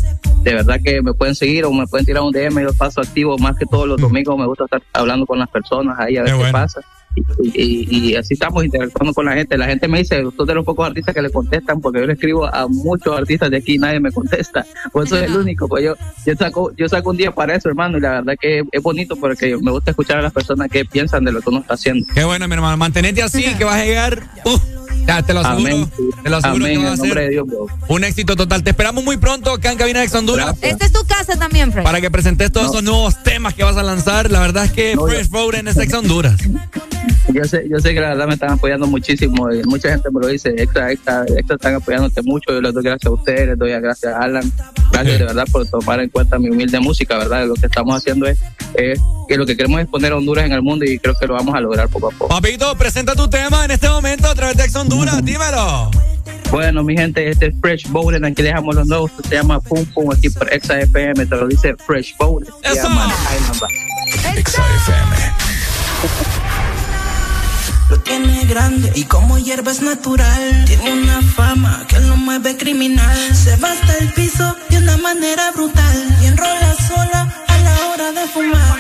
De 0.43 0.55
verdad 0.55 0.81
que 0.83 1.03
me 1.03 1.13
pueden 1.13 1.35
seguir 1.35 1.65
o 1.65 1.73
me 1.73 1.87
pueden 1.87 2.07
tirar 2.07 2.23
un 2.23 2.33
DM, 2.33 2.63
yo 2.63 2.73
paso 2.75 3.01
activo 3.01 3.37
más 3.39 3.57
que 3.57 3.67
todos 3.67 3.87
los 3.89 4.01
domingos. 4.01 4.39
Me 4.39 4.47
gusta 4.47 4.65
estar 4.65 4.83
hablando 4.93 5.27
con 5.27 5.39
las 5.39 5.49
personas 5.49 5.99
ahí 5.99 6.17
a 6.17 6.23
ver 6.23 6.35
qué, 6.37 6.53
pasa. 6.53 6.81
Y, 7.55 8.15
así 8.15 8.35
estamos 8.35 8.65
interactuando 8.65 9.15
con 9.15 9.27
la 9.27 9.35
gente. 9.35 9.57
La 9.57 9.67
gente 9.67 9.89
me 9.89 9.99
dice, 9.99 10.25
tú 10.37 10.45
de 10.45 10.55
los 10.55 10.65
pocos 10.65 10.87
artistas 10.87 11.15
que 11.15 11.23
le 11.23 11.31
contestan, 11.31 11.81
porque 11.81 12.01
yo 12.01 12.07
le 12.07 12.15
escribo 12.15 12.47
a 12.47 12.67
muchos 12.69 13.17
artistas 13.17 13.51
de 13.51 13.59
aquí 13.59 13.75
y 13.75 13.79
nadie 13.79 14.01
me 14.01 14.11
contesta. 14.13 14.65
Pues 14.93 15.09
soy 15.11 15.25
el 15.25 15.37
único, 15.37 15.69
pues 15.69 15.85
yo, 15.85 15.95
yo 16.27 16.35
saco, 16.35 16.73
yo 16.77 16.89
saco 16.89 17.11
un 17.11 17.17
día 17.17 17.33
para 17.33 17.55
eso, 17.55 17.69
hermano, 17.69 17.99
y 17.99 18.01
la 18.01 18.11
verdad 18.11 18.35
que 18.41 18.63
es, 18.71 18.83
bonito 18.83 19.17
porque 19.17 19.57
me 19.61 19.71
gusta 19.71 19.91
escuchar 19.91 20.19
a 20.19 20.23
las 20.23 20.33
personas 20.33 20.71
que 20.71 20.85
piensan 20.85 21.25
de 21.25 21.33
lo 21.33 21.41
que 21.41 21.51
uno 21.51 21.61
está 21.61 21.75
haciendo. 21.75 22.07
Qué 22.15 22.25
bueno, 22.25 22.49
mi 22.49 22.55
hermano. 22.55 22.77
Mantenete 22.77 23.23
así, 23.23 23.43
que 23.57 23.65
vas 23.65 23.77
a 23.77 23.85
llegar. 23.85 24.23
ya 25.07 25.23
te 25.23 25.35
lo 25.35 25.41
aseguro. 25.41 25.75
Amén. 25.75 25.91
Te 26.23 26.31
lo 26.31 26.37
aseguro 26.37 26.65
Amén, 26.65 26.79
que 26.79 26.85
va 26.85 26.91
a 26.91 26.95
en 26.95 26.99
ser 26.99 27.31
Dios, 27.31 27.47
un 27.89 28.05
éxito 28.05 28.37
total. 28.37 28.63
Te 28.63 28.71
esperamos 28.71 29.05
muy 29.05 29.17
pronto 29.17 29.53
acá 29.53 29.73
en 29.73 29.79
Cabina 29.79 30.01
de 30.01 30.07
Ex 30.07 30.15
Honduras. 30.15 30.57
Esta 30.61 30.87
es 30.87 30.93
tu 30.93 31.05
casa 31.07 31.37
también, 31.39 31.73
Fresh. 31.73 31.85
Para 31.85 32.01
que 32.01 32.11
presentes 32.11 32.53
todos 32.53 32.71
esos 32.71 32.83
nuevos 32.83 33.23
temas 33.23 33.55
que 33.55 33.65
vas 33.65 33.77
a 33.77 33.83
lanzar. 33.83 34.31
La 34.31 34.41
verdad 34.41 34.65
es 34.65 34.73
que 34.73 34.97
Fresh 34.97 35.31
Road 35.31 35.67
es 35.67 35.77
Ex 35.77 35.95
Honduras. 35.95 36.37
Yo 37.33 37.45
sé, 37.45 37.67
yo 37.71 37.79
sé 37.79 37.95
que 37.95 38.01
la 38.01 38.11
verdad 38.11 38.27
me 38.27 38.35
están 38.35 38.53
apoyando 38.53 38.87
muchísimo 38.87 39.53
y 39.53 39.63
mucha 39.65 39.91
gente 39.91 40.09
me 40.11 40.21
lo 40.21 40.29
dice, 40.29 40.51
extra, 40.57 40.91
extra, 40.93 41.25
extra 41.37 41.57
están 41.57 41.75
apoyándote 41.75 42.23
mucho, 42.23 42.53
yo 42.53 42.61
les 42.61 42.73
doy 42.73 42.83
gracias 42.83 43.07
a 43.07 43.15
ustedes, 43.15 43.49
les 43.49 43.59
doy 43.59 43.71
gracias 43.71 44.15
a 44.15 44.21
Alan, 44.21 44.53
gracias 44.93 45.19
de 45.19 45.25
verdad 45.25 45.45
por 45.51 45.67
tomar 45.69 46.01
en 46.01 46.09
cuenta 46.09 46.39
mi 46.39 46.49
humilde 46.51 46.81
música, 46.81 47.19
¿verdad? 47.19 47.47
Lo 47.47 47.55
que 47.55 47.67
estamos 47.67 47.97
haciendo 47.97 48.27
es, 48.27 48.39
es 48.75 49.01
que 49.29 49.37
lo 49.37 49.47
que 49.47 49.57
queremos 49.57 49.81
es 49.81 49.87
poner 49.87 50.13
a 50.13 50.17
Honduras 50.17 50.47
en 50.47 50.53
el 50.53 50.63
mundo 50.63 50.85
y 50.85 50.99
creo 50.99 51.15
que 51.19 51.27
lo 51.27 51.35
vamos 51.35 51.55
a 51.55 51.61
lograr 51.61 51.89
poco 51.89 52.09
a 52.09 52.11
poco. 52.11 52.29
Papito, 52.29 52.77
presenta 52.77 53.15
tu 53.15 53.29
tema 53.29 53.65
en 53.65 53.73
este 53.73 53.89
momento 53.89 54.29
a 54.29 54.35
través 54.35 54.57
de 54.57 54.65
Ex 54.65 54.75
Honduras. 54.77 55.25
Dímelo. 55.25 55.91
Bueno, 56.51 56.83
mi 56.83 56.97
gente, 56.97 57.29
este 57.29 57.47
es 57.49 57.55
Fresh 57.61 57.89
Bowling, 57.89 58.25
aquí 58.25 58.43
dejamos 58.43 58.75
los 58.75 58.87
nuevos, 58.87 59.11
se 59.29 59.35
llama 59.35 59.61
Pum 59.61 59.85
Pum, 59.87 60.11
aquí 60.11 60.31
por 60.31 60.51
Exa 60.51 60.81
FM, 60.81 61.27
te 61.27 61.37
lo 61.37 61.47
dice 61.47 61.77
Fresh 61.87 62.17
Bowling. 62.19 62.49
Se 62.63 62.75
llama 62.75 63.13
Island 63.37 63.61
Lo 67.89 67.99
tiene 68.01 68.45
grande 68.45 68.93
y 68.95 69.05
como 69.05 69.39
hierba 69.39 69.73
es 69.73 69.81
natural. 69.81 70.65
Tiene 70.67 70.93
una 70.93 71.23
fama 71.23 71.85
que 71.89 71.99
lo 72.01 72.17
mueve 72.17 72.57
criminal. 72.57 73.35
Se 73.35 73.57
va 73.57 73.73
hasta 73.73 73.97
el 73.97 74.13
piso 74.13 74.57
de 74.69 74.79
una 74.79 74.99
manera 74.99 75.51
brutal. 75.53 76.17
Y 76.21 76.27
enrola 76.27 76.75
sola 76.87 77.35
a 77.47 77.59
la 77.59 77.87
hora 77.87 78.13
de 78.13 78.27
fumar. 78.29 78.79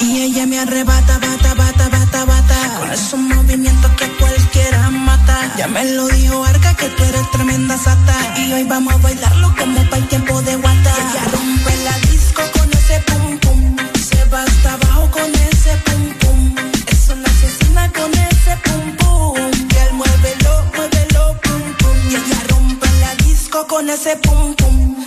Y 0.00 0.22
ella 0.22 0.46
me 0.46 0.60
arrebata, 0.60 1.18
bata, 1.18 1.54
bata, 1.54 1.88
bata, 1.90 2.24
bata. 2.24 2.78
Con 2.78 2.90
esos 2.90 3.20
movimientos 3.20 3.90
que 3.92 4.08
cualquiera 4.16 4.88
mata. 4.90 5.52
Ya 5.58 5.66
me 5.68 5.84
lo 5.92 6.06
dijo 6.08 6.42
Arca 6.44 6.74
que 6.74 6.88
tú 6.88 7.04
eres 7.04 7.30
tremenda 7.30 7.76
sata. 7.76 8.16
Y 8.38 8.52
hoy 8.52 8.64
vamos 8.64 8.94
a 8.94 8.96
bailarlo 8.96 9.54
como 9.58 9.82
para 9.90 9.98
el 9.98 10.08
tiempo 10.08 10.40
de 10.40 10.56
guata. 10.56 10.94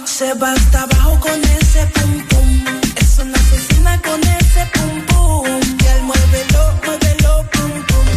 Se 0.06 0.34
va 0.36 0.54
hasta 0.54 0.84
abajo 0.84 1.20
con 1.20 1.44
ese 1.44 1.86
pum 1.88 2.26
pum. 2.30 2.64
Es 2.96 3.20
una 3.20 3.38
asesina 3.38 4.02
con 4.02 4.22
ese 4.24 4.66
pum 4.74 5.06
pum. 5.08 5.46
Y 5.84 5.88
al 5.88 6.04
muévelo, 6.04 6.74
muévelo, 6.86 7.50
pum 7.52 7.72
pum. 7.90 8.08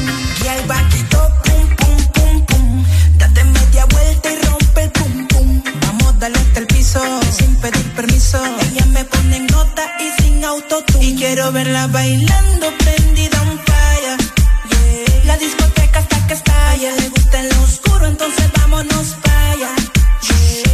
Y 0.44 0.46
al 0.46 0.66
vaquito, 0.68 1.28
pum 1.42 1.68
pum 1.76 2.06
pum 2.12 2.46
pum. 2.46 2.84
Date 3.18 3.44
media 3.44 3.84
vuelta 3.86 4.30
y 4.30 4.36
rompe 4.46 4.82
el 4.84 4.90
pum 4.92 5.26
pum. 5.26 5.62
Vamos, 5.86 6.18
dale 6.20 6.38
hasta 6.38 6.60
el 6.60 6.66
piso, 6.68 7.00
sin 7.36 7.56
pedir 7.56 7.92
permiso. 7.96 8.40
Ella 8.70 8.86
me 8.86 9.04
pone 9.06 9.36
en 9.38 9.46
nota 9.46 9.82
y 9.98 10.22
sin 10.22 10.44
autotune. 10.44 11.04
Y 11.04 11.16
quiero 11.16 11.50
verla 11.50 11.88
bailando 11.88 12.66
prendida 12.78 13.42
un. 13.42 13.58
Yeah. 13.58 15.24
La 15.24 15.36
discoteca 15.36 15.98
hasta 15.98 16.26
que 16.28 16.34
estalla. 16.34 16.94
Le 16.94 17.08
gusta 17.08 17.40
en 17.40 17.48
lo 17.48 17.62
oscuro, 17.62 18.06
entonces 18.06 18.44
vámonos 18.52 19.16
para 19.20 19.50
allá. 19.50 19.83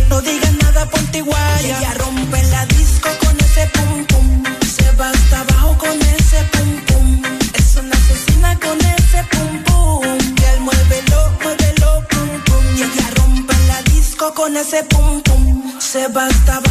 No 0.08 0.20
digas 0.20 0.54
nada, 0.62 0.86
ponte 0.86 1.20
guaya. 1.22 1.78
Ella 1.78 1.94
rompe 1.94 2.42
la 2.44 2.66
disco 2.66 3.08
con 3.22 3.38
ese 3.40 3.66
pum 3.74 4.04
pum. 4.06 4.44
Se 4.76 4.90
va 4.92 5.10
hasta 5.10 5.40
abajo 5.40 5.78
con 5.78 5.96
ese 6.16 6.38
pum 6.52 6.70
pum. 6.86 7.22
Es 7.54 7.76
una 7.76 7.94
asesina 7.96 8.58
con 8.58 8.78
ese 8.96 9.24
pum 9.30 9.64
pum. 9.64 10.18
Y 10.40 10.44
al 10.44 10.60
muévelo, 10.60 11.32
muévelo, 11.42 11.90
pum 12.10 12.30
pum. 12.46 12.64
Y 12.76 12.82
ella 12.82 13.06
rompe 13.16 13.54
la 13.68 13.82
disco 13.82 14.34
con 14.34 14.56
ese 14.56 14.82
pum 14.84 15.22
pum. 15.22 15.80
Se 15.80 16.08
va 16.08 16.26
hasta 16.26 16.56
abajo 16.56 16.69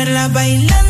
verla 0.00 0.28
bailando 0.28 0.89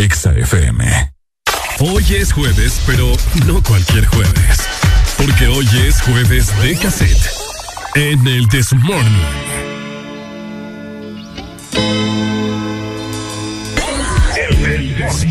Exa 0.00 0.32
FM. 0.32 1.12
Hoy 1.80 2.04
es 2.14 2.32
jueves, 2.32 2.80
pero 2.86 3.12
no 3.46 3.62
cualquier 3.62 4.06
jueves. 4.06 4.58
Porque 5.18 5.46
hoy 5.46 5.68
es 5.86 6.00
jueves 6.00 6.58
de 6.62 6.74
cassette. 6.78 7.30
En 7.96 8.26
el 8.26 8.48
This 8.48 8.72
Morning. 8.72 9.10
El 14.38 14.56
This. 14.96 15.26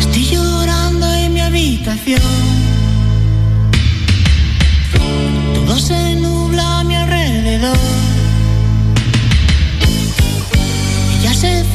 Estoy 0.00 0.24
llorando 0.24 1.06
en 1.12 1.34
mi 1.34 1.40
habitación. 1.40 2.57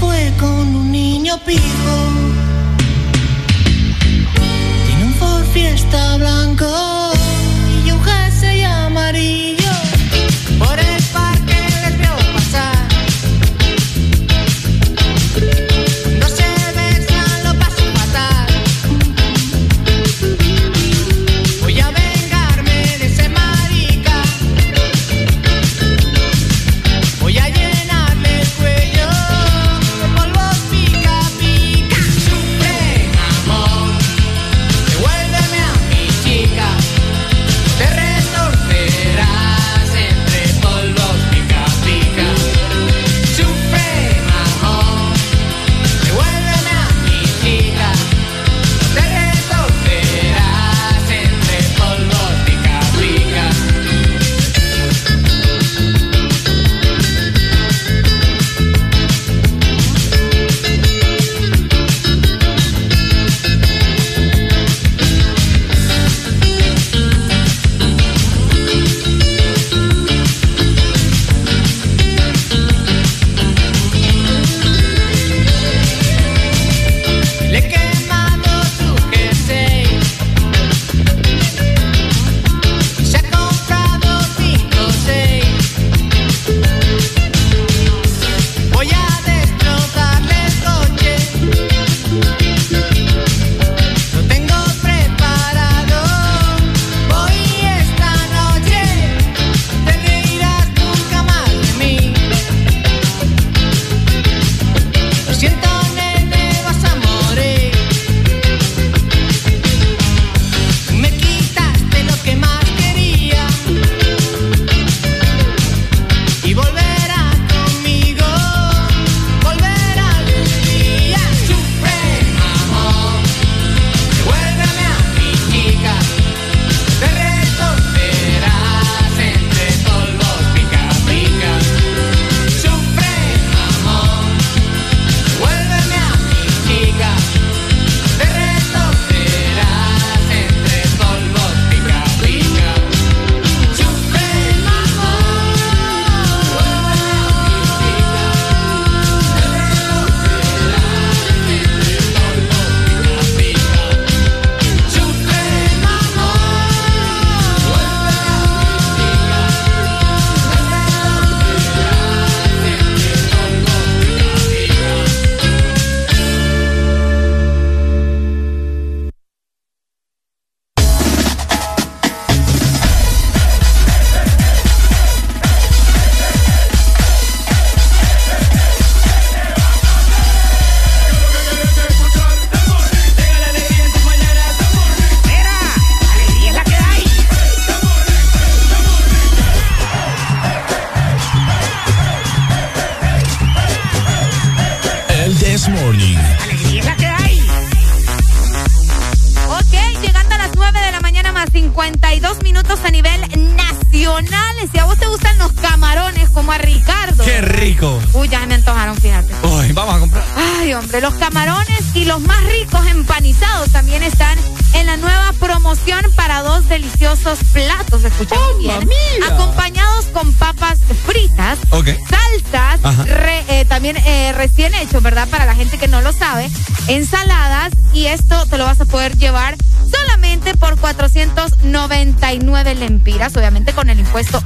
Fue 0.03 0.33
con 0.39 0.75
un 0.75 0.91
niño 0.91 1.37
pijo. 1.45 1.95
Tiene 4.85 5.05
un 5.05 5.13
Ford 5.13 5.45
Fiesta 5.53 6.17
blanco 6.17 6.67
y 7.85 7.91
un 7.91 8.01
jersey 8.03 8.63
amarillo. 8.63 9.52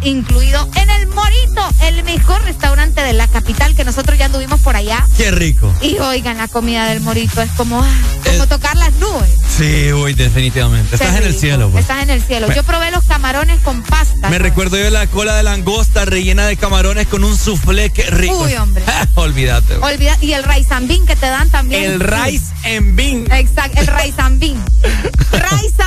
Incluido 0.08 0.70
en 0.76 0.90
el 0.90 1.08
Morito, 1.08 1.62
el 1.82 2.04
mejor 2.04 2.42
restaurante 2.44 3.02
de 3.02 3.14
la 3.14 3.28
capital 3.28 3.76
que 3.76 3.84
nosotros 3.84 4.18
ya 4.18 4.26
anduvimos 4.26 4.60
por 4.62 4.76
allá. 4.76 5.06
Qué 5.18 5.32
rico. 5.32 5.74
Y 5.82 5.98
oigan, 5.98 6.38
la 6.38 6.48
comida 6.48 6.88
del 6.88 7.02
Morito 7.02 7.42
es 7.42 7.52
como, 7.52 7.82
ah, 7.82 7.90
como 8.24 8.48
tocar 8.48 8.76
las 8.78 8.94
nubes. 8.96 9.30
Sí, 9.58 9.92
uy, 9.92 10.14
definitivamente. 10.14 10.96
Estás 10.96 11.16
en 11.16 11.24
el 11.24 11.36
cielo. 11.36 11.70
Pues. 11.70 11.82
Estás 11.82 12.04
en 12.04 12.12
el 12.12 12.22
cielo. 12.22 12.48
Yo 12.54 12.64
probé 12.64 12.92
los 12.92 13.04
camarones 13.06 13.60
con 13.62 13.82
pasta. 13.82 14.30
Me 14.30 14.38
recuerdo 14.38 14.78
yo 14.78 14.90
la 14.90 15.08
cola 15.08 15.36
de 15.36 15.44
langosta 15.44 16.06
rellena 16.06 16.46
de 16.46 16.58
camarones 16.58 17.08
con 17.08 17.24
un 17.24 17.36
soufflé, 17.36 17.90
qué 17.90 18.04
rico. 18.04 18.44
Uy, 18.44 18.56
hombre. 18.56 18.84
Olvídate. 19.16 19.78
Olvida 19.78 20.18
y 20.22 20.34
el 20.34 20.44
rice 20.44 20.74
and 20.74 20.88
bean 20.88 21.06
que 21.06 21.16
te 21.16 21.26
dan 21.26 21.50
también. 21.50 21.84
El 21.84 22.00
rice 22.00 22.46
and 22.66 22.96
bean. 22.96 23.32
Exacto, 23.32 23.82
el 23.82 23.88
rice 23.88 24.22
and 24.22 24.40
bean. 24.40 24.64
rice 25.52 25.82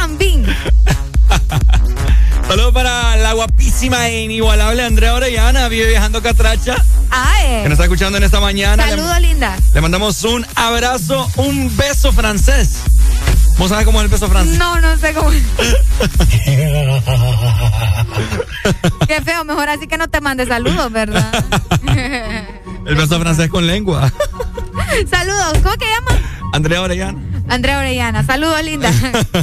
guapísima 3.81 4.09
e 4.09 4.25
inigualable 4.25 4.83
Andrea 4.83 5.15
Orellana, 5.15 5.67
vive 5.69 5.87
viajando 5.87 6.23
catracha. 6.23 6.77
Ay. 7.09 7.63
Que 7.63 7.71
nos 7.71 7.73
está 7.73 7.85
escuchando 7.85 8.19
en 8.19 8.25
esta 8.25 8.39
mañana. 8.39 8.87
Saludos, 8.87 9.19
linda. 9.23 9.57
Le 9.73 9.81
mandamos 9.81 10.23
un 10.25 10.47
abrazo, 10.55 11.27
un 11.37 11.75
beso 11.79 12.13
francés. 12.13 12.83
¿Vos 13.57 13.71
sabés 13.71 13.87
cómo 13.87 14.01
es 14.01 14.05
el 14.05 14.11
beso 14.11 14.29
francés? 14.29 14.59
No, 14.59 14.79
no 14.81 14.99
sé 14.99 15.15
cómo 15.15 15.33
es. 15.33 15.43
Qué 19.09 19.23
feo, 19.23 19.45
mejor 19.45 19.71
así 19.71 19.87
que 19.87 19.97
no 19.97 20.09
te 20.09 20.21
mande 20.21 20.47
saludos, 20.47 20.93
¿verdad? 20.93 21.33
el 22.87 22.95
beso 22.95 23.19
francés 23.19 23.49
con 23.49 23.67
lengua. 23.67 24.13
saludos, 25.11 25.55
¿cómo 25.63 25.75
que 25.77 25.87
llama? 25.87 26.21
Andrea 26.53 26.83
Orellana. 26.83 27.19
Andrea 27.49 27.79
Orellana, 27.79 28.25
saludos 28.25 28.63
linda. 28.63 28.93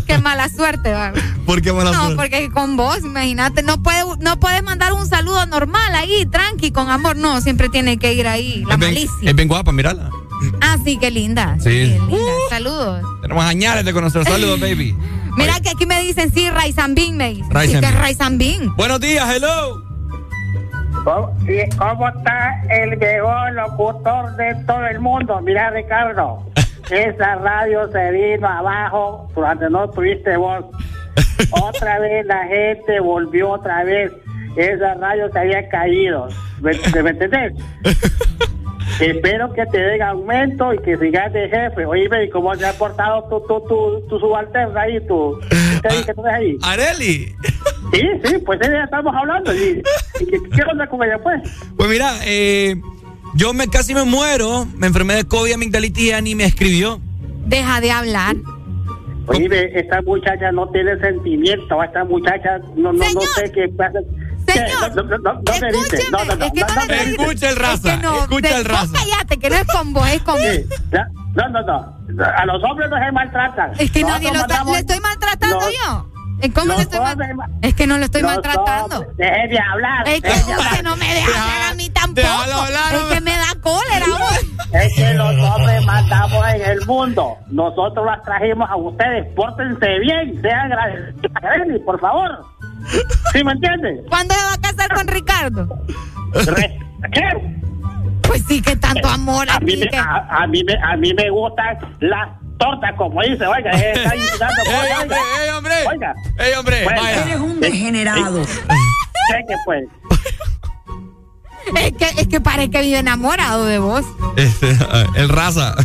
qué 0.05 0.19
mala 0.19 0.47
suerte, 0.47 0.93
¿va? 0.93 1.11
¿Por 1.47 1.61
qué 1.61 1.71
mala 1.71 1.93
suerte? 1.93 2.09
No, 2.09 2.21
porque 2.21 2.49
con 2.51 2.75
vos, 2.75 2.99
imagínate, 2.99 3.63
no 3.63 3.81
puedes 3.81 4.05
no 4.19 4.37
puedes 4.37 4.61
mandar 4.63 4.91
un 4.91 5.07
saludo 5.07 5.45
normal 5.45 5.95
ahí, 5.95 6.25
tranqui, 6.25 6.71
con 6.71 6.89
amor. 6.89 7.15
No, 7.15 7.39
siempre 7.39 7.69
tiene 7.69 7.97
que 7.97 8.13
ir 8.13 8.27
ahí, 8.27 8.65
la 8.67 8.73
es 8.73 8.79
bien, 8.79 8.91
malicia. 8.93 9.29
Es 9.29 9.35
bien 9.35 9.47
guapa, 9.47 9.71
mírala. 9.71 10.09
Ah, 10.59 10.77
sí, 10.83 10.97
qué 10.97 11.09
linda. 11.09 11.55
Sí. 11.59 11.97
linda. 12.09 12.17
Saludos. 12.49 13.01
Tenemos 13.21 13.45
añares 13.45 13.85
de 13.85 13.93
conocer. 13.93 14.25
Saludos, 14.25 14.59
baby. 14.61 14.93
Mira 15.37 15.59
que 15.61 15.69
aquí 15.69 15.85
me 15.85 16.01
dicen, 16.01 16.33
sí, 16.33 16.49
Raizambín 16.49 17.15
me 17.15 17.29
dicen. 17.29 17.49
Rice 17.51 17.67
sí, 17.67 17.71
que 17.71 17.85
es 17.85 17.91
bean. 17.91 18.01
Raizambín. 18.01 18.75
Buenos 18.75 18.99
días, 18.99 19.25
hello. 19.33 19.83
¿Cómo, 21.05 22.09
está 22.09 22.61
el 22.69 22.97
mejor 22.97 23.53
locutor 23.53 24.35
de 24.35 24.53
todo 24.65 24.85
el 24.85 24.99
mundo? 24.99 25.39
Mira, 25.41 25.69
Ricardo, 25.69 26.43
esa 26.89 27.35
radio 27.35 27.89
se 27.93 28.11
vino 28.11 28.45
abajo 28.45 29.31
durante 29.33 29.69
no 29.69 29.89
tuviste 29.89 30.35
voz. 30.35 30.65
Otra 31.51 31.99
vez 31.99 32.25
la 32.25 32.45
gente 32.45 32.99
volvió 32.99 33.51
otra 33.51 33.83
vez. 33.83 34.11
Esa 34.55 34.95
radio 34.95 35.31
se 35.31 35.39
había 35.39 35.69
caído. 35.69 36.27
¿Me, 36.61 36.71
me 37.03 37.09
entendés? 37.11 37.53
Espero 38.99 39.53
que 39.53 39.63
te 39.67 39.77
den 39.77 40.01
aumento 40.01 40.73
y 40.73 40.79
que 40.79 40.97
sigas 40.97 41.31
de 41.31 41.47
jefe. 41.49 41.85
Oíme, 41.85 42.25
¿y 42.25 42.29
cómo 42.29 42.55
se 42.55 42.65
ha 42.65 42.73
portado 42.73 43.23
tu, 43.29 43.39
tu, 43.47 43.67
tu, 43.67 44.07
tu 44.09 44.19
subalterna 44.19 44.81
ahí? 44.81 44.99
Tu, 45.07 45.39
¿Qué 45.83 45.97
dices 45.97 46.15
tú 46.15 46.25
ahí? 46.25 46.57
Areli. 46.63 47.35
Sí, 47.93 48.01
sí, 48.23 48.37
pues 48.43 48.59
ella 48.63 48.85
estamos 48.85 49.13
hablando. 49.15 49.53
¿Y, 49.53 49.83
y 50.19 50.25
qué, 50.25 50.37
qué 50.55 50.63
onda 50.63 50.87
con 50.87 51.03
ella, 51.03 51.19
pues? 51.21 51.41
Pues 51.77 51.89
mira, 51.89 52.11
eh, 52.25 52.75
yo 53.35 53.53
me 53.53 53.67
casi 53.67 53.93
me 53.93 54.03
muero, 54.03 54.65
me 54.75 54.87
enfermé 54.87 55.13
de 55.13 55.25
COVID, 55.25 55.53
amigdalitis 55.53 56.03
y 56.03 56.07
ya 56.09 56.21
ni 56.21 56.33
me 56.33 56.45
escribió. 56.45 56.99
Deja 57.45 57.79
de 57.79 57.91
hablar. 57.91 58.35
Oye, 59.27 59.79
esta 59.79 60.01
muchacha 60.03 60.51
no 60.51 60.67
tiene 60.69 60.97
sentimiento, 60.99 61.83
esta 61.83 62.03
muchacha 62.05 62.59
no, 62.75 62.93
no, 62.93 63.03
no 63.13 63.21
sé 63.21 63.51
qué 63.51 63.67
pasa. 63.77 63.99
Señor. 64.47 64.95
No, 64.95 65.03
no, 65.03 65.17
no, 65.17 65.33
no 65.33 65.41
me 65.61 65.71
dice, 65.73 66.03
no, 66.11 66.23
no, 66.23 66.35
no, 66.37 66.45
es 66.45 66.51
que 66.53 66.61
no 66.61 66.85
me. 66.87 67.01
Escucha 67.03 67.49
el 67.49 67.55
raza, 67.57 67.89
Es 67.93 67.97
que 67.97 68.03
no, 68.03 68.21
escucha 68.21 68.57
el 68.57 68.65
raza. 68.65 68.93
cállate, 68.93 69.39
que 69.39 69.49
no 69.49 69.55
es 69.57 69.65
con 69.67 69.93
vos, 69.93 70.07
es 70.09 70.21
con 70.21 70.37
Sí, 70.37 70.65
no, 71.35 71.49
no, 71.49 71.61
no, 71.61 72.23
a 72.25 72.45
los 72.45 72.63
hombres 72.63 72.89
no 72.89 72.97
se 72.97 73.11
maltratan. 73.11 73.71
Es 73.77 73.91
que 73.91 74.01
Nosotros 74.01 74.21
nadie 74.23 74.33
lo 74.33 74.39
está, 74.39 74.63
¿le 74.63 74.77
estoy 74.79 74.99
maltratando 75.01 75.55
Los- 75.59 75.73
yo? 75.73 76.06
¿Eh, 76.39 76.51
¿Cómo 76.53 76.67
le 76.67 76.73
los 76.73 76.81
estoy 76.81 76.99
Es 77.63 77.73
que 77.73 77.87
no 77.87 77.97
lo 77.97 78.05
estoy 78.05 78.21
maltratando. 78.23 78.97
hombres- 78.99 79.17
Deje 79.17 79.47
de 79.47 79.59
hablar. 79.59 80.07
Es 80.07 80.21
que 80.21 80.29
usted 80.29 80.83
no 80.83 80.95
me 80.97 81.13
deja 81.13 81.43
hablar 81.43 81.71
a 81.71 81.73
mí 81.75 81.89
tampoco. 81.89 82.27
hablar, 82.27 82.93
Es 82.95 83.03
que 83.15 83.21
me 83.21 83.31
da 83.31 83.55
cólera, 83.61 84.05
vos. 84.19 84.45
Es 84.73 84.93
que 84.95 85.13
los 85.15 85.35
hombres 85.49 85.85
mandamos 85.85 86.45
en 86.53 86.61
el 86.71 86.85
mundo. 86.85 87.37
Nosotros 87.47 88.05
las 88.05 88.21
trajimos 88.23 88.69
a 88.69 88.75
ustedes. 88.75 89.25
Pórtense 89.35 89.87
bien, 89.99 90.39
sean 90.41 90.71
agradecidos, 90.71 91.81
por 91.85 91.99
favor. 91.99 92.45
¿Sí 93.33 93.43
me 93.43 93.53
entiendes? 93.53 94.05
¿Cuándo 94.09 94.35
se 94.35 94.45
va 94.45 94.53
a 94.53 94.61
casar 94.61 94.93
con 94.93 95.07
Ricardo? 95.07 95.67
¿Qué? 97.13 97.57
Pues 98.21 98.43
sí, 98.47 98.61
que 98.61 98.75
tanto 98.75 99.07
amor 99.07 99.47
A 99.49 99.59
mí, 99.59 99.73
aquí. 99.73 99.81
me, 99.81 99.87
que- 99.89 99.97
a, 99.97 100.27
a 100.29 100.47
mí 100.47 100.63
me, 100.63 100.73
a 100.83 100.95
mí 100.97 101.13
me 101.13 101.29
gustan 101.29 101.77
las 102.01 102.29
tortas, 102.57 102.93
como 102.97 103.21
dice, 103.21 103.45
oiga, 103.45 103.71
eh, 103.71 103.93
está 103.95 104.15
insultando, 104.15 104.61
¡Ey, 104.65 104.91
hombre! 105.01 105.17
¡Ey, 105.43 105.49
hombre! 105.49 105.73
Oiga. 105.87 106.15
¡Ey, 106.39 106.53
hombre! 106.53 106.83
Bueno, 106.83 107.01
Vaya. 107.01 107.23
eres 107.23 107.39
un 107.39 107.59
degenerado. 107.59 108.45
Cheque, 109.29 109.55
pues. 109.65 109.83
Es 111.75 111.93
que, 111.97 112.21
es 112.21 112.27
que 112.29 112.39
parece 112.39 112.69
que 112.71 112.81
vive 112.81 112.99
enamorado 112.99 113.65
de 113.65 113.77
vos. 113.79 114.05
Este, 114.37 114.77
el 115.15 115.27
raza. 115.27 115.75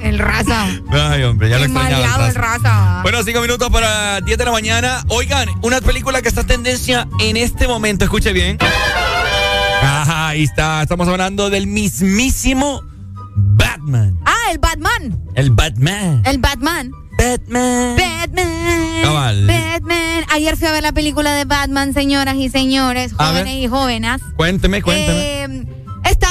El 0.00 0.18
raza. 0.20 0.66
Ay, 0.90 1.24
hombre, 1.24 1.48
ya 1.48 1.58
lo 1.58 1.64
extrañaba. 1.64 2.28
el 2.28 2.34
raza. 2.34 2.58
raza. 2.62 3.00
Bueno, 3.02 3.22
cinco 3.24 3.40
minutos 3.40 3.68
para 3.70 4.20
10 4.20 4.38
de 4.38 4.44
la 4.44 4.52
mañana. 4.52 5.04
Oigan, 5.08 5.48
una 5.62 5.80
película 5.80 6.22
que 6.22 6.28
está 6.28 6.42
en 6.42 6.46
tendencia 6.46 7.08
en 7.18 7.36
este 7.36 7.66
momento, 7.66 8.04
escuche 8.04 8.32
bien. 8.32 8.58
Ajá, 9.82 10.28
ahí 10.28 10.44
está. 10.44 10.82
Estamos 10.82 11.08
hablando 11.08 11.50
del 11.50 11.66
mismísimo 11.66 12.80
Batman. 13.34 14.21
El 14.52 14.58
Batman. 14.58 15.18
El 15.34 15.50
Batman. 15.50 16.22
El 16.26 16.36
Batman. 16.36 16.90
Batman. 17.16 17.96
Batman. 17.96 19.02
Cabal. 19.02 19.46
Batman. 19.46 20.24
Ayer 20.30 20.58
fui 20.58 20.66
a 20.66 20.72
ver 20.72 20.82
la 20.82 20.92
película 20.92 21.32
de 21.32 21.46
Batman, 21.46 21.94
señoras 21.94 22.34
y 22.34 22.50
señores, 22.50 23.14
jóvenes 23.14 23.54
y 23.54 23.66
jóvenes. 23.68 24.20
Cuénteme, 24.36 24.82
cuénteme. 24.82 25.44
Eh, 25.44 25.81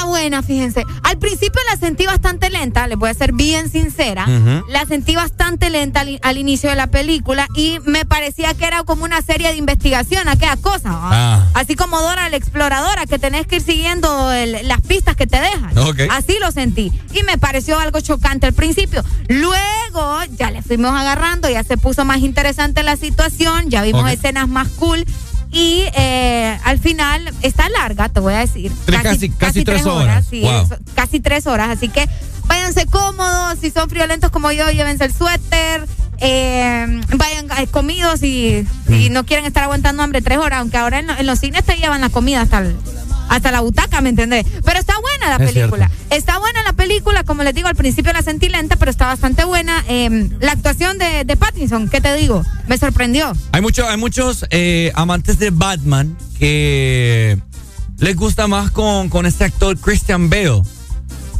está 0.02 0.06
buena, 0.06 0.42
fíjense. 0.42 0.84
Al 1.02 1.18
principio 1.18 1.60
la 1.70 1.76
sentí 1.76 2.06
bastante 2.06 2.50
lenta, 2.50 2.86
les 2.86 2.98
voy 2.98 3.10
a 3.10 3.14
ser 3.14 3.32
bien 3.32 3.70
sincera. 3.70 4.26
La 4.68 4.84
sentí 4.86 5.14
bastante 5.14 5.70
lenta 5.70 6.00
al, 6.00 6.18
al 6.22 6.38
inicio 6.38 6.70
de 6.70 6.76
la 6.76 6.86
película 6.88 7.46
y 7.56 7.78
me 7.84 8.04
parecía 8.04 8.54
que 8.54 8.64
era 8.66 8.82
como 8.84 9.04
una 9.04 9.22
serie 9.22 9.48
de 9.48 9.56
investigación, 9.56 10.28
aquella 10.28 10.56
cosa. 10.56 10.90
¿va? 10.90 11.08
Ah. 11.12 11.46
Así 11.54 11.76
como 11.76 12.00
Dora 12.00 12.28
la 12.28 12.36
exploradora, 12.36 13.06
que 13.06 13.18
tenés 13.18 13.46
que 13.46 13.56
ir 13.56 13.62
siguiendo 13.62 14.32
el- 14.32 14.66
las 14.66 14.80
pistas 14.80 15.16
que 15.16 15.26
te 15.26 15.40
dejan. 15.40 15.72
Así 16.10 16.36
lo 16.40 16.50
sentí. 16.50 16.92
Y 17.14 17.22
me 17.22 17.38
pareció 17.38 17.78
algo 17.78 18.00
chocante 18.00 18.46
al 18.46 18.52
principio. 18.54 19.04
Luego 19.28 20.18
ya 20.38 20.50
le 20.50 20.62
fuimos 20.62 20.92
agarrando, 20.98 21.48
ya 21.48 21.62
se 21.64 21.76
puso 21.76 22.04
más 22.04 22.18
interesante 22.18 22.82
la 22.82 22.96
situación, 22.96 23.68
ya 23.70 23.82
vimos 23.82 24.10
escenas 24.10 24.48
más 24.48 24.68
cool. 24.78 25.04
Y 25.52 25.84
eh, 25.94 26.58
al 26.64 26.78
final 26.78 27.30
está 27.42 27.68
larga, 27.68 28.08
te 28.08 28.20
voy 28.20 28.32
a 28.34 28.38
decir. 28.38 28.72
Tres- 28.86 29.02
casi- 29.02 29.28
casi 29.30 29.64
tres 29.64 29.84
horas. 29.86 30.24
sí, 30.28 30.40
Wow. 30.40 30.62
eso, 30.64 30.76
casi 30.94 31.20
tres 31.20 31.46
horas. 31.46 31.68
Así 31.68 31.88
que 31.90 32.08
váyanse 32.46 32.86
cómodos. 32.86 33.58
Si 33.60 33.70
son 33.70 33.88
friolentos 33.90 34.30
como 34.30 34.50
yo, 34.50 34.70
llévense 34.70 35.04
el 35.04 35.12
suéter. 35.14 35.86
eh, 36.24 37.00
vayan 37.16 37.48
eh, 37.58 37.66
comidos 37.66 38.22
y 38.22 38.64
si 38.86 39.10
Mm. 39.10 39.12
no 39.12 39.26
quieren 39.26 39.44
estar 39.44 39.64
aguantando 39.64 40.04
hambre 40.04 40.22
tres 40.22 40.38
horas, 40.38 40.60
aunque 40.60 40.76
ahora 40.76 41.00
en, 41.00 41.08
lo- 41.08 41.16
en 41.18 41.26
los 41.26 41.40
cines 41.40 41.64
te 41.64 41.74
llevan 41.78 42.00
la 42.00 42.10
comida 42.10 42.42
hasta 42.42 42.58
el- 42.60 42.76
hasta 43.28 43.50
la 43.50 43.60
butaca, 43.60 44.00
¿me 44.00 44.08
entendés? 44.10 44.44
Pero 44.64 44.78
está 44.78 44.94
buena 45.00 45.38
la 45.38 45.44
Es 45.44 45.52
película. 45.52 45.88
cierto. 45.88 46.14
Está 46.14 46.38
buena 46.38 46.62
la 46.62 46.72
película, 46.72 47.24
como 47.24 47.42
les 47.42 47.54
digo, 47.54 47.68
al 47.68 47.76
principio 47.76 48.12
la 48.12 48.22
sentí 48.22 48.48
lenta, 48.48 48.76
pero 48.76 48.90
está 48.90 49.06
bastante 49.06 49.44
buena. 49.44 49.84
Eh, 49.88 50.28
la 50.40 50.52
actuación 50.52 50.98
de, 50.98 51.24
de 51.24 51.36
Pattinson, 51.36 51.88
¿qué 51.88 52.00
te 52.00 52.14
digo? 52.14 52.44
Me 52.68 52.76
sorprendió. 52.78 53.32
Hay, 53.52 53.60
mucho, 53.62 53.88
hay 53.88 53.96
muchos 53.96 54.46
eh, 54.50 54.92
amantes 54.94 55.38
de 55.38 55.50
Batman 55.50 56.16
que 56.38 57.38
les 57.98 58.16
gusta 58.16 58.46
más 58.48 58.70
con, 58.70 59.08
con 59.08 59.26
este 59.26 59.44
actor 59.44 59.78
Christian 59.78 60.28
Bale. 60.28 60.62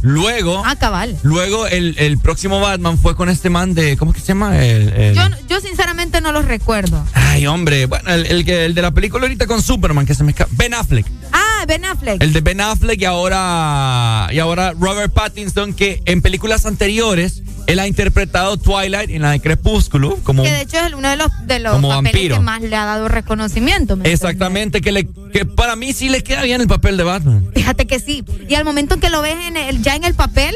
Luego. 0.03 0.61
Ah, 0.65 0.75
cabal. 0.75 1.17
Luego 1.23 1.65
el, 1.65 1.95
el 1.97 2.17
próximo 2.19 2.59
Batman 2.59 2.97
fue 2.99 3.15
con 3.15 3.29
este 3.29 3.49
man 3.49 3.73
de. 3.73 3.95
¿Cómo 3.97 4.11
es 4.11 4.15
que 4.15 4.21
se 4.21 4.27
llama? 4.27 4.59
El, 4.63 4.89
el- 4.89 5.15
Yo, 5.15 5.21
yo 5.49 5.61
sinceramente 5.61 6.19
no 6.19 6.31
los 6.33 6.43
recuerdo. 6.45 7.03
Ay, 7.13 7.47
hombre. 7.47 7.85
Bueno, 7.85 8.11
el, 8.11 8.25
el, 8.49 8.75
de 8.75 8.81
la 8.81 8.91
película 8.91 9.23
ahorita 9.23 9.47
con 9.47 9.61
Superman, 9.61 10.05
que 10.05 10.13
se 10.13 10.23
me 10.25 10.31
escapa. 10.31 10.51
Ben 10.55 10.73
Affleck. 10.73 11.05
Ah, 11.31 11.63
Ben 11.67 11.85
Affleck. 11.85 12.21
El 12.21 12.33
de 12.33 12.41
Ben 12.41 12.59
Affleck 12.59 13.01
y 13.01 13.05
ahora. 13.05 14.27
Y 14.33 14.39
ahora 14.39 14.73
Robert 14.77 15.13
Pattinson, 15.13 15.73
que 15.73 16.01
en 16.05 16.21
películas 16.21 16.65
anteriores. 16.65 17.41
Él 17.67 17.79
ha 17.79 17.87
interpretado 17.87 18.57
Twilight 18.57 19.09
en 19.09 19.21
la 19.21 19.31
de 19.31 19.39
Crepúsculo 19.39 20.17
como 20.23 20.43
que 20.43 20.51
de 20.51 20.61
hecho 20.61 20.77
es 20.77 20.93
uno 20.93 21.09
de 21.09 21.15
los, 21.15 21.27
de 21.47 21.59
los 21.59 21.73
Como 21.73 21.89
papeles 21.89 22.11
vampiro. 22.13 22.35
que 22.35 22.41
más 22.41 22.61
le 22.61 22.75
ha 22.75 22.85
dado 22.85 23.07
reconocimiento. 23.07 23.95
¿me 23.95 24.11
Exactamente, 24.11 24.81
que, 24.81 24.91
le, 24.91 25.07
que 25.31 25.45
para 25.45 25.75
mí 25.75 25.93
sí 25.93 26.09
le 26.09 26.23
queda 26.23 26.43
bien 26.43 26.61
el 26.61 26.67
papel 26.67 26.97
de 26.97 27.03
Batman. 27.03 27.47
Fíjate 27.55 27.87
que 27.87 27.99
sí. 27.99 28.23
Y 28.49 28.55
al 28.55 28.65
momento 28.65 28.95
en 28.95 28.99
que 29.01 29.09
lo 29.09 29.21
ves 29.21 29.37
en 29.47 29.57
el- 29.57 29.81
ya 29.81 29.95
en 29.95 30.03
el 30.03 30.13
papel, 30.13 30.55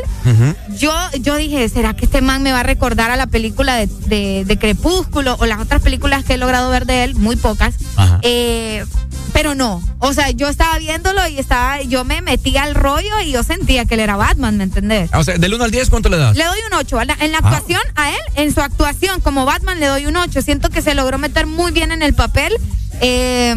yo, 0.78 0.94
yo 1.22 1.36
dije, 1.38 1.68
¿será 1.70 1.94
que 1.96 2.06
este 2.06 2.22
man 2.22 2.44
me 2.44 2.52
va 2.52 2.60
a 2.60 2.64
recordar 2.64 3.10
a 3.12 3.16
la 3.16 3.28
película 3.28 3.76
de, 3.76 3.88
de- 4.08 4.44
de 4.46 4.58
Crepúsculo 4.60 5.36
o 5.40 5.46
las 5.46 5.60
otras 5.60 5.82
películas 5.82 6.24
que 6.26 6.34
he 6.34 6.38
logrado 6.38 6.70
ver 6.70 6.86
de 6.86 7.04
él? 7.06 7.16
Muy 7.16 7.36
pocas. 7.36 7.76
Ajá. 7.96 8.20
Eh, 8.24 8.84
pero 9.38 9.54
no. 9.54 9.84
O 10.00 10.14
sea, 10.14 10.32
yo 10.32 10.50
estaba 10.50 10.80
viéndolo 10.80 11.28
y 11.28 11.38
estaba, 11.38 11.84
yo 11.84 12.04
me 12.04 12.24
metí 12.24 12.58
al 12.58 12.74
rollo 12.74 13.20
y 13.24 13.32
yo 13.34 13.44
sentía 13.44 13.86
que 13.86 13.94
él 13.94 14.00
era 14.00 14.16
Batman, 14.16 14.58
¿me 14.58 14.64
entendés? 14.64 15.12
O 15.14 15.24
sea, 15.24 15.38
del 15.38 15.54
1 15.54 15.64
al 15.64 15.70
10, 15.70 15.92
¿cuánto 15.92 16.10
le 16.10 16.18
das? 16.18 16.36
Le 16.36 16.44
doy 16.44 16.58
un 16.68 16.74
8. 16.74 17.00
En 17.02 17.32
la 17.32 17.38
Ah. 17.38 17.42
actuación 17.44 17.82
a 17.96 18.10
él, 18.10 18.18
en 18.34 18.52
su 18.52 18.62
actuación 18.62 19.22
como 19.22 19.46
Batman, 19.46 19.80
le 19.80 19.86
doy 19.86 20.08
un 20.08 20.16
8. 20.18 20.42
Siento 20.42 20.70
que 20.72 20.82
se 20.82 20.96
logró 20.96 21.20
meter 21.20 21.46
muy 21.46 21.72
bien 21.72 21.92
en 21.92 22.02
el 22.02 22.16
papel. 22.16 22.52
Eh, 23.00 23.54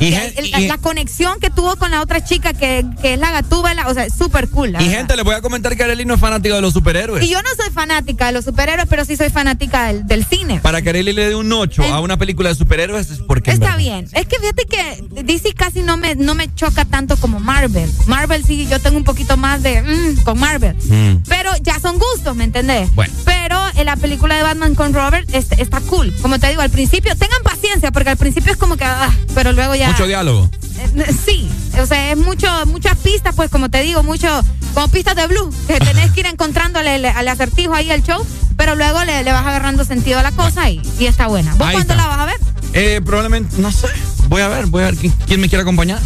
Y, 0.00 0.12
el- 0.14 0.32
el- 0.36 0.50
la, 0.50 0.60
la 0.60 0.78
conexión 0.78 1.40
que 1.40 1.50
tuvo 1.50 1.76
con 1.76 1.90
la 1.90 2.00
otra 2.00 2.24
chica 2.24 2.52
que, 2.52 2.84
que 3.02 3.14
es 3.14 3.18
la 3.18 3.30
gatúbela, 3.30 3.88
o 3.88 3.94
sea, 3.94 4.04
es 4.04 4.14
súper 4.14 4.48
cool. 4.48 4.72
la 4.72 4.80
Y 4.82 4.84
verdad. 4.86 4.98
gente, 4.98 5.16
les 5.16 5.24
voy 5.24 5.34
a 5.34 5.40
comentar 5.40 5.76
que 5.76 5.82
Arely 5.82 6.04
no 6.04 6.14
es 6.14 6.20
fanática 6.20 6.54
de 6.54 6.60
los 6.60 6.72
superhéroes. 6.72 7.24
Y 7.24 7.28
yo 7.28 7.40
no 7.42 7.48
soy 7.60 7.70
fanática 7.72 8.26
de 8.26 8.32
los 8.32 8.44
superhéroes, 8.44 8.88
pero 8.88 9.04
sí 9.04 9.16
soy 9.16 9.30
fanática 9.30 9.86
del, 9.88 10.06
del 10.06 10.24
cine. 10.24 10.60
Para 10.60 10.82
que 10.82 10.90
Arely 10.90 11.12
le 11.12 11.28
dé 11.28 11.34
un 11.34 11.52
8 11.52 11.82
a 11.84 12.00
una 12.00 12.16
película 12.16 12.48
de 12.50 12.54
superhéroes 12.54 13.10
es 13.10 13.18
porque... 13.18 13.50
Está 13.50 13.76
bien. 13.76 14.06
Es 14.12 14.26
que 14.26 14.38
fíjate 14.38 14.64
que 14.66 15.22
DC 15.24 15.52
casi 15.54 15.82
no 15.82 15.96
me, 15.96 16.14
no 16.14 16.34
me 16.34 16.52
choca 16.54 16.84
tanto 16.84 17.16
como 17.16 17.40
Marvel. 17.40 17.90
Marvel 18.06 18.44
sí, 18.44 18.66
yo 18.70 18.78
tengo 18.80 18.96
un 18.96 19.04
poquito 19.04 19.36
más 19.36 19.62
de 19.62 19.82
mm, 19.82 20.22
con 20.24 20.38
Marvel. 20.38 20.76
Mm. 20.76 21.22
Pero 21.28 21.50
ya 21.62 21.78
son 21.80 21.98
gustos, 21.98 22.36
¿me 22.36 22.44
entendés? 22.44 22.94
Bueno. 22.94 23.12
Pero 23.24 23.60
en 23.76 23.86
la 23.86 23.96
película 23.96 24.36
de 24.36 24.42
Batman 24.42 24.74
con 24.74 24.92
Robert 24.94 25.28
es- 25.34 25.52
está 25.58 25.80
cool. 25.80 26.14
Como 26.22 26.38
te 26.38 26.48
digo, 26.48 26.62
al 26.62 26.70
principio, 26.70 27.14
tengan 27.16 27.42
paciencia, 27.42 27.90
porque 27.90 28.10
al 28.10 28.16
principio 28.16 28.52
es 28.52 28.58
como 28.58 28.76
que, 28.76 28.84
ah, 28.84 29.10
pero 29.34 29.52
luego 29.52 29.74
ya. 29.74 29.87
Mucho 29.88 30.06
diálogo. 30.06 30.50
Eh, 30.78 31.12
Sí, 31.26 31.50
o 31.80 31.86
sea, 31.86 32.12
es 32.12 32.16
mucho, 32.18 32.48
muchas 32.66 32.96
pistas, 32.98 33.34
pues 33.34 33.50
como 33.50 33.68
te 33.68 33.82
digo, 33.82 34.02
mucho, 34.02 34.28
como 34.74 34.88
pistas 34.88 35.16
de 35.16 35.26
blues, 35.26 35.54
que 35.66 35.78
tenés 35.80 36.10
que 36.12 36.20
ir 36.20 36.26
encontrándole 36.26 36.98
le- 36.98 37.08
al 37.10 37.26
acertijo 37.28 37.74
ahí 37.74 37.90
al 37.90 38.02
show, 38.02 38.24
pero 38.56 38.74
luego 38.74 39.02
le, 39.04 39.22
le 39.24 39.32
vas 39.32 39.44
agarrando 39.46 39.84
sentido 39.84 40.18
a 40.18 40.22
la 40.22 40.32
cosa 40.32 40.70
y, 40.70 40.80
y 40.98 41.06
está 41.06 41.26
buena. 41.26 41.52
¿Vos 41.54 41.66
Ahí 41.66 41.74
cuándo 41.74 41.94
está. 41.94 42.06
la 42.08 42.08
vas 42.08 42.18
a 42.20 42.24
ver? 42.26 42.36
Eh, 42.74 43.00
probablemente, 43.04 43.56
no 43.58 43.72
sé. 43.72 43.86
Voy 44.28 44.42
a 44.42 44.48
ver, 44.48 44.66
voy 44.66 44.82
a 44.82 44.86
ver 44.86 44.96
quién, 44.96 45.12
quién 45.26 45.40
me 45.40 45.48
quiere 45.48 45.62
acompañar. 45.62 46.00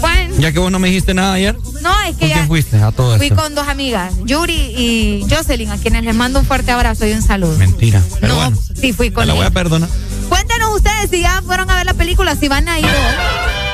Bueno, 0.00 0.34
Ya 0.38 0.52
que 0.52 0.58
vos 0.58 0.70
no 0.70 0.78
me 0.78 0.88
dijiste 0.88 1.14
nada 1.14 1.34
ayer. 1.34 1.56
no, 1.82 1.92
es 2.02 2.16
que 2.16 2.20
¿Con 2.20 2.28
quién 2.28 2.30
ya 2.40 2.46
fuiste 2.46 2.76
a 2.82 2.92
todo 2.92 3.16
fui 3.16 3.26
esto? 3.26 3.40
con 3.40 3.54
dos 3.54 3.68
amigas, 3.68 4.12
Yuri 4.24 4.54
y 4.76 5.26
Jocelyn, 5.30 5.70
a 5.70 5.78
quienes 5.78 6.04
les 6.04 6.14
mando 6.14 6.40
un 6.40 6.46
fuerte 6.46 6.70
abrazo 6.72 7.06
y 7.06 7.12
un 7.12 7.22
saludo. 7.22 7.56
Mentira. 7.58 8.02
Pero 8.20 8.34
no, 8.34 8.40
bueno, 8.40 8.58
sí 8.80 8.92
fui 8.92 9.10
con 9.10 9.26
la 9.26 9.34
voy 9.34 9.46
a 9.46 9.50
perdonar. 9.50 9.88
Cuéntanos 10.28 10.74
ustedes 10.74 11.10
si 11.10 11.20
ya 11.20 11.42
fueron 11.44 11.70
a 11.70 11.76
ver 11.76 11.86
la 11.86 11.94
película, 11.94 12.34
si 12.36 12.48
van 12.48 12.68
a 12.68 12.78
ir 12.78 12.86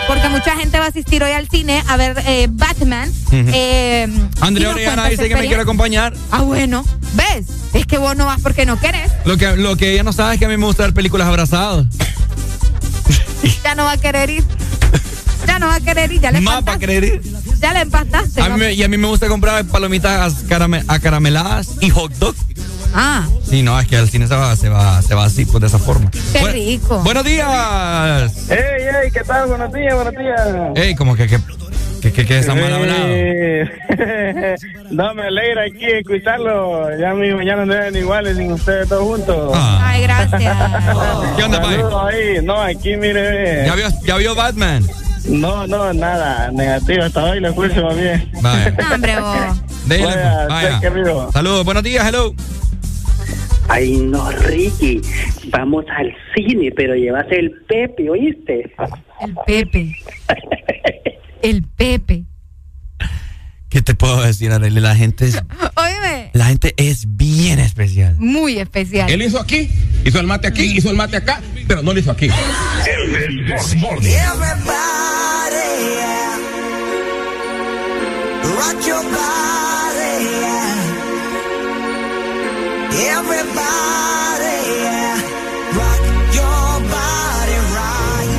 porque 0.08 0.28
mucha 0.28 0.57
gente 0.57 0.76
va 0.81 0.86
a 0.86 0.89
asistir 0.89 1.23
hoy 1.23 1.31
al 1.31 1.49
cine 1.49 1.84
a 1.86 1.97
ver 1.97 2.20
eh, 2.26 2.49
Batman. 2.50 3.08
Ujú. 3.26 3.36
eh, 3.55 4.08
y 4.08 4.44
Andrea 4.44 4.70
Orellana 4.70 5.08
dice 5.08 5.28
que 5.28 5.36
me 5.36 5.47
quiere 5.47 5.62
acompañar. 5.62 6.15
Ah, 6.32 6.42
bueno, 6.42 6.84
¿ves? 7.15 7.47
Es 7.74 7.86
que 7.86 7.97
vos 7.97 8.16
no 8.16 8.26
vas 8.26 8.40
porque 8.40 8.66
no 8.66 8.78
querés. 8.81 9.08
Lo 9.24 9.36
que, 9.36 9.57
lo 9.57 9.76
que 9.76 9.92
ella 9.92 10.02
no 10.02 10.12
sabe 10.12 10.34
es 10.34 10.39
que 10.40 10.47
a 10.47 10.49
mí 10.49 10.57
me 10.57 10.66
gusta 10.66 10.82
ver 10.82 10.94
películas 10.94 11.28
abrazadas. 11.28 11.86
Ya 13.62 13.74
no 13.76 13.84
va 13.84 13.92
a 13.92 13.97
querer 13.99 14.31
ir. 14.31 14.44
No 15.60 15.66
va 15.66 15.74
a 15.76 15.80
querer 15.80 16.10
ir, 16.10 16.20
ya 16.20 16.30
le 16.32 16.40
Más 16.40 16.62
para 16.62 16.74
empastaste. 16.76 16.86
querer 16.86 17.05
ir. 17.05 17.22
Ya 17.60 17.72
le 17.74 17.80
empastaste. 17.80 18.40
A 18.40 18.48
mí 18.56 18.64
y 18.66 18.82
a 18.82 18.89
mí 18.89 18.97
me 18.97 19.06
gusta 19.08 19.28
comprar 19.28 19.62
palomitas 19.66 20.47
carame- 20.48 20.84
acarameladas 20.89 21.76
y 21.80 21.90
hot 21.90 22.12
dog. 22.14 22.34
Ah, 22.94 23.28
Sí, 23.48 23.62
no, 23.62 23.78
es 23.78 23.86
que 23.86 23.97
al 23.97 24.08
cine 24.08 24.26
se 24.26 24.34
va, 24.34 24.56
se 24.56 24.68
va, 24.68 25.02
se 25.02 25.14
va 25.14 25.24
así, 25.24 25.44
pues 25.44 25.60
de 25.60 25.66
esa 25.66 25.78
forma. 25.78 26.10
qué 26.32 26.44
rico. 26.52 27.00
Buenos 27.05 27.24
días. 27.24 28.32
Hey, 28.48 28.58
hey, 28.80 29.10
¿qué 29.12 29.20
tal? 29.20 29.48
Buenos 29.48 29.72
días, 29.72 29.94
buenos 29.94 30.14
días. 30.14 30.40
Ey, 30.76 30.94
como 30.94 31.14
que, 31.14 31.26
que, 31.28 31.39
que, 32.00 32.12
que, 32.12 32.24
que 32.26 32.39
está 32.39 32.55
mal 32.55 32.72
hablado. 32.72 33.06
No, 34.90 35.14
me 35.14 35.22
alegra 35.24 35.62
aquí 35.64 35.84
escucharlo. 35.84 36.97
Ya 36.98 37.12
mi 37.14 37.32
mañana 37.34 37.64
no 37.64 37.72
eran 37.74 37.94
iguales 37.94 38.36
sin 38.39 38.52
ustedes 38.52 38.89
todos 38.89 39.02
juntos. 39.05 39.52
Ay, 39.55 40.02
gracias. 40.02 40.56
¿Qué 41.36 41.42
onda, 41.44 41.60
Pai? 41.62 41.78
No, 42.42 42.60
aquí 42.60 42.97
mire. 42.97 43.66
¿Ya 43.66 43.74
vio, 43.76 43.86
ya 44.05 44.16
vio 44.16 44.34
Batman? 44.34 44.84
No, 45.28 45.66
no, 45.66 45.92
nada. 45.92 46.50
Negativo. 46.52 47.02
Hasta 47.05 47.24
hoy 47.24 47.40
lo 47.40 47.49
escucho 47.49 47.82
más 47.84 47.97
bien. 47.97 48.31
Vaya. 48.42 48.70
No, 48.70 48.94
hombre, 48.94 49.20
vos. 49.20 49.86
Dele, 49.86 50.05
Vaya, 50.49 50.81
pues. 50.81 51.32
Saludos, 51.32 51.65
buenos 51.65 51.82
días, 51.82 52.07
hello. 52.08 52.34
Ay, 53.68 53.99
no, 53.99 54.31
Ricky. 54.32 55.00
Vamos 55.50 55.84
al 55.97 56.12
cine, 56.34 56.73
pero 56.74 56.94
llevas 56.94 57.26
el 57.31 57.52
Pepe, 57.68 58.10
¿oíste? 58.10 58.73
El 59.20 59.34
Pepe. 59.47 59.92
El 61.42 61.62
Pepe. 61.76 62.24
¿Qué 63.68 63.82
te 63.82 63.94
puedo 63.94 64.20
decir, 64.23 64.50
Arely? 64.50 64.81
La 64.81 64.97
gente 64.97 65.26
es, 65.26 65.40
Óyeme, 65.76 66.31
la 66.32 66.47
gente 66.47 66.74
es 66.76 67.05
bien 67.16 67.60
especial. 67.60 68.16
muy 68.18 68.58
especial. 68.58 69.08
Él 69.08 69.23
hizo 69.23 69.40
aquí, 69.40 69.70
hizo 70.05 70.18
el 70.18 70.26
mate 70.26 70.49
aquí, 70.49 70.65
hizo 70.76 70.90
el 70.90 70.97
mate 70.97 71.18
acá, 71.18 71.40
pero 71.68 71.81
no 71.81 71.92
lo 71.92 72.00
hizo 72.00 72.10
aquí. 72.10 72.28
Rock 78.59 78.86
your 78.86 79.02
body. 79.02 80.17
Everybody, 82.92 84.60
rock 85.78 86.02
your 86.39 86.73
body 86.94 87.59
right. 87.76 88.33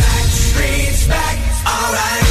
Back 0.00 0.26
streets 0.44 1.06
back, 1.08 1.36
all 1.66 1.92
right. 1.98 2.24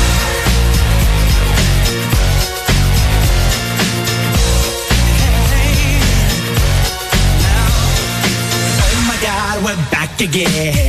Oh 8.82 9.06
my 9.08 9.18
God, 9.22 9.64
we're 9.66 9.92
back 9.92 10.22
again. 10.22 10.89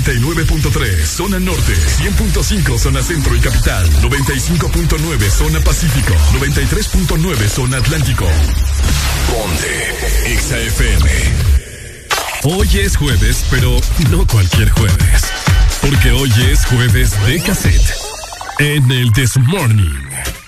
89.3 0.00 1.04
zona 1.04 1.38
norte, 1.38 1.74
100.5 1.74 2.78
zona 2.78 3.02
centro 3.02 3.36
y 3.36 3.40
capital, 3.40 3.86
95.9 4.00 5.30
zona 5.30 5.60
pacífico, 5.60 6.14
93.9 6.40 7.48
zona 7.48 7.76
atlántico. 7.76 8.26
Ponte 9.30 10.38
XAFM. 10.40 11.10
Hoy 12.44 12.68
es 12.78 12.96
jueves, 12.96 13.44
pero 13.50 13.78
no 14.10 14.26
cualquier 14.26 14.70
jueves, 14.70 15.24
porque 15.82 16.10
hoy 16.12 16.32
es 16.50 16.64
jueves 16.64 17.10
de 17.26 17.42
cassette 17.42 17.94
en 18.60 18.90
el 18.90 19.12
This 19.12 19.36
Morning. 19.36 20.41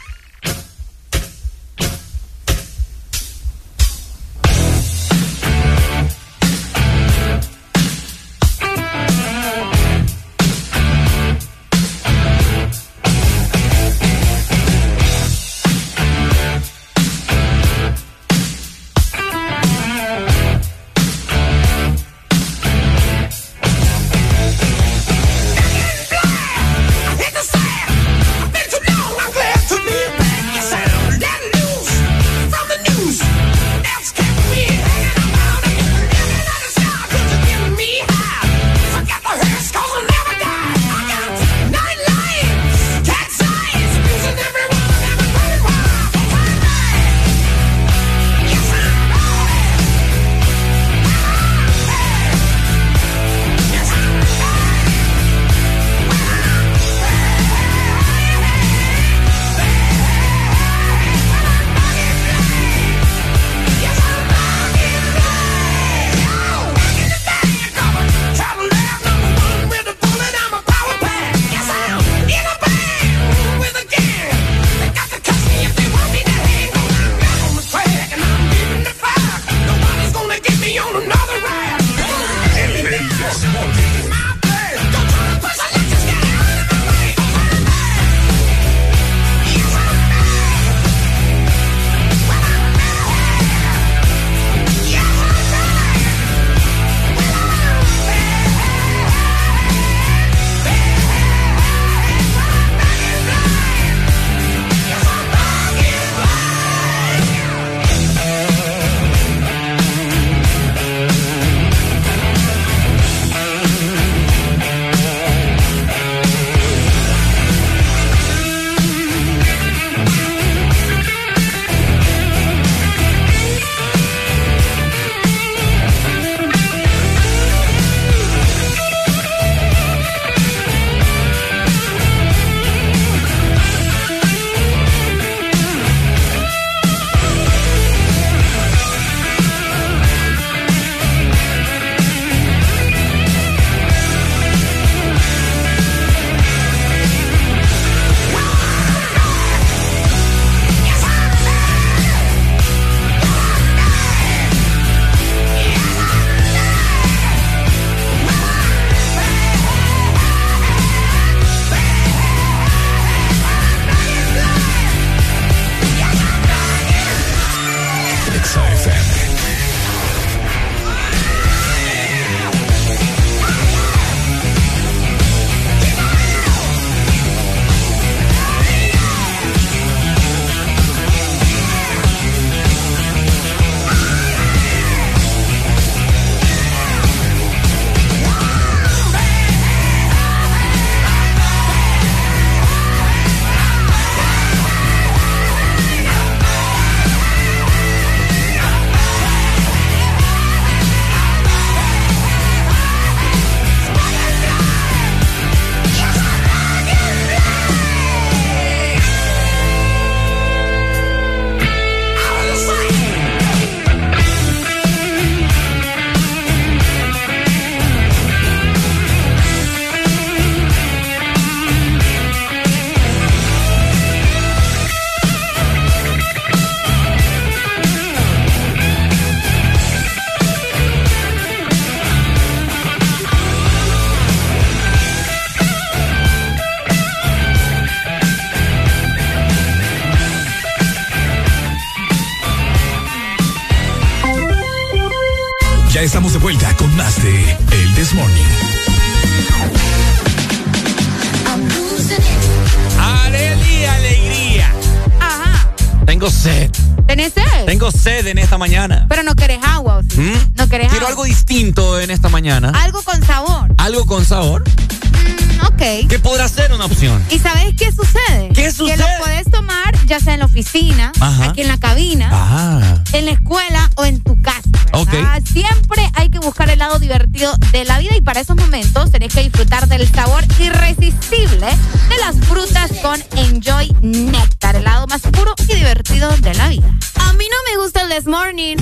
Esta 258.55 258.59
mañana. 258.59 259.07
Pero 259.09 259.25
no 259.25 259.35
querés 259.35 259.59
agua, 259.65 259.97
¿o 259.97 260.03
sí? 260.03 260.21
¿Mm? 260.21 260.55
No 260.57 260.69
querés 260.69 260.89
Quiero 260.89 261.07
agua. 261.07 261.09
algo 261.11 261.25
distinto 261.25 261.99
en 261.99 262.11
esta 262.13 262.29
mañana. 262.29 262.71
Algo 262.83 263.03
con 263.03 263.21
sabor. 263.25 263.75
Algo 263.79 264.07
con 264.07 264.25
sabor. 264.25 264.63
Mm, 264.69 265.67
ok. 265.67 266.09
¿Qué 266.09 266.19
podrá 266.23 266.47
ser 266.47 266.73
una 266.73 266.85
opción? 266.85 267.21
¿Y 267.31 267.41
sabes 267.41 267.75
qué 267.77 267.91
sucede? 267.91 268.51
¿Qué 268.55 268.71
sucede? 268.71 268.97
Que 268.97 269.03
lo 269.03 269.07
puedes 269.19 269.51
tomar 269.51 269.75
ya 270.07 270.21
sea 270.21 270.35
en 270.35 270.41
la 270.41 270.47
oficina, 270.47 271.11
Ajá. 271.19 271.47
aquí 271.47 271.63
en 271.63 271.69
la 271.69 271.79
cabina, 271.79 272.29
Ah. 272.31 272.99
en 273.13 273.25
la 273.25 273.33
escuela 273.33 273.91
o 273.97 274.05
en 274.05 274.23
tu 274.23 274.41
casa. 274.41 274.61
¿verdad? 274.93 275.39
Ok. 275.39 275.47
Siempre 275.53 276.09
hay 276.15 276.29
que 276.31 276.39
buscar 276.39 276.71
el 276.71 276.79
lado 276.79 276.99
divertido 277.01 277.53
de 277.73 277.85
la 277.85 277.99
vida 277.99 278.15
y 278.17 278.21
para 278.21 278.39
esos 278.41 278.55
momentos 278.57 279.11
tenés 279.11 279.35
que 279.35 279.43
disfrutar 279.43 279.89
del 279.89 280.09
sabor 280.13 280.45
irresistible 280.61 281.67
de 281.67 282.17
las 282.21 282.37
frutas 282.47 282.93
con 283.03 283.21
Enjoy 283.37 283.93
Nectar, 284.03 284.77
el 284.77 284.85
lado 284.85 285.07
más 285.09 285.23
puro 285.23 285.55
y 285.69 285.75
divertido 285.75 286.31
de 286.37 286.55
la 286.55 286.69
vida. 286.69 286.89
A 287.35 287.37
mí 287.37 287.49
no 287.51 287.57
me 287.69 287.83
gusta 287.83 288.03
el 288.03 288.11
This 288.11 288.27
Morning. 288.27 288.77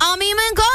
A 0.00 0.16
mí 0.16 0.26
me 0.34 0.42
encanta. 0.50 0.69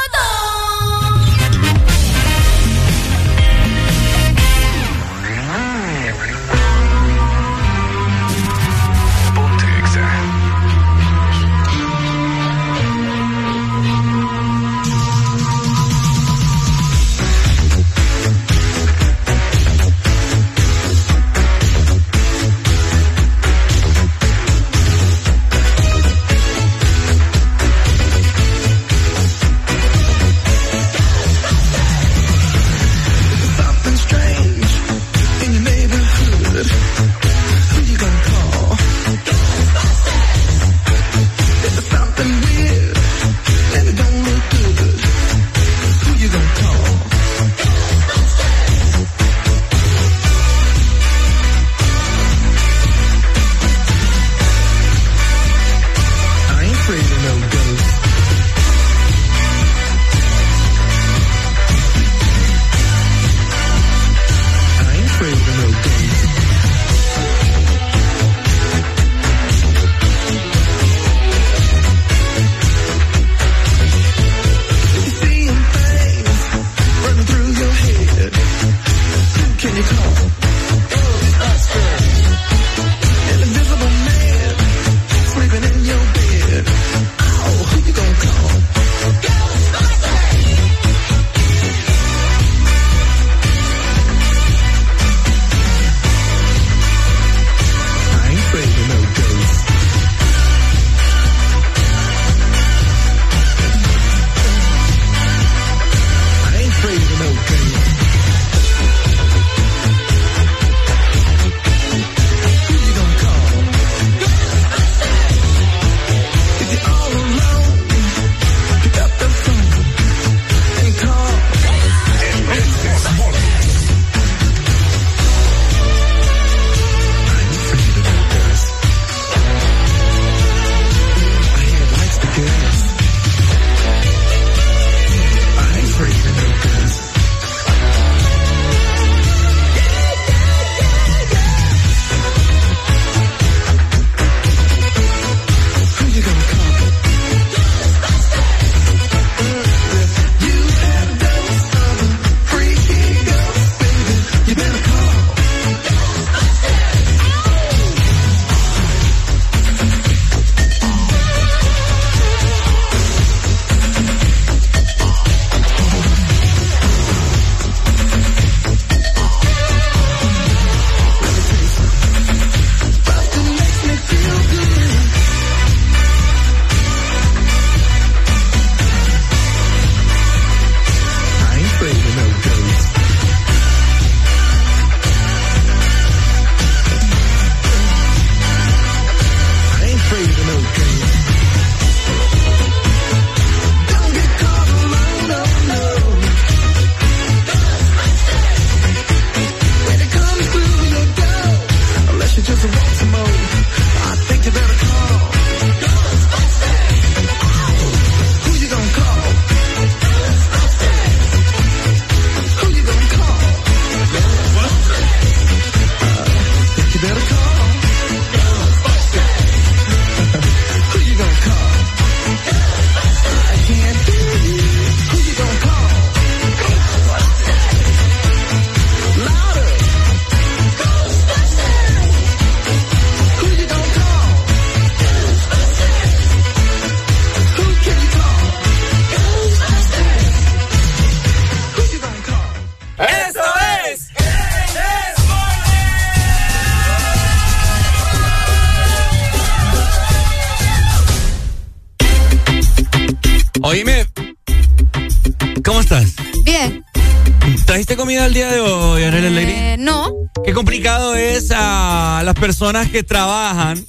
Día 258.36 258.50
de 258.52 258.60
hoy, 258.60 259.00
Lady? 259.00 259.46
Eh, 259.50 259.76
no. 259.78 260.10
Qué 260.44 260.52
complicado 260.52 261.14
es 261.14 261.50
a 261.54 262.20
las 262.22 262.34
personas 262.34 262.90
que 262.90 263.02
trabajan, 263.02 263.82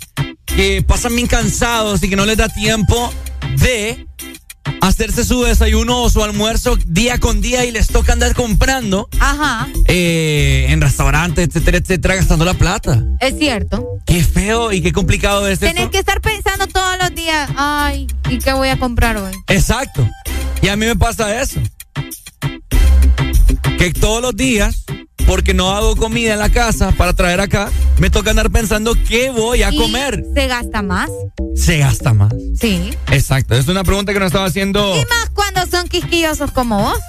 que 0.45 0.81
pasan 0.87 1.13
bien 1.15 1.27
cansados 1.27 2.01
y 2.01 2.09
que 2.09 2.15
no 2.15 2.25
les 2.25 2.37
da 2.37 2.47
tiempo 2.47 3.11
de 3.57 4.07
hacerse 4.79 5.25
su 5.25 5.43
desayuno 5.43 6.01
o 6.01 6.09
su 6.09 6.23
almuerzo 6.23 6.77
día 6.85 7.17
con 7.17 7.41
día 7.41 7.65
y 7.65 7.71
les 7.71 7.87
toca 7.87 8.13
andar 8.13 8.35
comprando 8.35 9.09
Ajá. 9.19 9.67
eh, 9.87 10.67
en 10.69 10.79
restaurantes, 10.79 11.45
etcétera, 11.49 11.79
etcétera, 11.79 12.15
gastando 12.15 12.45
la 12.45 12.53
plata. 12.53 13.03
Es 13.19 13.37
cierto. 13.37 13.85
Qué 14.05 14.23
feo 14.23 14.71
y 14.71 14.81
qué 14.81 14.93
complicado 14.93 15.45
es 15.45 15.59
Tenés 15.59 15.83
eso. 15.83 15.91
que 15.91 15.99
estar 15.99 16.21
pensando 16.21 16.67
todos 16.67 16.97
los 17.01 17.13
días, 17.13 17.49
ay, 17.57 18.07
¿y 18.29 18.37
qué 18.37 18.53
voy 18.53 18.69
a 18.69 18.79
comprar 18.79 19.17
hoy? 19.17 19.33
Exacto. 19.49 20.07
Y 20.61 20.69
a 20.69 20.77
mí 20.77 20.85
me 20.85 20.95
pasa 20.95 21.41
eso. 21.41 21.59
Que 23.77 23.93
todos 23.93 24.21
los 24.21 24.35
días, 24.35 24.83
porque 25.27 25.53
no 25.53 25.71
hago 25.75 25.95
comida 25.95 26.33
en 26.33 26.39
la 26.39 26.49
casa 26.49 26.91
para 26.91 27.13
traer 27.13 27.39
acá, 27.41 27.69
me 27.99 28.09
toca 28.09 28.31
andar 28.31 28.49
pensando 28.51 28.95
qué 29.07 29.29
voy 29.29 29.61
a 29.63 29.71
Y 29.71 29.77
comer. 29.77 30.23
Se 30.33 30.47
gasta 30.47 30.81
más. 30.81 31.09
Se 31.55 31.77
gasta 31.77 32.13
más. 32.13 32.33
Sí. 32.59 32.91
Exacto. 33.11 33.55
Es 33.55 33.67
una 33.67 33.83
pregunta 33.83 34.13
que 34.13 34.19
nos 34.19 34.27
estaba 34.27 34.45
haciendo. 34.45 34.95
Y 34.95 34.99
más 35.05 35.29
cuando 35.33 35.65
son 35.67 35.87
quisquillosos 35.87 36.51
como 36.51 36.79
vos. 36.81 36.99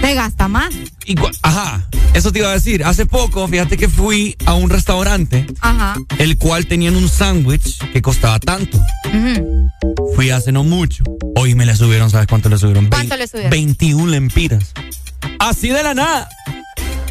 Se 0.00 0.14
gasta 0.14 0.48
más. 0.48 0.72
Y 1.04 1.16
Ajá. 1.42 1.84
Eso 2.14 2.32
te 2.32 2.38
iba 2.38 2.50
a 2.50 2.54
decir. 2.54 2.84
Hace 2.84 3.04
poco, 3.04 3.46
fíjate 3.46 3.76
que 3.76 3.88
fui 3.88 4.36
a 4.46 4.54
un 4.54 4.70
restaurante, 4.70 5.46
Ajá. 5.60 5.96
el 6.18 6.38
cual 6.38 6.66
tenían 6.66 6.96
un 6.96 7.08
sándwich 7.08 7.78
que 7.92 8.00
costaba 8.00 8.38
tanto. 8.38 8.78
Ujú. 9.06 9.70
Fui 10.14 10.30
hace 10.30 10.50
no 10.50 10.64
mucho. 10.64 11.04
Hoy 11.36 11.54
me 11.54 11.66
le 11.66 11.76
subieron, 11.76 12.10
¿sabes 12.10 12.26
cuánto 12.26 12.48
le 12.48 12.58
subieron? 12.58 12.86
¿Cuánto 12.86 13.16
le 13.16 13.26
subieron? 13.26 13.50
21 13.50 14.06
lempiras. 14.10 14.72
Así 15.38 15.68
de 15.68 15.82
la 15.82 15.94
nada. 15.94 16.28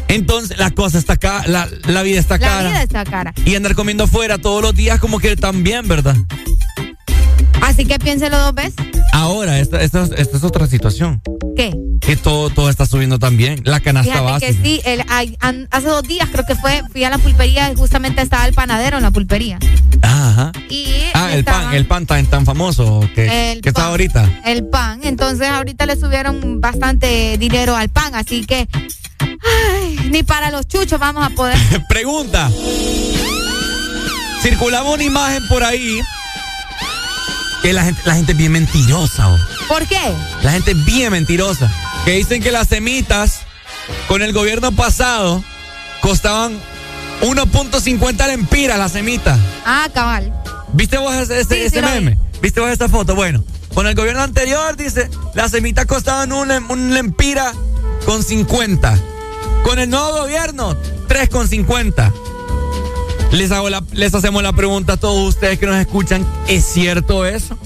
Entonces, 0.08 0.56
la 0.58 0.70
cosa 0.70 0.98
está 0.98 1.14
acá, 1.14 1.42
la, 1.46 1.68
la 1.86 2.02
vida 2.02 2.18
está 2.18 2.38
La 2.38 2.46
cara. 2.46 2.68
vida 2.70 2.82
está 2.82 3.04
cara. 3.04 3.34
Y 3.44 3.54
andar 3.56 3.74
comiendo 3.74 4.04
afuera 4.04 4.38
todos 4.38 4.62
los 4.62 4.74
días 4.74 4.98
como 5.00 5.18
que 5.18 5.36
también, 5.36 5.86
¿verdad? 5.86 6.16
Así 7.68 7.84
que 7.84 7.98
piénselo 7.98 8.38
dos 8.38 8.54
veces. 8.54 8.74
Ahora, 9.12 9.58
esta, 9.58 9.82
esta, 9.82 10.04
esta 10.16 10.36
es 10.38 10.42
otra 10.42 10.66
situación. 10.66 11.20
¿Qué? 11.54 11.74
Que 12.00 12.16
todo, 12.16 12.48
todo 12.50 12.70
está 12.70 12.86
subiendo 12.86 13.18
también. 13.18 13.60
La 13.64 13.80
canasta 13.80 14.10
Fíjate 14.12 14.24
básica. 14.32 14.52
que 14.52 14.62
sí, 14.62 14.80
el- 14.84 15.04
hace 15.70 15.86
dos 15.88 16.02
días 16.04 16.28
creo 16.32 16.46
que 16.46 16.54
fue, 16.54 16.82
fui 16.90 17.04
a 17.04 17.10
la 17.10 17.18
pulpería 17.18 17.70
y 17.70 17.74
justamente 17.76 18.22
estaba 18.22 18.46
el 18.46 18.54
panadero 18.54 18.96
en 18.96 19.02
la 19.02 19.10
pulpería. 19.10 19.58
Ajá. 20.02 20.52
Y 20.70 20.86
Ah, 21.14 21.30
el 21.34 21.44
pan, 21.44 21.74
el 21.74 21.86
pan 21.86 22.06
tan, 22.06 22.24
tan 22.26 22.46
famoso 22.46 23.00
que, 23.14 23.58
que 23.62 23.68
está 23.68 23.86
ahorita. 23.86 24.40
el 24.46 24.64
pan. 24.66 25.00
Entonces 25.04 25.46
ahorita 25.48 25.84
le 25.86 25.96
subieron 25.96 26.60
bastante 26.62 27.36
dinero 27.38 27.76
al 27.76 27.90
pan, 27.90 28.14
así 28.14 28.44
que 28.46 28.66
ay, 29.18 30.08
ni 30.10 30.22
para 30.22 30.50
los 30.50 30.66
chuchos 30.68 30.98
vamos 30.98 31.24
a 31.26 31.30
poder. 31.30 31.58
Pregunta. 31.88 32.50
Circulaba 34.42 34.90
una 34.92 35.02
imagen 35.02 35.46
por 35.48 35.64
ahí 35.64 36.00
que 37.62 37.72
la 37.72 37.84
gente, 37.84 38.00
la 38.04 38.14
gente 38.14 38.32
es 38.32 38.38
bien 38.38 38.52
mentirosa. 38.52 39.28
oh. 39.28 39.38
¿Por 39.68 39.86
qué? 39.86 40.14
La 40.42 40.52
gente 40.52 40.72
es 40.72 40.84
bien 40.84 41.12
mentirosa. 41.12 41.70
Que 42.04 42.12
dicen 42.12 42.42
que 42.42 42.52
las 42.52 42.68
semitas 42.68 43.40
con 44.06 44.22
el 44.22 44.32
gobierno 44.32 44.72
pasado 44.72 45.42
costaban 46.00 46.58
1.50 47.22 48.26
lempiras 48.28 48.78
las 48.78 48.92
semitas. 48.92 49.38
Ah, 49.64 49.88
cabal. 49.92 50.32
¿Viste 50.72 50.98
vos 50.98 51.14
ese, 51.14 51.40
ese- 51.40 51.54
Sí, 51.54 51.60
ese 51.62 51.76
sí 51.76 51.80
lo 51.82 51.88
vi. 51.88 51.94
meme? 51.94 52.18
¿Viste 52.40 52.60
vos 52.60 52.70
esta 52.70 52.88
foto? 52.88 53.14
Bueno, 53.14 53.42
con 53.74 53.86
el 53.86 53.94
gobierno 53.94 54.22
anterior, 54.22 54.76
dice, 54.76 55.10
las 55.34 55.50
semitas 55.50 55.86
costaban 55.86 56.32
un, 56.32 56.50
un 56.68 56.94
lempira 56.94 57.52
con 58.06 58.22
50. 58.22 58.98
Con 59.64 59.78
el 59.78 59.90
nuevo 59.90 60.12
gobierno, 60.20 60.76
3,50. 61.08 62.12
Les, 63.32 63.50
hago 63.52 63.68
la, 63.70 63.82
les 63.92 64.14
hacemos 64.14 64.42
la 64.42 64.52
pregunta 64.52 64.94
a 64.94 64.96
todos 64.96 65.28
ustedes 65.28 65.58
que 65.58 65.66
nos 65.66 65.76
escuchan, 65.76 66.26
¿es 66.48 66.64
cierto 66.64 67.26
eso? 67.26 67.58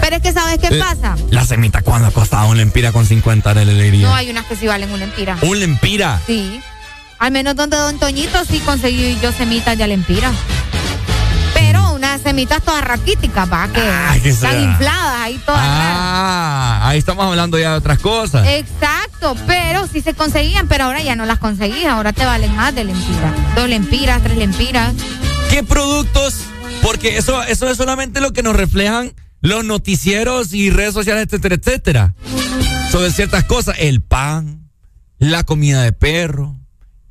Pero 0.00 0.16
es 0.16 0.22
que 0.22 0.32
¿sabes 0.32 0.58
qué 0.58 0.68
Eh, 0.68 0.78
pasa? 0.78 1.16
La 1.30 1.44
semita, 1.44 1.82
¿cuándo 1.82 2.10
costaba 2.12 2.46
un 2.46 2.56
lempira 2.56 2.92
con 2.92 3.06
50 3.06 3.54
de 3.54 3.62
alegría? 3.62 4.08
No 4.08 4.14
hay 4.14 4.30
unas 4.30 4.44
que 4.46 4.56
sí 4.56 4.66
valen 4.66 4.90
una 4.92 5.04
empira. 5.04 5.36
Un 5.42 5.60
lempira. 5.60 6.20
Sí. 6.26 6.60
Al 7.18 7.30
menos 7.32 7.54
donde 7.56 7.76
Don 7.76 7.98
Toñito 7.98 8.44
sí 8.44 8.58
conseguí 8.60 9.16
yo 9.22 9.32
semitas 9.32 9.78
de 9.78 9.84
alempira. 9.84 10.30
Semitas 12.18 12.62
todas 12.62 12.82
raquíticas, 12.84 13.50
va, 13.52 13.68
que 13.68 13.80
que 14.22 14.28
están 14.30 14.62
infladas 14.62 15.20
ahí 15.20 15.40
todas 15.44 15.60
raras. 15.60 15.98
Ah, 15.98 16.80
ahí 16.88 16.98
estamos 16.98 17.24
hablando 17.24 17.58
ya 17.58 17.72
de 17.72 17.76
otras 17.78 17.98
cosas. 17.98 18.46
Exacto, 18.46 19.36
pero 19.46 19.86
sí 19.86 20.00
se 20.00 20.14
conseguían, 20.14 20.68
pero 20.68 20.84
ahora 20.84 21.02
ya 21.02 21.16
no 21.16 21.26
las 21.26 21.38
conseguís, 21.38 21.86
ahora 21.86 22.12
te 22.12 22.24
valen 22.24 22.54
más 22.56 22.74
de 22.74 22.84
lempira. 22.84 23.34
Dos 23.54 23.68
lempiras, 23.68 24.22
tres 24.22 24.38
lempiras. 24.38 24.94
¿Qué 25.50 25.62
productos? 25.62 26.36
Porque 26.82 27.16
eso, 27.16 27.42
eso 27.42 27.68
es 27.68 27.76
solamente 27.76 28.20
lo 28.20 28.32
que 28.32 28.42
nos 28.42 28.56
reflejan 28.56 29.12
los 29.40 29.64
noticieros 29.64 30.54
y 30.54 30.70
redes 30.70 30.94
sociales, 30.94 31.24
etcétera, 31.24 31.54
etcétera. 31.56 32.14
Sobre 32.90 33.10
ciertas 33.10 33.44
cosas. 33.44 33.76
El 33.78 34.00
pan, 34.00 34.70
la 35.18 35.44
comida 35.44 35.82
de 35.82 35.92
perro, 35.92 36.56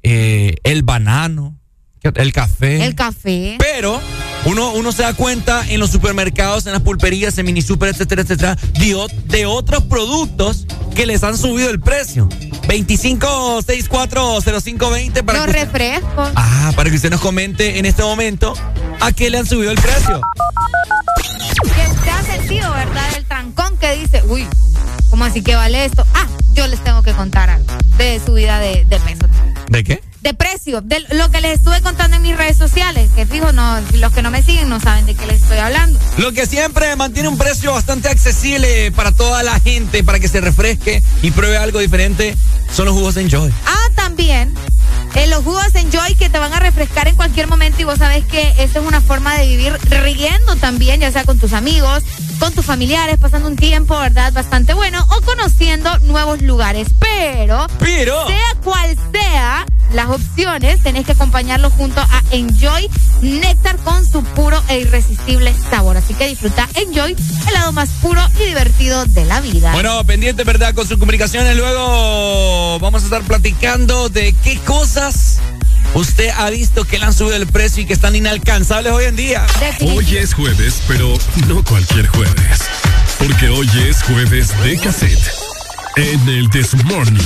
eh, 0.02 0.56
el 0.64 0.84
banano, 0.84 1.60
el 2.04 2.34
café. 2.34 2.84
El 2.86 2.96
café. 2.96 3.56
Pero 3.60 4.02
uno, 4.46 4.72
uno 4.74 4.92
se 4.92 5.04
da 5.04 5.14
cuenta 5.14 5.64
en 5.70 5.80
los 5.80 5.90
supermercados, 5.90 6.66
en 6.66 6.74
las 6.74 6.82
pulperías, 6.82 7.38
en 7.38 7.46
mini 7.46 7.62
super, 7.62 7.88
etcétera, 7.90 8.24
etcétera, 8.24 8.58
de, 8.74 9.46
otros 9.46 9.84
productos 9.84 10.66
que 10.96 11.06
les 11.06 11.24
han 11.24 11.38
subido 11.38 11.70
el 11.70 11.80
precio. 11.80 12.28
25640520 12.68 15.24
para 15.24 15.38
Los 15.40 15.46
que 15.48 15.52
usted- 15.52 15.64
refrescos. 15.72 16.30
Ah, 16.36 16.74
para 16.76 16.90
que 16.90 16.96
usted 16.98 17.10
nos 17.10 17.22
comente 17.22 17.80
en 17.80 17.86
este 17.86 18.04
momento 18.04 18.54
a 19.00 19.12
qué 19.14 19.30
le 19.30 19.38
han 19.38 19.46
subido 19.46 19.72
el 19.72 19.80
precio. 19.80 20.20
Que 21.64 21.88
usted 21.92 22.10
ha 22.10 22.24
sentido, 22.24 22.70
¿verdad? 22.74 23.16
El 23.18 23.24
trancón 23.26 23.78
que 23.78 23.98
dice, 23.98 24.22
uy, 24.28 24.46
¿cómo 25.10 25.24
así 25.26 25.42
que 25.42 25.56
vale 25.56 25.86
esto? 25.86 26.06
Ah, 26.14 26.28
yo 26.54 26.68
les 26.68 26.84
tengo 26.84 27.02
que 27.02 27.14
contar 27.14 27.50
algo 27.50 27.66
de 27.98 28.20
subida 28.26 28.60
de, 28.60 28.84
de 28.86 29.00
peso. 29.00 29.26
¿De 29.70 29.84
qué? 29.84 30.02
De 30.24 30.34
precio, 30.34 30.80
de 30.80 31.02
lo 31.12 31.30
que 31.32 31.42
les 31.42 31.56
estuve 31.56 31.82
contando 31.82 32.16
en 32.16 32.22
mis 32.24 32.38
redes 32.38 32.56
sociales, 32.56 33.10
que 33.14 33.26
fijo, 33.26 33.52
no, 33.52 33.82
los 33.96 34.14
que 34.14 34.22
no 34.22 34.32
me 34.32 34.42
siguen 34.42 34.70
no 34.70 34.80
saben 34.80 35.06
de 35.06 35.16
qué 35.16 35.26
les 35.28 35.42
estoy 35.42 35.58
hablando. 35.58 36.00
Lo 36.18 36.32
que 36.32 36.46
siempre 36.46 36.96
mantiene 36.96 37.28
un 37.28 37.38
precio 37.38 37.74
bastante 37.74 38.08
accesible 38.08 38.92
para 38.94 39.12
toda 39.12 39.44
la 39.44 39.60
gente, 39.60 40.02
para 40.02 40.20
que 40.22 40.30
se 40.30 40.40
refresque 40.40 41.04
y 41.22 41.32
pruebe 41.32 41.58
algo 41.58 41.80
diferente, 41.80 42.38
son 42.74 42.86
los 42.86 42.96
jugos 42.96 43.18
Enjoy. 43.18 43.52
Ah, 43.66 43.90
también. 43.96 44.54
eh, 45.16 45.28
los 45.28 45.44
jugos 45.44 45.76
Enjoy 45.76 46.16
que 46.16 46.30
te 46.30 46.40
van 46.40 46.54
a 46.54 46.60
refrescar 46.60 47.10
en 47.10 47.16
cualquier 47.16 47.48
momento 47.48 47.82
y 47.82 47.84
vos 47.84 48.00
sabés 48.00 48.24
que 48.26 48.48
esa 48.60 48.80
es 48.80 48.86
una 48.88 49.02
forma 49.02 49.36
de 49.36 49.46
vivir 49.46 49.74
riendo 49.90 50.56
también, 50.56 51.02
ya 51.02 51.12
sea 51.12 51.26
con 51.26 51.38
tus 51.38 51.52
amigos, 51.52 52.02
con 52.40 52.54
tus 52.54 52.66
familiares, 52.66 53.18
pasando 53.20 53.50
un 53.50 53.58
tiempo, 53.58 54.00
¿verdad? 54.00 54.32
Bastante 54.32 54.74
bueno 54.74 55.06
o 55.18 55.22
conociendo 55.22 56.00
nuevos 56.00 56.42
lugares. 56.42 56.88
Pero, 56.98 57.68
Pero. 57.80 58.26
sea 58.28 58.56
cual 58.64 58.98
sea 59.12 59.66
las 59.94 60.10
opciones, 60.14 60.82
tenés 60.82 61.06
que 61.06 61.12
acompañarlo 61.14 61.70
junto 61.70 62.02
a 62.02 62.24
Enjoy 62.32 62.90
Néctar 63.22 63.78
con 63.78 64.06
su 64.06 64.24
puro 64.24 64.62
e 64.68 64.80
irresistible 64.80 65.54
sabor. 65.70 65.98
Así 65.98 66.14
que 66.14 66.28
disfruta 66.28 66.68
Enjoy, 66.76 67.16
el 67.48 67.54
lado 67.54 67.72
más 67.72 67.90
puro 68.02 68.22
y 68.40 68.48
divertido 68.48 69.06
de 69.06 69.26
la 69.26 69.40
vida. 69.42 69.72
Bueno, 69.74 70.04
pendiente, 70.04 70.44
¿verdad? 70.44 70.74
Con 70.74 70.88
sus 70.88 70.98
comunicaciones. 70.98 71.56
Luego 71.56 72.80
vamos 72.80 73.04
a 73.04 73.06
estar 73.06 73.22
platicando 73.24 74.10
de 74.10 74.36
qué 74.44 74.58
cosas 74.60 75.40
usted 75.94 76.30
ha 76.38 76.50
visto 76.50 76.84
que 76.84 77.00
le 77.00 77.06
han 77.06 77.14
subido 77.14 77.36
el 77.36 77.48
precio 77.48 77.84
y 77.84 77.86
que 77.86 77.94
están 77.94 78.16
inalcanzables 78.16 78.92
hoy 78.92 79.06
en 79.06 79.16
día. 79.16 79.46
Hoy 79.82 80.18
es 80.18 80.34
jueves, 80.34 80.82
pero 80.88 81.18
no 81.48 81.64
cualquier 81.64 82.08
jueves. 82.08 82.60
Porque 83.20 83.50
hoy 83.50 83.70
es 83.88 84.04
jueves 84.04 84.50
de 84.64 84.78
cassette. 84.78 85.32
En 85.96 86.28
el 86.28 86.50
This 86.50 86.74
Morning. 86.84 87.22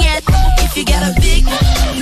yet. 0.00 0.22
If 0.64 0.76
you 0.76 0.84
got 0.84 1.02
a 1.04 1.12
big, 1.20 1.44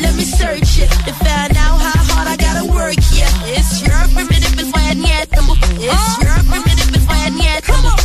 let 0.02 0.14
me 0.14 0.24
search 0.24 0.78
it 0.78 0.90
to 1.06 1.12
find 1.24 1.56
out 1.56 1.78
how 1.78 2.00
hard 2.14 2.28
I 2.28 2.36
gotta 2.36 2.64
work. 2.66 2.96
Yeah, 3.12 3.30
it's 3.46 3.82
your 3.82 3.98
primitive 4.14 4.58
and 4.58 4.72
when 4.72 5.02
yet. 5.02 5.28
It's 5.30 6.08
your 6.22 6.38
primitive 6.48 6.90
and 6.94 7.06
when 7.08 7.38
yet. 7.38 7.62
Come 7.64 7.86
on. 7.86 7.98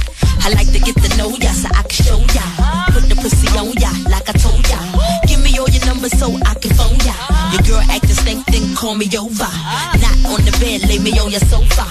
I 0.43 0.49
like 0.51 0.71
to 0.73 0.79
get 0.79 0.95
to 0.99 1.09
know 1.17 1.29
ya 1.39 1.51
so 1.55 1.69
I 1.71 1.83
can 1.87 2.03
show 2.03 2.19
ya. 2.35 2.45
Put 2.91 3.07
the 3.07 3.15
pussy 3.15 3.47
on 3.55 3.71
ya 3.79 3.91
like 4.11 4.27
I 4.27 4.35
told 4.35 4.63
ya. 4.67 4.79
Give 5.27 5.41
me 5.41 5.57
all 5.59 5.69
your 5.69 5.85
numbers 5.85 6.11
so 6.19 6.27
I 6.45 6.53
can 6.59 6.73
phone 6.75 6.99
ya. 7.07 7.15
Your 7.53 7.63
girl 7.63 7.83
act 7.87 8.07
the 8.07 8.15
same 8.15 8.43
thing, 8.51 8.75
call 8.75 8.95
me 8.95 9.07
over. 9.15 9.49
Not 10.03 10.17
on 10.27 10.41
the 10.43 10.53
bed, 10.59 10.83
lay 10.89 10.99
me 10.99 11.15
on 11.19 11.31
your 11.31 11.43
sofa. 11.47 11.87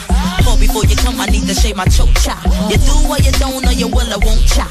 Or 0.49 0.59
before 0.59 0.85
you 0.85 0.97
come, 0.97 1.21
I 1.21 1.27
need 1.27 1.47
to 1.49 1.55
shave 1.55 1.77
my 1.77 1.87
chocha. 1.87 2.37
You 2.69 2.77
do 2.77 2.95
or 3.09 3.19
you 3.25 3.33
don't, 3.41 3.65
or 3.65 3.73
you 3.73 3.89
will, 3.89 4.11
I 4.13 4.19
won't 4.21 4.45
cha. 4.49 4.69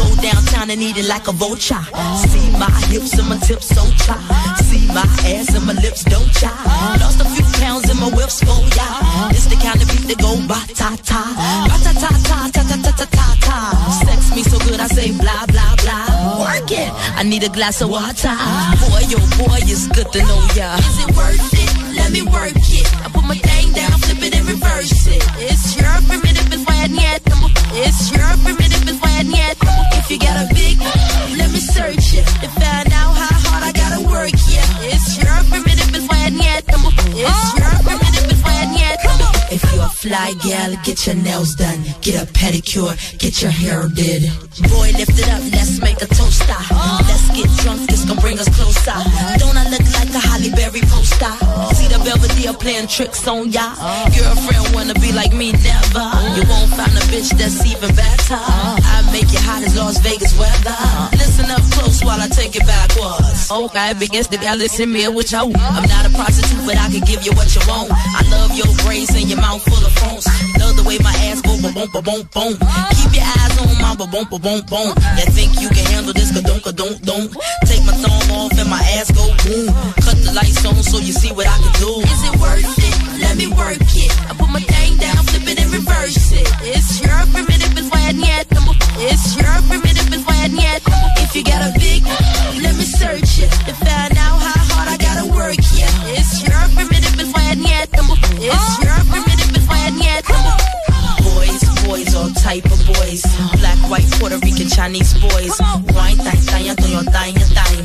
Go 0.00 0.06
downtown 0.22 0.70
and 0.72 0.80
eat 0.80 0.96
it 0.96 1.08
like 1.08 1.28
a 1.28 1.32
vulture. 1.32 1.84
See 2.24 2.48
my 2.56 2.70
hips 2.88 3.12
and 3.20 3.28
my 3.28 3.36
tips 3.46 3.68
so 3.68 3.84
cha. 4.04 4.16
See 4.64 4.86
my 4.88 5.04
ass 5.28 5.52
and 5.54 5.66
my 5.66 5.74
lips 5.84 6.04
don't 6.04 6.30
cha. 6.40 6.52
Lost 7.00 7.20
a 7.20 7.26
few 7.34 7.44
pounds 7.60 7.84
in 7.92 7.96
my 8.00 8.08
whips 8.16 8.40
for 8.40 8.60
ya. 8.76 8.88
This 9.30 9.44
the 9.52 9.56
kind 9.60 9.80
of 9.82 9.88
beat 9.92 10.06
that 10.08 10.18
go 10.24 10.32
ba 10.48 10.60
ta 10.80 10.96
ta. 11.04 11.20
Ba 11.68 11.76
ta 11.84 11.92
ta 12.02 12.10
ta 12.28 12.38
ta 12.54 12.62
ta 12.68 12.76
ta 12.84 12.90
ta 12.98 13.06
ta 13.18 13.26
ta. 13.46 13.56
Sex 14.04 14.34
me 14.34 14.42
so 14.42 14.56
good 14.64 14.80
I 14.80 14.88
say 14.88 15.12
blah 15.12 15.44
blah 15.52 15.74
blah. 15.84 16.40
Work 16.48 16.70
it. 16.72 16.90
I 17.20 17.22
need 17.22 17.44
a 17.44 17.50
glass 17.50 17.82
of 17.82 17.90
water. 17.90 18.32
Boy, 18.80 19.04
oh 19.20 19.28
boy, 19.36 19.60
it's 19.68 19.86
good 19.88 20.08
to 20.14 20.20
know 20.24 20.42
ya. 20.56 20.80
Is 20.80 20.98
it 21.04 21.10
worth 21.16 21.52
it? 21.52 21.70
Let 21.98 22.10
me 22.12 22.22
work 22.22 22.56
it. 22.56 22.86
I 23.04 23.08
put 23.12 23.24
my 23.24 23.36
thing 23.36 23.72
down, 23.72 23.92
flip 24.00 24.22
it 24.24 24.32
and 24.38 24.46
reverse 24.48 25.06
it. 25.06 25.22
It's 25.36 25.76
your 25.76 25.92
primitive 26.08 26.39
It's 27.72 28.10
your 28.10 28.26
primitive 28.42 28.88
is 28.88 29.00
If 29.92 30.10
you 30.10 30.18
got 30.18 30.44
a 30.44 30.54
big, 30.54 30.78
let 31.38 31.50
me 31.50 31.60
search 31.60 32.14
it. 32.14 32.26
How 32.90 33.12
hard 33.12 33.62
I 33.64 33.72
gotta 33.72 34.06
work. 34.08 34.30
It's 34.34 35.16
your 35.22 35.36
primitive 35.48 35.94
is 35.94 36.08
It's 37.16 37.58
your 37.58 38.09
you're 39.72 39.84
a 39.84 39.88
fly 39.88 40.34
gal, 40.42 40.74
get 40.84 41.06
your 41.06 41.16
nails 41.16 41.54
done. 41.54 41.80
Get 42.00 42.22
a 42.22 42.26
pedicure, 42.32 42.94
get 43.18 43.42
your 43.42 43.50
hair 43.50 43.88
did. 43.88 44.30
Boy, 44.68 44.90
lift 44.96 45.18
it 45.18 45.28
up, 45.28 45.42
let's 45.52 45.80
make 45.80 46.00
a 46.02 46.06
toaster. 46.06 46.60
Ah. 46.72 47.00
Let's 47.06 47.26
get 47.36 47.48
drunk, 47.62 47.88
this 47.88 48.04
gon' 48.04 48.18
bring 48.18 48.38
us 48.38 48.48
closer. 48.56 48.98
Don't 49.38 49.56
I 49.56 49.68
look 49.70 49.86
like 49.94 50.10
a 50.10 50.20
Holly 50.20 50.50
Berry 50.50 50.82
poster? 50.90 51.32
See 51.74 51.88
the 51.88 52.00
Belvedere 52.04 52.52
playing 52.54 52.88
tricks 52.88 53.26
on 53.26 53.50
ya. 53.50 53.74
Girlfriend 54.14 54.74
wanna 54.74 54.94
be 54.94 55.12
like 55.12 55.32
me, 55.32 55.52
never. 55.52 56.06
You 56.36 56.42
won't 56.48 56.70
find 56.74 56.92
a 56.96 57.04
bitch 57.12 57.30
that's 57.38 57.64
even 57.66 57.94
better. 57.94 58.40
I 58.40 59.06
make 59.12 59.30
you 59.32 59.40
hot 59.40 59.62
as 59.62 59.76
Las 59.76 59.98
Vegas 59.98 60.36
weather. 60.38 60.76
Listen 61.12 61.50
up 61.50 61.62
close 61.72 62.02
while 62.04 62.20
I 62.20 62.28
take 62.28 62.56
it 62.56 62.66
backwards. 62.66 63.50
Okay, 63.50 63.94
begins 63.98 64.28
to 64.28 64.36
y'all 64.38 64.56
listen 64.56 64.92
me 64.92 65.06
with 65.08 65.32
you. 65.32 65.38
I'm 65.38 65.86
not 65.88 66.06
a 66.06 66.10
prostitute, 66.10 66.64
but 66.66 66.76
I 66.76 66.90
can 66.90 67.04
give 67.04 67.24
you 67.24 67.32
what 67.32 67.48
you 67.54 67.62
want. 67.68 67.90
I 67.92 68.22
love 68.30 68.56
your 68.56 68.70
braids 68.84 69.14
and 69.14 69.28
your 69.28 69.40
mouth 69.40 69.59
full 69.60 69.84
of 69.84 69.92
phones. 70.00 70.26
Love 70.58 70.76
the 70.76 70.84
way 70.84 70.98
my 71.00 71.14
ass 71.28 71.40
go 71.42 71.54
boom 71.60 71.74
boom 71.74 71.90
boom 71.92 72.22
boom. 72.32 72.54
Keep 72.96 73.12
your 73.16 73.26
eyes 73.26 73.54
on 73.60 73.68
my 73.80 73.94
boom 73.96 74.10
boom 74.10 74.40
boom 74.40 74.60
boom. 74.66 74.90
You 75.18 75.26
think 75.30 75.60
you 75.60 75.68
can 75.68 75.86
handle 75.92 76.12
this? 76.12 76.32
Ka 76.32 76.40
don't 76.40 76.62
ka 76.62 76.72
don't 76.72 76.98
don't. 77.02 77.28
Take 77.68 77.84
my 77.84 77.94
thumb 78.00 78.30
off 78.36 78.56
and 78.58 78.68
my 78.68 78.82
ass 78.96 79.10
go 79.12 79.24
boom. 79.44 79.68
Cut 80.04 80.16
the 80.24 80.32
lights 80.34 80.64
on 80.64 80.76
so 80.82 80.98
you 80.98 81.12
see 81.12 81.32
what 81.32 81.46
I 81.46 81.56
can 81.60 81.74
do. 81.80 81.92
Is 82.00 82.22
it 82.28 82.34
worth 82.40 82.64
it? 82.64 83.10
Let 83.20 83.36
me 83.36 83.46
work 83.48 83.78
it. 83.80 84.10
I 84.28 84.32
put 84.34 84.48
my 84.48 84.60
thing 84.60 84.96
down, 84.96 85.22
flip 85.28 85.46
it 85.46 85.60
and 85.60 85.70
reverse 85.72 86.32
it. 86.32 86.48
It's 86.62 87.00
your 87.00 87.20
primitive, 87.32 87.76
it's 87.76 87.88
why 87.92 88.08
I 88.08 88.12
need 88.12 88.46
It's 88.98 89.36
your 89.36 89.56
primitive, 89.68 90.08
it's 90.12 90.24
why 90.24 90.36
I 90.44 90.48
need 90.48 90.80
If 91.20 91.36
you 91.36 91.44
got 91.44 91.60
a 91.60 91.70
big, 91.78 92.02
let 92.64 92.74
me 92.76 92.84
search 92.84 93.44
it. 93.44 93.50
To 93.68 93.72
find 93.76 94.16
out 94.16 94.40
how 94.40 94.64
hard 94.72 94.88
I 94.88 94.96
gotta 94.96 95.26
work, 95.30 95.60
yeah. 95.76 95.92
It's 96.16 96.42
your 96.42 96.60
primitive, 96.74 97.20
it's 97.20 97.32
why 97.32 97.52
I 97.52 97.54
need 97.54 97.88
It's 98.40 98.72
your 98.82 98.98
primitive, 99.12 99.29
I 99.90 99.98
need 99.98 100.24
Boys, 101.34 101.62
boys, 101.84 102.14
all 102.14 102.30
type 102.30 102.64
of 102.66 102.78
boys. 102.86 103.22
Black, 103.58 103.78
white, 103.90 104.06
Puerto 104.18 104.38
Rican, 104.38 104.68
Chinese 104.68 105.14
boys. 105.14 105.58
Wine, 105.90 106.16
thang, 106.16 106.40
thang, 106.46 106.76
thang, 106.76 107.04
thang, 107.06 107.34
thang. 107.34 107.76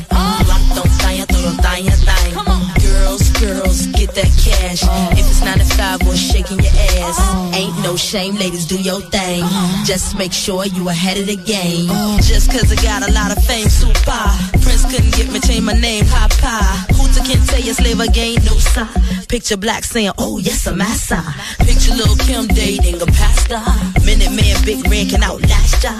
Rock, 0.46 0.62
don't, 0.74 0.92
thang, 1.02 1.26
thang, 1.26 1.56
thang, 1.58 1.84
thang. 2.06 2.32
Girls, 2.80 3.28
girls, 3.40 3.86
get 3.98 4.14
that 4.14 4.30
cash. 4.38 4.82
If 5.18 5.26
it's 5.26 5.42
9 5.42 5.58
to 5.58 5.64
5 5.64 6.08
or 6.08 6.16
shaking 6.16 6.60
your 6.60 6.72
ass. 7.02 7.18
Ain't 7.56 7.76
no 7.82 7.96
shame, 7.96 8.36
ladies, 8.36 8.66
do 8.66 8.80
your 8.80 9.00
thing. 9.00 9.42
Just 9.84 10.16
make 10.16 10.32
sure 10.32 10.64
you 10.66 10.88
ahead 10.88 11.18
of 11.18 11.26
the 11.26 11.36
game. 11.36 11.88
Just 12.22 12.52
cause 12.52 12.70
I 12.70 12.76
got 12.82 13.08
a 13.08 13.12
lot 13.12 13.36
of 13.36 13.42
fame, 13.44 13.68
super. 13.68 14.22
Prince 14.62 14.84
couldn't 14.86 15.14
get 15.16 15.32
me, 15.32 15.40
change 15.40 15.64
my 15.64 15.72
name, 15.72 16.06
Papa. 16.06 16.86
Hooter 16.94 17.24
can't 17.26 17.48
tell 17.48 17.60
you 17.60 17.74
slave 17.74 17.98
again, 17.98 18.36
no 18.44 18.54
sign. 18.58 19.25
Picture 19.28 19.56
black 19.56 19.82
saying, 19.82 20.12
oh 20.18 20.38
yes, 20.38 20.66
I'm 20.66 20.78
massa. 20.78 21.18
Picture 21.58 21.94
little 21.98 22.14
Kim 22.14 22.46
dating 22.46 23.02
a 23.02 23.06
pastor. 23.06 23.58
Minute 24.06 24.30
man, 24.30 24.54
big 24.64 24.86
red 24.86 25.10
can 25.10 25.22
outlast 25.22 25.82
ya. 25.82 25.90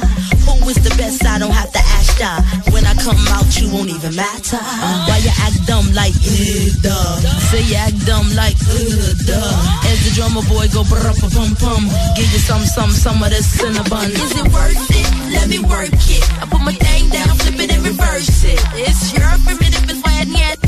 Who 0.46 0.70
is 0.70 0.78
the 0.78 0.94
best? 0.94 1.26
I 1.26 1.38
don't 1.38 1.50
have 1.50 1.72
to 1.74 1.82
ask 1.98 2.14
ya. 2.22 2.38
When 2.70 2.86
I 2.86 2.94
come 2.94 3.18
out, 3.34 3.50
you 3.58 3.66
won't 3.66 3.90
even 3.90 4.14
matter. 4.14 4.62
Why 5.10 5.18
you 5.26 5.34
act 5.42 5.58
dumb 5.66 5.90
like, 5.90 6.14
uh, 6.14 6.70
duh. 6.86 7.18
Say 7.50 7.66
you 7.66 7.74
act 7.74 7.98
dumb 8.06 8.30
like, 8.38 8.54
uh, 8.62 9.10
duh. 9.26 9.90
As 9.90 9.98
the 10.06 10.14
drummer 10.14 10.46
boy 10.46 10.70
go 10.70 10.86
brr 10.86 11.10
pum 11.18 11.50
pum. 11.58 11.82
Give 12.14 12.30
you 12.30 12.38
some, 12.38 12.62
some, 12.62 12.94
some 12.94 13.18
of 13.26 13.30
this 13.34 13.50
cinnabon. 13.58 14.14
Is 14.14 14.38
it 14.38 14.46
worth 14.54 14.86
it? 14.94 15.08
Let 15.34 15.50
me 15.50 15.58
work 15.66 15.90
it. 15.90 16.22
I 16.38 16.46
put 16.46 16.62
my 16.62 16.72
thing 16.72 17.10
down, 17.10 17.34
flip 17.42 17.58
it 17.58 17.74
and 17.74 17.82
reverse 17.82 18.44
it. 18.46 18.62
It's 18.78 19.10
your 19.10 19.26
primitive, 19.42 19.82
it's 19.90 19.98
why 20.06 20.22
I 20.22 20.24
need 20.30 20.58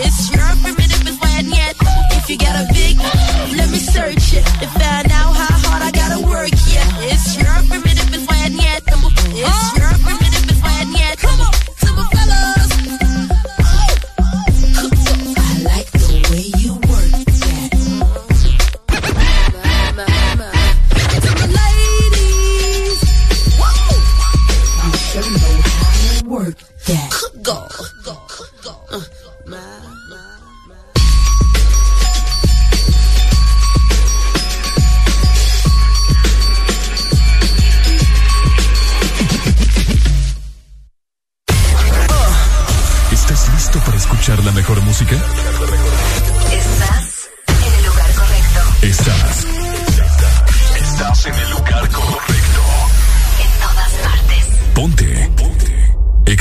It's 0.00 0.32
your 0.32 0.48
primitive, 0.64 0.87
I 1.48 1.72
need 1.72 1.76
If 2.12 2.28
you 2.30 2.38
got 2.38 2.64
a 2.64 2.72
big, 2.72 2.98
let 3.56 3.70
me 3.70 3.78
search 3.78 4.34
it. 4.34 4.44
To 4.60 4.66
find 4.66 5.07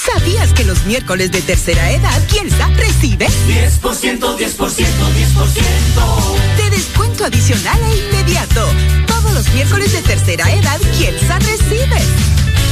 ¿Sabías 0.00 0.54
que 0.54 0.64
los 0.64 0.86
miércoles 0.86 1.30
de 1.30 1.42
tercera 1.42 1.90
edad 1.90 2.26
Kielsa 2.26 2.68
recibe 2.68 3.26
10%, 3.26 4.34
10%, 4.34 4.38
10%. 4.38 6.56
de 6.56 6.70
descuento 6.70 7.26
adicional 7.26 7.78
e 7.84 7.98
inmediato? 7.98 8.66
Todos 9.06 9.34
los 9.34 9.52
miércoles 9.52 9.92
de 9.92 10.00
tercera 10.00 10.50
edad 10.52 10.80
Kielsa 10.96 11.38
recibe 11.40 11.98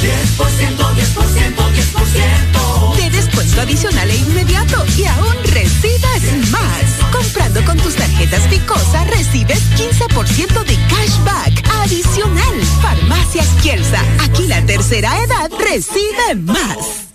10%, 0.01 0.79
10%, 0.79 1.75
10%. 1.75 2.97
de 2.97 3.11
descuento 3.11 3.61
adicional 3.61 4.11
e 4.11 4.17
inmediato 4.17 4.87
y 4.97 5.05
aún 5.05 5.37
recibes 5.45 6.49
más. 6.51 6.83
Comprando 7.13 7.63
con 7.67 7.77
tus 7.77 7.95
tarjetas 7.95 8.41
Picosa 8.49 9.05
recibes 9.05 9.61
15% 9.77 10.65
de 10.65 10.79
cashback 10.89 11.63
adicional. 11.83 12.55
Farmacias 12.81 13.49
Kielsa, 13.61 14.03
aquí 14.21 14.47
la 14.47 14.65
tercera 14.65 15.23
edad 15.23 15.51
recibe 15.59 16.35
más. 16.37 17.08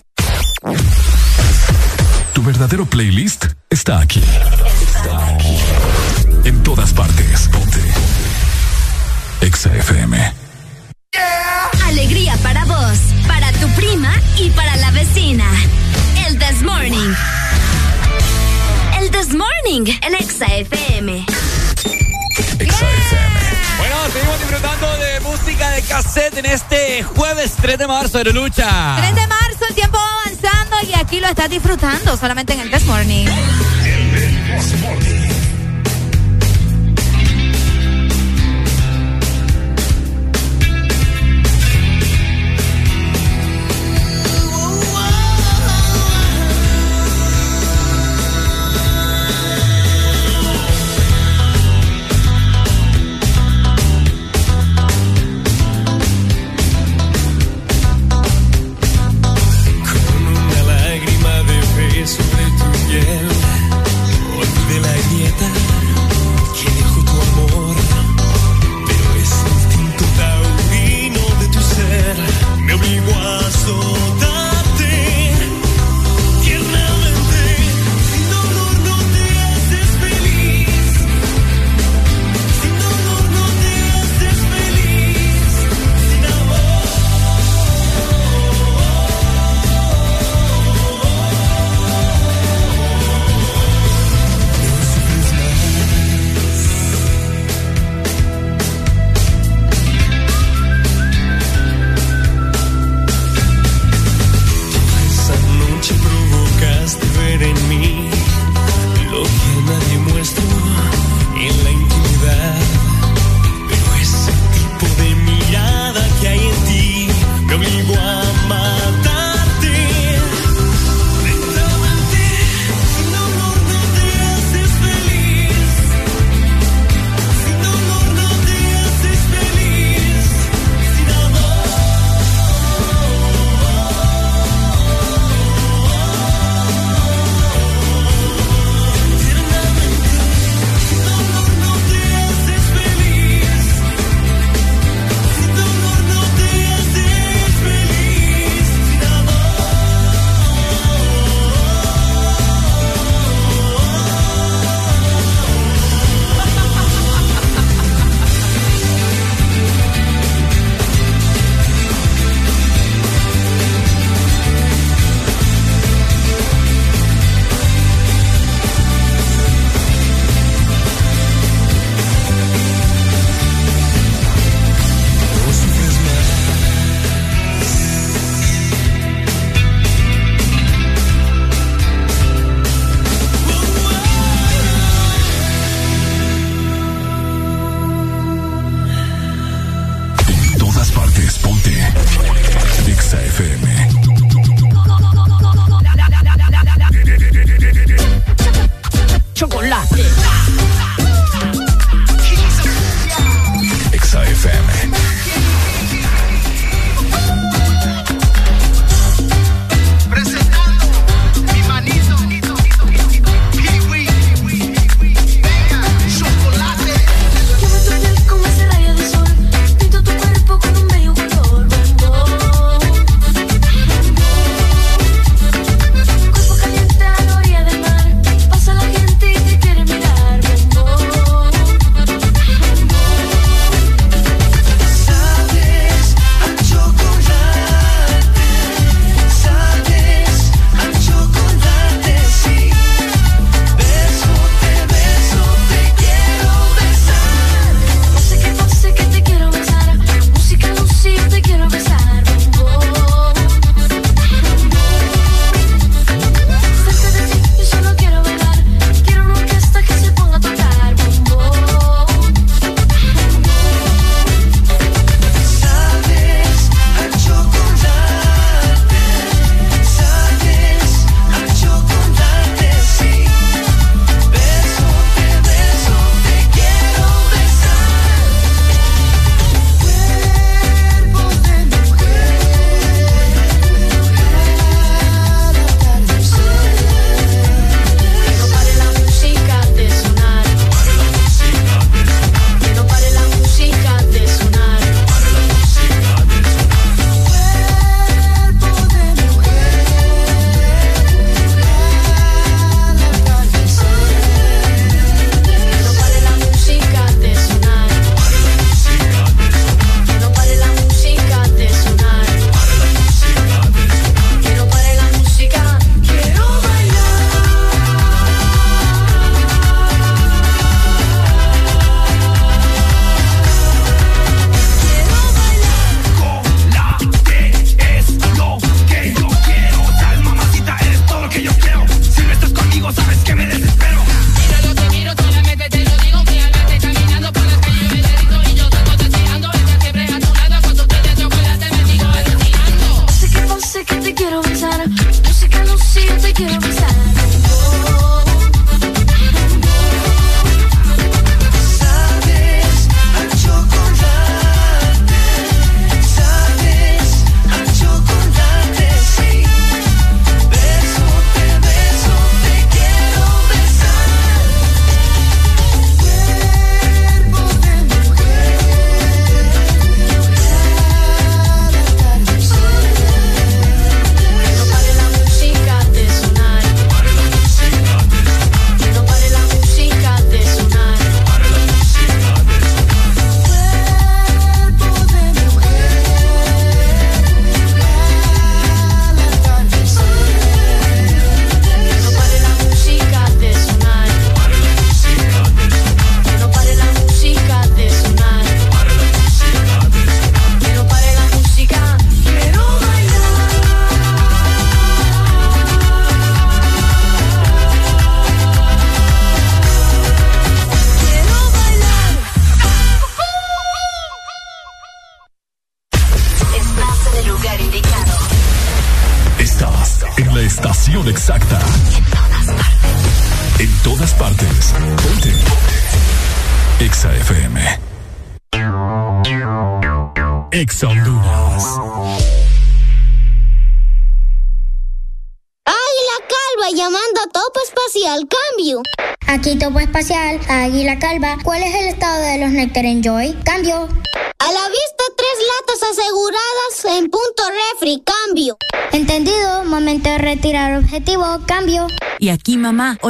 Tu 2.34 2.42
verdadero 2.44 2.86
playlist 2.86 3.46
está 3.70 4.00
aquí. 4.00 4.24
Está 4.96 5.28
aquí. 5.28 5.58
En 6.46 6.64
todas 6.64 6.94
partes. 6.94 7.50
Ponte. 7.52 7.80
Alegría 11.86 12.36
para 12.38 12.66
vos, 12.66 12.98
para 13.28 13.52
tu 13.54 13.68
prima 13.76 14.14
y 14.38 14.50
para 14.52 14.76
la 14.78 14.92
vecina. 14.92 15.46
El 16.28 16.40
This 16.40 16.62
Morning. 16.62 17.14
El 19.00 19.12
This 19.12 19.34
Morning, 19.34 19.94
el 20.02 20.16
Exa 20.16 20.46
FM. 20.46 21.26
Bueno, 23.78 23.96
seguimos 24.12 24.40
disfrutando 24.40 24.98
de 24.98 25.20
música 25.22 25.70
de 25.72 25.82
cassette 25.84 26.38
en 26.38 26.46
este 26.46 27.04
jueves 27.04 27.54
3 27.62 27.78
de 27.78 27.88
marzo 27.88 28.18
de 28.24 28.34
lucha. 28.34 28.96
3 28.98 29.16
de 29.16 29.28
marzo, 29.28 29.66
el 29.70 29.76
tiempo 29.76 29.98
va 29.98 30.22
avanzando 30.26 30.76
y 30.88 30.94
aquí 30.94 31.20
lo 31.20 31.28
estás 31.28 31.50
disfrutando 31.50 32.18
solamente 32.18 32.54
en 32.54 32.62
el 32.62 32.72
This 32.72 32.86
Morning. 32.86 33.26
Una 33.26 35.23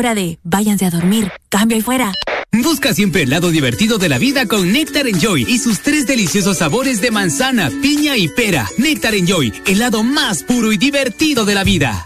de 0.03 0.37
váyanse 0.43 0.85
a 0.85 0.89
dormir. 0.89 1.31
Cambio 1.49 1.77
y 1.77 1.81
fuera. 1.81 2.11
Busca 2.51 2.93
siempre 2.93 3.23
el 3.23 3.31
lado 3.31 3.49
divertido 3.49 3.97
de 3.97 4.09
la 4.09 4.19
vida 4.19 4.45
con 4.45 4.71
Nectar 4.71 5.07
Enjoy 5.07 5.43
y 5.47 5.57
sus 5.57 5.79
tres 5.79 6.05
deliciosos 6.05 6.57
sabores 6.57 7.01
de 7.01 7.09
manzana, 7.09 7.71
piña 7.81 8.15
y 8.17 8.27
pera. 8.27 8.69
Nectar 8.77 9.15
Enjoy, 9.15 9.53
el 9.65 9.79
lado 9.79 10.03
más 10.03 10.43
puro 10.43 10.71
y 10.71 10.77
divertido 10.77 11.45
de 11.45 11.55
la 11.55 11.63
vida. 11.63 12.05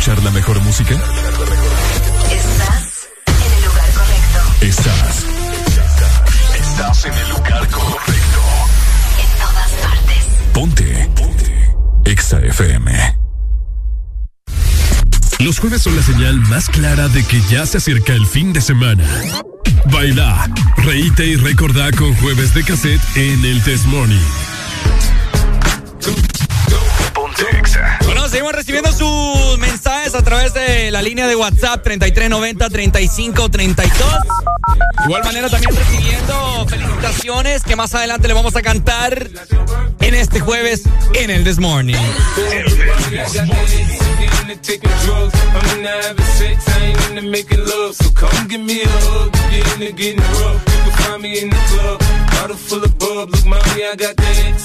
Escuchar 0.00 0.24
la 0.24 0.30
mejor 0.30 0.58
música? 0.62 0.94
Estás 0.94 1.10
en 3.36 3.52
el 3.52 3.64
lugar 3.64 3.90
correcto. 3.92 4.40
Estás. 4.62 5.26
Estás 6.58 7.04
en 7.04 7.12
el 7.12 7.28
lugar 7.28 7.68
correcto. 7.68 8.40
En 9.18 9.28
todas 9.38 9.70
partes. 9.82 10.24
Ponte. 10.54 11.10
Ponte. 11.14 11.52
Exa 12.06 12.40
FM. 12.40 13.18
Los 15.40 15.58
jueves 15.58 15.82
son 15.82 15.94
la 15.96 16.02
señal 16.02 16.40
más 16.48 16.70
clara 16.70 17.08
de 17.08 17.22
que 17.22 17.42
ya 17.50 17.66
se 17.66 17.76
acerca 17.76 18.14
el 18.14 18.26
fin 18.26 18.54
de 18.54 18.62
semana. 18.62 19.04
Baila, 19.92 20.48
reíte 20.78 21.26
y 21.26 21.36
recordá 21.36 21.92
con 21.92 22.14
jueves 22.16 22.54
de 22.54 22.64
cassette 22.64 23.02
en 23.16 23.44
el 23.44 23.62
Test 23.64 23.84
Morning. 23.84 24.16
Ponte 27.12 27.42
Exa. 27.58 27.98
Bueno, 28.04 28.26
seguimos 28.28 28.54
recibiendo 28.54 28.90
sus 28.92 29.49
a 30.14 30.22
través 30.22 30.54
de 30.54 30.90
la 30.90 31.02
línea 31.02 31.28
de 31.28 31.36
WhatsApp 31.36 31.86
3390-3532. 31.86 33.84
De 34.98 35.04
igual 35.04 35.22
manera 35.24 35.48
también 35.48 35.74
recibiendo 35.74 36.66
felicitaciones 36.68 37.62
que 37.62 37.76
más 37.76 37.94
adelante 37.94 38.26
le 38.26 38.34
vamos 38.34 38.56
a 38.56 38.62
cantar 38.62 39.28
en 40.00 40.14
este 40.14 40.40
jueves 40.40 40.82
en 41.14 41.30
el 41.30 41.44
This 41.44 41.58
Morning. 41.58 41.94
Taking 52.40 52.40
drugs. 52.40 52.40
I'm 52.40 52.40
into 52.40 52.40
having 52.40 52.40
sex, 52.40 52.40
I 52.40 52.40
ain't 52.40 52.40
into 52.40 52.40
making 52.40 52.40
love. 52.40 52.40
So 52.40 52.40
come 52.40 52.40
give 52.40 52.40
me 52.40 52.40
a 52.40 52.40
hug, 52.40 52.40
get 52.40 52.40
into 52.40 52.46
getting 52.48 52.48
rough. 52.48 52.48
You 52.48 52.48
can 52.48 52.48
find 52.48 52.48
me 52.48 52.48
in 52.48 52.48
the 52.48 52.48
club, 52.48 52.48
bottle 52.48 52.56
full 52.56 52.84
of 52.84 52.98
bub. 52.98 53.30
Look, 53.30 53.46
mommy, 53.46 53.84
I 53.84 53.96
got 53.96 54.16
the 54.16 54.30
X, 54.30 54.64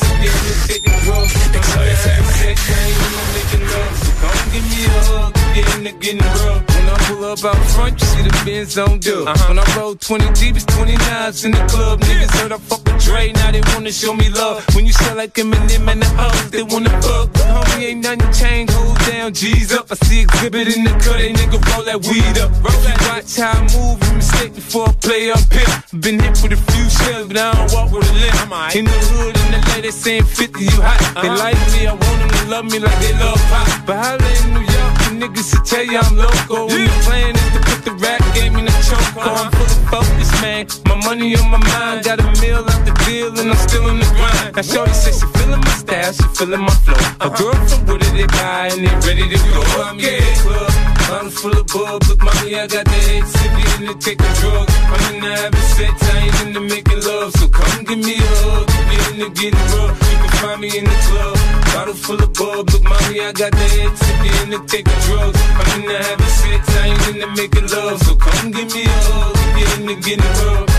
taking 0.68 0.98
drugs. 1.06 1.34
I'm 1.36 1.46
into 1.46 1.62
having 1.66 2.36
sex, 2.40 2.58
I 2.66 2.82
ain't 2.86 3.02
into 3.06 3.24
making 3.36 3.64
love. 3.68 3.94
So 3.96 4.12
come 4.22 4.42
give 4.52 4.66
me 4.66 4.82
a 4.86 5.02
hug, 5.12 5.34
get 5.56 5.68
into 5.76 5.92
getting 6.00 6.24
rough. 6.24 6.64
When 6.76 6.86
I 6.90 6.98
pull 7.08 7.26
up 7.26 7.44
out 7.44 7.66
front, 7.76 8.00
you 8.00 8.08
see 8.08 8.24
the 8.24 8.34
Benz 8.46 8.78
on 8.78 9.00
dub. 9.00 9.28
Uh-huh. 9.28 9.48
When 9.50 9.60
I 9.60 9.66
roll 9.76 9.96
20 9.96 10.34
deep, 10.34 10.56
it's 10.56 10.66
29s 10.66 11.46
in 11.46 11.52
the 11.52 11.64
club. 11.68 12.00
Niggas 12.02 12.34
heard 12.40 12.52
I 12.52 12.58
fuck 12.58 12.84
with 12.86 13.04
Dre, 13.04 13.32
now 13.34 13.52
they 13.52 13.62
wanna 13.74 13.92
show 13.92 14.14
me 14.14 14.30
love. 14.30 14.64
When 14.76 14.86
you 14.86 14.94
sell 14.94 15.16
like 15.16 15.34
Eminem 15.34 15.88
and 15.92 16.02
the 16.02 16.10
O's, 16.20 16.52
they 16.52 16.64
wanna 16.64 16.94
fuck. 17.02 17.30
Homie, 17.34 17.84
ain't 17.92 18.04
nothing 18.04 18.32
changed, 18.34 18.74
hold 18.74 18.98
down, 19.00 19.34
G's 19.34 19.72
up. 19.74 19.92
I 19.92 19.96
see 19.96 20.22
exhibit 20.22 20.76
in 20.76 20.84
the 20.84 20.92
cut, 21.04 21.18
they 21.18 21.34
nigga 21.34 21.60
roll 21.74 21.84
that 21.84 22.00
weed 22.06 22.38
up. 22.38 22.52
Roll 22.64 22.82
that 22.88 23.00
watch 23.08 23.38
how 23.38 23.52
I 23.52 23.62
move, 23.76 24.00
mistake 24.16 24.54
before 24.56 24.90
I 24.90 24.94
play 24.94 25.32
up 25.32 25.46
here. 25.52 26.00
Been 26.00 26.20
hit 26.20 26.38
with 26.42 26.54
a 26.54 26.62
few 26.72 26.90
shells, 26.90 27.28
but 27.28 27.38
I 27.38 27.54
don't 27.54 27.65
walk 27.74 27.92
with 27.92 28.10
a 28.10 28.14
limp. 28.14 28.36
In 28.76 28.86
the 28.86 29.00
hood, 29.16 29.36
in 29.36 29.48
the 29.52 29.62
lady 29.74 29.92
saying 29.92 30.26
50, 30.26 30.64
you 30.64 30.70
hot. 30.82 31.00
They 31.22 31.30
uh-huh. 31.30 31.40
like 31.40 31.60
me, 31.74 31.88
I 31.88 31.94
want 31.94 32.18
them 32.20 32.30
to 32.30 32.44
love 32.50 32.66
me 32.66 32.80
like 32.80 32.98
they 33.00 33.14
love 33.18 33.40
pop. 33.50 33.68
But 33.86 33.98
holla 33.98 34.20
in 34.22 34.46
New 34.54 34.66
York, 34.66 34.94
the 35.06 35.12
niggas 35.22 35.50
will 35.54 35.66
tell 35.66 35.86
you 35.86 35.98
I'm 35.98 36.16
loco. 36.16 36.70
And 36.70 36.88
the 36.88 36.98
plan 37.06 37.34
is 37.36 37.50
to 37.56 37.62
put 37.64 37.80
the 37.86 37.94
rap 38.04 38.22
game 38.36 38.56
in 38.60 38.66
the 38.66 38.76
choke. 38.86 39.16
I'm 39.18 39.52
full 39.52 39.66
of 39.66 39.82
focus, 39.90 40.30
man. 40.42 40.68
My 40.86 40.96
money 41.06 41.36
on 41.38 41.50
my 41.50 41.62
mind, 41.72 42.06
got 42.06 42.20
a 42.20 42.28
meal 42.42 42.64
out 42.64 42.82
the 42.86 42.94
deal, 43.06 43.32
and 43.40 43.50
I'm 43.50 43.62
still 43.68 43.88
in 43.90 44.00
the 44.00 44.10
grind. 44.18 44.56
Now, 44.56 44.62
Shorty 44.62 44.94
says 44.94 45.20
she 45.20 45.28
feeling 45.40 45.62
my 45.62 45.76
style, 45.76 46.14
she 46.14 46.28
feeling 46.36 46.62
my 46.62 46.76
flow. 46.84 47.00
A 47.22 47.30
girl 47.34 47.56
from 47.66 47.86
Wooded, 47.88 48.14
they 48.14 48.28
buy, 48.28 48.70
and 48.72 48.86
they 48.86 48.94
ready 49.08 49.26
to 49.30 49.40
go. 49.54 49.62
I'm 49.82 50.00
in 50.00 50.06
the 50.06 50.36
club, 50.44 50.95
bottle 51.08 51.30
full 51.30 51.58
of 51.58 51.68
bub. 51.68 52.04
Look, 52.08 52.22
mommy, 52.22 52.56
I 52.56 52.68
got 52.68 52.86
the 52.86 53.00
head 53.08 53.24
sippy 53.24 53.64
in 53.78 53.86
the 53.88 53.96
taking 53.96 54.34
drugs. 54.40 54.74
I'm 54.92 55.16
in 55.16 55.22
the 55.22 55.32
having 55.36 55.68
sex, 55.78 55.94
I 56.02 56.18
ain't 56.26 56.42
into 56.42 56.62
making 56.62 57.02
love. 57.02 57.32
So 57.38 57.48
come 57.48 57.84
give 57.84 58.00
me 58.00 58.16
a 58.16 58.30
hug, 58.42 58.68
get 58.68 59.12
in 59.12 59.18
the 59.20 59.30
getting 59.30 59.66
rough. 59.74 59.98
You 60.10 60.18
can 60.22 60.32
find 60.42 60.62
me 60.62 60.70
in 60.78 60.86
the 60.86 60.98
club, 61.08 61.38
bottle 61.74 61.94
full 61.94 62.22
of 62.22 62.34
bub. 62.34 62.70
Look, 62.70 62.84
mommy, 62.84 63.20
I 63.22 63.32
got 63.32 63.52
the 63.52 63.68
head 63.76 63.92
sippy 64.02 64.30
in 64.44 64.50
the 64.50 64.60
taking 64.68 65.00
drugs. 65.06 65.40
I'm 65.60 65.68
in 65.80 65.88
the 65.88 65.98
having 65.98 66.34
sex, 66.42 66.62
I 66.78 66.88
ain't 66.90 67.08
into 67.10 67.30
making 67.40 67.68
love. 67.70 67.98
So 68.02 68.16
come 68.16 68.52
give 68.52 68.70
me 68.74 68.84
a 68.86 68.98
hug, 69.08 69.36
get 69.58 69.70
in 69.80 69.86
the 69.86 69.96
getting 70.06 70.34
rough. 70.42 70.70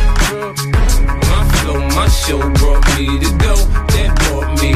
My 1.31 1.42
flow, 1.55 1.81
my 1.94 2.09
show 2.09 2.41
brought 2.59 2.83
me 2.97 3.19
to 3.23 3.31
go. 3.39 3.55
That 3.94 4.10
brought 4.23 4.51
me 4.60 4.75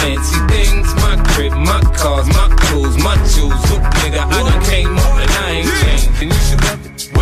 fancy 0.00 0.38
things. 0.48 0.86
My 0.96 1.16
crib, 1.32 1.52
my 1.52 1.80
cars, 1.96 2.26
my 2.28 2.48
clothes, 2.60 2.96
my 3.02 3.16
shoes. 3.26 3.58
Look, 3.70 3.82
nigga, 4.00 4.22
I 4.24 4.38
done 4.48 4.62
came 4.64 4.96
up 4.96 5.07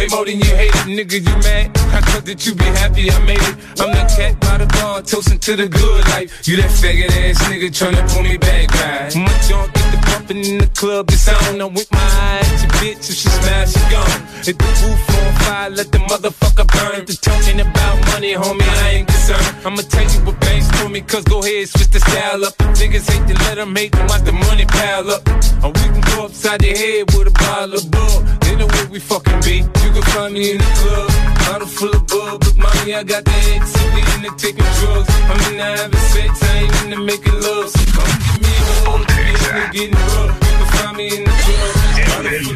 Way 0.07 0.15
more 0.15 0.25
than 0.25 0.39
you 0.39 0.55
hate 0.55 0.71
it, 0.71 0.87
nigga, 0.87 1.19
you 1.19 1.37
mad? 1.43 1.77
I 1.91 2.01
thought 2.01 2.25
that 2.27 2.47
you 2.47 2.55
be 2.55 2.65
happy 2.79 3.11
I 3.11 3.19
made 3.27 3.43
it. 3.43 3.57
I'm 3.83 3.91
the 3.91 4.07
cat 4.07 4.39
by 4.39 4.59
the 4.59 4.67
bar, 4.79 5.03
toasting 5.03 5.41
to 5.41 5.57
the 5.57 5.67
good 5.67 6.05
life. 6.15 6.47
You 6.47 6.57
that 6.63 6.71
faggot 6.71 7.11
ass 7.11 7.43
nigga 7.51 7.75
tryna 7.75 8.07
pull 8.15 8.23
me 8.23 8.37
back, 8.39 8.71
right? 8.71 9.11
My 9.17 9.35
junk 9.51 9.75
get 9.75 9.91
the 9.91 9.99
bumping 10.07 10.45
in 10.45 10.59
the 10.59 10.69
club, 10.79 11.11
it's 11.11 11.27
on. 11.27 11.61
I'm 11.61 11.75
with 11.75 11.91
my 11.91 11.99
eyes, 11.99 12.63
your 12.63 12.71
bitch, 12.79 13.11
if 13.11 13.17
she 13.19 13.29
smash, 13.29 13.75
she 13.75 13.83
gone. 13.91 14.23
Hit 14.47 14.59
the 14.59 14.71
roof 14.87 15.11
on 15.11 15.35
fire, 15.43 15.71
let 15.71 15.91
the 15.91 15.99
motherfucker 15.99 16.67
burn. 16.71 17.05
The 17.05 17.15
talking 17.19 17.59
about 17.59 17.99
money, 18.15 18.35
homie, 18.35 18.63
I 18.63 19.03
ain't 19.03 19.09
concerned. 19.09 19.67
I'ma 19.67 19.83
tell 19.91 20.07
you 20.07 20.21
what 20.23 20.39
banks 20.39 20.71
told 20.79 20.93
me, 20.93 21.01
cause 21.01 21.25
go 21.25 21.43
ahead, 21.43 21.69
switch 21.69 21.91
the 21.91 21.99
style 21.99 22.45
up. 22.45 22.55
Niggas 22.79 23.11
hate 23.11 23.27
to 23.27 23.35
let 23.43 23.57
them 23.57 23.75
hate 23.75 23.91
them, 23.91 24.07
watch 24.07 24.23
the 24.23 24.31
money 24.31 24.67
pile 24.67 25.11
up. 25.11 25.27
Or 25.67 25.75
we 25.75 25.83
can 25.91 26.05
go 26.15 26.27
upside 26.27 26.61
the 26.61 26.71
head 26.71 27.11
with 27.11 27.27
a 27.27 27.35
bottle 27.35 27.75
of 27.75 27.91
bull. 27.91 28.23
Then 28.47 28.59
the 28.63 28.67
way 28.71 28.87
we 28.87 29.01
fucking 29.01 29.41
be. 29.43 29.67
You 29.83 29.96
can 29.97 30.05
find 30.13 30.35
me 30.35 30.53
in 30.53 30.59
the 30.59 30.65
club, 30.65 31.09
bottle 31.47 31.69
full 31.69 31.95
of 31.95 32.07
bub. 32.07 32.45
Look, 32.45 32.57
mommy, 32.57 32.95
I 32.95 33.03
got 33.03 33.25
the 33.25 33.33
X, 33.57 33.73
we 33.95 34.01
in 34.15 34.21
the 34.25 34.33
taking 34.37 34.71
drugs. 34.79 35.09
I'm 35.09 35.41
in 35.49 35.57
the 35.57 35.65
having 35.65 36.05
sex, 36.13 36.43
I 36.43 36.57
ain't 36.61 36.83
in 36.85 36.91
the 36.91 37.01
making 37.01 37.39
love. 37.41 37.69
So 37.73 37.83
come 37.97 38.13
give 38.29 38.41
me 38.45 38.53
a 38.61 38.73
hug, 38.85 39.03
get 39.17 39.27
in 39.33 39.49
the 39.49 39.65
getting 39.73 39.97
rough. 40.13 40.33
You 40.37 40.53
can 40.59 40.69
find 40.77 40.97
me 40.97 41.07
in 41.17 41.25
the 41.25 41.35
club, 41.45 41.73
we. 41.97 42.47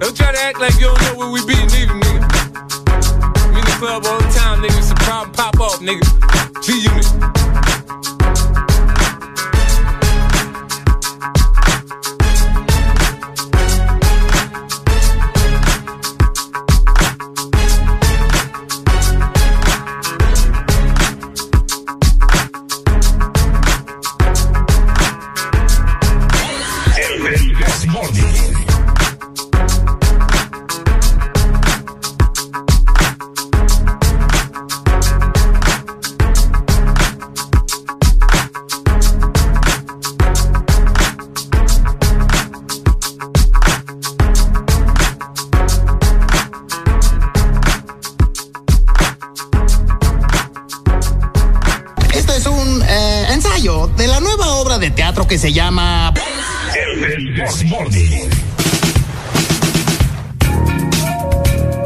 Don't 0.00 0.16
try 0.16 0.32
to 0.32 0.40
act 0.40 0.58
like 0.58 0.74
you 0.80 0.86
don't 0.86 1.02
know 1.02 1.14
where 1.18 1.30
we 1.30 1.40
be, 1.46 1.54
neither, 1.54 1.94
nigga. 1.94 2.39
Club 3.80 4.04
all 4.04 4.18
the 4.18 4.28
time, 4.38 4.60
nigga. 4.62 4.82
Some 4.82 4.96
problem 4.98 5.32
pop 5.32 5.58
off, 5.58 5.80
nigga. 5.80 6.04
G 6.62 6.82
Unit. 6.82 8.69
De 54.80 54.90
teatro 54.90 55.26
que 55.28 55.38
se 55.38 55.52
llama... 55.52 56.12
El. 56.74 58.49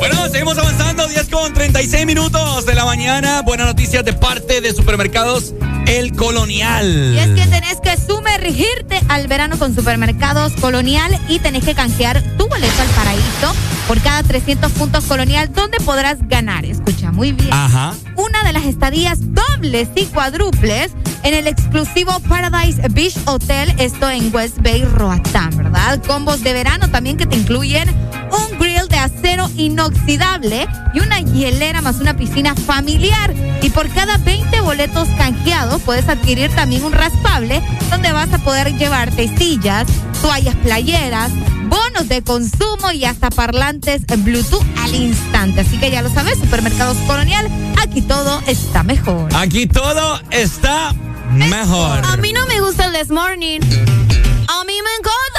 Bueno, 0.07 0.29
seguimos 0.29 0.59
avanzando, 0.59 1.07
10 1.09 1.31
con 1.31 1.55
36 1.55 2.05
minutos 2.05 2.67
de 2.67 2.75
la 2.75 2.85
mañana. 2.85 3.41
Buenas 3.41 3.69
noticias 3.69 4.05
de 4.05 4.13
parte 4.13 4.61
de 4.61 4.75
Supermercados 4.75 5.55
El 5.87 6.15
Colonial. 6.15 7.15
Y 7.15 7.19
es 7.19 7.29
que 7.29 7.47
tenés 7.47 7.81
que 7.81 7.97
sumergirte 7.97 9.01
al 9.09 9.27
verano 9.29 9.59
con 9.59 9.75
Supermercados 9.75 10.53
Colonial 10.61 11.19
y 11.27 11.39
tenés 11.39 11.65
que 11.65 11.75
canjear 11.75 12.23
tu 12.37 12.47
boleto 12.49 12.83
al 12.83 12.89
paraíso 12.89 13.55
por 13.89 13.99
cada 14.03 14.23
300 14.23 14.73
puntos 14.73 15.05
Colonial, 15.07 15.51
donde 15.55 15.79
podrás 15.79 16.19
ganar. 16.29 16.67
Escucha 16.67 17.11
muy 17.11 17.33
bien. 17.33 17.55
Ajá. 17.55 17.95
Una 18.17 18.45
de 18.45 18.53
las 18.53 18.67
estadías 18.67 19.21
dobles 19.33 19.89
y 19.95 20.05
cuádruples 20.05 20.93
en 21.23 21.33
el 21.33 21.47
exclusivo 21.47 22.21
Paradise 22.29 22.83
Beach 22.91 23.17
Hotel, 23.25 23.75
esto 23.79 24.11
en 24.11 24.35
West 24.35 24.59
Bay, 24.61 24.85
Roatán, 24.85 25.57
¿verdad? 25.57 25.99
Combos 26.07 26.43
de 26.43 26.53
verano 26.53 26.91
también 26.91 27.17
que 27.17 27.25
te 27.25 27.37
incluyen 27.37 27.89
un 27.89 28.59
de 28.59 28.64
acero 29.05 29.51
inoxidable 29.57 30.67
y 30.93 31.01
una 31.01 31.21
hielera 31.21 31.83
más 31.83 31.97
una 31.97 32.17
piscina 32.17 32.55
familiar. 32.55 33.35
Y 33.63 33.71
por 33.71 33.89
cada 33.91 34.19
20 34.19 34.61
boletos 34.61 35.09
canjeados 35.17 35.83
puedes 35.83 36.09
adquirir 36.09 36.51
también 36.55 36.85
un 36.85 36.93
raspable 36.93 37.63
donde 37.91 38.13
vas 38.13 38.33
a 38.33 38.39
poder 38.39 38.77
llevarte 38.77 39.35
sillas, 39.37 39.87
toallas 40.21 40.57
playeras, 40.57 41.31
bonos 41.69 42.09
de 42.09 42.23
consumo 42.23 42.93
y 42.93 43.05
hasta 43.05 43.31
parlantes 43.31 44.03
Bluetooth 44.19 44.65
al 44.83 44.95
instante. 44.95 45.61
Así 45.61 45.79
que 45.79 45.91
ya 45.91 46.03
lo 46.03 46.09
sabes, 46.09 46.39
Supermercados 46.39 46.97
Colonial, 47.07 47.49
aquí 47.81 48.03
todo 48.03 48.43
está 48.47 48.83
mejor. 48.83 49.29
Aquí 49.35 49.67
todo 49.67 50.21
está 50.31 50.95
mejor. 51.33 52.05
A 52.05 52.17
mí 52.17 52.33
no 52.33 52.47
me 52.47 52.61
gusta 52.61 52.87
el 52.87 52.93
This 52.93 53.11
Morning. 53.11 53.61
A 53.61 54.65
mí 54.65 54.75
me 54.83 54.91
encanta. 54.99 55.34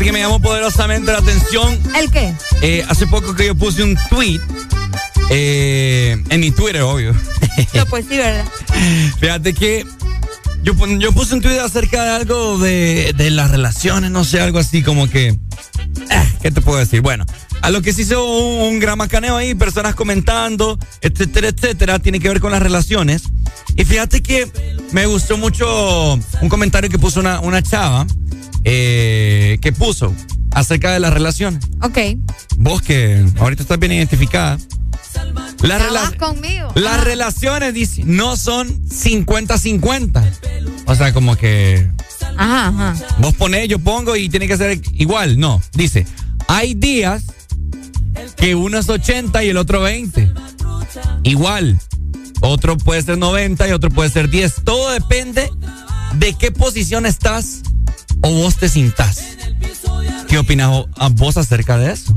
Fíjate 0.00 0.04
que 0.06 0.12
me 0.12 0.20
llamó 0.20 0.40
poderosamente 0.40 1.12
la 1.12 1.18
atención. 1.18 1.78
¿El 1.94 2.10
qué? 2.10 2.32
Eh, 2.62 2.82
hace 2.88 3.06
poco 3.06 3.34
que 3.34 3.44
yo 3.48 3.54
puse 3.54 3.82
un 3.82 3.98
tweet 4.08 4.40
eh, 5.28 6.16
en 6.30 6.40
mi 6.40 6.50
Twitter, 6.52 6.80
obvio. 6.80 7.14
No, 7.74 7.84
pues 7.84 8.06
sí, 8.08 8.16
¿verdad? 8.16 8.46
Fíjate 9.18 9.52
que 9.52 9.84
yo, 10.62 10.72
yo 10.98 11.12
puse 11.12 11.34
un 11.34 11.42
tweet 11.42 11.58
acerca 11.58 12.02
de 12.04 12.10
algo 12.12 12.56
de, 12.58 13.12
de 13.14 13.30
las 13.30 13.50
relaciones, 13.50 14.10
no 14.10 14.24
sé, 14.24 14.40
algo 14.40 14.58
así 14.58 14.82
como 14.82 15.10
que. 15.10 15.28
eh, 15.28 16.32
¿Qué 16.40 16.50
te 16.50 16.62
puedo 16.62 16.78
decir? 16.78 17.02
Bueno, 17.02 17.26
a 17.60 17.68
lo 17.68 17.82
que 17.82 17.92
se 17.92 18.02
hizo 18.02 18.24
un, 18.24 18.72
un 18.72 18.80
gran 18.80 18.96
macaneo 18.96 19.36
ahí, 19.36 19.54
personas 19.54 19.94
comentando, 19.94 20.78
etcétera, 21.02 21.48
etcétera, 21.48 21.98
tiene 21.98 22.20
que 22.20 22.28
ver 22.28 22.40
con 22.40 22.52
las 22.52 22.62
relaciones. 22.62 23.24
Y 23.76 23.84
fíjate 23.84 24.22
que 24.22 24.50
me 24.92 25.04
gustó 25.04 25.36
mucho 25.36 26.14
un 26.40 26.48
comentario 26.48 26.88
que 26.88 26.98
puso 26.98 27.20
una, 27.20 27.40
una 27.40 27.62
chava, 27.62 28.06
eh, 28.64 29.58
que 29.60 29.72
puso 29.72 30.14
acerca 30.52 30.92
de 30.92 31.00
las 31.00 31.12
relaciones. 31.12 31.64
Ok. 31.82 31.98
Vos 32.58 32.82
que 32.82 33.24
ahorita 33.38 33.62
estás 33.62 33.78
bien 33.78 33.92
identificada. 33.92 34.58
Las, 35.62 35.82
rela- 35.82 36.16
conmigo. 36.16 36.72
las 36.74 36.94
Ajá. 36.94 37.04
relaciones, 37.04 37.74
dice, 37.74 38.02
no 38.04 38.36
son 38.36 38.82
50-50. 38.88 40.24
O 40.86 40.94
sea, 40.94 41.12
como 41.12 41.36
que 41.36 41.90
Ajá, 42.36 42.68
ajá. 42.68 42.94
vos 43.18 43.34
ponés, 43.34 43.68
yo 43.68 43.78
pongo 43.78 44.16
y 44.16 44.28
tiene 44.28 44.46
que 44.48 44.56
ser 44.56 44.80
igual. 44.94 45.38
No, 45.38 45.60
dice, 45.74 46.06
hay 46.48 46.74
días 46.74 47.24
que 48.36 48.54
uno 48.54 48.78
es 48.78 48.88
80 48.88 49.44
y 49.44 49.50
el 49.50 49.56
otro 49.58 49.82
20. 49.82 50.32
Igual. 51.24 51.78
Otro 52.40 52.78
puede 52.78 53.02
ser 53.02 53.18
90 53.18 53.68
y 53.68 53.72
otro 53.72 53.90
puede 53.90 54.08
ser 54.08 54.30
10. 54.30 54.62
Todo 54.64 54.90
depende 54.92 55.50
de 56.14 56.32
qué 56.34 56.50
posición 56.50 57.04
estás 57.04 57.60
o 58.22 58.30
vos 58.30 58.56
te 58.56 58.68
sintás. 58.68 59.20
¿Qué 60.28 60.38
opinas 60.38 60.84
vos 61.12 61.36
acerca 61.36 61.76
de 61.78 61.92
eso? 61.92 62.16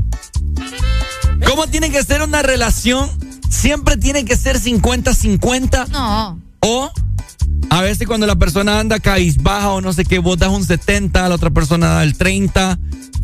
¿Cómo 1.46 1.66
tiene 1.66 1.90
que 1.90 2.02
ser 2.02 2.22
una 2.22 2.42
relación? 2.42 3.10
¿Siempre 3.50 3.96
tiene 3.96 4.24
que 4.24 4.36
ser 4.36 4.60
50-50? 4.60 5.88
No. 5.88 6.40
O 6.60 6.90
a 7.70 7.80
veces 7.82 8.06
cuando 8.06 8.26
la 8.26 8.36
persona 8.36 8.78
anda 8.80 8.98
cabizbaja 9.00 9.70
o 9.70 9.80
no 9.80 9.92
sé 9.92 10.04
qué, 10.04 10.18
vos 10.18 10.38
das 10.38 10.50
un 10.50 10.64
70, 10.64 11.28
la 11.28 11.34
otra 11.34 11.50
persona 11.50 11.88
da 11.88 12.02
el 12.02 12.16
30. 12.16 12.78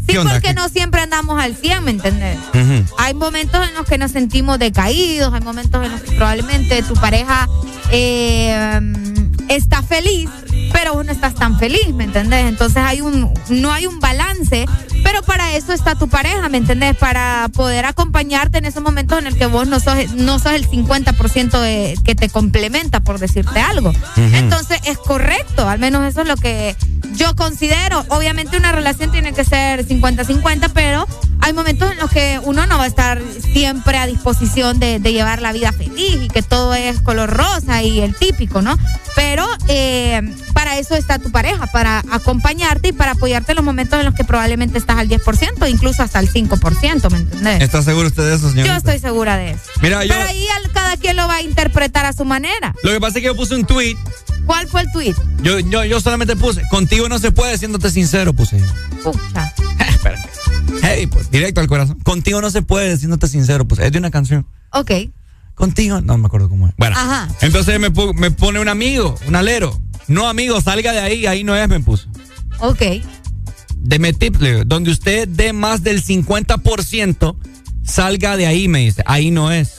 Sí, 0.09 0.17
porque 0.17 0.41
¿Qué- 0.41 0.55
no 0.55 0.69
siempre 0.69 1.01
andamos 1.03 1.41
al 1.41 1.55
100, 1.55 1.85
¿me 1.85 1.91
entendés? 1.93 2.39
Ujú. 2.55 2.95
Hay 2.99 3.15
momentos 3.15 3.67
en 3.69 3.75
los 3.75 3.87
que 3.87 3.97
nos 3.97 4.11
sentimos 4.11 4.59
decaídos, 4.59 5.33
hay 5.33 5.41
momentos 5.41 5.85
en 5.85 5.93
los 5.93 6.01
que 6.01 6.13
probablemente 6.17 6.83
tu 6.83 6.95
pareja 6.95 7.49
eh, 7.93 8.81
está 9.49 9.83
feliz, 9.83 10.29
pero 10.73 10.95
vos 10.95 11.05
no 11.05 11.13
estás 11.13 11.35
tan 11.35 11.59
feliz, 11.59 11.95
¿me 11.95 12.05
entendés? 12.05 12.47
Entonces 12.47 12.79
hay 12.79 13.01
un, 13.01 13.33
no 13.49 13.73
hay 13.73 13.87
un 13.87 14.01
balance, 14.01 14.67
pero 15.03 15.23
para 15.23 15.55
eso 15.55 15.73
está 15.73 15.95
tu 15.95 16.09
pareja, 16.09 16.49
¿me 16.49 16.59
entendés? 16.59 16.97
Para 16.97 17.49
poder 17.55 17.87
acompañarte 17.87 18.59
en 18.59 18.65
esos 18.65 18.83
momentos 18.83 19.19
en 19.19 19.27
el 19.27 19.37
que 19.37 19.47
vos 19.47 19.67
no 19.67 19.81
sos, 19.81 20.13
no 20.15 20.39
sos 20.39 20.53
el 20.53 20.69
50% 20.69 21.61
de, 21.61 21.99
que 22.05 22.15
te 22.15 22.29
complementa, 22.29 23.01
por 23.01 23.19
decirte 23.19 23.61
algo. 23.61 23.93
Entonces 24.17 24.81
es 24.85 24.99
correcto, 24.99 25.69
al 25.69 25.79
menos 25.79 26.07
eso 26.07 26.23
es 26.23 26.29
lo 26.29 26.37
que 26.37 26.77
yo 27.15 27.35
considero. 27.37 28.05
Obviamente 28.09 28.57
una 28.57 28.73
relación 28.73 29.11
tiene 29.11 29.33
que 29.33 29.45
ser 29.45 29.87
50-50, 29.87 30.71
pero 30.73 31.07
hay 31.41 31.53
momentos 31.53 31.91
en 31.91 31.99
los 31.99 32.11
que 32.11 32.41
uno 32.45 32.67
no 32.67 32.79
va 32.79 32.85
a 32.85 32.87
estar 32.87 33.21
siempre 33.53 33.99
a 33.99 34.07
disposición 34.07 34.79
de, 34.79 34.99
de 34.99 35.13
llevar 35.13 35.41
la 35.43 35.53
vida 35.53 35.73
feliz 35.73 36.19
y 36.23 36.29
que 36.29 36.43
todo 36.43 36.75
es 36.75 37.01
color 37.01 37.31
rosa 37.31 37.83
y 37.83 38.01
el 38.01 38.15
típico, 38.15 38.63
¿no? 38.63 38.79
Pero 39.17 39.47
eh, 39.69 40.21
para 40.61 40.79
eso 40.79 40.95
está 40.95 41.19
tu 41.19 41.31
pareja, 41.31 41.67
para 41.69 42.05
acompañarte 42.11 42.89
y 42.89 42.93
para 42.93 43.13
apoyarte 43.13 43.53
en 43.53 43.57
los 43.57 43.65
momentos 43.65 43.99
en 43.99 44.05
los 44.05 44.15
que 44.15 44.25
probablemente 44.25 44.77
estás 44.77 44.99
al 44.99 45.09
10%, 45.09 45.71
incluso 45.71 46.03
hasta 46.03 46.21
el 46.21 46.31
5%, 46.31 47.11
¿me 47.11 47.17
entendés? 47.17 47.63
¿Está 47.63 47.83
seguro 47.83 48.09
usted 48.09 48.25
de 48.25 48.35
eso, 48.35 48.51
señor? 48.51 48.67
Yo 48.67 48.75
estoy 48.75 48.99
segura 48.99 49.39
de 49.39 49.53
eso. 49.53 49.63
Mira, 49.81 50.05
yo. 50.05 50.13
Pero 50.13 50.29
ahí 50.29 50.45
cada 50.75 50.99
quien 50.99 51.17
lo 51.17 51.27
va 51.27 51.37
a 51.37 51.43
interpretar 51.43 52.05
a 52.05 52.13
su 52.13 52.27
manera. 52.27 52.75
Lo 52.83 52.91
que 52.91 53.01
pasa 53.01 53.17
es 53.17 53.23
que 53.23 53.29
yo 53.29 53.37
puse 53.37 53.55
un 53.55 53.65
tweet. 53.65 53.97
¿Cuál 54.45 54.69
fue 54.69 54.83
el 54.83 54.93
tweet? 54.93 55.15
Yo, 55.43 55.61
yo, 55.61 55.83
yo 55.85 55.99
solamente 55.99 56.37
puse, 56.37 56.61
contigo 56.69 57.09
no 57.09 57.19
se 57.19 57.33
puede, 57.33 57.57
siéndote 57.57 57.91
sincero, 57.91 58.35
puse. 58.35 58.63
Pucha. 59.03 59.55
Hey, 60.83 61.07
pues, 61.07 61.31
directo 61.31 61.61
al 61.61 61.67
corazón. 61.67 61.99
Contigo 62.01 62.41
no 62.41 62.51
se 62.51 62.63
puede, 62.63 62.97
siéndote 62.97 63.29
sincero, 63.29 63.67
pues. 63.67 63.81
Es 63.81 63.93
de 63.93 63.99
una 63.99 64.11
canción. 64.11 64.47
Ok. 64.73 64.91
Contigo, 65.55 66.01
no 66.01 66.17
me 66.17 66.27
acuerdo 66.27 66.49
cómo 66.49 66.69
es. 66.69 66.75
Bueno, 66.77 66.97
Ajá. 66.97 67.29
entonces 67.41 67.79
me, 67.81 67.91
me 68.15 68.31
pone 68.31 68.61
un 68.61 68.69
amigo, 68.69 69.17
un 69.27 69.37
alero. 69.37 69.79
No, 70.11 70.29
amigo, 70.29 70.61
salga 70.61 70.93
de 70.93 70.99
ahí, 70.99 71.27
ahí 71.27 71.45
no 71.45 71.55
es, 71.55 71.69
me 71.69 71.79
puso. 71.79 72.09
Ok. 72.59 72.83
Deme 73.77 74.13
tip, 74.13 74.35
donde 74.67 74.91
usted 74.91 75.29
dé 75.29 75.53
más 75.53 75.85
del 75.85 76.05
50%, 76.05 77.37
salga 77.85 78.37
de 78.37 78.47
ahí, 78.49 78.67
me 78.67 78.81
dice. 78.81 79.05
Ahí 79.07 79.31
no 79.31 79.53
es. 79.53 79.77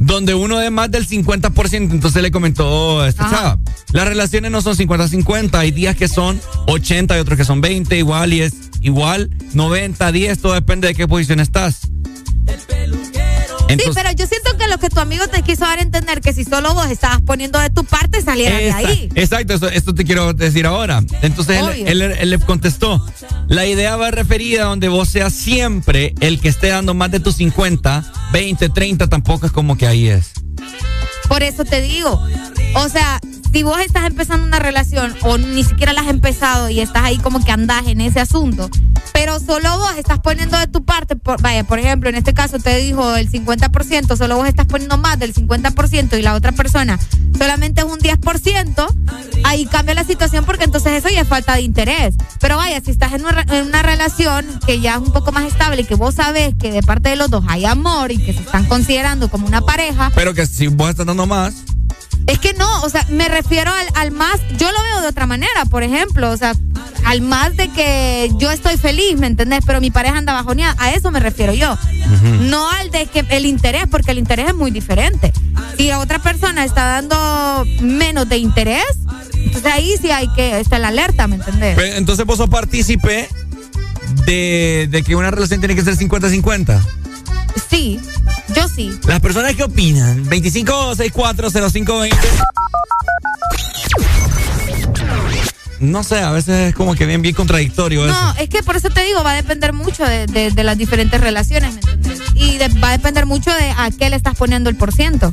Donde 0.00 0.34
uno 0.34 0.58
dé 0.58 0.70
más 0.70 0.90
del 0.90 1.06
50%, 1.06 1.92
entonces 1.92 2.20
le 2.20 2.32
comentó 2.32 2.68
oh, 2.68 3.04
esta 3.04 3.30
chava. 3.30 3.58
Las 3.92 4.08
relaciones 4.08 4.50
no 4.50 4.60
son 4.60 4.76
50-50, 4.76 5.54
hay 5.54 5.70
días 5.70 5.94
que 5.94 6.08
son 6.08 6.40
80 6.66 7.16
y 7.16 7.20
otros 7.20 7.38
que 7.38 7.44
son 7.44 7.60
20, 7.60 7.96
igual 7.96 8.32
y 8.32 8.40
es 8.40 8.54
igual, 8.80 9.30
90, 9.52 10.10
10, 10.10 10.40
todo 10.40 10.54
depende 10.54 10.88
de 10.88 10.94
qué 10.96 11.06
posición 11.06 11.38
estás. 11.38 11.82
sí, 12.44 13.23
Entonces- 13.68 13.94
pero 13.94 14.10
yo 14.12 14.26
siento 14.26 14.56
que 14.58 14.68
lo 14.68 14.78
que 14.78 14.88
tu 14.90 15.00
amigo 15.00 15.26
te 15.28 15.42
quiso 15.42 15.64
dar 15.64 15.78
a 15.78 15.82
entender 15.82 16.20
que 16.20 16.32
si 16.32 16.44
solo 16.44 16.74
vos 16.74 16.86
estabas 16.90 17.20
poniendo 17.22 17.58
de 17.58 17.70
tu 17.70 17.84
parte, 17.84 18.20
salieras 18.22 18.58
de 18.60 18.72
ahí. 18.72 19.08
Exacto, 19.14 19.54
eso- 19.54 19.68
esto 19.68 19.94
te 19.94 20.04
quiero 20.04 20.32
decir 20.34 20.66
ahora. 20.66 21.02
Entonces 21.22 21.56
él- 21.86 22.02
él 22.02 22.30
le 22.30 22.38
contestó, 22.38 23.04
la 23.48 23.66
idea 23.66 23.96
va 23.96 24.10
referida 24.10 24.62
a 24.62 24.66
donde 24.66 24.88
vos 24.88 25.08
seas 25.08 25.32
siempre 25.32 26.14
el 26.20 26.40
que 26.40 26.48
esté 26.48 26.68
dando 26.68 26.94
más 26.94 27.10
de 27.10 27.20
tus 27.20 27.36
50, 27.36 28.04
20, 28.32 28.68
30, 28.68 29.08
tampoco 29.08 29.46
es 29.46 29.52
como 29.52 29.76
que 29.76 29.86
ahí 29.86 30.08
es. 30.08 30.32
Por 31.28 31.42
eso 31.42 31.64
te 31.64 31.80
digo. 31.80 32.20
O 32.76 32.88
sea, 32.88 33.20
si 33.52 33.62
vos 33.62 33.78
estás 33.80 34.04
empezando 34.06 34.46
una 34.46 34.58
relación 34.58 35.14
o 35.22 35.38
ni 35.38 35.62
siquiera 35.64 35.92
la 35.92 36.00
has 36.02 36.08
empezado 36.08 36.68
y 36.70 36.80
estás 36.80 37.04
ahí 37.04 37.18
como 37.18 37.42
que 37.44 37.52
andás 37.52 37.86
en 37.86 38.00
ese 38.00 38.20
asunto, 38.20 38.68
pero 39.12 39.38
solo 39.38 39.78
vos 39.78 39.92
estás 39.96 40.18
poniendo 40.18 40.58
de 40.58 40.66
tu 40.66 40.84
parte, 40.84 41.14
por- 41.14 41.40
vaya, 41.40 41.62
por 41.62 41.78
ejemplo, 41.78 42.08
en 42.08 42.16
este 42.16 42.34
caso 42.34 42.58
te 42.58 42.76
dijo 42.78 43.14
el 43.14 43.30
50%, 43.30 44.16
solo 44.16 44.36
vos 44.36 44.48
estás 44.48 44.66
poniendo 44.66 44.98
más 44.98 45.18
del 45.20 45.32
50% 45.32 46.18
y 46.18 46.22
la 46.22 46.34
otra 46.34 46.50
persona 46.52 46.98
solamente 47.38 47.80
es 47.82 47.86
un 47.86 47.98
10%, 48.00 48.86
ahí 49.44 49.66
cambia 49.66 49.94
la 49.94 50.04
situación 50.04 50.44
porque 50.44 50.64
entonces 50.64 50.92
eso 50.92 51.08
ya 51.08 51.20
es 51.22 51.28
falta 51.28 51.54
de 51.54 51.62
interés. 51.62 52.16
Pero 52.40 52.56
vaya, 52.56 52.80
si 52.80 52.90
estás 52.90 53.12
en 53.12 53.24
una, 53.24 53.42
en 53.50 53.66
una 53.66 53.82
relación 53.82 54.46
que 54.66 54.80
ya 54.80 54.94
es 54.94 54.98
un 55.00 55.12
poco 55.12 55.30
más 55.32 55.44
estable 55.44 55.82
y 55.82 55.84
que 55.84 55.94
vos 55.94 56.16
sabés 56.16 56.54
que 56.58 56.72
de 56.72 56.82
parte 56.82 57.08
de 57.10 57.16
los 57.16 57.30
dos 57.30 57.44
hay 57.48 57.64
amor 57.66 58.10
y 58.12 58.18
que 58.18 58.32
se 58.32 58.40
están 58.40 58.64
considerando 58.66 59.28
como 59.30 59.46
una 59.46 59.60
pareja, 59.60 60.10
Pero 60.14 60.34
que 60.34 60.46
si 60.54 60.68
vos 60.68 60.90
estás 60.90 61.06
dando 61.06 61.26
más, 61.26 61.54
es 62.26 62.38
que 62.38 62.54
no, 62.54 62.82
o 62.82 62.88
sea, 62.88 63.06
me 63.10 63.28
refiero 63.28 63.70
al, 63.70 63.86
al 63.94 64.10
más, 64.10 64.40
yo 64.56 64.70
lo 64.70 64.82
veo 64.82 65.00
de 65.02 65.08
otra 65.08 65.26
manera, 65.26 65.64
por 65.68 65.82
ejemplo, 65.82 66.30
o 66.30 66.36
sea, 66.36 66.54
al 67.04 67.20
más 67.20 67.56
de 67.56 67.68
que 67.68 68.30
yo 68.38 68.50
estoy 68.50 68.78
feliz, 68.78 69.18
¿me 69.18 69.26
entendés? 69.26 69.60
Pero 69.66 69.80
mi 69.80 69.90
pareja 69.90 70.16
anda 70.16 70.32
bajoneada, 70.32 70.74
a 70.78 70.92
eso 70.92 71.10
me 71.10 71.20
refiero 71.20 71.52
yo. 71.52 71.76
No 72.40 72.70
al 72.70 72.90
de 72.90 73.06
que 73.06 73.26
el 73.28 73.44
interés, 73.44 73.84
porque 73.90 74.12
el 74.12 74.18
interés 74.18 74.48
es 74.48 74.54
muy 74.54 74.70
diferente. 74.70 75.32
Si 75.76 75.90
a 75.90 75.98
otra 75.98 76.18
persona 76.18 76.64
está 76.64 76.84
dando 76.84 77.66
menos 77.82 78.26
de 78.28 78.38
interés, 78.38 78.84
entonces 79.34 79.70
ahí 79.70 79.94
sí 80.00 80.10
hay 80.10 80.28
que 80.34 80.60
estar 80.60 80.80
la 80.80 80.88
alerta, 80.88 81.26
¿me 81.26 81.36
entendés? 81.36 81.74
Pues, 81.74 81.96
entonces 81.96 82.24
vos 82.24 82.38
sos 82.38 82.48
partícipe 82.48 83.28
de, 84.24 84.88
de 84.90 85.02
que 85.02 85.14
una 85.14 85.30
relación 85.30 85.60
tiene 85.60 85.74
que 85.74 85.82
ser 85.82 85.96
50-50. 85.96 86.80
Sí, 87.70 88.00
yo 88.54 88.68
sí. 88.68 88.98
Las 89.06 89.20
personas 89.20 89.54
que 89.54 89.62
opinan, 89.64 90.24
25640520. 90.28 92.10
No 95.80 96.02
sé, 96.02 96.20
a 96.20 96.30
veces 96.30 96.68
es 96.70 96.74
como 96.74 96.94
que 96.94 97.04
bien, 97.04 97.20
bien 97.20 97.34
contradictorio 97.34 98.06
eso. 98.06 98.14
No, 98.14 98.34
es 98.38 98.48
que 98.48 98.62
por 98.62 98.76
eso 98.76 98.88
te 98.90 99.02
digo, 99.02 99.22
va 99.22 99.32
a 99.32 99.36
depender 99.36 99.72
mucho 99.72 100.04
de, 100.04 100.26
de- 100.26 100.50
de 100.50 100.64
las 100.64 100.78
diferentes 100.78 101.20
relaciones, 101.20 101.74
¿me 101.74 101.80
entiendes? 101.80 102.20
Y 102.34 102.56
de- 102.58 102.68
va 102.80 102.88
a 102.88 102.92
depender 102.92 103.26
mucho 103.26 103.50
de 103.52 103.70
a 103.70 103.90
qué 103.96 104.10
le 104.10 104.16
estás 104.16 104.34
poniendo 104.36 104.70
el 104.70 104.76
por 104.76 104.92
ciento. 104.92 105.32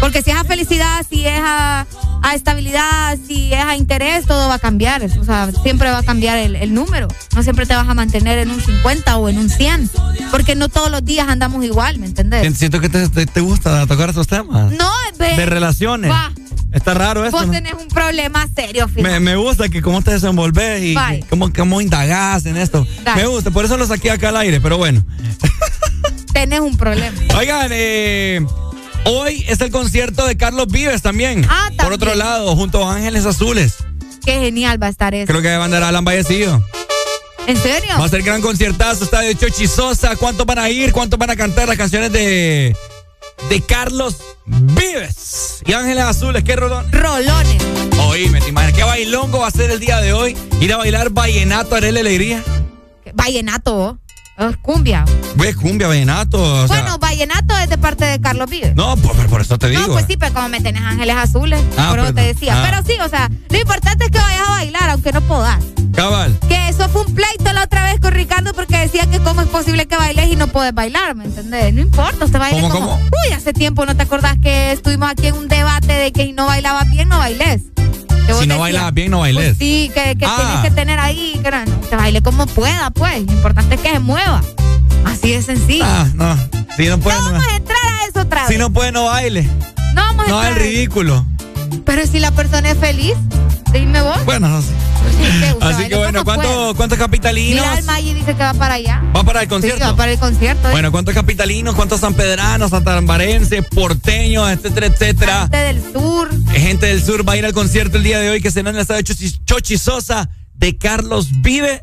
Porque 0.00 0.22
si 0.22 0.30
es 0.30 0.36
a 0.36 0.44
felicidad, 0.44 1.04
si 1.08 1.26
es 1.26 1.40
a, 1.42 1.86
a 2.22 2.34
estabilidad, 2.34 3.16
si 3.26 3.52
es 3.54 3.64
a 3.64 3.76
interés, 3.76 4.26
todo 4.26 4.48
va 4.48 4.54
a 4.54 4.58
cambiar. 4.58 5.02
O 5.18 5.24
sea, 5.24 5.50
siempre 5.62 5.90
va 5.90 5.98
a 5.98 6.02
cambiar 6.02 6.38
el, 6.38 6.54
el 6.56 6.74
número. 6.74 7.08
No 7.34 7.42
siempre 7.42 7.64
te 7.66 7.74
vas 7.74 7.88
a 7.88 7.94
mantener 7.94 8.38
en 8.38 8.50
un 8.50 8.60
50 8.60 9.16
o 9.16 9.28
en 9.28 9.38
un 9.38 9.48
100. 9.48 9.90
Porque 10.30 10.54
no 10.54 10.68
todos 10.68 10.90
los 10.90 11.04
días 11.04 11.28
andamos 11.28 11.64
igual, 11.64 11.98
¿me 11.98 12.06
entendés? 12.06 12.56
Siento 12.58 12.80
que 12.80 12.88
te, 12.90 13.08
te- 13.08 13.26
te 13.26 13.40
gusta 13.40 13.86
tocar 13.86 14.10
esos 14.10 14.26
temas. 14.26 14.70
No, 14.72 14.90
ve. 15.18 15.34
De 15.36 15.46
relaciones. 15.46 16.10
Va. 16.10 16.30
Está 16.72 16.92
raro 16.92 17.24
eso. 17.24 17.34
Vos 17.34 17.46
¿no? 17.46 17.52
tenés 17.52 17.72
un 17.72 17.88
problema 17.88 18.46
serio. 18.54 18.90
Me, 18.96 19.18
me 19.18 19.36
gusta 19.36 19.70
que 19.70 19.80
cómo 19.80 20.02
te 20.02 20.10
desenvolves 20.10 20.82
y 20.82 20.94
cómo, 21.30 21.50
cómo 21.50 21.80
indagás 21.80 22.44
en 22.44 22.58
esto. 22.58 22.86
Dale. 23.02 23.22
Me 23.22 23.28
gusta, 23.28 23.50
por 23.50 23.64
eso 23.64 23.78
lo 23.78 23.86
saqué 23.86 24.10
acá 24.10 24.28
al 24.28 24.36
aire, 24.36 24.60
pero 24.60 24.76
bueno. 24.76 25.02
Tenés 26.36 26.60
un 26.60 26.76
problema. 26.76 27.16
Oigan, 27.38 27.70
eh, 27.72 28.44
hoy 29.06 29.42
es 29.48 29.58
el 29.62 29.70
concierto 29.70 30.26
de 30.26 30.36
Carlos 30.36 30.66
Vives 30.68 31.00
también. 31.00 31.46
Ah, 31.48 31.70
Por 31.78 31.94
otro 31.94 32.10
también. 32.10 32.18
lado, 32.18 32.54
junto 32.54 32.86
a 32.86 32.94
Ángeles 32.94 33.24
Azules. 33.24 33.76
Qué 34.22 34.32
genial 34.40 34.80
va 34.80 34.88
a 34.88 34.90
estar 34.90 35.14
eso. 35.14 35.28
Creo 35.28 35.40
que 35.40 35.56
va 35.56 35.62
a 35.62 35.64
andar 35.64 35.82
Alan 35.82 36.04
Vallecillo. 36.04 36.62
¿En 37.46 37.56
serio? 37.56 37.94
Va 37.98 38.04
a 38.04 38.08
ser 38.10 38.22
gran 38.22 38.42
conciertazo, 38.42 39.04
estadio 39.04 39.32
Chochi 39.32 39.66
Sosa. 39.66 40.14
¿Cuántos 40.16 40.44
van 40.44 40.58
a 40.58 40.68
ir? 40.68 40.92
¿Cuántos 40.92 41.18
van 41.18 41.30
a 41.30 41.36
cantar 41.36 41.68
las 41.68 41.78
canciones 41.78 42.12
de, 42.12 42.76
de 43.48 43.60
Carlos 43.62 44.16
Vives? 44.44 45.62
Y 45.64 45.72
Ángeles 45.72 46.04
Azules, 46.04 46.44
¿qué 46.44 46.54
rolón? 46.54 46.92
Rolones. 46.92 47.62
Oíme, 47.98 48.42
¿te 48.42 48.50
imaginas 48.50 48.76
qué 48.76 48.84
bailongo 48.84 49.38
va 49.38 49.46
a 49.46 49.52
ser 49.52 49.70
el 49.70 49.80
día 49.80 50.02
de 50.02 50.12
hoy? 50.12 50.36
Ir 50.60 50.70
a 50.74 50.76
bailar 50.76 51.08
vallenato, 51.08 51.76
haré 51.76 51.92
la 51.92 52.00
alegría. 52.00 52.44
Vallenato, 53.14 53.74
vos. 53.74 53.96
Es 54.38 54.56
cumbia. 54.58 55.04
Güey, 55.36 55.54
cumbia, 55.54 55.88
vallenato. 55.88 56.38
O 56.64 56.68
sea, 56.68 56.80
bueno, 56.82 56.98
vallenato 56.98 57.56
es 57.58 57.70
de 57.70 57.78
parte 57.78 58.04
de 58.04 58.20
Carlos 58.20 58.50
Vives. 58.50 58.74
no, 58.76 58.96
por, 58.98 59.14
por 59.28 59.40
eso 59.40 59.58
te 59.58 59.68
digo. 59.70 59.80
No, 59.86 59.92
pues 59.94 60.04
sí, 60.08 60.16
pero 60.18 60.34
como 60.34 60.48
me 60.50 60.60
tenés 60.60 60.82
ángeles 60.82 61.16
azules, 61.16 61.60
Ah, 61.78 61.88
por 61.90 61.98
eso 62.00 62.08
te 62.08 62.14
perdón. 62.14 62.34
decía. 62.34 62.54
Ah. 62.58 62.66
Pero 62.68 62.82
sí, 62.86 63.00
o 63.00 63.08
sea, 63.08 63.30
lo 63.48 63.58
importante 63.58 64.04
es 64.04 64.10
que 64.10 64.18
vayas 64.18 64.46
a 64.46 64.50
bailar, 64.50 64.90
aunque 64.90 65.12
no 65.12 65.20
podás. 65.22 65.64
Cabal. 65.94 66.38
Que 66.48 66.68
eso 66.68 66.86
fue 66.90 67.02
un 67.02 67.14
pleito 67.14 67.50
la 67.54 67.62
otra 67.64 67.82
vez 67.84 67.98
con 68.00 68.12
Ricardo 68.12 68.52
porque 68.52 68.76
decía 68.76 69.06
que 69.06 69.18
cómo 69.20 69.40
es 69.40 69.48
posible 69.48 69.86
que 69.86 69.96
bailes 69.96 70.30
y 70.30 70.36
no 70.36 70.48
puedes 70.48 70.74
bailar, 70.74 71.14
¿me 71.14 71.24
entendés? 71.24 71.72
No 71.72 71.80
importa, 71.80 72.26
usted 72.26 72.38
¿Cómo, 72.50 72.68
como... 72.68 72.90
cómo? 72.90 72.96
Uy, 73.26 73.32
hace 73.34 73.54
tiempo 73.54 73.86
no 73.86 73.96
te 73.96 74.02
acordás 74.02 74.36
que 74.42 74.72
estuvimos 74.72 75.10
aquí 75.10 75.28
en 75.28 75.34
un 75.36 75.48
debate 75.48 75.94
de 75.94 76.12
que 76.12 76.24
si 76.24 76.32
no 76.34 76.44
bailabas 76.44 76.90
bien, 76.90 77.08
no 77.08 77.16
bailes. 77.16 77.62
Que 78.26 78.34
Si 78.34 78.46
no 78.46 78.58
bailas 78.58 78.92
bien, 78.92 79.10
no 79.12 79.20
bailes. 79.20 79.44
pues 79.44 79.58
sí, 79.58 79.90
que, 79.94 80.16
que 80.16 80.26
Ah. 80.26 80.36
tienes 80.36 80.60
que 80.62 80.70
tener 80.72 80.98
ahí, 80.98 81.38
que 81.42 81.50
no, 81.50 81.64
no, 81.64 81.80
que 81.88 81.96
baile 81.96 82.20
como 82.22 82.46
pueda, 82.46 82.90
pues. 82.90 83.24
Lo 83.24 83.32
importante 83.32 83.76
es 83.76 83.80
que 83.80 83.90
se 83.92 83.98
mueva. 84.00 84.42
Así 85.04 85.30
de 85.30 85.42
sencillo. 85.42 85.84
Ah, 85.86 86.06
no. 86.14 86.36
Si 86.76 86.86
no 86.88 86.98
puede, 86.98 87.16
no 87.18 87.22
no, 87.24 87.30
vamos 87.32 87.46
a 87.52 87.56
entrar 87.56 87.78
a 87.84 88.04
eso 88.08 88.20
otra 88.20 88.42
vez. 88.42 88.50
si 88.52 88.58
no 88.58 88.70
puede, 88.72 88.90
no 88.92 89.04
baile. 89.04 89.48
no 89.94 90.02
vamos 90.02 90.26
a 90.26 90.28
No 90.28 90.42
entrar 90.42 90.52
es 90.52 90.58
a 90.58 90.60
eso. 90.60 90.70
ridículo. 90.70 91.26
Pero 91.84 92.06
si 92.06 92.18
la 92.18 92.32
persona 92.32 92.70
es 92.72 92.78
feliz, 92.78 93.14
dime 93.72 94.00
vos. 94.02 94.24
Bueno, 94.24 94.48
no 94.48 94.62
sé. 94.62 94.68
Sí, 94.68 95.40
que 95.40 95.52
usted 95.52 95.66
Así 95.66 95.88
que 95.88 95.96
bueno, 95.96 96.24
como 96.24 96.24
¿cuánto- 96.24 96.48
pueda. 96.54 96.74
¿cuántos 96.74 96.98
capitalinos? 96.98 97.64
Mira, 97.64 97.78
el 97.78 97.84
Maggi 97.84 98.14
dice 98.14 98.34
que 98.34 98.42
va 98.42 98.54
para 98.54 98.74
allá. 98.74 99.02
¿Va 99.16 99.22
para 99.24 99.40
el 99.40 99.46
Sí, 99.46 99.50
concierto? 99.50 99.84
va 99.84 99.96
para 99.96 100.12
el 100.12 100.18
concierto. 100.18 100.68
¿eh? 100.68 100.72
Bueno, 100.72 100.90
¿cuántos 100.92 101.14
capitalinos, 101.14 101.74
cuántos 101.74 102.00
sanpedranos, 102.00 102.70
santarambarenses, 102.70 103.64
porteños, 103.66 104.50
etcétera, 104.50 104.86
etcétera? 104.86 105.40
Gente 105.42 105.56
del 105.58 105.82
sur. 105.92 106.30
Gente 106.52 106.86
del 106.86 107.02
sur 107.04 107.28
va 107.28 107.34
a 107.34 107.36
ir 107.36 107.44
al 107.46 107.52
concierto 107.52 107.96
el 107.98 108.02
día 108.02 108.18
de 108.18 108.30
hoy 108.30 108.40
que 108.40 108.50
será 108.50 108.70
en 108.70 108.76
el 108.76 108.82
estadio 108.82 109.02
Chochi, 109.02 109.30
Chochi 109.44 109.78
Sosa 109.78 110.28
de 110.54 110.76
Carlos 110.76 111.28
Vive 111.42 111.80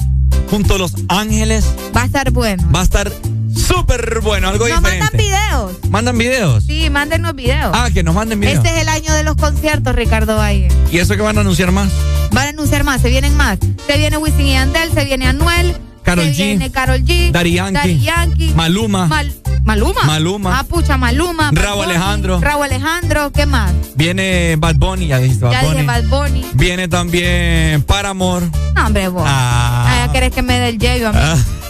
junto 0.49 0.75
a 0.75 0.77
Los 0.77 0.93
Ángeles. 1.09 1.65
Va 1.95 2.03
a 2.03 2.05
estar 2.05 2.31
bueno. 2.31 2.63
Va 2.75 2.81
a 2.81 2.83
estar 2.83 3.11
súper 3.55 4.19
bueno, 4.21 4.49
algo 4.49 4.67
Nos 4.67 4.77
diferente. 4.79 5.03
mandan 5.03 5.17
videos. 5.19 5.89
¿Mandan 5.89 6.17
videos? 6.17 6.63
Sí, 6.65 6.89
mándenos 6.89 7.35
videos. 7.35 7.71
Ah, 7.73 7.89
que 7.93 8.03
nos 8.03 8.15
manden 8.15 8.39
videos. 8.39 8.57
Este 8.57 8.75
es 8.75 8.81
el 8.81 8.89
año 8.89 9.13
de 9.13 9.23
los 9.23 9.35
conciertos, 9.35 9.95
Ricardo 9.95 10.37
Valle. 10.37 10.67
¿Y 10.91 10.97
eso 10.97 11.15
que 11.15 11.21
van 11.21 11.37
a 11.37 11.41
anunciar 11.41 11.71
más? 11.71 11.89
Van 12.31 12.47
a 12.47 12.49
anunciar 12.49 12.83
más, 12.83 13.01
se 13.01 13.09
vienen 13.09 13.35
más. 13.37 13.59
Se 13.87 13.97
viene 13.97 14.17
Wisin 14.17 14.47
y 14.47 14.55
Andel, 14.57 14.91
se 14.93 15.05
viene 15.05 15.27
Anuel. 15.27 15.75
Karol 16.03 16.25
se 16.25 16.31
G. 16.33 16.35
viene 16.47 16.71
Karol 16.71 17.01
G. 17.03 17.31
Daddy 17.31 17.53
Yankee. 17.53 17.73
Daddy 17.77 17.99
Yankee. 17.99 18.53
Maluma. 18.55 19.07
Mal- 19.07 19.33
Maluma. 19.63 20.03
Maluma. 20.03 20.59
Ah, 20.59 20.63
pucha, 20.65 20.97
Maluma. 20.97 21.49
Raúl 21.53 21.85
Alejandro. 21.85 22.41
Raúl 22.41 22.63
Alejandro, 22.65 23.31
¿qué 23.31 23.45
más? 23.45 23.71
Viene 23.95 24.57
Bad 24.57 24.75
Bunny, 24.75 25.07
ya 25.07 25.19
dijiste 25.19 25.45
Bad 25.45 25.51
ya 25.53 25.61
Bunny. 25.61 25.73
dije 25.75 25.85
Bad 25.87 26.03
Bunny. 26.09 26.45
Viene 26.55 26.87
también 26.89 27.81
Paramore. 27.83 28.47
No, 28.75 28.85
hombre, 28.85 29.07
vos. 29.07 29.23
Ah. 29.25 29.85
Ah, 29.87 30.05
ya 30.07 30.11
querés 30.11 30.33
que 30.33 30.41
me 30.41 30.59
dé 30.59 30.67
el 30.69 30.79
yello 30.79 31.09
a 31.09 31.11
mí. 31.13 31.19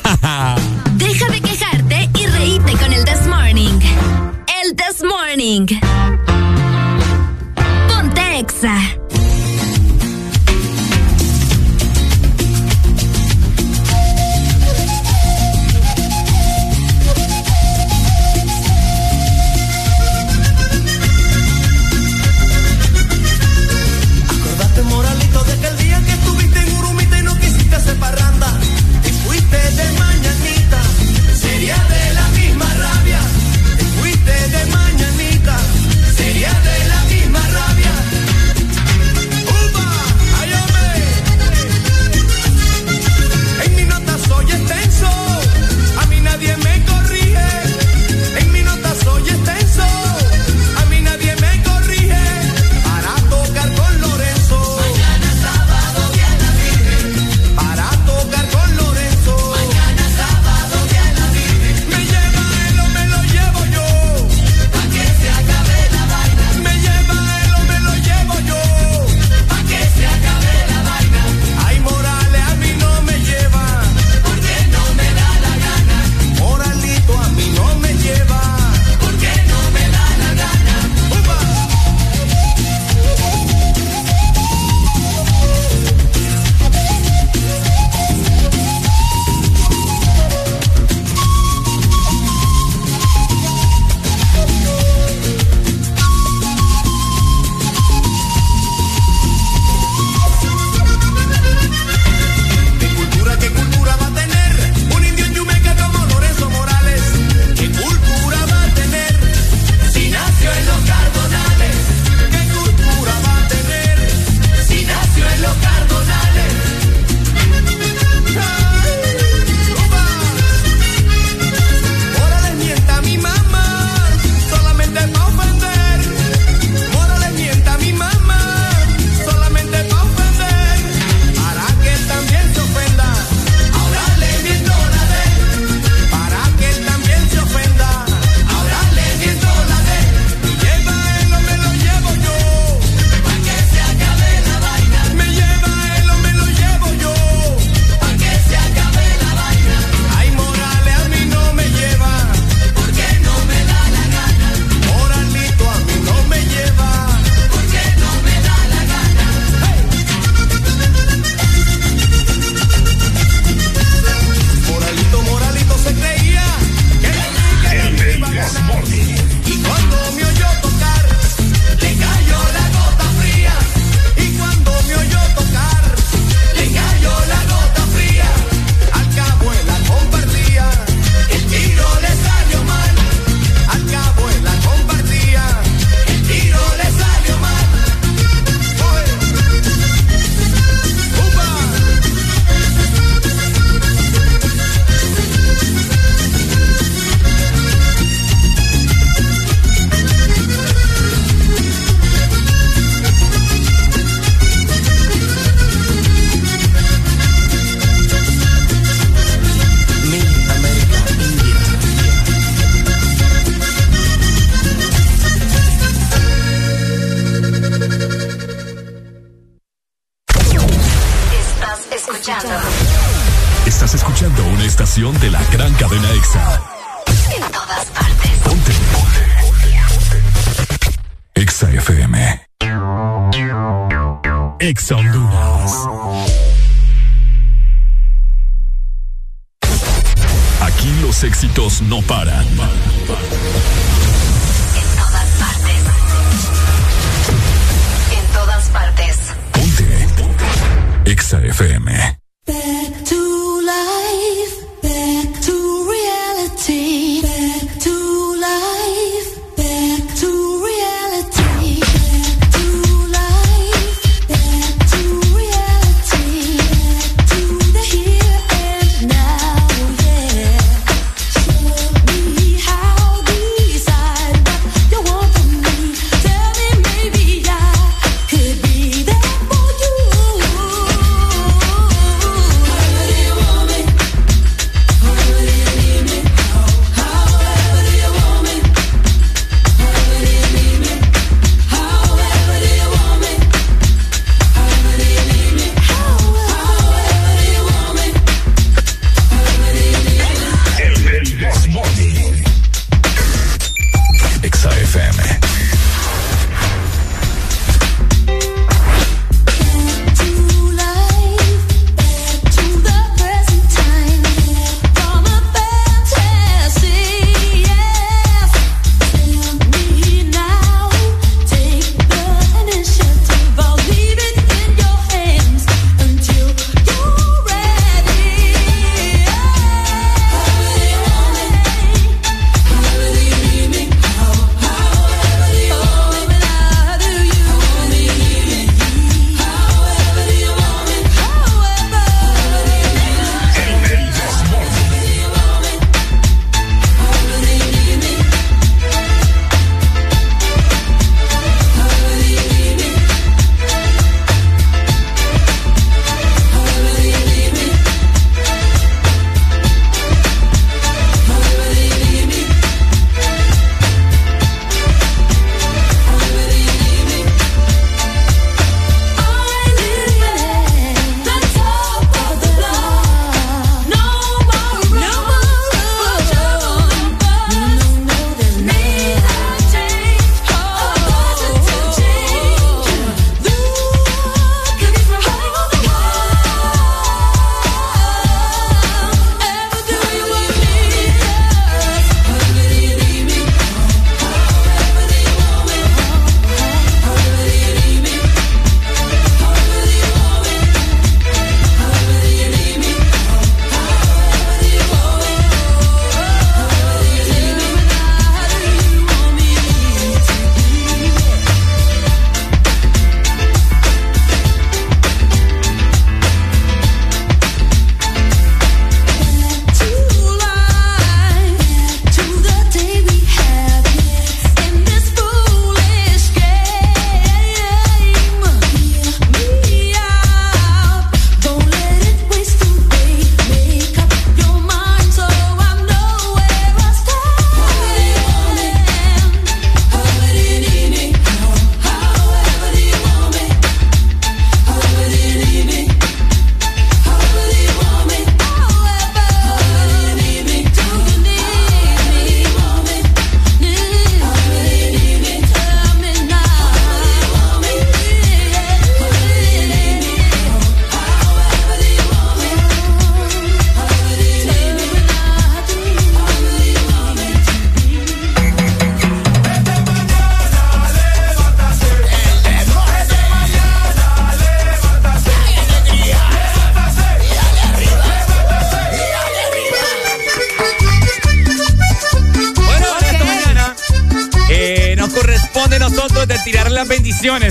Deja 0.97 1.27
de 1.27 1.41
quejarte 1.41 1.52
y 1.52 1.52
reíte 2.43 2.73
con 2.73 2.91
el 2.91 3.05
This 3.05 3.25
Morning. 3.25 3.79
El 4.61 4.75
This 4.75 5.01
Morning. 5.01 5.65
Ponte 7.87 8.37
Exa. 8.37 9.02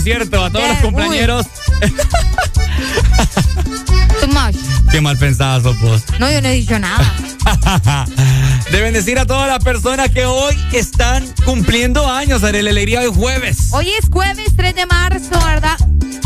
¿Cierto? 0.02 0.44
A 0.44 0.51
todos 0.51 0.68
los 0.68 0.78
compañeros. 0.78 1.47
Too 4.20 4.28
much. 4.28 4.56
Qué 4.90 5.01
mal 5.01 5.17
pensada 5.17 5.60
sos 5.60 5.81
vos. 5.81 6.02
No, 6.18 6.31
yo 6.31 6.42
no 6.42 6.49
he 6.49 6.54
dicho 6.54 6.78
nada. 6.78 7.04
De 8.70 8.81
bendecir 8.81 9.18
a 9.18 9.26
todas 9.26 9.49
las 9.49 9.62
personas 9.62 10.10
que 10.10 10.26
hoy 10.26 10.56
están 10.72 11.26
cumpliendo 11.44 12.08
años 12.08 12.42
en 12.42 12.65
la 12.65 12.70
alegría 12.70 13.01
de 13.01 13.08
jueves. 13.08 13.72
Hoy 13.72 13.90
es 13.90 14.08
jueves 14.10 14.52
3 14.56 14.74
de 14.74 14.86
marzo, 14.86 15.44
¿verdad? 15.44 15.76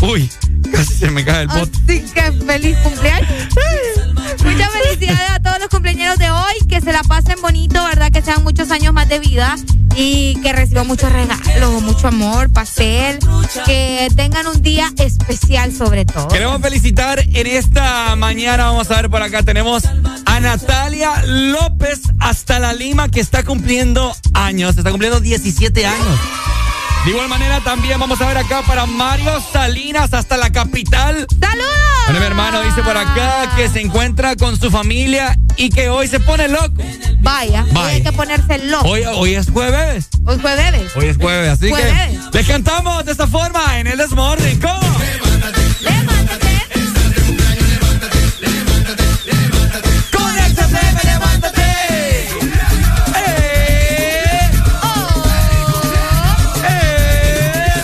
Uy, 0.01 0.29
casi 0.71 0.93
se 0.93 1.11
me 1.11 1.25
cae 1.25 1.43
el 1.43 1.47
bot. 1.47 1.69
Así 1.83 2.01
que 2.13 2.31
feliz 2.45 2.77
cumpleaños. 2.79 3.29
Muchas 4.43 4.71
felicidades 4.71 5.31
a 5.31 5.39
todos 5.39 5.59
los 5.59 5.69
cumpleaños 5.69 6.17
de 6.17 6.29
hoy. 6.29 6.53
Que 6.69 6.81
se 6.81 6.91
la 6.93 7.01
pasen 7.03 7.41
bonito, 7.41 7.83
¿verdad? 7.83 8.11
Que 8.11 8.21
sean 8.21 8.43
muchos 8.43 8.71
años 8.71 8.93
más 8.93 9.07
de 9.09 9.19
vida. 9.19 9.55
Y 9.99 10.39
que 10.41 10.53
reciban 10.53 10.85
muchos 10.85 11.11
regalos, 11.11 11.81
mucho 11.81 12.07
amor, 12.07 12.51
pastel. 12.51 13.17
Que 13.65 14.07
tengan 14.15 14.45
un 14.45 14.61
día 14.61 14.93
especial 14.97 15.73
sobre 15.73 16.05
todo. 16.05 16.27
Queremos 16.27 16.61
felicitar 16.61 17.19
en 17.19 17.47
esta 17.47 18.15
mañana, 18.15 18.65
vamos 18.65 18.91
a 18.91 18.95
ver 18.97 19.09
por 19.09 19.23
acá, 19.23 19.41
tenemos 19.41 19.83
a 20.25 20.39
Natalia 20.39 21.23
López 21.25 22.01
hasta 22.19 22.59
la 22.59 22.73
Lima 22.73 23.09
que 23.09 23.19
está 23.19 23.43
cumpliendo 23.43 24.15
años, 24.33 24.77
está 24.77 24.91
cumpliendo 24.91 25.19
17 25.19 25.85
años. 25.85 26.19
De 27.05 27.11
igual 27.11 27.29
manera 27.29 27.61
también 27.61 27.99
vamos 27.99 28.21
a 28.21 28.27
ver 28.27 28.37
acá 28.37 28.61
para 28.67 28.85
Mario 28.85 29.41
Salinas 29.51 30.13
hasta 30.13 30.37
la 30.37 30.51
capital. 30.51 31.25
¡Saludos! 31.39 31.87
Bueno, 32.05 32.19
mi 32.19 32.25
hermano 32.25 32.61
dice 32.61 32.83
por 32.83 32.95
acá 32.95 33.53
que 33.55 33.67
se 33.69 33.81
encuentra 33.81 34.35
con 34.35 34.59
su 34.59 34.69
familia 34.69 35.37
y 35.55 35.69
que 35.69 35.89
hoy 35.89 36.07
se 36.07 36.19
pone 36.19 36.47
loco. 36.47 36.83
Vaya, 37.37 37.63
hoy 37.65 37.71
Vaya. 37.71 37.87
hay 37.89 38.01
que 38.01 38.11
ponerse 38.13 38.57
loco. 38.65 38.87
Hoy, 38.87 39.03
hoy 39.05 39.35
es 39.35 39.51
jueves. 39.51 40.09
Hoy 40.25 40.37
bebé. 40.37 40.87
Hoy 40.95 41.05
es 41.05 41.17
jueves, 41.17 41.49
así 41.51 41.69
Jueves. 41.69 41.93
que 42.31 42.37
les 42.39 42.47
cantamos 42.47 43.05
de 43.05 43.11
esta 43.11 43.27
forma 43.27 43.77
en 43.79 43.85
el 43.85 43.95
Desmorning. 43.99 44.59
¿Cómo? 44.59 44.79
Conéctate, 50.11 50.73
bebé, 50.73 51.01
levántate. 51.03 51.61
¡Eh! 53.15 54.49
¡Eh! 56.65 57.83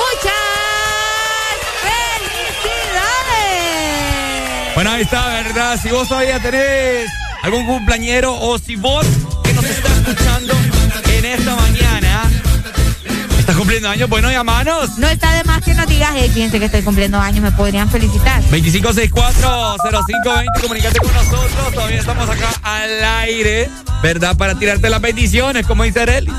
¡Muchas 0.00 0.44
felicidades! 3.04 4.74
Bueno, 4.74 4.90
ahí 4.92 5.02
está, 5.02 5.26
¿verdad? 5.28 5.78
Si 5.82 5.90
vos 5.90 6.08
todavía 6.08 6.40
tenés 6.40 7.10
algún 7.44 7.66
cumpleañero 7.66 8.34
o 8.34 8.58
si 8.58 8.76
vos 8.76 9.04
que 9.44 9.52
nos 9.52 9.66
estás 9.66 9.98
escuchando 9.98 10.54
en 11.12 11.24
esta 11.26 11.54
mañana 11.56 12.30
estás 13.38 13.56
cumpliendo 13.56 13.90
años, 13.90 14.08
bueno, 14.08 14.30
llamanos. 14.30 14.96
No 14.96 15.06
está 15.06 15.34
de 15.34 15.44
más 15.44 15.62
que 15.62 15.74
nos 15.74 15.86
digas, 15.86 16.12
hey, 16.14 16.30
fíjense 16.32 16.58
que 16.58 16.64
estoy 16.64 16.80
cumpliendo 16.80 17.20
años, 17.20 17.42
me 17.42 17.52
podrían 17.52 17.90
felicitar. 17.90 18.42
2564-0520, 18.44 20.62
comunícate 20.62 20.98
con 20.98 21.12
nosotros. 21.12 21.74
Todavía 21.74 22.00
estamos 22.00 22.26
acá 22.26 22.48
al 22.62 23.04
aire, 23.04 23.68
¿verdad? 24.02 24.34
Para 24.34 24.58
tirarte 24.58 24.88
las 24.88 25.02
bendiciones, 25.02 25.66
como 25.66 25.82
dice 25.82 26.00
Arely. 26.00 26.32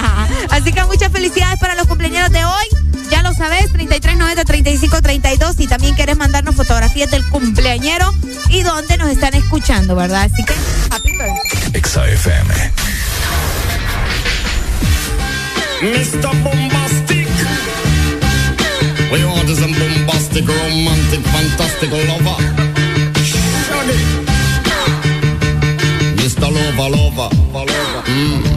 Así 0.50 0.72
que 0.72 0.84
muchas 0.84 1.10
felicidades 1.10 1.58
para 1.58 1.74
los 1.74 1.88
cumpleaños 1.88 2.30
de 2.30 2.44
hoy. 2.44 2.83
Ya 3.14 3.22
lo 3.22 3.32
sabes, 3.32 3.72
3390-3532. 3.74 5.56
Si 5.56 5.68
también 5.68 5.94
quieres 5.94 6.16
mandarnos 6.16 6.56
fotografías 6.56 7.08
del 7.12 7.24
cumpleañero 7.28 8.12
y 8.48 8.62
dónde 8.62 8.96
nos 8.96 9.08
están 9.08 9.34
escuchando, 9.34 9.94
¿verdad? 9.94 10.24
Así 10.24 10.44
que, 10.44 10.52
happy 10.90 11.12
birthday. 11.12 11.70
Exa 11.74 12.08
FM. 12.08 12.52
Mr. 15.80 16.42
Bombastic. 16.42 17.28
We 19.12 19.24
want 19.24 19.48
is 19.48 19.62
a 19.62 19.68
bombastic, 19.68 20.48
romantic, 20.48 21.20
fantastic 21.20 21.92
lover. 21.92 22.34
Shaggy. 23.22 23.94
Mr. 26.16 26.50
Lover, 26.50 26.90
lover, 26.90 27.30
lover. 27.52 28.02
Mm. 28.08 28.53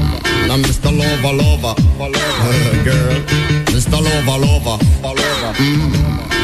Now 0.47 0.57
Mr. 0.57 0.91
Lover, 0.97 1.33
lover. 1.33 1.75
Girl. 2.83 3.19
Mr. 3.73 3.99
Lover, 4.01 4.37
lover. 4.45 4.77
Mm. 5.57 5.91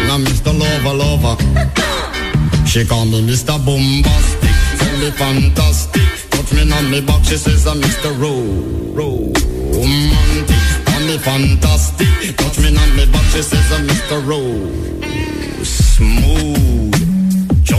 Now 0.08 0.18
Mr. 0.18 0.52
Lover, 0.58 0.94
lover. 0.94 1.36
She 2.68 2.86
call 2.86 3.06
me 3.06 3.22
Mr. 3.22 3.58
Bombastic, 3.66 4.52
tell 4.80 4.98
me 4.98 5.12
fantastic. 5.12 6.30
Touch 6.32 6.52
me 6.54 6.72
on 6.72 6.90
me 6.90 7.02
back, 7.02 7.24
she 7.24 7.38
says 7.38 7.68
I'm 7.68 7.80
Mr. 7.80 8.12
Ro, 8.20 8.34
romantic. 8.96 10.58
Call 10.86 11.02
me 11.02 11.18
fantastic, 11.20 12.36
touch 12.36 12.58
me 12.60 12.76
on 12.76 12.96
me 12.98 13.06
back, 13.06 13.26
she 13.32 13.42
says 13.44 13.72
I'm 13.72 13.88
Mr. 13.88 14.28
Ro, 14.28 14.42
smooth. 15.64 17.03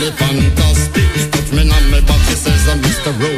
Me 0.00 0.10
fantastic. 0.12 1.30
Touch 1.30 1.52
me 1.52 1.60
on 1.60 1.90
my 1.90 2.00
back, 2.00 2.20
she 2.24 2.34
says 2.34 2.66
I'm 2.70 2.80
Mr. 2.80 3.12
Ro. 3.20 3.28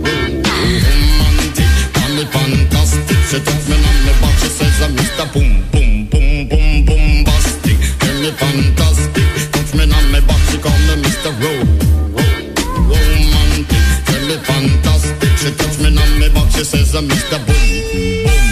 Romantic. 0.00 1.68
Call 1.92 2.10
me 2.16 2.24
fantastic. 2.24 3.18
She 3.28 3.38
touch 3.44 3.68
me 3.68 3.76
on 3.76 3.98
my 4.06 4.12
back, 4.22 4.38
she 4.40 4.48
says 4.48 4.80
I'm 4.80 4.96
Mr. 4.96 5.28
Boom, 5.34 5.68
boom, 5.70 6.06
boom, 6.08 6.48
boom, 6.48 6.84
bombastic. 6.86 7.76
Tell 8.00 8.16
me 8.24 8.30
fantastic. 8.40 9.28
Touch 9.52 9.74
me 9.74 9.84
on 9.84 10.10
my 10.10 10.20
back, 10.24 10.40
she 10.48 10.56
call 10.56 10.78
me 10.88 10.94
Mr. 11.04 11.28
Ro. 11.42 11.52
Romantic. 12.88 13.84
Tell 14.08 14.24
me 14.28 14.36
fantastic. 14.48 15.32
She 15.36 15.50
touch 15.60 15.76
me 15.78 15.88
on 15.92 16.10
my 16.20 16.28
back, 16.32 16.48
she 16.56 16.64
says 16.64 16.94
I'm 16.96 17.04
Mr. 17.06 17.36
Boom, 17.44 17.68
boom. 18.24 18.48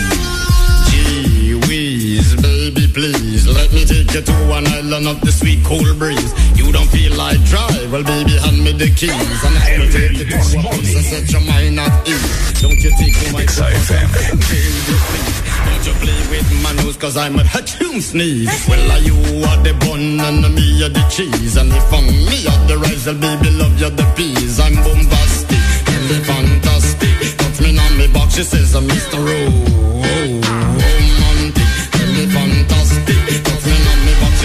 Gee 0.92 1.54
whiz, 1.64 2.36
baby, 2.36 2.84
please 2.92 3.48
let 3.48 3.72
me 3.72 3.86
take 3.86 4.12
you 4.12 4.20
to 4.20 4.34
an 4.52 4.66
island 4.86 5.08
of 5.08 5.20
the 5.20 5.32
sweet 5.32 5.64
cool 5.64 5.82
breeze. 5.98 6.30
You 6.54 6.70
don't 6.70 6.86
feel 6.86 7.14
like 7.16 7.42
drive, 7.44 7.90
well, 7.90 8.04
baby, 8.04 8.38
hand 8.38 8.62
me 8.62 8.70
the 8.72 8.86
keys 8.94 9.10
and 9.10 9.56
I 9.58 9.78
will 9.78 9.90
take 9.90 10.14
you 10.14 10.26
to 10.30 10.38
a 10.38 10.62
place 10.62 10.94
and 10.94 11.04
set 11.04 11.26
your 11.32 11.42
mind 11.42 11.80
at 11.80 12.06
ease. 12.06 12.62
Don't 12.62 12.78
you 12.78 12.92
take 12.94 13.16
my 13.34 13.42
microphone, 13.42 14.38
baby, 14.46 14.94
please. 15.10 15.38
Don't 15.66 15.84
you 15.86 15.94
play 15.98 16.20
with 16.30 16.48
my 16.62 16.72
nose, 16.78 16.96
cause 16.96 17.16
I'm 17.16 17.34
a 17.38 17.44
tune 17.66 18.00
sneeze. 18.00 18.54
Well, 18.68 18.90
are 18.92 19.02
you 19.02 19.16
are 19.50 19.60
the 19.66 19.74
bun 19.82 20.20
and 20.22 20.54
me 20.54 20.84
are 20.86 20.92
the 20.92 21.02
cheese, 21.10 21.56
and 21.56 21.72
if 21.72 21.92
I'm 21.92 22.06
me 22.06 22.46
are 22.46 22.62
the 22.70 22.78
rice, 22.78 23.06
well, 23.06 23.18
baby, 23.18 23.50
love 23.58 23.74
you 23.80 23.90
the 23.90 24.06
peas. 24.14 24.60
I'm 24.60 24.74
bombastic, 24.86 25.66
me 26.06 26.16
fantastic. 26.22 27.36
Touch 27.38 27.60
me 27.60 27.76
on 27.78 27.98
me 27.98 28.06
box, 28.14 28.36
she 28.36 28.44
says 28.44 28.74
I'm 28.76 28.86
Mr. 28.86 29.18
Ro. 29.18 30.25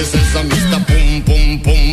She 0.01 0.07
says 0.07 0.35
I'm 0.35 0.49
Mr. 0.49 0.79
Pum 0.89 1.21
Pum 1.27 1.61
Pum 1.61 1.85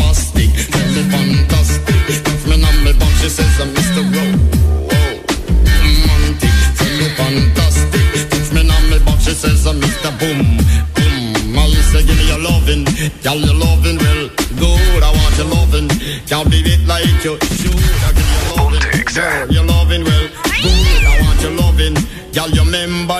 Bastic. 0.00 0.50
Tell 0.72 0.88
me 0.96 1.02
fantastic. 1.12 2.24
Touch 2.24 2.46
me 2.48 2.56
on 2.64 2.76
me 2.84 2.92
box, 2.94 3.12
she 3.20 3.28
says 3.28 3.60
I'm 3.60 3.68
Mr. 3.76 4.02
Ro. 4.14 4.24
Romantic, 5.84 6.56
tell 6.80 6.94
me 6.96 7.08
fantastic. 7.20 8.06
Touch 8.30 8.48
me 8.54 8.60
on 8.72 8.84
me 8.90 8.98
box, 9.04 9.24
she 9.24 9.34
says 9.34 9.66
I'm 9.66 9.76
Mr. 9.80 10.10
Boom 10.18 10.56
Boom. 10.96 11.58
I 11.58 11.68
say 11.92 12.02
give 12.06 12.16
me 12.16 12.24
your 12.28 12.40
loving, 12.40 12.84
girl, 13.22 13.36
your 13.36 13.54
loving 13.54 13.98
well 13.98 14.24
good. 14.56 15.02
I 15.02 15.10
want 15.12 15.36
your 15.36 15.48
loving, 15.52 15.88
can't 16.24 16.48
be 16.50 16.60
it 16.64 16.86
like 16.88 17.04
you 17.04 17.12
should. 17.20 17.36
I 17.36 18.12
give 18.16 18.28
you 18.32 18.40
your 18.48 18.56
loving, 18.56 19.04
girl, 19.12 19.52
your 19.52 19.64
loving 19.64 19.79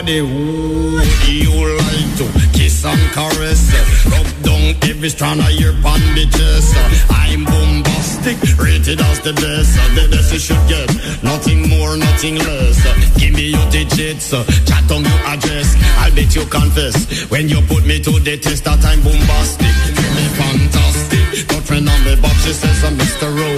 the 0.02 0.18
who 0.18 1.00
you 1.28 1.52
like 1.76 2.12
to 2.16 2.26
kiss 2.56 2.84
and 2.84 3.00
caress, 3.12 3.68
eh? 3.74 4.10
rub 4.10 4.28
down 4.42 4.74
every 4.88 5.08
strand 5.10 5.40
of 5.40 5.50
your 5.52 5.72
bandages. 5.82 6.72
Eh? 6.74 7.06
I'm 7.10 7.44
bombastic, 7.44 8.38
rated 8.56 9.00
as 9.00 9.20
the 9.20 9.32
best, 9.34 9.76
eh? 9.76 9.94
the 9.94 10.08
best 10.08 10.32
you 10.32 10.38
should 10.38 10.64
get. 10.68 10.88
Nothing 11.22 11.68
more, 11.68 11.96
nothing 11.96 12.36
less. 12.36 12.80
Give 13.18 13.34
me 13.34 13.50
your 13.52 13.66
digits, 13.70 14.30
chat 14.30 14.90
on 14.90 15.04
your 15.04 15.20
address. 15.28 15.76
I'll 15.98 16.14
bet 16.14 16.34
you 16.34 16.44
confess 16.46 17.28
when 17.30 17.48
you 17.48 17.60
put 17.62 17.84
me 17.84 18.00
to 18.00 18.12
the 18.20 18.38
test 18.38 18.64
that 18.64 18.84
I'm 18.84 19.02
bombastic. 19.02 19.76
Me 20.16 20.24
fantastic. 20.40 21.46
Touch 21.48 21.70
me 21.70 21.78
on 21.84 22.00
me 22.04 22.16
box, 22.16 22.36
she 22.44 22.52
says 22.52 22.84
I'm 22.84 22.96
Mr. 22.96 23.28
Ro. 23.36 23.50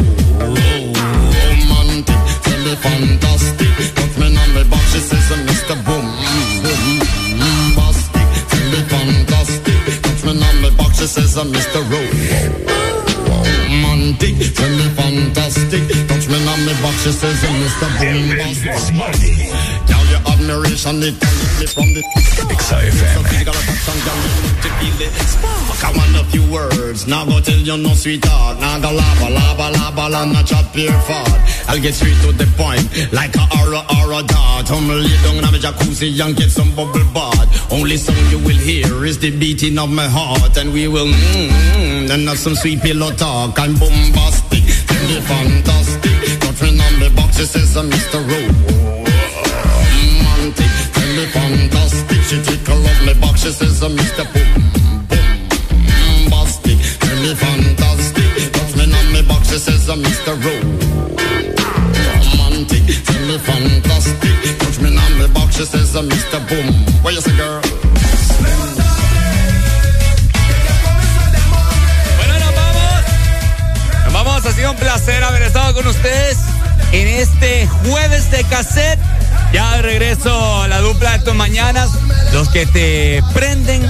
Romantic. 0.42 2.18
Me 2.66 2.74
fantastic. 2.74 3.94
Touch 3.94 4.18
me 4.18 4.26
on 4.36 4.54
me 4.54 4.64
box, 4.70 4.84
she 4.92 4.98
says 4.98 5.30
I'm 5.30 5.46
Mr. 5.46 5.61
says 11.32 11.38
I'm 11.38 11.52
Mr. 11.52 11.80
Ro. 11.90 12.00
Romantic. 13.68 14.34
Tell 14.54 14.70
me 14.70 14.88
fantastic. 14.96 15.82
Touch 16.08 16.28
me 16.28 16.36
on 16.36 16.60
me 16.66 16.74
box, 16.82 17.02
she 17.04 17.12
says 17.12 17.42
Mr. 17.42 17.88
Boom. 17.98 19.71
Admiration. 20.42 20.98
Lift 20.98 21.22
me 21.60 21.66
from 21.66 21.94
the 21.94 22.02
XFM. 22.50 23.22
me 24.98 25.06
spark. 25.30 25.84
I 25.84 25.92
want 25.96 26.16
a 26.18 26.24
few 26.30 26.42
words. 26.50 27.06
Now 27.06 27.24
go 27.24 27.40
tell 27.40 27.58
you 27.58 27.76
no 27.76 27.94
sweetheart. 27.94 28.58
Now 28.58 28.80
go 28.80 28.90
lava, 28.90 29.30
lava, 29.30 29.70
lava, 29.70 30.08
la, 30.10 30.24
not 30.24 30.46
chop 30.46 30.74
your 30.74 30.92
fart. 31.06 31.30
I'll 31.68 31.80
get 31.80 31.94
straight 31.94 32.18
to 32.22 32.32
the 32.32 32.46
point, 32.58 32.82
like 33.12 33.36
a 33.36 33.46
aura, 33.58 33.86
aura 33.98 34.22
dart. 34.24 34.70
I'm 34.70 34.88
lay 34.88 35.14
down 35.22 35.38
in 35.38 35.44
a 35.44 35.58
jacuzzi 35.62 36.10
and 36.20 36.34
get 36.36 36.50
some 36.50 36.74
bubble 36.74 37.06
bath. 37.14 37.72
Only 37.72 37.96
song 37.96 38.18
you 38.30 38.38
will 38.38 38.58
hear 38.58 39.04
is 39.04 39.18
the 39.20 39.30
beating 39.30 39.78
of 39.78 39.90
my 39.90 40.08
heart, 40.08 40.56
and 40.56 40.72
we 40.72 40.88
will 40.88 41.06
mmm, 41.06 42.10
and 42.10 42.28
have 42.28 42.38
some 42.38 42.56
sweet 42.56 42.80
pillow 42.82 43.12
talk. 43.12 43.60
I'm 43.60 43.74
bombastic, 43.74 44.64
and 44.90 45.06
the 45.06 45.22
fantastic. 45.22 46.42
Nothing 46.42 46.80
on 46.80 46.98
the 46.98 47.10
box, 47.14 47.38
it 47.38 47.46
says 47.46 47.76
I'm 47.76 47.90
Mr. 47.90 48.18
Romantic, 48.20 48.81
the 51.16 51.26
fantastic. 51.28 52.22
She 52.22 52.42
tickle 52.42 52.84
up 52.86 52.98
my 53.04 53.14
box, 53.14 53.42
she 53.42 53.50
says 53.50 53.82
I'm 53.82 53.96
Mr. 53.96 54.24
Boom, 54.32 54.48
boom, 55.08 55.28
bastic, 56.30 56.78
the 57.00 57.34
fantastic. 57.36 58.52
Touch 58.52 58.74
me 58.76 58.84
on 58.84 59.12
my 59.12 59.22
box, 59.22 59.50
she 59.50 59.58
says 59.58 59.88
I'm 59.88 60.02
Mr. 60.02 60.32
Romantic, 62.32 62.84
tell 63.04 63.22
me 63.28 63.38
fantastic. 63.38 64.58
Touch 64.58 64.78
me 64.80 64.96
on 64.96 65.18
my 65.18 65.26
box, 65.34 65.56
she 65.56 65.64
says 65.64 65.94
I'm 65.96 66.08
Mr. 66.08 66.40
Boom. 66.48 66.66
Where 67.02 67.14
you 67.14 67.20
say, 67.20 67.36
girl? 67.36 67.60
Bueno, 72.16 72.34
nos 72.38 72.54
vamos. 72.54 73.02
Nos 74.04 74.12
vamos, 74.12 74.46
ha 74.46 74.52
sido 74.52 74.70
un 74.70 74.76
placer 74.76 75.22
haber 75.24 75.42
estado 75.42 75.74
con 75.74 75.86
ustedes 75.86 76.38
en 76.92 77.08
este 77.08 77.66
jueves 77.84 78.30
de 78.30 78.44
cassette. 78.44 79.21
Ya 79.52 79.76
de 79.76 79.82
regreso 79.82 80.62
a 80.62 80.68
la 80.68 80.80
dupla 80.80 81.18
de 81.18 81.24
tus 81.24 81.34
mañanas, 81.34 81.90
los 82.32 82.48
que 82.48 82.64
te 82.64 83.22
prenden, 83.34 83.82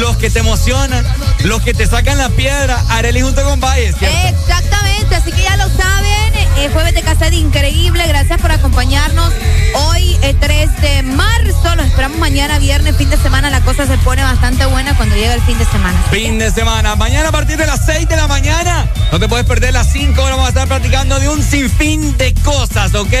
los 0.00 0.16
que 0.16 0.30
te 0.30 0.40
emocionan, 0.40 1.04
los 1.44 1.62
que 1.62 1.74
te 1.74 1.86
sacan 1.86 2.18
la 2.18 2.28
piedra, 2.30 2.82
Arely 2.88 3.20
junto 3.20 3.44
con 3.44 3.60
Valles. 3.60 3.94
Exactamente, 4.00 5.14
así 5.14 5.30
que 5.30 5.42
ya 5.42 5.56
lo 5.56 5.68
saben, 5.68 6.34
eh, 6.58 6.70
jueves 6.72 6.94
de 6.94 7.02
cassette 7.02 7.34
increíble, 7.34 8.04
gracias 8.08 8.40
por 8.40 8.50
acompañarnos. 8.50 9.32
Hoy, 9.74 10.18
el 10.22 10.38
3 10.40 10.80
de 10.80 11.02
marzo, 11.02 11.76
los 11.76 11.86
esperamos 11.86 12.18
mañana, 12.18 12.58
viernes, 12.58 12.96
fin 12.96 13.08
de 13.08 13.16
semana, 13.16 13.48
la 13.48 13.60
cosa 13.60 13.86
se 13.86 13.98
pone 13.98 14.24
bastante 14.24 14.66
buena 14.66 14.96
cuando 14.96 15.14
llega 15.14 15.34
el 15.34 15.42
fin 15.42 15.56
de 15.58 15.66
semana. 15.66 16.02
Fin 16.10 16.38
de 16.38 16.50
semana. 16.50 16.96
Mañana 16.96 17.28
a 17.28 17.32
partir 17.32 17.56
de 17.56 17.66
las 17.66 17.86
6 17.86 18.08
de 18.08 18.16
la 18.16 18.26
mañana. 18.26 18.90
No 19.12 19.20
te 19.20 19.28
puedes 19.28 19.46
perder 19.46 19.72
las 19.72 19.92
5 19.92 20.20
horas. 20.20 20.32
Vamos 20.32 20.46
a 20.46 20.48
estar 20.48 20.66
platicando 20.66 21.20
de 21.20 21.28
un 21.28 21.42
sinfín 21.42 22.16
de 22.16 22.34
cosas, 22.34 22.94
¿ok? 22.94 23.12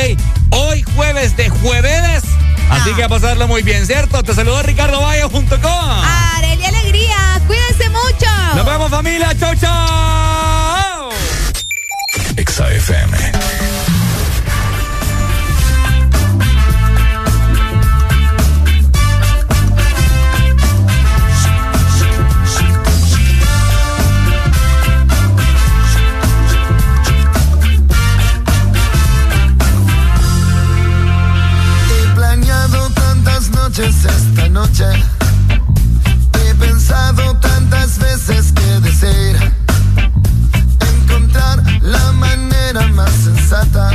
Hoy 0.50 0.82
jueves 0.94 1.36
de 1.36 1.48
jueves. 1.48 2.22
Así 2.70 2.92
que 2.94 3.04
a 3.04 3.08
pasarlo 3.08 3.46
muy 3.46 3.62
bien, 3.62 3.86
¿cierto? 3.86 4.22
Te 4.22 4.34
saludo 4.34 4.62
Ricardo 4.62 5.00
Valle 5.00 5.22
junto 5.24 5.60
con. 5.60 5.72
Arely 5.72 6.64
Alegría, 6.64 7.40
cuídense 7.46 7.88
mucho. 7.90 8.30
Nos 8.54 8.66
vemos 8.66 8.90
familia. 8.90 9.34
Chau, 9.38 9.54
chau. 9.54 11.10
XFM. 12.36 13.95
noches 33.78 34.50
noche. 34.50 34.84
He 36.32 36.54
pensado 36.54 37.36
tantas 37.40 37.98
veces 37.98 38.52
que 38.52 38.80
decir 38.80 39.36
encontrar 40.80 41.62
la 41.82 42.12
manera 42.12 42.86
más 42.94 43.10
sensata 43.10 43.90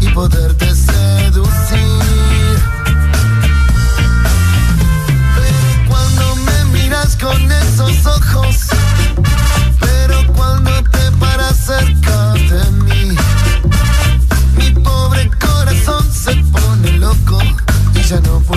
y 0.00 0.08
poderte 0.10 0.72
seducir. 0.72 1.50
Pero 5.34 5.88
cuando 5.88 6.36
me 6.36 6.64
miras 6.66 7.16
con 7.16 7.50
esos 7.50 8.06
ojos, 8.06 8.56
pero 9.80 10.26
cuando 10.34 10.70
te 10.84 11.10
paras 11.18 11.56
cerca 11.56 12.34
de 12.34 12.70
mí, 12.84 13.16
mi 14.56 14.70
pobre 14.80 15.28
corazón 15.40 16.04
se 16.12 16.36
pone 16.52 16.92
loco 16.98 17.40
y 17.94 18.02
ya 18.02 18.20
no 18.20 18.38
puedo. 18.40 18.53